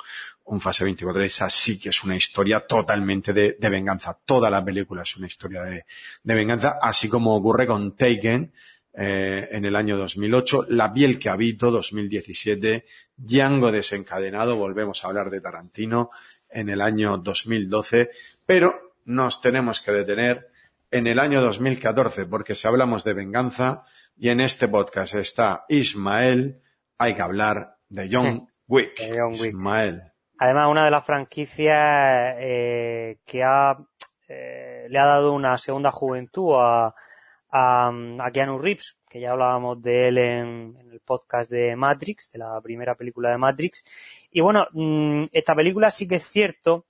un 0.51 0.61
fase 0.61 0.85
24. 0.85 1.23
Esa 1.23 1.49
sí 1.49 1.79
que 1.79 1.91
es 1.91 2.05
una 2.05 2.17
historia 2.17 2.61
totalmente 2.61 3.33
de, 3.33 3.57
de 3.59 3.69
venganza. 3.69 4.19
Toda 4.25 4.51
la 4.51 4.65
película 4.65 5.03
es 5.03 5.17
una 5.17 5.27
historia 5.27 5.63
de, 5.63 5.85
de 6.23 6.35
venganza, 6.35 6.79
así 6.83 7.09
como 7.09 7.37
ocurre 7.37 7.67
con 7.67 7.97
Taken, 7.97 8.53
eh, 8.93 9.49
en 9.53 9.65
el 9.65 9.77
año 9.77 9.97
2008, 9.97 10.67
La 10.71 10.93
piel 10.93 11.19
que 11.19 11.29
habito, 11.29 11.71
2017, 11.71 12.85
Django 13.17 13.71
desencadenado, 13.71 14.57
volvemos 14.57 15.05
a 15.05 15.09
hablar 15.09 15.31
de 15.31 15.41
Tarantino, 15.41 16.11
en 16.49 16.69
el 16.69 16.81
año 16.81 17.17
2012, 17.19 18.11
pero 18.45 18.95
nos 19.05 19.41
tenemos 19.41 19.81
que 19.81 19.93
detener 19.93 20.49
en 20.91 21.07
el 21.07 21.21
año 21.21 21.41
2014, 21.41 22.27
porque 22.27 22.57
si 22.57 22.67
hablamos 22.67 23.05
de 23.05 23.15
venganza, 23.15 23.85
y 24.19 24.31
en 24.31 24.41
este 24.41 24.67
podcast 24.67 25.15
está 25.15 25.65
Ismael, 25.69 26.61
hay 26.99 27.15
que 27.15 27.23
hablar 27.23 27.77
de 27.89 28.09
John 28.11 28.49
Wick. 28.67 28.99
De 28.99 29.19
John 29.21 29.33
Wick. 29.33 29.53
Ismael. 29.55 30.10
Además, 30.41 30.69
una 30.71 30.87
de 30.87 30.91
las 30.91 31.05
franquicias 31.05 32.35
eh, 32.39 33.19
que 33.27 33.45
ha, 33.45 33.77
eh, 34.27 34.87
le 34.89 34.99
ha 34.99 35.05
dado 35.05 35.35
una 35.35 35.59
segunda 35.59 35.93
juventud 35.93 36.55
a, 36.59 36.95
a, 37.51 37.93
a 38.19 38.31
Keanu 38.33 38.59
Reeves, 38.59 38.97
que 39.07 39.21
ya 39.21 39.33
hablábamos 39.33 39.83
de 39.83 40.09
él 40.09 40.19
en, 40.19 40.77
en 40.81 40.91
el 40.91 41.01
podcast 41.01 41.51
de 41.51 41.77
Matrix, 41.77 42.31
de 42.33 42.39
la 42.39 42.59
primera 42.63 42.95
película 42.95 43.31
de 43.31 43.37
Matrix. 43.37 43.85
Y 44.31 44.41
bueno, 44.41 44.67
mm, 44.73 45.27
esta 45.31 45.55
película 45.55 45.91
sí 45.91 46.09
que 46.09 46.17
es 46.17 46.27
cierto 46.27 46.87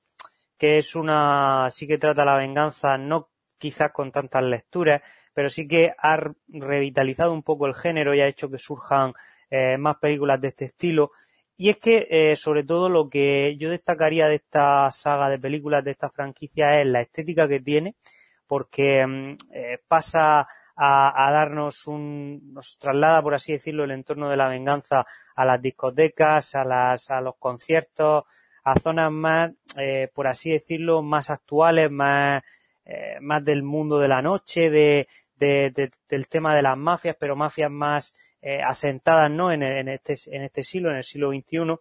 que 0.56 0.78
es 0.78 0.94
una, 0.94 1.70
sí 1.72 1.88
que 1.88 1.98
trata 1.98 2.24
la 2.24 2.36
venganza, 2.36 2.98
no 2.98 3.30
quizás 3.58 3.90
con 3.90 4.12
tantas 4.12 4.44
lecturas, 4.44 5.02
pero 5.34 5.48
sí 5.48 5.66
que 5.66 5.92
ha 5.98 6.18
revitalizado 6.48 7.32
un 7.32 7.42
poco 7.42 7.66
el 7.66 7.74
género 7.74 8.14
y 8.14 8.20
ha 8.20 8.28
hecho 8.28 8.48
que 8.48 8.58
surjan 8.58 9.12
eh, 9.50 9.76
más 9.76 9.96
películas 9.96 10.40
de 10.40 10.48
este 10.48 10.66
estilo. 10.66 11.10
Y 11.62 11.68
es 11.68 11.76
que, 11.76 12.08
eh, 12.10 12.36
sobre 12.36 12.64
todo, 12.64 12.88
lo 12.88 13.10
que 13.10 13.54
yo 13.58 13.68
destacaría 13.68 14.28
de 14.28 14.36
esta 14.36 14.90
saga 14.90 15.28
de 15.28 15.38
películas, 15.38 15.84
de 15.84 15.90
esta 15.90 16.08
franquicia, 16.08 16.80
es 16.80 16.86
la 16.86 17.02
estética 17.02 17.46
que 17.48 17.60
tiene, 17.60 17.96
porque 18.46 19.06
mm, 19.06 19.36
eh, 19.52 19.78
pasa 19.86 20.48
a, 20.74 21.30
darnos 21.30 21.86
un, 21.86 22.54
nos 22.54 22.78
traslada, 22.78 23.20
por 23.22 23.34
así 23.34 23.52
decirlo, 23.52 23.84
el 23.84 23.90
entorno 23.90 24.30
de 24.30 24.38
la 24.38 24.48
venganza 24.48 25.04
a 25.36 25.44
las 25.44 25.60
discotecas, 25.60 26.54
a 26.54 26.64
las, 26.64 27.10
a 27.10 27.20
los 27.20 27.36
conciertos, 27.38 28.24
a 28.64 28.80
zonas 28.80 29.12
más, 29.12 29.50
eh, 29.76 30.08
por 30.14 30.28
así 30.28 30.50
decirlo, 30.52 31.02
más 31.02 31.28
actuales, 31.28 31.90
más, 31.90 32.42
eh, 32.86 33.18
más 33.20 33.44
del 33.44 33.64
mundo 33.64 33.98
de 33.98 34.08
la 34.08 34.22
noche, 34.22 34.70
de- 34.70 35.06
del 35.36 36.28
tema 36.28 36.54
de 36.54 36.62
las 36.62 36.76
mafias, 36.78 37.16
pero 37.20 37.36
mafias 37.36 37.70
más 37.70 38.14
eh, 38.42 38.62
asentadas, 38.62 39.30
¿no? 39.30 39.52
En, 39.52 39.62
en 39.62 39.88
este, 39.88 40.16
en 40.26 40.42
este 40.42 40.62
siglo, 40.64 40.90
en 40.90 40.96
el 40.96 41.04
siglo 41.04 41.30
XXI. 41.30 41.78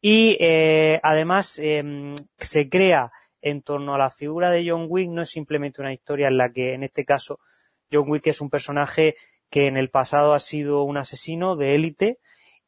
Y 0.00 0.36
eh, 0.40 1.00
además 1.02 1.58
eh, 1.58 2.14
se 2.38 2.68
crea 2.68 3.10
en 3.40 3.62
torno 3.62 3.94
a 3.94 3.98
la 3.98 4.10
figura 4.10 4.50
de 4.50 4.68
John 4.68 4.86
Wick, 4.88 5.08
no 5.10 5.22
es 5.22 5.30
simplemente 5.30 5.80
una 5.80 5.92
historia 5.92 6.28
en 6.28 6.36
la 6.36 6.52
que, 6.52 6.74
en 6.74 6.82
este 6.82 7.04
caso, 7.04 7.38
John 7.92 8.10
Wick 8.10 8.26
es 8.26 8.40
un 8.40 8.50
personaje 8.50 9.16
que 9.50 9.66
en 9.66 9.76
el 9.76 9.90
pasado 9.90 10.34
ha 10.34 10.40
sido 10.40 10.82
un 10.82 10.96
asesino 10.96 11.56
de 11.56 11.74
élite 11.74 12.18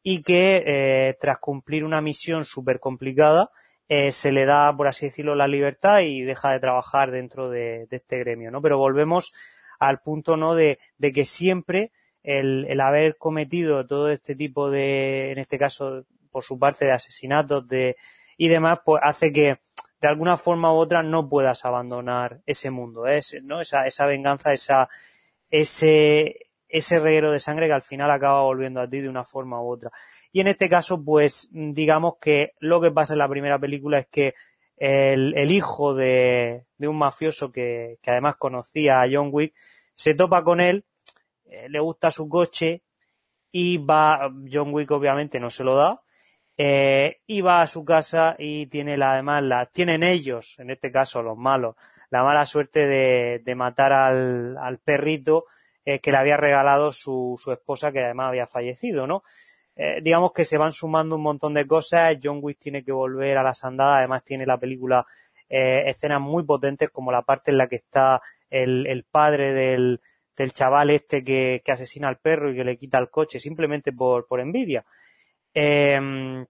y 0.03 0.23
que 0.23 0.63
eh, 0.65 1.17
tras 1.21 1.39
cumplir 1.39 1.85
una 1.85 2.01
misión 2.01 2.45
súper 2.45 2.79
complicada 2.79 3.51
eh, 3.89 4.13
se 4.13 4.33
le 4.33 4.45
da, 4.45 4.75
por 4.77 4.87
así 4.87 5.07
decirlo, 5.07 5.35
la 5.35 5.49
libertad 5.49 6.01
y 6.01 6.23
deja 6.23 6.53
de 6.53 6.61
trabajar 6.61 7.11
dentro 7.11 7.51
de, 7.51 7.87
de 7.87 7.97
este 7.97 8.19
gremio, 8.19 8.51
¿no? 8.51 8.63
Pero 8.63 8.79
volvemos 8.79 9.33
al 9.79 10.01
punto, 10.01 10.37
¿no? 10.37 10.55
De, 10.55 10.79
de 10.99 11.13
que 11.13 11.25
siempre 11.25 11.91
el, 12.29 12.67
el 12.69 12.81
haber 12.83 13.17
cometido 13.17 13.87
todo 13.87 14.11
este 14.11 14.37
tipo 14.37 14.71
de, 14.71 15.33
en 15.33 15.39
este 15.39 15.59
caso, 15.59 16.05
por 16.31 16.45
su 16.45 16.59
parte, 16.59 16.85
de 16.85 16.93
asesinatos 16.93 17.67
de, 17.67 17.97
y 18.37 18.49
demás, 18.49 18.81
pues 18.85 19.01
hace 19.03 19.33
que 19.33 19.61
de 19.99 20.09
alguna 20.09 20.37
forma 20.37 20.71
u 20.71 20.77
otra 20.77 21.03
no 21.03 21.27
puedas 21.27 21.65
abandonar 21.65 22.43
ese 22.45 22.71
mundo, 22.71 23.07
¿eh? 23.07 23.21
¿no? 23.43 23.63
Esa, 23.63 23.87
esa 23.87 24.05
venganza, 24.05 24.53
esa, 24.53 24.91
ese, 25.49 26.51
ese 26.69 26.99
reguero 26.99 27.31
de 27.31 27.39
sangre 27.39 27.67
que 27.67 27.73
al 27.73 27.83
final 27.83 28.11
acaba 28.11 28.43
volviendo 28.43 28.83
a 28.83 28.89
ti 28.89 29.01
de 29.01 29.09
una 29.09 29.25
forma 29.25 29.63
u 29.63 29.73
otra. 29.73 29.91
Y 30.31 30.41
en 30.41 30.49
este 30.49 30.69
caso, 30.69 31.03
pues, 31.03 31.49
digamos 31.51 32.19
que 32.21 32.53
lo 32.61 32.83
que 32.83 32.91
pasa 32.91 33.15
en 33.15 33.21
la 33.21 33.29
primera 33.29 33.59
película 33.59 34.01
es 34.01 34.07
que 34.09 34.35
el, 34.77 35.33
el 35.35 35.51
hijo 35.51 35.95
de, 35.95 36.67
de 36.77 36.89
un 36.89 36.99
mafioso 36.99 37.51
que, 37.51 37.99
que 38.03 38.11
además 38.11 38.37
conocía 38.37 39.01
a 39.01 39.09
John 39.11 39.31
Wick 39.33 39.55
se 39.95 40.15
topa 40.15 40.45
con 40.45 40.61
él, 40.61 40.85
eh, 41.49 41.69
le 41.69 41.81
gusta 41.81 42.11
su 42.11 42.29
coche 42.29 42.83
y 43.51 43.79
va, 43.79 44.31
John 44.51 44.73
Wick 44.73 44.91
obviamente 44.91 45.41
no 45.41 45.51
se 45.51 45.65
lo 45.65 45.75
da, 45.75 46.03
eh, 46.61 47.21
y 47.27 47.41
va 47.41 47.63
a 47.63 47.67
su 47.69 47.85
casa 47.85 48.35
y 48.37 48.67
tiene 48.67 48.97
la, 48.97 49.13
además 49.13 49.45
la, 49.45 49.67
tienen 49.67 50.03
ellos, 50.03 50.59
en 50.59 50.71
este 50.71 50.91
caso 50.91 51.23
los 51.23 51.37
malos, 51.37 51.77
la 52.11 52.25
mala 52.25 52.45
suerte 52.47 52.87
de, 52.87 53.41
de 53.45 53.55
matar 53.55 53.93
al, 53.93 54.57
al 54.59 54.79
perrito 54.79 55.45
eh, 55.85 56.01
que 56.01 56.11
le 56.11 56.19
había 56.19 56.37
regalado 56.37 56.91
su, 56.91 57.41
su 57.43 57.53
esposa 57.53 57.93
que 57.93 58.03
además 58.05 58.31
había 58.31 58.49
fallecido, 58.49 59.07
¿no? 59.07 59.23
Eh, 59.77 60.01
digamos 60.03 60.33
que 60.33 60.43
se 60.43 60.59
van 60.59 60.73
sumando 60.73 61.15
un 61.15 61.23
montón 61.23 61.55
de 61.55 61.65
cosas, 61.65 62.19
John 62.21 62.41
Wick 62.43 62.59
tiene 62.59 62.83
que 62.83 62.91
volver 62.91 63.39
a 63.39 63.45
las 63.45 63.65
andadas, 63.65 63.99
además 63.99 64.25
tiene 64.25 64.45
la 64.45 64.59
película 64.59 65.07
escenas 65.51 66.21
muy 66.21 66.43
potentes 66.43 66.91
como 66.91 67.11
la 67.11 67.23
parte 67.23 67.53
en 67.53 67.57
la 67.57 67.69
que 67.69 67.77
está 67.77 68.21
el, 68.51 68.87
el 68.87 69.05
padre 69.05 69.55
del, 69.55 69.99
del 70.39 70.53
chaval 70.53 70.91
este 70.91 71.23
que, 71.25 71.63
que 71.65 71.73
asesina 71.73 72.09
al 72.09 72.19
perro 72.19 72.51
y 72.51 72.57
que 72.57 72.65
le 72.65 72.77
quita 72.79 72.99
el 72.99 73.11
coche 73.11 73.41
simplemente 73.41 73.93
por, 73.93 74.27
por 74.27 74.41
envidia. 74.41 74.85
Eh, 75.55 76.45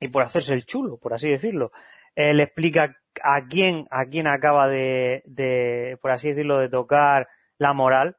y 0.00 0.08
por 0.08 0.22
hacerse 0.22 0.54
el 0.54 0.66
chulo, 0.66 0.98
por 0.98 1.14
así 1.14 1.28
decirlo. 1.28 1.72
Eh, 2.14 2.34
le 2.34 2.44
explica 2.44 2.96
a 3.22 3.46
quién, 3.46 3.86
a 3.90 4.06
quién 4.06 4.26
acaba 4.26 4.68
de, 4.68 5.22
de, 5.26 5.98
por 6.02 6.10
así 6.10 6.28
decirlo, 6.28 6.58
de 6.58 6.68
tocar 6.68 7.28
la 7.58 7.72
moral. 7.72 8.16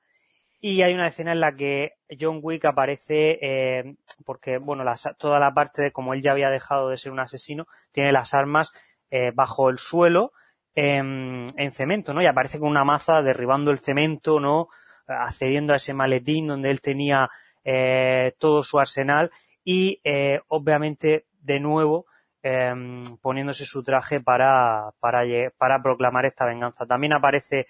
Y 0.60 0.82
hay 0.82 0.94
una 0.94 1.08
escena 1.08 1.34
en 1.34 1.40
la 1.40 1.56
que 1.56 1.94
John 2.20 2.40
Wick 2.42 2.66
aparece, 2.66 3.40
eh, 3.42 3.96
porque, 4.26 4.58
bueno, 4.58 4.84
las- 4.84 5.10
toda 5.20 5.40
la 5.40 5.54
parte 5.54 5.82
de 5.84 5.92
como 5.92 6.14
él 6.14 6.22
ya 6.22 6.32
había 6.32 6.50
dejado 6.50 6.90
de 6.90 6.98
ser 6.98 7.12
un 7.12 7.20
asesino, 7.20 7.68
tiene 7.92 8.12
las 8.12 8.34
armas 8.34 8.72
eh, 9.12 9.32
bajo 9.34 9.70
el 9.70 9.78
suelo 9.78 10.32
en, 10.76 11.48
en 11.58 11.72
cemento, 11.72 12.14
¿no? 12.14 12.22
Y 12.22 12.26
aparece 12.26 12.60
con 12.60 12.70
una 12.70 12.84
maza 12.84 13.22
derribando 13.22 13.72
el 13.72 13.80
cemento, 13.80 14.40
¿no? 14.40 14.68
Accediendo 15.08 15.74
a 15.74 15.78
ese 15.78 15.94
maletín 15.94 16.48
donde 16.48 16.70
él 16.70 16.82
tenía 16.82 17.30
eh, 17.64 18.34
todo 18.40 18.64
su 18.64 18.80
arsenal 18.80 19.32
y, 19.64 20.00
eh, 20.04 20.42
obviamente, 20.48 21.26
de 21.42 21.60
nuevo, 21.60 22.06
eh, 22.44 22.74
poniéndose 23.22 23.66
su 23.66 23.84
traje 23.84 24.22
para, 24.22 24.94
para, 25.00 25.24
para 25.58 25.82
proclamar 25.82 26.26
esta 26.26 26.46
venganza. 26.46 26.86
También 26.86 27.14
aparece 27.14 27.68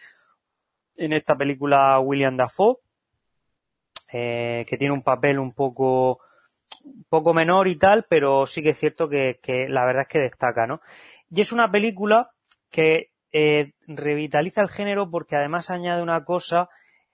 en 0.95 1.14
esta 1.14 1.38
película 1.38 1.99
William 1.99 2.38
Dafoe, 2.38 2.77
eh, 4.11 4.66
que 4.67 4.77
tiene 4.77 4.93
un 4.93 5.03
papel 5.03 5.40
un 5.40 5.53
poco, 5.53 6.19
un 6.83 7.06
poco 7.09 7.33
menor 7.33 7.67
y 7.67 7.75
tal, 7.75 8.06
pero 8.09 8.48
sí 8.48 8.64
que 8.64 8.69
es 8.69 8.77
cierto 8.77 9.09
que, 9.09 9.40
que 9.41 9.69
la 9.69 9.85
verdad 9.85 10.03
es 10.03 10.07
que 10.07 10.19
destaca, 10.19 10.66
¿no? 10.67 10.82
Y 11.30 11.41
es 11.41 11.51
una 11.51 11.72
película 11.72 12.32
que 12.69 13.11
eh, 13.32 13.74
revitaliza 13.88 14.61
el 14.61 14.69
género 14.69 15.09
porque 15.09 15.35
además 15.35 15.69
añade 15.69 16.01
una 16.01 16.24
cosa 16.24 16.69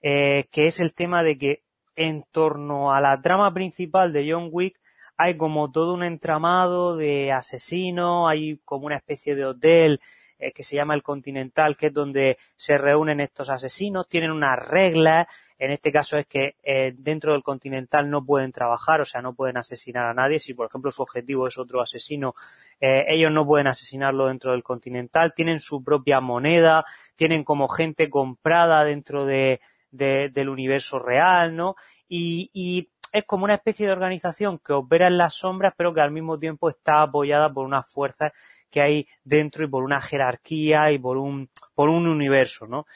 eh, 0.06 0.48
que 0.50 0.66
es 0.66 0.80
el 0.80 0.92
tema 0.92 1.22
de 1.22 1.38
que 1.38 1.62
en 1.96 2.24
torno 2.30 2.92
a 2.92 3.00
la 3.00 3.22
trama 3.22 3.54
principal 3.54 4.12
de 4.12 4.30
John 4.30 4.50
Wick 4.52 4.78
hay 5.16 5.38
como 5.38 5.72
todo 5.72 5.94
un 5.94 6.04
entramado 6.04 6.94
de 6.94 7.32
asesinos, 7.32 8.28
hay 8.28 8.60
como 8.66 8.84
una 8.84 8.96
especie 8.96 9.34
de 9.34 9.46
hotel 9.46 10.02
eh, 10.38 10.52
que 10.52 10.62
se 10.62 10.76
llama 10.76 10.92
el 10.92 11.02
Continental, 11.02 11.74
que 11.78 11.86
es 11.86 11.94
donde 11.94 12.36
se 12.54 12.76
reúnen 12.76 13.20
estos 13.20 13.48
asesinos, 13.48 14.06
tienen 14.06 14.30
unas 14.30 14.58
reglas, 14.58 15.26
en 15.58 15.70
este 15.70 15.90
caso 15.90 16.18
es 16.18 16.26
que 16.26 16.56
eh, 16.62 16.92
dentro 16.98 17.32
del 17.32 17.42
Continental 17.42 18.10
no 18.10 18.26
pueden 18.26 18.52
trabajar, 18.52 19.00
o 19.00 19.06
sea, 19.06 19.22
no 19.22 19.34
pueden 19.34 19.56
asesinar 19.56 20.04
a 20.04 20.12
nadie, 20.12 20.38
si 20.38 20.52
por 20.52 20.66
ejemplo 20.66 20.90
su 20.90 21.00
objetivo 21.00 21.48
es 21.48 21.56
otro 21.56 21.80
asesino, 21.80 22.34
eh, 22.78 23.06
ellos 23.08 23.32
no 23.32 23.46
pueden 23.46 23.68
asesinarlo 23.68 24.26
dentro 24.26 24.52
del 24.52 24.62
Continental, 24.62 25.32
tienen 25.32 25.60
su 25.60 25.82
propia 25.82 26.20
moneda, 26.20 26.84
tienen 27.16 27.42
como 27.42 27.68
gente 27.68 28.10
comprada 28.10 28.84
dentro 28.84 29.24
de, 29.24 29.60
de- 29.96 30.28
del 30.30 30.48
universo 30.48 30.98
real, 30.98 31.54
¿no? 31.54 31.76
Y, 32.08 32.90
es 33.12 33.24
como 33.26 33.44
una 33.44 33.54
especie 33.54 33.86
de 33.86 33.92
organización 33.92 34.58
que 34.58 34.72
opera 34.72 35.06
en 35.06 35.18
las 35.18 35.34
sombras, 35.34 35.72
pero 35.76 35.94
que 35.94 36.00
al 36.00 36.10
mismo 36.10 36.36
tiempo 36.36 36.68
está 36.68 37.00
apoyada 37.02 37.52
por 37.52 37.64
unas 37.64 37.88
fuerzas 37.88 38.32
que 38.68 38.80
hay 38.80 39.06
dentro 39.22 39.64
y 39.64 39.68
por 39.68 39.84
una 39.84 40.00
jerarquía 40.00 40.90
y 40.90 40.98
por 40.98 41.16
un, 41.18 41.48
por 41.76 41.90
un 41.90 42.08
universo, 42.08 42.66
¿no? 42.66 42.86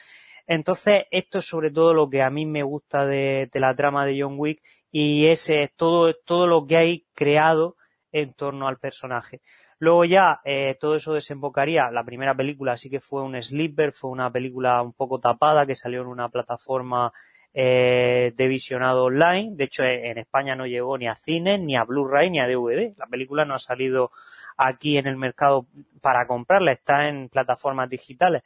Entonces, 0.45 1.05
esto 1.11 1.39
es 1.39 1.45
sobre 1.45 1.71
todo 1.71 1.93
lo 1.93 2.09
que 2.09 2.21
a 2.21 2.29
mí 2.29 2.45
me 2.45 2.63
gusta 2.63 3.05
de, 3.05 3.49
la 3.53 3.73
trama 3.75 4.05
de 4.05 4.21
John 4.21 4.35
Wick 4.37 4.61
y 4.91 5.27
es 5.27 5.49
todo, 5.77 6.13
todo 6.13 6.47
lo 6.47 6.67
que 6.67 6.75
hay 6.75 7.07
creado 7.13 7.77
en 8.11 8.33
torno 8.33 8.67
al 8.67 8.77
personaje. 8.77 9.41
Luego 9.79 10.03
ya 10.03 10.41
eh, 10.43 10.77
todo 10.77 10.97
eso 10.97 11.13
desembocaría, 11.13 11.89
la 11.89 12.03
primera 12.03 12.35
película 12.35 12.75
sí 12.75 12.89
que 12.89 12.99
fue 12.99 13.23
un 13.23 13.41
sleeper, 13.41 13.93
fue 13.93 14.09
una 14.11 14.29
película 14.29 14.81
un 14.81 14.91
poco 14.91 15.19
tapada 15.19 15.65
que 15.65 15.73
salió 15.73 16.01
en 16.01 16.07
una 16.07 16.27
plataforma 16.27 17.13
eh, 17.53 18.33
de 18.35 18.47
visionado 18.49 19.05
online. 19.05 19.51
De 19.55 19.63
hecho, 19.63 19.83
en 19.83 20.17
España 20.17 20.53
no 20.53 20.67
llegó 20.67 20.97
ni 20.97 21.07
a 21.07 21.15
cine, 21.15 21.57
ni 21.57 21.77
a 21.77 21.85
Blu-ray, 21.85 22.29
ni 22.29 22.41
a 22.41 22.47
DVD. 22.47 22.93
La 22.97 23.07
película 23.07 23.45
no 23.45 23.55
ha 23.55 23.59
salido 23.59 24.11
aquí 24.57 24.97
en 24.97 25.07
el 25.07 25.15
mercado 25.15 25.65
para 26.01 26.27
comprarla, 26.27 26.73
está 26.73 27.07
en 27.07 27.29
plataformas 27.29 27.89
digitales. 27.89 28.43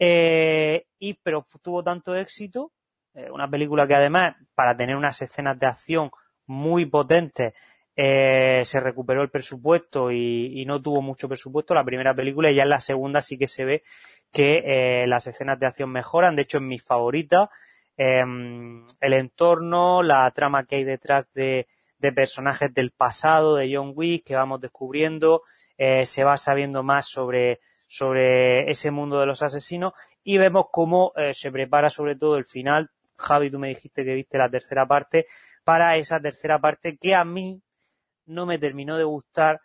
Eh, 0.00 0.86
y 0.98 1.14
pero 1.14 1.46
tuvo 1.62 1.84
tanto 1.84 2.16
éxito, 2.16 2.72
una 3.30 3.48
película 3.48 3.86
que 3.86 3.94
además, 3.94 4.34
para 4.56 4.76
tener 4.76 4.96
unas 4.96 5.22
escenas 5.22 5.56
de 5.56 5.66
acción 5.66 6.10
muy 6.46 6.84
potentes, 6.86 7.54
eh, 7.96 8.62
se 8.64 8.80
recuperó 8.80 9.22
el 9.22 9.30
presupuesto 9.30 10.10
y, 10.10 10.64
no 10.66 10.82
tuvo 10.82 11.00
mucho 11.00 11.28
presupuesto. 11.28 11.74
La 11.74 11.84
primera 11.84 12.14
película 12.14 12.50
y 12.50 12.56
ya 12.56 12.64
en 12.64 12.70
la 12.70 12.80
segunda 12.80 13.20
sí 13.22 13.38
que 13.38 13.46
se 13.46 13.64
ve 13.64 13.82
que 14.32 14.62
eh, 14.66 15.06
las 15.06 15.26
escenas 15.26 15.58
de 15.60 15.66
acción 15.66 15.90
mejoran, 15.90 16.34
de 16.34 16.42
hecho 16.42 16.58
en 16.58 16.66
mis 16.66 16.82
favoritas, 16.82 17.48
em, 17.96 18.84
el 19.00 19.12
entorno, 19.12 20.02
la 20.02 20.28
trama 20.32 20.64
que 20.64 20.76
hay 20.76 20.84
detrás 20.84 21.32
de, 21.34 21.68
personajes 22.14 22.74
del 22.74 22.90
pasado 22.90 23.56
de 23.56 23.74
John 23.74 23.92
Wick 23.94 24.26
que 24.26 24.34
vamos 24.34 24.60
descubriendo, 24.60 25.42
eh, 25.78 26.04
se 26.04 26.22
va 26.22 26.36
sabiendo 26.36 26.82
más 26.82 27.06
sobre, 27.06 27.60
sobre 27.86 28.70
ese 28.70 28.90
mundo 28.90 29.18
de 29.20 29.26
los 29.26 29.42
asesinos 29.42 29.94
y 30.22 30.36
vemos 30.36 30.66
cómo 30.70 31.14
se 31.32 31.50
prepara 31.50 31.88
sobre 31.88 32.14
todo 32.14 32.36
el 32.36 32.44
final. 32.44 32.90
Javi, 33.16 33.50
tú 33.50 33.58
me 33.58 33.68
dijiste 33.68 34.04
que 34.04 34.14
viste 34.14 34.36
la 34.36 34.50
tercera 34.50 34.86
parte, 34.86 35.26
para 35.64 35.96
esa 35.96 36.20
tercera 36.20 36.58
parte 36.58 36.98
que 36.98 37.14
a 37.14 37.24
mí 37.24 37.63
no 38.26 38.46
me 38.46 38.58
terminó 38.58 38.96
de 38.96 39.04
gustar 39.04 39.60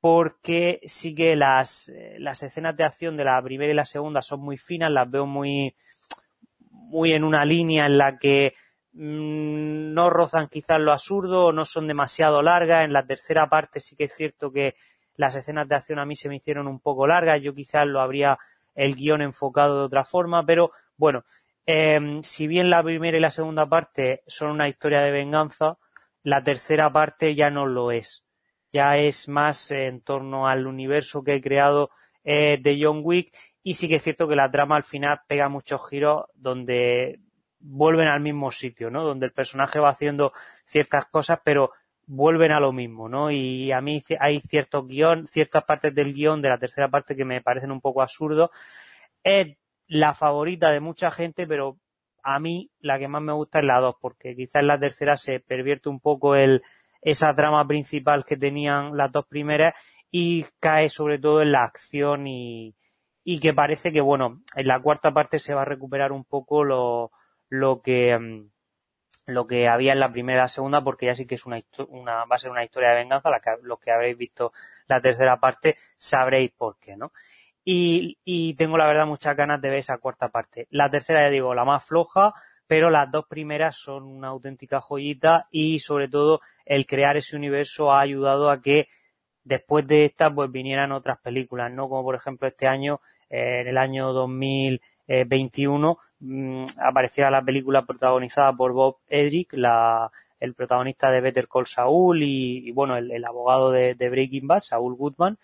porque 0.00 0.80
sí 0.84 1.14
que 1.14 1.34
las, 1.36 1.88
eh, 1.88 2.16
las 2.18 2.42
escenas 2.42 2.76
de 2.76 2.84
acción 2.84 3.16
de 3.16 3.24
la 3.24 3.42
primera 3.42 3.72
y 3.72 3.74
la 3.74 3.84
segunda 3.84 4.22
son 4.22 4.40
muy 4.40 4.58
finas, 4.58 4.90
las 4.90 5.10
veo 5.10 5.26
muy, 5.26 5.74
muy 6.70 7.12
en 7.12 7.24
una 7.24 7.44
línea 7.44 7.86
en 7.86 7.98
la 7.98 8.18
que 8.18 8.54
mm, 8.92 9.92
no 9.94 10.10
rozan 10.10 10.48
quizás 10.48 10.80
lo 10.80 10.92
absurdo, 10.92 11.52
no 11.52 11.64
son 11.64 11.88
demasiado 11.88 12.42
largas. 12.42 12.84
En 12.84 12.92
la 12.92 13.06
tercera 13.06 13.48
parte 13.48 13.80
sí 13.80 13.96
que 13.96 14.04
es 14.04 14.14
cierto 14.14 14.52
que 14.52 14.76
las 15.16 15.34
escenas 15.34 15.68
de 15.68 15.74
acción 15.74 15.98
a 15.98 16.06
mí 16.06 16.14
se 16.14 16.28
me 16.28 16.36
hicieron 16.36 16.68
un 16.68 16.80
poco 16.80 17.06
largas, 17.06 17.40
yo 17.40 17.54
quizás 17.54 17.86
lo 17.86 18.00
habría 18.00 18.38
el 18.74 18.94
guion 18.94 19.22
enfocado 19.22 19.78
de 19.78 19.86
otra 19.86 20.04
forma, 20.04 20.44
pero 20.44 20.70
bueno, 20.96 21.24
em, 21.64 22.22
si 22.22 22.46
bien 22.46 22.70
la 22.70 22.82
primera 22.82 23.16
y 23.16 23.20
la 23.20 23.30
segunda 23.30 23.66
parte 23.66 24.22
son 24.26 24.50
una 24.50 24.68
historia 24.68 25.00
de 25.00 25.10
venganza, 25.10 25.78
la 26.26 26.42
tercera 26.42 26.92
parte 26.92 27.36
ya 27.36 27.50
no 27.50 27.66
lo 27.66 27.92
es. 27.92 28.24
Ya 28.72 28.96
es 28.96 29.28
más 29.28 29.70
en 29.70 30.00
torno 30.00 30.48
al 30.48 30.66
universo 30.66 31.22
que 31.22 31.34
he 31.34 31.40
creado 31.40 31.90
eh, 32.24 32.58
de 32.60 32.76
John 32.82 33.02
Wick 33.04 33.32
y 33.62 33.74
sí 33.74 33.86
que 33.86 33.94
es 33.94 34.02
cierto 34.02 34.26
que 34.26 34.34
la 34.34 34.50
trama 34.50 34.74
al 34.74 34.82
final 34.82 35.20
pega 35.28 35.48
muchos 35.48 35.88
giros 35.88 36.24
donde 36.34 37.20
vuelven 37.60 38.08
al 38.08 38.18
mismo 38.18 38.50
sitio, 38.50 38.90
¿no? 38.90 39.04
Donde 39.04 39.26
el 39.26 39.32
personaje 39.32 39.78
va 39.78 39.90
haciendo 39.90 40.32
ciertas 40.64 41.06
cosas, 41.06 41.38
pero 41.44 41.70
vuelven 42.08 42.50
a 42.50 42.58
lo 42.58 42.72
mismo, 42.72 43.08
¿no? 43.08 43.30
Y 43.30 43.70
a 43.70 43.80
mí 43.80 44.02
hay 44.18 44.40
ciertos 44.40 44.84
guion, 44.88 45.28
ciertas 45.28 45.62
partes 45.62 45.94
del 45.94 46.12
guion 46.12 46.42
de 46.42 46.48
la 46.48 46.58
tercera 46.58 46.88
parte 46.88 47.14
que 47.14 47.24
me 47.24 47.40
parecen 47.40 47.70
un 47.70 47.80
poco 47.80 48.02
absurdos. 48.02 48.50
Es 49.22 49.56
la 49.86 50.12
favorita 50.12 50.72
de 50.72 50.80
mucha 50.80 51.12
gente, 51.12 51.46
pero 51.46 51.78
a 52.28 52.40
mí 52.40 52.72
la 52.80 52.98
que 52.98 53.06
más 53.06 53.22
me 53.22 53.32
gusta 53.32 53.60
es 53.60 53.64
la 53.64 53.78
2, 53.78 53.94
porque 54.00 54.34
quizás 54.34 54.60
en 54.60 54.66
la 54.66 54.80
tercera 54.80 55.16
se 55.16 55.38
pervierte 55.38 55.88
un 55.88 56.00
poco 56.00 56.34
el, 56.34 56.64
esa 57.00 57.32
trama 57.36 57.64
principal 57.68 58.24
que 58.24 58.36
tenían 58.36 58.96
las 58.96 59.12
dos 59.12 59.26
primeras 59.26 59.74
y 60.10 60.44
cae 60.58 60.88
sobre 60.88 61.20
todo 61.20 61.40
en 61.40 61.52
la 61.52 61.62
acción 61.62 62.26
y, 62.26 62.74
y 63.22 63.38
que 63.38 63.54
parece 63.54 63.92
que, 63.92 64.00
bueno, 64.00 64.42
en 64.56 64.66
la 64.66 64.80
cuarta 64.80 65.14
parte 65.14 65.38
se 65.38 65.54
va 65.54 65.62
a 65.62 65.66
recuperar 65.66 66.10
un 66.10 66.24
poco 66.24 66.64
lo, 66.64 67.12
lo 67.48 67.80
que 67.80 68.18
mm, 68.18 68.50
lo 69.26 69.46
que 69.46 69.68
había 69.68 69.92
en 69.92 70.00
la 70.00 70.10
primera 70.10 70.40
y 70.40 70.42
la 70.42 70.48
segunda, 70.48 70.82
porque 70.82 71.06
ya 71.06 71.14
sí 71.14 71.26
que 71.26 71.36
es 71.36 71.46
una, 71.46 71.60
una 71.88 72.24
va 72.24 72.36
a 72.36 72.38
ser 72.38 72.50
una 72.50 72.64
historia 72.64 72.90
de 72.90 72.96
venganza, 72.96 73.30
la 73.30 73.40
que, 73.40 73.50
los 73.62 73.78
que 73.78 73.92
habréis 73.92 74.16
visto 74.16 74.52
la 74.88 75.00
tercera 75.00 75.38
parte 75.38 75.76
sabréis 75.96 76.50
por 76.52 76.78
qué, 76.78 76.96
¿no? 76.96 77.12
Y, 77.68 78.54
tengo 78.54 78.78
la 78.78 78.86
verdad 78.86 79.06
muchas 79.06 79.36
ganas 79.36 79.60
de 79.60 79.70
ver 79.70 79.78
esa 79.80 79.98
cuarta 79.98 80.28
parte. 80.28 80.68
La 80.70 80.88
tercera, 80.88 81.22
ya 81.22 81.30
digo, 81.30 81.52
la 81.52 81.64
más 81.64 81.84
floja, 81.84 82.32
pero 82.68 82.90
las 82.90 83.10
dos 83.10 83.26
primeras 83.26 83.76
son 83.76 84.04
una 84.04 84.28
auténtica 84.28 84.80
joyita 84.80 85.42
y 85.50 85.80
sobre 85.80 86.06
todo 86.08 86.40
el 86.64 86.86
crear 86.86 87.16
ese 87.16 87.36
universo 87.36 87.92
ha 87.92 88.00
ayudado 88.00 88.50
a 88.50 88.62
que 88.62 88.86
después 89.42 89.84
de 89.86 90.04
esta 90.04 90.32
pues 90.32 90.50
vinieran 90.52 90.92
otras 90.92 91.18
películas, 91.18 91.72
¿no? 91.72 91.88
Como 91.88 92.04
por 92.04 92.14
ejemplo 92.14 92.46
este 92.46 92.68
año, 92.68 93.00
eh, 93.30 93.62
en 93.62 93.68
el 93.68 93.78
año 93.78 94.12
2021, 94.12 95.98
mmm, 96.20 96.64
apareciera 96.78 97.30
la 97.32 97.42
película 97.42 97.84
protagonizada 97.84 98.52
por 98.52 98.72
Bob 98.74 98.98
Edrick, 99.08 99.52
la, 99.54 100.12
el 100.38 100.54
protagonista 100.54 101.10
de 101.10 101.20
Better 101.20 101.48
Call 101.48 101.66
Saul 101.66 102.22
y, 102.22 102.70
bueno, 102.72 102.96
el, 102.96 103.24
abogado 103.24 103.72
de, 103.72 103.96
de 103.96 104.08
Breaking 104.08 104.46
Bad, 104.46 104.60
Saul 104.60 104.94
Goodman, 104.94 105.38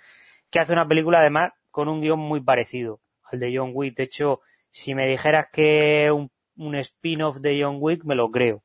que 0.50 0.60
hace 0.60 0.72
una 0.72 0.86
película 0.86 1.18
además 1.20 1.52
con 1.72 1.88
un 1.88 2.00
guion 2.00 2.20
muy 2.20 2.40
parecido 2.40 3.00
al 3.24 3.40
de 3.40 3.56
John 3.56 3.72
Wick. 3.74 3.96
De 3.96 4.04
hecho, 4.04 4.40
si 4.70 4.94
me 4.94 5.08
dijeras 5.08 5.46
que 5.52 6.12
un, 6.12 6.30
un 6.56 6.76
spin-off 6.76 7.38
de 7.38 7.60
John 7.60 7.78
Wick, 7.80 8.04
me 8.04 8.14
lo 8.14 8.30
creo. 8.30 8.62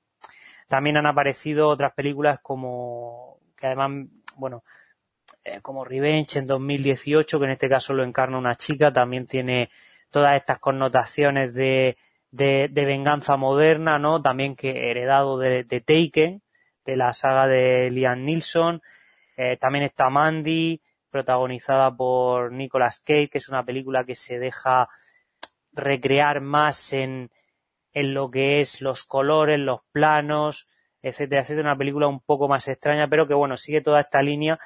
También 0.67 0.97
han 0.97 1.07
aparecido 1.07 1.69
otras 1.69 1.93
películas 1.93 2.39
como, 2.41 3.39
que 3.55 3.67
además, 3.67 4.07
bueno, 4.35 4.63
eh, 5.43 5.61
como 5.61 5.85
Revenge 5.85 6.39
en 6.39 6.45
2018, 6.45 7.39
que 7.39 7.45
en 7.45 7.51
este 7.51 7.69
caso 7.69 7.93
lo 7.93 8.03
encarna 8.03 8.37
una 8.37 8.55
chica, 8.55 8.91
también 8.91 9.27
tiene 9.27 9.69
todas 10.11 10.35
estas 10.35 10.59
connotaciones 10.59 11.53
de, 11.53 11.97
de, 12.31 12.67
venganza 12.85 13.37
moderna, 13.37 13.99
¿no? 13.99 14.21
También 14.21 14.55
que 14.55 14.91
heredado 14.91 15.37
de, 15.37 15.63
Taken, 15.63 16.41
de 16.85 16.95
la 16.95 17.13
saga 17.13 17.47
de 17.47 17.89
Liam 17.91 18.25
Neeson. 18.25 18.81
Eh, 19.37 19.57
también 19.57 19.85
está 19.85 20.09
Mandy, 20.09 20.81
protagonizada 21.09 21.95
por 21.95 22.51
Nicolas 22.51 22.99
Cage, 22.99 23.29
que 23.29 23.37
es 23.37 23.49
una 23.49 23.65
película 23.65 24.05
que 24.05 24.15
se 24.15 24.39
deja 24.39 24.89
recrear 25.71 26.41
más 26.41 26.93
en, 26.93 27.31
en 27.93 28.13
lo 28.13 28.31
que 28.31 28.59
es 28.59 28.81
los 28.81 29.03
colores, 29.03 29.59
los 29.59 29.81
planos, 29.91 30.67
etcétera, 31.01 31.41
etcétera, 31.41 31.69
una 31.69 31.77
película 31.77 32.07
un 32.07 32.19
poco 32.19 32.47
más 32.47 32.67
extraña, 32.67 33.07
pero 33.07 33.27
que 33.27 33.33
bueno, 33.33 33.57
sigue 33.57 33.81
toda 33.81 34.01
esta 34.01 34.21
línea 34.21 34.59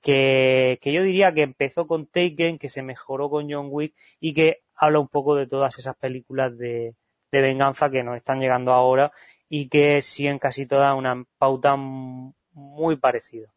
que, 0.00 0.78
que 0.80 0.92
yo 0.92 1.02
diría 1.02 1.32
que 1.32 1.42
empezó 1.42 1.86
con 1.86 2.06
Taken, 2.06 2.58
que 2.58 2.68
se 2.68 2.82
mejoró 2.82 3.30
con 3.30 3.50
John 3.50 3.68
Wick 3.70 3.94
y 4.20 4.34
que 4.34 4.62
habla 4.74 5.00
un 5.00 5.08
poco 5.08 5.34
de 5.34 5.46
todas 5.46 5.78
esas 5.78 5.96
películas 5.96 6.56
de, 6.56 6.94
de 7.32 7.40
venganza 7.40 7.90
que 7.90 8.02
nos 8.02 8.16
están 8.16 8.40
llegando 8.40 8.72
ahora 8.72 9.12
y 9.48 9.68
que 9.68 10.02
siguen 10.02 10.38
casi 10.38 10.66
toda 10.66 10.94
una 10.94 11.24
pauta 11.38 11.76
muy 11.76 12.96
parecida. 12.96 13.52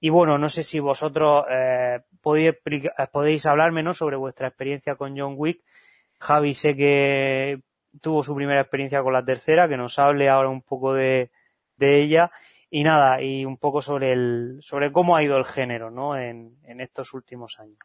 Y 0.00 0.10
bueno, 0.10 0.38
no 0.38 0.48
sé 0.48 0.62
si 0.62 0.78
vosotros 0.78 1.44
eh, 1.50 2.00
podéis, 2.20 2.54
podéis 3.12 3.46
hablarme 3.46 3.82
¿no? 3.82 3.94
sobre 3.94 4.16
vuestra 4.16 4.48
experiencia 4.48 4.94
con 4.94 5.18
John 5.18 5.34
Wick. 5.36 5.62
Javi 6.20 6.54
sé 6.54 6.76
que 6.76 7.60
tuvo 8.00 8.22
su 8.22 8.34
primera 8.34 8.60
experiencia 8.60 9.02
con 9.02 9.12
la 9.12 9.24
tercera, 9.24 9.68
que 9.68 9.76
nos 9.76 9.98
hable 9.98 10.28
ahora 10.28 10.48
un 10.48 10.62
poco 10.62 10.94
de, 10.94 11.30
de 11.76 12.02
ella. 12.02 12.30
Y 12.70 12.84
nada, 12.84 13.22
y 13.22 13.44
un 13.44 13.56
poco 13.56 13.80
sobre 13.80 14.12
el, 14.12 14.58
sobre 14.60 14.92
cómo 14.92 15.16
ha 15.16 15.22
ido 15.22 15.38
el 15.38 15.46
género, 15.46 15.90
¿no? 15.90 16.18
En, 16.18 16.58
en 16.64 16.80
estos 16.80 17.14
últimos 17.14 17.58
años. 17.58 17.78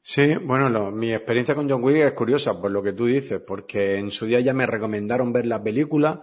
Sí, 0.00 0.36
bueno, 0.36 0.92
mi 0.92 1.12
experiencia 1.12 1.56
con 1.56 1.68
John 1.68 1.82
Wick 1.82 1.96
es 1.96 2.12
curiosa, 2.12 2.60
por 2.60 2.70
lo 2.70 2.80
que 2.80 2.92
tú 2.92 3.06
dices, 3.06 3.40
porque 3.44 3.96
en 3.98 4.12
su 4.12 4.26
día 4.26 4.38
ya 4.38 4.54
me 4.54 4.64
recomendaron 4.64 5.32
ver 5.32 5.46
la 5.46 5.60
película, 5.60 6.22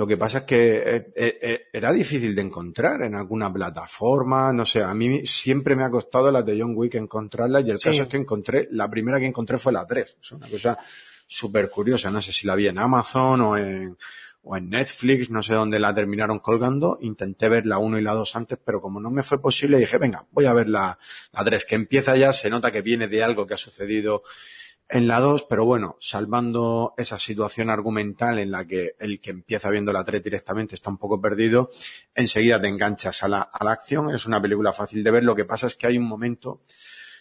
lo 0.00 0.06
que 0.06 0.16
pasa 0.16 0.38
es 0.38 0.44
que 0.44 0.76
eh, 0.78 1.12
eh, 1.14 1.38
eh, 1.42 1.66
era 1.74 1.92
difícil 1.92 2.34
de 2.34 2.40
encontrar 2.40 3.02
en 3.02 3.14
alguna 3.14 3.52
plataforma, 3.52 4.50
no 4.50 4.64
sé, 4.64 4.82
a 4.82 4.94
mí 4.94 5.26
siempre 5.26 5.76
me 5.76 5.84
ha 5.84 5.90
costado 5.90 6.32
la 6.32 6.40
de 6.40 6.58
John 6.58 6.72
Wick 6.74 6.94
encontrarla 6.94 7.60
y 7.60 7.68
el 7.68 7.78
caso 7.78 8.04
es 8.04 8.08
que 8.08 8.16
encontré, 8.16 8.66
la 8.70 8.88
primera 8.88 9.20
que 9.20 9.26
encontré 9.26 9.58
fue 9.58 9.74
la 9.74 9.86
3. 9.86 10.16
Es 10.22 10.32
una 10.32 10.48
cosa 10.48 10.78
súper 11.26 11.68
curiosa, 11.68 12.10
no 12.10 12.22
sé 12.22 12.32
si 12.32 12.46
la 12.46 12.54
vi 12.54 12.68
en 12.68 12.78
Amazon 12.78 13.42
o 13.42 13.58
en, 13.58 13.98
o 14.42 14.56
en 14.56 14.70
Netflix, 14.70 15.28
no 15.28 15.42
sé 15.42 15.52
dónde 15.52 15.78
la 15.78 15.94
terminaron 15.94 16.38
colgando. 16.38 16.96
Intenté 17.02 17.50
ver 17.50 17.66
la 17.66 17.76
1 17.76 17.98
y 17.98 18.02
la 18.02 18.14
2 18.14 18.36
antes, 18.36 18.58
pero 18.64 18.80
como 18.80 19.00
no 19.00 19.10
me 19.10 19.22
fue 19.22 19.38
posible, 19.42 19.76
dije, 19.76 19.98
venga, 19.98 20.24
voy 20.30 20.46
a 20.46 20.54
ver 20.54 20.70
la, 20.70 20.98
la 21.30 21.44
3, 21.44 21.66
que 21.66 21.74
empieza 21.74 22.16
ya, 22.16 22.32
se 22.32 22.48
nota 22.48 22.72
que 22.72 22.80
viene 22.80 23.06
de 23.06 23.22
algo 23.22 23.46
que 23.46 23.52
ha 23.52 23.58
sucedido 23.58 24.22
en 24.90 25.06
la 25.06 25.20
2, 25.20 25.46
pero 25.48 25.64
bueno, 25.64 25.96
salvando 26.00 26.94
esa 26.96 27.18
situación 27.18 27.70
argumental 27.70 28.38
en 28.38 28.50
la 28.50 28.66
que 28.66 28.94
el 28.98 29.20
que 29.20 29.30
empieza 29.30 29.70
viendo 29.70 29.92
la 29.92 30.04
3 30.04 30.22
directamente 30.22 30.74
está 30.74 30.90
un 30.90 30.98
poco 30.98 31.20
perdido, 31.20 31.70
enseguida 32.14 32.60
te 32.60 32.68
enganchas 32.68 33.22
a 33.22 33.28
la, 33.28 33.40
a 33.40 33.64
la 33.64 33.72
acción. 33.72 34.14
Es 34.14 34.26
una 34.26 34.42
película 34.42 34.72
fácil 34.72 35.04
de 35.04 35.10
ver. 35.10 35.24
Lo 35.24 35.36
que 35.36 35.44
pasa 35.44 35.68
es 35.68 35.76
que 35.76 35.86
hay 35.86 35.96
un 35.96 36.06
momento, 36.06 36.60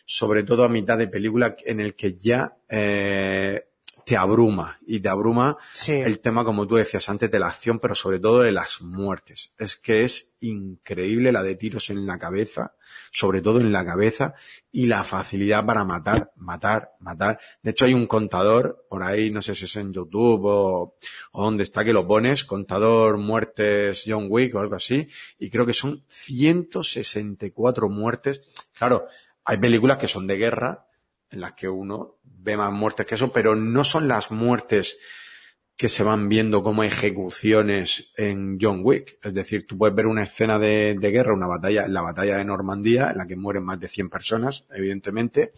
sobre 0.06 0.44
todo 0.44 0.64
a 0.64 0.70
mitad 0.70 0.98
de 0.98 1.08
película, 1.08 1.56
en 1.64 1.80
el 1.80 1.96
que 1.96 2.18
ya 2.18 2.58
eh, 2.68 3.69
te 4.10 4.18
abruma 4.18 4.80
y 4.88 5.02
te 5.02 5.08
abruma 5.08 5.56
Sí. 5.76 5.94
el 5.94 6.20
tema, 6.20 6.44
como 6.44 6.66
tú 6.66 6.78
decías 6.78 7.08
antes, 7.10 7.30
de 7.30 7.38
la 7.38 7.46
acción, 7.50 7.78
pero 7.78 7.94
sobre 7.94 8.18
todo 8.20 8.42
de 8.42 8.52
las 8.52 8.82
muertes. 8.82 9.54
Es 9.60 9.78
que 9.78 10.04
es 10.04 10.36
increíble 10.40 11.32
la 11.32 11.44
de 11.44 11.54
tiros 11.54 11.92
en 11.92 12.08
la 12.08 12.18
cabeza, 12.18 12.74
sobre 13.12 13.44
todo 13.44 13.60
en 13.60 13.72
la 13.72 13.86
cabeza, 13.86 14.34
y 14.72 14.88
la 14.88 15.04
facilidad 15.04 15.64
para 15.64 15.84
matar, 15.86 16.32
matar, 16.38 16.94
matar. 17.00 17.40
De 17.62 17.70
hecho, 17.70 17.86
hay 17.86 17.94
un 17.94 18.08
contador 18.08 18.84
por 18.90 19.04
ahí, 19.04 19.30
no 19.30 19.44
sé 19.44 19.54
si 19.54 19.66
es 19.66 19.76
en 19.76 19.94
YouTube 19.94 20.44
o, 20.46 20.98
o 21.32 21.44
donde 21.44 21.62
está 21.62 21.86
que 21.86 21.94
lo 21.94 22.08
pones, 22.08 22.46
contador 22.46 23.20
muertes 23.20 24.06
John 24.08 24.26
Wick 24.28 24.56
o 24.56 24.60
algo 24.60 24.76
así, 24.76 25.08
y 25.38 25.52
creo 25.52 25.68
que 25.68 25.74
son 25.74 26.04
164 26.08 27.90
muertes. 27.90 28.42
Claro, 28.76 29.06
hay 29.46 29.58
películas 29.58 30.00
que 30.00 30.08
son 30.08 30.26
de 30.26 30.38
guerra, 30.38 30.88
en 31.32 31.42
las 31.42 31.54
que 31.54 31.68
uno 31.68 32.20
ve 32.24 32.58
más 32.58 32.72
muertes 32.72 33.06
que 33.06 33.16
eso, 33.16 33.32
pero 33.32 33.56
no 33.56 33.84
son 33.84 34.08
las 34.08 34.32
muertes 34.32 34.98
que 35.80 35.88
se 35.88 36.04
van 36.04 36.28
viendo 36.28 36.62
como 36.62 36.84
ejecuciones 36.84 38.12
en 38.18 38.58
John 38.60 38.82
Wick. 38.84 39.18
Es 39.24 39.34
decir, 39.34 39.66
tú 39.66 39.78
puedes 39.78 39.96
ver 39.96 40.08
una 40.08 40.24
escena 40.24 40.60
de, 40.60 40.98
guerra, 41.00 41.34
una 41.34 41.48
batalla, 41.48 41.88
la 41.88 42.02
batalla 42.02 42.36
de 42.36 42.44
Normandía, 42.44 43.12
en 43.12 43.18
la 43.18 43.26
que 43.26 43.38
mueren 43.38 43.64
más 43.64 43.80
de 43.80 43.88
100 43.88 44.10
personas, 44.10 44.66
evidentemente, 44.72 45.54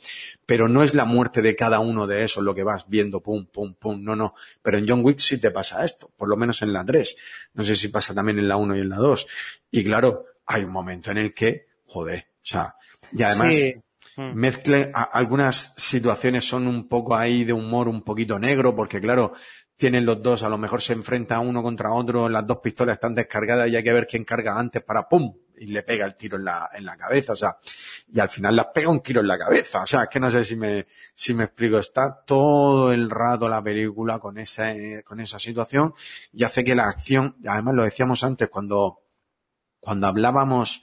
pero 0.46 0.68
no 0.68 0.84
es 0.84 0.94
la 0.94 1.06
muerte 1.06 1.42
de 1.42 1.56
cada 1.56 1.80
uno 1.80 2.06
de 2.06 2.24
esos 2.24 2.44
lo 2.44 2.54
que 2.54 2.62
vas 2.62 2.88
viendo, 2.88 3.22
pum, 3.22 3.48
pum, 3.48 3.74
pum, 3.74 4.04
no, 4.04 4.16
no. 4.16 4.36
Pero 4.62 4.78
en 4.78 4.88
John 4.88 5.04
Wick 5.04 5.18
sí 5.18 5.40
te 5.40 5.50
pasa 5.50 5.84
esto, 5.84 6.12
por 6.16 6.30
lo 6.30 6.38
menos 6.38 6.62
en 6.62 6.72
la 6.72 6.86
3. 6.86 7.18
No 7.56 7.64
sé 7.64 7.76
si 7.76 7.88
pasa 7.88 8.14
también 8.14 8.38
en 8.38 8.48
la 8.48 8.58
1 8.58 8.78
y 8.78 8.82
en 8.82 8.90
la 8.90 8.98
2. 8.98 9.28
Y 9.72 9.84
claro, 9.84 10.26
hay 10.46 10.66
un 10.66 10.72
momento 10.72 11.10
en 11.10 11.18
el 11.18 11.34
que, 11.34 11.66
joder, 11.88 12.28
o 12.36 12.46
sea, 12.46 12.76
y 13.12 13.24
además. 13.24 13.56
Mm. 14.22 14.36
mezcle, 14.36 14.92
a- 14.94 15.04
algunas 15.04 15.74
situaciones 15.78 16.48
son 16.48 16.68
un 16.68 16.88
poco 16.88 17.16
ahí 17.16 17.44
de 17.44 17.54
humor 17.54 17.88
un 17.88 18.04
poquito 18.04 18.38
negro, 18.40 18.76
porque 18.76 19.00
claro, 19.02 19.34
tienen 19.78 20.06
los 20.06 20.22
dos, 20.22 20.44
a 20.44 20.50
lo 20.50 20.58
mejor 20.58 20.82
se 20.82 20.94
enfrenta 20.94 21.40
uno 21.40 21.64
contra 21.64 21.92
otro, 21.92 22.30
las 22.30 22.46
dos 22.46 22.60
pistolas 22.60 22.94
están 22.96 23.16
descargadas 23.16 23.70
y 23.70 23.76
hay 23.76 23.84
que 23.84 23.94
ver 23.94 24.06
quién 24.08 24.24
carga 24.24 24.58
antes 24.60 24.84
para 24.84 25.08
¡pum! 25.10 25.34
y 25.58 25.68
le 25.68 25.84
pega 25.84 26.06
el 26.08 26.16
tiro 26.16 26.38
en 26.38 26.46
la, 26.46 26.70
en 26.74 26.86
la 26.86 26.98
cabeza, 26.98 27.34
o 27.34 27.36
sea, 27.36 27.56
y 28.12 28.20
al 28.20 28.30
final 28.30 28.56
las 28.56 28.68
pega 28.74 28.90
un 28.90 29.02
tiro 29.02 29.22
en 29.22 29.28
la 29.28 29.38
cabeza, 29.38 29.84
o 29.84 29.86
sea, 29.88 30.04
es 30.04 30.10
que 30.10 30.20
no 30.20 30.30
sé 30.32 30.44
si 30.44 30.56
me, 30.56 30.88
si 31.14 31.34
me 31.36 31.44
explico, 31.46 31.78
está 31.78 32.24
todo 32.26 32.92
el 32.92 33.10
rato 33.12 33.48
la 33.48 33.62
película 33.64 34.18
con 34.20 34.38
esa, 34.40 34.74
con 35.04 35.20
esa 35.20 35.38
situación 35.38 35.94
y 36.34 36.44
hace 36.44 36.64
que 36.64 36.74
la 36.76 36.88
acción, 36.90 37.36
además 37.48 37.76
lo 37.76 37.84
decíamos 37.84 38.24
antes 38.24 38.50
cuando, 38.50 39.02
cuando 39.80 40.08
hablábamos 40.08 40.82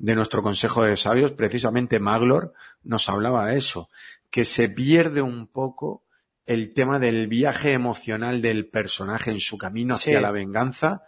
de 0.00 0.14
nuestro 0.14 0.42
consejo 0.42 0.82
de 0.82 0.96
sabios, 0.96 1.32
precisamente 1.32 2.00
Maglor 2.00 2.54
nos 2.82 3.08
hablaba 3.10 3.46
de 3.48 3.58
eso, 3.58 3.88
que 4.30 4.44
se 4.46 4.68
pierde 4.68 5.20
un 5.22 5.46
poco 5.46 6.04
el 6.46 6.72
tema 6.72 6.98
del 6.98 7.26
viaje 7.28 7.74
emocional 7.74 8.40
del 8.42 8.66
personaje 8.66 9.30
en 9.30 9.40
su 9.40 9.58
camino 9.58 9.94
hacia 9.94 10.16
Sí. 10.16 10.22
la 10.22 10.30
venganza 10.32 11.02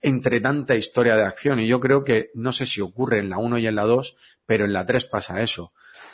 entre 0.00 0.40
tanta 0.40 0.74
historia 0.74 1.16
de 1.16 1.24
acción. 1.24 1.60
Y 1.60 1.68
yo 1.68 1.78
creo 1.80 2.02
que, 2.02 2.30
no 2.34 2.52
sé 2.54 2.64
si 2.64 2.80
ocurre 2.80 3.18
en 3.18 3.28
la 3.28 3.36
1 3.36 3.58
y 3.58 3.66
en 3.66 3.74
la 3.74 3.84
2, 3.84 4.16
pero 4.46 4.64
en 4.64 4.72
la 4.72 4.86
3 4.86 5.04
pasa 5.04 5.42
eso. 5.42 5.72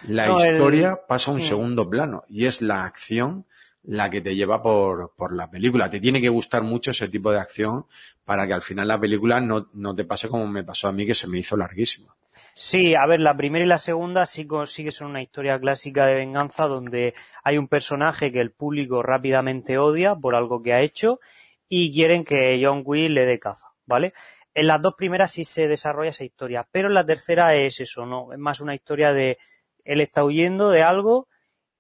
La 0.08 0.26
No, 0.26 0.40
el- 0.42 0.54
historia 0.56 0.98
pasa 1.08 1.30
a 1.30 1.34
un 1.34 1.40
segundo 1.40 1.88
plano 1.88 2.24
y 2.28 2.46
es 2.46 2.60
la 2.60 2.84
acción 2.84 3.46
la 3.86 4.10
que 4.10 4.20
te 4.20 4.34
lleva 4.34 4.62
por, 4.62 5.12
por 5.16 5.34
la 5.34 5.50
película. 5.50 5.88
Te 5.88 6.00
tiene 6.00 6.20
que 6.20 6.28
gustar 6.28 6.62
mucho 6.62 6.90
ese 6.90 7.08
tipo 7.08 7.30
de 7.30 7.40
acción 7.40 7.86
para 8.24 8.46
que 8.46 8.52
al 8.52 8.62
final 8.62 8.88
la 8.88 9.00
película 9.00 9.40
no, 9.40 9.68
no 9.74 9.94
te 9.94 10.04
pase 10.04 10.28
como 10.28 10.46
me 10.46 10.64
pasó 10.64 10.88
a 10.88 10.92
mí, 10.92 11.06
que 11.06 11.14
se 11.14 11.28
me 11.28 11.38
hizo 11.38 11.56
larguísima. 11.56 12.14
Sí, 12.54 12.94
a 12.94 13.06
ver, 13.06 13.20
la 13.20 13.36
primera 13.36 13.64
y 13.64 13.68
la 13.68 13.78
segunda 13.78 14.26
sí, 14.26 14.48
sí 14.66 14.84
que 14.84 14.90
son 14.90 15.10
una 15.10 15.22
historia 15.22 15.60
clásica 15.60 16.06
de 16.06 16.14
venganza 16.14 16.66
donde 16.66 17.14
hay 17.44 17.58
un 17.58 17.68
personaje 17.68 18.32
que 18.32 18.40
el 18.40 18.50
público 18.50 19.02
rápidamente 19.02 19.78
odia 19.78 20.14
por 20.14 20.34
algo 20.34 20.62
que 20.62 20.72
ha 20.72 20.80
hecho 20.80 21.20
y 21.68 21.92
quieren 21.92 22.24
que 22.24 22.58
John 22.62 22.82
Wick 22.84 23.10
le 23.10 23.26
dé 23.26 23.38
caza, 23.38 23.68
¿vale? 23.84 24.14
En 24.54 24.68
las 24.68 24.80
dos 24.80 24.94
primeras 24.94 25.32
sí 25.32 25.44
se 25.44 25.68
desarrolla 25.68 26.10
esa 26.10 26.24
historia, 26.24 26.66
pero 26.72 26.88
en 26.88 26.94
la 26.94 27.04
tercera 27.04 27.54
es 27.54 27.78
eso, 27.80 28.06
¿no? 28.06 28.32
Es 28.32 28.38
más 28.38 28.60
una 28.60 28.74
historia 28.74 29.12
de 29.12 29.36
él 29.84 30.00
está 30.00 30.24
huyendo 30.24 30.70
de 30.70 30.82
algo 30.82 31.28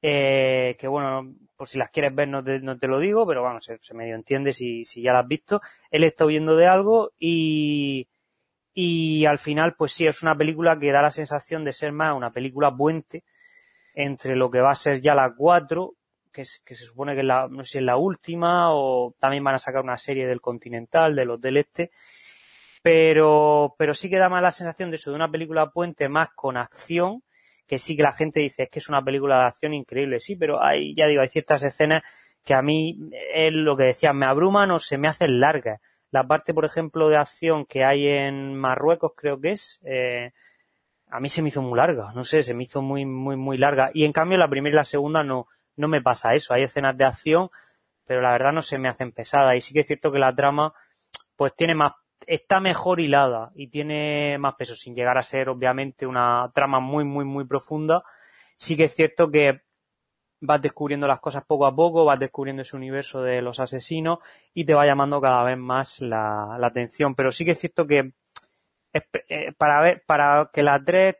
eh, 0.02 0.76
que, 0.78 0.88
bueno, 0.88 1.34
por 1.56 1.68
si 1.68 1.78
las 1.78 1.90
quieres 1.90 2.14
ver 2.14 2.28
no 2.28 2.44
te, 2.44 2.60
no 2.60 2.78
te 2.78 2.88
lo 2.88 2.98
digo, 2.98 3.26
pero 3.26 3.42
bueno, 3.42 3.60
se, 3.60 3.78
se 3.78 3.94
medio 3.94 4.14
entiende 4.14 4.52
si, 4.52 4.84
si 4.84 5.02
ya 5.02 5.12
las 5.12 5.22
has 5.22 5.28
visto. 5.28 5.60
Él 5.90 6.04
está 6.04 6.26
huyendo 6.26 6.56
de 6.56 6.66
algo 6.66 7.12
y, 7.18 8.08
y 8.74 9.24
al 9.24 9.38
final, 9.38 9.74
pues 9.74 9.92
sí, 9.92 10.06
es 10.06 10.22
una 10.22 10.36
película 10.36 10.78
que 10.78 10.92
da 10.92 11.02
la 11.02 11.10
sensación 11.10 11.64
de 11.64 11.72
ser 11.72 11.92
más 11.92 12.14
una 12.14 12.30
película 12.30 12.74
puente 12.74 13.24
entre 13.94 14.36
lo 14.36 14.50
que 14.50 14.60
va 14.60 14.70
a 14.70 14.74
ser 14.74 15.00
ya 15.00 15.14
la 15.14 15.34
4, 15.34 15.94
que, 16.30 16.42
es, 16.42 16.60
que 16.64 16.74
se 16.74 16.84
supone 16.84 17.14
que 17.14 17.20
es 17.20 17.26
la, 17.26 17.48
no 17.48 17.64
sé 17.64 17.72
si 17.72 17.78
es 17.78 17.84
la 17.84 17.96
última, 17.96 18.74
o 18.74 19.14
también 19.18 19.42
van 19.42 19.54
a 19.54 19.58
sacar 19.58 19.82
una 19.82 19.96
serie 19.96 20.26
del 20.26 20.42
Continental, 20.42 21.16
de 21.16 21.24
los 21.24 21.40
del 21.40 21.56
Este, 21.56 21.90
pero, 22.82 23.74
pero 23.78 23.94
sí 23.94 24.10
que 24.10 24.18
da 24.18 24.28
más 24.28 24.42
la 24.42 24.50
sensación 24.50 24.90
de 24.90 24.96
eso, 24.96 25.10
de 25.10 25.16
una 25.16 25.30
película 25.30 25.70
puente 25.70 26.10
más 26.10 26.28
con 26.34 26.58
acción, 26.58 27.22
que 27.66 27.78
sí 27.78 27.96
que 27.96 28.02
la 28.02 28.12
gente 28.12 28.40
dice, 28.40 28.64
es 28.64 28.70
que 28.70 28.78
es 28.78 28.88
una 28.88 29.02
película 29.02 29.40
de 29.40 29.44
acción 29.46 29.74
increíble, 29.74 30.20
sí, 30.20 30.36
pero 30.36 30.62
hay, 30.62 30.94
ya 30.94 31.06
digo, 31.06 31.22
hay 31.22 31.28
ciertas 31.28 31.62
escenas 31.62 32.02
que 32.44 32.54
a 32.54 32.62
mí, 32.62 33.10
es 33.34 33.52
lo 33.52 33.76
que 33.76 33.84
decía, 33.84 34.12
me 34.12 34.26
abruman 34.26 34.70
o 34.70 34.78
se 34.78 34.98
me 34.98 35.08
hacen 35.08 35.40
largas. 35.40 35.80
La 36.12 36.26
parte, 36.26 36.54
por 36.54 36.64
ejemplo, 36.64 37.08
de 37.08 37.16
acción 37.16 37.66
que 37.66 37.84
hay 37.84 38.06
en 38.06 38.54
Marruecos, 38.54 39.12
creo 39.16 39.40
que 39.40 39.50
es, 39.50 39.80
eh, 39.84 40.30
a 41.10 41.18
mí 41.20 41.28
se 41.28 41.42
me 41.42 41.48
hizo 41.48 41.62
muy 41.62 41.76
larga, 41.76 42.12
no 42.14 42.24
sé, 42.24 42.42
se 42.42 42.54
me 42.54 42.62
hizo 42.62 42.82
muy, 42.82 43.04
muy, 43.04 43.36
muy 43.36 43.58
larga. 43.58 43.90
Y 43.92 44.04
en 44.04 44.12
cambio 44.12 44.38
la 44.38 44.48
primera 44.48 44.74
y 44.74 44.76
la 44.76 44.84
segunda 44.84 45.24
no, 45.24 45.48
no 45.76 45.88
me 45.88 46.00
pasa 46.00 46.34
eso. 46.34 46.54
Hay 46.54 46.62
escenas 46.62 46.96
de 46.96 47.04
acción, 47.04 47.50
pero 48.06 48.20
la 48.20 48.32
verdad 48.32 48.52
no 48.52 48.62
se 48.62 48.78
me 48.78 48.88
hacen 48.88 49.12
pesadas. 49.12 49.56
Y 49.56 49.60
sí 49.60 49.74
que 49.74 49.80
es 49.80 49.86
cierto 49.86 50.12
que 50.12 50.18
la 50.18 50.34
trama, 50.34 50.72
pues 51.36 51.54
tiene 51.54 51.74
más, 51.74 51.92
está 52.26 52.60
mejor 52.60 53.00
hilada 53.00 53.52
y 53.54 53.68
tiene 53.68 54.36
más 54.38 54.54
peso, 54.56 54.74
sin 54.74 54.94
llegar 54.94 55.16
a 55.16 55.22
ser 55.22 55.48
obviamente 55.48 56.06
una 56.06 56.50
trama 56.54 56.80
muy, 56.80 57.04
muy, 57.04 57.24
muy 57.24 57.44
profunda. 57.44 58.04
Sí 58.56 58.76
que 58.76 58.84
es 58.84 58.94
cierto 58.94 59.30
que 59.30 59.62
vas 60.40 60.60
descubriendo 60.60 61.06
las 61.06 61.20
cosas 61.20 61.44
poco 61.44 61.66
a 61.66 61.74
poco, 61.74 62.04
vas 62.04 62.18
descubriendo 62.18 62.62
ese 62.62 62.76
universo 62.76 63.22
de 63.22 63.42
los 63.42 63.60
asesinos 63.60 64.18
y 64.52 64.64
te 64.64 64.74
va 64.74 64.86
llamando 64.86 65.20
cada 65.20 65.42
vez 65.44 65.56
más 65.56 66.00
la, 66.02 66.56
atención. 66.62 67.14
Pero 67.14 67.32
sí 67.32 67.44
que 67.44 67.52
es 67.52 67.58
cierto 67.58 67.86
que 67.86 68.12
eh, 68.92 69.52
para 69.56 69.80
ver, 69.80 70.02
para 70.06 70.50
que 70.52 70.62
la 70.62 70.82
3 70.82 71.16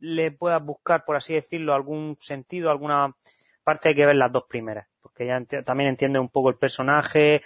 le 0.00 0.32
puedas 0.32 0.62
buscar, 0.62 1.04
por 1.04 1.16
así 1.16 1.34
decirlo, 1.34 1.74
algún 1.74 2.16
sentido, 2.20 2.70
alguna 2.70 3.16
parte 3.64 3.90
hay 3.90 3.94
que 3.94 4.06
ver 4.06 4.16
las 4.16 4.32
dos 4.32 4.44
primeras, 4.48 4.88
porque 5.00 5.26
ya 5.26 5.42
también 5.62 5.90
entiende 5.90 6.18
un 6.18 6.30
poco 6.30 6.50
el 6.50 6.56
personaje 6.56 7.42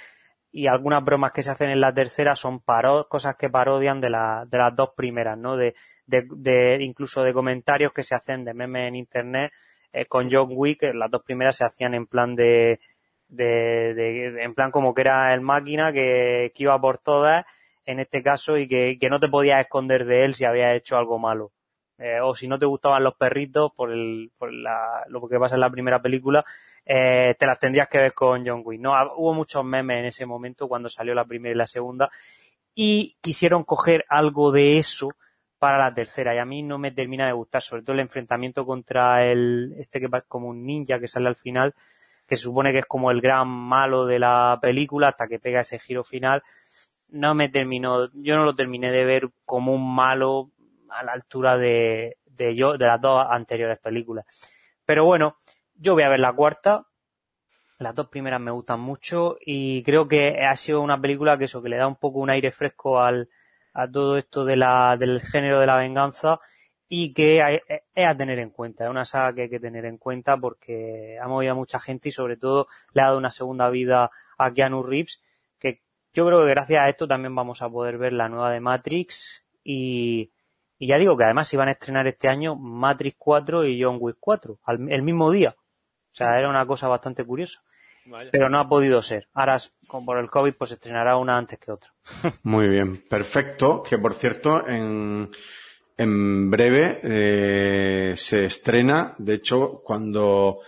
y 0.56 0.68
algunas 0.68 1.04
bromas 1.04 1.32
que 1.32 1.42
se 1.42 1.50
hacen 1.50 1.70
en 1.70 1.80
la 1.80 1.92
tercera 1.92 2.36
son 2.36 2.60
paro 2.60 3.08
cosas 3.08 3.34
que 3.36 3.50
parodian 3.50 4.00
de, 4.00 4.08
la, 4.10 4.44
de 4.48 4.58
las 4.58 4.74
dos 4.76 4.90
primeras, 4.96 5.36
¿no? 5.36 5.56
De, 5.56 5.74
de, 6.06 6.28
de- 6.30 6.78
incluso 6.80 7.24
de 7.24 7.32
comentarios 7.34 7.92
que 7.92 8.04
se 8.04 8.14
hacen 8.14 8.44
de 8.44 8.54
memes 8.54 8.86
en 8.88 8.94
internet 8.94 9.52
eh, 9.92 10.06
con 10.06 10.30
John 10.30 10.50
Wick, 10.52 10.84
eh, 10.84 10.94
las 10.94 11.10
dos 11.10 11.22
primeras 11.24 11.56
se 11.56 11.64
hacían 11.64 11.94
en 11.94 12.06
plan 12.06 12.36
de, 12.36 12.78
de, 13.28 13.94
de- 13.94 14.42
en 14.44 14.54
plan 14.54 14.70
como 14.70 14.94
que 14.94 15.00
era 15.02 15.34
el 15.34 15.40
máquina 15.40 15.92
que, 15.92 16.52
iba 16.56 16.80
por 16.80 16.98
todas 16.98 17.44
en 17.84 17.98
este 17.98 18.22
caso 18.22 18.56
y 18.56 18.68
que, 18.68 18.96
que 19.00 19.10
no 19.10 19.18
te 19.18 19.28
podías 19.28 19.60
esconder 19.60 20.04
de 20.04 20.24
él 20.24 20.34
si 20.36 20.44
había 20.44 20.74
hecho 20.74 20.96
algo 20.96 21.18
malo. 21.18 21.50
Eh, 21.98 22.20
o 22.20 22.34
si 22.34 22.46
no 22.48 22.58
te 22.60 22.66
gustaban 22.66 23.02
los 23.04 23.14
perritos 23.14 23.72
por, 23.76 23.90
el, 23.92 24.30
por 24.38 24.52
la, 24.52 25.04
lo 25.08 25.26
que 25.28 25.38
pasa 25.38 25.54
en 25.56 25.60
la 25.60 25.70
primera 25.70 26.00
película, 26.02 26.44
eh, 26.86 27.34
te 27.38 27.46
las 27.46 27.58
tendrías 27.58 27.88
que 27.88 27.98
ver 27.98 28.12
con 28.12 28.46
John 28.46 28.62
Wick. 28.64 28.80
No, 28.80 28.92
hubo 29.16 29.34
muchos 29.34 29.64
memes 29.64 29.98
en 29.98 30.04
ese 30.06 30.26
momento 30.26 30.68
cuando 30.68 30.88
salió 30.88 31.14
la 31.14 31.24
primera 31.24 31.54
y 31.54 31.58
la 31.58 31.66
segunda 31.66 32.10
y 32.74 33.16
quisieron 33.20 33.64
coger 33.64 34.04
algo 34.08 34.50
de 34.50 34.78
eso 34.78 35.10
para 35.58 35.78
la 35.78 35.94
tercera 35.94 36.34
y 36.34 36.38
a 36.38 36.44
mí 36.44 36.62
no 36.62 36.78
me 36.78 36.90
termina 36.90 37.26
de 37.26 37.32
gustar, 37.32 37.62
sobre 37.62 37.82
todo 37.82 37.94
el 37.94 38.00
enfrentamiento 38.00 38.66
contra 38.66 39.24
el 39.24 39.74
este 39.78 40.00
que 40.00 40.06
es 40.06 40.24
como 40.28 40.48
un 40.48 40.66
ninja 40.66 40.98
que 40.98 41.08
sale 41.08 41.28
al 41.28 41.36
final, 41.36 41.74
que 42.26 42.36
se 42.36 42.42
supone 42.42 42.72
que 42.72 42.80
es 42.80 42.86
como 42.86 43.10
el 43.10 43.20
gran 43.20 43.48
malo 43.48 44.04
de 44.06 44.18
la 44.18 44.58
película 44.60 45.08
hasta 45.08 45.26
que 45.26 45.38
pega 45.38 45.60
ese 45.60 45.78
giro 45.78 46.04
final. 46.04 46.42
No 47.08 47.34
me 47.34 47.48
terminó, 47.48 48.10
yo 48.12 48.36
no 48.36 48.44
lo 48.44 48.54
terminé 48.54 48.90
de 48.90 49.04
ver 49.04 49.30
como 49.44 49.72
un 49.74 49.94
malo 49.94 50.50
a 50.90 51.04
la 51.04 51.12
altura 51.12 51.56
de, 51.56 52.18
de 52.26 52.54
yo, 52.54 52.76
de 52.76 52.86
las 52.86 53.00
dos 53.00 53.24
anteriores 53.28 53.78
películas. 53.78 54.26
Pero 54.84 55.04
bueno, 55.04 55.36
yo 55.84 55.92
voy 55.94 56.02
a 56.02 56.08
ver 56.08 56.20
la 56.20 56.32
cuarta. 56.32 56.86
Las 57.78 57.94
dos 57.94 58.08
primeras 58.08 58.40
me 58.40 58.50
gustan 58.50 58.80
mucho 58.80 59.36
y 59.44 59.82
creo 59.82 60.08
que 60.08 60.38
ha 60.42 60.56
sido 60.56 60.80
una 60.80 60.98
película 61.00 61.36
que 61.36 61.44
eso, 61.44 61.62
que 61.62 61.68
le 61.68 61.76
da 61.76 61.86
un 61.86 61.96
poco 61.96 62.20
un 62.20 62.30
aire 62.30 62.50
fresco 62.52 63.00
al, 63.00 63.28
a 63.74 63.90
todo 63.90 64.16
esto 64.16 64.44
de 64.44 64.56
la, 64.56 64.96
del 64.96 65.20
género 65.20 65.60
de 65.60 65.66
la 65.66 65.76
venganza 65.76 66.40
y 66.88 67.12
que 67.12 67.42
hay- 67.42 67.60
es 67.94 68.06
a 68.06 68.16
tener 68.16 68.38
en 68.38 68.50
cuenta. 68.50 68.84
Es 68.84 68.90
una 68.90 69.04
saga 69.04 69.34
que 69.34 69.42
hay 69.42 69.50
que 69.50 69.60
tener 69.60 69.84
en 69.84 69.98
cuenta 69.98 70.36
porque 70.38 71.18
ha 71.20 71.28
movido 71.28 71.52
a 71.52 71.56
mucha 71.56 71.78
gente 71.80 72.08
y 72.08 72.12
sobre 72.12 72.36
todo 72.38 72.68
le 72.94 73.02
ha 73.02 73.06
dado 73.06 73.18
una 73.18 73.30
segunda 73.30 73.68
vida 73.68 74.10
a 74.38 74.52
Keanu 74.52 74.82
Reeves 74.82 75.22
que 75.58 75.82
yo 76.14 76.24
creo 76.26 76.40
que 76.44 76.50
gracias 76.50 76.80
a 76.80 76.88
esto 76.88 77.06
también 77.06 77.34
vamos 77.34 77.60
a 77.60 77.68
poder 77.68 77.98
ver 77.98 78.12
la 78.14 78.28
nueva 78.30 78.52
de 78.52 78.60
Matrix 78.60 79.44
y, 79.64 80.32
y 80.78 80.86
ya 80.86 80.96
digo 80.96 81.16
que 81.16 81.24
además 81.24 81.52
iban 81.52 81.68
a 81.68 81.72
estrenar 81.72 82.06
este 82.06 82.28
año 82.28 82.54
Matrix 82.56 83.16
4 83.18 83.66
y 83.66 83.82
John 83.82 83.98
Wick 84.00 84.16
4 84.20 84.60
al, 84.64 84.90
el 84.90 85.02
mismo 85.02 85.30
día. 85.30 85.54
O 86.14 86.16
sea, 86.16 86.38
era 86.38 86.48
una 86.48 86.64
cosa 86.64 86.86
bastante 86.86 87.24
curiosa. 87.24 87.60
Vaya. 88.06 88.28
pero 88.30 88.48
no 88.48 88.60
ha 88.60 88.68
podido 88.68 89.02
ser. 89.02 89.26
Ahora, 89.34 89.56
como 89.88 90.06
por 90.06 90.18
el 90.18 90.30
COVID, 90.30 90.52
pues 90.52 90.68
se 90.68 90.74
estrenará 90.74 91.16
una 91.16 91.36
antes 91.36 91.58
que 91.58 91.72
otra. 91.72 91.92
Muy 92.44 92.68
bien, 92.68 93.02
perfecto. 93.08 93.82
Que 93.82 93.98
por 93.98 94.14
cierto, 94.14 94.64
en, 94.68 95.30
en 95.96 96.50
breve 96.52 97.00
eh, 97.02 98.14
se 98.16 98.44
estrena. 98.44 99.16
De 99.18 99.34
hecho, 99.34 99.80
cuando, 99.82 100.60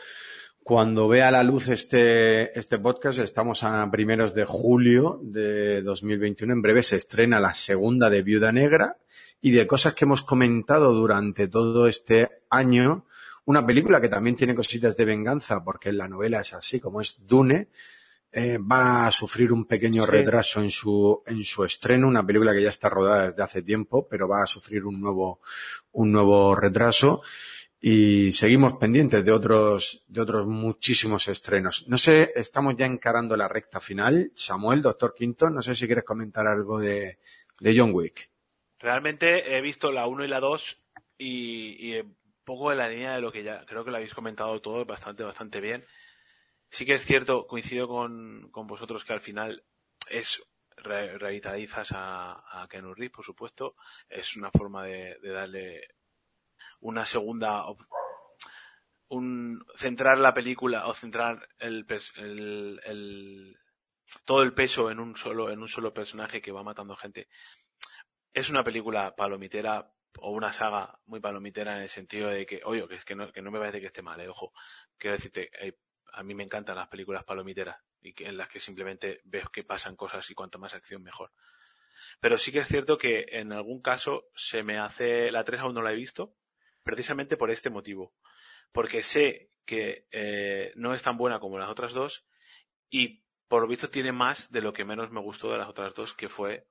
cuando 0.65 1.07
vea 1.07 1.31
la 1.31 1.45
luz 1.45 1.69
este, 1.69 2.59
este 2.59 2.79
podcast, 2.81 3.21
estamos 3.21 3.63
a 3.63 3.89
primeros 3.89 4.35
de 4.35 4.47
julio 4.47 5.21
de 5.23 5.81
2021. 5.83 6.55
En 6.55 6.63
breve 6.63 6.83
se 6.83 6.97
estrena 6.97 7.39
la 7.39 7.55
segunda 7.55 8.11
de 8.11 8.23
Viuda 8.23 8.51
Negra 8.51 8.97
y 9.41 9.53
de 9.53 9.67
cosas 9.69 9.95
que 9.95 10.07
hemos 10.07 10.23
comentado 10.23 10.93
durante 10.93 11.47
todo 11.47 11.87
este 11.87 12.41
año. 12.51 13.05
Una 13.47 13.67
película 13.67 14.01
que 14.01 14.09
también 14.09 14.37
tiene 14.37 14.55
cositas 14.55 14.97
de 14.97 15.05
venganza, 15.05 15.63
porque 15.65 15.93
la 15.93 16.09
novela 16.09 16.41
es 16.41 16.53
así, 16.55 16.79
como 16.81 17.01
es 17.01 17.17
Dune, 17.27 17.69
eh, 18.33 18.59
va 18.59 19.07
a 19.07 19.13
sufrir 19.13 19.53
un 19.53 19.65
pequeño 19.65 20.05
Sí. 20.05 20.11
retraso 20.11 20.61
en 20.61 20.71
su, 20.71 21.23
en 21.27 21.43
su 21.45 21.65
estreno, 21.65 22.09
una 22.09 22.27
película 22.27 22.53
que 22.53 22.63
ya 22.63 22.71
está 22.71 22.89
rodada 22.91 23.29
desde 23.31 23.43
hace 23.43 23.63
tiempo, 23.63 24.07
pero 24.09 24.29
va 24.29 24.43
a 24.43 24.47
sufrir 24.47 24.85
un 24.85 25.01
nuevo, 25.01 25.41
un 25.93 26.13
nuevo 26.13 26.55
retraso. 26.55 27.23
Y 27.81 28.33
seguimos 28.33 28.75
pendientes 28.79 29.25
de 29.25 29.31
otros, 29.31 30.03
de 30.09 30.21
otros 30.21 30.47
muchísimos 30.47 31.29
estrenos. 31.29 31.87
No 31.89 31.99
sé, 31.99 32.33
estamos 32.35 32.75
ya 32.75 32.87
encarando 32.87 33.37
la 33.37 33.49
recta 33.49 33.81
final. 33.81 34.33
Samuel, 34.35 34.83
doctor 34.83 35.15
Quinto, 35.15 35.51
no 35.51 35.63
sé 35.63 35.75
si 35.75 35.87
quieres 35.87 36.05
comentar 36.05 36.47
algo 36.49 36.81
de, 36.81 37.19
de 37.61 37.79
John 37.79 37.93
Wick. 37.95 38.29
Realmente 38.81 39.57
he 39.57 39.61
visto 39.61 39.93
la 39.93 40.07
1 40.09 40.25
y 40.25 40.29
la 40.29 40.41
2 40.41 40.83
y, 41.19 41.95
y 41.97 42.03
poco 42.47 42.73
en 42.73 42.79
la 42.79 42.89
línea 42.89 43.15
de 43.17 43.21
lo 43.21 43.33
que 43.33 43.45
ya 43.45 43.67
creo 43.67 43.85
que 43.85 43.91
lo 43.91 43.99
habéis 43.99 44.15
comentado 44.15 44.63
todo 44.63 44.87
bastante, 44.87 45.25
bastante 45.25 45.61
bien. 45.61 45.85
Sí 46.71 46.87
que 46.87 46.95
es 46.95 47.05
cierto, 47.05 47.47
coincido 47.47 47.89
con, 47.89 48.51
con 48.53 48.67
vosotros 48.69 49.05
que 49.05 49.13
al 49.15 49.21
final 49.21 49.65
es 50.09 50.43
re- 50.77 51.19
revitalizas 51.19 51.93
a, 51.93 52.63
a 52.63 52.69
Keanu 52.69 52.95
Reeves, 52.95 53.15
por 53.17 53.25
supuesto. 53.27 53.77
Es 54.09 54.37
una 54.37 54.51
forma 54.51 54.85
de, 54.85 55.19
de 55.23 55.31
darle 55.33 55.89
una 56.81 57.05
segunda 57.05 57.65
un 59.09 59.65
centrar 59.77 60.19
la 60.19 60.35
película 60.35 60.87
o 60.89 60.93
centrar 60.95 61.49
el, 61.59 61.87
el, 62.17 62.81
el- 62.85 63.57
todo 64.25 64.43
el 64.43 64.55
peso 64.55 64.91
en 64.91 65.01
un 65.01 65.17
solo 65.17 65.51
en 65.51 65.61
un 65.61 65.69
solo 65.69 65.93
personaje 65.93 66.41
que 66.41 66.53
va 66.53 66.63
matando 66.63 66.97
gente 66.97 67.29
es 68.33 68.51
una 68.51 68.63
película 68.63 69.15
palomitera 69.17 69.91
o 70.21 70.31
una 70.31 70.53
saga 70.53 70.99
muy 71.07 71.21
palomitera 71.21 71.77
en 71.77 71.83
el 71.83 71.89
sentido 71.89 72.29
de 72.29 72.47
que, 72.47 72.61
oye, 72.65 72.87
que 72.89 72.97
es 72.97 73.05
que 73.05 73.15
no, 73.15 73.33
que 73.33 73.43
no 73.43 73.51
me 73.51 73.59
parece 73.59 73.81
que 73.81 73.87
esté 73.87 74.03
mal, 74.03 74.21
eh, 74.21 74.29
ojo. 74.29 74.53
Quiero 74.99 75.17
decirte, 75.17 75.51
eh, 75.61 75.79
a 76.13 76.23
mí 76.23 76.35
me 76.35 76.45
encantan 76.45 76.77
las 76.77 76.89
películas 76.89 77.25
palomiteras 77.25 77.77
y 78.01 78.15
en 78.25 78.37
las 78.37 78.49
que 78.49 78.61
simplemente 78.61 79.21
ves 79.25 79.49
que 79.53 79.65
pasan 79.65 79.97
cosas 79.97 80.29
y 80.31 80.35
cuanto 80.35 80.59
más 80.59 80.75
acción 80.75 81.03
mejor. 81.03 81.33
Pero 82.21 82.39
sí 82.39 82.53
que 82.53 82.61
es 82.61 82.69
cierto 82.69 82.99
que 82.99 83.27
en 83.29 83.53
algún 83.53 83.83
caso 83.83 84.25
se 84.35 84.63
me 84.63 84.79
hace, 84.79 85.31
la 85.31 85.45
3 85.45 85.61
aún 85.61 85.75
no 85.75 85.83
la 85.83 85.93
he 85.93 85.97
visto, 85.97 86.35
precisamente 86.83 87.37
por 87.37 87.51
este 87.51 87.71
motivo. 87.71 88.15
Porque 88.73 89.03
sé 89.03 89.51
que 89.65 90.07
eh, 90.11 90.73
no 90.77 90.95
es 90.95 91.03
tan 91.03 91.17
buena 91.17 91.41
como 91.41 91.59
las 91.59 91.69
otras 91.69 91.93
dos 91.93 92.27
y 92.89 93.25
por 93.49 93.63
lo 93.63 93.69
visto 93.69 93.91
tiene 93.91 94.13
más 94.13 94.51
de 94.51 94.61
lo 94.61 94.73
que 94.73 94.85
menos 94.85 95.11
me 95.11 95.21
gustó 95.21 95.51
de 95.51 95.59
las 95.59 95.69
otras 95.69 95.95
dos, 95.95 96.15
que 96.15 96.29
fue 96.29 96.67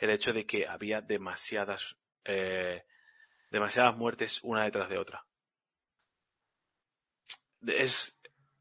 el 0.00 0.10
hecho 0.10 0.32
de 0.32 0.46
que 0.46 0.66
había 0.66 1.00
demasiadas 1.00 1.96
eh, 2.24 2.84
demasiadas 3.50 3.96
muertes 3.96 4.40
una 4.42 4.64
detrás 4.64 4.88
de 4.88 4.98
otra. 4.98 5.24
Es 7.66 8.16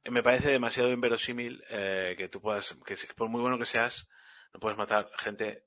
me 0.05 0.23
parece 0.23 0.49
demasiado 0.49 0.91
inverosímil 0.91 1.63
eh, 1.69 2.15
que 2.17 2.27
tú 2.27 2.41
puedas 2.41 2.77
que 2.85 2.95
por 3.15 3.29
muy 3.29 3.41
bueno 3.41 3.57
que 3.57 3.65
seas 3.65 4.09
no 4.53 4.59
puedes 4.59 4.77
matar 4.77 5.09
gente 5.17 5.65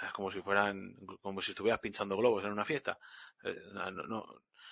eh, 0.00 0.06
como 0.12 0.30
si 0.30 0.40
fueran 0.40 0.94
como 1.20 1.40
si 1.40 1.52
estuvieras 1.52 1.80
pinchando 1.80 2.16
globos 2.16 2.44
en 2.44 2.52
una 2.52 2.64
fiesta. 2.64 2.98
Eh, 3.44 3.56
no, 3.72 3.90
no, 3.90 4.24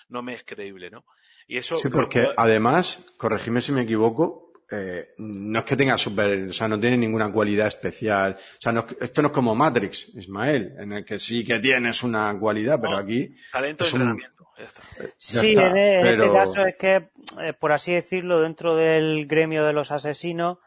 no 0.09 0.21
me 0.21 0.35
es 0.35 0.43
creíble, 0.43 0.89
¿no? 0.89 1.05
Y 1.47 1.57
eso 1.57 1.77
Sí, 1.77 1.89
porque 1.89 2.27
además, 2.35 3.13
corregime 3.17 3.61
si 3.61 3.71
me 3.71 3.81
equivoco, 3.81 4.46
eh, 4.71 5.09
no 5.19 5.59
es 5.59 5.65
que 5.65 5.75
tenga 5.75 5.97
super, 5.97 6.47
o 6.49 6.53
sea, 6.53 6.67
no 6.67 6.79
tiene 6.79 6.97
ninguna 6.97 7.31
cualidad 7.31 7.67
especial. 7.67 8.37
O 8.39 8.61
sea, 8.61 8.71
no 8.71 8.85
es- 8.87 8.97
esto 9.01 9.21
no 9.21 9.29
es 9.29 9.33
como 9.33 9.55
Matrix, 9.55 10.09
Ismael, 10.15 10.73
en 10.79 10.91
el 10.93 11.05
que 11.05 11.19
sí 11.19 11.45
que 11.45 11.59
tienes 11.59 12.03
una 12.03 12.37
cualidad, 12.39 12.79
pero 12.81 12.93
No. 12.93 12.97
aquí 12.99 13.35
talento 13.51 13.83
de 13.83 13.87
es 13.87 13.93
un- 13.93 14.01
entrenamiento. 14.01 14.47
Ya 14.57 14.65
está. 14.65 14.81
ya 14.97 15.07
Sí, 15.17 15.49
está, 15.51 15.67
en, 15.99 16.07
este 16.07 16.31
caso 16.31 16.65
es 16.65 16.75
que, 16.77 16.95
eh, 17.43 17.53
por 17.53 17.71
así 17.71 17.93
decirlo, 17.93 18.41
dentro 18.41 18.75
del 18.75 19.27
gremio 19.27 19.63
de 19.63 19.71
los 19.73 19.91
asesinos, 19.91 20.57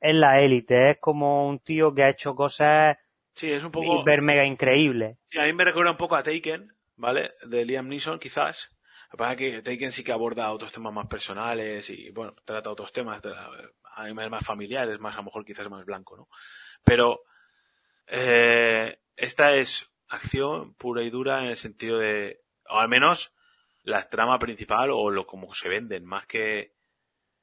es 0.00 0.14
la 0.14 0.40
élite. 0.40 0.90
Es 0.90 0.98
como 0.98 1.48
un 1.48 1.60
tío 1.60 1.94
que 1.94 2.02
ha 2.02 2.08
hecho 2.08 2.34
cosas 2.34 2.96
Sí, 3.34 3.50
es 3.52 3.62
un 3.64 3.70
poco 3.70 4.00
hiper 4.00 4.20
mega 4.22 4.44
increíbles. 4.44 5.16
Sí, 5.30 5.38
a 5.38 5.44
mí 5.44 5.52
me 5.52 5.64
recuerda 5.64 5.90
un 5.92 5.96
poco 5.96 6.16
a 6.16 6.22
Taken, 6.22 6.72
¿vale? 6.96 7.32
De 7.46 7.64
Liam 7.64 7.86
Neeson, 7.88 8.18
quizás. 8.18 8.70
Que 9.16 9.18
pasa 9.18 9.32
es 9.32 9.38
que 9.38 9.62
Taken 9.62 9.92
sí 9.92 10.04
que 10.04 10.12
aborda 10.12 10.52
otros 10.52 10.72
temas 10.72 10.92
más 10.92 11.06
personales 11.06 11.88
y, 11.88 12.10
bueno, 12.10 12.34
trata 12.44 12.70
otros 12.70 12.92
temas, 12.92 13.22
mí 13.24 14.12
más 14.12 14.44
familiares, 14.44 15.00
más 15.00 15.14
a 15.14 15.18
lo 15.18 15.24
mejor 15.24 15.46
quizás 15.46 15.70
más 15.70 15.86
blanco, 15.86 16.18
¿no? 16.18 16.28
Pero 16.84 17.22
eh, 18.06 18.98
esta 19.16 19.54
es 19.54 19.90
acción 20.08 20.74
pura 20.74 21.02
y 21.02 21.08
dura 21.08 21.40
en 21.40 21.46
el 21.46 21.56
sentido 21.56 21.98
de, 21.98 22.42
o 22.68 22.78
al 22.78 22.88
menos 22.88 23.34
la 23.84 24.06
trama 24.06 24.38
principal 24.38 24.90
o 24.92 25.10
lo 25.10 25.26
como 25.26 25.54
se 25.54 25.70
venden, 25.70 26.04
más 26.04 26.26
que 26.26 26.74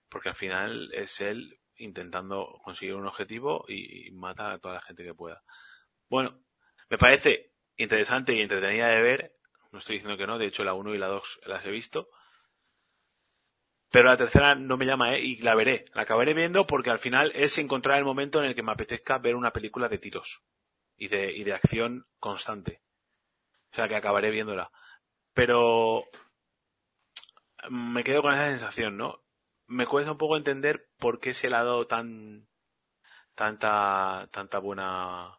porque 0.09 0.29
al 0.29 0.35
final 0.35 0.93
es 0.93 1.21
él 1.21 1.59
intentando 1.77 2.59
conseguir 2.63 2.93
un 2.93 3.07
objetivo 3.07 3.65
y, 3.67 4.09
y 4.09 4.11
mata 4.11 4.51
a 4.51 4.59
toda 4.59 4.75
la 4.75 4.81
gente 4.81 5.03
que 5.03 5.15
pueda. 5.15 5.41
Bueno, 6.07 6.39
me 6.87 6.99
parece 6.99 7.53
interesante 7.77 8.35
y 8.35 8.41
entretenida 8.41 8.89
de 8.89 9.01
ver. 9.01 9.35
No 9.73 9.79
estoy 9.79 9.95
diciendo 9.97 10.17
que 10.17 10.25
no, 10.25 10.37
de 10.37 10.45
hecho 10.45 10.63
la 10.63 10.73
1 10.73 10.95
y 10.95 10.97
la 10.97 11.07
2 11.07 11.41
las 11.45 11.65
he 11.65 11.69
visto. 11.71 12.07
Pero 13.91 14.09
la 14.09 14.17
tercera 14.17 14.55
no 14.55 14.75
me 14.75 14.85
llama, 14.85 15.13
¿eh? 15.15 15.21
Y 15.21 15.37
la 15.37 15.55
veré. 15.55 15.85
La 15.93 16.01
acabaré 16.01 16.33
viendo 16.33 16.65
porque 16.67 16.89
al 16.89 16.99
final 16.99 17.31
es 17.35 17.57
encontrar 17.57 17.97
el 17.97 18.03
momento 18.05 18.39
en 18.39 18.45
el 18.45 18.55
que 18.55 18.63
me 18.63 18.71
apetezca 18.71 19.19
ver 19.19 19.35
una 19.35 19.53
película 19.53 19.87
de 19.87 19.99
tiros. 19.99 20.41
Y 20.97 21.09
de, 21.09 21.31
y 21.33 21.43
de 21.43 21.53
acción 21.53 22.07
constante. 22.19 22.81
O 23.71 23.75
sea 23.75 23.87
que 23.89 23.95
acabaré 23.95 24.31
viéndola. 24.31 24.71
Pero 25.33 26.05
me 27.69 28.03
quedo 28.03 28.21
con 28.21 28.33
esa 28.33 28.47
sensación, 28.49 28.97
¿no? 28.97 29.21
Me 29.67 29.87
cuesta 29.87 30.11
un 30.11 30.17
poco 30.17 30.37
entender 30.37 30.89
por 30.99 31.19
qué 31.19 31.33
se 31.33 31.49
le 31.49 31.55
ha 31.55 31.63
dado 31.63 31.87
tan 31.87 32.47
tanta 33.35 34.29
tanta 34.31 34.59
buena 34.59 35.37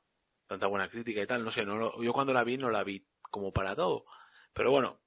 tanta 0.48 0.66
buena 0.68 0.88
crítica 0.90 1.22
y 1.22 1.26
tal, 1.28 1.44
no 1.44 1.50
sé, 1.52 1.64
no 1.64 1.76
lo- 1.78 2.02
yo 2.02 2.12
cuando 2.12 2.32
la 2.34 2.44
vi 2.44 2.58
no 2.58 2.70
la 2.70 2.84
vi 2.84 3.06
como 3.30 3.52
para 3.52 3.76
todo. 3.76 4.06
Pero 4.54 4.70
bueno, 4.70 5.00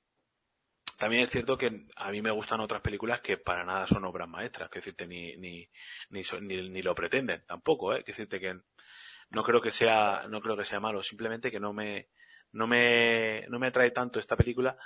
también 0.97 1.23
es 1.23 1.29
cierto 1.29 1.57
que 1.57 1.85
a 1.95 2.11
mí 2.11 2.21
me 2.21 2.31
gustan 2.31 2.59
otras 2.59 2.81
películas 2.81 3.21
que 3.21 3.37
para 3.37 3.63
nada 3.63 3.87
son 3.87 4.03
obras 4.05 4.27
maestras, 4.27 4.69
que 4.69 4.79
decirte 4.79 5.07
ni 5.07 5.35
ni 5.37 5.69
ni, 6.09 6.21
ni, 6.69 6.81
lo 6.81 6.95
pretenden 6.95 7.43
tampoco, 7.45 7.93
eh, 7.93 8.03
que 8.03 8.11
decirte 8.11 8.39
que 8.39 8.59
no 9.29 9.43
creo 9.43 9.61
que 9.61 9.71
sea 9.71 10.27
no 10.29 10.41
creo 10.41 10.57
que 10.57 10.65
sea 10.65 10.79
malo, 10.79 11.03
simplemente 11.03 11.51
que 11.51 11.59
no 11.59 11.73
me 11.73 12.09
no 12.51 12.67
me 12.67 13.45
no 13.49 13.59
me 13.59 13.67
atrae 13.67 13.91
tanto 13.91 14.19
esta 14.19 14.35
película. 14.35 14.77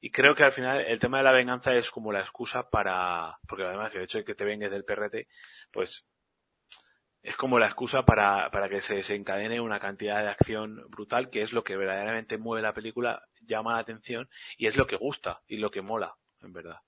Y 0.00 0.10
creo 0.10 0.34
que 0.34 0.44
al 0.44 0.52
final 0.52 0.80
el 0.80 1.00
tema 1.00 1.18
de 1.18 1.24
la 1.24 1.32
venganza 1.32 1.74
es 1.74 1.90
como 1.90 2.12
la 2.12 2.20
excusa 2.20 2.70
para 2.70 3.38
porque 3.48 3.64
además 3.64 3.94
el 3.94 4.02
hecho 4.02 4.18
de 4.18 4.24
que 4.24 4.34
te 4.34 4.44
vengues 4.44 4.70
del 4.70 4.84
PRT 4.84 5.28
pues 5.72 6.06
es 7.22 7.36
como 7.36 7.58
la 7.58 7.66
excusa 7.66 8.04
para, 8.04 8.50
para 8.50 8.68
que 8.68 8.80
se 8.80 8.94
desencadene 8.94 9.60
una 9.60 9.80
cantidad 9.80 10.22
de 10.22 10.28
acción 10.30 10.84
brutal 10.88 11.30
que 11.30 11.42
es 11.42 11.52
lo 11.52 11.64
que 11.64 11.76
verdaderamente 11.76 12.38
mueve 12.38 12.62
la 12.62 12.72
película, 12.72 13.27
llama 13.48 13.72
la 13.72 13.80
atención 13.80 14.28
y 14.56 14.66
es 14.66 14.76
lo 14.76 14.86
que 14.86 14.96
gusta 14.96 15.40
y 15.48 15.56
lo 15.56 15.70
que 15.70 15.82
mola, 15.82 16.14
en 16.42 16.52
verdad. 16.52 16.78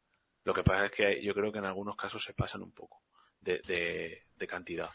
Lo 0.44 0.55
que 0.55 0.62
pasa 0.62 0.86
es 0.86 0.92
que 0.92 1.22
yo 1.22 1.34
creo 1.34 1.50
que 1.50 1.58
en 1.58 1.66
algunos 1.66 1.97
casos 1.97 2.22
se 2.22 2.34
pasan 2.34 2.62
un 2.62 2.72
poco 2.72 3.02
de, 3.40 3.60
de, 3.66 4.22
de 4.36 4.47
cantidad. 4.47 4.90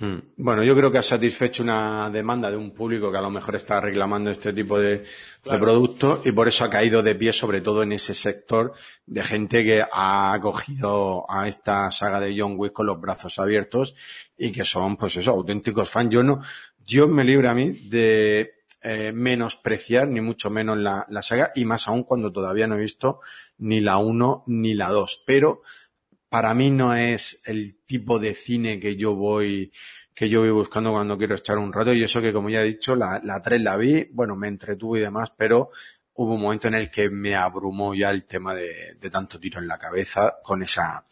Mm. 0.00 0.18
Bueno, 0.38 0.64
yo 0.64 0.74
creo 0.74 0.90
que 0.90 0.98
ha 0.98 1.02
satisfecho 1.02 1.62
una 1.62 2.08
demanda 2.10 2.50
de 2.50 2.56
un 2.56 2.72
público 2.72 3.12
que 3.12 3.18
a 3.18 3.22
lo 3.22 3.30
mejor 3.30 3.56
está 3.56 3.80
reclamando 3.80 4.30
este 4.30 4.52
tipo 4.52 4.78
de, 4.78 5.04
de 5.44 5.58
productos 5.58 6.24
y 6.24 6.32
por 6.32 6.48
eso 6.48 6.64
ha 6.64 6.70
caído 6.70 7.02
de 7.02 7.14
pie, 7.14 7.32
sobre 7.34 7.60
todo 7.60 7.82
en 7.82 7.92
ese 7.92 8.14
sector 8.14 8.72
de 9.04 9.22
gente 9.22 9.62
que 9.62 9.82
ha 9.82 10.32
acogido 10.32 11.26
a 11.30 11.48
esta 11.48 11.90
saga 11.90 12.18
de 12.18 12.34
John 12.38 12.54
Wick 12.56 12.72
con 12.72 12.86
los 12.86 12.98
brazos 12.98 13.38
abiertos 13.38 13.94
y 14.38 14.52
que 14.52 14.64
son, 14.64 14.96
pues 14.96 15.16
eso, 15.16 15.32
auténticos 15.32 15.90
fans. 15.90 16.10
Yo 16.10 16.22
no, 16.22 16.40
Dios 16.78 17.08
me 17.08 17.22
libre 17.22 17.48
a 17.48 17.54
mí 17.54 17.70
de 17.70 18.59
eh, 18.82 19.12
menospreciar 19.12 20.08
ni 20.08 20.20
mucho 20.20 20.50
menos 20.50 20.78
la, 20.78 21.06
la 21.10 21.22
saga 21.22 21.50
y 21.54 21.64
más 21.64 21.86
aún 21.88 22.02
cuando 22.04 22.32
todavía 22.32 22.66
no 22.66 22.76
he 22.76 22.80
visto 22.80 23.20
ni 23.58 23.80
la 23.80 23.98
1 23.98 24.44
ni 24.46 24.74
la 24.74 24.88
2. 24.88 25.24
Pero 25.26 25.62
para 26.28 26.54
mí 26.54 26.70
no 26.70 26.94
es 26.94 27.42
el 27.44 27.76
tipo 27.84 28.18
de 28.18 28.34
cine 28.34 28.80
que 28.80 28.96
yo 28.96 29.14
voy 29.14 29.72
que 30.14 30.28
yo 30.28 30.40
voy 30.40 30.50
buscando 30.50 30.92
cuando 30.92 31.16
quiero 31.16 31.34
echar 31.34 31.56
un 31.58 31.72
rato 31.72 31.94
y 31.94 32.02
eso 32.04 32.20
que 32.20 32.32
como 32.32 32.50
ya 32.50 32.62
he 32.62 32.66
dicho 32.66 32.94
la, 32.94 33.20
la 33.24 33.40
3 33.40 33.62
la 33.62 33.76
vi, 33.76 34.08
bueno 34.12 34.36
me 34.36 34.48
entretuve 34.48 34.98
y 34.98 35.02
demás, 35.02 35.32
pero 35.36 35.70
hubo 36.14 36.34
un 36.34 36.42
momento 36.42 36.68
en 36.68 36.74
el 36.74 36.90
que 36.90 37.08
me 37.08 37.34
abrumó 37.34 37.94
ya 37.94 38.10
el 38.10 38.26
tema 38.26 38.54
de, 38.54 38.96
de 39.00 39.10
tanto 39.10 39.40
tiro 39.40 39.60
en 39.60 39.68
la 39.68 39.78
cabeza 39.78 40.38
con 40.42 40.62
esa, 40.62 41.06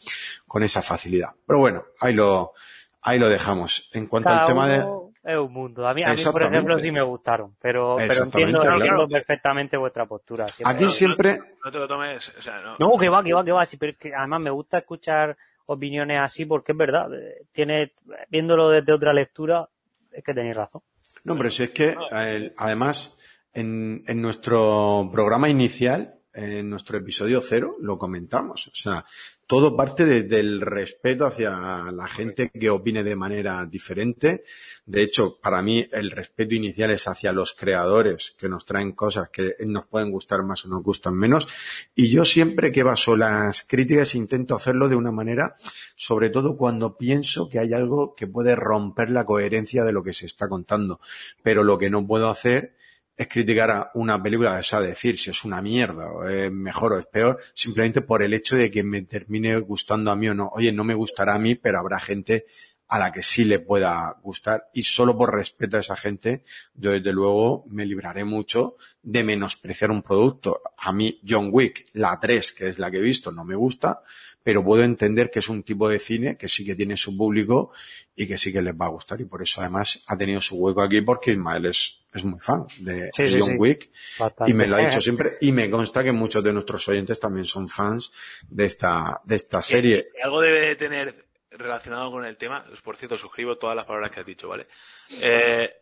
con 0.46 0.62
esa 0.62 0.82
facilidad. 0.82 1.30
Pero 1.46 1.58
bueno, 1.60 1.84
ahí 2.00 2.12
lo, 2.12 2.52
ahí 3.00 3.18
lo 3.18 3.28
dejamos. 3.30 3.88
En 3.94 4.06
cuanto 4.06 4.28
Cada 4.28 4.40
al 4.40 4.46
tema 4.46 4.68
de, 4.68 4.78
uno 4.80 5.07
Es 5.28 5.36
un 5.36 5.52
mundo. 5.52 5.86
A 5.86 5.92
mí, 5.92 6.02
a 6.02 6.14
mí 6.14 6.22
por 6.32 6.42
ejemplo, 6.42 6.78
sí 6.78 6.90
me 6.90 7.02
gustaron, 7.02 7.54
pero, 7.60 7.96
pero 7.98 8.24
entiendo, 8.24 8.60
claro. 8.62 8.76
entiendo 8.76 9.08
perfectamente 9.08 9.76
vuestra 9.76 10.06
postura. 10.06 10.48
siempre. 10.48 10.74
aquí 10.74 10.90
siempre, 10.90 11.38
No 11.62 11.70
te 11.70 11.78
lo 11.78 11.86
tomes, 11.86 12.32
o 12.38 12.40
sea, 12.40 12.62
no. 12.62 12.76
No, 12.78 12.96
que 12.96 13.10
va, 13.10 13.22
que 13.22 13.34
va, 13.34 13.44
que 13.44 13.52
va. 13.52 13.66
Sí, 13.66 13.76
pero 13.76 13.92
es 13.92 13.98
que 13.98 14.14
además 14.14 14.40
me 14.40 14.48
gusta 14.50 14.78
escuchar 14.78 15.36
opiniones 15.66 16.18
así 16.18 16.46
porque 16.46 16.72
es 16.72 16.78
verdad. 16.78 17.12
eh, 17.12 17.42
Tiene, 17.52 17.92
viéndolo 18.30 18.70
desde 18.70 18.90
otra 18.90 19.12
lectura, 19.12 19.68
es 20.10 20.24
que 20.24 20.32
tenéis 20.32 20.56
razón. 20.56 20.80
No, 21.24 21.36
pero 21.36 21.50
si 21.50 21.64
es 21.64 21.70
que, 21.72 21.94
eh, 22.10 22.54
además, 22.56 23.18
en, 23.52 24.02
en 24.06 24.22
nuestro 24.22 25.10
programa 25.12 25.50
inicial, 25.50 26.14
en 26.32 26.70
nuestro 26.70 26.98
episodio 26.98 27.40
cero, 27.40 27.76
lo 27.80 27.98
comentamos. 27.98 28.68
O 28.68 28.74
sea, 28.74 29.04
todo 29.48 29.74
parte 29.74 30.04
desde 30.04 30.40
el 30.40 30.60
respeto 30.60 31.24
hacia 31.26 31.90
la 31.90 32.06
gente 32.06 32.50
que 32.50 32.68
opine 32.68 33.02
de 33.02 33.16
manera 33.16 33.64
diferente. 33.64 34.44
De 34.84 35.02
hecho, 35.02 35.38
para 35.40 35.62
mí, 35.62 35.88
el 35.90 36.10
respeto 36.10 36.54
inicial 36.54 36.90
es 36.90 37.08
hacia 37.08 37.32
los 37.32 37.54
creadores 37.54 38.34
que 38.38 38.46
nos 38.48 38.66
traen 38.66 38.92
cosas 38.92 39.30
que 39.30 39.54
nos 39.60 39.86
pueden 39.86 40.10
gustar 40.10 40.42
más 40.42 40.66
o 40.66 40.68
nos 40.68 40.82
gustan 40.82 41.14
menos. 41.14 41.48
Y 41.94 42.10
yo 42.10 42.26
siempre 42.26 42.70
que 42.70 42.82
baso 42.82 43.16
las 43.16 43.62
críticas 43.62 44.14
intento 44.14 44.54
hacerlo 44.54 44.86
de 44.86 44.96
una 44.96 45.12
manera, 45.12 45.54
sobre 45.96 46.28
todo 46.28 46.58
cuando 46.58 46.98
pienso 46.98 47.48
que 47.48 47.58
hay 47.58 47.72
algo 47.72 48.14
que 48.14 48.26
puede 48.26 48.54
romper 48.54 49.08
la 49.08 49.24
coherencia 49.24 49.82
de 49.82 49.92
lo 49.92 50.02
que 50.02 50.12
se 50.12 50.26
está 50.26 50.48
contando. 50.48 51.00
Pero 51.42 51.64
lo 51.64 51.78
que 51.78 51.88
no 51.88 52.06
puedo 52.06 52.28
hacer 52.28 52.74
es 53.18 53.26
criticar 53.26 53.70
a 53.72 53.90
una 53.94 54.22
película, 54.22 54.56
o 54.56 54.62
sea, 54.62 54.80
decir 54.80 55.18
si 55.18 55.30
es 55.30 55.44
una 55.44 55.60
mierda, 55.60 56.08
o 56.12 56.28
es 56.28 56.52
mejor 56.52 56.92
o 56.92 56.98
es 57.00 57.06
peor, 57.06 57.38
simplemente 57.52 58.00
por 58.00 58.22
el 58.22 58.32
hecho 58.32 58.54
de 58.56 58.70
que 58.70 58.84
me 58.84 59.02
termine 59.02 59.58
gustando 59.58 60.12
a 60.12 60.16
mí 60.16 60.28
o 60.28 60.34
no. 60.34 60.48
Oye, 60.54 60.70
no 60.72 60.84
me 60.84 60.94
gustará 60.94 61.34
a 61.34 61.38
mí, 61.38 61.56
pero 61.56 61.80
habrá 61.80 61.98
gente 61.98 62.46
a 62.88 62.98
la 62.98 63.12
que 63.12 63.22
sí 63.22 63.44
le 63.44 63.58
pueda 63.58 64.16
gustar 64.22 64.68
y 64.72 64.82
solo 64.82 65.16
por 65.16 65.34
respeto 65.34 65.76
a 65.76 65.80
esa 65.80 65.96
gente, 65.96 66.42
yo 66.74 66.92
desde 66.92 67.12
luego 67.12 67.64
me 67.68 67.84
libraré 67.84 68.24
mucho 68.24 68.76
de 69.02 69.24
menospreciar 69.24 69.90
un 69.90 70.02
producto. 70.02 70.62
A 70.76 70.92
mí 70.92 71.20
John 71.26 71.50
Wick, 71.52 71.86
la 71.92 72.18
3, 72.18 72.52
que 72.54 72.68
es 72.68 72.78
la 72.78 72.90
que 72.90 72.96
he 72.96 73.02
visto, 73.02 73.30
no 73.30 73.44
me 73.44 73.54
gusta, 73.54 74.00
pero 74.42 74.64
puedo 74.64 74.82
entender 74.82 75.30
que 75.30 75.40
es 75.40 75.48
un 75.50 75.62
tipo 75.62 75.88
de 75.90 75.98
cine 75.98 76.38
que 76.38 76.48
sí 76.48 76.64
que 76.64 76.74
tiene 76.74 76.96
su 76.96 77.14
público 77.14 77.72
y 78.16 78.26
que 78.26 78.38
sí 78.38 78.50
que 78.52 78.62
les 78.62 78.72
va 78.74 78.86
a 78.86 78.90
gustar 78.90 79.20
y 79.20 79.26
por 79.26 79.42
eso 79.42 79.60
además 79.60 80.02
ha 80.06 80.16
tenido 80.16 80.40
su 80.40 80.56
hueco 80.56 80.80
aquí 80.80 81.02
porque 81.02 81.32
Ismael 81.32 81.66
es, 81.66 82.00
es 82.14 82.24
muy 82.24 82.40
fan 82.40 82.64
de 82.78 83.10
Sí, 83.14 83.28
sí, 83.28 83.36
John 83.38 83.50
sí. 83.50 83.56
Wick 83.56 83.90
Bastante. 84.18 84.50
y 84.50 84.54
me 84.54 84.66
lo 84.66 84.76
ha 84.76 84.78
dicho 84.78 85.02
siempre 85.02 85.32
y 85.42 85.52
me 85.52 85.68
consta 85.68 86.02
que 86.02 86.12
muchos 86.12 86.42
de 86.42 86.54
nuestros 86.54 86.88
oyentes 86.88 87.20
también 87.20 87.44
son 87.44 87.68
fans 87.68 88.10
de 88.48 88.64
esta, 88.64 89.20
de 89.24 89.36
esta 89.36 89.62
serie. 89.62 90.08
Y 90.18 90.22
algo 90.22 90.40
debe 90.40 90.60
de 90.68 90.76
tener 90.76 91.27
relacionado 91.50 92.10
con 92.10 92.24
el 92.24 92.36
tema, 92.36 92.64
por 92.84 92.96
cierto, 92.96 93.16
suscribo 93.18 93.56
todas 93.56 93.76
las 93.76 93.84
palabras 93.86 94.10
que 94.10 94.20
has 94.20 94.26
dicho, 94.26 94.48
¿vale? 94.48 94.66
Eh, 95.10 95.72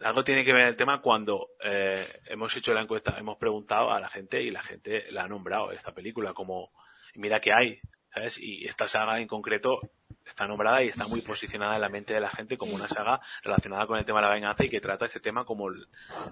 algo 0.00 0.24
tiene 0.24 0.44
que 0.44 0.52
ver 0.52 0.66
el 0.68 0.76
tema 0.76 1.00
cuando 1.00 1.50
eh, 1.62 2.20
hemos 2.26 2.56
hecho 2.56 2.74
la 2.74 2.80
encuesta, 2.82 3.16
hemos 3.18 3.36
preguntado 3.36 3.92
a 3.92 4.00
la 4.00 4.08
gente 4.08 4.42
y 4.42 4.50
la 4.50 4.62
gente 4.62 5.10
la 5.12 5.22
ha 5.24 5.28
nombrado 5.28 5.70
esta 5.70 5.92
película 5.94 6.32
como, 6.34 6.72
mira 7.14 7.40
que 7.40 7.52
hay, 7.52 7.80
¿sabes? 8.12 8.38
Y 8.38 8.66
esta 8.66 8.88
saga 8.88 9.20
en 9.20 9.28
concreto 9.28 9.80
está 10.26 10.46
nombrada 10.46 10.82
y 10.82 10.88
está 10.88 11.06
muy 11.06 11.20
posicionada 11.20 11.76
en 11.76 11.80
la 11.82 11.88
mente 11.88 12.14
de 12.14 12.20
la 12.20 12.30
gente 12.30 12.56
como 12.56 12.74
una 12.74 12.88
saga 12.88 13.20
relacionada 13.42 13.86
con 13.86 13.98
el 13.98 14.04
tema 14.04 14.20
de 14.20 14.26
la 14.26 14.34
venganza 14.34 14.64
y 14.64 14.68
que 14.68 14.80
trata 14.80 15.04
este 15.06 15.20
tema 15.20 15.44
como, 15.44 15.68
el- 15.68 15.86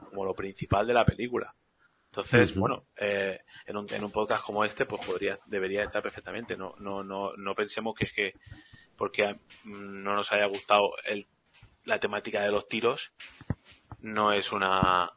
como 0.09 0.25
lo 0.25 0.35
principal 0.35 0.87
de 0.87 0.95
la 0.95 1.05
película. 1.05 1.55
Entonces, 2.11 2.57
bueno, 2.57 2.85
eh, 2.97 3.41
en, 3.67 3.77
un, 3.77 3.87
en 3.93 4.03
un 4.03 4.11
podcast 4.11 4.45
como 4.45 4.65
este, 4.65 4.85
pues 4.85 5.05
podría, 5.07 5.39
debería 5.47 5.83
estar 5.83 6.03
perfectamente. 6.03 6.57
No, 6.57 6.75
no, 6.79 7.05
no, 7.05 7.33
no 7.37 7.55
pensemos 7.55 7.95
que 7.95 8.07
es 8.07 8.13
que 8.13 8.35
porque 8.97 9.37
mm, 9.65 10.03
no 10.03 10.15
nos 10.15 10.33
haya 10.33 10.47
gustado 10.47 10.91
el, 11.05 11.27
la 11.85 12.01
temática 12.01 12.43
de 12.43 12.51
los 12.51 12.69
tiros, 12.69 13.13
no 14.01 14.33
es 14.33 14.53
una, 14.53 15.13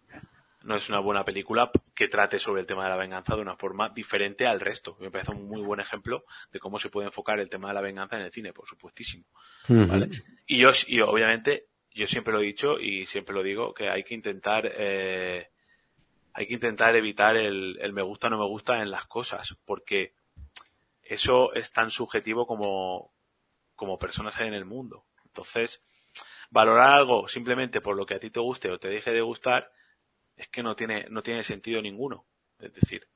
no 0.63 0.75
es 0.75 0.89
una 0.89 0.99
buena 0.99 1.23
película 1.23 1.71
que 1.95 2.07
trate 2.07 2.39
sobre 2.39 2.61
el 2.61 2.67
tema 2.67 2.83
de 2.83 2.89
la 2.89 2.97
venganza 2.97 3.35
de 3.35 3.41
una 3.41 3.55
forma 3.55 3.89
diferente 3.89 4.45
al 4.45 4.59
resto. 4.59 4.95
Me 4.99 5.11
parece 5.11 5.31
un 5.31 5.47
muy 5.47 5.61
buen 5.61 5.79
ejemplo 5.79 6.23
de 6.51 6.59
cómo 6.59 6.79
se 6.79 6.89
puede 6.89 7.07
enfocar 7.07 7.39
el 7.39 7.49
tema 7.49 7.69
de 7.69 7.73
la 7.73 7.81
venganza 7.81 8.15
en 8.15 8.23
el 8.23 8.31
cine, 8.31 8.53
por 8.53 8.67
supuestísimo. 8.67 9.25
¿vale? 9.67 10.09
Y 10.47 10.59
yo, 10.59 10.71
y 10.87 11.01
obviamente, 11.01 11.65
yo 11.91 12.07
siempre 12.07 12.33
lo 12.33 12.41
he 12.41 12.45
dicho 12.45 12.79
y 12.79 13.05
siempre 13.05 13.35
lo 13.35 13.43
digo, 13.43 13.73
que 13.73 13.89
hay 13.89 14.03
que 14.03 14.15
intentar, 14.15 14.71
eh, 14.77 15.49
hay 16.33 16.47
que 16.47 16.55
intentar 16.55 16.95
evitar 16.95 17.35
el, 17.37 17.77
el 17.81 17.93
me 17.93 18.01
gusta 18.01 18.29
no 18.29 18.37
me 18.39 18.47
gusta 18.47 18.81
en 18.81 18.91
las 18.91 19.05
cosas, 19.05 19.55
porque 19.65 20.13
eso 21.03 21.53
es 21.53 21.71
tan 21.71 21.91
subjetivo 21.91 22.47
como, 22.47 23.13
como 23.75 23.99
personas 23.99 24.37
hay 24.39 24.47
en 24.47 24.53
el 24.53 24.65
mundo. 24.65 25.05
Entonces, 25.25 25.83
valorar 26.49 26.91
algo 26.91 27.27
simplemente 27.27 27.81
por 27.81 27.95
lo 27.97 28.05
que 28.05 28.15
a 28.15 28.19
ti 28.19 28.29
te 28.29 28.39
guste 28.39 28.71
o 28.71 28.79
te 28.79 28.89
deje 28.89 29.11
de 29.11 29.21
gustar, 29.21 29.71
es 30.37 30.47
que 30.49 30.63
no 30.63 30.75
tiene, 30.75 31.07
no 31.09 31.23
tiene 31.23 31.43
sentido 31.43 31.81
ninguno. 31.81 32.25
Es 32.59 32.73
decir, 32.73 33.07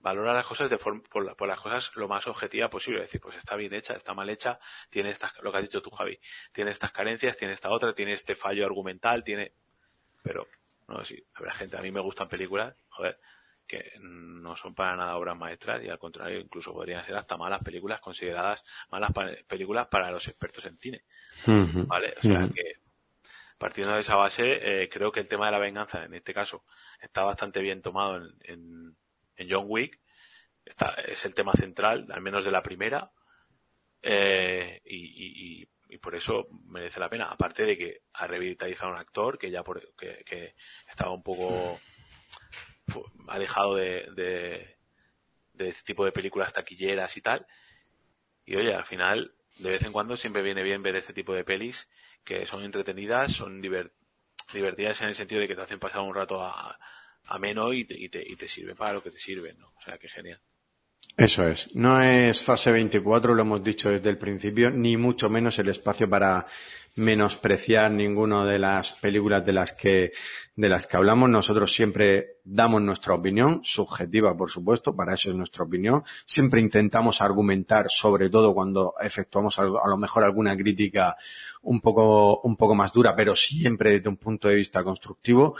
valorar 0.00 0.34
las 0.34 0.46
cosas 0.46 0.70
de 0.70 0.78
forma, 0.78 1.02
por, 1.10 1.24
la- 1.24 1.34
por 1.34 1.48
las 1.48 1.60
cosas 1.60 1.94
lo 1.96 2.08
más 2.08 2.26
objetiva 2.26 2.70
posible. 2.70 3.00
Es 3.00 3.08
decir, 3.08 3.20
pues 3.20 3.36
está 3.36 3.56
bien 3.56 3.74
hecha, 3.74 3.94
está 3.94 4.14
mal 4.14 4.30
hecha, 4.30 4.58
tiene 4.90 5.10
estas, 5.10 5.32
lo 5.42 5.52
que 5.52 5.58
has 5.58 5.64
dicho 5.64 5.82
tú, 5.82 5.90
Javi, 5.90 6.18
tiene 6.52 6.70
estas 6.70 6.92
carencias, 6.92 7.36
tiene 7.36 7.54
esta 7.54 7.70
otra, 7.70 7.94
tiene 7.94 8.12
este 8.12 8.34
fallo 8.34 8.64
argumental, 8.66 9.24
tiene, 9.24 9.52
pero, 10.22 10.46
sí, 11.04 11.22
habrá 11.34 11.52
gente, 11.54 11.76
a 11.76 11.82
mí 11.82 11.90
me 11.90 12.00
gustan 12.00 12.28
películas, 12.28 12.74
joder, 12.88 13.18
que 13.66 13.92
no 14.00 14.56
son 14.56 14.74
para 14.74 14.96
nada 14.96 15.16
obras 15.16 15.36
maestras 15.36 15.82
y 15.84 15.88
al 15.88 15.98
contrario, 15.98 16.40
incluso 16.40 16.72
podrían 16.72 17.04
ser 17.04 17.14
hasta 17.16 17.36
malas 17.36 17.62
películas 17.62 18.00
consideradas 18.00 18.64
malas 18.90 19.12
pa- 19.12 19.30
películas 19.46 19.86
para 19.88 20.10
los 20.10 20.26
expertos 20.28 20.64
en 20.66 20.76
cine. 20.78 21.04
¿vale? 21.86 22.14
O 22.18 22.22
sea 22.22 22.48
que 22.54 22.72
partiendo 23.58 23.94
de 23.94 24.00
esa 24.00 24.16
base, 24.16 24.42
eh, 24.82 24.88
creo 24.88 25.12
que 25.12 25.20
el 25.20 25.28
tema 25.28 25.46
de 25.46 25.52
la 25.52 25.58
venganza, 25.58 26.04
en 26.04 26.14
este 26.14 26.32
caso, 26.34 26.64
está 27.00 27.22
bastante 27.22 27.60
bien 27.60 27.82
tomado 27.82 28.16
en, 28.16 28.34
en, 28.42 28.96
en 29.36 29.48
John 29.50 29.66
Wick. 29.68 30.00
Está, 30.64 30.94
es 31.06 31.24
el 31.24 31.34
tema 31.34 31.52
central, 31.52 32.06
al 32.10 32.20
menos 32.22 32.44
de 32.44 32.50
la 32.50 32.62
primera. 32.62 33.10
Eh, 34.02 34.80
y, 34.84 34.96
y- 34.96 35.62
y- 35.62 35.68
y 35.90 35.98
por 35.98 36.14
eso 36.14 36.46
merece 36.66 37.00
la 37.00 37.08
pena. 37.08 37.26
Aparte 37.26 37.64
de 37.64 37.76
que 37.76 38.02
ha 38.14 38.26
revitalizado 38.26 38.90
a 38.90 38.94
un 38.94 39.00
actor 39.00 39.38
que 39.38 39.50
ya 39.50 39.62
por, 39.62 39.94
que, 39.96 40.22
que 40.24 40.54
estaba 40.88 41.10
un 41.12 41.22
poco 41.22 41.80
fu- 42.88 43.06
alejado 43.28 43.74
de, 43.76 44.06
de, 44.14 44.76
de 45.54 45.68
este 45.68 45.82
tipo 45.84 46.04
de 46.04 46.12
películas 46.12 46.52
taquilleras 46.52 47.16
y 47.16 47.22
tal. 47.22 47.46
Y 48.44 48.56
oye, 48.56 48.74
al 48.74 48.86
final, 48.86 49.34
de 49.56 49.70
vez 49.70 49.82
en 49.84 49.92
cuando 49.92 50.16
siempre 50.16 50.42
viene 50.42 50.62
bien 50.62 50.82
ver 50.82 50.96
este 50.96 51.12
tipo 51.12 51.34
de 51.34 51.44
pelis 51.44 51.88
que 52.24 52.46
son 52.46 52.62
entretenidas, 52.64 53.32
son 53.32 53.62
diver- 53.62 53.92
divertidas 54.52 55.00
en 55.02 55.08
el 55.08 55.14
sentido 55.14 55.40
de 55.40 55.48
que 55.48 55.54
te 55.54 55.62
hacen 55.62 55.78
pasar 55.78 56.00
un 56.00 56.14
rato 56.14 56.42
a- 56.42 56.78
ameno 57.24 57.72
y 57.72 57.84
te, 57.84 57.98
y, 57.98 58.08
te, 58.08 58.20
y 58.26 58.34
te 58.36 58.48
sirven 58.48 58.76
para 58.76 58.92
lo 58.94 59.02
que 59.02 59.10
te 59.10 59.18
sirven, 59.18 59.58
¿no? 59.58 59.68
O 59.76 59.80
sea, 59.82 59.98
que 59.98 60.08
genial. 60.08 60.40
Eso 61.20 61.46
es. 61.46 61.76
No 61.76 62.00
es 62.00 62.42
fase 62.42 62.72
24, 62.72 63.34
lo 63.34 63.42
hemos 63.42 63.62
dicho 63.62 63.90
desde 63.90 64.08
el 64.08 64.16
principio, 64.16 64.70
ni 64.70 64.96
mucho 64.96 65.28
menos 65.28 65.58
el 65.58 65.68
espacio 65.68 66.08
para 66.08 66.46
menospreciar 66.94 67.90
ninguna 67.90 68.46
de 68.46 68.58
las 68.58 68.92
películas 68.92 69.44
de 69.44 69.52
las 69.52 69.74
que, 69.74 70.12
de 70.56 70.68
las 70.70 70.86
que 70.86 70.96
hablamos. 70.96 71.28
Nosotros 71.28 71.74
siempre 71.74 72.38
damos 72.42 72.80
nuestra 72.80 73.12
opinión, 73.12 73.60
subjetiva, 73.62 74.34
por 74.34 74.50
supuesto, 74.50 74.96
para 74.96 75.12
eso 75.12 75.28
es 75.28 75.36
nuestra 75.36 75.62
opinión. 75.62 76.02
Siempre 76.24 76.62
intentamos 76.62 77.20
argumentar, 77.20 77.90
sobre 77.90 78.30
todo 78.30 78.54
cuando 78.54 78.94
efectuamos 78.98 79.58
a 79.58 79.64
lo 79.64 79.96
mejor 79.98 80.24
alguna 80.24 80.56
crítica 80.56 81.18
un 81.60 81.82
poco, 81.82 82.40
un 82.40 82.56
poco 82.56 82.74
más 82.74 82.94
dura, 82.94 83.14
pero 83.14 83.36
siempre 83.36 83.90
desde 83.90 84.08
un 84.08 84.16
punto 84.16 84.48
de 84.48 84.54
vista 84.54 84.82
constructivo. 84.82 85.54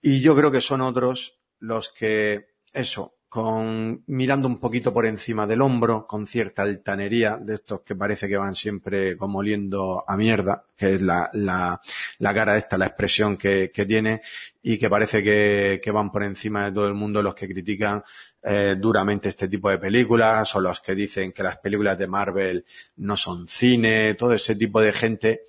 Y 0.00 0.20
yo 0.20 0.36
creo 0.36 0.52
que 0.52 0.60
son 0.60 0.80
otros 0.80 1.40
los 1.58 1.88
que, 1.88 2.52
eso, 2.72 3.16
con 3.32 4.04
mirando 4.08 4.46
un 4.46 4.58
poquito 4.58 4.92
por 4.92 5.06
encima 5.06 5.46
del 5.46 5.62
hombro, 5.62 6.06
con 6.06 6.26
cierta 6.26 6.64
altanería, 6.64 7.38
de 7.38 7.54
estos 7.54 7.80
que 7.80 7.96
parece 7.96 8.28
que 8.28 8.36
van 8.36 8.54
siempre 8.54 9.16
como 9.16 9.38
oliendo 9.38 10.04
a 10.06 10.18
mierda, 10.18 10.66
que 10.76 10.96
es 10.96 11.00
la, 11.00 11.30
la, 11.32 11.80
la 12.18 12.34
cara 12.34 12.58
esta, 12.58 12.76
la 12.76 12.88
expresión 12.88 13.38
que, 13.38 13.70
que 13.72 13.86
tiene, 13.86 14.20
y 14.60 14.76
que 14.76 14.90
parece 14.90 15.22
que, 15.22 15.80
que 15.82 15.90
van 15.90 16.12
por 16.12 16.24
encima 16.24 16.66
de 16.66 16.72
todo 16.72 16.86
el 16.86 16.92
mundo 16.92 17.22
los 17.22 17.34
que 17.34 17.48
critican 17.48 18.04
eh, 18.42 18.76
duramente 18.78 19.30
este 19.30 19.48
tipo 19.48 19.70
de 19.70 19.78
películas, 19.78 20.54
o 20.54 20.60
los 20.60 20.82
que 20.82 20.94
dicen 20.94 21.32
que 21.32 21.42
las 21.42 21.56
películas 21.56 21.96
de 21.96 22.08
Marvel 22.08 22.66
no 22.96 23.16
son 23.16 23.48
cine, 23.48 24.12
todo 24.12 24.34
ese 24.34 24.56
tipo 24.56 24.78
de 24.78 24.92
gente, 24.92 25.44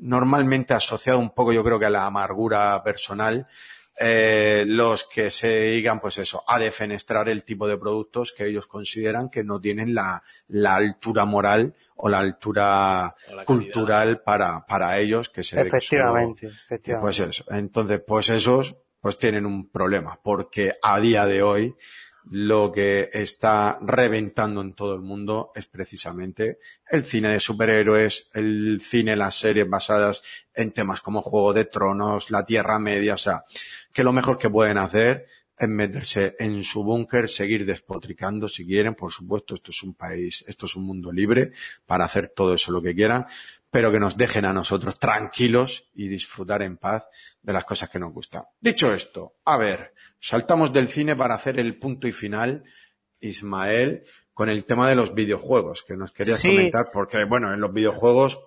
normalmente 0.00 0.74
asociado 0.74 1.18
un 1.18 1.30
poco 1.30 1.54
yo 1.54 1.64
creo 1.64 1.78
que 1.78 1.86
a 1.86 1.90
la 1.90 2.04
amargura 2.04 2.82
personal, 2.84 3.46
eh, 3.98 4.64
los 4.66 5.04
que 5.04 5.30
se 5.30 5.48
dedican, 5.48 6.00
pues 6.00 6.18
eso, 6.18 6.44
a 6.46 6.58
defenestrar 6.58 7.28
el 7.28 7.44
tipo 7.44 7.66
de 7.66 7.78
productos 7.78 8.32
que 8.36 8.46
ellos 8.46 8.66
consideran 8.66 9.30
que 9.30 9.42
no 9.42 9.60
tienen 9.60 9.94
la, 9.94 10.22
la 10.48 10.74
altura 10.74 11.24
moral 11.24 11.74
o 11.96 12.08
la 12.08 12.18
altura 12.18 13.14
O 13.30 13.34
la 13.34 13.44
cultural 13.44 14.20
para, 14.20 14.66
para 14.66 14.98
ellos, 14.98 15.28
que 15.30 15.42
se 15.42 15.56
solo- 15.56 15.68
Efectivamente, 15.68 16.46
efectivamente. 16.48 17.00
pues 17.00 17.18
eso. 17.20 17.44
Entonces, 17.50 18.00
pues 18.06 18.28
esos, 18.28 18.76
pues 19.00 19.18
tienen 19.18 19.46
un 19.46 19.70
problema, 19.70 20.18
porque 20.22 20.74
a 20.82 21.00
día 21.00 21.24
de 21.26 21.42
hoy 21.42 21.74
lo 22.28 22.72
que 22.72 23.08
está 23.12 23.78
reventando 23.82 24.60
en 24.60 24.74
todo 24.74 24.94
el 24.96 25.00
mundo 25.00 25.52
es 25.54 25.66
precisamente 25.66 26.58
el 26.90 27.04
cine 27.04 27.28
de 27.28 27.38
superhéroes, 27.38 28.30
el 28.34 28.80
cine, 28.82 29.14
las 29.14 29.38
series 29.38 29.70
basadas 29.70 30.24
en 30.52 30.72
temas 30.72 31.00
como 31.02 31.22
Juego 31.22 31.52
de 31.52 31.66
Tronos, 31.66 32.32
la 32.32 32.44
Tierra 32.44 32.80
Media, 32.80 33.14
o 33.14 33.18
sea, 33.18 33.44
que 33.96 34.04
lo 34.04 34.12
mejor 34.12 34.36
que 34.36 34.50
pueden 34.50 34.76
hacer 34.76 35.26
es 35.56 35.68
meterse 35.70 36.36
en 36.38 36.62
su 36.62 36.84
búnker, 36.84 37.30
seguir 37.30 37.64
despotricando 37.64 38.46
si 38.46 38.66
quieren, 38.66 38.94
por 38.94 39.10
supuesto, 39.10 39.54
esto 39.54 39.70
es 39.70 39.82
un 39.82 39.94
país, 39.94 40.44
esto 40.46 40.66
es 40.66 40.76
un 40.76 40.84
mundo 40.84 41.10
libre 41.10 41.52
para 41.86 42.04
hacer 42.04 42.28
todo 42.28 42.52
eso 42.52 42.72
lo 42.72 42.82
que 42.82 42.94
quieran, 42.94 43.24
pero 43.70 43.90
que 43.90 43.98
nos 43.98 44.18
dejen 44.18 44.44
a 44.44 44.52
nosotros 44.52 44.98
tranquilos 44.98 45.88
y 45.94 46.08
disfrutar 46.08 46.60
en 46.60 46.76
paz 46.76 47.06
de 47.40 47.54
las 47.54 47.64
cosas 47.64 47.88
que 47.88 47.98
nos 47.98 48.12
gustan. 48.12 48.42
Dicho 48.60 48.92
esto, 48.92 49.36
a 49.46 49.56
ver, 49.56 49.94
saltamos 50.20 50.74
del 50.74 50.88
cine 50.88 51.16
para 51.16 51.34
hacer 51.34 51.58
el 51.58 51.78
punto 51.78 52.06
y 52.06 52.12
final, 52.12 52.64
Ismael, 53.18 54.04
con 54.36 54.50
el 54.50 54.66
tema 54.66 54.86
de 54.86 54.94
los 54.94 55.14
videojuegos, 55.14 55.82
que 55.82 55.96
nos 55.96 56.12
querías 56.12 56.42
comentar, 56.42 56.90
porque 56.92 57.24
bueno, 57.24 57.54
en 57.54 57.58
los 57.58 57.72
videojuegos, 57.72 58.38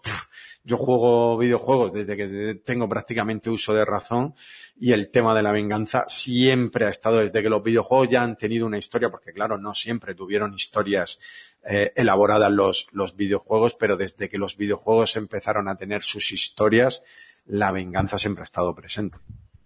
yo 0.64 0.78
juego 0.78 1.36
videojuegos 1.36 1.92
desde 1.92 2.16
que 2.16 2.62
tengo 2.64 2.88
prácticamente 2.88 3.50
uso 3.50 3.74
de 3.74 3.84
razón 3.86 4.36
y 4.80 4.92
el 4.92 5.10
tema 5.10 5.34
de 5.34 5.42
la 5.42 5.52
venganza 5.52 6.06
siempre 6.08 6.86
ha 6.86 6.90
estado 6.90 7.18
desde 7.18 7.42
que 7.42 7.50
los 7.50 7.64
videojuegos 7.64 8.08
ya 8.08 8.22
han 8.22 8.38
tenido 8.38 8.68
una 8.68 8.78
historia, 8.78 9.10
porque 9.10 9.34
claro, 9.34 9.58
no 9.58 9.74
siempre 9.74 10.14
tuvieron 10.14 10.54
historias 10.54 11.20
eh, 11.68 11.92
elaboradas 11.96 12.52
los, 12.52 12.86
los 12.92 13.16
videojuegos, 13.16 13.74
pero 13.74 13.98
desde 13.98 14.30
que 14.30 14.38
los 14.38 14.58
videojuegos 14.58 15.16
empezaron 15.16 15.68
a 15.68 15.76
tener 15.76 16.04
sus 16.04 16.32
historias, 16.32 17.02
la 17.48 17.72
venganza 17.72 18.20
siempre 18.20 18.44
ha 18.44 18.44
estado 18.44 18.76
presente. 18.76 19.18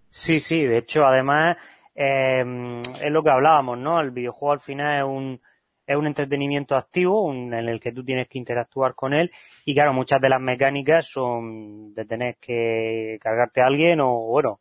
Sí, 0.09 0.39
sí, 0.39 0.61
de 0.63 0.77
hecho, 0.77 1.05
además, 1.05 1.57
eh, 1.93 2.81
es 3.01 3.11
lo 3.11 3.21
que 3.21 3.29
hablábamos, 3.29 3.77
¿no? 3.77 3.99
El 3.99 4.11
videojuego 4.11 4.53
al 4.53 4.61
final 4.61 4.99
es 4.99 5.03
un, 5.03 5.41
es 5.85 5.97
un 5.97 6.07
entretenimiento 6.07 6.75
activo 6.75 7.31
en 7.33 7.53
el 7.53 7.79
que 7.79 7.91
tú 7.91 8.03
tienes 8.03 8.27
que 8.27 8.37
interactuar 8.37 8.95
con 8.95 9.13
él 9.13 9.31
y 9.65 9.73
claro, 9.73 9.93
muchas 9.93 10.21
de 10.21 10.29
las 10.29 10.41
mecánicas 10.41 11.07
son 11.07 11.93
de 11.93 12.05
tener 12.05 12.37
que 12.37 13.17
cargarte 13.21 13.61
a 13.61 13.67
alguien 13.67 13.99
o 14.01 14.27
bueno, 14.27 14.59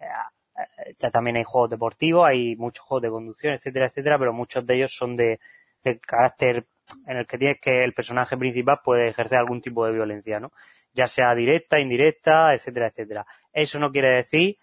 eh, 0.00 0.94
ya 0.98 1.10
también 1.10 1.36
hay 1.36 1.44
juegos 1.44 1.70
deportivos, 1.70 2.26
hay 2.26 2.56
muchos 2.56 2.84
juegos 2.84 3.02
de 3.02 3.10
conducción, 3.10 3.54
etcétera, 3.54 3.86
etcétera, 3.86 4.18
pero 4.18 4.32
muchos 4.32 4.66
de 4.66 4.76
ellos 4.76 4.94
son 4.94 5.16
de, 5.16 5.40
de 5.82 5.98
carácter 5.98 6.66
en 7.06 7.16
el 7.16 7.26
que 7.26 7.38
tienes 7.38 7.60
que 7.60 7.82
el 7.82 7.92
personaje 7.92 8.36
principal 8.36 8.80
puede 8.84 9.08
ejercer 9.08 9.38
algún 9.38 9.60
tipo 9.60 9.86
de 9.86 9.92
violencia, 9.92 10.38
¿no? 10.38 10.52
Ya 10.92 11.06
sea 11.06 11.34
directa, 11.34 11.80
indirecta, 11.80 12.54
etcétera, 12.54 12.88
etcétera. 12.88 13.26
Eso 13.52 13.78
no 13.78 13.90
quiere 13.90 14.10
decir 14.10 14.56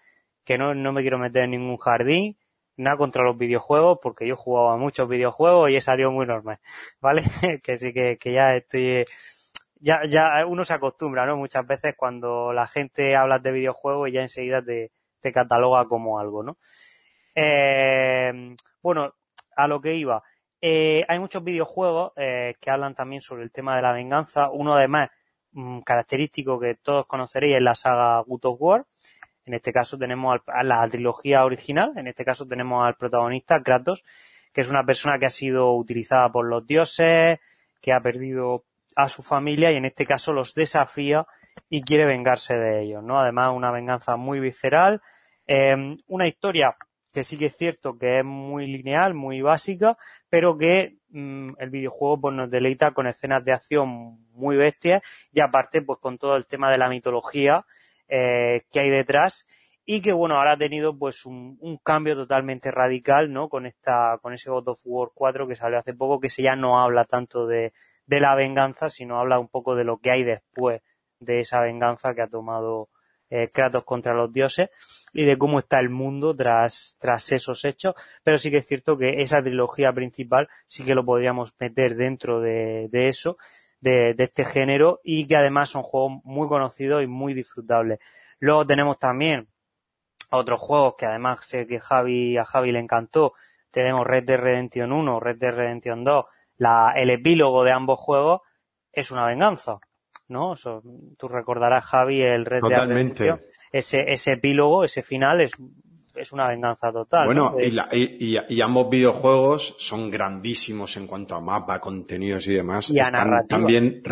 que 0.44 0.56
no, 0.56 0.74
no 0.74 0.92
me 0.92 1.02
quiero 1.02 1.18
meter 1.18 1.44
en 1.44 1.50
ningún 1.52 1.76
jardín, 1.76 2.36
nada 2.76 2.96
contra 2.96 3.24
los 3.24 3.36
videojuegos, 3.36 3.98
porque 4.02 4.26
yo 4.26 4.36
jugaba 4.36 4.76
muchos 4.76 5.08
videojuegos 5.08 5.70
y 5.70 5.76
he 5.76 5.80
salido 5.80 6.10
muy 6.10 6.26
normal, 6.26 6.58
¿vale? 7.00 7.22
que 7.62 7.78
sí 7.78 7.92
que, 7.92 8.18
que 8.18 8.32
ya 8.32 8.56
estoy, 8.56 9.04
ya, 9.80 10.04
ya 10.08 10.46
uno 10.46 10.64
se 10.64 10.74
acostumbra, 10.74 11.26
¿no? 11.26 11.36
Muchas 11.36 11.66
veces 11.66 11.94
cuando 11.96 12.52
la 12.52 12.66
gente 12.66 13.16
habla 13.16 13.38
de 13.38 13.52
videojuegos 13.52 14.08
y 14.08 14.12
ya 14.12 14.22
enseguida 14.22 14.62
te, 14.62 14.92
te 15.20 15.32
cataloga 15.32 15.86
como 15.86 16.18
algo, 16.18 16.42
¿no? 16.42 16.58
Eh, 17.34 18.54
bueno, 18.82 19.14
a 19.56 19.68
lo 19.68 19.80
que 19.80 19.94
iba. 19.94 20.22
Eh, 20.60 21.04
hay 21.08 21.18
muchos 21.18 21.42
videojuegos 21.42 22.12
eh, 22.16 22.54
que 22.60 22.70
hablan 22.70 22.94
también 22.94 23.22
sobre 23.22 23.42
el 23.42 23.50
tema 23.50 23.76
de 23.76 23.82
la 23.82 23.92
venganza. 23.92 24.50
Uno 24.50 24.74
además 24.74 25.10
mm, 25.52 25.80
característico 25.80 26.60
que 26.60 26.76
todos 26.76 27.06
conoceréis 27.06 27.56
es 27.56 27.62
la 27.62 27.74
saga 27.74 28.20
God 28.26 28.44
of 28.44 28.56
War. 28.60 28.86
En 29.44 29.54
este 29.54 29.72
caso 29.72 29.98
tenemos 29.98 30.40
a 30.46 30.62
la 30.62 30.86
trilogía 30.88 31.44
original, 31.44 31.92
en 31.96 32.06
este 32.06 32.24
caso 32.24 32.46
tenemos 32.46 32.86
al 32.86 32.94
protagonista, 32.94 33.62
Kratos, 33.62 34.04
que 34.52 34.60
es 34.60 34.70
una 34.70 34.84
persona 34.84 35.18
que 35.18 35.26
ha 35.26 35.30
sido 35.30 35.74
utilizada 35.74 36.30
por 36.30 36.46
los 36.46 36.66
dioses, 36.66 37.40
que 37.80 37.92
ha 37.92 38.00
perdido 38.00 38.64
a 38.94 39.08
su 39.08 39.22
familia 39.22 39.72
y 39.72 39.76
en 39.76 39.84
este 39.84 40.06
caso 40.06 40.32
los 40.32 40.54
desafía 40.54 41.26
y 41.68 41.82
quiere 41.82 42.04
vengarse 42.04 42.56
de 42.58 42.82
ellos, 42.82 43.02
¿no? 43.02 43.18
Además, 43.18 43.52
una 43.54 43.70
venganza 43.70 44.16
muy 44.16 44.40
visceral, 44.40 45.00
eh, 45.46 45.96
una 46.06 46.28
historia 46.28 46.76
que 47.12 47.24
sí 47.24 47.36
que 47.36 47.46
es 47.46 47.56
cierto 47.56 47.98
que 47.98 48.18
es 48.18 48.24
muy 48.24 48.66
lineal, 48.66 49.14
muy 49.14 49.42
básica, 49.42 49.98
pero 50.30 50.56
que 50.56 50.96
mm, 51.10 51.52
el 51.58 51.70
videojuego 51.70 52.20
pues 52.20 52.34
nos 52.34 52.50
deleita 52.50 52.92
con 52.92 53.06
escenas 53.06 53.44
de 53.44 53.52
acción 53.52 54.18
muy 54.32 54.56
bestias 54.56 55.02
y 55.30 55.40
aparte 55.40 55.82
pues 55.82 55.98
con 55.98 56.16
todo 56.18 56.36
el 56.36 56.46
tema 56.46 56.70
de 56.70 56.78
la 56.78 56.88
mitología 56.88 57.66
eh, 58.08 58.62
que 58.72 58.80
hay 58.80 58.90
detrás 58.90 59.46
y 59.84 60.00
que 60.00 60.12
bueno 60.12 60.36
ahora 60.36 60.52
ha 60.52 60.56
tenido 60.56 60.96
pues 60.96 61.26
un, 61.26 61.58
un, 61.60 61.76
cambio 61.78 62.14
totalmente 62.14 62.70
radical 62.70 63.32
no 63.32 63.48
con 63.48 63.66
esta 63.66 64.18
con 64.22 64.32
ese 64.32 64.50
God 64.50 64.68
of 64.68 64.80
War 64.84 65.10
4 65.14 65.48
que 65.48 65.56
salió 65.56 65.78
hace 65.78 65.94
poco 65.94 66.20
que 66.20 66.28
se 66.28 66.42
ya 66.42 66.54
no 66.54 66.80
habla 66.80 67.04
tanto 67.04 67.46
de, 67.46 67.72
de 68.06 68.20
la 68.20 68.34
venganza 68.34 68.88
sino 68.90 69.18
habla 69.18 69.38
un 69.38 69.48
poco 69.48 69.74
de 69.74 69.84
lo 69.84 69.98
que 69.98 70.10
hay 70.10 70.22
después 70.24 70.82
de 71.18 71.40
esa 71.40 71.60
venganza 71.60 72.14
que 72.14 72.22
ha 72.22 72.28
tomado 72.28 72.88
eh, 73.34 73.48
Kratos 73.48 73.84
contra 73.84 74.12
los 74.12 74.30
dioses 74.30 74.68
y 75.14 75.24
de 75.24 75.38
cómo 75.38 75.58
está 75.58 75.80
el 75.80 75.88
mundo 75.88 76.36
tras, 76.36 76.98
tras 77.00 77.32
esos 77.32 77.64
hechos. 77.64 77.94
Pero 78.22 78.36
sí 78.36 78.50
que 78.50 78.58
es 78.58 78.66
cierto 78.66 78.98
que 78.98 79.22
esa 79.22 79.42
trilogía 79.42 79.90
principal 79.90 80.50
sí 80.66 80.84
que 80.84 80.94
lo 80.94 81.02
podríamos 81.02 81.54
meter 81.58 81.96
dentro 81.96 82.42
de, 82.42 82.88
de 82.90 83.08
eso, 83.08 83.38
de, 83.82 84.14
de, 84.14 84.24
este 84.24 84.46
género 84.46 85.00
y 85.04 85.26
que 85.26 85.36
además 85.36 85.68
son 85.68 85.82
juegos 85.82 86.22
muy 86.24 86.48
conocidos 86.48 87.02
y 87.02 87.06
muy 87.06 87.34
disfrutables. 87.34 87.98
Luego 88.38 88.66
tenemos 88.66 88.98
también 88.98 89.48
otros 90.30 90.60
juegos 90.60 90.94
que 90.96 91.04
además 91.04 91.40
sé 91.42 91.66
que 91.66 91.78
Javi, 91.78 92.38
a 92.38 92.44
Javi 92.44 92.72
le 92.72 92.78
encantó. 92.78 93.34
Tenemos 93.70 94.06
Red 94.06 94.24
Dead 94.24 94.38
Redemption 94.38 94.92
1, 94.92 95.20
Red 95.20 95.36
Dead 95.36 95.54
Redemption 95.54 96.04
2. 96.04 96.24
La, 96.56 96.92
el 96.96 97.10
epílogo 97.10 97.64
de 97.64 97.72
ambos 97.72 98.00
juegos 98.00 98.40
es 98.92 99.10
una 99.10 99.26
venganza. 99.26 99.78
¿no? 100.28 100.54
Eso, 100.54 100.82
tú 101.18 101.28
recordarás, 101.28 101.84
Javi, 101.84 102.22
el 102.22 102.46
Red 102.46 102.60
Totalmente. 102.60 103.24
de 103.24 103.38
ese, 103.70 104.12
ese 104.12 104.32
epílogo, 104.32 104.84
ese 104.84 105.02
final 105.02 105.40
es, 105.40 105.52
es 106.22 106.32
una 106.32 106.48
venganza 106.48 106.92
total. 106.92 107.26
Bueno, 107.26 107.54
¿no? 107.56 107.60
y, 107.60 107.70
la, 107.70 107.88
y, 107.92 108.38
y, 108.48 108.60
ambos 108.60 108.88
videojuegos 108.88 109.74
son 109.78 110.10
grandísimos 110.10 110.96
en 110.96 111.06
cuanto 111.06 111.34
a 111.34 111.40
mapa, 111.40 111.80
contenidos 111.80 112.46
y 112.46 112.54
demás. 112.54 112.90
Y 112.90 112.98
están 112.98 113.12
narrativa. 113.12 113.48
también, 113.48 114.02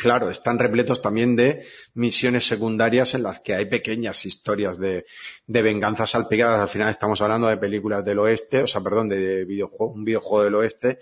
claro, 0.00 0.30
están 0.30 0.58
repletos 0.58 1.02
también 1.02 1.36
de 1.36 1.64
misiones 1.94 2.46
secundarias 2.46 3.14
en 3.14 3.24
las 3.24 3.40
que 3.40 3.54
hay 3.54 3.66
pequeñas 3.66 4.24
historias 4.24 4.78
de, 4.78 5.06
de 5.46 5.62
venganzas 5.62 6.10
salpicadas. 6.10 6.60
Al 6.60 6.68
final 6.68 6.88
estamos 6.88 7.20
hablando 7.20 7.48
de 7.48 7.56
películas 7.56 8.04
del 8.04 8.18
oeste, 8.20 8.62
o 8.62 8.66
sea, 8.66 8.80
perdón, 8.80 9.08
de 9.08 9.44
videojuego, 9.44 9.92
un 9.92 10.04
videojuego 10.04 10.44
del 10.44 10.54
oeste. 10.54 10.98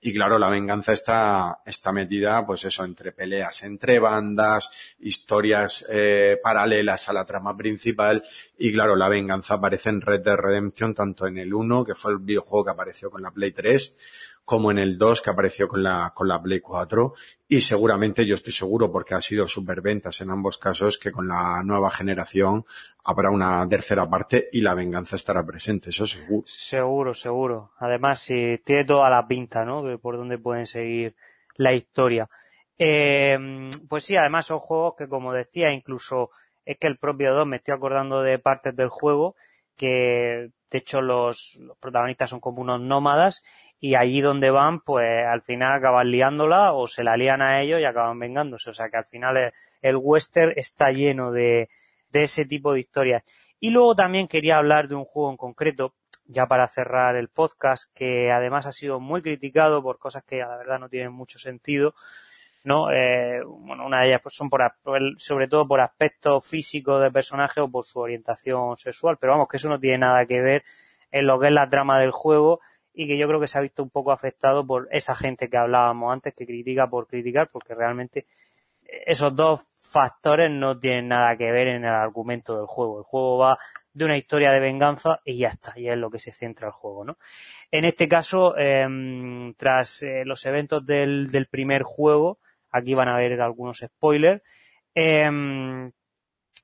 Y 0.00 0.14
claro, 0.14 0.38
la 0.38 0.48
venganza 0.48 0.92
está, 0.92 1.60
está 1.66 1.90
metida, 1.90 2.46
pues 2.46 2.64
eso, 2.64 2.84
entre 2.84 3.10
peleas, 3.10 3.64
entre 3.64 3.98
bandas, 3.98 4.70
historias 5.00 5.84
eh, 5.90 6.38
paralelas 6.40 7.08
a 7.08 7.12
la 7.12 7.24
trama 7.24 7.56
principal. 7.56 8.22
Y 8.58 8.72
claro, 8.72 8.94
la 8.94 9.08
venganza 9.08 9.54
aparece 9.54 9.88
en 9.88 10.00
Red 10.00 10.20
Dead 10.20 10.36
Redemption, 10.36 10.94
tanto 10.94 11.26
en 11.26 11.38
el 11.38 11.52
1, 11.52 11.84
que 11.84 11.96
fue 11.96 12.12
el 12.12 12.18
videojuego 12.18 12.66
que 12.66 12.70
apareció 12.70 13.10
con 13.10 13.22
la 13.22 13.32
Play 13.32 13.50
3, 13.50 13.94
como 14.48 14.70
en 14.70 14.78
el 14.78 14.96
2 14.96 15.20
que 15.20 15.28
apareció 15.28 15.68
con 15.68 15.82
la, 15.82 16.10
con 16.14 16.26
la 16.26 16.40
Play 16.40 16.60
4 16.60 17.12
y 17.48 17.60
seguramente 17.60 18.24
yo 18.24 18.34
estoy 18.34 18.54
seguro 18.54 18.90
porque 18.90 19.12
ha 19.12 19.20
sido 19.20 19.46
superventas 19.46 20.22
en 20.22 20.30
ambos 20.30 20.56
casos 20.56 20.96
que 20.96 21.12
con 21.12 21.28
la 21.28 21.62
nueva 21.62 21.90
generación 21.90 22.64
habrá 23.04 23.28
una 23.30 23.68
tercera 23.68 24.08
parte 24.08 24.48
y 24.50 24.62
la 24.62 24.72
venganza 24.72 25.16
estará 25.16 25.44
presente, 25.44 25.90
eso 25.90 26.06
seguro. 26.06 26.44
Seguro, 26.46 27.12
seguro. 27.12 27.72
Además, 27.76 28.20
sí, 28.20 28.58
tiene 28.64 28.86
toda 28.86 29.10
la 29.10 29.28
pinta, 29.28 29.66
¿no? 29.66 29.82
De 29.82 29.98
por 29.98 30.16
dónde 30.16 30.38
pueden 30.38 30.64
seguir 30.64 31.14
la 31.56 31.74
historia. 31.74 32.30
Eh, 32.78 33.68
pues 33.86 34.06
sí, 34.06 34.16
además 34.16 34.46
son 34.46 34.60
juegos 34.60 34.94
que, 34.96 35.08
como 35.08 35.34
decía, 35.34 35.72
incluso 35.72 36.30
es 36.64 36.78
que 36.78 36.86
el 36.86 36.96
propio 36.96 37.34
2 37.34 37.46
me 37.46 37.56
estoy 37.56 37.74
acordando 37.74 38.22
de 38.22 38.38
partes 38.38 38.74
del 38.74 38.88
juego 38.88 39.36
que, 39.76 40.52
de 40.70 40.78
hecho, 40.78 41.02
los 41.02 41.60
protagonistas 41.80 42.30
son 42.30 42.40
como 42.40 42.62
unos 42.62 42.80
nómadas 42.80 43.44
y 43.80 43.94
allí 43.94 44.20
donde 44.20 44.50
van, 44.50 44.80
pues 44.80 45.24
al 45.24 45.42
final 45.42 45.72
acaban 45.72 46.10
liándola 46.10 46.72
o 46.72 46.86
se 46.86 47.04
la 47.04 47.16
lían 47.16 47.42
a 47.42 47.60
ellos 47.60 47.80
y 47.80 47.84
acaban 47.84 48.18
vengándose. 48.18 48.70
O 48.70 48.74
sea 48.74 48.88
que 48.88 48.96
al 48.96 49.06
final 49.06 49.36
el, 49.36 49.52
el 49.82 49.96
western 49.96 50.52
está 50.56 50.90
lleno 50.90 51.30
de, 51.30 51.68
de 52.10 52.22
ese 52.22 52.44
tipo 52.44 52.72
de 52.72 52.80
historias. 52.80 53.22
Y 53.60 53.70
luego 53.70 53.94
también 53.94 54.28
quería 54.28 54.58
hablar 54.58 54.88
de 54.88 54.94
un 54.94 55.04
juego 55.04 55.30
en 55.30 55.36
concreto, 55.36 55.94
ya 56.26 56.46
para 56.46 56.68
cerrar 56.68 57.16
el 57.16 57.28
podcast, 57.28 57.92
que 57.94 58.30
además 58.30 58.66
ha 58.66 58.72
sido 58.72 59.00
muy 59.00 59.22
criticado 59.22 59.82
por 59.82 59.98
cosas 59.98 60.24
que 60.24 60.38
la 60.38 60.56
verdad 60.56 60.78
no 60.78 60.88
tienen 60.88 61.12
mucho 61.12 61.38
sentido. 61.38 61.94
¿no? 62.64 62.90
Eh, 62.90 63.40
bueno, 63.44 63.86
una 63.86 64.00
de 64.00 64.08
ellas 64.08 64.20
pues, 64.22 64.34
son 64.34 64.50
por, 64.50 64.60
sobre 65.16 65.48
todo 65.48 65.66
por 65.66 65.80
aspectos 65.80 66.46
físicos 66.46 67.00
del 67.00 67.12
personaje 67.12 67.60
o 67.60 67.70
por 67.70 67.84
su 67.84 67.98
orientación 68.00 68.76
sexual, 68.76 69.16
pero 69.18 69.32
vamos, 69.32 69.48
que 69.48 69.56
eso 69.56 69.68
no 69.68 69.78
tiene 69.80 69.98
nada 69.98 70.26
que 70.26 70.40
ver 70.40 70.64
en 71.10 71.26
lo 71.26 71.38
que 71.38 71.46
es 71.46 71.52
la 71.52 71.70
trama 71.70 71.98
del 71.98 72.10
juego 72.10 72.60
y 73.00 73.06
que 73.06 73.16
yo 73.16 73.28
creo 73.28 73.38
que 73.38 73.46
se 73.46 73.56
ha 73.56 73.60
visto 73.60 73.80
un 73.80 73.90
poco 73.90 74.10
afectado 74.10 74.66
por 74.66 74.88
esa 74.90 75.14
gente 75.14 75.48
que 75.48 75.56
hablábamos 75.56 76.12
antes, 76.12 76.34
que 76.34 76.44
critica 76.44 76.90
por 76.90 77.06
criticar, 77.06 77.48
porque 77.48 77.72
realmente 77.72 78.26
esos 79.06 79.36
dos 79.36 79.64
factores 79.84 80.50
no 80.50 80.76
tienen 80.80 81.06
nada 81.06 81.36
que 81.36 81.52
ver 81.52 81.68
en 81.68 81.84
el 81.84 81.94
argumento 81.94 82.56
del 82.56 82.66
juego. 82.66 82.98
El 82.98 83.04
juego 83.04 83.38
va 83.38 83.58
de 83.92 84.04
una 84.04 84.16
historia 84.16 84.50
de 84.50 84.58
venganza 84.58 85.20
y 85.24 85.38
ya 85.38 85.46
está, 85.46 85.78
y 85.78 85.88
es 85.88 85.96
lo 85.96 86.10
que 86.10 86.18
se 86.18 86.32
centra 86.32 86.66
el 86.66 86.72
juego, 86.72 87.04
¿no? 87.04 87.18
En 87.70 87.84
este 87.84 88.08
caso, 88.08 88.58
em, 88.58 89.54
tras 89.54 90.02
eh, 90.02 90.24
los 90.24 90.44
eventos 90.44 90.84
del, 90.84 91.30
del, 91.30 91.46
primer 91.46 91.84
juego, 91.84 92.40
aquí 92.72 92.94
van 92.94 93.08
a 93.08 93.16
ver 93.16 93.40
algunos 93.40 93.78
spoilers, 93.78 94.42
em, 94.92 95.92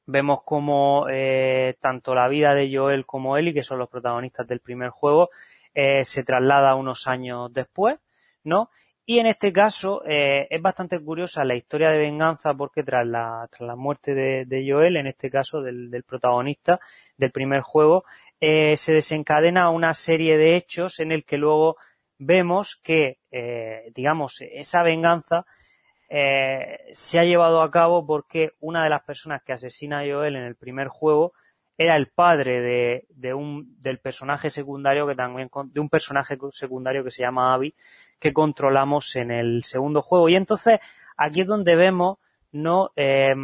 vemos 0.06 0.42
como 0.42 1.06
eh, 1.08 1.76
tanto 1.78 2.12
la 2.12 2.26
vida 2.26 2.54
de 2.54 2.76
Joel 2.76 3.06
como 3.06 3.36
Ellie, 3.36 3.54
que 3.54 3.62
son 3.62 3.78
los 3.78 3.88
protagonistas 3.88 4.48
del 4.48 4.58
primer 4.58 4.90
juego, 4.90 5.30
eh, 5.74 6.04
se 6.04 6.22
traslada 6.22 6.76
unos 6.76 7.08
años 7.08 7.52
después, 7.52 7.96
¿no? 8.44 8.70
Y 9.06 9.18
en 9.18 9.26
este 9.26 9.52
caso 9.52 10.02
eh, 10.06 10.46
es 10.48 10.62
bastante 10.62 10.98
curiosa 11.00 11.44
la 11.44 11.56
historia 11.56 11.90
de 11.90 11.98
venganza 11.98 12.54
porque 12.54 12.82
tras 12.84 13.06
la, 13.06 13.48
tras 13.50 13.66
la 13.66 13.76
muerte 13.76 14.14
de, 14.14 14.66
Joel, 14.66 14.96
en 14.96 15.08
este 15.08 15.30
caso 15.30 15.60
del, 15.62 16.04
protagonista 16.06 16.80
del 17.16 17.32
primer 17.32 17.60
juego, 17.60 18.04
eh, 18.40 18.76
se 18.76 18.92
desencadena 18.92 19.70
una 19.70 19.92
serie 19.94 20.38
de 20.38 20.56
hechos 20.56 21.00
en 21.00 21.12
el 21.12 21.24
que 21.24 21.38
luego 21.38 21.76
vemos 22.18 22.80
que, 22.82 23.18
digamos, 23.94 24.40
esa 24.40 24.82
venganza 24.82 25.44
se 26.08 27.18
ha 27.18 27.24
llevado 27.24 27.62
a 27.62 27.70
cabo 27.70 28.06
porque 28.06 28.52
una 28.60 28.84
de 28.84 28.90
las 28.90 29.02
personas 29.02 29.42
que 29.42 29.52
asesina 29.52 30.00
a 30.00 30.06
Joel 30.06 30.36
en 30.36 30.44
el 30.44 30.56
primer 30.56 30.88
juego 30.88 31.34
era 31.76 31.96
el 31.96 32.08
padre 32.08 32.60
de, 32.60 33.06
de 33.10 33.34
un, 33.34 33.80
del 33.80 33.98
personaje 33.98 34.50
secundario 34.50 35.06
que 35.06 35.14
también, 35.14 35.50
de 35.66 35.80
un 35.80 35.88
personaje 35.88 36.38
secundario 36.52 37.02
que 37.04 37.10
se 37.10 37.22
llama 37.22 37.52
Abby, 37.54 37.74
que 38.18 38.32
controlamos 38.32 39.16
en 39.16 39.30
el 39.30 39.64
segundo 39.64 40.02
juego. 40.02 40.28
Y 40.28 40.36
entonces, 40.36 40.78
aquí 41.16 41.40
es 41.40 41.46
donde 41.46 41.76
vemos, 41.76 42.18
¿no? 42.52 42.92
Eh, 42.94 43.34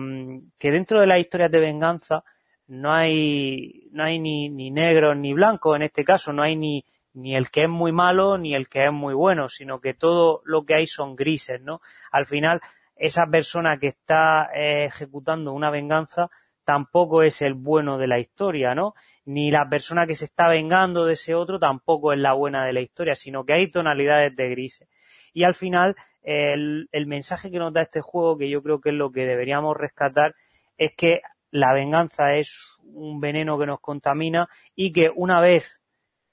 que 0.59 0.70
dentro 0.70 1.00
de 1.00 1.07
las 1.07 1.18
historias 1.18 1.50
de 1.50 1.60
venganza, 1.60 2.25
no 2.68 2.92
hay, 2.92 3.89
no 3.91 4.05
hay 4.05 4.20
ni, 4.20 4.49
ni 4.49 4.70
negros 4.70 5.17
ni 5.17 5.33
blancos 5.33 5.75
en 5.75 5.83
este 5.83 6.05
caso, 6.05 6.33
no 6.33 6.42
hay 6.42 6.55
ni, 6.55 6.84
ni 7.15 7.34
el 7.34 7.50
que 7.50 7.65
es 7.65 7.68
muy 7.68 7.91
malo 7.91 8.39
ni 8.39 8.55
el 8.55 8.68
que 8.68 8.84
es 8.84 8.92
muy 8.92 9.12
bueno, 9.12 9.49
sino 9.49 9.81
que 9.81 9.92
todo 9.92 10.41
lo 10.44 10.65
que 10.65 10.75
hay 10.75 10.86
son 10.86 11.17
grises, 11.17 11.60
¿no? 11.60 11.81
Al 12.12 12.26
final, 12.26 12.60
esa 12.94 13.26
persona 13.26 13.78
que 13.78 13.89
está 13.89 14.50
eh, 14.55 14.84
ejecutando 14.84 15.52
una 15.52 15.70
venganza 15.70 16.31
tampoco 16.65 17.23
es 17.23 17.43
el 17.43 17.55
bueno 17.55 17.99
de 17.99 18.07
la 18.07 18.19
historia, 18.19 18.75
¿no? 18.75 18.95
Ni 19.25 19.51
la 19.51 19.69
persona 19.69 20.07
que 20.07 20.15
se 20.15 20.25
está 20.27 20.49
vengando 20.49 21.07
de 21.07 21.15
ese 21.15 21.35
otro 21.35 21.59
tampoco 21.59 22.13
es 22.13 22.19
la 22.19 22.33
buena 22.33 22.65
de 22.65 22.73
la 22.73 22.81
historia, 22.81 23.15
sino 23.15 23.45
que 23.45 23.53
hay 23.53 23.69
tonalidades 23.69 24.35
de 24.37 24.49
grises. 24.51 24.89
Y 25.33 25.45
al 25.45 25.55
final, 25.55 25.97
el, 26.23 26.89
el 26.93 27.07
mensaje 27.07 27.51
que 27.51 27.59
nos 27.59 27.73
da 27.73 27.83
este 27.83 28.01
juego, 28.01 28.39
que 28.39 28.49
yo 28.49 28.63
creo 28.63 28.81
que 28.81 28.91
es 28.91 28.95
lo 28.95 29.13
que 29.13 29.27
deberíamos 29.27 29.77
rescatar, 29.77 30.35
es 30.77 30.95
que 30.97 31.23
la 31.51 31.73
venganza 31.73 32.35
es 32.37 32.67
un 32.83 33.21
veneno 33.21 33.59
que 33.59 33.67
nos 33.67 33.81
contamina 33.81 34.49
y 34.75 34.93
que 34.93 35.11
una 35.15 35.41
vez 35.41 35.81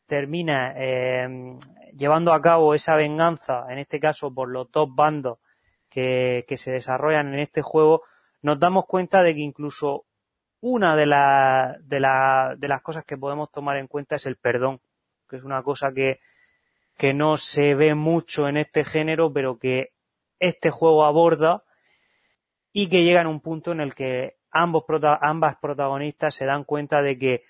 termina 0.06 0.74
eh, 0.78 1.28
llevando 1.96 2.34
a 2.34 2.42
cabo 2.42 2.74
esa 2.74 2.96
venganza, 2.96 3.66
en 3.70 3.80
este 3.80 4.00
caso 4.00 4.34
por 4.34 4.50
los 4.50 4.72
dos 4.72 4.94
bandos 4.94 5.40
que, 5.90 6.46
que 6.48 6.58
se 6.58 6.72
desarrollan 6.72 7.34
en 7.34 7.40
este 7.40 7.62
juego, 7.62 8.04
nos 8.42 8.60
damos 8.60 8.86
cuenta 8.86 9.24
de 9.24 9.36
que 9.36 9.42
incluso 9.42 10.06
una 10.68 10.96
de, 10.96 11.06
la, 11.06 11.78
de, 11.80 12.00
de 12.58 12.68
las 12.68 12.82
cosas 12.82 13.06
que 13.06 13.18
podemos 13.18 13.50
tomar 13.52 13.78
en 13.78 13.88
cuenta 13.88 14.16
es 14.16 14.26
el 14.26 14.36
perdón, 14.36 14.82
que 15.30 15.38
es 15.38 15.44
una 15.44 15.64
cosa 15.64 15.94
que, 15.94 16.20
que 16.98 17.14
no 17.14 17.38
se 17.38 17.74
ve 17.74 17.96
mucho 17.96 18.50
en 18.50 18.58
este 18.58 18.84
género, 18.84 19.32
pero 19.32 19.60
que 19.60 19.94
este 20.40 20.70
juego 20.70 21.06
aborda 21.06 21.64
y 22.74 22.90
que 22.90 23.04
llega 23.04 23.22
en 23.22 23.28
un 23.28 23.40
punto 23.40 23.72
en 23.72 23.80
el 23.80 23.96
que 23.96 24.38
ambos 24.52 24.84
ambas 25.22 25.56
protagonistas 25.58 26.34
se 26.34 26.46
dan 26.46 26.64
cuenta 26.64 27.02
de 27.02 27.18
que 27.18 27.44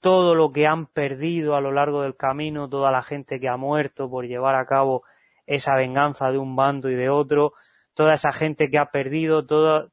todo 0.00 0.34
lo 0.34 0.52
que 0.52 0.66
han 0.66 0.86
perdido 0.86 1.56
a 1.56 1.60
lo 1.60 1.72
largo 1.72 2.02
del 2.02 2.16
camino, 2.16 2.68
toda 2.68 2.90
la 2.90 3.02
gente 3.02 3.40
que 3.40 3.48
ha 3.48 3.56
muerto 3.56 4.10
por 4.10 4.26
llevar 4.26 4.54
a 4.54 4.66
cabo 4.66 5.02
esa 5.46 5.76
venganza 5.76 6.30
de 6.30 6.38
un 6.38 6.56
bando 6.56 6.90
y 6.90 6.94
de 6.94 7.08
otro, 7.08 7.54
toda 7.94 8.14
esa 8.14 8.32
gente 8.32 8.70
que 8.70 8.78
ha 8.78 8.90
perdido, 8.90 9.46
todo, 9.46 9.90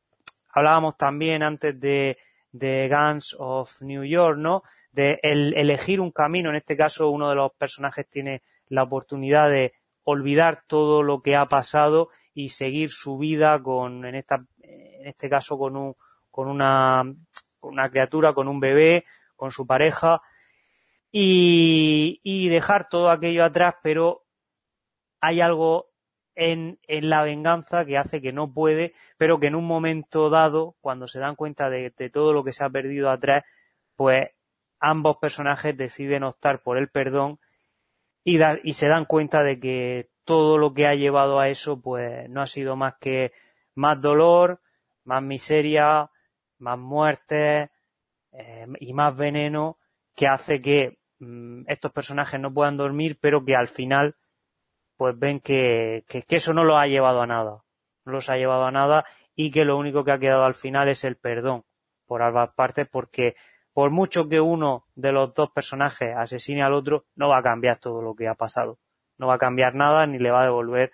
hablábamos 0.50 0.98
también 0.98 1.44
antes 1.44 1.80
de, 1.80 2.18
de 2.52 2.90
Guns 2.90 3.36
of 3.40 3.82
New 3.82 4.04
York, 4.04 4.38
¿no? 4.38 4.64
De 4.92 5.20
el, 5.24 5.54
elegir 5.56 6.02
un 6.02 6.12
camino, 6.12 6.50
en 6.50 6.56
este 6.56 6.78
caso 6.78 7.10
uno 7.10 7.30
de 7.30 7.36
los 7.36 7.52
personajes 7.54 8.08
tiene 8.08 8.42
la 8.68 8.84
oportunidad 8.84 9.50
de 9.50 9.74
olvidar 10.04 10.64
todo 10.68 11.04
lo 11.04 11.22
que 11.22 11.36
ha 11.36 11.48
pasado 11.48 12.10
y 12.34 12.50
seguir 12.50 12.90
su 12.90 13.18
vida 13.18 13.62
con, 13.62 14.06
en 14.06 14.16
esta, 14.16 14.46
en 14.62 15.08
este 15.08 15.30
caso 15.30 15.58
con 15.58 15.76
un, 15.76 15.96
con 16.32 16.48
una, 16.48 17.04
con 17.60 17.74
una 17.74 17.90
criatura, 17.90 18.34
con 18.34 18.48
un 18.48 18.60
bebé, 18.60 19.06
con 19.36 19.52
su 19.52 19.68
pareja 19.68 20.22
y, 21.12 22.20
y 22.24 22.50
dejar 22.50 22.90
todo 22.90 23.10
aquello 23.10 23.44
atrás, 23.44 23.76
pero 23.82 24.26
hay 25.20 25.42
algo 25.42 25.90
en, 26.38 26.80
en, 26.88 27.10
la 27.10 27.24
venganza 27.24 27.84
que 27.84 27.98
hace 27.98 28.22
que 28.22 28.32
no 28.32 28.54
puede, 28.54 28.94
pero 29.18 29.40
que 29.40 29.48
en 29.48 29.56
un 29.56 29.66
momento 29.66 30.30
dado, 30.30 30.76
cuando 30.82 31.08
se 31.08 31.20
dan 31.20 31.36
cuenta 31.36 31.70
de, 31.72 31.92
todo 32.14 32.32
lo 32.32 32.44
que 32.44 32.54
se 32.54 32.64
ha 32.64 32.70
perdido 32.70 33.10
atrás, 33.10 33.44
pues 33.96 34.30
ambos 34.80 35.18
personajes 35.18 35.76
deciden 35.76 36.24
optar 36.24 36.62
por 36.62 36.78
el 36.78 36.90
perdón 36.90 37.40
y, 38.24 38.40
y 38.64 38.74
se 38.76 38.88
dan 38.88 39.06
cuenta 39.06 39.42
de 39.42 39.60
que 39.60 40.10
todo 40.26 40.60
lo 40.60 40.76
que 40.76 40.86
ha 40.86 40.94
llevado 40.94 41.40
a 41.40 41.50
eso, 41.50 41.82
pues 41.82 42.30
no 42.30 42.42
ha 42.42 42.48
sido 42.48 42.76
más 42.76 42.96
que 43.00 43.34
más 43.74 44.00
dolor, 44.00 44.62
más 45.04 45.24
miseria, 45.24 46.12
más 46.60 46.78
muertes 46.78 47.70
eh, 48.32 48.68
y 48.80 48.94
más 48.94 49.16
veneno 49.18 49.80
que 50.16 50.28
hace 50.28 50.62
que 50.62 51.00
mmm, 51.20 51.64
estos 51.68 51.92
personajes 51.92 52.40
no 52.40 52.54
puedan 52.54 52.78
dormir, 52.78 53.18
pero 53.20 53.44
que 53.44 53.56
al 53.56 53.70
final 53.70 54.16
pues 54.98 55.18
ven 55.18 55.40
que, 55.40 56.04
eso 56.30 56.54
no 56.54 56.64
los 56.64 56.78
ha 56.78 56.88
llevado 56.88 57.22
a 57.22 57.28
nada, 57.28 57.64
no 58.04 58.12
los 58.12 58.30
ha 58.30 58.38
llevado 58.38 58.66
a 58.66 58.72
nada 58.72 59.06
y 59.36 59.52
que 59.52 59.64
lo 59.64 59.78
único 59.78 60.04
que 60.04 60.12
ha 60.12 60.20
quedado 60.20 60.44
al 60.44 60.56
final 60.56 60.90
es 60.90 61.04
el 61.04 61.16
perdón 61.16 61.64
por 62.08 62.24
ambas 62.24 62.50
partes 62.56 62.88
porque 62.88 63.36
por 63.74 63.92
mucho 63.92 64.28
que 64.28 64.42
uno 64.42 64.88
de 64.96 65.12
los 65.12 65.34
dos 65.36 65.52
personajes 65.52 66.16
asesine 66.18 66.64
al 66.64 66.74
otro, 66.74 67.06
no 67.16 67.30
va 67.30 67.38
a 67.38 67.44
cambiar 67.44 67.78
todo 67.78 68.02
lo 68.02 68.16
que 68.16 68.28
ha 68.28 68.34
pasado, 68.34 68.80
no 69.20 69.28
va 69.28 69.36
a 69.36 69.38
cambiar 69.40 69.76
nada 69.76 70.08
ni 70.08 70.18
le 70.18 70.32
va 70.32 70.42
a 70.42 70.46
devolver 70.46 70.92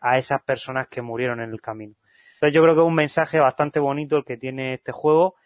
a 0.00 0.18
esas 0.18 0.42
personas 0.42 0.88
que 0.88 1.00
murieron 1.00 1.40
en 1.40 1.50
el 1.50 1.62
camino. 1.62 1.94
Entonces 2.34 2.54
yo 2.54 2.62
creo 2.62 2.74
que 2.74 2.80
es 2.82 2.86
un 2.86 2.94
mensaje 2.94 3.40
bastante 3.40 3.80
bonito 3.80 4.18
el 4.18 4.24
que 4.26 4.36
tiene 4.36 4.74
este 4.74 4.92
juego 4.92 5.36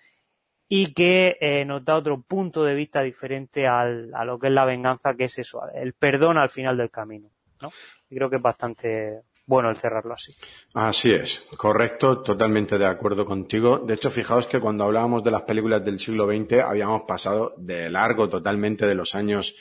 y 0.68 0.92
que 0.92 1.36
eh, 1.40 1.64
nos 1.64 1.84
da 1.84 1.94
otro 1.94 2.22
punto 2.22 2.64
de 2.64 2.74
vista 2.74 3.02
diferente 3.02 3.68
al, 3.68 4.12
a 4.12 4.24
lo 4.24 4.40
que 4.40 4.48
es 4.48 4.52
la 4.52 4.64
venganza, 4.64 5.14
que 5.14 5.24
es 5.24 5.38
eso, 5.38 5.62
el 5.72 5.92
perdón 5.92 6.38
al 6.38 6.50
final 6.50 6.76
del 6.76 6.90
camino. 6.90 7.30
¿no? 7.60 7.72
Y 8.10 8.16
creo 8.16 8.28
que 8.28 8.36
es 8.36 8.42
bastante 8.42 9.22
bueno 9.46 9.70
el 9.70 9.76
cerrarlo 9.76 10.14
así. 10.14 10.32
Así 10.74 11.12
es, 11.12 11.44
correcto, 11.56 12.22
totalmente 12.22 12.78
de 12.78 12.86
acuerdo 12.86 13.24
contigo. 13.24 13.78
De 13.78 13.94
hecho, 13.94 14.10
fijaos 14.10 14.46
que 14.46 14.60
cuando 14.60 14.84
hablábamos 14.84 15.24
de 15.24 15.30
las 15.30 15.42
películas 15.42 15.84
del 15.84 15.98
siglo 15.98 16.26
XX 16.26 16.60
habíamos 16.60 17.02
pasado 17.02 17.54
de 17.56 17.90
largo 17.90 18.28
totalmente 18.28 18.86
de 18.86 18.94
los 18.94 19.14
años 19.14 19.56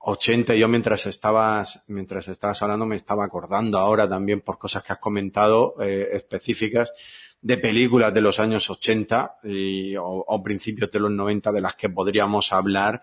80. 0.00 0.54
Yo 0.54 0.66
mientras 0.66 1.06
estabas, 1.06 1.84
mientras 1.88 2.26
estabas 2.28 2.62
hablando 2.62 2.86
me 2.86 2.96
estaba 2.96 3.24
acordando 3.24 3.78
ahora 3.78 4.08
también 4.08 4.40
por 4.40 4.58
cosas 4.58 4.82
que 4.82 4.92
has 4.92 4.98
comentado 4.98 5.74
eh, 5.80 6.08
específicas 6.12 6.92
de 7.42 7.56
películas 7.56 8.12
de 8.12 8.20
los 8.20 8.38
años 8.40 8.68
80 8.68 9.38
y, 9.44 9.94
o, 9.96 10.42
principios 10.42 10.90
de 10.90 11.00
los 11.00 11.10
90 11.10 11.52
de 11.52 11.60
las 11.60 11.74
que 11.74 11.88
podríamos 11.88 12.52
hablar 12.52 13.00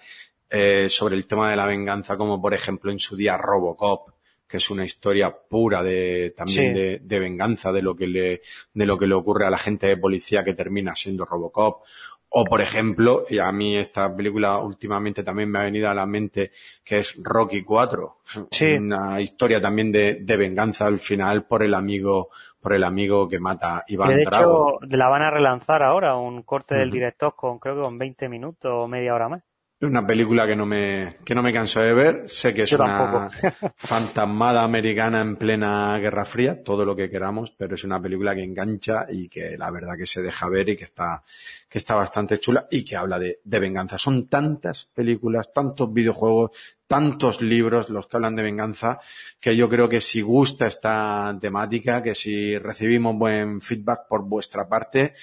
eh, 0.50 0.88
sobre 0.90 1.16
el 1.16 1.26
tema 1.26 1.50
de 1.50 1.56
la 1.56 1.66
venganza, 1.66 2.18
como 2.18 2.42
por 2.42 2.54
ejemplo 2.54 2.92
en 2.92 3.00
su 3.00 3.16
día 3.16 3.38
Robocop, 3.38 4.10
que 4.48 4.58
es 4.58 4.70
una 4.70 4.86
historia 4.86 5.36
pura 5.36 5.84
de 5.84 6.34
también 6.36 6.74
sí. 6.74 6.80
de, 6.80 7.00
de, 7.00 7.20
venganza 7.20 7.72
de 7.72 7.82
lo 7.82 7.96
que 7.96 8.08
le 8.08 8.42
de 8.74 8.86
lo 8.86 8.98
que 8.98 9.08
le 9.08 9.14
ocurre 9.14 9.46
a 9.46 9.50
la 9.50 9.58
gente 9.58 9.88
de 9.88 9.98
policía 9.98 10.44
que 10.44 10.54
termina 10.54 10.96
siendo 10.96 11.26
Robocop 11.26 11.84
o 12.30 12.44
por 12.44 12.62
ejemplo 12.62 13.24
y 13.30 13.40
a 13.40 13.52
mí 13.52 13.78
esta 13.78 14.14
película 14.14 14.58
últimamente 14.58 15.24
también 15.24 15.50
me 15.50 15.60
ha 15.60 15.64
venido 15.64 15.90
a 15.90 15.94
la 15.94 16.06
mente 16.06 16.52
que 16.84 17.00
es 17.00 17.20
Rocky 17.24 17.64
4 17.64 18.18
sí. 18.52 18.74
una 18.74 19.22
historia 19.22 19.62
también 19.62 19.92
de, 19.92 20.20
de, 20.22 20.38
venganza 20.38 20.88
al 20.88 21.00
final 21.00 21.46
por 21.46 21.64
el 21.64 21.74
amigo 21.74 22.30
por 22.60 22.74
el 22.74 22.84
amigo 22.84 23.28
que 23.28 23.40
mata 23.40 23.84
Iván 23.88 24.10
de 24.10 24.26
Drago. 24.26 24.80
hecho 24.84 24.98
la 24.98 25.08
van 25.10 25.22
a 25.22 25.32
relanzar 25.32 25.84
ahora 25.84 26.16
un 26.16 26.44
corte 26.44 26.74
uh 26.74 26.78
-huh. 26.78 26.80
del 26.82 26.92
director 26.92 27.34
con 27.36 27.60
creo 27.60 27.76
que 27.76 27.82
con 27.82 27.98
20 27.98 28.30
minutos 28.30 28.72
o 28.74 28.88
media 28.88 29.14
hora 29.14 29.30
más 29.30 29.44
Una 29.80 30.08
película 30.08 30.48
que 30.48 30.56
no 30.56 30.66
me, 30.66 31.18
que 31.24 31.36
no 31.36 31.44
me 31.44 31.54
canso 31.54 31.80
de 31.80 31.94
ver. 31.94 32.24
Sé 32.28 32.52
que 32.52 32.64
es 32.64 32.70
Yo 32.72 32.78
una 32.78 33.30
fantasmada 33.76 34.64
americana 34.64 35.22
en 35.22 35.36
plena 35.36 36.00
Guerra 36.00 36.26
Fría, 36.26 36.64
todo 36.64 36.84
lo 36.84 36.96
que 36.96 37.12
queramos, 37.12 37.52
pero 37.52 37.76
es 37.76 37.84
una 37.84 38.02
película 38.02 38.34
que 38.34 38.44
engancha 38.44 39.06
y 39.08 39.30
que 39.30 39.56
la 39.56 39.70
verdad 39.70 39.96
que 39.96 40.08
se 40.08 40.24
deja 40.24 40.50
ver 40.50 40.70
y 40.70 40.78
que 40.78 40.86
está, 40.86 41.22
que 41.70 41.78
está 41.78 41.94
bastante 41.94 42.40
chula 42.40 42.68
y 42.72 42.84
que 42.84 42.96
habla 42.96 43.20
de, 43.20 43.40
de 43.44 43.60
venganza. 43.60 44.00
Son 44.00 44.28
tantas 44.28 44.86
películas, 44.86 45.54
tantos 45.54 45.94
videojuegos, 45.94 46.52
tantos 46.88 47.44
libros 47.44 47.90
los 47.90 48.08
que 48.08 48.18
hablan 48.18 48.36
de 48.36 48.44
venganza, 48.44 49.00
que 49.40 49.56
yo 49.56 49.70
creo 49.70 49.88
que 49.88 50.02
si 50.02 50.22
gusta 50.22 50.66
esta 50.66 51.38
temática, 51.40 52.02
que 52.02 52.16
si 52.16 52.58
recibimos 52.58 53.16
buen 53.16 53.62
feedback 53.62 54.08
por 54.08 54.24
vuestra 54.24 54.68
parte, 54.68 55.14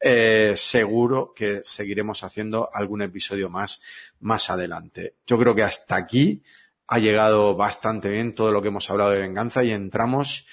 eh, 0.00 0.54
seguro 0.56 1.32
que 1.34 1.60
seguiremos 1.64 2.22
haciendo 2.22 2.68
algún 2.72 3.02
episodio 3.02 3.50
más 3.50 3.82
más 4.20 4.50
adelante. 4.50 5.14
Yo 5.26 5.38
creo 5.38 5.54
que 5.54 5.62
hasta 5.62 5.96
aquí 5.96 6.42
ha 6.86 6.98
llegado 6.98 7.54
bastante 7.54 8.08
bien 8.08 8.34
todo 8.34 8.52
lo 8.52 8.62
que 8.62 8.68
hemos 8.68 8.90
hablado 8.90 9.10
de 9.10 9.20
venganza 9.20 9.62
y 9.62 9.72
entramos 9.72 10.46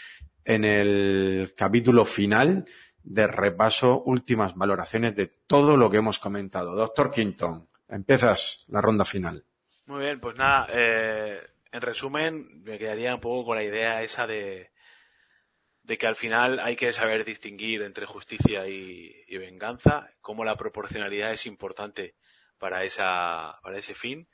en 0.44 0.64
el 0.64 1.54
capítulo 1.56 2.06
final 2.06 2.66
de 3.04 3.28
repaso, 3.28 4.04
últimas 4.04 4.56
valoraciones 4.56 5.16
de 5.16 5.28
todo 5.28 5.78
lo 5.78 5.90
que 5.90 5.98
hemos 5.98 6.20
comentado. 6.20 6.76
Doctor 6.76 7.12
Quinton, 7.12 7.68
empiezas 7.88 8.66
la 8.70 8.82
ronda 8.82 9.06
final. 9.06 9.46
Muy 9.86 10.06
bien, 10.06 10.20
pues 10.20 10.36
nada, 10.36 10.68
eh, 10.74 11.40
en 11.72 11.82
resumen, 11.82 12.64
me 12.64 12.80
quedaría 12.80 13.14
un 13.14 13.22
poco 13.22 13.46
con 13.46 13.58
la 13.58 13.64
idea 13.64 14.02
esa 14.02 14.26
de, 14.26 14.72
de 15.86 15.98
que 16.00 16.08
al 16.08 16.16
final 16.16 16.60
hay 16.60 16.76
que 16.76 16.92
saber 16.92 17.24
distinguir 17.24 17.84
entre 17.84 18.08
justicia 18.08 18.68
y, 18.68 19.24
venganza, 19.38 20.10
cómo 20.20 20.44
la 20.44 20.56
proporcionalidad 20.56 21.32
es 21.32 21.46
importante 21.46 22.16
para, 22.58 22.84
esa, 22.84 23.60
para 23.62 23.78
ese 23.78 23.94
fin, 23.94 24.28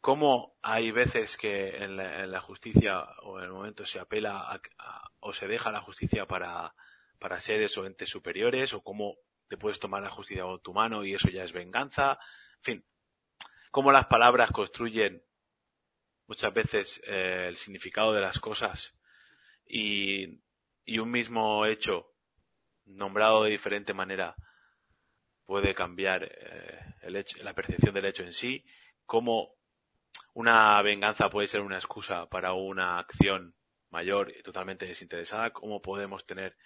cómo 0.00 0.56
hay 0.62 0.90
veces 0.90 1.38
que 1.38 1.76
en 1.78 1.96
la, 1.96 2.24
en 2.24 2.30
la 2.30 2.40
justicia 2.40 3.00
o 3.22 3.38
en 3.38 3.44
el 3.44 3.50
momento 3.50 3.86
se 3.86 3.98
apela 3.98 4.40
a- 4.78 5.10
o 5.20 5.32
se 5.32 5.46
deja 5.48 5.72
la 5.72 5.80
justicia 5.80 6.26
para, 6.26 6.74
para 7.18 7.40
seres 7.40 7.76
o 7.78 7.86
entes 7.86 8.10
superiores, 8.10 8.74
o 8.74 8.82
cómo 8.82 9.16
te 9.48 9.56
puedes 9.56 9.80
tomar 9.80 10.02
la 10.02 10.10
justicia 10.10 10.44
con 10.44 10.60
tu 10.60 10.74
mano 10.74 11.02
y 11.02 11.14
eso 11.14 11.30
ya 11.30 11.44
es 11.44 11.52
venganza, 11.52 12.18
en 12.58 12.62
fin, 12.62 12.84
cómo 13.70 13.90
las 13.90 14.06
palabras 14.06 14.50
construyen 14.50 15.22
muchas 16.26 16.52
veces 16.52 17.02
eh, 17.06 17.46
el 17.48 17.56
significado 17.56 18.12
de 18.12 18.20
las 18.20 18.38
cosas 18.38 18.95
y, 19.66 20.40
y 20.84 20.98
un 20.98 21.10
mismo 21.10 21.66
hecho 21.66 22.12
nombrado 22.84 23.44
de 23.44 23.50
diferente 23.50 23.92
manera 23.92 24.34
puede 25.44 25.74
cambiar 25.74 26.24
eh, 26.24 26.94
el 27.02 27.16
hecho, 27.16 27.42
la 27.42 27.54
percepción 27.54 27.94
del 27.94 28.06
hecho 28.06 28.22
en 28.22 28.32
sí, 28.32 28.64
cómo 29.04 29.54
una 30.34 30.80
venganza 30.82 31.28
puede 31.28 31.46
ser 31.46 31.60
una 31.60 31.76
excusa 31.76 32.26
para 32.26 32.52
una 32.52 32.98
acción 32.98 33.54
mayor 33.90 34.32
y 34.36 34.42
totalmente 34.42 34.86
desinteresada, 34.86 35.52
cómo 35.52 35.80
podemos 35.80 36.26
tener, 36.26 36.56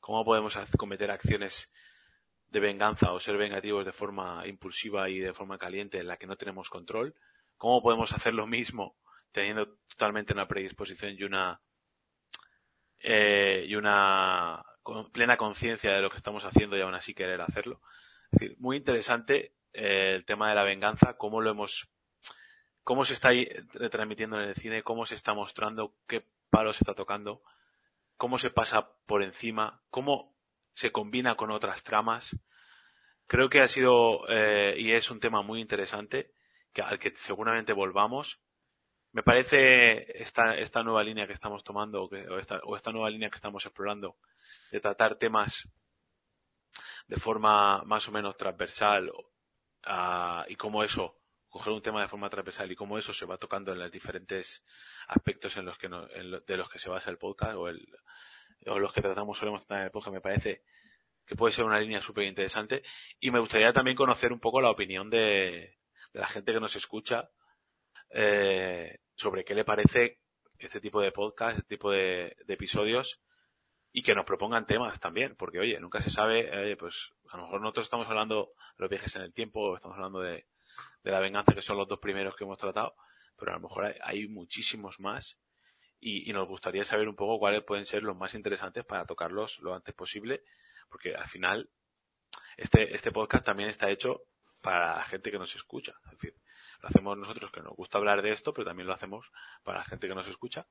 cómo 0.00 0.24
podemos 0.24 0.56
cometer 0.78 1.10
acciones 1.10 1.72
de 2.48 2.60
venganza 2.60 3.12
o 3.12 3.20
ser 3.20 3.36
vengativos 3.36 3.84
de 3.84 3.92
forma 3.92 4.46
impulsiva 4.46 5.08
y 5.10 5.18
de 5.18 5.32
forma 5.32 5.58
caliente 5.58 5.98
en 5.98 6.06
la 6.06 6.16
que 6.16 6.26
no 6.26 6.36
tenemos 6.36 6.68
control, 6.68 7.14
cómo 7.56 7.82
podemos 7.82 8.12
hacer 8.12 8.34
lo 8.34 8.46
mismo 8.46 8.96
teniendo 9.32 9.78
totalmente 9.88 10.32
una 10.32 10.46
predisposición 10.46 11.14
y 11.18 11.24
una 11.24 11.60
eh, 13.00 13.64
y 13.68 13.74
una 13.76 14.64
con- 14.82 15.10
plena 15.10 15.36
conciencia 15.36 15.92
de 15.92 16.00
lo 16.00 16.10
que 16.10 16.16
estamos 16.16 16.44
haciendo 16.44 16.76
y 16.76 16.80
aún 16.80 16.94
así 16.94 17.14
querer 17.14 17.40
hacerlo. 17.40 17.80
Es 18.32 18.40
decir, 18.40 18.56
muy 18.58 18.76
interesante 18.76 19.52
eh, 19.72 20.14
el 20.16 20.24
tema 20.24 20.48
de 20.48 20.54
la 20.54 20.64
venganza, 20.64 21.16
cómo 21.16 21.40
lo 21.40 21.50
hemos, 21.50 21.88
cómo 22.82 23.04
se 23.04 23.12
está 23.14 23.30
retransmitiendo 23.74 24.40
en 24.40 24.48
el 24.48 24.54
cine, 24.54 24.82
cómo 24.82 25.06
se 25.06 25.14
está 25.14 25.34
mostrando, 25.34 25.94
qué 26.08 26.24
palo 26.50 26.72
se 26.72 26.78
está 26.82 26.94
tocando, 26.94 27.42
cómo 28.16 28.38
se 28.38 28.50
pasa 28.50 28.88
por 29.06 29.22
encima, 29.22 29.82
cómo 29.90 30.34
se 30.74 30.92
combina 30.92 31.36
con 31.36 31.50
otras 31.50 31.82
tramas. 31.82 32.36
Creo 33.26 33.48
que 33.48 33.60
ha 33.60 33.68
sido 33.68 34.20
eh, 34.28 34.76
y 34.78 34.92
es 34.92 35.10
un 35.10 35.20
tema 35.20 35.42
muy 35.42 35.60
interesante 35.60 36.32
que, 36.72 36.82
al 36.82 36.98
que 36.98 37.10
seguramente 37.16 37.72
volvamos. 37.72 38.40
Me 39.16 39.22
parece 39.22 40.20
esta, 40.22 40.58
esta 40.58 40.82
nueva 40.82 41.02
línea 41.02 41.26
que 41.26 41.32
estamos 41.32 41.64
tomando 41.64 42.02
o, 42.02 42.08
que- 42.10 42.28
o 42.28 42.38
esta, 42.38 42.60
o 42.64 42.76
esta 42.76 42.92
nueva 42.92 43.08
línea 43.08 43.30
que 43.30 43.36
estamos 43.36 43.64
explorando 43.64 44.18
de 44.70 44.78
tratar 44.78 45.16
temas 45.16 45.66
de 47.06 47.16
forma 47.16 47.82
más 47.84 48.06
o 48.08 48.12
menos 48.12 48.36
transversal 48.36 49.10
ah, 49.84 50.44
y 50.50 50.56
cómo 50.56 50.84
eso, 50.84 51.16
coger 51.48 51.72
un 51.72 51.80
tema 51.80 52.02
de 52.02 52.08
forma 52.08 52.28
transversal 52.28 52.70
y 52.70 52.76
cómo 52.76 52.98
eso 52.98 53.14
se 53.14 53.24
va 53.24 53.38
tocando 53.38 53.72
en 53.72 53.78
los 53.78 53.90
diferentes 53.90 54.62
aspectos 55.08 55.56
en 55.56 55.64
los 55.64 55.78
que 55.78 55.88
no- 55.88 56.10
en 56.10 56.32
lo- 56.32 56.40
de 56.40 56.56
los 56.58 56.68
que 56.68 56.78
se 56.78 56.90
basa 56.90 57.08
el 57.08 57.16
podcast 57.16 57.54
o, 57.54 57.68
el, 57.68 57.88
o 58.66 58.78
los 58.78 58.92
que 58.92 59.00
tratamos 59.00 59.38
solemos 59.38 59.62
tratar 59.62 59.78
en 59.78 59.84
el 59.86 59.92
podcast, 59.92 60.12
me 60.12 60.20
parece 60.20 60.62
que 61.24 61.36
puede 61.36 61.54
ser 61.54 61.64
una 61.64 61.80
línea 61.80 62.02
súper 62.02 62.24
interesante 62.24 62.82
y 63.18 63.30
me 63.30 63.38
gustaría 63.38 63.72
también 63.72 63.96
conocer 63.96 64.30
un 64.30 64.40
poco 64.40 64.60
la 64.60 64.68
opinión 64.70 65.08
de, 65.08 65.78
de 66.12 66.20
la 66.20 66.26
gente 66.26 66.52
que 66.52 66.60
nos 66.60 66.76
escucha 66.76 67.30
eh, 68.10 68.98
sobre 69.16 69.44
qué 69.44 69.54
le 69.54 69.64
parece 69.64 70.20
este 70.58 70.80
tipo 70.80 71.00
de 71.00 71.12
podcast, 71.12 71.58
este 71.58 71.76
tipo 71.76 71.90
de, 71.90 72.36
episodios 72.48 73.20
y 73.92 74.02
que 74.02 74.14
nos 74.14 74.24
propongan 74.24 74.66
temas 74.66 75.00
también, 75.00 75.34
porque 75.36 75.58
oye, 75.58 75.80
nunca 75.80 76.00
se 76.00 76.10
sabe, 76.10 76.72
eh, 76.72 76.76
pues 76.76 77.12
a 77.30 77.38
lo 77.38 77.44
mejor 77.44 77.60
nosotros 77.60 77.86
estamos 77.86 78.06
hablando 78.06 78.52
de 78.76 78.82
los 78.82 78.90
viajes 78.90 79.16
en 79.16 79.22
el 79.22 79.32
tiempo, 79.32 79.60
o 79.60 79.74
estamos 79.74 79.96
hablando 79.96 80.20
de, 80.20 80.46
de 81.02 81.10
la 81.10 81.20
venganza, 81.20 81.54
que 81.54 81.62
son 81.62 81.78
los 81.78 81.88
dos 81.88 81.98
primeros 81.98 82.36
que 82.36 82.44
hemos 82.44 82.58
tratado, 82.58 82.94
pero 83.36 83.52
a 83.52 83.54
lo 83.54 83.60
mejor 83.60 83.86
hay, 83.86 83.94
hay 84.02 84.28
muchísimos 84.28 85.00
más 85.00 85.38
y, 85.98 86.28
y 86.28 86.32
nos 86.32 86.46
gustaría 86.46 86.84
saber 86.84 87.08
un 87.08 87.16
poco 87.16 87.38
cuáles 87.38 87.64
pueden 87.64 87.86
ser 87.86 88.02
los 88.02 88.16
más 88.16 88.34
interesantes 88.34 88.84
para 88.84 89.06
tocarlos 89.06 89.58
lo 89.60 89.74
antes 89.74 89.94
posible, 89.94 90.42
porque 90.88 91.14
al 91.14 91.28
final 91.28 91.70
este, 92.56 92.94
este 92.94 93.12
podcast 93.12 93.44
también 93.44 93.68
está 93.68 93.90
hecho 93.90 94.22
para 94.62 94.96
la 94.96 95.04
gente 95.04 95.30
que 95.30 95.38
nos 95.38 95.54
escucha, 95.54 95.94
es 96.06 96.10
decir, 96.12 96.34
lo 96.86 96.90
hacemos 96.90 97.18
nosotros 97.18 97.50
que 97.50 97.60
nos 97.60 97.74
gusta 97.74 97.98
hablar 97.98 98.22
de 98.22 98.32
esto, 98.32 98.52
pero 98.52 98.64
también 98.66 98.86
lo 98.86 98.94
hacemos 98.94 99.26
para 99.64 99.78
la 99.78 99.84
gente 99.84 100.06
que 100.08 100.14
nos 100.14 100.28
escucha 100.28 100.66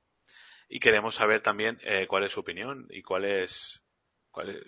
y 0.68 0.80
queremos 0.80 1.14
saber 1.14 1.42
también 1.42 1.78
eh, 1.82 2.06
cuál 2.08 2.24
es 2.24 2.32
su 2.32 2.40
opinión 2.40 2.86
y 2.90 3.02
cuál 3.02 3.24
es, 3.26 3.82
cuál 4.30 4.50
es, 4.50 4.62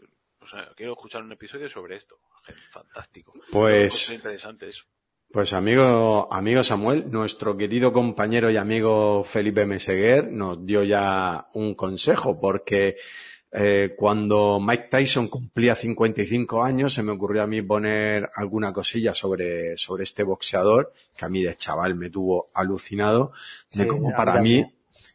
quiero 0.77 0.93
escuchar 0.93 1.23
un 1.23 1.33
episodio 1.33 1.69
sobre 1.69 1.97
esto. 1.97 2.19
Fantástico. 2.71 3.33
Pues- 3.51 3.95
Es 3.95 4.11
interesante 4.11 4.69
eso. 4.69 4.85
Pues 5.31 5.53
amigo, 5.53 6.33
amigo 6.33 6.63
Samuel, 6.63 7.11
nuestro 7.11 7.55
querido 7.55 7.93
compañero 7.93 8.51
y 8.51 8.57
amigo 8.57 9.23
Felipe 9.25 9.67
Meseguer 9.67 10.31
nos 10.33 10.65
dio 10.65 10.85
ya 10.85 11.49
un 11.53 11.75
consejo 11.75 12.41
porque 12.41 12.97
eh, 13.51 13.95
cuando 13.97 14.61
Mike 14.61 14.89
Tyson 14.91 15.29
cumplía 15.29 15.75
55 15.75 16.63
años 16.63 16.93
se 16.93 17.03
me 17.03 17.13
ocurrió 17.13 17.43
a 17.43 17.47
mí 17.47 17.63
poner 17.63 18.29
alguna 18.37 18.73
cosilla 18.73 19.15
sobre, 19.15 19.77
sobre 19.79 20.05
este 20.05 20.23
boxeador 20.23 20.93
que 21.17 21.25
a 21.25 21.29
mí 21.29 21.43
de 21.43 21.57
chaval 21.57 21.95
me 21.95 22.11
tuvo 22.11 22.51
alucinado 22.53 23.33
de 23.73 23.85
Sí, 23.85 23.91
mí 23.91 24.13
para 24.17 24.41
mí. 24.41 24.65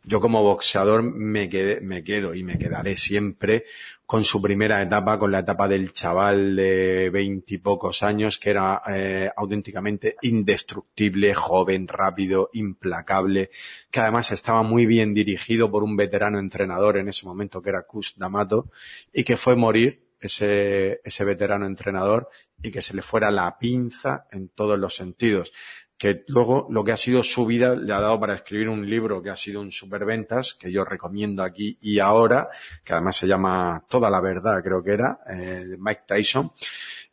Yo 0.06 0.20
como 0.20 0.44
boxeador 0.44 1.02
me, 1.04 1.50
quedé, 1.50 1.82
me 1.82 2.04
quedo 2.04 2.34
y 2.34 2.44
me 2.44 2.58
quedaré 2.58 2.98
siempre 2.98 3.66
con 4.06 4.24
su 4.24 4.42
primera 4.42 4.82
etapa, 4.82 5.18
con 5.18 5.32
la 5.32 5.40
etapa 5.40 5.68
del 5.68 5.94
chaval 5.94 6.56
de 6.56 7.10
veintipocos 7.10 8.04
años, 8.04 8.38
que 8.38 8.50
era 8.50 8.82
eh, 8.94 9.30
auténticamente 9.36 10.18
indestructible, 10.22 11.34
joven, 11.34 11.88
rápido, 11.88 12.50
implacable, 12.54 13.50
que 13.90 14.02
además 14.02 14.32
estaba 14.32 14.62
muy 14.62 14.86
bien 14.86 15.14
dirigido 15.14 15.72
por 15.72 15.84
un 15.84 15.96
veterano 15.96 16.38
entrenador 16.38 16.98
en 16.98 17.08
ese 17.08 17.26
momento, 17.26 17.62
que 17.62 17.70
era 17.70 17.84
Kus 17.84 18.16
D'Amato, 18.18 18.70
y 19.14 19.24
que 19.24 19.38
fue 19.38 19.56
morir 19.56 20.04
ese, 20.20 21.02
ese 21.04 21.24
veterano 21.24 21.66
entrenador 21.66 22.30
y 22.62 22.72
que 22.72 22.82
se 22.82 22.94
le 22.94 23.02
fuera 23.02 23.32
la 23.32 23.58
pinza 23.58 24.28
en 24.32 24.50
todos 24.50 24.80
los 24.80 24.96
sentidos 24.96 25.52
que 25.98 26.24
luego 26.28 26.68
lo 26.70 26.84
que 26.84 26.92
ha 26.92 26.98
sido 26.98 27.24
su 27.24 27.46
vida 27.46 27.76
le 27.76 27.94
ha 27.94 28.00
dado 28.00 28.20
para 28.20 28.36
escribir 28.36 28.70
un 28.70 28.90
libro 28.90 29.22
que 29.22 29.30
ha 29.30 29.38
sido 29.38 29.62
un 29.62 29.72
superventas, 29.72 30.54
que 30.54 30.72
yo 30.72 30.84
recomiendo 30.84 31.44
aquí 31.44 31.78
y 31.82 32.00
ahora, 32.00 32.50
que 32.84 32.94
además 32.94 33.18
se 33.18 33.28
llama 33.28 33.86
Toda 33.88 34.10
la 34.10 34.22
Verdad, 34.22 34.62
creo 34.64 34.84
que 34.84 34.92
era, 34.92 35.20
eh, 35.30 35.78
Mike 35.78 36.04
Tyson, 36.08 36.52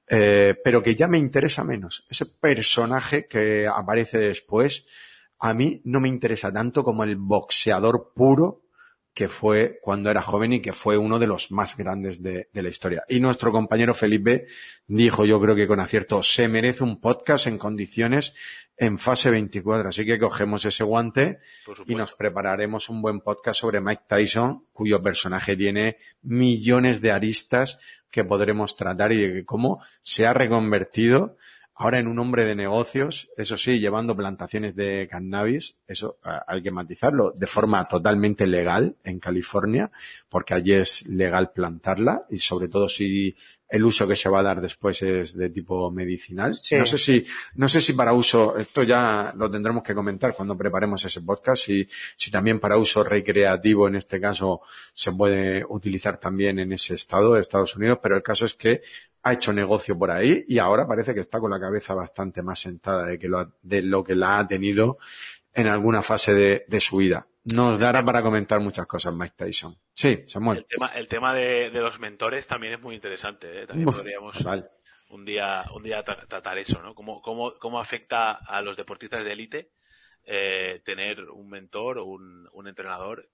eh, 0.09 0.57
pero 0.65 0.83
que 0.83 0.94
ya 0.94 1.07
me 1.07 1.18
interesa 1.18 1.62
menos. 1.62 2.05
Ese 2.09 2.26
personaje 2.26 3.26
que 3.26 3.68
aparece 3.68 4.18
después, 4.18 4.84
a 5.39 5.55
mí 5.55 5.81
no 5.84 6.00
me 6.00 6.09
interesa 6.09 6.52
tanto 6.52 6.83
como 6.83 7.05
el 7.05 7.17
boxeador 7.17 8.12
puro 8.15 8.62
que 9.14 9.28
fue 9.28 9.78
cuando 9.82 10.10
era 10.10 10.22
joven 10.22 10.52
y 10.52 10.62
que 10.62 10.72
fue 10.72 10.97
uno 10.97 11.18
de 11.18 11.26
los 11.26 11.50
más 11.50 11.76
grandes 11.76 12.22
de, 12.22 12.48
de 12.52 12.62
la 12.62 12.68
historia. 12.68 13.05
Y 13.08 13.20
nuestro 13.20 13.52
compañero 13.52 13.92
Felipe 13.92 14.47
dijo, 14.86 15.24
yo 15.24 15.40
creo 15.40 15.55
que 15.55 15.66
con 15.66 15.80
acierto, 15.80 16.22
se 16.22 16.48
merece 16.48 16.84
un 16.84 17.00
podcast 17.00 17.47
en 17.47 17.58
condiciones 17.58 18.34
en 18.80 18.98
fase 18.98 19.30
24. 19.30 19.90
Así 19.90 20.06
que 20.06 20.18
cogemos 20.18 20.64
ese 20.64 20.82
guante 20.82 21.40
y 21.86 21.94
nos 21.94 22.12
prepararemos 22.14 22.89
un 22.89 23.02
buen 23.02 23.20
podcast 23.20 23.60
sobre 23.60 23.80
Mike 23.80 24.05
Tyson, 24.08 24.64
cuyo 24.72 25.02
personaje 25.02 25.55
tiene 25.55 25.98
millones 26.22 27.00
de 27.02 27.12
aristas 27.12 27.78
que 28.10 28.24
podremos 28.24 28.76
tratar 28.76 29.12
y 29.12 29.18
de 29.18 29.44
cómo 29.44 29.82
se 30.02 30.26
ha 30.26 30.32
reconvertido 30.32 31.36
Ahora 31.83 31.99
en 31.99 32.09
un 32.09 32.18
hombre 32.18 32.44
de 32.44 32.55
negocios, 32.55 33.31
eso 33.39 33.57
sí, 33.57 33.81
llevando 33.81 34.15
plantaciones 34.15 34.76
de 34.76 35.09
cannabis, 35.10 35.78
eso 35.89 36.18
eh, 36.26 36.28
hay 36.47 36.62
que 36.62 36.70
matizarlo, 36.70 37.33
de 37.34 37.47
forma 37.47 37.89
totalmente 37.89 38.47
legal 38.47 38.97
en 39.02 39.18
California, 39.18 39.91
porque 40.28 40.52
allí 40.52 40.75
es 40.75 41.07
legal 41.07 41.52
plantarla 41.52 42.26
y 42.28 42.36
sobre 42.36 42.68
todo 42.68 42.86
si 42.91 43.34
el 43.70 43.84
uso 43.84 44.07
que 44.08 44.16
se 44.16 44.28
va 44.28 44.40
a 44.40 44.42
dar 44.42 44.60
después 44.60 45.00
es 45.02 45.36
de 45.36 45.49
tipo 45.50 45.90
medicinal. 45.90 46.55
Sí. 46.55 46.76
No 46.76 46.84
sé 46.86 46.99
si, 46.99 47.26
no 47.55 47.68
sé 47.68 47.81
si 47.81 47.92
para 47.92 48.12
uso, 48.12 48.57
esto 48.58 48.82
ya 48.82 49.32
lo 49.36 49.50
tendremos 49.50 49.82
que 49.82 49.94
comentar 49.94 50.34
cuando 50.34 50.57
preparemos 50.57 51.05
ese 51.05 51.20
podcast, 51.20 51.65
si, 51.65 51.89
si 52.16 52.31
también 52.31 52.58
para 52.58 52.76
uso 52.78 53.05
recreativo 53.05 53.86
en 53.89 53.97
este 53.97 54.20
caso 54.20 54.60
se 54.92 55.12
puede 55.12 55.65
utilizar 55.68 56.18
también 56.18 56.58
en 56.58 56.73
ese 56.73 56.94
estado 56.94 57.34
de 57.34 57.40
Estados 57.40 57.76
Unidos, 57.76 57.99
pero 58.02 58.16
el 58.16 58.23
caso 58.23 58.44
es 58.44 58.55
que 58.55 58.82
ha 59.23 59.34
hecho 59.34 59.52
negocio 59.52 59.99
por 59.99 60.10
ahí 60.10 60.44
y 60.49 60.58
ahora 60.58 60.86
parece 60.89 61.15
que 61.15 61.20
está 61.20 61.39
con 61.39 61.50
la 61.50 61.60
cabeza 61.60 61.94
bastante 61.94 62.42
más 62.42 62.58
sentada 62.58 63.05
de, 63.07 63.18
que 63.18 63.28
lo, 63.28 63.39
ha- 63.39 63.52
de 63.62 63.82
lo 63.82 64.02
que 64.02 64.15
la 64.15 64.39
ha 64.39 64.49
tenido 64.49 64.99
en 65.55 65.66
alguna 65.66 66.02
fase 66.02 66.32
de, 66.34 66.65
de 66.68 66.81
su 66.81 66.97
vida. 66.97 67.26
Nos 67.44 67.78
dará 67.78 68.05
para 68.05 68.23
comentar 68.23 68.60
muchas 68.60 68.86
cosas 68.86 69.15
Mike 69.15 69.34
Tyson. 69.36 69.76
Sí, 70.00 70.24
Samuel. 70.26 70.58
El 70.58 70.66
tema, 70.66 70.86
el 70.94 71.08
tema 71.08 71.34
de, 71.34 71.68
de 71.70 71.80
los 71.80 72.00
mentores 72.00 72.46
también 72.46 72.72
es 72.72 72.80
muy 72.80 72.94
interesante. 72.94 73.62
¿eh? 73.62 73.66
También 73.66 73.88
Uf, 73.88 73.96
podríamos 73.96 74.36
total. 74.38 74.70
un 75.10 75.26
día, 75.26 75.64
un 75.74 75.82
día 75.82 76.02
tra- 76.02 76.26
tratar 76.26 76.56
eso, 76.56 76.80
¿no? 76.80 76.94
Cómo, 76.94 77.20
cómo, 77.20 77.52
cómo 77.58 77.78
afecta 77.78 78.32
a 78.32 78.62
los 78.62 78.78
deportistas 78.78 79.22
de 79.24 79.32
élite 79.32 79.70
eh, 80.24 80.80
tener 80.86 81.28
un 81.28 81.50
mentor 81.50 81.98
o 81.98 82.06
un, 82.06 82.48
un 82.52 82.66
entrenador 82.66 83.28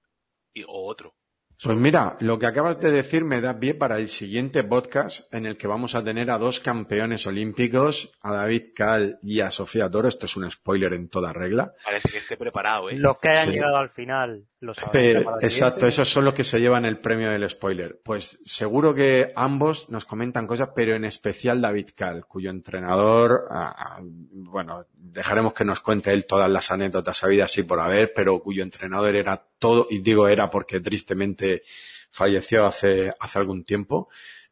y, 0.53 0.65
o 0.65 0.87
otro. 0.87 1.15
Pues 1.63 1.77
mira, 1.79 2.17
lo 2.21 2.39
que 2.39 2.47
acabas 2.47 2.79
de 2.81 2.91
decir 2.93 3.25
me 3.25 3.41
da 3.41 3.59
pie 3.59 3.73
para 3.75 3.97
el 3.99 4.09
siguiente 4.09 4.63
podcast 4.63 5.33
en 5.35 5.47
el 5.47 5.57
que 5.57 5.67
vamos 5.67 5.95
a 5.95 6.05
tener 6.05 6.31
a 6.31 6.37
dos 6.39 6.61
campeones 6.61 7.27
olímpicos, 7.27 8.13
a 8.21 8.35
David 8.35 8.73
Cal 8.75 9.19
y 9.23 9.41
a 9.41 9.51
Sofía 9.51 9.91
Toro. 9.91 10.07
Esto 10.09 10.27
es 10.27 10.37
un 10.37 10.51
spoiler 10.51 10.93
en 10.93 11.09
toda 11.09 11.33
regla. 11.33 11.73
Parece 11.83 12.11
que 12.11 12.19
esté 12.19 12.37
preparado, 12.37 12.91
¿eh? 12.91 12.97
Los 12.97 13.19
que 13.19 13.31
hayan 13.31 13.47
Sí. 13.47 13.53
llegado 13.53 13.77
al 13.79 13.89
final 13.89 14.45
lo 14.61 14.75
sabrán. 14.75 14.93
Pero- 14.93 15.39
exacto, 15.41 15.87
esos 15.87 16.09
son 16.11 16.27
los 16.27 16.35
que 16.35 16.45
se 16.45 16.61
llevan 16.61 16.85
el 16.85 16.99
premio 16.99 17.31
del 17.31 17.49
spoiler. 17.49 18.01
Pues 18.05 18.39
seguro 18.45 18.95
que 18.95 19.33
ambos 19.35 19.89
nos 19.89 20.05
comentan 20.05 20.47
cosas, 20.47 20.71
pero 20.77 20.95
en 20.95 21.07
especial 21.07 21.63
David 21.63 21.89
Cal, 21.97 22.27
cuyo 22.27 22.51
entrenador, 22.51 23.47
ah, 23.51 23.75
ah, 23.79 24.01
bueno, 24.03 24.85
dejaremos 24.93 25.55
que 25.55 25.65
nos 25.65 25.81
cuente 25.81 26.13
él 26.13 26.27
todas 26.27 26.51
las 26.51 26.71
anécdotas 26.71 27.25
habidas 27.25 27.57
y 27.57 27.63
por 27.63 27.81
haber, 27.81 28.13
pero 28.15 28.41
cuyo 28.41 28.63
entrenador 28.63 29.15
era 29.17 29.43
todo, 29.59 29.87
y 29.91 30.01
digo 30.01 30.29
era 30.29 30.51
porque 30.51 30.81
tristemente 30.81 31.63
falleció 32.11 32.67
hace, 32.67 33.13
hace 33.19 33.39
algún 33.39 33.65
tiempo, 33.65 34.09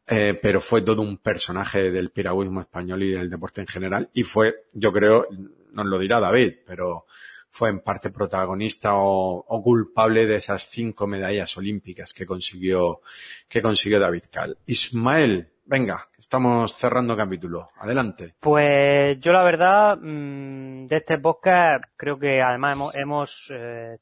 eh, 0.07 0.37
pero 0.41 0.61
fue 0.61 0.81
todo 0.81 1.01
un 1.01 1.17
personaje 1.17 1.91
del 1.91 2.11
piragüismo 2.11 2.61
español 2.61 3.03
y 3.03 3.11
del 3.11 3.29
deporte 3.29 3.61
en 3.61 3.67
general, 3.67 4.09
y 4.13 4.23
fue, 4.23 4.67
yo 4.73 4.91
creo, 4.93 5.27
nos 5.71 5.85
lo 5.85 5.99
dirá 5.99 6.19
David, 6.19 6.53
pero 6.65 7.05
fue 7.49 7.69
en 7.69 7.79
parte 7.79 8.09
protagonista 8.09 8.95
o, 8.95 9.45
o 9.47 9.63
culpable 9.63 10.25
de 10.25 10.35
esas 10.35 10.69
cinco 10.69 11.07
medallas 11.07 11.55
olímpicas 11.57 12.13
que 12.13 12.25
consiguió, 12.25 12.99
que 13.47 13.61
consiguió 13.61 13.99
David 13.99 14.23
Cal. 14.29 14.57
Ismael, 14.65 15.53
venga, 15.65 16.09
estamos 16.17 16.75
cerrando 16.75 17.15
capítulo. 17.15 17.69
Adelante. 17.77 18.35
Pues 18.39 19.19
yo 19.19 19.33
la 19.33 19.43
verdad, 19.43 19.97
mm, 20.01 20.87
de 20.87 20.97
este 20.97 21.17
podcast, 21.17 21.83
creo 21.95 22.19
que 22.19 22.41
además 22.41 22.73
hemos, 22.73 22.95
hemos, 22.95 23.51
eh, 23.53 23.97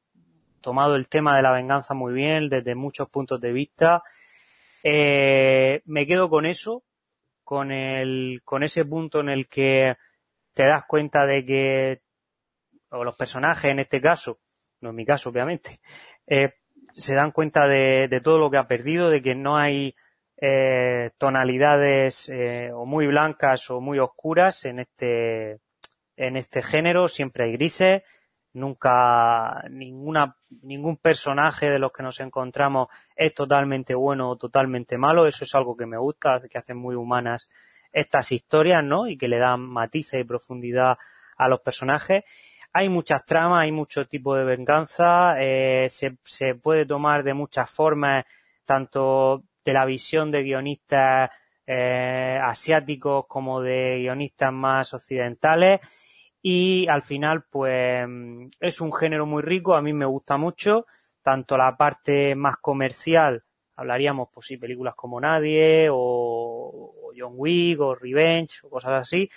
tomado 0.64 0.96
el 0.96 1.08
tema 1.08 1.36
de 1.36 1.44
la 1.44 1.52
venganza 1.52 1.94
muy 1.94 2.14
bien, 2.14 2.50
desde 2.50 2.74
muchos 2.74 3.08
puntos 3.10 3.40
de 3.40 3.52
vista. 3.52 4.02
Eh, 4.84 5.82
me 5.86 6.08
quedo 6.08 6.30
con 6.30 6.48
eso, 6.48 6.84
con 7.44 7.72
el, 7.72 8.42
con 8.44 8.64
ese 8.64 8.84
punto 8.84 9.20
en 9.20 9.30
el 9.30 9.48
que 9.48 9.96
te 10.56 10.66
das 10.66 10.86
cuenta 10.88 11.28
de 11.28 11.46
que, 11.46 12.02
o 12.90 13.04
los 13.04 13.16
personajes 13.16 13.70
en 13.70 13.80
este 13.80 14.02
caso, 14.02 14.40
no 14.82 14.90
en 14.90 14.96
mi 14.96 15.06
caso 15.06 15.30
obviamente, 15.30 15.80
eh, 16.26 16.54
se 16.98 17.14
dan 17.14 17.32
cuenta 17.32 17.68
de, 17.68 18.22
todo 18.24 18.40
lo 18.40 18.50
que 18.50 18.58
ha 18.58 18.68
perdido, 18.68 19.10
de 19.10 19.22
que 19.22 19.36
no 19.36 19.58
hay 19.58 19.96
eh, 20.38 21.12
tonalidades 21.18 22.32
o 22.74 22.86
muy 22.86 23.08
blancas 23.08 23.70
o 23.70 23.82
muy 23.82 24.00
oscuras 24.00 24.66
en 24.66 24.80
este 24.80 25.60
en 26.16 26.38
este 26.38 26.62
género 26.62 27.08
siempre 27.08 27.46
hay 27.46 27.54
grises 27.54 28.04
nunca 28.54 29.64
ninguna 29.70 30.38
ningún 30.62 30.98
personaje 30.98 31.70
de 31.70 31.80
los 31.80 31.92
que 31.92 32.04
nos 32.04 32.20
encontramos 32.20 32.88
es 33.16 33.34
totalmente 33.34 33.96
bueno 33.96 34.30
o 34.30 34.36
totalmente 34.38 34.98
malo. 34.98 35.28
Eso 35.28 35.44
es 35.44 35.56
algo 35.56 35.76
que 35.76 35.86
me 35.86 35.98
gusta 35.98 36.42
que 36.50 36.58
hacen 36.58 36.78
muy 36.78 36.96
humanas 36.96 37.50
estas 37.92 38.32
historias 38.32 38.84
no 38.84 39.08
y 39.08 39.18
que 39.18 39.28
le 39.28 39.38
dan 39.40 39.62
matices 39.62 40.22
y 40.22 40.24
profundidad 40.24 40.98
a 41.38 41.48
los 41.48 41.62
personajes. 41.62 42.24
Hay 42.72 42.90
muchas 42.90 43.26
tramas 43.26 43.64
hay 43.64 43.72
mucho 43.72 44.08
tipo 44.08 44.36
de 44.36 44.46
venganza 44.46 45.36
eh, 45.40 45.88
se, 45.90 46.18
se 46.24 46.56
puede 46.56 46.86
tomar 46.86 47.24
de 47.24 47.34
muchas 47.34 47.70
formas 47.70 48.26
tanto 48.66 49.44
de 49.64 49.74
la 49.74 49.86
visión 49.86 50.32
de 50.32 50.44
guionistas 50.44 51.30
eh, 51.68 52.40
asiáticos 52.42 53.26
como 53.28 53.62
de 53.62 54.00
guionistas 54.00 54.52
más 54.52 54.94
occidentales 54.94 55.82
y 56.46 56.86
al 56.90 57.02
final 57.02 57.46
pues 57.50 58.06
es 58.60 58.82
un 58.82 58.94
género 58.94 59.26
muy 59.26 59.42
rico, 59.42 59.76
a 59.76 59.82
mí 59.82 59.94
me 59.94 60.06
gusta 60.06 60.38
mucho, 60.38 60.86
tanto 61.22 61.58
la 61.58 61.78
parte 61.78 62.36
más 62.36 62.58
comercial, 62.58 63.46
hablaríamos 63.78 64.28
pues 64.32 64.48
sí, 64.48 64.58
películas 64.58 64.94
como 64.94 65.22
Nadie 65.22 65.88
o, 65.90 65.96
o 65.96 67.12
John 67.18 67.36
Wick 67.38 67.80
o 67.80 67.96
Revenge 67.96 68.60
o 68.64 68.70
cosas 68.70 68.92
así, 68.92 69.30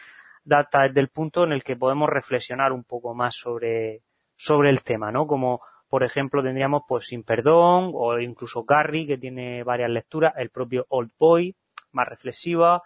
data 0.42 0.82
desde 0.82 1.00
el 1.00 1.08
punto 1.08 1.44
en 1.44 1.52
el 1.52 1.62
que 1.62 1.76
podemos 1.76 2.10
reflexionar 2.10 2.72
un 2.72 2.82
poco 2.82 3.14
más 3.14 3.36
sobre, 3.36 4.02
sobre 4.36 4.70
el 4.70 4.82
tema, 4.82 5.12
¿no? 5.12 5.28
Como 5.28 5.60
por 5.88 6.02
ejemplo 6.02 6.42
tendríamos 6.42 6.82
pues 6.88 7.06
Sin 7.06 7.22
Perdón 7.22 7.92
o 7.94 8.18
incluso 8.18 8.66
Carrie 8.66 9.06
que 9.06 9.16
tiene 9.16 9.62
varias 9.62 9.90
lecturas, 9.90 10.34
el 10.38 10.50
propio 10.50 10.86
Old 10.88 11.12
Boy, 11.16 11.54
más 11.92 12.08
reflexiva, 12.08 12.82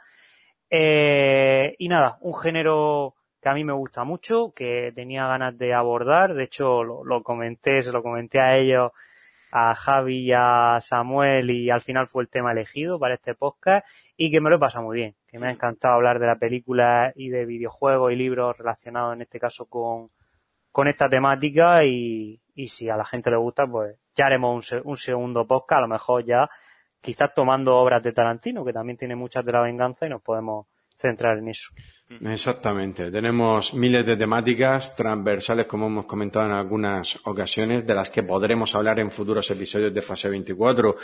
eh, 0.69 1.75
y 1.79 1.89
nada, 1.89 2.19
un 2.21 2.35
género 2.35 3.15
que 3.41 3.49
a 3.49 3.55
mí 3.55 3.65
me 3.65 3.73
gusta 3.73 4.05
mucho, 4.05 4.52
que 4.55 4.93
tenía 4.94 5.27
ganas 5.27 5.57
de 5.57 5.75
abordar, 5.75 6.35
de 6.35 6.44
hecho 6.44 6.85
lo, 6.85 7.05
lo 7.05 7.23
comenté, 7.23 7.83
se 7.83 7.93
lo 7.93 8.02
comenté 8.02 8.41
a 8.41 8.57
ellos, 8.57 8.93
a 9.52 9.75
Javi 9.75 10.27
y 10.27 10.33
a 10.33 10.78
Samuel 10.81 11.51
y 11.51 11.70
al 11.70 11.81
final 11.81 12.07
fue 12.07 12.23
el 12.23 12.28
tema 12.28 12.52
elegido 12.52 12.99
para 12.99 13.15
este 13.15 13.35
podcast 13.35 13.86
y 14.17 14.31
que 14.31 14.41
me 14.41 14.51
lo 14.51 14.57
he 14.57 14.59
pasado 14.59 14.85
muy 14.85 14.97
bien, 14.97 15.17
que 15.27 15.39
me 15.39 15.49
ha 15.49 15.51
encantado 15.51 15.94
hablar 15.94 16.19
de 16.19 16.27
la 16.27 16.36
película 16.36 17.12
y 17.17 17.31
de 17.31 17.47
videojuegos 17.47 18.12
y 18.12 18.17
libros 18.17 18.57
relacionados 18.59 19.15
en 19.15 19.23
este 19.23 19.41
caso 19.41 19.67
con, 19.67 20.10
con 20.70 20.89
esta 20.89 21.09
temática 21.09 21.85
y, 21.85 22.41
y 22.55 22.69
si 22.69 22.89
a 22.89 22.97
la 22.97 23.05
gente 23.05 23.31
le 23.31 23.36
gusta 23.36 23.67
pues 23.67 23.97
ya 24.15 24.27
haremos 24.27 24.73
un, 24.73 24.83
un 24.85 24.97
segundo 24.97 25.47
podcast, 25.47 25.78
a 25.78 25.83
lo 25.83 25.89
mejor 25.89 26.25
ya 26.25 26.49
quizás 27.01 27.35
tomando 27.35 27.77
obras 27.77 28.02
de 28.02 28.12
Tarantino 28.12 28.65
que 28.65 28.73
también 28.73 28.99
tiene 28.99 29.17
muchas 29.17 29.44
de 29.44 29.52
la 29.52 29.62
venganza 29.62 30.07
y 30.07 30.10
nos 30.10 30.23
podemos 30.23 30.67
centrar 31.01 31.39
en 31.39 31.49
eso. 31.49 31.70
Exactamente. 32.25 33.11
Tenemos 33.11 33.73
miles 33.73 34.05
de 34.05 34.17
temáticas 34.17 34.97
transversales, 34.97 35.67
como 35.67 35.87
hemos 35.87 36.07
comentado 36.07 36.47
en 36.47 36.53
algunas 36.53 37.19
ocasiones, 37.25 37.87
de 37.87 37.95
las 37.95 38.11
que 38.11 38.25
podremos 38.25 38.75
hablar 38.75 38.99
en 38.99 39.11
futuros 39.12 39.49
episodios 39.51 39.95
de 39.95 40.03
fase 40.03 40.29
24, 40.29 40.97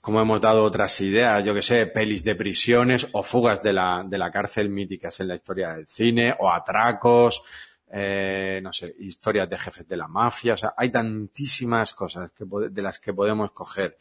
como 0.00 0.20
hemos 0.20 0.40
dado 0.40 0.64
otras 0.64 1.00
ideas, 1.00 1.44
yo 1.44 1.54
que 1.54 1.62
sé, 1.62 1.86
pelis 1.86 2.24
de 2.24 2.34
prisiones 2.34 3.06
o 3.12 3.22
fugas 3.22 3.62
de 3.62 3.72
la, 3.72 4.04
de 4.04 4.18
la 4.18 4.32
cárcel 4.32 4.68
míticas 4.68 5.20
en 5.20 5.28
la 5.28 5.36
historia 5.36 5.74
del 5.74 5.86
cine, 5.86 6.34
o 6.40 6.50
atracos, 6.50 7.42
eh, 7.90 8.60
no 8.62 8.72
sé, 8.72 8.94
historias 8.98 9.48
de 9.48 9.58
jefes 9.58 9.88
de 9.88 9.96
la 9.96 10.08
mafia, 10.08 10.54
o 10.54 10.56
sea, 10.56 10.74
hay 10.76 10.90
tantísimas 10.90 11.94
cosas 11.94 12.32
que, 12.32 12.44
de 12.70 12.82
las 12.82 12.98
que 12.98 13.14
podemos 13.14 13.52
coger 13.52 13.96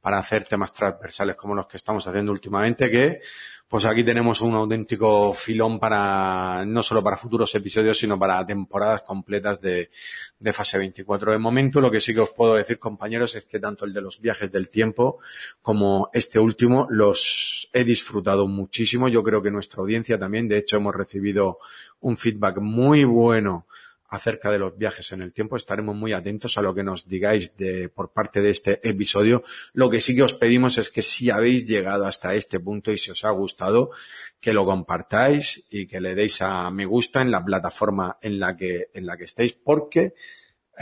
para 0.00 0.18
hacer 0.18 0.44
temas 0.44 0.72
transversales 0.72 1.36
como 1.36 1.54
los 1.54 1.66
que 1.66 1.76
estamos 1.76 2.06
haciendo 2.06 2.32
últimamente, 2.32 2.90
que 2.90 3.20
pues 3.70 3.84
aquí 3.84 4.02
tenemos 4.02 4.40
un 4.40 4.56
auténtico 4.56 5.32
filón 5.32 5.78
para, 5.78 6.64
no 6.66 6.82
solo 6.82 7.04
para 7.04 7.16
futuros 7.16 7.54
episodios, 7.54 7.98
sino 7.98 8.18
para 8.18 8.44
temporadas 8.44 9.02
completas 9.02 9.60
de, 9.60 9.90
de 10.40 10.52
fase 10.52 10.76
24. 10.76 11.30
De 11.30 11.38
momento, 11.38 11.80
lo 11.80 11.88
que 11.88 12.00
sí 12.00 12.12
que 12.12 12.18
os 12.18 12.30
puedo 12.30 12.56
decir, 12.56 12.80
compañeros, 12.80 13.36
es 13.36 13.44
que 13.44 13.60
tanto 13.60 13.84
el 13.84 13.92
de 13.92 14.00
los 14.00 14.20
viajes 14.20 14.50
del 14.50 14.70
tiempo 14.70 15.20
como 15.62 16.10
este 16.12 16.40
último 16.40 16.88
los 16.90 17.70
he 17.72 17.84
disfrutado 17.84 18.48
muchísimo. 18.48 19.08
Yo 19.08 19.22
creo 19.22 19.40
que 19.40 19.52
nuestra 19.52 19.82
audiencia 19.82 20.18
también, 20.18 20.48
de 20.48 20.58
hecho, 20.58 20.76
hemos 20.76 20.96
recibido 20.96 21.58
un 22.00 22.16
feedback 22.16 22.58
muy 22.58 23.04
bueno 23.04 23.68
acerca 24.10 24.50
de 24.50 24.58
los 24.58 24.76
viajes 24.76 25.12
en 25.12 25.22
el 25.22 25.32
tiempo. 25.32 25.56
Estaremos 25.56 25.94
muy 25.96 26.12
atentos 26.12 26.58
a 26.58 26.62
lo 26.62 26.74
que 26.74 26.82
nos 26.82 27.08
digáis 27.08 27.56
de, 27.56 27.88
por 27.88 28.12
parte 28.12 28.42
de 28.42 28.50
este 28.50 28.86
episodio. 28.86 29.44
Lo 29.72 29.88
que 29.88 30.00
sí 30.00 30.16
que 30.16 30.24
os 30.24 30.34
pedimos 30.34 30.76
es 30.78 30.90
que 30.90 31.00
si 31.00 31.30
habéis 31.30 31.64
llegado 31.66 32.06
hasta 32.06 32.34
este 32.34 32.58
punto 32.58 32.92
y 32.92 32.98
si 32.98 33.12
os 33.12 33.24
ha 33.24 33.30
gustado, 33.30 33.90
que 34.40 34.52
lo 34.52 34.66
compartáis 34.66 35.64
y 35.70 35.86
que 35.86 36.00
le 36.00 36.14
deis 36.14 36.42
a 36.42 36.70
me 36.70 36.86
gusta 36.86 37.22
en 37.22 37.30
la 37.30 37.44
plataforma 37.44 38.18
en 38.20 38.40
la 38.40 38.56
que, 38.56 38.90
en 38.92 39.06
la 39.06 39.16
que 39.16 39.24
estéis, 39.24 39.52
porque 39.52 40.14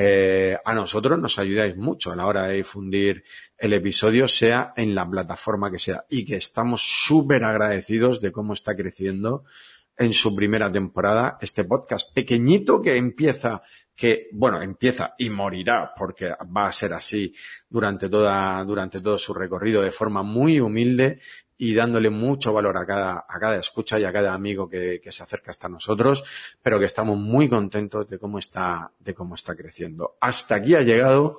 eh, 0.01 0.57
a 0.65 0.75
nosotros 0.75 1.19
nos 1.19 1.39
ayudáis 1.39 1.77
mucho 1.77 2.13
a 2.13 2.17
la 2.17 2.27
hora 2.27 2.47
de 2.47 2.57
difundir 2.57 3.25
el 3.59 3.73
episodio, 3.75 4.27
sea 4.27 4.73
en 4.77 4.95
la 4.95 5.09
plataforma 5.09 5.71
que 5.71 5.79
sea, 5.79 6.05
y 6.09 6.25
que 6.25 6.37
estamos 6.37 6.83
súper 6.83 7.45
agradecidos 7.45 8.21
de 8.21 8.33
cómo 8.33 8.55
está 8.55 8.75
creciendo 8.75 9.45
en 9.99 10.13
su 10.13 10.35
primera 10.35 10.71
temporada, 10.71 11.39
este 11.41 11.65
podcast 11.65 12.13
pequeñito 12.15 12.81
que 12.81 12.97
empieza, 12.97 13.63
que, 13.95 14.29
bueno, 14.33 14.63
empieza 14.63 15.15
y 15.19 15.29
morirá 15.29 15.93
porque 15.97 16.35
va 16.57 16.69
a 16.69 16.73
ser 16.73 16.93
así 16.93 17.35
durante 17.69 18.09
toda, 18.09 18.65
durante 18.65 19.01
todo 19.01 19.19
su 19.19 19.35
recorrido 19.35 19.83
de 19.83 19.91
forma 19.91 20.23
muy 20.23 20.61
humilde 20.61 21.21
y 21.57 21.75
dándole 21.75 22.09
mucho 22.09 22.53
valor 22.53 22.77
a 22.77 22.87
cada, 22.87 23.27
a 23.29 23.41
cada 23.41 23.59
escucha 23.59 23.99
y 23.99 24.05
a 24.05 24.13
cada 24.13 24.33
amigo 24.33 24.69
que, 24.69 25.01
que 25.03 25.11
se 25.11 25.25
acerca 25.25 25.51
hasta 25.51 25.69
nosotros, 25.69 26.23
pero 26.63 26.79
que 26.79 26.87
estamos 26.87 27.19
muy 27.19 27.49
contentos 27.49 28.09
de 28.09 28.19
cómo 28.19 28.39
está, 28.39 28.93
de 29.01 29.13
cómo 29.15 29.35
está 29.35 29.57
creciendo. 29.57 30.17
Hasta 30.21 30.55
aquí 30.55 30.77
ha 30.77 30.83
llegado 30.83 31.39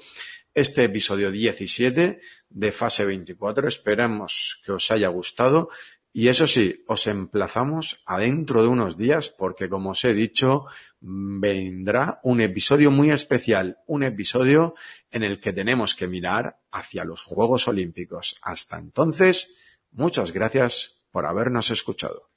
este 0.53 0.83
episodio 0.83 1.31
17 1.31 2.19
de 2.49 2.71
fase 2.71 3.05
24. 3.05 3.69
Esperamos 3.69 4.61
que 4.65 4.73
os 4.73 4.91
haya 4.91 5.07
gustado 5.07 5.69
y 6.11 6.27
eso 6.27 6.47
sí, 6.47 6.83
os 6.87 7.05
emplazamos 7.05 8.01
a 8.05 8.17
dentro 8.17 8.63
de 8.63 8.67
unos 8.67 8.97
días 8.97 9.29
porque, 9.29 9.69
como 9.69 9.91
os 9.91 10.03
he 10.05 10.13
dicho, 10.13 10.65
vendrá 10.99 12.19
un 12.23 12.41
episodio 12.41 12.89
muy 12.89 13.11
especial, 13.11 13.77
un 13.85 14.03
episodio 14.03 14.73
en 15.11 15.23
el 15.23 15.39
que 15.39 15.53
tenemos 15.53 15.95
que 15.95 16.07
mirar 16.07 16.59
hacia 16.71 17.05
los 17.05 17.23
Juegos 17.23 17.67
Olímpicos. 17.67 18.37
Hasta 18.41 18.79
entonces, 18.79 19.55
muchas 19.91 20.31
gracias 20.31 21.05
por 21.11 21.25
habernos 21.25 21.69
escuchado. 21.69 22.28